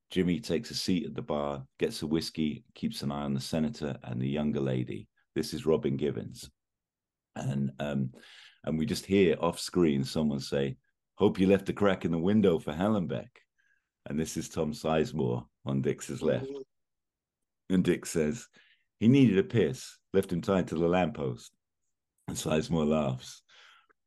Jimmy 0.09 0.39
takes 0.39 0.71
a 0.71 0.75
seat 0.75 1.05
at 1.05 1.15
the 1.15 1.21
bar, 1.21 1.63
gets 1.79 2.01
a 2.01 2.07
whiskey, 2.07 2.63
keeps 2.73 3.01
an 3.01 3.11
eye 3.11 3.23
on 3.23 3.33
the 3.33 3.41
senator 3.41 3.97
and 4.03 4.21
the 4.21 4.27
younger 4.27 4.61
lady. 4.61 5.07
This 5.37 5.53
is 5.53 5.67
Robin 5.67 5.97
Givens, 5.97 6.49
and 7.35 7.71
um, 7.77 8.09
and 8.63 8.75
we 8.75 8.87
just 8.87 9.05
hear 9.05 9.35
off 9.39 9.59
screen 9.59 10.03
someone 10.03 10.39
say, 10.39 10.77
"Hope 11.13 11.39
you 11.39 11.45
left 11.45 11.69
a 11.69 11.73
crack 11.73 12.05
in 12.05 12.11
the 12.11 12.17
window 12.17 12.57
for 12.57 12.73
Hallenbeck." 12.73 13.29
And 14.07 14.19
this 14.19 14.35
is 14.35 14.49
Tom 14.49 14.73
Sizemore 14.73 15.45
on 15.63 15.83
Dix's 15.83 16.23
left. 16.23 16.47
And 17.69 17.83
Dick 17.83 18.07
says, 18.07 18.47
he 18.99 19.07
needed 19.07 19.37
a 19.37 19.43
piss, 19.43 19.99
left 20.11 20.33
him 20.33 20.41
tied 20.41 20.69
to 20.69 20.75
the 20.75 20.87
lamppost. 20.87 21.51
And 22.27 22.35
Sizemore 22.35 22.87
laughs. 22.87 23.43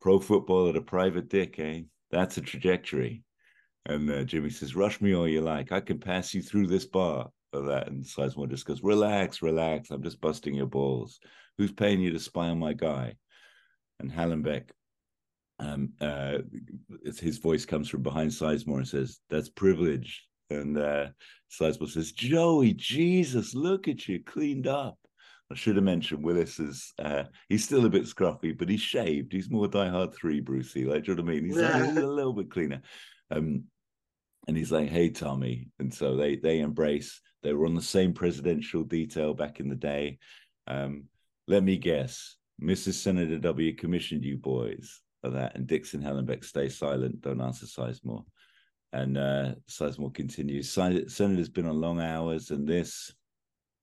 Pro 0.01 0.19
football 0.19 0.69
at 0.71 0.77
a 0.77 0.83
private 0.83 1.29
dick, 1.29 1.61
eh? 1.61 1.83
That's 2.11 2.39
a 2.39 2.41
trajectory. 2.41 3.23
And 3.87 4.11
uh, 4.11 4.25
Jimmy 4.25 4.51
says, 4.51 4.75
Rush 4.75 5.01
me 5.01 5.15
all 5.15 5.29
you 5.29 5.43
like. 5.43 5.71
I 5.71 5.81
can 5.81 6.01
pass 6.01 6.35
you 6.35 6.43
through 6.43 6.67
this 6.67 6.87
bar 6.87 7.31
or 7.53 7.63
that. 7.63 7.89
And 7.89 8.05
Sizemore 8.05 8.51
just 8.51 8.67
goes, 8.67 8.83
Relax, 8.83 9.43
relax. 9.43 9.91
I'm 9.91 10.03
just 10.03 10.21
busting 10.21 10.55
your 10.55 10.67
balls. 10.67 11.21
Who's 11.59 11.73
paying 11.73 12.01
you 12.01 12.13
to 12.13 12.19
spy 12.21 12.49
on 12.49 12.59
my 12.59 12.73
guy? 12.73 13.15
And 13.99 14.11
Hallenbeck, 14.11 14.71
um, 15.59 15.91
uh, 16.01 16.39
his 17.19 17.39
voice 17.39 17.67
comes 17.67 17.89
from 17.89 18.03
behind 18.03 18.31
Sizemore 18.31 18.79
and 18.79 18.89
says, 18.89 19.21
That's 19.29 19.49
privilege. 19.49 20.27
And 20.49 20.79
uh, 20.79 21.09
Sizemore 21.51 21.91
says, 21.91 22.13
Joey, 22.13 22.73
Jesus, 22.73 23.55
look 23.55 23.89
at 23.89 24.09
you, 24.09 24.23
cleaned 24.25 24.67
up. 24.67 24.99
I 25.53 25.57
should 25.57 25.77
have 25.77 25.85
mentioned 25.85 26.25
Willis 26.25 26.61
is 26.61 26.93
uh, 26.99 27.25
he's 27.49 27.65
still 27.65 27.85
a 27.85 27.91
bit 27.91 28.05
scruffy, 28.05 28.57
but 28.57 28.69
he's 28.69 28.81
shaved. 28.81 29.33
He's 29.33 29.51
more 29.51 29.67
Die 29.67 29.89
Hard 29.89 30.15
3 30.15 30.41
Brucey. 30.41 30.85
Like, 30.85 31.05
do 31.05 31.13
you 31.13 31.17
know 31.17 31.25
what 31.25 31.31
I 31.31 31.35
mean? 31.35 31.45
He's, 31.47 31.57
like, 31.57 31.75
he's 31.75 31.97
a 31.97 32.07
little 32.07 32.33
bit 32.33 32.51
cleaner. 32.51 32.83
Um, 33.33 33.65
and 34.51 34.57
he's 34.57 34.73
like, 34.73 34.89
"Hey, 34.89 35.11
Tommy," 35.11 35.69
and 35.79 35.95
so 35.95 36.17
they 36.17 36.35
they 36.35 36.59
embrace. 36.59 37.21
They 37.45 37.53
were 37.53 37.67
on 37.67 37.77
the 37.77 37.81
same 37.81 38.13
presidential 38.13 38.83
detail 38.83 39.33
back 39.33 39.61
in 39.61 39.69
the 39.69 39.77
day. 39.77 40.19
Um, 40.67 41.05
let 41.47 41.63
me 41.63 41.79
guess, 41.79 42.35
Mrs. 42.61 42.95
Senator 42.95 43.39
W 43.39 43.73
commissioned 43.77 44.25
you 44.25 44.39
boys 44.39 45.03
for 45.23 45.31
that, 45.31 45.55
and 45.55 45.69
Dixon 45.69 46.03
Hallenbeck 46.03 46.45
stay 46.45 46.69
silent, 46.69 47.21
don't 47.21 47.41
answer 47.41 47.65
Sizemore. 47.65 48.25
And 48.93 49.17
uh, 49.17 49.55
Sizemore 49.69 50.13
continues. 50.13 50.69
Senator's 50.69 51.49
been 51.49 51.69
on 51.69 51.81
long 51.81 52.01
hours, 52.01 52.51
and 52.51 52.67
this 52.67 53.15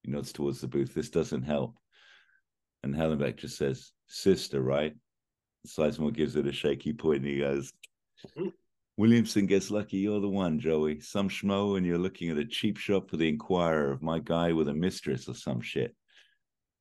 he 0.03 0.11
nods 0.11 0.33
towards 0.33 0.59
the 0.59 0.67
booth. 0.67 0.93
This 0.93 1.09
doesn't 1.09 1.43
help. 1.43 1.77
And 2.83 2.93
Hallenbeck 2.93 3.37
just 3.37 3.55
says, 3.55 3.93
"Sister, 4.07 4.61
right?" 4.61 4.93
Sizemore 5.65 6.13
gives 6.13 6.35
it 6.35 6.45
a 6.45 6.51
shaky 6.51 6.91
point, 6.91 7.19
and 7.23 7.27
he 7.27 7.39
goes. 7.39 7.71
Williamson 8.97 9.45
gets 9.45 9.69
lucky. 9.69 9.97
You're 9.97 10.19
the 10.19 10.27
one, 10.27 10.59
Joey. 10.59 10.99
Some 10.99 11.29
schmo, 11.29 11.77
and 11.77 11.85
you're 11.85 11.99
looking 11.99 12.31
at 12.31 12.37
a 12.37 12.45
cheap 12.45 12.77
shop 12.77 13.09
for 13.09 13.17
the 13.17 13.29
Inquirer 13.29 13.91
of 13.91 14.01
my 14.01 14.19
guy 14.19 14.51
with 14.53 14.67
a 14.69 14.73
mistress 14.73 15.29
or 15.29 15.35
some 15.35 15.61
shit. 15.61 15.95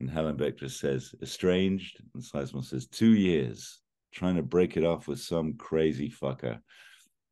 And 0.01 0.09
Hallenbeck 0.09 0.59
just 0.59 0.81
says, 0.81 1.15
estranged. 1.23 2.01
And 2.15 2.23
Sizemore 2.23 2.65
says, 2.65 2.87
two 2.87 3.13
years, 3.13 3.81
trying 4.13 4.37
to 4.37 4.43
break 4.43 4.79
it 4.79 4.85
off 4.85 5.07
with 5.07 5.21
some 5.21 5.55
crazy 5.55 6.11
fucker. 6.11 6.59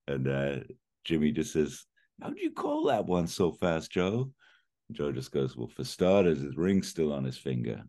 And 0.06 0.28
uh, 0.28 0.56
Jimmy 1.04 1.32
just 1.32 1.54
says, 1.54 1.84
How'd 2.22 2.38
you 2.38 2.52
call 2.52 2.84
that 2.84 3.06
one 3.06 3.26
so 3.26 3.52
fast, 3.52 3.90
Joe? 3.90 4.30
And 4.88 4.96
Joe 4.96 5.12
just 5.12 5.32
goes, 5.32 5.56
Well, 5.56 5.66
for 5.66 5.84
starters, 5.84 6.40
his 6.40 6.56
ring's 6.56 6.88
still 6.88 7.12
on 7.12 7.24
his 7.24 7.38
finger. 7.38 7.82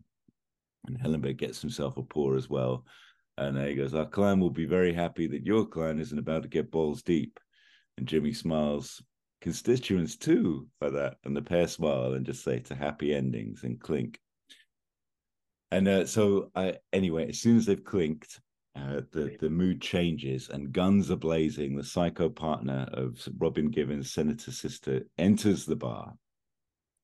And 0.86 0.98
Hallenbeck 0.98 1.36
gets 1.36 1.60
himself 1.60 1.98
a 1.98 2.02
pour 2.02 2.36
as 2.36 2.48
well. 2.48 2.84
And 3.38 3.58
he 3.58 3.74
goes, 3.74 3.94
Our 3.94 4.06
clan 4.06 4.40
will 4.40 4.50
be 4.50 4.64
very 4.66 4.92
happy 4.92 5.26
that 5.28 5.44
your 5.44 5.66
clan 5.66 5.98
isn't 5.98 6.18
about 6.18 6.42
to 6.42 6.48
get 6.48 6.70
balls 6.70 7.02
deep. 7.02 7.38
And 7.98 8.06
Jimmy 8.06 8.32
smiles, 8.32 9.02
Constituents 9.40 10.16
too, 10.16 10.66
by 10.80 10.90
that. 10.90 11.16
And 11.24 11.36
the 11.36 11.42
pair 11.42 11.68
smile 11.68 12.14
and 12.14 12.24
just 12.24 12.42
say 12.42 12.60
to 12.60 12.74
happy 12.74 13.14
endings 13.14 13.62
and 13.64 13.80
clink. 13.80 14.18
And 15.70 15.86
uh, 15.86 16.06
so, 16.06 16.50
I, 16.54 16.76
anyway, 16.92 17.28
as 17.28 17.40
soon 17.40 17.56
as 17.56 17.66
they've 17.66 17.84
clinked, 17.84 18.40
uh, 18.76 19.00
the, 19.12 19.36
the 19.40 19.50
mood 19.50 19.80
changes 19.80 20.48
and 20.48 20.72
guns 20.72 21.10
are 21.10 21.16
blazing. 21.16 21.76
The 21.76 21.84
psycho 21.84 22.28
partner 22.28 22.88
of 22.92 23.26
Robin 23.38 23.70
Givens, 23.70 24.12
Senator 24.12 24.52
Sister, 24.52 25.02
enters 25.18 25.64
the 25.64 25.76
bar. 25.76 26.14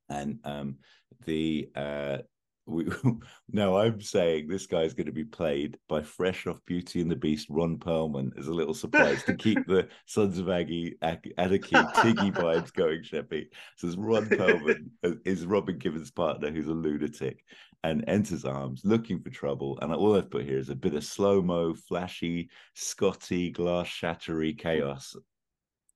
And 0.08 0.38
um, 0.44 0.76
the 1.24 1.70
uh, 1.74 2.18
we 2.66 2.86
no, 3.52 3.76
I'm 3.76 4.00
saying 4.00 4.48
this 4.48 4.66
guy's 4.66 4.94
going 4.94 5.06
to 5.06 5.12
be 5.12 5.24
played 5.24 5.78
by 5.88 6.02
fresh 6.02 6.46
off 6.46 6.58
Beauty 6.66 7.00
and 7.00 7.10
the 7.10 7.16
Beast 7.16 7.48
Ron 7.50 7.76
Perlman 7.78 8.30
as 8.38 8.48
a 8.48 8.54
little 8.54 8.74
surprise 8.74 9.22
to 9.24 9.34
keep 9.34 9.58
the 9.66 9.88
Sons 10.06 10.38
of 10.38 10.48
Aggie 10.48 10.96
Anarchy 11.02 11.76
Tiggy 11.96 12.30
vibes 12.30 12.72
going, 12.72 13.02
Sheppy. 13.02 13.46
So 13.76 13.88
it's 13.88 13.96
Ron 13.96 14.26
Perlman 14.26 14.90
uh, 15.04 15.12
is 15.24 15.46
Robin 15.46 15.78
Givens' 15.78 16.10
partner, 16.10 16.50
who's 16.50 16.68
a 16.68 16.72
lunatic, 16.72 17.44
and 17.84 18.04
enters 18.06 18.44
arms 18.44 18.82
looking 18.84 19.20
for 19.20 19.30
trouble. 19.30 19.78
And 19.82 19.92
all 19.92 20.16
I've 20.16 20.30
put 20.30 20.44
here 20.44 20.58
is 20.58 20.70
a 20.70 20.76
bit 20.76 20.94
of 20.94 21.04
slow 21.04 21.42
mo, 21.42 21.74
flashy, 21.74 22.48
Scotty, 22.74 23.50
glass 23.50 23.88
shattery 23.88 24.56
chaos. 24.56 25.16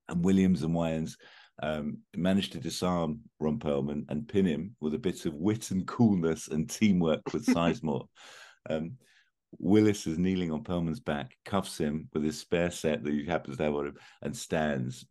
And 0.09 0.25
Williams 0.25 0.63
and 0.63 0.75
Wayans 0.75 1.17
um, 1.63 1.99
managed 2.15 2.53
to 2.53 2.61
disarm 2.61 3.21
Ron 3.41 3.59
Perlman 3.59 4.05
and 4.09 4.29
pin 4.29 4.47
him 4.47 4.77
with 4.81 4.95
a 4.95 4.99
bit 4.99 5.25
of 5.27 5.35
wit 5.35 5.71
and 5.71 5.87
coolness 5.87 6.49
and 6.49 6.69
teamwork 6.69 7.33
with 7.33 7.47
Sizemore. 7.47 8.07
um, 8.69 8.97
Willis 9.59 10.07
is 10.07 10.19
kneeling 10.19 10.53
on 10.53 10.65
Perlman's 10.65 11.01
back, 11.01 11.37
cuffs 11.45 11.79
him 11.79 12.09
with 12.13 12.25
his 12.25 12.39
spare 12.39 12.71
set 12.71 13.03
that 13.05 13.13
he 13.13 13.25
happens 13.25 13.57
to 13.57 13.65
have 13.65 13.75
on 13.75 13.87
him, 13.87 13.97
and 14.23 14.37
stands, 14.37 15.07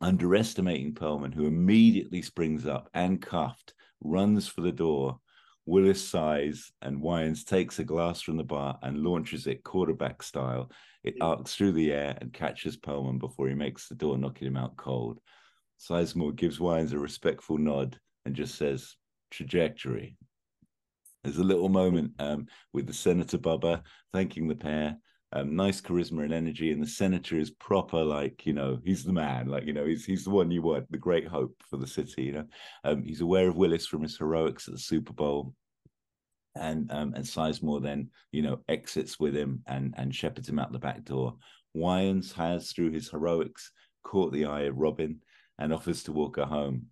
underestimating 0.00 0.94
Perlman, 0.94 1.34
who 1.34 1.46
immediately 1.46 2.22
springs 2.22 2.66
up 2.66 2.88
and 2.94 3.20
cuffed, 3.20 3.74
runs 4.00 4.46
for 4.46 4.60
the 4.60 4.72
door. 4.72 5.18
Willis 5.66 6.06
sighs, 6.06 6.72
and 6.80 7.02
Wayans 7.02 7.44
takes 7.44 7.78
a 7.78 7.84
glass 7.84 8.22
from 8.22 8.36
the 8.36 8.44
bar 8.44 8.78
and 8.82 9.02
launches 9.02 9.46
it 9.46 9.64
quarterback 9.64 10.22
style. 10.22 10.70
It 11.04 11.16
arcs 11.20 11.54
through 11.54 11.72
the 11.72 11.92
air 11.92 12.16
and 12.20 12.32
catches 12.32 12.78
Perlman 12.78 13.18
before 13.18 13.48
he 13.48 13.54
makes 13.54 13.88
the 13.88 13.94
door, 13.94 14.16
knocking 14.16 14.48
him 14.48 14.56
out 14.56 14.76
cold. 14.76 15.20
Sizemore 15.78 16.34
gives 16.34 16.58
Wayans 16.58 16.92
a 16.92 16.98
respectful 16.98 17.58
nod 17.58 17.98
and 18.24 18.34
just 18.34 18.56
says, 18.56 18.96
trajectory. 19.30 20.16
There's 21.22 21.38
a 21.38 21.44
little 21.44 21.68
moment 21.68 22.12
um, 22.18 22.46
with 22.72 22.86
the 22.86 22.92
Senator 22.92 23.38
Bubba 23.38 23.82
thanking 24.12 24.48
the 24.48 24.54
pair. 24.54 24.96
Um, 25.32 25.54
nice 25.54 25.80
charisma 25.82 26.24
and 26.24 26.32
energy, 26.32 26.72
and 26.72 26.82
the 26.82 26.86
senator 26.86 27.38
is 27.38 27.50
proper, 27.50 28.02
like 28.02 28.46
you 28.46 28.54
know, 28.54 28.78
he's 28.82 29.04
the 29.04 29.12
man, 29.12 29.46
like 29.46 29.66
you 29.66 29.74
know, 29.74 29.84
he's 29.84 30.06
he's 30.06 30.24
the 30.24 30.30
one 30.30 30.50
you 30.50 30.62
want, 30.62 30.90
the 30.90 30.96
great 30.96 31.28
hope 31.28 31.54
for 31.68 31.76
the 31.76 31.86
city. 31.86 32.22
You 32.22 32.32
know, 32.32 32.44
um, 32.84 33.02
he's 33.02 33.20
aware 33.20 33.46
of 33.46 33.56
Willis 33.58 33.86
from 33.86 34.00
his 34.00 34.16
heroics 34.16 34.68
at 34.68 34.72
the 34.72 34.80
Super 34.80 35.12
Bowl, 35.12 35.52
and 36.54 36.90
um, 36.90 37.12
and 37.12 37.26
Sizemore 37.26 37.82
then 37.82 38.08
you 38.32 38.40
know 38.40 38.60
exits 38.70 39.20
with 39.20 39.36
him 39.36 39.62
and 39.66 39.92
and 39.98 40.14
shepherds 40.14 40.48
him 40.48 40.58
out 40.58 40.72
the 40.72 40.78
back 40.78 41.04
door. 41.04 41.36
Wayans 41.76 42.32
has, 42.32 42.72
through 42.72 42.92
his 42.92 43.10
heroics, 43.10 43.70
caught 44.04 44.32
the 44.32 44.46
eye 44.46 44.62
of 44.62 44.78
Robin 44.78 45.20
and 45.58 45.72
offers 45.72 46.02
to 46.04 46.12
walk 46.12 46.36
her 46.36 46.44
home. 46.44 46.86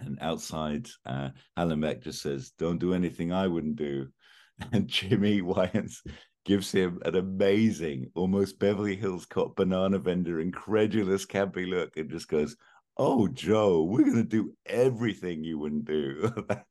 And 0.00 0.18
outside, 0.20 0.88
uh, 1.06 1.30
Hallenbeck 1.58 2.02
just 2.02 2.22
says, 2.22 2.52
Don't 2.58 2.78
do 2.78 2.94
anything 2.94 3.32
I 3.32 3.46
wouldn't 3.46 3.76
do. 3.76 4.08
And 4.72 4.86
Jimmy 4.86 5.40
Wayans 5.42 5.96
gives 6.44 6.70
him 6.70 7.00
an 7.04 7.16
amazing, 7.16 8.10
almost 8.14 8.60
Beverly 8.60 8.94
Hills 8.94 9.26
Cop 9.26 9.56
banana 9.56 9.98
vendor, 9.98 10.40
incredulous, 10.40 11.26
campy 11.26 11.68
look 11.68 11.96
and 11.96 12.10
just 12.10 12.28
goes, 12.28 12.54
oh 12.98 13.26
joe 13.28 13.82
we're 13.82 14.04
going 14.04 14.16
to 14.16 14.22
do 14.22 14.52
everything 14.66 15.42
you 15.42 15.58
wouldn't 15.58 15.84
do 15.84 16.30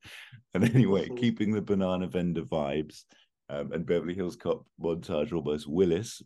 and 0.53 0.63
anyway 0.63 1.07
Mhm. 1.09 1.17
keeping 1.17 1.51
the 1.51 1.61
banana 1.61 2.07
vendor 2.07 2.43
vibes 2.43 3.03
um, 3.49 3.71
and 3.71 3.85
beverly 3.85 4.13
hills 4.13 4.35
cop 4.35 4.65
montage 4.79 5.33
almost 5.33 5.67
willis 5.67 6.21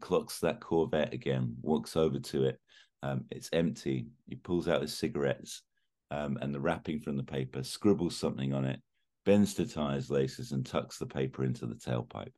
clocks 0.00 0.40
that 0.40 0.60
corvette 0.60 1.12
again 1.12 1.56
walks 1.62 1.96
over 1.96 2.18
to 2.18 2.44
it 2.44 2.58
um, 3.02 3.24
it's 3.30 3.50
empty 3.52 4.06
he 4.28 4.36
pulls 4.36 4.68
out 4.68 4.82
his 4.82 4.96
cigarettes 4.96 5.62
um, 6.10 6.38
and 6.40 6.54
the 6.54 6.60
wrapping 6.60 7.00
from 7.00 7.16
the 7.16 7.22
paper 7.22 7.62
scribbles 7.62 8.16
something 8.16 8.52
on 8.52 8.64
it 8.64 8.80
bends 9.24 9.54
to 9.54 9.66
tie 9.66 9.94
his 9.94 10.10
laces 10.10 10.52
and 10.52 10.66
tucks 10.66 10.98
the 10.98 11.06
paper 11.06 11.44
into 11.44 11.66
the 11.66 11.74
tailpipe 11.74 12.32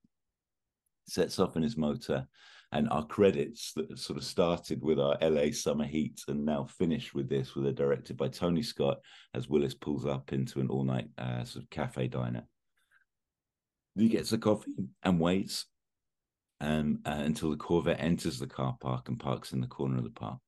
sets 1.07 1.39
off 1.39 1.57
in 1.57 1.63
his 1.63 1.77
motor 1.77 2.27
and 2.73 2.89
our 2.89 3.05
credits 3.07 3.73
that 3.75 3.99
sort 3.99 4.17
of 4.17 4.25
started 4.25 4.83
with 4.83 4.99
our 4.99 5.17
LA 5.21 5.53
summer 5.53 5.85
heat 5.85 6.23
and 6.29 6.45
now 6.45 6.65
finish 6.65 7.13
with 7.13 7.29
this, 7.29 7.53
they're 7.55 7.71
directed 7.71 8.17
by 8.17 8.29
Tony 8.29 8.63
Scott 8.63 8.99
as 9.35 9.49
Willis 9.49 9.75
pulls 9.75 10.07
up 10.07 10.33
into 10.33 10.59
an 10.59 10.69
all 10.69 10.83
night 10.83 11.09
uh, 11.19 11.45
sort 11.45 11.65
of 11.65 11.71
cafe 11.71 12.09
diner. 12.09 12.45
He 13.95 14.09
gets 14.09 14.33
a 14.33 14.39
coffee 14.39 14.73
and 15.03 15.21
waits 15.21 15.67
um, 16.63 17.01
uh, 17.05 17.11
until 17.11 17.51
the 17.51 17.57
Corvette 17.57 18.01
enters 18.01 18.39
the 18.39 18.47
car 18.47 18.75
park 18.81 19.09
and 19.09 19.21
parks 19.21 19.53
in 19.53 19.61
the 19.61 19.67
corner 19.67 19.99
of 19.99 20.05
the 20.05 20.11
park. 20.11 20.39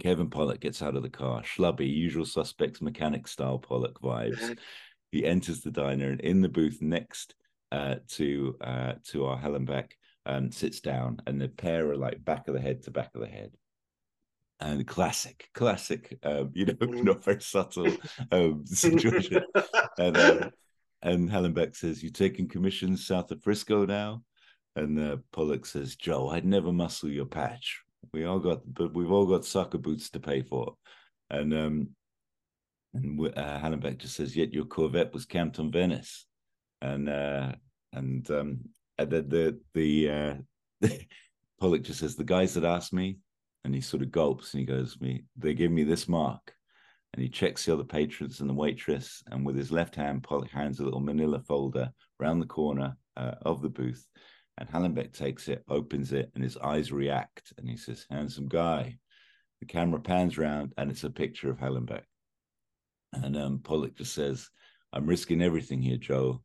Kevin 0.00 0.30
Pollak 0.30 0.60
gets 0.60 0.82
out 0.82 0.96
of 0.96 1.02
the 1.02 1.10
car, 1.10 1.42
schlubby, 1.42 1.88
usual 1.92 2.24
suspects 2.24 2.80
mechanic 2.80 3.28
style 3.28 3.58
Pollak 3.58 4.00
vibes. 4.02 4.56
He 5.10 5.24
enters 5.24 5.60
the 5.60 5.70
diner 5.70 6.10
and 6.10 6.20
in 6.20 6.40
the 6.40 6.48
booth 6.48 6.80
next 6.80 7.34
uh, 7.70 7.96
to 8.08 8.56
uh, 8.62 8.94
to 9.10 9.26
our 9.26 9.38
Hallenbeck 9.38 9.92
um, 10.26 10.50
sits 10.50 10.80
down, 10.80 11.20
and 11.26 11.40
the 11.40 11.48
pair 11.48 11.90
are 11.90 11.96
like 11.96 12.24
back 12.24 12.48
of 12.48 12.54
the 12.54 12.60
head 12.60 12.82
to 12.84 12.90
back 12.90 13.10
of 13.14 13.20
the 13.20 13.26
head. 13.26 13.52
And 14.60 14.86
classic, 14.86 15.48
classic, 15.54 16.18
um, 16.22 16.50
you 16.54 16.66
know, 16.66 16.74
Mm. 16.80 17.04
not 17.04 17.24
very 17.24 17.40
subtle 17.40 17.92
um, 18.30 18.64
situation. 18.66 19.42
and 19.98 20.16
uh, 20.16 20.50
and 21.02 21.28
Hallenbeck 21.28 21.74
says, 21.76 22.02
"You 22.02 22.10
taking 22.10 22.48
commissions 22.48 23.06
south 23.06 23.30
of 23.30 23.42
Frisco 23.42 23.84
now?" 23.84 24.22
And 24.76 24.98
uh, 24.98 25.16
Pollak 25.32 25.66
says, 25.66 25.96
"Joe, 25.96 26.28
I'd 26.28 26.44
never 26.44 26.72
muscle 26.72 27.10
your 27.10 27.26
patch. 27.26 27.82
We 28.12 28.24
all 28.24 28.38
got, 28.38 28.60
but 28.66 28.94
we've 28.94 29.10
all 29.10 29.26
got 29.26 29.44
soccer 29.44 29.78
boots 29.78 30.10
to 30.10 30.20
pay 30.20 30.42
for." 30.42 30.76
And 31.30 31.54
um, 31.54 31.88
and 32.94 33.36
uh, 33.36 33.90
just 33.92 34.16
says, 34.16 34.36
"Yet 34.36 34.52
your 34.52 34.64
Corvette 34.64 35.12
was 35.12 35.24
camped 35.24 35.58
on 35.58 35.72
Venice," 35.72 36.26
and 36.80 37.08
uh, 37.08 37.52
and 37.92 38.30
um, 38.30 38.60
and 38.98 39.10
then 39.10 39.28
the 39.28 39.60
the 39.74 40.10
uh, 40.10 40.88
Pollak 41.60 41.82
just 41.82 42.00
says, 42.00 42.16
"The 42.16 42.24
guys 42.24 42.54
that 42.54 42.64
asked 42.64 42.92
me," 42.92 43.18
and 43.64 43.74
he 43.74 43.80
sort 43.80 44.02
of 44.02 44.10
gulps 44.10 44.52
and 44.52 44.60
he 44.60 44.66
goes, 44.66 45.00
"Me, 45.00 45.24
they 45.36 45.54
give 45.54 45.70
me 45.70 45.84
this 45.84 46.08
mark." 46.08 46.54
And 47.14 47.22
he 47.22 47.28
checks 47.28 47.66
the 47.66 47.74
other 47.74 47.84
patrons 47.84 48.40
and 48.40 48.48
the 48.48 48.54
waitress, 48.54 49.22
and 49.30 49.44
with 49.44 49.56
his 49.56 49.70
left 49.70 49.94
hand, 49.94 50.22
Pollak 50.22 50.50
hands 50.50 50.80
a 50.80 50.84
little 50.84 51.00
manila 51.00 51.40
folder 51.40 51.92
round 52.18 52.40
the 52.40 52.46
corner 52.46 52.96
uh, 53.16 53.34
of 53.42 53.60
the 53.60 53.68
booth. 53.68 54.06
And 54.58 54.68
Hallenbeck 54.68 55.12
takes 55.12 55.48
it, 55.48 55.64
opens 55.68 56.12
it, 56.12 56.30
and 56.34 56.44
his 56.44 56.56
eyes 56.58 56.92
react. 56.92 57.52
And 57.56 57.68
he 57.68 57.76
says, 57.76 58.06
Handsome 58.10 58.48
guy. 58.48 58.98
The 59.60 59.66
camera 59.66 60.00
pans 60.00 60.36
round, 60.38 60.74
and 60.76 60.90
it's 60.90 61.04
a 61.04 61.10
picture 61.10 61.50
of 61.50 61.58
Hallenbeck. 61.58 62.02
And 63.12 63.36
um, 63.36 63.58
Pollak 63.60 63.94
just 63.96 64.14
says, 64.14 64.48
I'm 64.92 65.06
risking 65.06 65.42
everything 65.42 65.80
here, 65.80 65.96
Joe. 65.96 66.42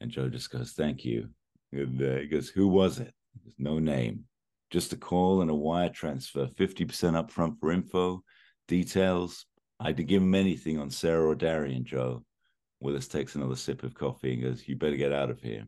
And 0.00 0.10
Joe 0.10 0.28
just 0.28 0.50
goes, 0.50 0.72
Thank 0.72 1.04
you. 1.04 1.28
And 1.72 2.02
uh, 2.02 2.16
he 2.16 2.26
goes, 2.26 2.48
Who 2.48 2.68
was 2.68 2.98
it? 2.98 3.12
There's 3.42 3.54
no 3.58 3.78
name. 3.78 4.24
Just 4.70 4.92
a 4.92 4.96
call 4.96 5.42
and 5.42 5.50
a 5.50 5.54
wire 5.54 5.90
transfer, 5.90 6.46
50% 6.46 6.86
upfront 6.88 7.58
for 7.60 7.72
info, 7.72 8.22
details. 8.68 9.46
I'd 9.80 10.06
give 10.06 10.22
him 10.22 10.34
anything 10.34 10.78
on 10.78 10.90
Sarah 10.90 11.28
or 11.28 11.34
Darian, 11.34 11.84
Joe. 11.84 12.24
Willis 12.80 13.08
takes 13.08 13.34
another 13.34 13.56
sip 13.56 13.82
of 13.82 13.94
coffee 13.94 14.34
and 14.34 14.42
goes, 14.42 14.66
You 14.66 14.76
better 14.76 14.96
get 14.96 15.12
out 15.12 15.30
of 15.30 15.40
here. 15.40 15.66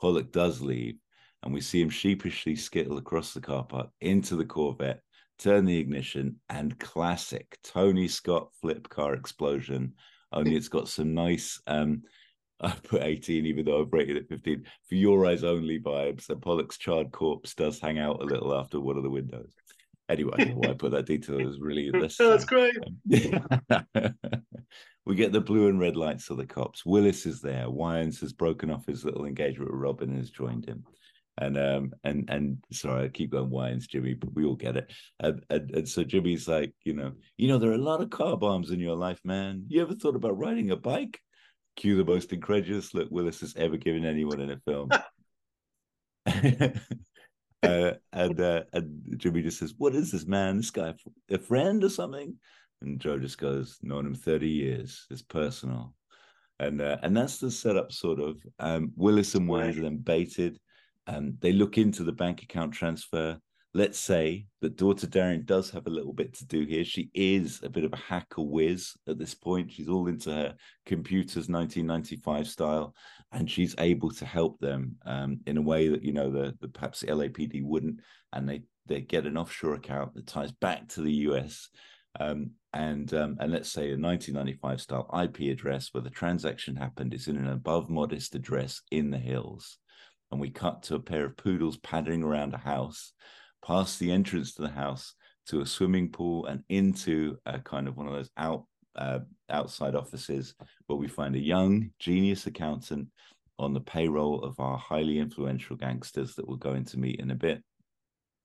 Pollak 0.00 0.32
does 0.32 0.60
leave, 0.60 0.96
and 1.42 1.52
we 1.52 1.60
see 1.60 1.80
him 1.80 1.90
sheepishly 1.90 2.56
skittle 2.56 2.98
across 2.98 3.32
the 3.32 3.40
car 3.40 3.64
park 3.64 3.88
into 4.00 4.36
the 4.36 4.44
Corvette, 4.44 5.02
turn 5.38 5.64
the 5.64 5.78
ignition, 5.78 6.36
and 6.48 6.78
classic 6.78 7.58
Tony 7.62 8.08
Scott 8.08 8.50
flip 8.60 8.88
car 8.88 9.14
explosion. 9.14 9.94
Only 10.32 10.56
it's 10.56 10.68
got 10.68 10.88
some 10.88 11.14
nice, 11.14 11.60
um, 11.66 12.02
I 12.60 12.70
put 12.70 13.02
18, 13.02 13.46
even 13.46 13.64
though 13.64 13.82
I've 13.82 13.92
rated 13.92 14.16
it 14.16 14.28
15, 14.28 14.64
for 14.88 14.94
your 14.94 15.26
eyes 15.26 15.44
only 15.44 15.78
vibes. 15.78 16.28
And 16.28 16.40
Pollak's 16.40 16.76
charred 16.76 17.12
corpse 17.12 17.54
does 17.54 17.78
hang 17.78 17.98
out 17.98 18.20
a 18.20 18.26
little 18.26 18.54
after 18.54 18.80
one 18.80 18.96
of 18.96 19.04
the 19.04 19.10
windows. 19.10 19.52
Anyway, 20.08 20.32
I 20.38 20.44
why 20.54 20.70
I 20.70 20.74
put 20.74 20.92
that 20.92 21.06
detail. 21.06 21.38
It 21.38 21.44
was 21.46 21.60
really 21.60 21.90
Oh, 21.94 21.96
unnecessary. 21.96 22.30
that's 22.30 22.44
great. 22.44 22.76
we 25.06 25.14
get 25.14 25.32
the 25.32 25.40
blue 25.40 25.68
and 25.68 25.78
red 25.80 25.96
lights 25.96 26.30
of 26.30 26.36
the 26.38 26.46
cops. 26.46 26.84
Willis 26.86 27.26
is 27.26 27.40
there. 27.40 27.66
Wayans 27.66 28.20
has 28.20 28.32
broken 28.32 28.70
off 28.70 28.86
his 28.86 29.04
little 29.04 29.24
engagement 29.26 29.70
with 29.70 29.80
Robin 29.80 30.10
and 30.10 30.18
has 30.18 30.30
joined 30.30 30.66
him. 30.66 30.84
And 31.40 31.56
um 31.56 31.92
and 32.02 32.28
and 32.28 32.58
sorry, 32.72 33.04
I 33.04 33.08
keep 33.08 33.30
going 33.30 33.50
Wayans, 33.50 33.88
Jimmy, 33.88 34.14
but 34.14 34.34
we 34.34 34.44
all 34.44 34.56
get 34.56 34.76
it. 34.76 34.92
And, 35.20 35.44
and 35.50 35.70
and 35.70 35.88
so 35.88 36.02
Jimmy's 36.02 36.48
like, 36.48 36.72
you 36.84 36.94
know, 36.94 37.12
you 37.36 37.46
know, 37.48 37.58
there 37.58 37.70
are 37.70 37.74
a 37.74 37.78
lot 37.78 38.00
of 38.00 38.10
car 38.10 38.36
bombs 38.36 38.70
in 38.72 38.80
your 38.80 38.96
life, 38.96 39.20
man. 39.24 39.64
You 39.68 39.82
ever 39.82 39.94
thought 39.94 40.16
about 40.16 40.36
riding 40.38 40.70
a 40.72 40.76
bike? 40.76 41.20
Cue 41.76 41.96
the 41.96 42.04
most 42.04 42.32
incredulous 42.32 42.92
look 42.92 43.08
Willis 43.10 43.40
has 43.40 43.54
ever 43.56 43.76
given 43.76 44.04
anyone 44.04 44.40
in 44.40 44.50
a 44.50 44.58
film. 44.66 44.88
uh, 47.62 47.92
and 48.12 48.40
uh, 48.40 48.62
and 48.72 49.14
Jimmy 49.16 49.42
just 49.42 49.58
says, 49.58 49.74
"What 49.76 49.94
is 49.94 50.12
this 50.12 50.26
man? 50.26 50.56
This 50.56 50.70
guy 50.70 50.94
a 51.30 51.38
friend 51.38 51.82
or 51.82 51.88
something?" 51.88 52.36
And 52.80 53.00
Joe 53.00 53.18
just 53.18 53.38
goes, 53.38 53.78
"Known 53.82 54.06
him 54.06 54.14
thirty 54.14 54.48
years. 54.48 55.06
It's 55.10 55.22
personal." 55.22 55.94
And 56.60 56.80
uh, 56.80 56.98
and 57.02 57.16
that's 57.16 57.38
the 57.38 57.50
setup, 57.50 57.92
sort 57.92 58.20
of. 58.20 58.40
Um, 58.58 58.92
Willis 58.96 59.34
and 59.34 59.48
Wayans 59.48 59.78
are 59.78 59.82
then 59.82 59.98
baited. 59.98 60.58
Um, 61.06 61.36
they 61.40 61.52
look 61.52 61.78
into 61.78 62.04
the 62.04 62.12
bank 62.12 62.42
account 62.42 62.74
transfer. 62.74 63.38
Let's 63.74 63.98
say 63.98 64.46
that 64.62 64.76
daughter 64.76 65.06
Darian 65.06 65.44
does 65.44 65.70
have 65.70 65.86
a 65.86 65.90
little 65.90 66.14
bit 66.14 66.34
to 66.34 66.46
do 66.46 66.64
here. 66.64 66.84
She 66.84 67.10
is 67.14 67.60
a 67.62 67.68
bit 67.68 67.84
of 67.84 67.92
a 67.92 67.96
hacker 67.96 68.42
whiz 68.42 68.94
at 69.06 69.18
this 69.18 69.34
point. 69.34 69.70
She's 69.70 69.88
all 69.88 70.06
into 70.08 70.32
her 70.32 70.54
computers, 70.86 71.48
1995 71.48 72.48
style 72.48 72.94
and 73.32 73.50
she's 73.50 73.74
able 73.78 74.10
to 74.10 74.24
help 74.24 74.58
them 74.58 74.96
um, 75.04 75.40
in 75.46 75.56
a 75.56 75.62
way 75.62 75.88
that 75.88 76.02
you 76.02 76.12
know 76.12 76.30
the, 76.30 76.54
the 76.60 76.68
perhaps 76.68 77.00
the 77.00 77.08
LAPD 77.08 77.62
wouldn't, 77.62 78.00
and 78.32 78.48
they 78.48 78.62
they 78.86 79.00
get 79.00 79.26
an 79.26 79.36
offshore 79.36 79.74
account 79.74 80.14
that 80.14 80.26
ties 80.26 80.52
back 80.52 80.88
to 80.88 81.02
the 81.02 81.12
US, 81.12 81.68
um, 82.18 82.52
and 82.72 83.12
um, 83.12 83.36
and 83.38 83.52
let's 83.52 83.70
say 83.70 83.92
a 83.92 83.98
1995 83.98 84.80
style 84.80 85.20
IP 85.22 85.52
address 85.52 85.90
where 85.92 86.02
the 86.02 86.10
transaction 86.10 86.76
happened 86.76 87.12
is 87.12 87.28
in 87.28 87.36
an 87.36 87.48
above 87.48 87.90
modest 87.90 88.34
address 88.34 88.80
in 88.90 89.10
the 89.10 89.18
hills, 89.18 89.78
and 90.30 90.40
we 90.40 90.50
cut 90.50 90.82
to 90.84 90.94
a 90.94 91.00
pair 91.00 91.26
of 91.26 91.36
poodles 91.36 91.76
padding 91.78 92.22
around 92.22 92.54
a 92.54 92.58
house, 92.58 93.12
past 93.64 93.98
the 93.98 94.10
entrance 94.10 94.54
to 94.54 94.62
the 94.62 94.68
house 94.68 95.14
to 95.46 95.60
a 95.60 95.66
swimming 95.66 96.10
pool 96.10 96.46
and 96.46 96.62
into 96.68 97.36
a 97.46 97.58
kind 97.58 97.88
of 97.88 97.96
one 97.96 98.06
of 98.06 98.12
those 98.12 98.30
out 98.36 98.64
uh, 98.96 99.20
outside 99.50 99.94
offices 99.94 100.54
where 100.86 100.98
we 100.98 101.08
find 101.08 101.36
a 101.36 101.40
young 101.40 101.90
genius 101.98 102.46
accountant 102.46 103.08
on 103.58 103.72
the 103.72 103.80
payroll 103.80 104.42
of 104.42 104.58
our 104.60 104.76
highly 104.76 105.18
influential 105.18 105.76
gangsters 105.76 106.34
that 106.34 106.48
we're 106.48 106.56
going 106.56 106.84
to 106.84 106.98
meet 106.98 107.20
in 107.20 107.30
a 107.30 107.34
bit. 107.34 107.62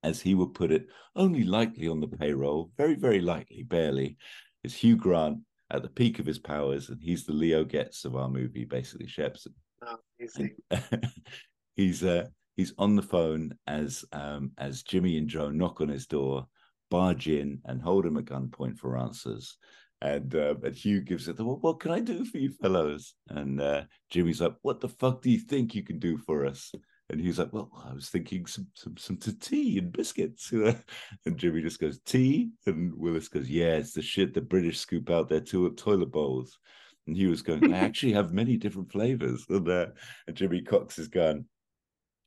As 0.04 0.22
he 0.22 0.36
would 0.36 0.54
put 0.54 0.72
it, 0.72 0.88
only 1.16 1.44
likely 1.44 1.88
on 1.88 2.02
the 2.02 2.08
payroll, 2.08 2.72
very, 2.78 2.96
very 2.96 3.22
likely 3.22 3.64
barely, 3.64 4.18
is 4.64 4.76
Hugh 4.76 4.98
Grant 4.98 5.40
at 5.72 5.82
the 5.82 5.90
peak 5.90 6.20
of 6.20 6.26
his 6.26 6.40
powers, 6.40 6.90
and 6.90 7.02
he's 7.02 7.26
the 7.26 7.34
Leo 7.34 7.64
Getz 7.64 8.04
of 8.06 8.16
our 8.16 8.30
movie, 8.30 8.66
basically, 8.66 9.08
Sheps. 9.08 9.48
Oh, 9.82 9.98
he's 11.76 12.04
uh, 12.04 12.26
he's 12.56 12.74
on 12.78 12.96
the 12.96 13.02
phone 13.02 13.54
as 13.68 14.06
um, 14.12 14.52
as 14.58 14.84
Jimmy 14.84 15.18
and 15.18 15.28
Joe 15.28 15.50
knock 15.50 15.82
on 15.82 15.90
his 15.90 16.08
door, 16.08 16.48
barge 16.90 17.28
in, 17.28 17.60
and 17.66 17.82
hold 17.82 18.06
him 18.06 18.18
at 18.18 18.26
gunpoint 18.26 18.78
for 18.78 18.98
answers. 18.98 19.58
And, 20.04 20.36
uh, 20.36 20.56
and 20.62 20.76
Hugh 20.76 21.00
gives 21.00 21.30
it, 21.30 21.40
well, 21.40 21.60
what 21.62 21.80
can 21.80 21.92
I 21.92 22.02
do 22.02 22.26
for 22.26 22.38
you 22.38 22.52
fellows? 22.52 23.16
And 23.30 23.62
uh, 23.62 23.84
Jimmy's 24.10 24.42
like, 24.42 24.56
what 24.62 24.82
the 24.82 24.90
fuck 24.90 25.22
do 25.22 25.32
you 25.32 25.40
think 25.40 25.74
you 25.74 25.82
can 25.82 25.98
do 25.98 26.18
for 26.18 26.46
us? 26.46 26.74
And 27.10 27.22
he's 27.22 27.40
like, 27.40 27.54
well, 27.54 27.70
I 27.88 27.94
was 27.94 28.10
thinking 28.10 28.46
some 28.46 28.68
some 28.76 28.98
some 28.98 29.18
tea 29.18 29.78
and 29.78 29.92
biscuits. 29.92 30.52
and 31.26 31.38
Jimmy 31.38 31.62
just 31.62 31.80
goes, 31.80 32.00
tea? 32.06 32.52
And 32.66 32.94
Willis 32.98 33.30
goes, 33.30 33.50
yeah, 33.50 33.76
it's 33.76 33.94
the 33.94 34.02
shit 34.02 34.34
the 34.34 34.42
British 34.42 34.80
scoop 34.80 35.10
out 35.10 35.30
their 35.30 35.42
to- 35.42 35.72
toilet 35.72 36.12
bowls. 36.12 36.58
And 37.08 37.16
he 37.16 37.28
was 37.28 37.42
going, 37.42 37.74
I 37.74 37.78
actually 37.86 38.14
have 38.14 38.34
many 38.34 38.58
different 38.58 38.92
flavors. 38.92 39.46
And, 39.50 39.70
uh, 39.70 39.88
and 40.28 40.36
Jimmy 40.36 40.62
cocks 40.62 40.96
his 40.96 41.08
gun. 41.08 41.46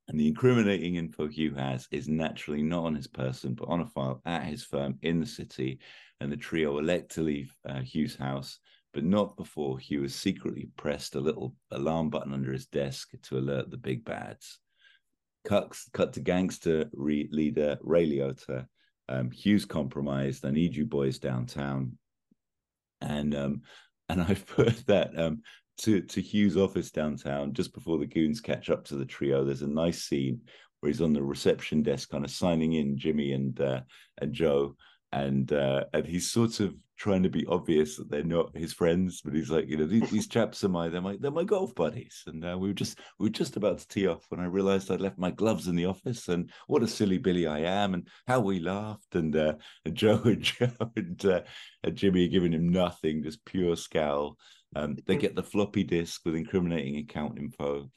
And 0.08 0.20
the 0.20 0.28
incriminating 0.28 0.96
info 0.96 1.26
Hugh 1.26 1.54
has 1.54 1.88
is 1.90 2.08
naturally 2.08 2.62
not 2.62 2.84
on 2.84 2.94
his 2.94 3.08
person, 3.08 3.54
but 3.54 3.68
on 3.68 3.80
a 3.80 3.86
file 3.86 4.22
at 4.24 4.44
his 4.44 4.62
firm 4.62 4.98
in 5.02 5.18
the 5.20 5.26
city. 5.26 5.80
And 6.20 6.30
the 6.30 6.36
trio 6.36 6.78
elect 6.78 7.12
to 7.12 7.22
leave 7.22 7.54
uh, 7.68 7.80
Hugh's 7.80 8.16
house, 8.16 8.58
but 8.94 9.04
not 9.04 9.36
before 9.36 9.78
Hugh 9.78 10.02
has 10.02 10.14
secretly 10.14 10.68
pressed 10.76 11.16
a 11.16 11.20
little 11.20 11.54
alarm 11.72 12.08
button 12.08 12.32
under 12.32 12.52
his 12.52 12.66
desk 12.66 13.10
to 13.24 13.38
alert 13.38 13.70
the 13.70 13.76
big 13.76 14.04
bads. 14.04 14.58
Cut, 15.44 15.76
cut 15.92 16.12
to 16.14 16.20
gangster 16.20 16.88
re- 16.92 17.28
leader 17.30 17.78
Ray 17.82 18.08
Liotta 18.08 18.66
Um, 19.08 19.30
Hugh's 19.30 19.64
compromised. 19.64 20.44
I 20.44 20.50
need 20.50 20.74
you 20.74 20.86
boys 20.86 21.18
downtown. 21.18 21.98
And 23.00 23.34
um, 23.34 23.62
and 24.08 24.22
I've 24.28 24.46
put 24.46 24.86
that 24.86 25.18
um 25.18 25.42
to 25.78 26.00
to 26.00 26.20
Hugh's 26.20 26.56
office 26.56 26.90
downtown 26.90 27.52
just 27.52 27.74
before 27.74 27.98
the 27.98 28.06
goons 28.06 28.40
catch 28.40 28.70
up 28.70 28.84
to 28.86 28.96
the 28.96 29.04
trio. 29.04 29.44
There's 29.44 29.62
a 29.62 29.68
nice 29.68 30.04
scene 30.04 30.40
where 30.80 30.90
he's 30.90 31.02
on 31.02 31.12
the 31.12 31.22
reception 31.22 31.82
desk, 31.82 32.10
kind 32.10 32.24
of 32.24 32.30
signing 32.30 32.74
in 32.74 32.98
Jimmy 32.98 33.32
and 33.32 33.60
uh, 33.60 33.80
and 34.18 34.32
Joe, 34.32 34.76
and 35.12 35.52
uh, 35.52 35.84
and 35.92 36.06
he's 36.06 36.30
sort 36.30 36.60
of 36.60 36.74
trying 36.96 37.22
to 37.22 37.28
be 37.28 37.44
obvious 37.46 37.96
that 37.96 38.10
they're 38.10 38.24
not 38.24 38.56
his 38.56 38.72
friends, 38.72 39.20
but 39.22 39.34
he's 39.34 39.50
like, 39.50 39.68
you 39.68 39.76
know, 39.76 39.86
these, 39.86 40.08
these 40.10 40.26
chaps 40.26 40.64
are 40.64 40.68
my 40.68 40.88
they're 40.88 41.00
my 41.00 41.16
they're 41.20 41.30
my 41.30 41.44
golf 41.44 41.74
buddies, 41.74 42.22
and 42.26 42.44
uh, 42.44 42.56
we 42.58 42.68
were 42.68 42.74
just 42.74 42.98
we 43.18 43.26
were 43.26 43.32
just 43.32 43.56
about 43.56 43.78
to 43.78 43.88
tee 43.88 44.06
off 44.06 44.24
when 44.28 44.40
I 44.40 44.46
realised 44.46 44.90
I'd 44.90 45.00
left 45.00 45.18
my 45.18 45.30
gloves 45.30 45.68
in 45.68 45.76
the 45.76 45.86
office, 45.86 46.28
and 46.28 46.50
what 46.66 46.82
a 46.82 46.88
silly 46.88 47.18
Billy 47.18 47.46
I 47.46 47.60
am, 47.60 47.94
and 47.94 48.08
how 48.26 48.40
we 48.40 48.60
laughed, 48.60 49.14
and 49.14 49.34
uh, 49.36 49.54
and 49.84 49.94
Joe 49.94 50.20
and 50.24 50.42
Joe 50.42 50.70
and, 50.96 51.24
uh, 51.24 51.42
and 51.82 51.96
Jimmy 51.96 52.28
giving 52.28 52.52
him 52.52 52.68
nothing, 52.68 53.22
just 53.22 53.44
pure 53.44 53.76
scowl. 53.76 54.38
Um, 54.76 54.98
they 55.06 55.16
get 55.16 55.34
the 55.34 55.42
floppy 55.42 55.84
disk 55.84 56.20
with 56.26 56.34
incriminating 56.34 56.98
account 56.98 57.38
info, 57.38 57.90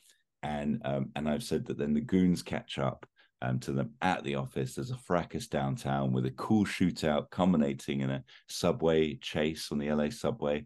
and 0.43 0.81
um, 0.85 1.09
and 1.17 1.27
I've 1.27 1.43
said 1.43 1.65
that 1.65 1.77
then 1.77 1.93
the 1.93 1.99
goons 1.99 2.41
catch 2.41 2.79
up 2.79 3.05
um, 3.41 3.59
to 3.59 3.73
them 3.73 3.91
at 4.01 4.23
the 4.23 4.35
office. 4.35 4.75
There's 4.75 4.91
a 4.91 4.97
fracas 4.97 5.47
downtown 5.47 6.13
with 6.13 6.25
a 6.25 6.31
cool 6.31 6.65
shootout 6.65 7.31
culminating 7.31 7.99
in 7.99 8.09
a 8.09 8.23
subway 8.47 9.15
chase 9.15 9.73
on 9.73 9.77
the 9.77 9.91
LA 9.91 10.09
subway. 10.09 10.65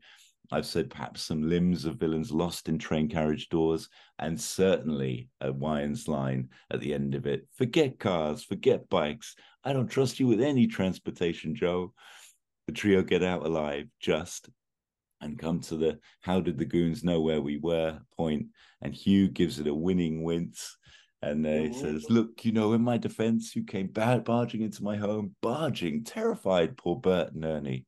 I've 0.51 0.67
said 0.67 0.91
perhaps 0.91 1.23
some 1.23 1.49
limbs 1.49 1.85
of 1.85 1.95
villains 1.95 2.31
lost 2.31 2.69
in 2.69 2.77
train 2.77 3.09
carriage 3.09 3.49
doors, 3.49 3.89
and 4.19 4.39
certainly 4.39 5.29
a 5.41 5.51
Wayans 5.51 6.07
line 6.07 6.49
at 6.69 6.79
the 6.79 6.93
end 6.93 7.15
of 7.15 7.25
it. 7.25 7.47
Forget 7.55 7.97
cars, 7.97 8.43
forget 8.43 8.87
bikes. 8.87 9.35
I 9.63 9.73
don't 9.73 9.89
trust 9.89 10.19
you 10.19 10.27
with 10.27 10.41
any 10.41 10.67
transportation, 10.67 11.55
Joe. 11.55 11.91
The 12.67 12.73
trio 12.73 13.01
get 13.01 13.23
out 13.23 13.47
alive 13.47 13.87
just 13.99 14.47
and 15.23 15.39
come 15.39 15.59
to 15.61 15.75
the 15.77 15.99
how 16.21 16.41
did 16.41 16.57
the 16.57 16.65
goons 16.65 17.03
know 17.03 17.21
where 17.21 17.41
we 17.41 17.57
were. 17.57 17.99
And 18.19 18.93
Hugh 18.93 19.29
gives 19.29 19.59
it 19.59 19.67
a 19.67 19.73
winning 19.73 20.23
wince 20.23 20.77
and 21.23 21.47
uh, 21.47 21.51
he 21.51 21.73
says, 21.73 22.05
Look, 22.09 22.43
you 22.43 22.51
know, 22.51 22.73
in 22.73 22.81
my 22.81 22.97
defense, 22.97 23.55
you 23.55 23.63
came 23.63 23.87
bad 23.87 24.25
barging 24.25 24.61
into 24.61 24.83
my 24.83 24.97
home, 24.97 25.35
barging, 25.41 26.03
terrified 26.03 26.75
poor 26.75 26.97
Bert 26.97 27.33
and 27.33 27.45
Ernie. 27.45 27.85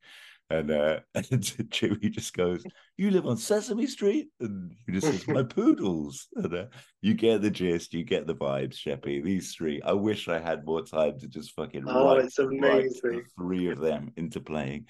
And, 0.50 0.72
uh, 0.72 1.00
and 1.14 1.42
Jimmy 1.72 2.10
just 2.10 2.34
goes, 2.34 2.64
You 2.96 3.12
live 3.12 3.26
on 3.26 3.36
Sesame 3.36 3.88
Street? 3.88 4.30
And 4.40 4.74
he 4.86 4.94
just 4.94 5.08
says, 5.08 5.28
My 5.28 5.44
poodles. 5.56 6.28
And 6.36 6.54
uh, 6.54 6.66
you 7.02 7.14
get 7.14 7.42
the 7.42 7.52
gist, 7.52 7.94
you 7.94 8.06
get 8.06 8.26
the 8.26 8.36
vibes, 8.36 8.78
Sheppy. 8.78 9.22
These 9.22 9.54
three. 9.54 9.82
I 9.82 9.92
wish 9.92 10.30
I 10.30 10.40
had 10.40 10.66
more 10.66 10.86
time 10.86 11.20
to 11.20 11.28
just 11.28 11.54
fucking 11.56 11.84
Oh, 11.90 12.16
write, 12.16 12.26
it's 12.26 12.40
write 12.40 12.50
the 12.52 12.58
amazing. 12.58 13.24
three 13.38 13.70
of 13.70 13.80
them 13.80 14.14
into 14.16 14.40
playing. 14.40 14.86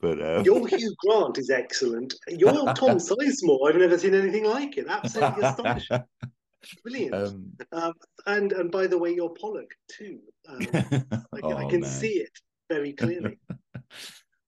But 0.00 0.20
uh, 0.20 0.42
Your 0.44 0.66
Hugh 0.66 0.94
Grant 0.98 1.38
is 1.38 1.50
excellent. 1.50 2.14
Your 2.28 2.52
Tom 2.74 2.98
Sizemore, 2.98 3.68
I've 3.68 3.76
never 3.76 3.98
seen 3.98 4.14
anything 4.14 4.44
like 4.44 4.76
it. 4.76 4.86
Absolutely 4.88 5.44
astonishing. 5.44 6.02
Brilliant. 6.82 7.14
um, 7.14 7.52
Um, 7.72 7.92
and 8.26 8.52
and 8.52 8.70
by 8.70 8.86
the 8.86 8.98
way, 8.98 9.14
your 9.14 9.32
Pollak 9.34 9.70
too. 9.90 10.18
Um, 10.48 10.58
I, 10.60 10.64
can- 10.66 11.06
I 11.12 11.40
oh, 11.42 11.68
can 11.68 11.80
man. 11.80 11.90
see 11.90 12.14
it 12.18 12.30
very 12.68 12.92
clearly. 12.92 13.38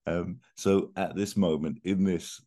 um, 0.07 0.39
so 0.57 0.91
at 0.97 1.15
this 1.15 1.37
moment, 1.37 1.79
in 1.85 2.05
this 2.05 2.41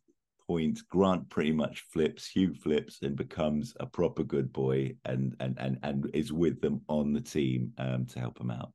point, 0.46 0.80
Grant 0.90 1.28
pretty 1.30 1.52
much 1.52 1.84
flips, 1.92 2.28
Hugh 2.28 2.52
flips 2.54 2.98
and 3.02 3.16
becomes 3.16 3.74
a 3.80 3.86
proper 3.86 4.22
good 4.24 4.52
boy 4.52 4.94
and 5.04 5.34
and 5.40 5.56
and 5.58 5.78
and 5.82 6.10
is 6.14 6.32
with 6.32 6.60
them 6.60 6.82
on 6.88 7.12
the 7.12 7.20
team 7.20 7.72
um, 7.78 8.06
to 8.06 8.20
help 8.20 8.38
him 8.40 8.50
out. 8.50 8.72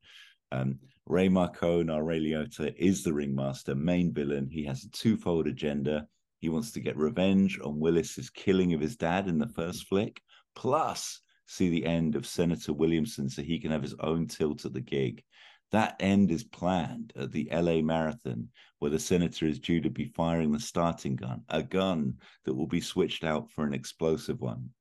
Um, 0.52 0.80
Ray 1.10 1.30
Marcone, 1.30 1.90
our 1.90 2.03
Ray 2.03 2.19
Liotta, 2.19 2.76
is 2.76 3.02
the 3.02 3.14
ringmaster, 3.14 3.74
main 3.76 4.14
villain. 4.14 4.50
He 4.52 4.66
has 4.66 4.84
a 4.84 4.92
twofold 4.92 5.48
agenda. 5.48 6.06
He 6.40 6.50
wants 6.50 6.72
to 6.72 6.82
get 6.82 6.98
revenge 6.98 7.58
on 7.64 7.80
Willis's 7.80 8.30
killing 8.30 8.74
of 8.74 8.82
his 8.82 8.98
dad 8.98 9.30
in 9.30 9.40
the 9.40 9.48
first 9.48 9.88
flick, 9.88 10.22
plus 10.53 11.22
see 11.45 11.69
the 11.69 11.86
end 11.86 12.16
of 12.18 12.27
Senator 12.27 12.74
Williamson 12.74 13.30
so 13.30 13.42
he 13.42 13.58
can 13.58 13.72
have 13.72 13.82
his 13.82 13.95
own 14.02 14.27
tilt 14.27 14.66
at 14.66 14.74
the 14.74 14.82
gig. 14.82 15.24
That 15.72 15.95
end 16.02 16.30
is 16.30 16.44
planned 16.44 17.14
at 17.16 17.32
the 17.32 17.48
LA 17.53 17.82
Marathon, 17.82 18.50
where 18.80 18.92
the 18.92 19.00
senator 19.00 19.45
is 19.45 19.60
due 19.60 19.80
to 19.80 19.90
be 19.90 20.11
firing 20.14 20.52
the 20.52 20.60
starting 20.60 21.16
gun, 21.16 21.44
a 21.48 21.64
gun 21.64 22.16
that 22.44 22.53
will 22.53 22.68
be 22.68 22.82
switched 22.82 23.24
out 23.24 23.50
for 23.52 23.66
an 23.66 23.74
explosive 23.74 24.42
one. 24.42 24.72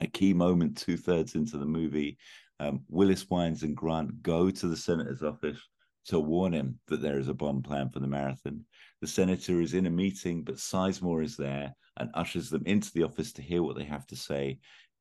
A 0.00 0.06
key 0.06 0.32
moment, 0.32 0.76
two 0.76 0.96
thirds 0.96 1.34
into 1.34 1.58
the 1.58 1.66
movie, 1.66 2.18
um, 2.60 2.82
Willis 2.88 3.24
Wayans 3.24 3.62
and 3.62 3.76
Grant 3.76 4.22
go 4.22 4.50
to 4.50 4.68
the 4.68 4.76
senator's 4.76 5.22
office 5.22 5.58
to 6.06 6.20
warn 6.20 6.52
him 6.52 6.78
that 6.88 7.02
there 7.02 7.18
is 7.18 7.28
a 7.28 7.34
bomb 7.34 7.62
plan 7.62 7.90
for 7.90 8.00
the 8.00 8.06
marathon. 8.06 8.64
The 9.00 9.06
senator 9.06 9.60
is 9.60 9.74
in 9.74 9.86
a 9.86 9.90
meeting, 9.90 10.44
but 10.44 10.56
Sizemore 10.56 11.24
is 11.24 11.36
there 11.36 11.74
and 11.96 12.10
ushers 12.14 12.50
them 12.50 12.62
into 12.66 12.90
the 12.92 13.02
office 13.02 13.32
to 13.34 13.42
hear 13.42 13.62
what 13.62 13.76
they 13.76 13.84
have 13.84 14.06
to 14.08 14.16
say. 14.16 14.58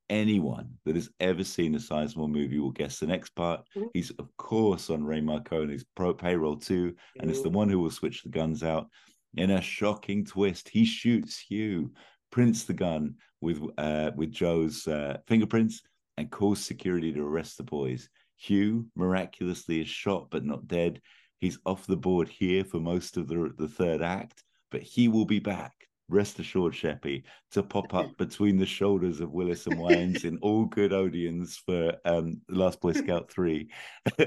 Anyone 0.10 0.70
that 0.86 0.96
has 0.96 1.10
ever 1.20 1.44
seen 1.44 1.76
a 1.76 1.78
Sizemore 1.78 2.32
movie 2.32 2.60
will 2.60 2.72
guess 2.72 3.00
the 3.00 3.08
next 3.08 3.36
part. 3.36 3.62
Mhm. 3.76 3.90
He's, 3.94 4.10
of 4.12 4.36
course, 4.38 4.90
on 4.90 5.04
Ray 5.04 5.22
Marcone's 5.22 5.86
pro 5.96 6.14
payroll 6.14 6.58
too, 6.58 6.96
and 7.20 7.30
it's 7.30 7.42
the 7.44 7.50
one 7.50 7.70
who 7.70 7.80
will 7.80 7.92
switch 7.92 8.24
the 8.24 8.30
guns 8.30 8.64
out. 8.64 8.90
In 9.36 9.52
a 9.52 9.62
shocking 9.62 10.26
twist, 10.26 10.70
he 10.70 10.84
shoots 10.86 11.38
Hugh, 11.38 11.94
prints 12.32 12.64
the 12.64 12.74
gun 12.74 13.16
with 13.42 13.62
uh, 13.78 14.12
with 14.16 14.32
Joe's 14.32 14.88
uh, 14.88 15.20
fingerprints, 15.28 15.82
and 16.20 16.30
calls 16.30 16.62
security 16.62 17.14
to 17.14 17.26
arrest 17.26 17.58
the 17.58 17.64
boys. 17.64 18.10
Hugh 18.36 18.88
miraculously 18.94 19.80
is 19.80 19.88
shot 19.88 20.28
but 20.30 20.44
not 20.44 20.68
dead. 20.68 21.02
He's 21.40 21.58
off 21.66 21.88
the 21.88 21.96
board 21.96 22.28
here 22.28 22.66
for 22.66 22.80
most 22.80 23.16
of 23.16 23.30
the 23.30 23.54
the 23.58 23.70
third 23.70 24.02
act, 24.02 24.44
but 24.70 24.84
he 24.84 25.08
will 25.08 25.26
be 25.26 25.40
back. 25.40 25.74
Rest 26.10 26.40
assured, 26.40 26.74
Sheppy, 26.74 27.24
to 27.52 27.64
pop 27.64 27.94
up 27.94 28.18
between 28.18 28.58
the 28.58 28.66
shoulders 28.66 29.22
of 29.22 29.32
Willis 29.32 29.68
and 29.68 29.78
Wayans 29.78 30.26
in 30.26 30.40
all 30.42 30.66
good 30.66 30.92
Odeons 30.92 31.56
for 31.66 31.96
um, 32.04 32.42
Last 32.50 32.82
Boy 32.82 32.94
Scout 32.94 33.32
3. 33.32 33.70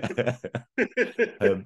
um, 1.40 1.64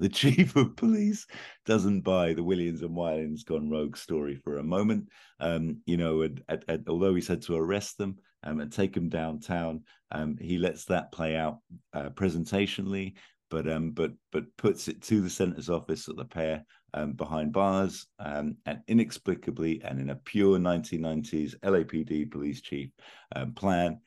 the 0.00 0.08
chief 0.08 0.56
of 0.56 0.74
police 0.74 1.26
doesn't 1.66 2.00
buy 2.00 2.32
the 2.32 2.42
Williams 2.42 2.82
and 2.82 2.96
Wylins 2.96 3.44
gone 3.44 3.70
rogue 3.70 3.96
story 3.96 4.34
for 4.34 4.56
a 4.56 4.64
moment. 4.64 5.08
Um, 5.38 5.82
you 5.86 5.96
know, 5.96 6.22
and, 6.22 6.42
and, 6.48 6.64
and 6.66 6.88
although 6.88 7.14
he's 7.14 7.28
had 7.28 7.42
to 7.42 7.56
arrest 7.56 7.96
them 7.96 8.16
um, 8.42 8.60
and 8.60 8.72
take 8.72 8.94
them 8.94 9.08
downtown, 9.08 9.82
um, 10.12 10.36
he 10.40 10.58
lets 10.58 10.84
that 10.86 11.12
play 11.12 11.36
out 11.36 11.58
uh, 11.92 12.10
presentationally, 12.10 13.14
but 13.50 13.68
um, 13.68 13.90
but 13.90 14.12
but 14.32 14.44
puts 14.56 14.88
it 14.88 15.02
to 15.02 15.20
the 15.20 15.30
senator's 15.30 15.70
office 15.70 16.08
at 16.08 16.16
the 16.16 16.24
pair 16.24 16.64
um, 16.94 17.12
behind 17.12 17.52
bars, 17.52 18.06
um, 18.18 18.56
and 18.66 18.80
inexplicably 18.88 19.82
and 19.84 20.00
in 20.00 20.10
a 20.10 20.16
pure 20.16 20.58
1990s 20.58 21.54
LAPD 21.60 22.30
police 22.30 22.60
chief 22.60 22.90
um, 23.34 23.52
plan 23.52 24.00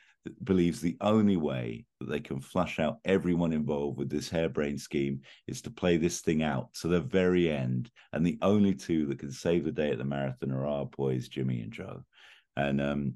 believes 0.43 0.79
the 0.79 0.97
only 1.01 1.37
way 1.37 1.85
that 1.99 2.09
they 2.09 2.19
can 2.19 2.39
flush 2.39 2.79
out 2.79 2.99
everyone 3.05 3.51
involved 3.51 3.97
with 3.97 4.09
this 4.09 4.29
harebrained 4.29 4.79
scheme 4.79 5.21
is 5.47 5.61
to 5.61 5.69
play 5.69 5.97
this 5.97 6.21
thing 6.21 6.43
out 6.43 6.73
to 6.73 6.87
the 6.87 7.01
very 7.01 7.51
end. 7.51 7.91
And 8.13 8.25
the 8.25 8.37
only 8.41 8.73
two 8.73 9.05
that 9.07 9.19
can 9.19 9.31
save 9.31 9.65
the 9.65 9.71
day 9.71 9.91
at 9.91 9.97
the 9.97 10.05
marathon 10.05 10.51
are 10.51 10.65
our 10.65 10.85
boys, 10.85 11.27
Jimmy 11.27 11.61
and 11.61 11.71
Joe. 11.71 12.03
And 12.55 12.81
um 12.81 13.15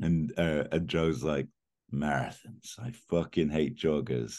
and 0.00 0.32
uh, 0.38 0.64
and 0.72 0.88
Joe's 0.88 1.22
like, 1.22 1.46
marathons. 1.92 2.78
I 2.78 2.92
fucking 3.10 3.50
hate 3.50 3.76
joggers. 3.76 4.38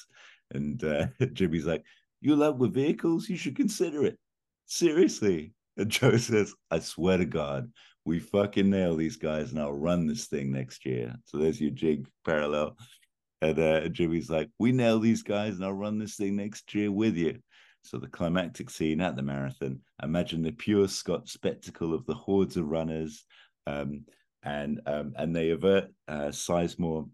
And 0.51 0.83
uh, 0.83 1.07
Jimmy's 1.33 1.65
like, 1.65 1.83
you 2.21 2.35
love 2.35 2.59
with 2.59 2.73
vehicles, 2.73 3.29
you 3.29 3.37
should 3.37 3.55
consider 3.55 4.05
it. 4.05 4.17
Seriously. 4.65 5.53
And 5.77 5.89
Joe 5.89 6.17
says, 6.17 6.53
I 6.71 6.79
swear 6.79 7.17
to 7.17 7.25
God, 7.25 7.71
we 8.05 8.19
fucking 8.19 8.69
nail 8.69 8.95
these 8.95 9.17
guys 9.17 9.51
and 9.51 9.59
I'll 9.59 9.73
run 9.73 10.07
this 10.07 10.27
thing 10.27 10.51
next 10.51 10.85
year. 10.85 11.15
So 11.25 11.37
there's 11.37 11.61
your 11.61 11.71
jig 11.71 12.07
parallel. 12.25 12.77
And 13.41 13.59
uh, 13.59 13.87
Jimmy's 13.89 14.29
like, 14.29 14.49
we 14.59 14.71
nail 14.71 14.99
these 14.99 15.21
guys 15.21 15.55
and 15.55 15.65
I'll 15.65 15.73
run 15.73 15.97
this 15.97 16.15
thing 16.15 16.35
next 16.35 16.73
year 16.73 16.91
with 16.91 17.15
you. 17.15 17.39
So 17.83 17.97
the 17.97 18.07
climactic 18.07 18.69
scene 18.69 19.01
at 19.01 19.17
the 19.17 19.21
marathon, 19.21 19.81
imagine 20.01 20.41
the 20.41 20.51
pure 20.51 20.87
Scott 20.87 21.27
spectacle 21.27 21.93
of 21.93 22.05
the 22.05 22.13
hordes 22.13 22.55
of 22.55 22.67
runners. 22.67 23.25
Um, 23.67 24.05
and 24.43 24.81
um, 24.85 25.13
and 25.17 25.35
they 25.35 25.49
avert 25.51 25.85
uh, 26.07 26.29
Sizemore. 26.29 27.09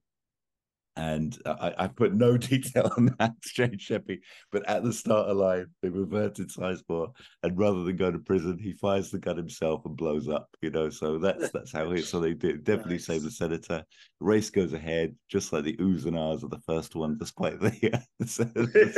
And 0.96 1.38
I, 1.46 1.74
I 1.78 1.88
put 1.88 2.14
no 2.14 2.36
detail 2.38 2.92
on 2.98 3.16
that 3.20 3.34
exchange, 3.38 3.88
Sheppy. 3.88 4.20
But 4.52 4.68
at 4.68 4.84
the 4.84 4.92
start 4.92 5.30
of 5.30 5.38
line, 5.38 5.68
they 5.82 5.88
reverted 5.88 6.50
Sizemore, 6.50 7.14
and 7.42 7.58
rather 7.58 7.84
than 7.86 7.96
go 7.96 8.12
to 8.12 8.20
prison, 8.20 8.60
he 8.60 8.74
fires 8.74 9.10
the 9.10 9.18
gun 9.20 9.38
himself 9.38 9.86
and 9.86 9.96
blows 9.96 10.28
up. 10.28 10.50
You 10.62 10.72
know, 10.72 10.90
so 10.90 11.18
that's 11.18 11.50
that's 11.54 11.72
how 11.72 11.92
it. 11.92 12.04
So 12.04 12.20
they 12.20 12.34
did 12.34 12.66
definitely 12.66 12.96
Nice. 12.96 13.06
save 13.06 13.24
the 13.24 13.32
senator. 13.32 13.86
Race 14.20 14.50
goes 14.50 14.74
ahead, 14.74 15.16
just 15.30 15.54
like 15.54 15.64
the 15.64 15.78
oohs 15.78 16.06
and 16.06 16.18
ahs 16.18 16.44
of 16.44 16.50
the 16.50 16.60
first 16.68 16.96
one, 16.96 17.18
despite 17.18 17.62
the, 17.62 17.70
the 18.20 18.26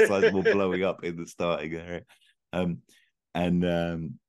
Sizemore 0.09 0.51
blowing 0.51 0.83
up 0.83 1.03
in 1.03 1.17
the 1.17 1.27
starting 1.27 1.75
area. 1.75 2.01
Um, 2.51 2.79
and 3.35 3.63
um, 3.63 4.19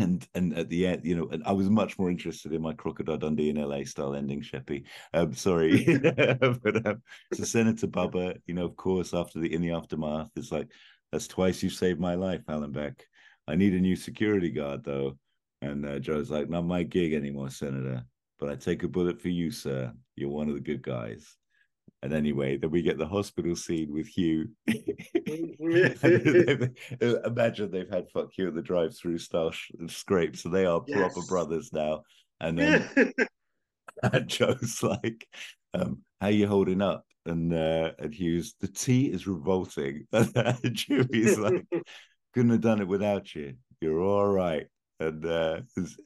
and 0.00 0.26
and 0.34 0.56
at 0.56 0.68
the 0.68 0.86
end, 0.86 1.04
you 1.04 1.16
know, 1.16 1.28
and 1.28 1.42
I 1.44 1.52
was 1.52 1.68
much 1.70 1.98
more 1.98 2.10
interested 2.10 2.52
in 2.52 2.62
my 2.62 2.72
Crocodile 2.72 3.18
Dundee 3.18 3.50
in 3.50 3.56
LA 3.56 3.84
style 3.84 4.14
ending, 4.14 4.42
Sheppy. 4.42 4.84
Um, 5.14 5.34
sorry, 5.34 5.84
but 6.40 6.86
um, 6.86 7.02
so 7.34 7.44
Senator 7.44 7.86
Bubba, 7.86 8.36
you 8.46 8.54
know, 8.54 8.64
of 8.64 8.76
course, 8.76 9.14
after 9.14 9.38
the 9.38 9.52
in 9.52 9.62
the 9.62 9.72
aftermath, 9.72 10.30
it's 10.36 10.52
like 10.52 10.68
that's 11.12 11.28
twice 11.28 11.62
you 11.62 11.70
saved 11.70 12.00
my 12.00 12.14
life, 12.14 12.42
Hallenbeck. 12.48 13.00
I 13.46 13.56
need 13.56 13.74
a 13.74 13.80
new 13.80 13.96
security 13.96 14.50
guard 14.50 14.84
though, 14.84 15.18
and 15.62 15.86
uh, 15.86 15.98
Joe's 15.98 16.30
like, 16.30 16.48
not 16.48 16.64
my 16.64 16.82
gig 16.82 17.12
anymore, 17.12 17.50
Senator. 17.50 18.04
But 18.38 18.48
I 18.48 18.54
take 18.54 18.82
a 18.82 18.88
bullet 18.88 19.20
for 19.20 19.28
you, 19.28 19.50
sir. 19.50 19.92
You're 20.16 20.30
one 20.30 20.48
of 20.48 20.54
the 20.54 20.60
good 20.60 20.82
guys. 20.82 21.36
And 22.02 22.14
anyway, 22.14 22.56
then 22.56 22.70
we 22.70 22.80
get 22.80 22.96
the 22.96 23.06
hospital 23.06 23.54
scene 23.54 23.92
with 23.92 24.06
Hugh. 24.06 24.48
Imagine 27.24 27.70
they've 27.70 27.90
had 27.90 28.10
fuck 28.10 28.30
you 28.38 28.48
at 28.48 28.54
the 28.54 28.62
drive-through 28.62 29.18
style 29.18 29.50
sh- 29.50 29.70
scrape, 29.88 30.36
so 30.36 30.48
they 30.48 30.64
are 30.64 30.80
proper 30.80 31.20
brothers 31.28 31.70
now. 31.72 32.02
And 32.40 32.58
then 32.58 32.88
and 34.02 34.28
Joe's 34.28 34.82
like, 34.82 35.28
um, 35.74 35.98
"How 36.20 36.28
you 36.28 36.46
holding 36.46 36.80
up?" 36.80 37.04
And 37.26 37.52
uh, 37.52 37.92
and 37.98 38.14
Hugh's, 38.14 38.54
"The 38.60 38.68
tea 38.68 39.06
is 39.06 39.26
revolting." 39.26 40.06
And 40.12 40.58
Jimmy's 40.72 41.38
like, 41.38 41.66
"Couldn't 42.32 42.50
have 42.50 42.62
done 42.62 42.80
it 42.80 42.88
without 42.88 43.34
you. 43.34 43.54
You're 43.80 44.00
all 44.00 44.28
right." 44.28 44.66
And 45.00 45.24
uh, 45.24 45.60
is, 45.76 45.98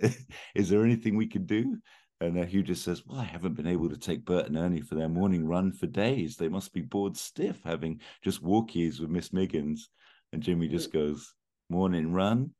is 0.54 0.68
there 0.68 0.84
anything 0.84 1.16
we 1.16 1.26
can 1.26 1.46
do? 1.46 1.78
And 2.20 2.38
uh, 2.38 2.44
Hugh 2.44 2.62
just 2.62 2.84
says, 2.84 3.04
Well, 3.06 3.20
I 3.20 3.24
haven't 3.24 3.54
been 3.54 3.66
able 3.66 3.88
to 3.88 3.98
take 3.98 4.24
Bert 4.24 4.46
and 4.46 4.56
Ernie 4.56 4.80
for 4.80 4.94
their 4.94 5.08
morning 5.08 5.46
run 5.46 5.72
for 5.72 5.86
days. 5.86 6.36
They 6.36 6.48
must 6.48 6.72
be 6.72 6.80
bored 6.80 7.16
stiff 7.16 7.60
having 7.64 8.00
just 8.22 8.42
walkies 8.42 9.00
with 9.00 9.10
Miss 9.10 9.32
Miggins. 9.32 9.90
And 10.32 10.42
Jimmy 10.42 10.68
just 10.68 10.92
goes, 10.92 11.34
Morning 11.70 12.12
run. 12.12 12.50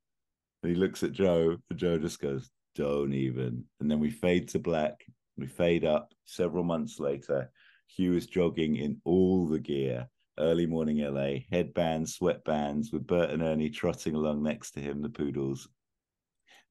And 0.62 0.73
he 0.73 0.78
looks 0.78 1.02
at 1.02 1.12
Joe, 1.12 1.57
and 1.70 1.78
Joe 1.78 1.99
just 1.99 2.20
goes, 2.20 2.50
Don't 2.74 3.12
even. 3.12 3.65
And 3.81 3.91
then 3.91 4.00
we 4.00 4.10
fade 4.10 4.49
to 4.50 4.58
black. 4.58 5.05
We 5.36 5.47
fade 5.47 5.84
up 5.84 6.12
several 6.24 6.65
months 6.65 6.99
later. 6.99 7.50
Hugh 7.89 8.15
is 8.15 8.26
jogging 8.26 8.76
in 8.76 9.00
all 9.05 9.47
the 9.47 9.58
gear. 9.58 10.08
Early 10.39 10.66
morning 10.66 10.99
LA, 10.99 11.41
headbands, 11.50 12.18
sweatbands, 12.18 12.92
with 12.92 13.07
Bert 13.07 13.31
and 13.31 13.42
Ernie 13.42 13.70
trotting 13.70 14.16
along 14.16 14.42
next 14.42 14.73
to 14.73 14.81
him, 14.81 15.00
the 15.00 15.08
poodles. 15.08 15.68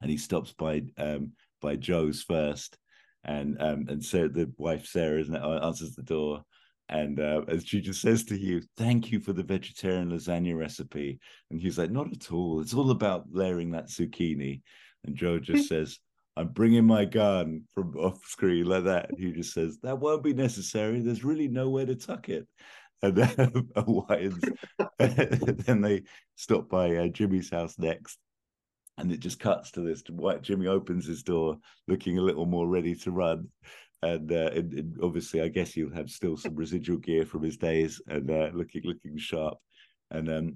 And 0.02 0.12
he 0.12 0.18
stops 0.18 0.52
by 0.52 0.84
um, 0.98 1.32
by 1.64 1.76
Joe's 1.76 2.22
first, 2.22 2.78
and 3.24 3.60
um, 3.60 3.86
and 3.90 4.04
so 4.04 4.28
the 4.28 4.52
wife 4.58 4.86
Sarah 4.86 5.20
isn't 5.20 5.34
it, 5.34 5.42
answers 5.42 5.96
the 5.96 6.04
door, 6.04 6.44
and 6.90 7.20
uh, 7.20 7.42
and 7.48 7.68
she 7.68 7.82
just 7.82 8.02
says 8.02 8.24
to 8.26 8.38
Hugh, 8.38 8.62
"Thank 8.78 9.12
you 9.12 9.20
for 9.20 9.34
the 9.34 9.42
vegetarian 9.44 10.12
lasagna 10.12 10.56
recipe," 10.56 11.20
and 11.50 11.60
he's 11.60 11.80
like, 11.80 11.90
"Not 11.90 12.12
at 12.12 12.32
all. 12.32 12.62
It's 12.62 12.76
all 12.76 12.92
about 12.92 13.26
layering 13.32 13.72
that 13.72 13.88
zucchini," 13.88 14.62
and 15.06 15.16
Joe 15.16 15.40
just 15.40 15.68
says. 15.68 15.98
I'm 16.36 16.48
bringing 16.48 16.86
my 16.86 17.06
gun 17.06 17.62
from 17.76 17.96
off 17.96 18.26
screen 18.26 18.66
like 18.66 18.86
that. 18.86 19.12
And 19.12 19.20
he 19.20 19.32
just 19.34 19.54
says, 19.54 19.78
That 19.84 20.00
won't 20.00 20.24
be 20.24 20.34
necessary. 20.34 21.00
There's 21.00 21.24
really 21.24 21.48
nowhere 21.48 21.86
to 21.86 21.94
tuck 21.94 22.28
it. 22.28 22.48
And 23.04 23.16
then 23.16 23.70
Hawaiians, 23.76 24.44
then 24.98 25.82
they 25.82 26.04
stop 26.36 26.70
by 26.70 26.96
uh, 26.96 27.08
Jimmy's 27.10 27.52
house 27.52 27.78
next 27.78 28.18
and 28.98 29.12
it 29.12 29.20
just 29.20 29.40
cuts 29.40 29.72
to 29.72 29.82
this 29.82 30.04
white 30.10 30.42
jimmy 30.42 30.68
opens 30.68 31.06
his 31.06 31.24
door 31.24 31.58
looking 31.88 32.18
a 32.18 32.22
little 32.22 32.46
more 32.46 32.68
ready 32.68 32.96
to 32.96 33.12
run 33.12 33.48
and, 34.02 34.32
uh, 34.32 34.50
and, 34.54 34.74
and 34.74 34.98
obviously 35.02 35.42
i 35.42 35.48
guess 35.48 35.74
he'll 35.74 35.94
have 35.94 36.10
still 36.10 36.38
some 36.38 36.56
residual 36.56 36.98
gear 36.98 37.26
from 37.26 37.44
his 37.44 37.58
days 37.58 38.02
and 38.08 38.30
uh, 38.30 38.50
looking 38.54 38.82
looking 38.84 39.18
sharp 39.18 39.58
and 40.12 40.30
um 40.30 40.56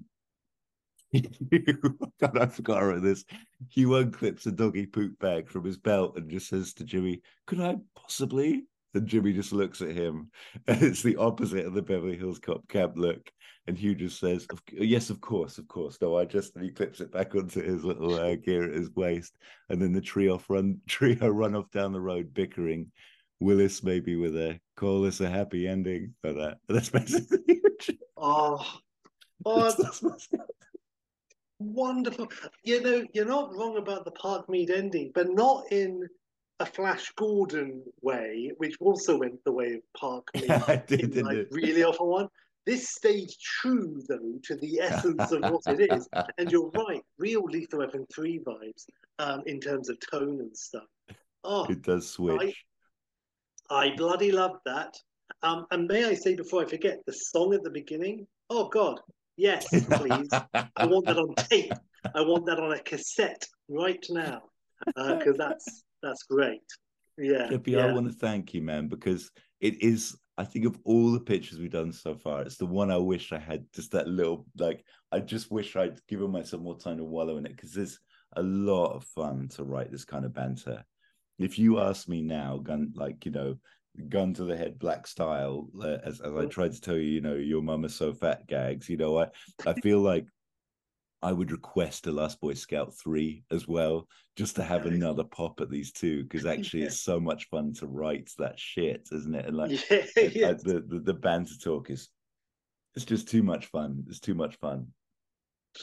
God, 2.20 2.38
I 2.38 2.48
forgot 2.48 2.84
about 2.84 3.02
this. 3.02 3.24
Hugh 3.70 3.90
unclips 3.90 4.46
a 4.46 4.52
doggy 4.52 4.86
poop 4.86 5.18
bag 5.20 5.50
from 5.50 5.64
his 5.64 5.78
belt 5.78 6.18
and 6.18 6.30
just 6.30 6.50
says 6.50 6.74
to 6.74 6.84
Jimmy, 6.84 7.22
Could 7.46 7.62
I 7.62 7.78
possibly? 7.96 8.66
And 8.98 9.08
Jimmy 9.08 9.32
just 9.32 9.54
looks 9.54 9.82
at 9.82 9.92
him, 9.92 10.32
and 10.68 10.82
it's 10.82 11.04
the 11.04 11.18
opposite 11.18 11.66
of 11.66 11.74
the 11.74 11.82
Beverly 11.82 12.18
Hills 12.18 12.40
Cop 12.40 12.68
camp 12.68 12.94
look. 12.96 13.32
And 13.68 13.78
Hugh 13.78 13.96
just 13.96 14.20
says, 14.20 14.48
"Of- 14.50 14.64
"Yes, 14.72 15.10
of 15.10 15.22
course, 15.22 15.58
of 15.58 15.68
course." 15.68 15.98
No, 16.02 16.18
I 16.18 16.26
just 16.26 16.56
and 16.56 16.64
he 16.64 16.72
clips 16.72 17.02
it 17.02 17.12
back 17.12 17.36
onto 17.36 17.62
his 17.62 17.84
little 17.84 18.16
uh, 18.16 18.36
gear 18.36 18.64
at 18.64 18.76
his 18.76 18.90
waist, 18.96 19.36
and 19.70 19.82
then 19.82 19.94
the 19.94 20.02
trio 20.02 20.42
run 20.50 20.80
trio 20.88 21.28
run 21.28 21.56
off 21.56 21.70
down 21.72 21.92
the 21.92 22.02
road 22.02 22.34
bickering. 22.34 22.92
Willis 23.40 23.84
maybe 23.84 24.16
with 24.16 24.36
a 24.36 24.60
call 24.76 25.02
this 25.02 25.22
a 25.22 25.30
happy 25.30 25.68
ending, 25.68 26.16
but 26.24 26.40
uh, 26.40 26.56
that's 26.68 26.90
basically 26.90 27.62
oh, 28.18 28.66
oh, 29.46 29.64
that's, 29.64 30.00
that's, 30.00 30.30
wonderful. 31.60 32.30
You 32.64 32.82
know, 32.82 33.06
you're 33.14 33.26
not 33.26 33.56
wrong 33.56 33.78
about 33.78 34.06
the 34.06 34.12
Park 34.12 34.50
Mead 34.50 34.72
ending, 34.72 35.12
but 35.14 35.30
not 35.30 35.72
in 35.72 36.08
a 36.60 36.66
Flash 36.66 37.12
Gordon 37.16 37.84
way, 38.02 38.52
which 38.58 38.76
also 38.80 39.18
went 39.18 39.44
the 39.44 39.52
way 39.52 39.74
of 39.74 39.82
Park 39.96 40.30
Mead. 40.36 40.50
I 40.50 40.84
did, 40.88 41.02
in, 41.02 41.10
didn't 41.12 41.26
like, 41.26 41.48
really 41.52 41.84
awful 41.84 42.10
one. 42.10 42.28
This 42.66 42.90
stayed 42.90 43.30
true 43.42 44.02
though 44.10 44.40
to 44.44 44.56
the 44.56 44.80
essence 44.82 45.32
of 45.32 45.42
what 45.44 45.62
it 45.68 45.92
is, 45.92 46.08
and 46.38 46.52
you're 46.52 46.70
right, 46.72 47.02
real 47.18 47.44
Lethal 47.44 47.80
Weapon 47.80 48.06
three 48.14 48.40
vibes 48.40 48.86
um, 49.20 49.44
in 49.46 49.60
terms 49.60 49.90
of 49.90 49.98
tone 50.12 50.40
and 50.42 50.56
stuff. 50.56 50.84
Oh, 51.44 51.66
it 51.70 51.82
does 51.82 52.10
switch. 52.10 52.66
I 53.70 53.96
bloody 53.96 54.32
love 54.32 54.58
that. 54.66 54.96
Um, 55.44 55.66
and 55.72 55.88
may 55.88 56.06
I 56.06 56.14
say 56.14 56.36
before 56.36 56.64
I 56.64 56.66
forget, 56.66 57.00
the 57.06 57.14
song 57.14 57.54
at 57.54 57.64
the 57.64 57.70
beginning? 57.70 58.28
Oh 58.50 58.68
God, 58.70 59.00
yes, 59.36 59.68
please. 59.70 60.30
I 60.76 60.86
want 60.86 61.06
that 61.06 61.18
on 61.18 61.36
tape. 61.36 61.74
I 62.16 62.22
want 62.22 62.46
that 62.48 62.60
on 62.60 62.74
a 62.74 62.80
cassette 62.80 63.48
right 63.70 64.06
now 64.10 64.44
because 64.96 65.38
that's 65.38 65.84
that's 66.02 66.24
great. 66.24 66.62
Yeah, 67.18 67.50
Chippy, 67.50 67.72
yeah. 67.72 67.88
I 67.88 67.94
want 67.94 68.08
to 68.08 68.14
thank 68.14 68.54
you, 68.54 68.62
man, 68.62 68.88
because 68.88 69.32
it 69.60 69.82
is. 69.82 70.16
I 70.40 70.44
think 70.44 70.66
of 70.66 70.78
all 70.84 71.12
the 71.12 71.20
pictures 71.20 71.58
we've 71.58 71.72
done 71.72 71.92
so 71.92 72.16
far, 72.16 72.44
it's 72.44 72.58
the 72.58 72.66
one 72.68 72.92
I 72.92 72.98
wish 72.98 73.34
I 73.34 73.40
had 73.40 73.66
just 73.74 73.92
that 73.94 74.08
little 74.08 74.46
like. 74.58 74.84
I 75.12 75.20
just 75.20 75.50
wish 75.50 75.76
I'd 75.76 76.00
given 76.08 76.32
myself 76.32 76.62
more 76.62 76.78
time 76.78 76.98
to 76.98 77.04
wallow 77.04 77.38
in 77.38 77.46
it 77.46 77.56
because 77.56 77.76
it's 77.76 78.00
a 78.36 78.44
lot 78.44 78.94
of 78.94 79.04
fun 79.04 79.48
to 79.50 79.64
write 79.64 79.92
this 79.92 80.06
kind 80.06 80.26
of 80.26 80.34
banter. 80.34 80.84
If 81.40 81.58
you 81.58 81.80
ask 81.80 82.08
me 82.08 82.22
now, 82.22 82.58
gun 82.58 82.94
like 82.96 83.26
you 83.26 83.32
know, 83.32 83.58
gun 84.10 84.34
to 84.36 84.44
the 84.44 84.56
head, 84.56 84.78
black 84.78 85.08
style, 85.08 85.70
uh, 85.82 85.98
as 86.04 86.22
as 86.22 86.36
I 86.36 86.46
tried 86.46 86.74
to 86.74 86.82
tell 86.82 86.98
you, 86.98 87.10
you 87.10 87.22
know, 87.22 87.36
your 87.36 87.62
mum 87.62 87.86
is 87.86 87.96
so 87.96 88.14
fat 88.14 88.46
gags. 88.48 88.90
You 88.90 88.98
know, 88.98 89.18
I 89.20 89.28
I 89.66 89.74
feel 89.74 90.02
like 90.02 90.28
I 91.22 91.32
would 91.32 91.52
request 91.52 92.08
a 92.08 92.12
Last 92.12 92.40
Boy 92.40 92.54
Scout 92.54 92.94
3 92.96 93.44
as 93.52 93.68
well, 93.68 94.08
just 94.36 94.56
to 94.58 94.64
have 94.64 94.86
another 94.86 95.24
pop 95.24 95.62
at 95.62 95.70
these 95.70 95.92
two, 95.92 96.24
because 96.24 96.46
actually 96.46 96.82
Yeah. 96.82 96.88
it's 96.88 97.02
so 97.02 97.20
much 97.20 97.48
fun 97.50 97.74
to 97.76 97.88
write 97.88 98.30
that 98.38 98.60
shit, 98.60 99.08
isn't 99.12 99.34
it? 99.34 99.46
And 99.46 99.58
like 99.58 99.72
yeah, 99.92 99.98
uh, 99.98 100.22
yeah. 100.22 100.54
the, 100.54 100.84
the 100.88 101.00
the 101.00 101.14
banter 101.14 101.56
talk 101.62 101.90
is 101.90 102.10
it's 102.96 103.06
just 103.06 103.28
too 103.28 103.44
much 103.44 103.68
fun. 103.68 104.04
It's 104.08 104.20
too 104.20 104.36
much 104.36 104.56
fun. 104.58 104.88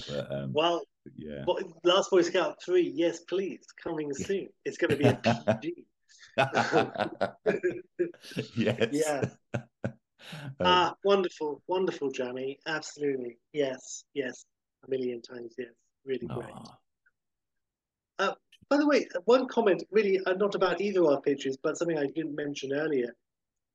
But 0.09 0.33
um 0.33 0.53
Well, 0.53 0.83
yeah. 1.17 1.45
what, 1.45 1.63
Last 1.85 2.11
Boy 2.11 2.23
Scout 2.23 2.57
three, 2.65 2.91
yes, 2.95 3.21
please, 3.21 3.67
coming 3.83 4.13
soon. 4.15 4.49
It's 4.65 4.79
going 4.79 4.91
to 4.91 4.97
be 4.97 5.05
a 5.05 5.15
PG. 5.15 5.87
yes. 8.57 8.89
Yeah. 8.93 9.25
Um, 10.59 10.67
ah, 10.67 10.95
wonderful, 11.05 11.63
wonderful, 11.67 12.11
Jamie. 12.11 12.59
Absolutely, 12.67 13.37
yes, 13.53 14.05
yes, 14.15 14.47
a 14.87 14.91
million 14.91 15.21
times, 15.23 15.55
yes. 15.59 15.69
Really 16.05 16.27
great. 16.27 16.51
aw. 16.53 18.35
By 18.71 18.79
the 18.79 18.87
way, 18.87 19.07
one 19.27 19.47
comment, 19.49 19.83
really 19.91 20.19
uh, 20.25 20.33
not 20.35 20.55
about 20.55 20.81
either 20.81 21.01
of 21.01 21.07
our 21.09 21.21
pitches, 21.21 21.57
but 21.63 21.77
something 21.77 21.99
I 21.99 22.07
didn't 22.07 22.35
mention 22.35 22.73
earlier. 22.73 23.15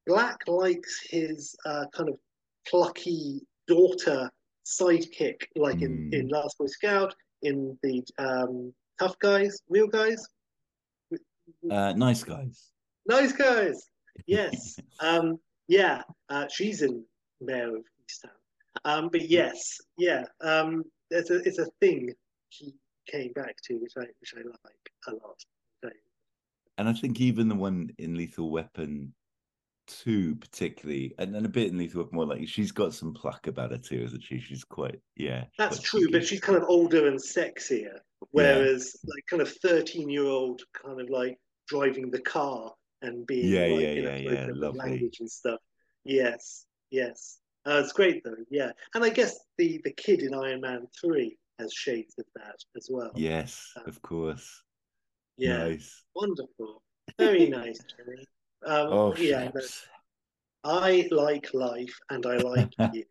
Black 0.08 0.40
likes 0.48 1.02
his 1.08 1.56
uh, 1.66 1.86
kind 1.94 2.10
of 2.10 2.18
plucky 2.68 3.46
daughter 3.68 4.30
sidekick, 4.66 5.44
like 5.56 5.82
in, 5.84 6.10
Mm. 6.10 6.14
in 6.14 6.28
Last 6.30 6.58
Boy 6.58 6.66
Scout, 6.66 7.14
in 7.44 7.78
the 7.84 8.04
um, 8.18 8.74
Tough 9.00 9.18
Guys, 9.20 9.62
Real 9.70 9.88
Guys, 9.88 10.28
Uh, 11.70 11.94
nice 11.94 12.24
guys. 12.24 12.72
Nice 13.08 13.32
Guys. 13.32 13.90
Yes. 14.26 14.80
um, 15.02 15.40
yeah, 15.68 16.02
uh, 16.30 16.48
she's 16.52 16.82
in 16.82 17.04
Mare 17.42 17.76
of 17.78 17.84
Easttown. 18.10 18.30
Um, 18.86 19.10
but 19.12 19.30
yes, 19.30 19.78
yeah, 19.98 20.26
um, 20.42 20.84
it's 21.10 21.30
a 21.30 21.38
it's 21.48 21.60
a 21.60 21.68
thing 21.80 22.14
he 22.50 22.74
came 23.08 23.32
back 23.34 23.56
to, 23.64 23.76
which 23.76 23.94
I 23.98 24.06
which 24.20 24.34
I 24.36 24.40
like 24.42 24.92
a 25.08 25.12
lot. 25.12 25.40
So, 25.84 25.90
And 26.78 26.90
I 26.90 26.94
think 26.94 27.20
even 27.22 27.48
the 27.48 27.56
one 27.56 27.90
in 27.98 28.16
Lethal 28.16 28.52
Weapon 28.52 29.14
two, 29.88 30.36
particularly, 30.36 31.16
and, 31.18 31.36
and 31.36 31.46
a 31.46 31.50
bit 31.50 31.72
in 31.72 31.78
Lethal 31.78 32.04
Weapon 32.04 32.18
one, 32.18 32.30
like 32.30 32.48
she's 32.48 32.72
got 32.72 32.94
some 32.94 33.14
pluck 33.14 33.48
about 33.48 33.72
her 33.72 33.78
too, 33.78 34.04
isn't 34.04 34.22
she? 34.24 34.40
She's 34.40 34.64
quite 34.64 35.00
yeah. 35.16 35.46
That's 35.58 35.78
quite 35.80 35.86
true, 35.86 36.12
but 36.12 36.26
she's 36.26 36.42
kind 36.42 36.58
of 36.58 36.66
older 36.68 37.08
and 37.08 37.20
sexier, 37.20 38.00
whereas 38.32 38.96
like 39.06 39.26
kind 39.28 39.42
of 39.42 39.52
thirteen 39.58 40.10
year 40.10 40.26
old 40.26 40.62
kind 40.74 41.02
of 41.02 41.10
like 41.10 41.38
driving 41.68 42.12
the 42.12 42.22
car 42.22 42.74
and 43.02 43.26
being 43.26 43.48
Yeah, 43.52 43.62
like 43.62 43.70
yeah, 43.72 43.78
yeah, 43.78 43.92
inappropriate 43.94 44.34
yeah, 44.34 44.48
with 44.48 44.58
lovely. 44.58 44.80
language 44.80 45.18
and 45.20 45.32
stuff. 45.32 45.60
Yes, 46.04 46.66
yes, 46.92 47.40
uh, 47.66 47.82
it's 47.84 47.94
great 47.94 48.24
though. 48.24 48.36
Yeah, 48.50 48.72
and 48.96 49.04
I 49.04 49.10
guess 49.10 49.40
the 49.58 49.80
the 49.84 49.92
kid 49.92 50.22
in 50.22 50.34
Iron 50.34 50.62
Man 50.62 50.88
three, 51.00 51.38
has 51.60 51.74
shades 51.74 52.16
of 52.18 52.26
that 52.36 52.56
as 52.76 52.88
well. 52.90 53.12
Yes, 53.16 53.74
Uh, 53.76 53.82
of 53.88 54.02
course. 54.02 54.64
Yeah, 55.38 55.66
Nice. 55.66 56.04
wonderful. 56.16 56.82
Very 57.18 57.50
nice. 57.50 57.80
Um, 58.66 58.92
Oh, 58.92 59.14
yeah. 59.18 59.50
I 60.64 61.08
like 61.12 61.54
life 61.54 61.98
and 62.10 62.26
I 62.26 62.38
like 62.38 62.74
you. 62.94 63.04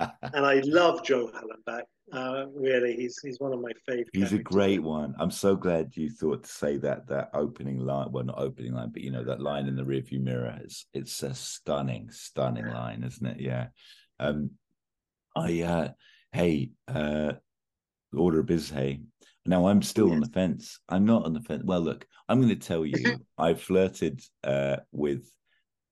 And 0.34 0.46
I 0.46 0.60
love 0.64 1.04
Joe 1.04 1.30
Hallenbeck. 1.34 1.82
Uh, 2.12 2.46
really, 2.54 2.96
he's 2.96 3.18
he's 3.22 3.38
one 3.38 3.52
of 3.52 3.60
my 3.60 3.72
favorite. 3.86 4.08
He's 4.12 4.32
a 4.32 4.38
great 4.38 4.82
one. 4.82 5.14
I'm 5.18 5.30
so 5.30 5.54
glad 5.54 5.96
you 5.96 6.10
thought 6.10 6.44
to 6.44 6.50
say 6.50 6.76
that 6.78 7.06
that 7.08 7.30
opening 7.34 7.78
line. 7.78 8.10
Well, 8.10 8.24
not 8.24 8.40
opening 8.40 8.74
line, 8.74 8.90
but 8.92 9.02
you 9.02 9.12
know 9.12 9.24
that 9.24 9.40
line 9.40 9.66
in 9.66 9.76
the 9.76 9.84
rearview 9.84 10.20
mirror. 10.20 10.58
It's 10.64 10.86
it's 10.92 11.22
a 11.22 11.34
stunning, 11.34 12.10
stunning 12.10 12.66
line, 12.66 13.04
isn't 13.04 13.26
it? 13.26 13.40
Yeah. 13.40 13.68
Um, 14.18 14.50
I 15.36 15.62
uh, 15.62 15.88
hey, 16.32 16.70
uh, 16.88 17.34
Order 18.12 18.40
of 18.40 18.46
Biz. 18.46 18.70
Hey, 18.70 19.02
now 19.46 19.68
I'm 19.68 19.82
still 19.82 20.10
on 20.10 20.20
the 20.20 20.28
fence. 20.28 20.80
I'm 20.88 21.04
not 21.04 21.26
on 21.26 21.32
the 21.32 21.40
fence. 21.40 21.62
Well, 21.64 21.80
look, 21.80 22.06
I'm 22.28 22.40
going 22.40 22.48
to 22.48 22.56
tell 22.56 22.84
you, 22.84 23.18
I 23.38 23.54
flirted 23.54 24.20
uh 24.42 24.78
with 24.90 25.30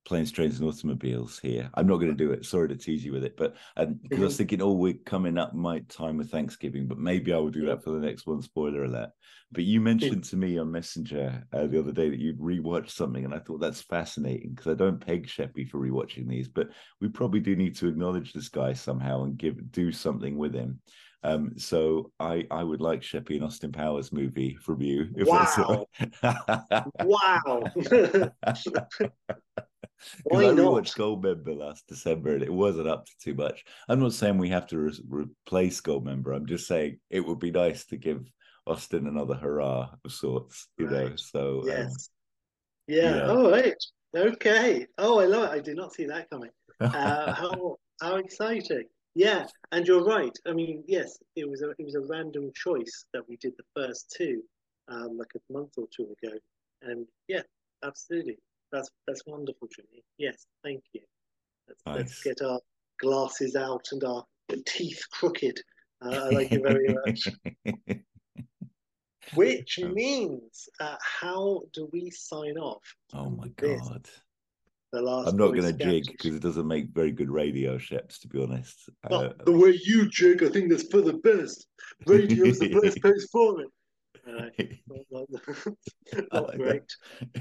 planes, 0.09 0.33
trains, 0.33 0.59
and 0.59 0.67
automobiles 0.67 1.39
here. 1.39 1.69
I'm 1.75 1.87
not 1.87 1.99
going 1.99 2.11
to 2.11 2.17
do 2.17 2.33
it. 2.33 2.47
Sorry 2.47 2.67
to 2.69 2.77
tease 2.77 3.05
you 3.05 3.13
with 3.13 3.25
it, 3.25 3.37
but 3.37 3.57
um, 3.77 4.01
because 4.03 4.23
I 4.23 4.25
was 4.25 4.37
thinking, 4.39 4.63
oh, 4.63 4.73
we're 4.73 4.95
coming 5.05 5.37
up 5.37 5.55
my 5.55 5.81
time 5.81 6.19
of 6.19 6.31
Thanksgiving, 6.31 6.89
but 6.89 6.99
maybe 6.99 7.33
I 7.33 7.37
will 7.37 7.51
do 7.51 7.67
that 7.67 7.85
for 7.85 7.91
the 7.91 8.01
next 8.01 8.27
one. 8.27 8.41
Spoiler 8.41 8.85
alert. 8.85 9.11
But 9.53 9.65
you 9.65 9.81
mentioned 9.81 10.25
to 10.25 10.37
me 10.37 10.59
on 10.59 10.73
Messenger 10.73 11.47
uh, 11.53 11.67
the 11.67 11.79
other 11.79 11.93
day 11.93 12.09
that 12.11 12.19
you'd 12.19 12.41
rewatched 12.41 12.91
something, 12.91 13.25
and 13.25 13.35
I 13.35 13.39
thought 13.39 13.61
that's 13.61 13.83
fascinating 13.83 14.55
because 14.55 14.73
I 14.73 14.75
don't 14.75 15.05
peg 15.05 15.27
Sheppy 15.27 15.69
for 15.69 15.79
rewatching 15.79 16.27
these, 16.27 16.49
but 16.49 16.69
we 17.01 17.09
probably 17.09 17.41
do 17.41 17.55
need 17.55 17.77
to 17.77 17.89
acknowledge 17.89 18.33
this 18.33 18.49
guy 18.49 18.73
somehow 18.73 19.25
and 19.25 19.37
give 19.37 19.71
do 19.71 19.93
something 19.93 20.37
with 20.37 20.55
him. 20.55 20.81
Um, 21.23 21.53
so 21.59 22.13
I 22.21 22.47
I 22.51 22.63
would 22.63 22.81
like 22.81 23.01
Sheppy 23.01 23.37
and 23.37 23.45
Austin 23.45 23.73
Powers 23.73 24.13
movie 24.13 24.57
from 24.57 24.81
you. 24.81 25.09
If 25.17 25.29
that's. 25.29 25.59
Wow. 27.05 27.65
Because 30.25 30.45
I 30.45 30.53
rewatched 30.53 30.97
Goldmember 30.97 31.57
last 31.57 31.87
December 31.87 32.35
and 32.35 32.43
it 32.43 32.53
wasn't 32.53 32.89
up 32.89 33.07
to 33.07 33.13
too 33.21 33.35
much. 33.35 33.65
I'm 33.89 34.01
not 34.01 34.13
saying 34.13 34.39
we 34.39 34.51
have 34.51 34.67
to 34.69 34.79
re- 34.79 35.03
replace 35.09 35.81
Goldmember. 35.81 36.35
I'm 36.35 36.47
just 36.47 36.67
saying 36.67 36.99
it 37.11 37.21
would 37.21 37.39
be 37.39 37.51
nice 37.51 37.85
to 37.87 37.97
give 37.97 38.25
Austin 38.67 39.07
another 39.07 39.35
hurrah 39.35 39.91
of 40.05 40.13
sorts, 40.13 40.69
you 40.79 40.87
know. 40.87 41.05
Right. 41.09 41.19
So 41.19 41.61
um, 41.63 41.69
Yes. 41.69 42.11
Yeah. 42.87 43.17
yeah. 43.17 43.27
All 43.29 43.51
right. 43.51 43.75
Okay. 44.17 44.87
Oh, 44.99 45.19
I 45.21 45.27
love 45.27 45.45
it. 45.45 45.51
I 45.51 45.61
did 45.61 45.77
not 45.77 45.93
see 45.93 46.07
that 46.07 46.31
coming. 46.31 46.51
Uh, 46.81 47.33
how 47.35 47.77
how 48.01 48.17
exciting! 48.17 48.85
Yeah, 49.15 49.47
and 49.73 49.87
you're 49.87 50.05
right. 50.05 50.37
I 50.47 50.53
mean, 50.53 50.85
yes, 50.87 51.19
it 51.37 51.49
was 51.49 51.63
a 51.63 51.71
it 51.71 51.85
was 51.85 51.97
a 51.97 52.01
random 52.01 52.51
choice 52.55 53.07
that 53.13 53.29
we 53.29 53.37
did 53.37 53.53
the 53.57 53.65
first 53.75 54.15
two, 54.17 54.43
um, 54.89 55.19
like 55.19 55.33
a 55.35 55.53
month 55.53 55.73
or 55.77 55.87
two 55.95 56.05
ago, 56.23 56.35
and 56.83 57.07
yeah, 57.27 57.43
absolutely. 57.85 58.39
That's 58.73 58.89
that's 59.07 59.23
wonderful, 59.27 59.69
Jimmy. 59.75 60.03
Yes, 60.19 60.47
thank 60.63 60.83
you. 60.93 61.01
Let's, 61.69 61.83
let's 61.87 62.23
get 62.23 62.43
our 62.43 62.61
glasses 63.01 63.57
out 63.57 63.85
and 63.93 64.03
our 64.05 64.25
teeth 64.67 65.03
crooked. 65.13 65.59
Uh, 66.05 66.09
I 66.11 66.29
like 66.31 66.51
you 66.51 66.61
very 66.63 66.95
much. 67.07 67.29
Which 69.35 69.79
Um, 69.83 69.93
means, 69.95 70.69
uh, 70.81 70.97
how 71.01 71.63
do 71.75 71.89
we 71.93 72.11
sign 72.11 72.57
off? 72.57 72.83
oh 73.13 73.29
my 73.31 73.51
This, 73.59 73.81
god. 73.89 74.09
the 74.93 75.03
last 75.03 75.29
I'm 75.29 75.37
not 75.37 75.49
going 75.49 75.77
to 75.77 75.85
jig 75.85 76.07
because 76.07 76.35
it 76.35 76.43
doesn't 76.43 76.67
make 76.67 76.89
very 76.95 77.13
good 77.13 77.31
radio 77.31 77.77
ships, 77.77 78.19
to 78.21 78.29
be 78.29 78.43
honest. 78.43 78.89
Uh, 79.11 79.31
the 79.45 79.53
way 79.53 79.79
you 79.85 80.09
jig, 80.09 80.43
I 80.43 80.49
think 80.49 80.71
that's 80.71 80.89
for 80.89 81.03
the 81.03 81.13
best. 81.15 81.67
Radio's 82.07 82.59
the 82.59 82.73
best 82.81 83.01
place 83.03 83.29
for 83.31 83.61
it. 83.61 83.69
Uh, 84.29 84.51
not, 85.11 85.27
not, 85.31 85.31
not 86.33 86.49
like 86.49 86.57
great. 86.59 86.97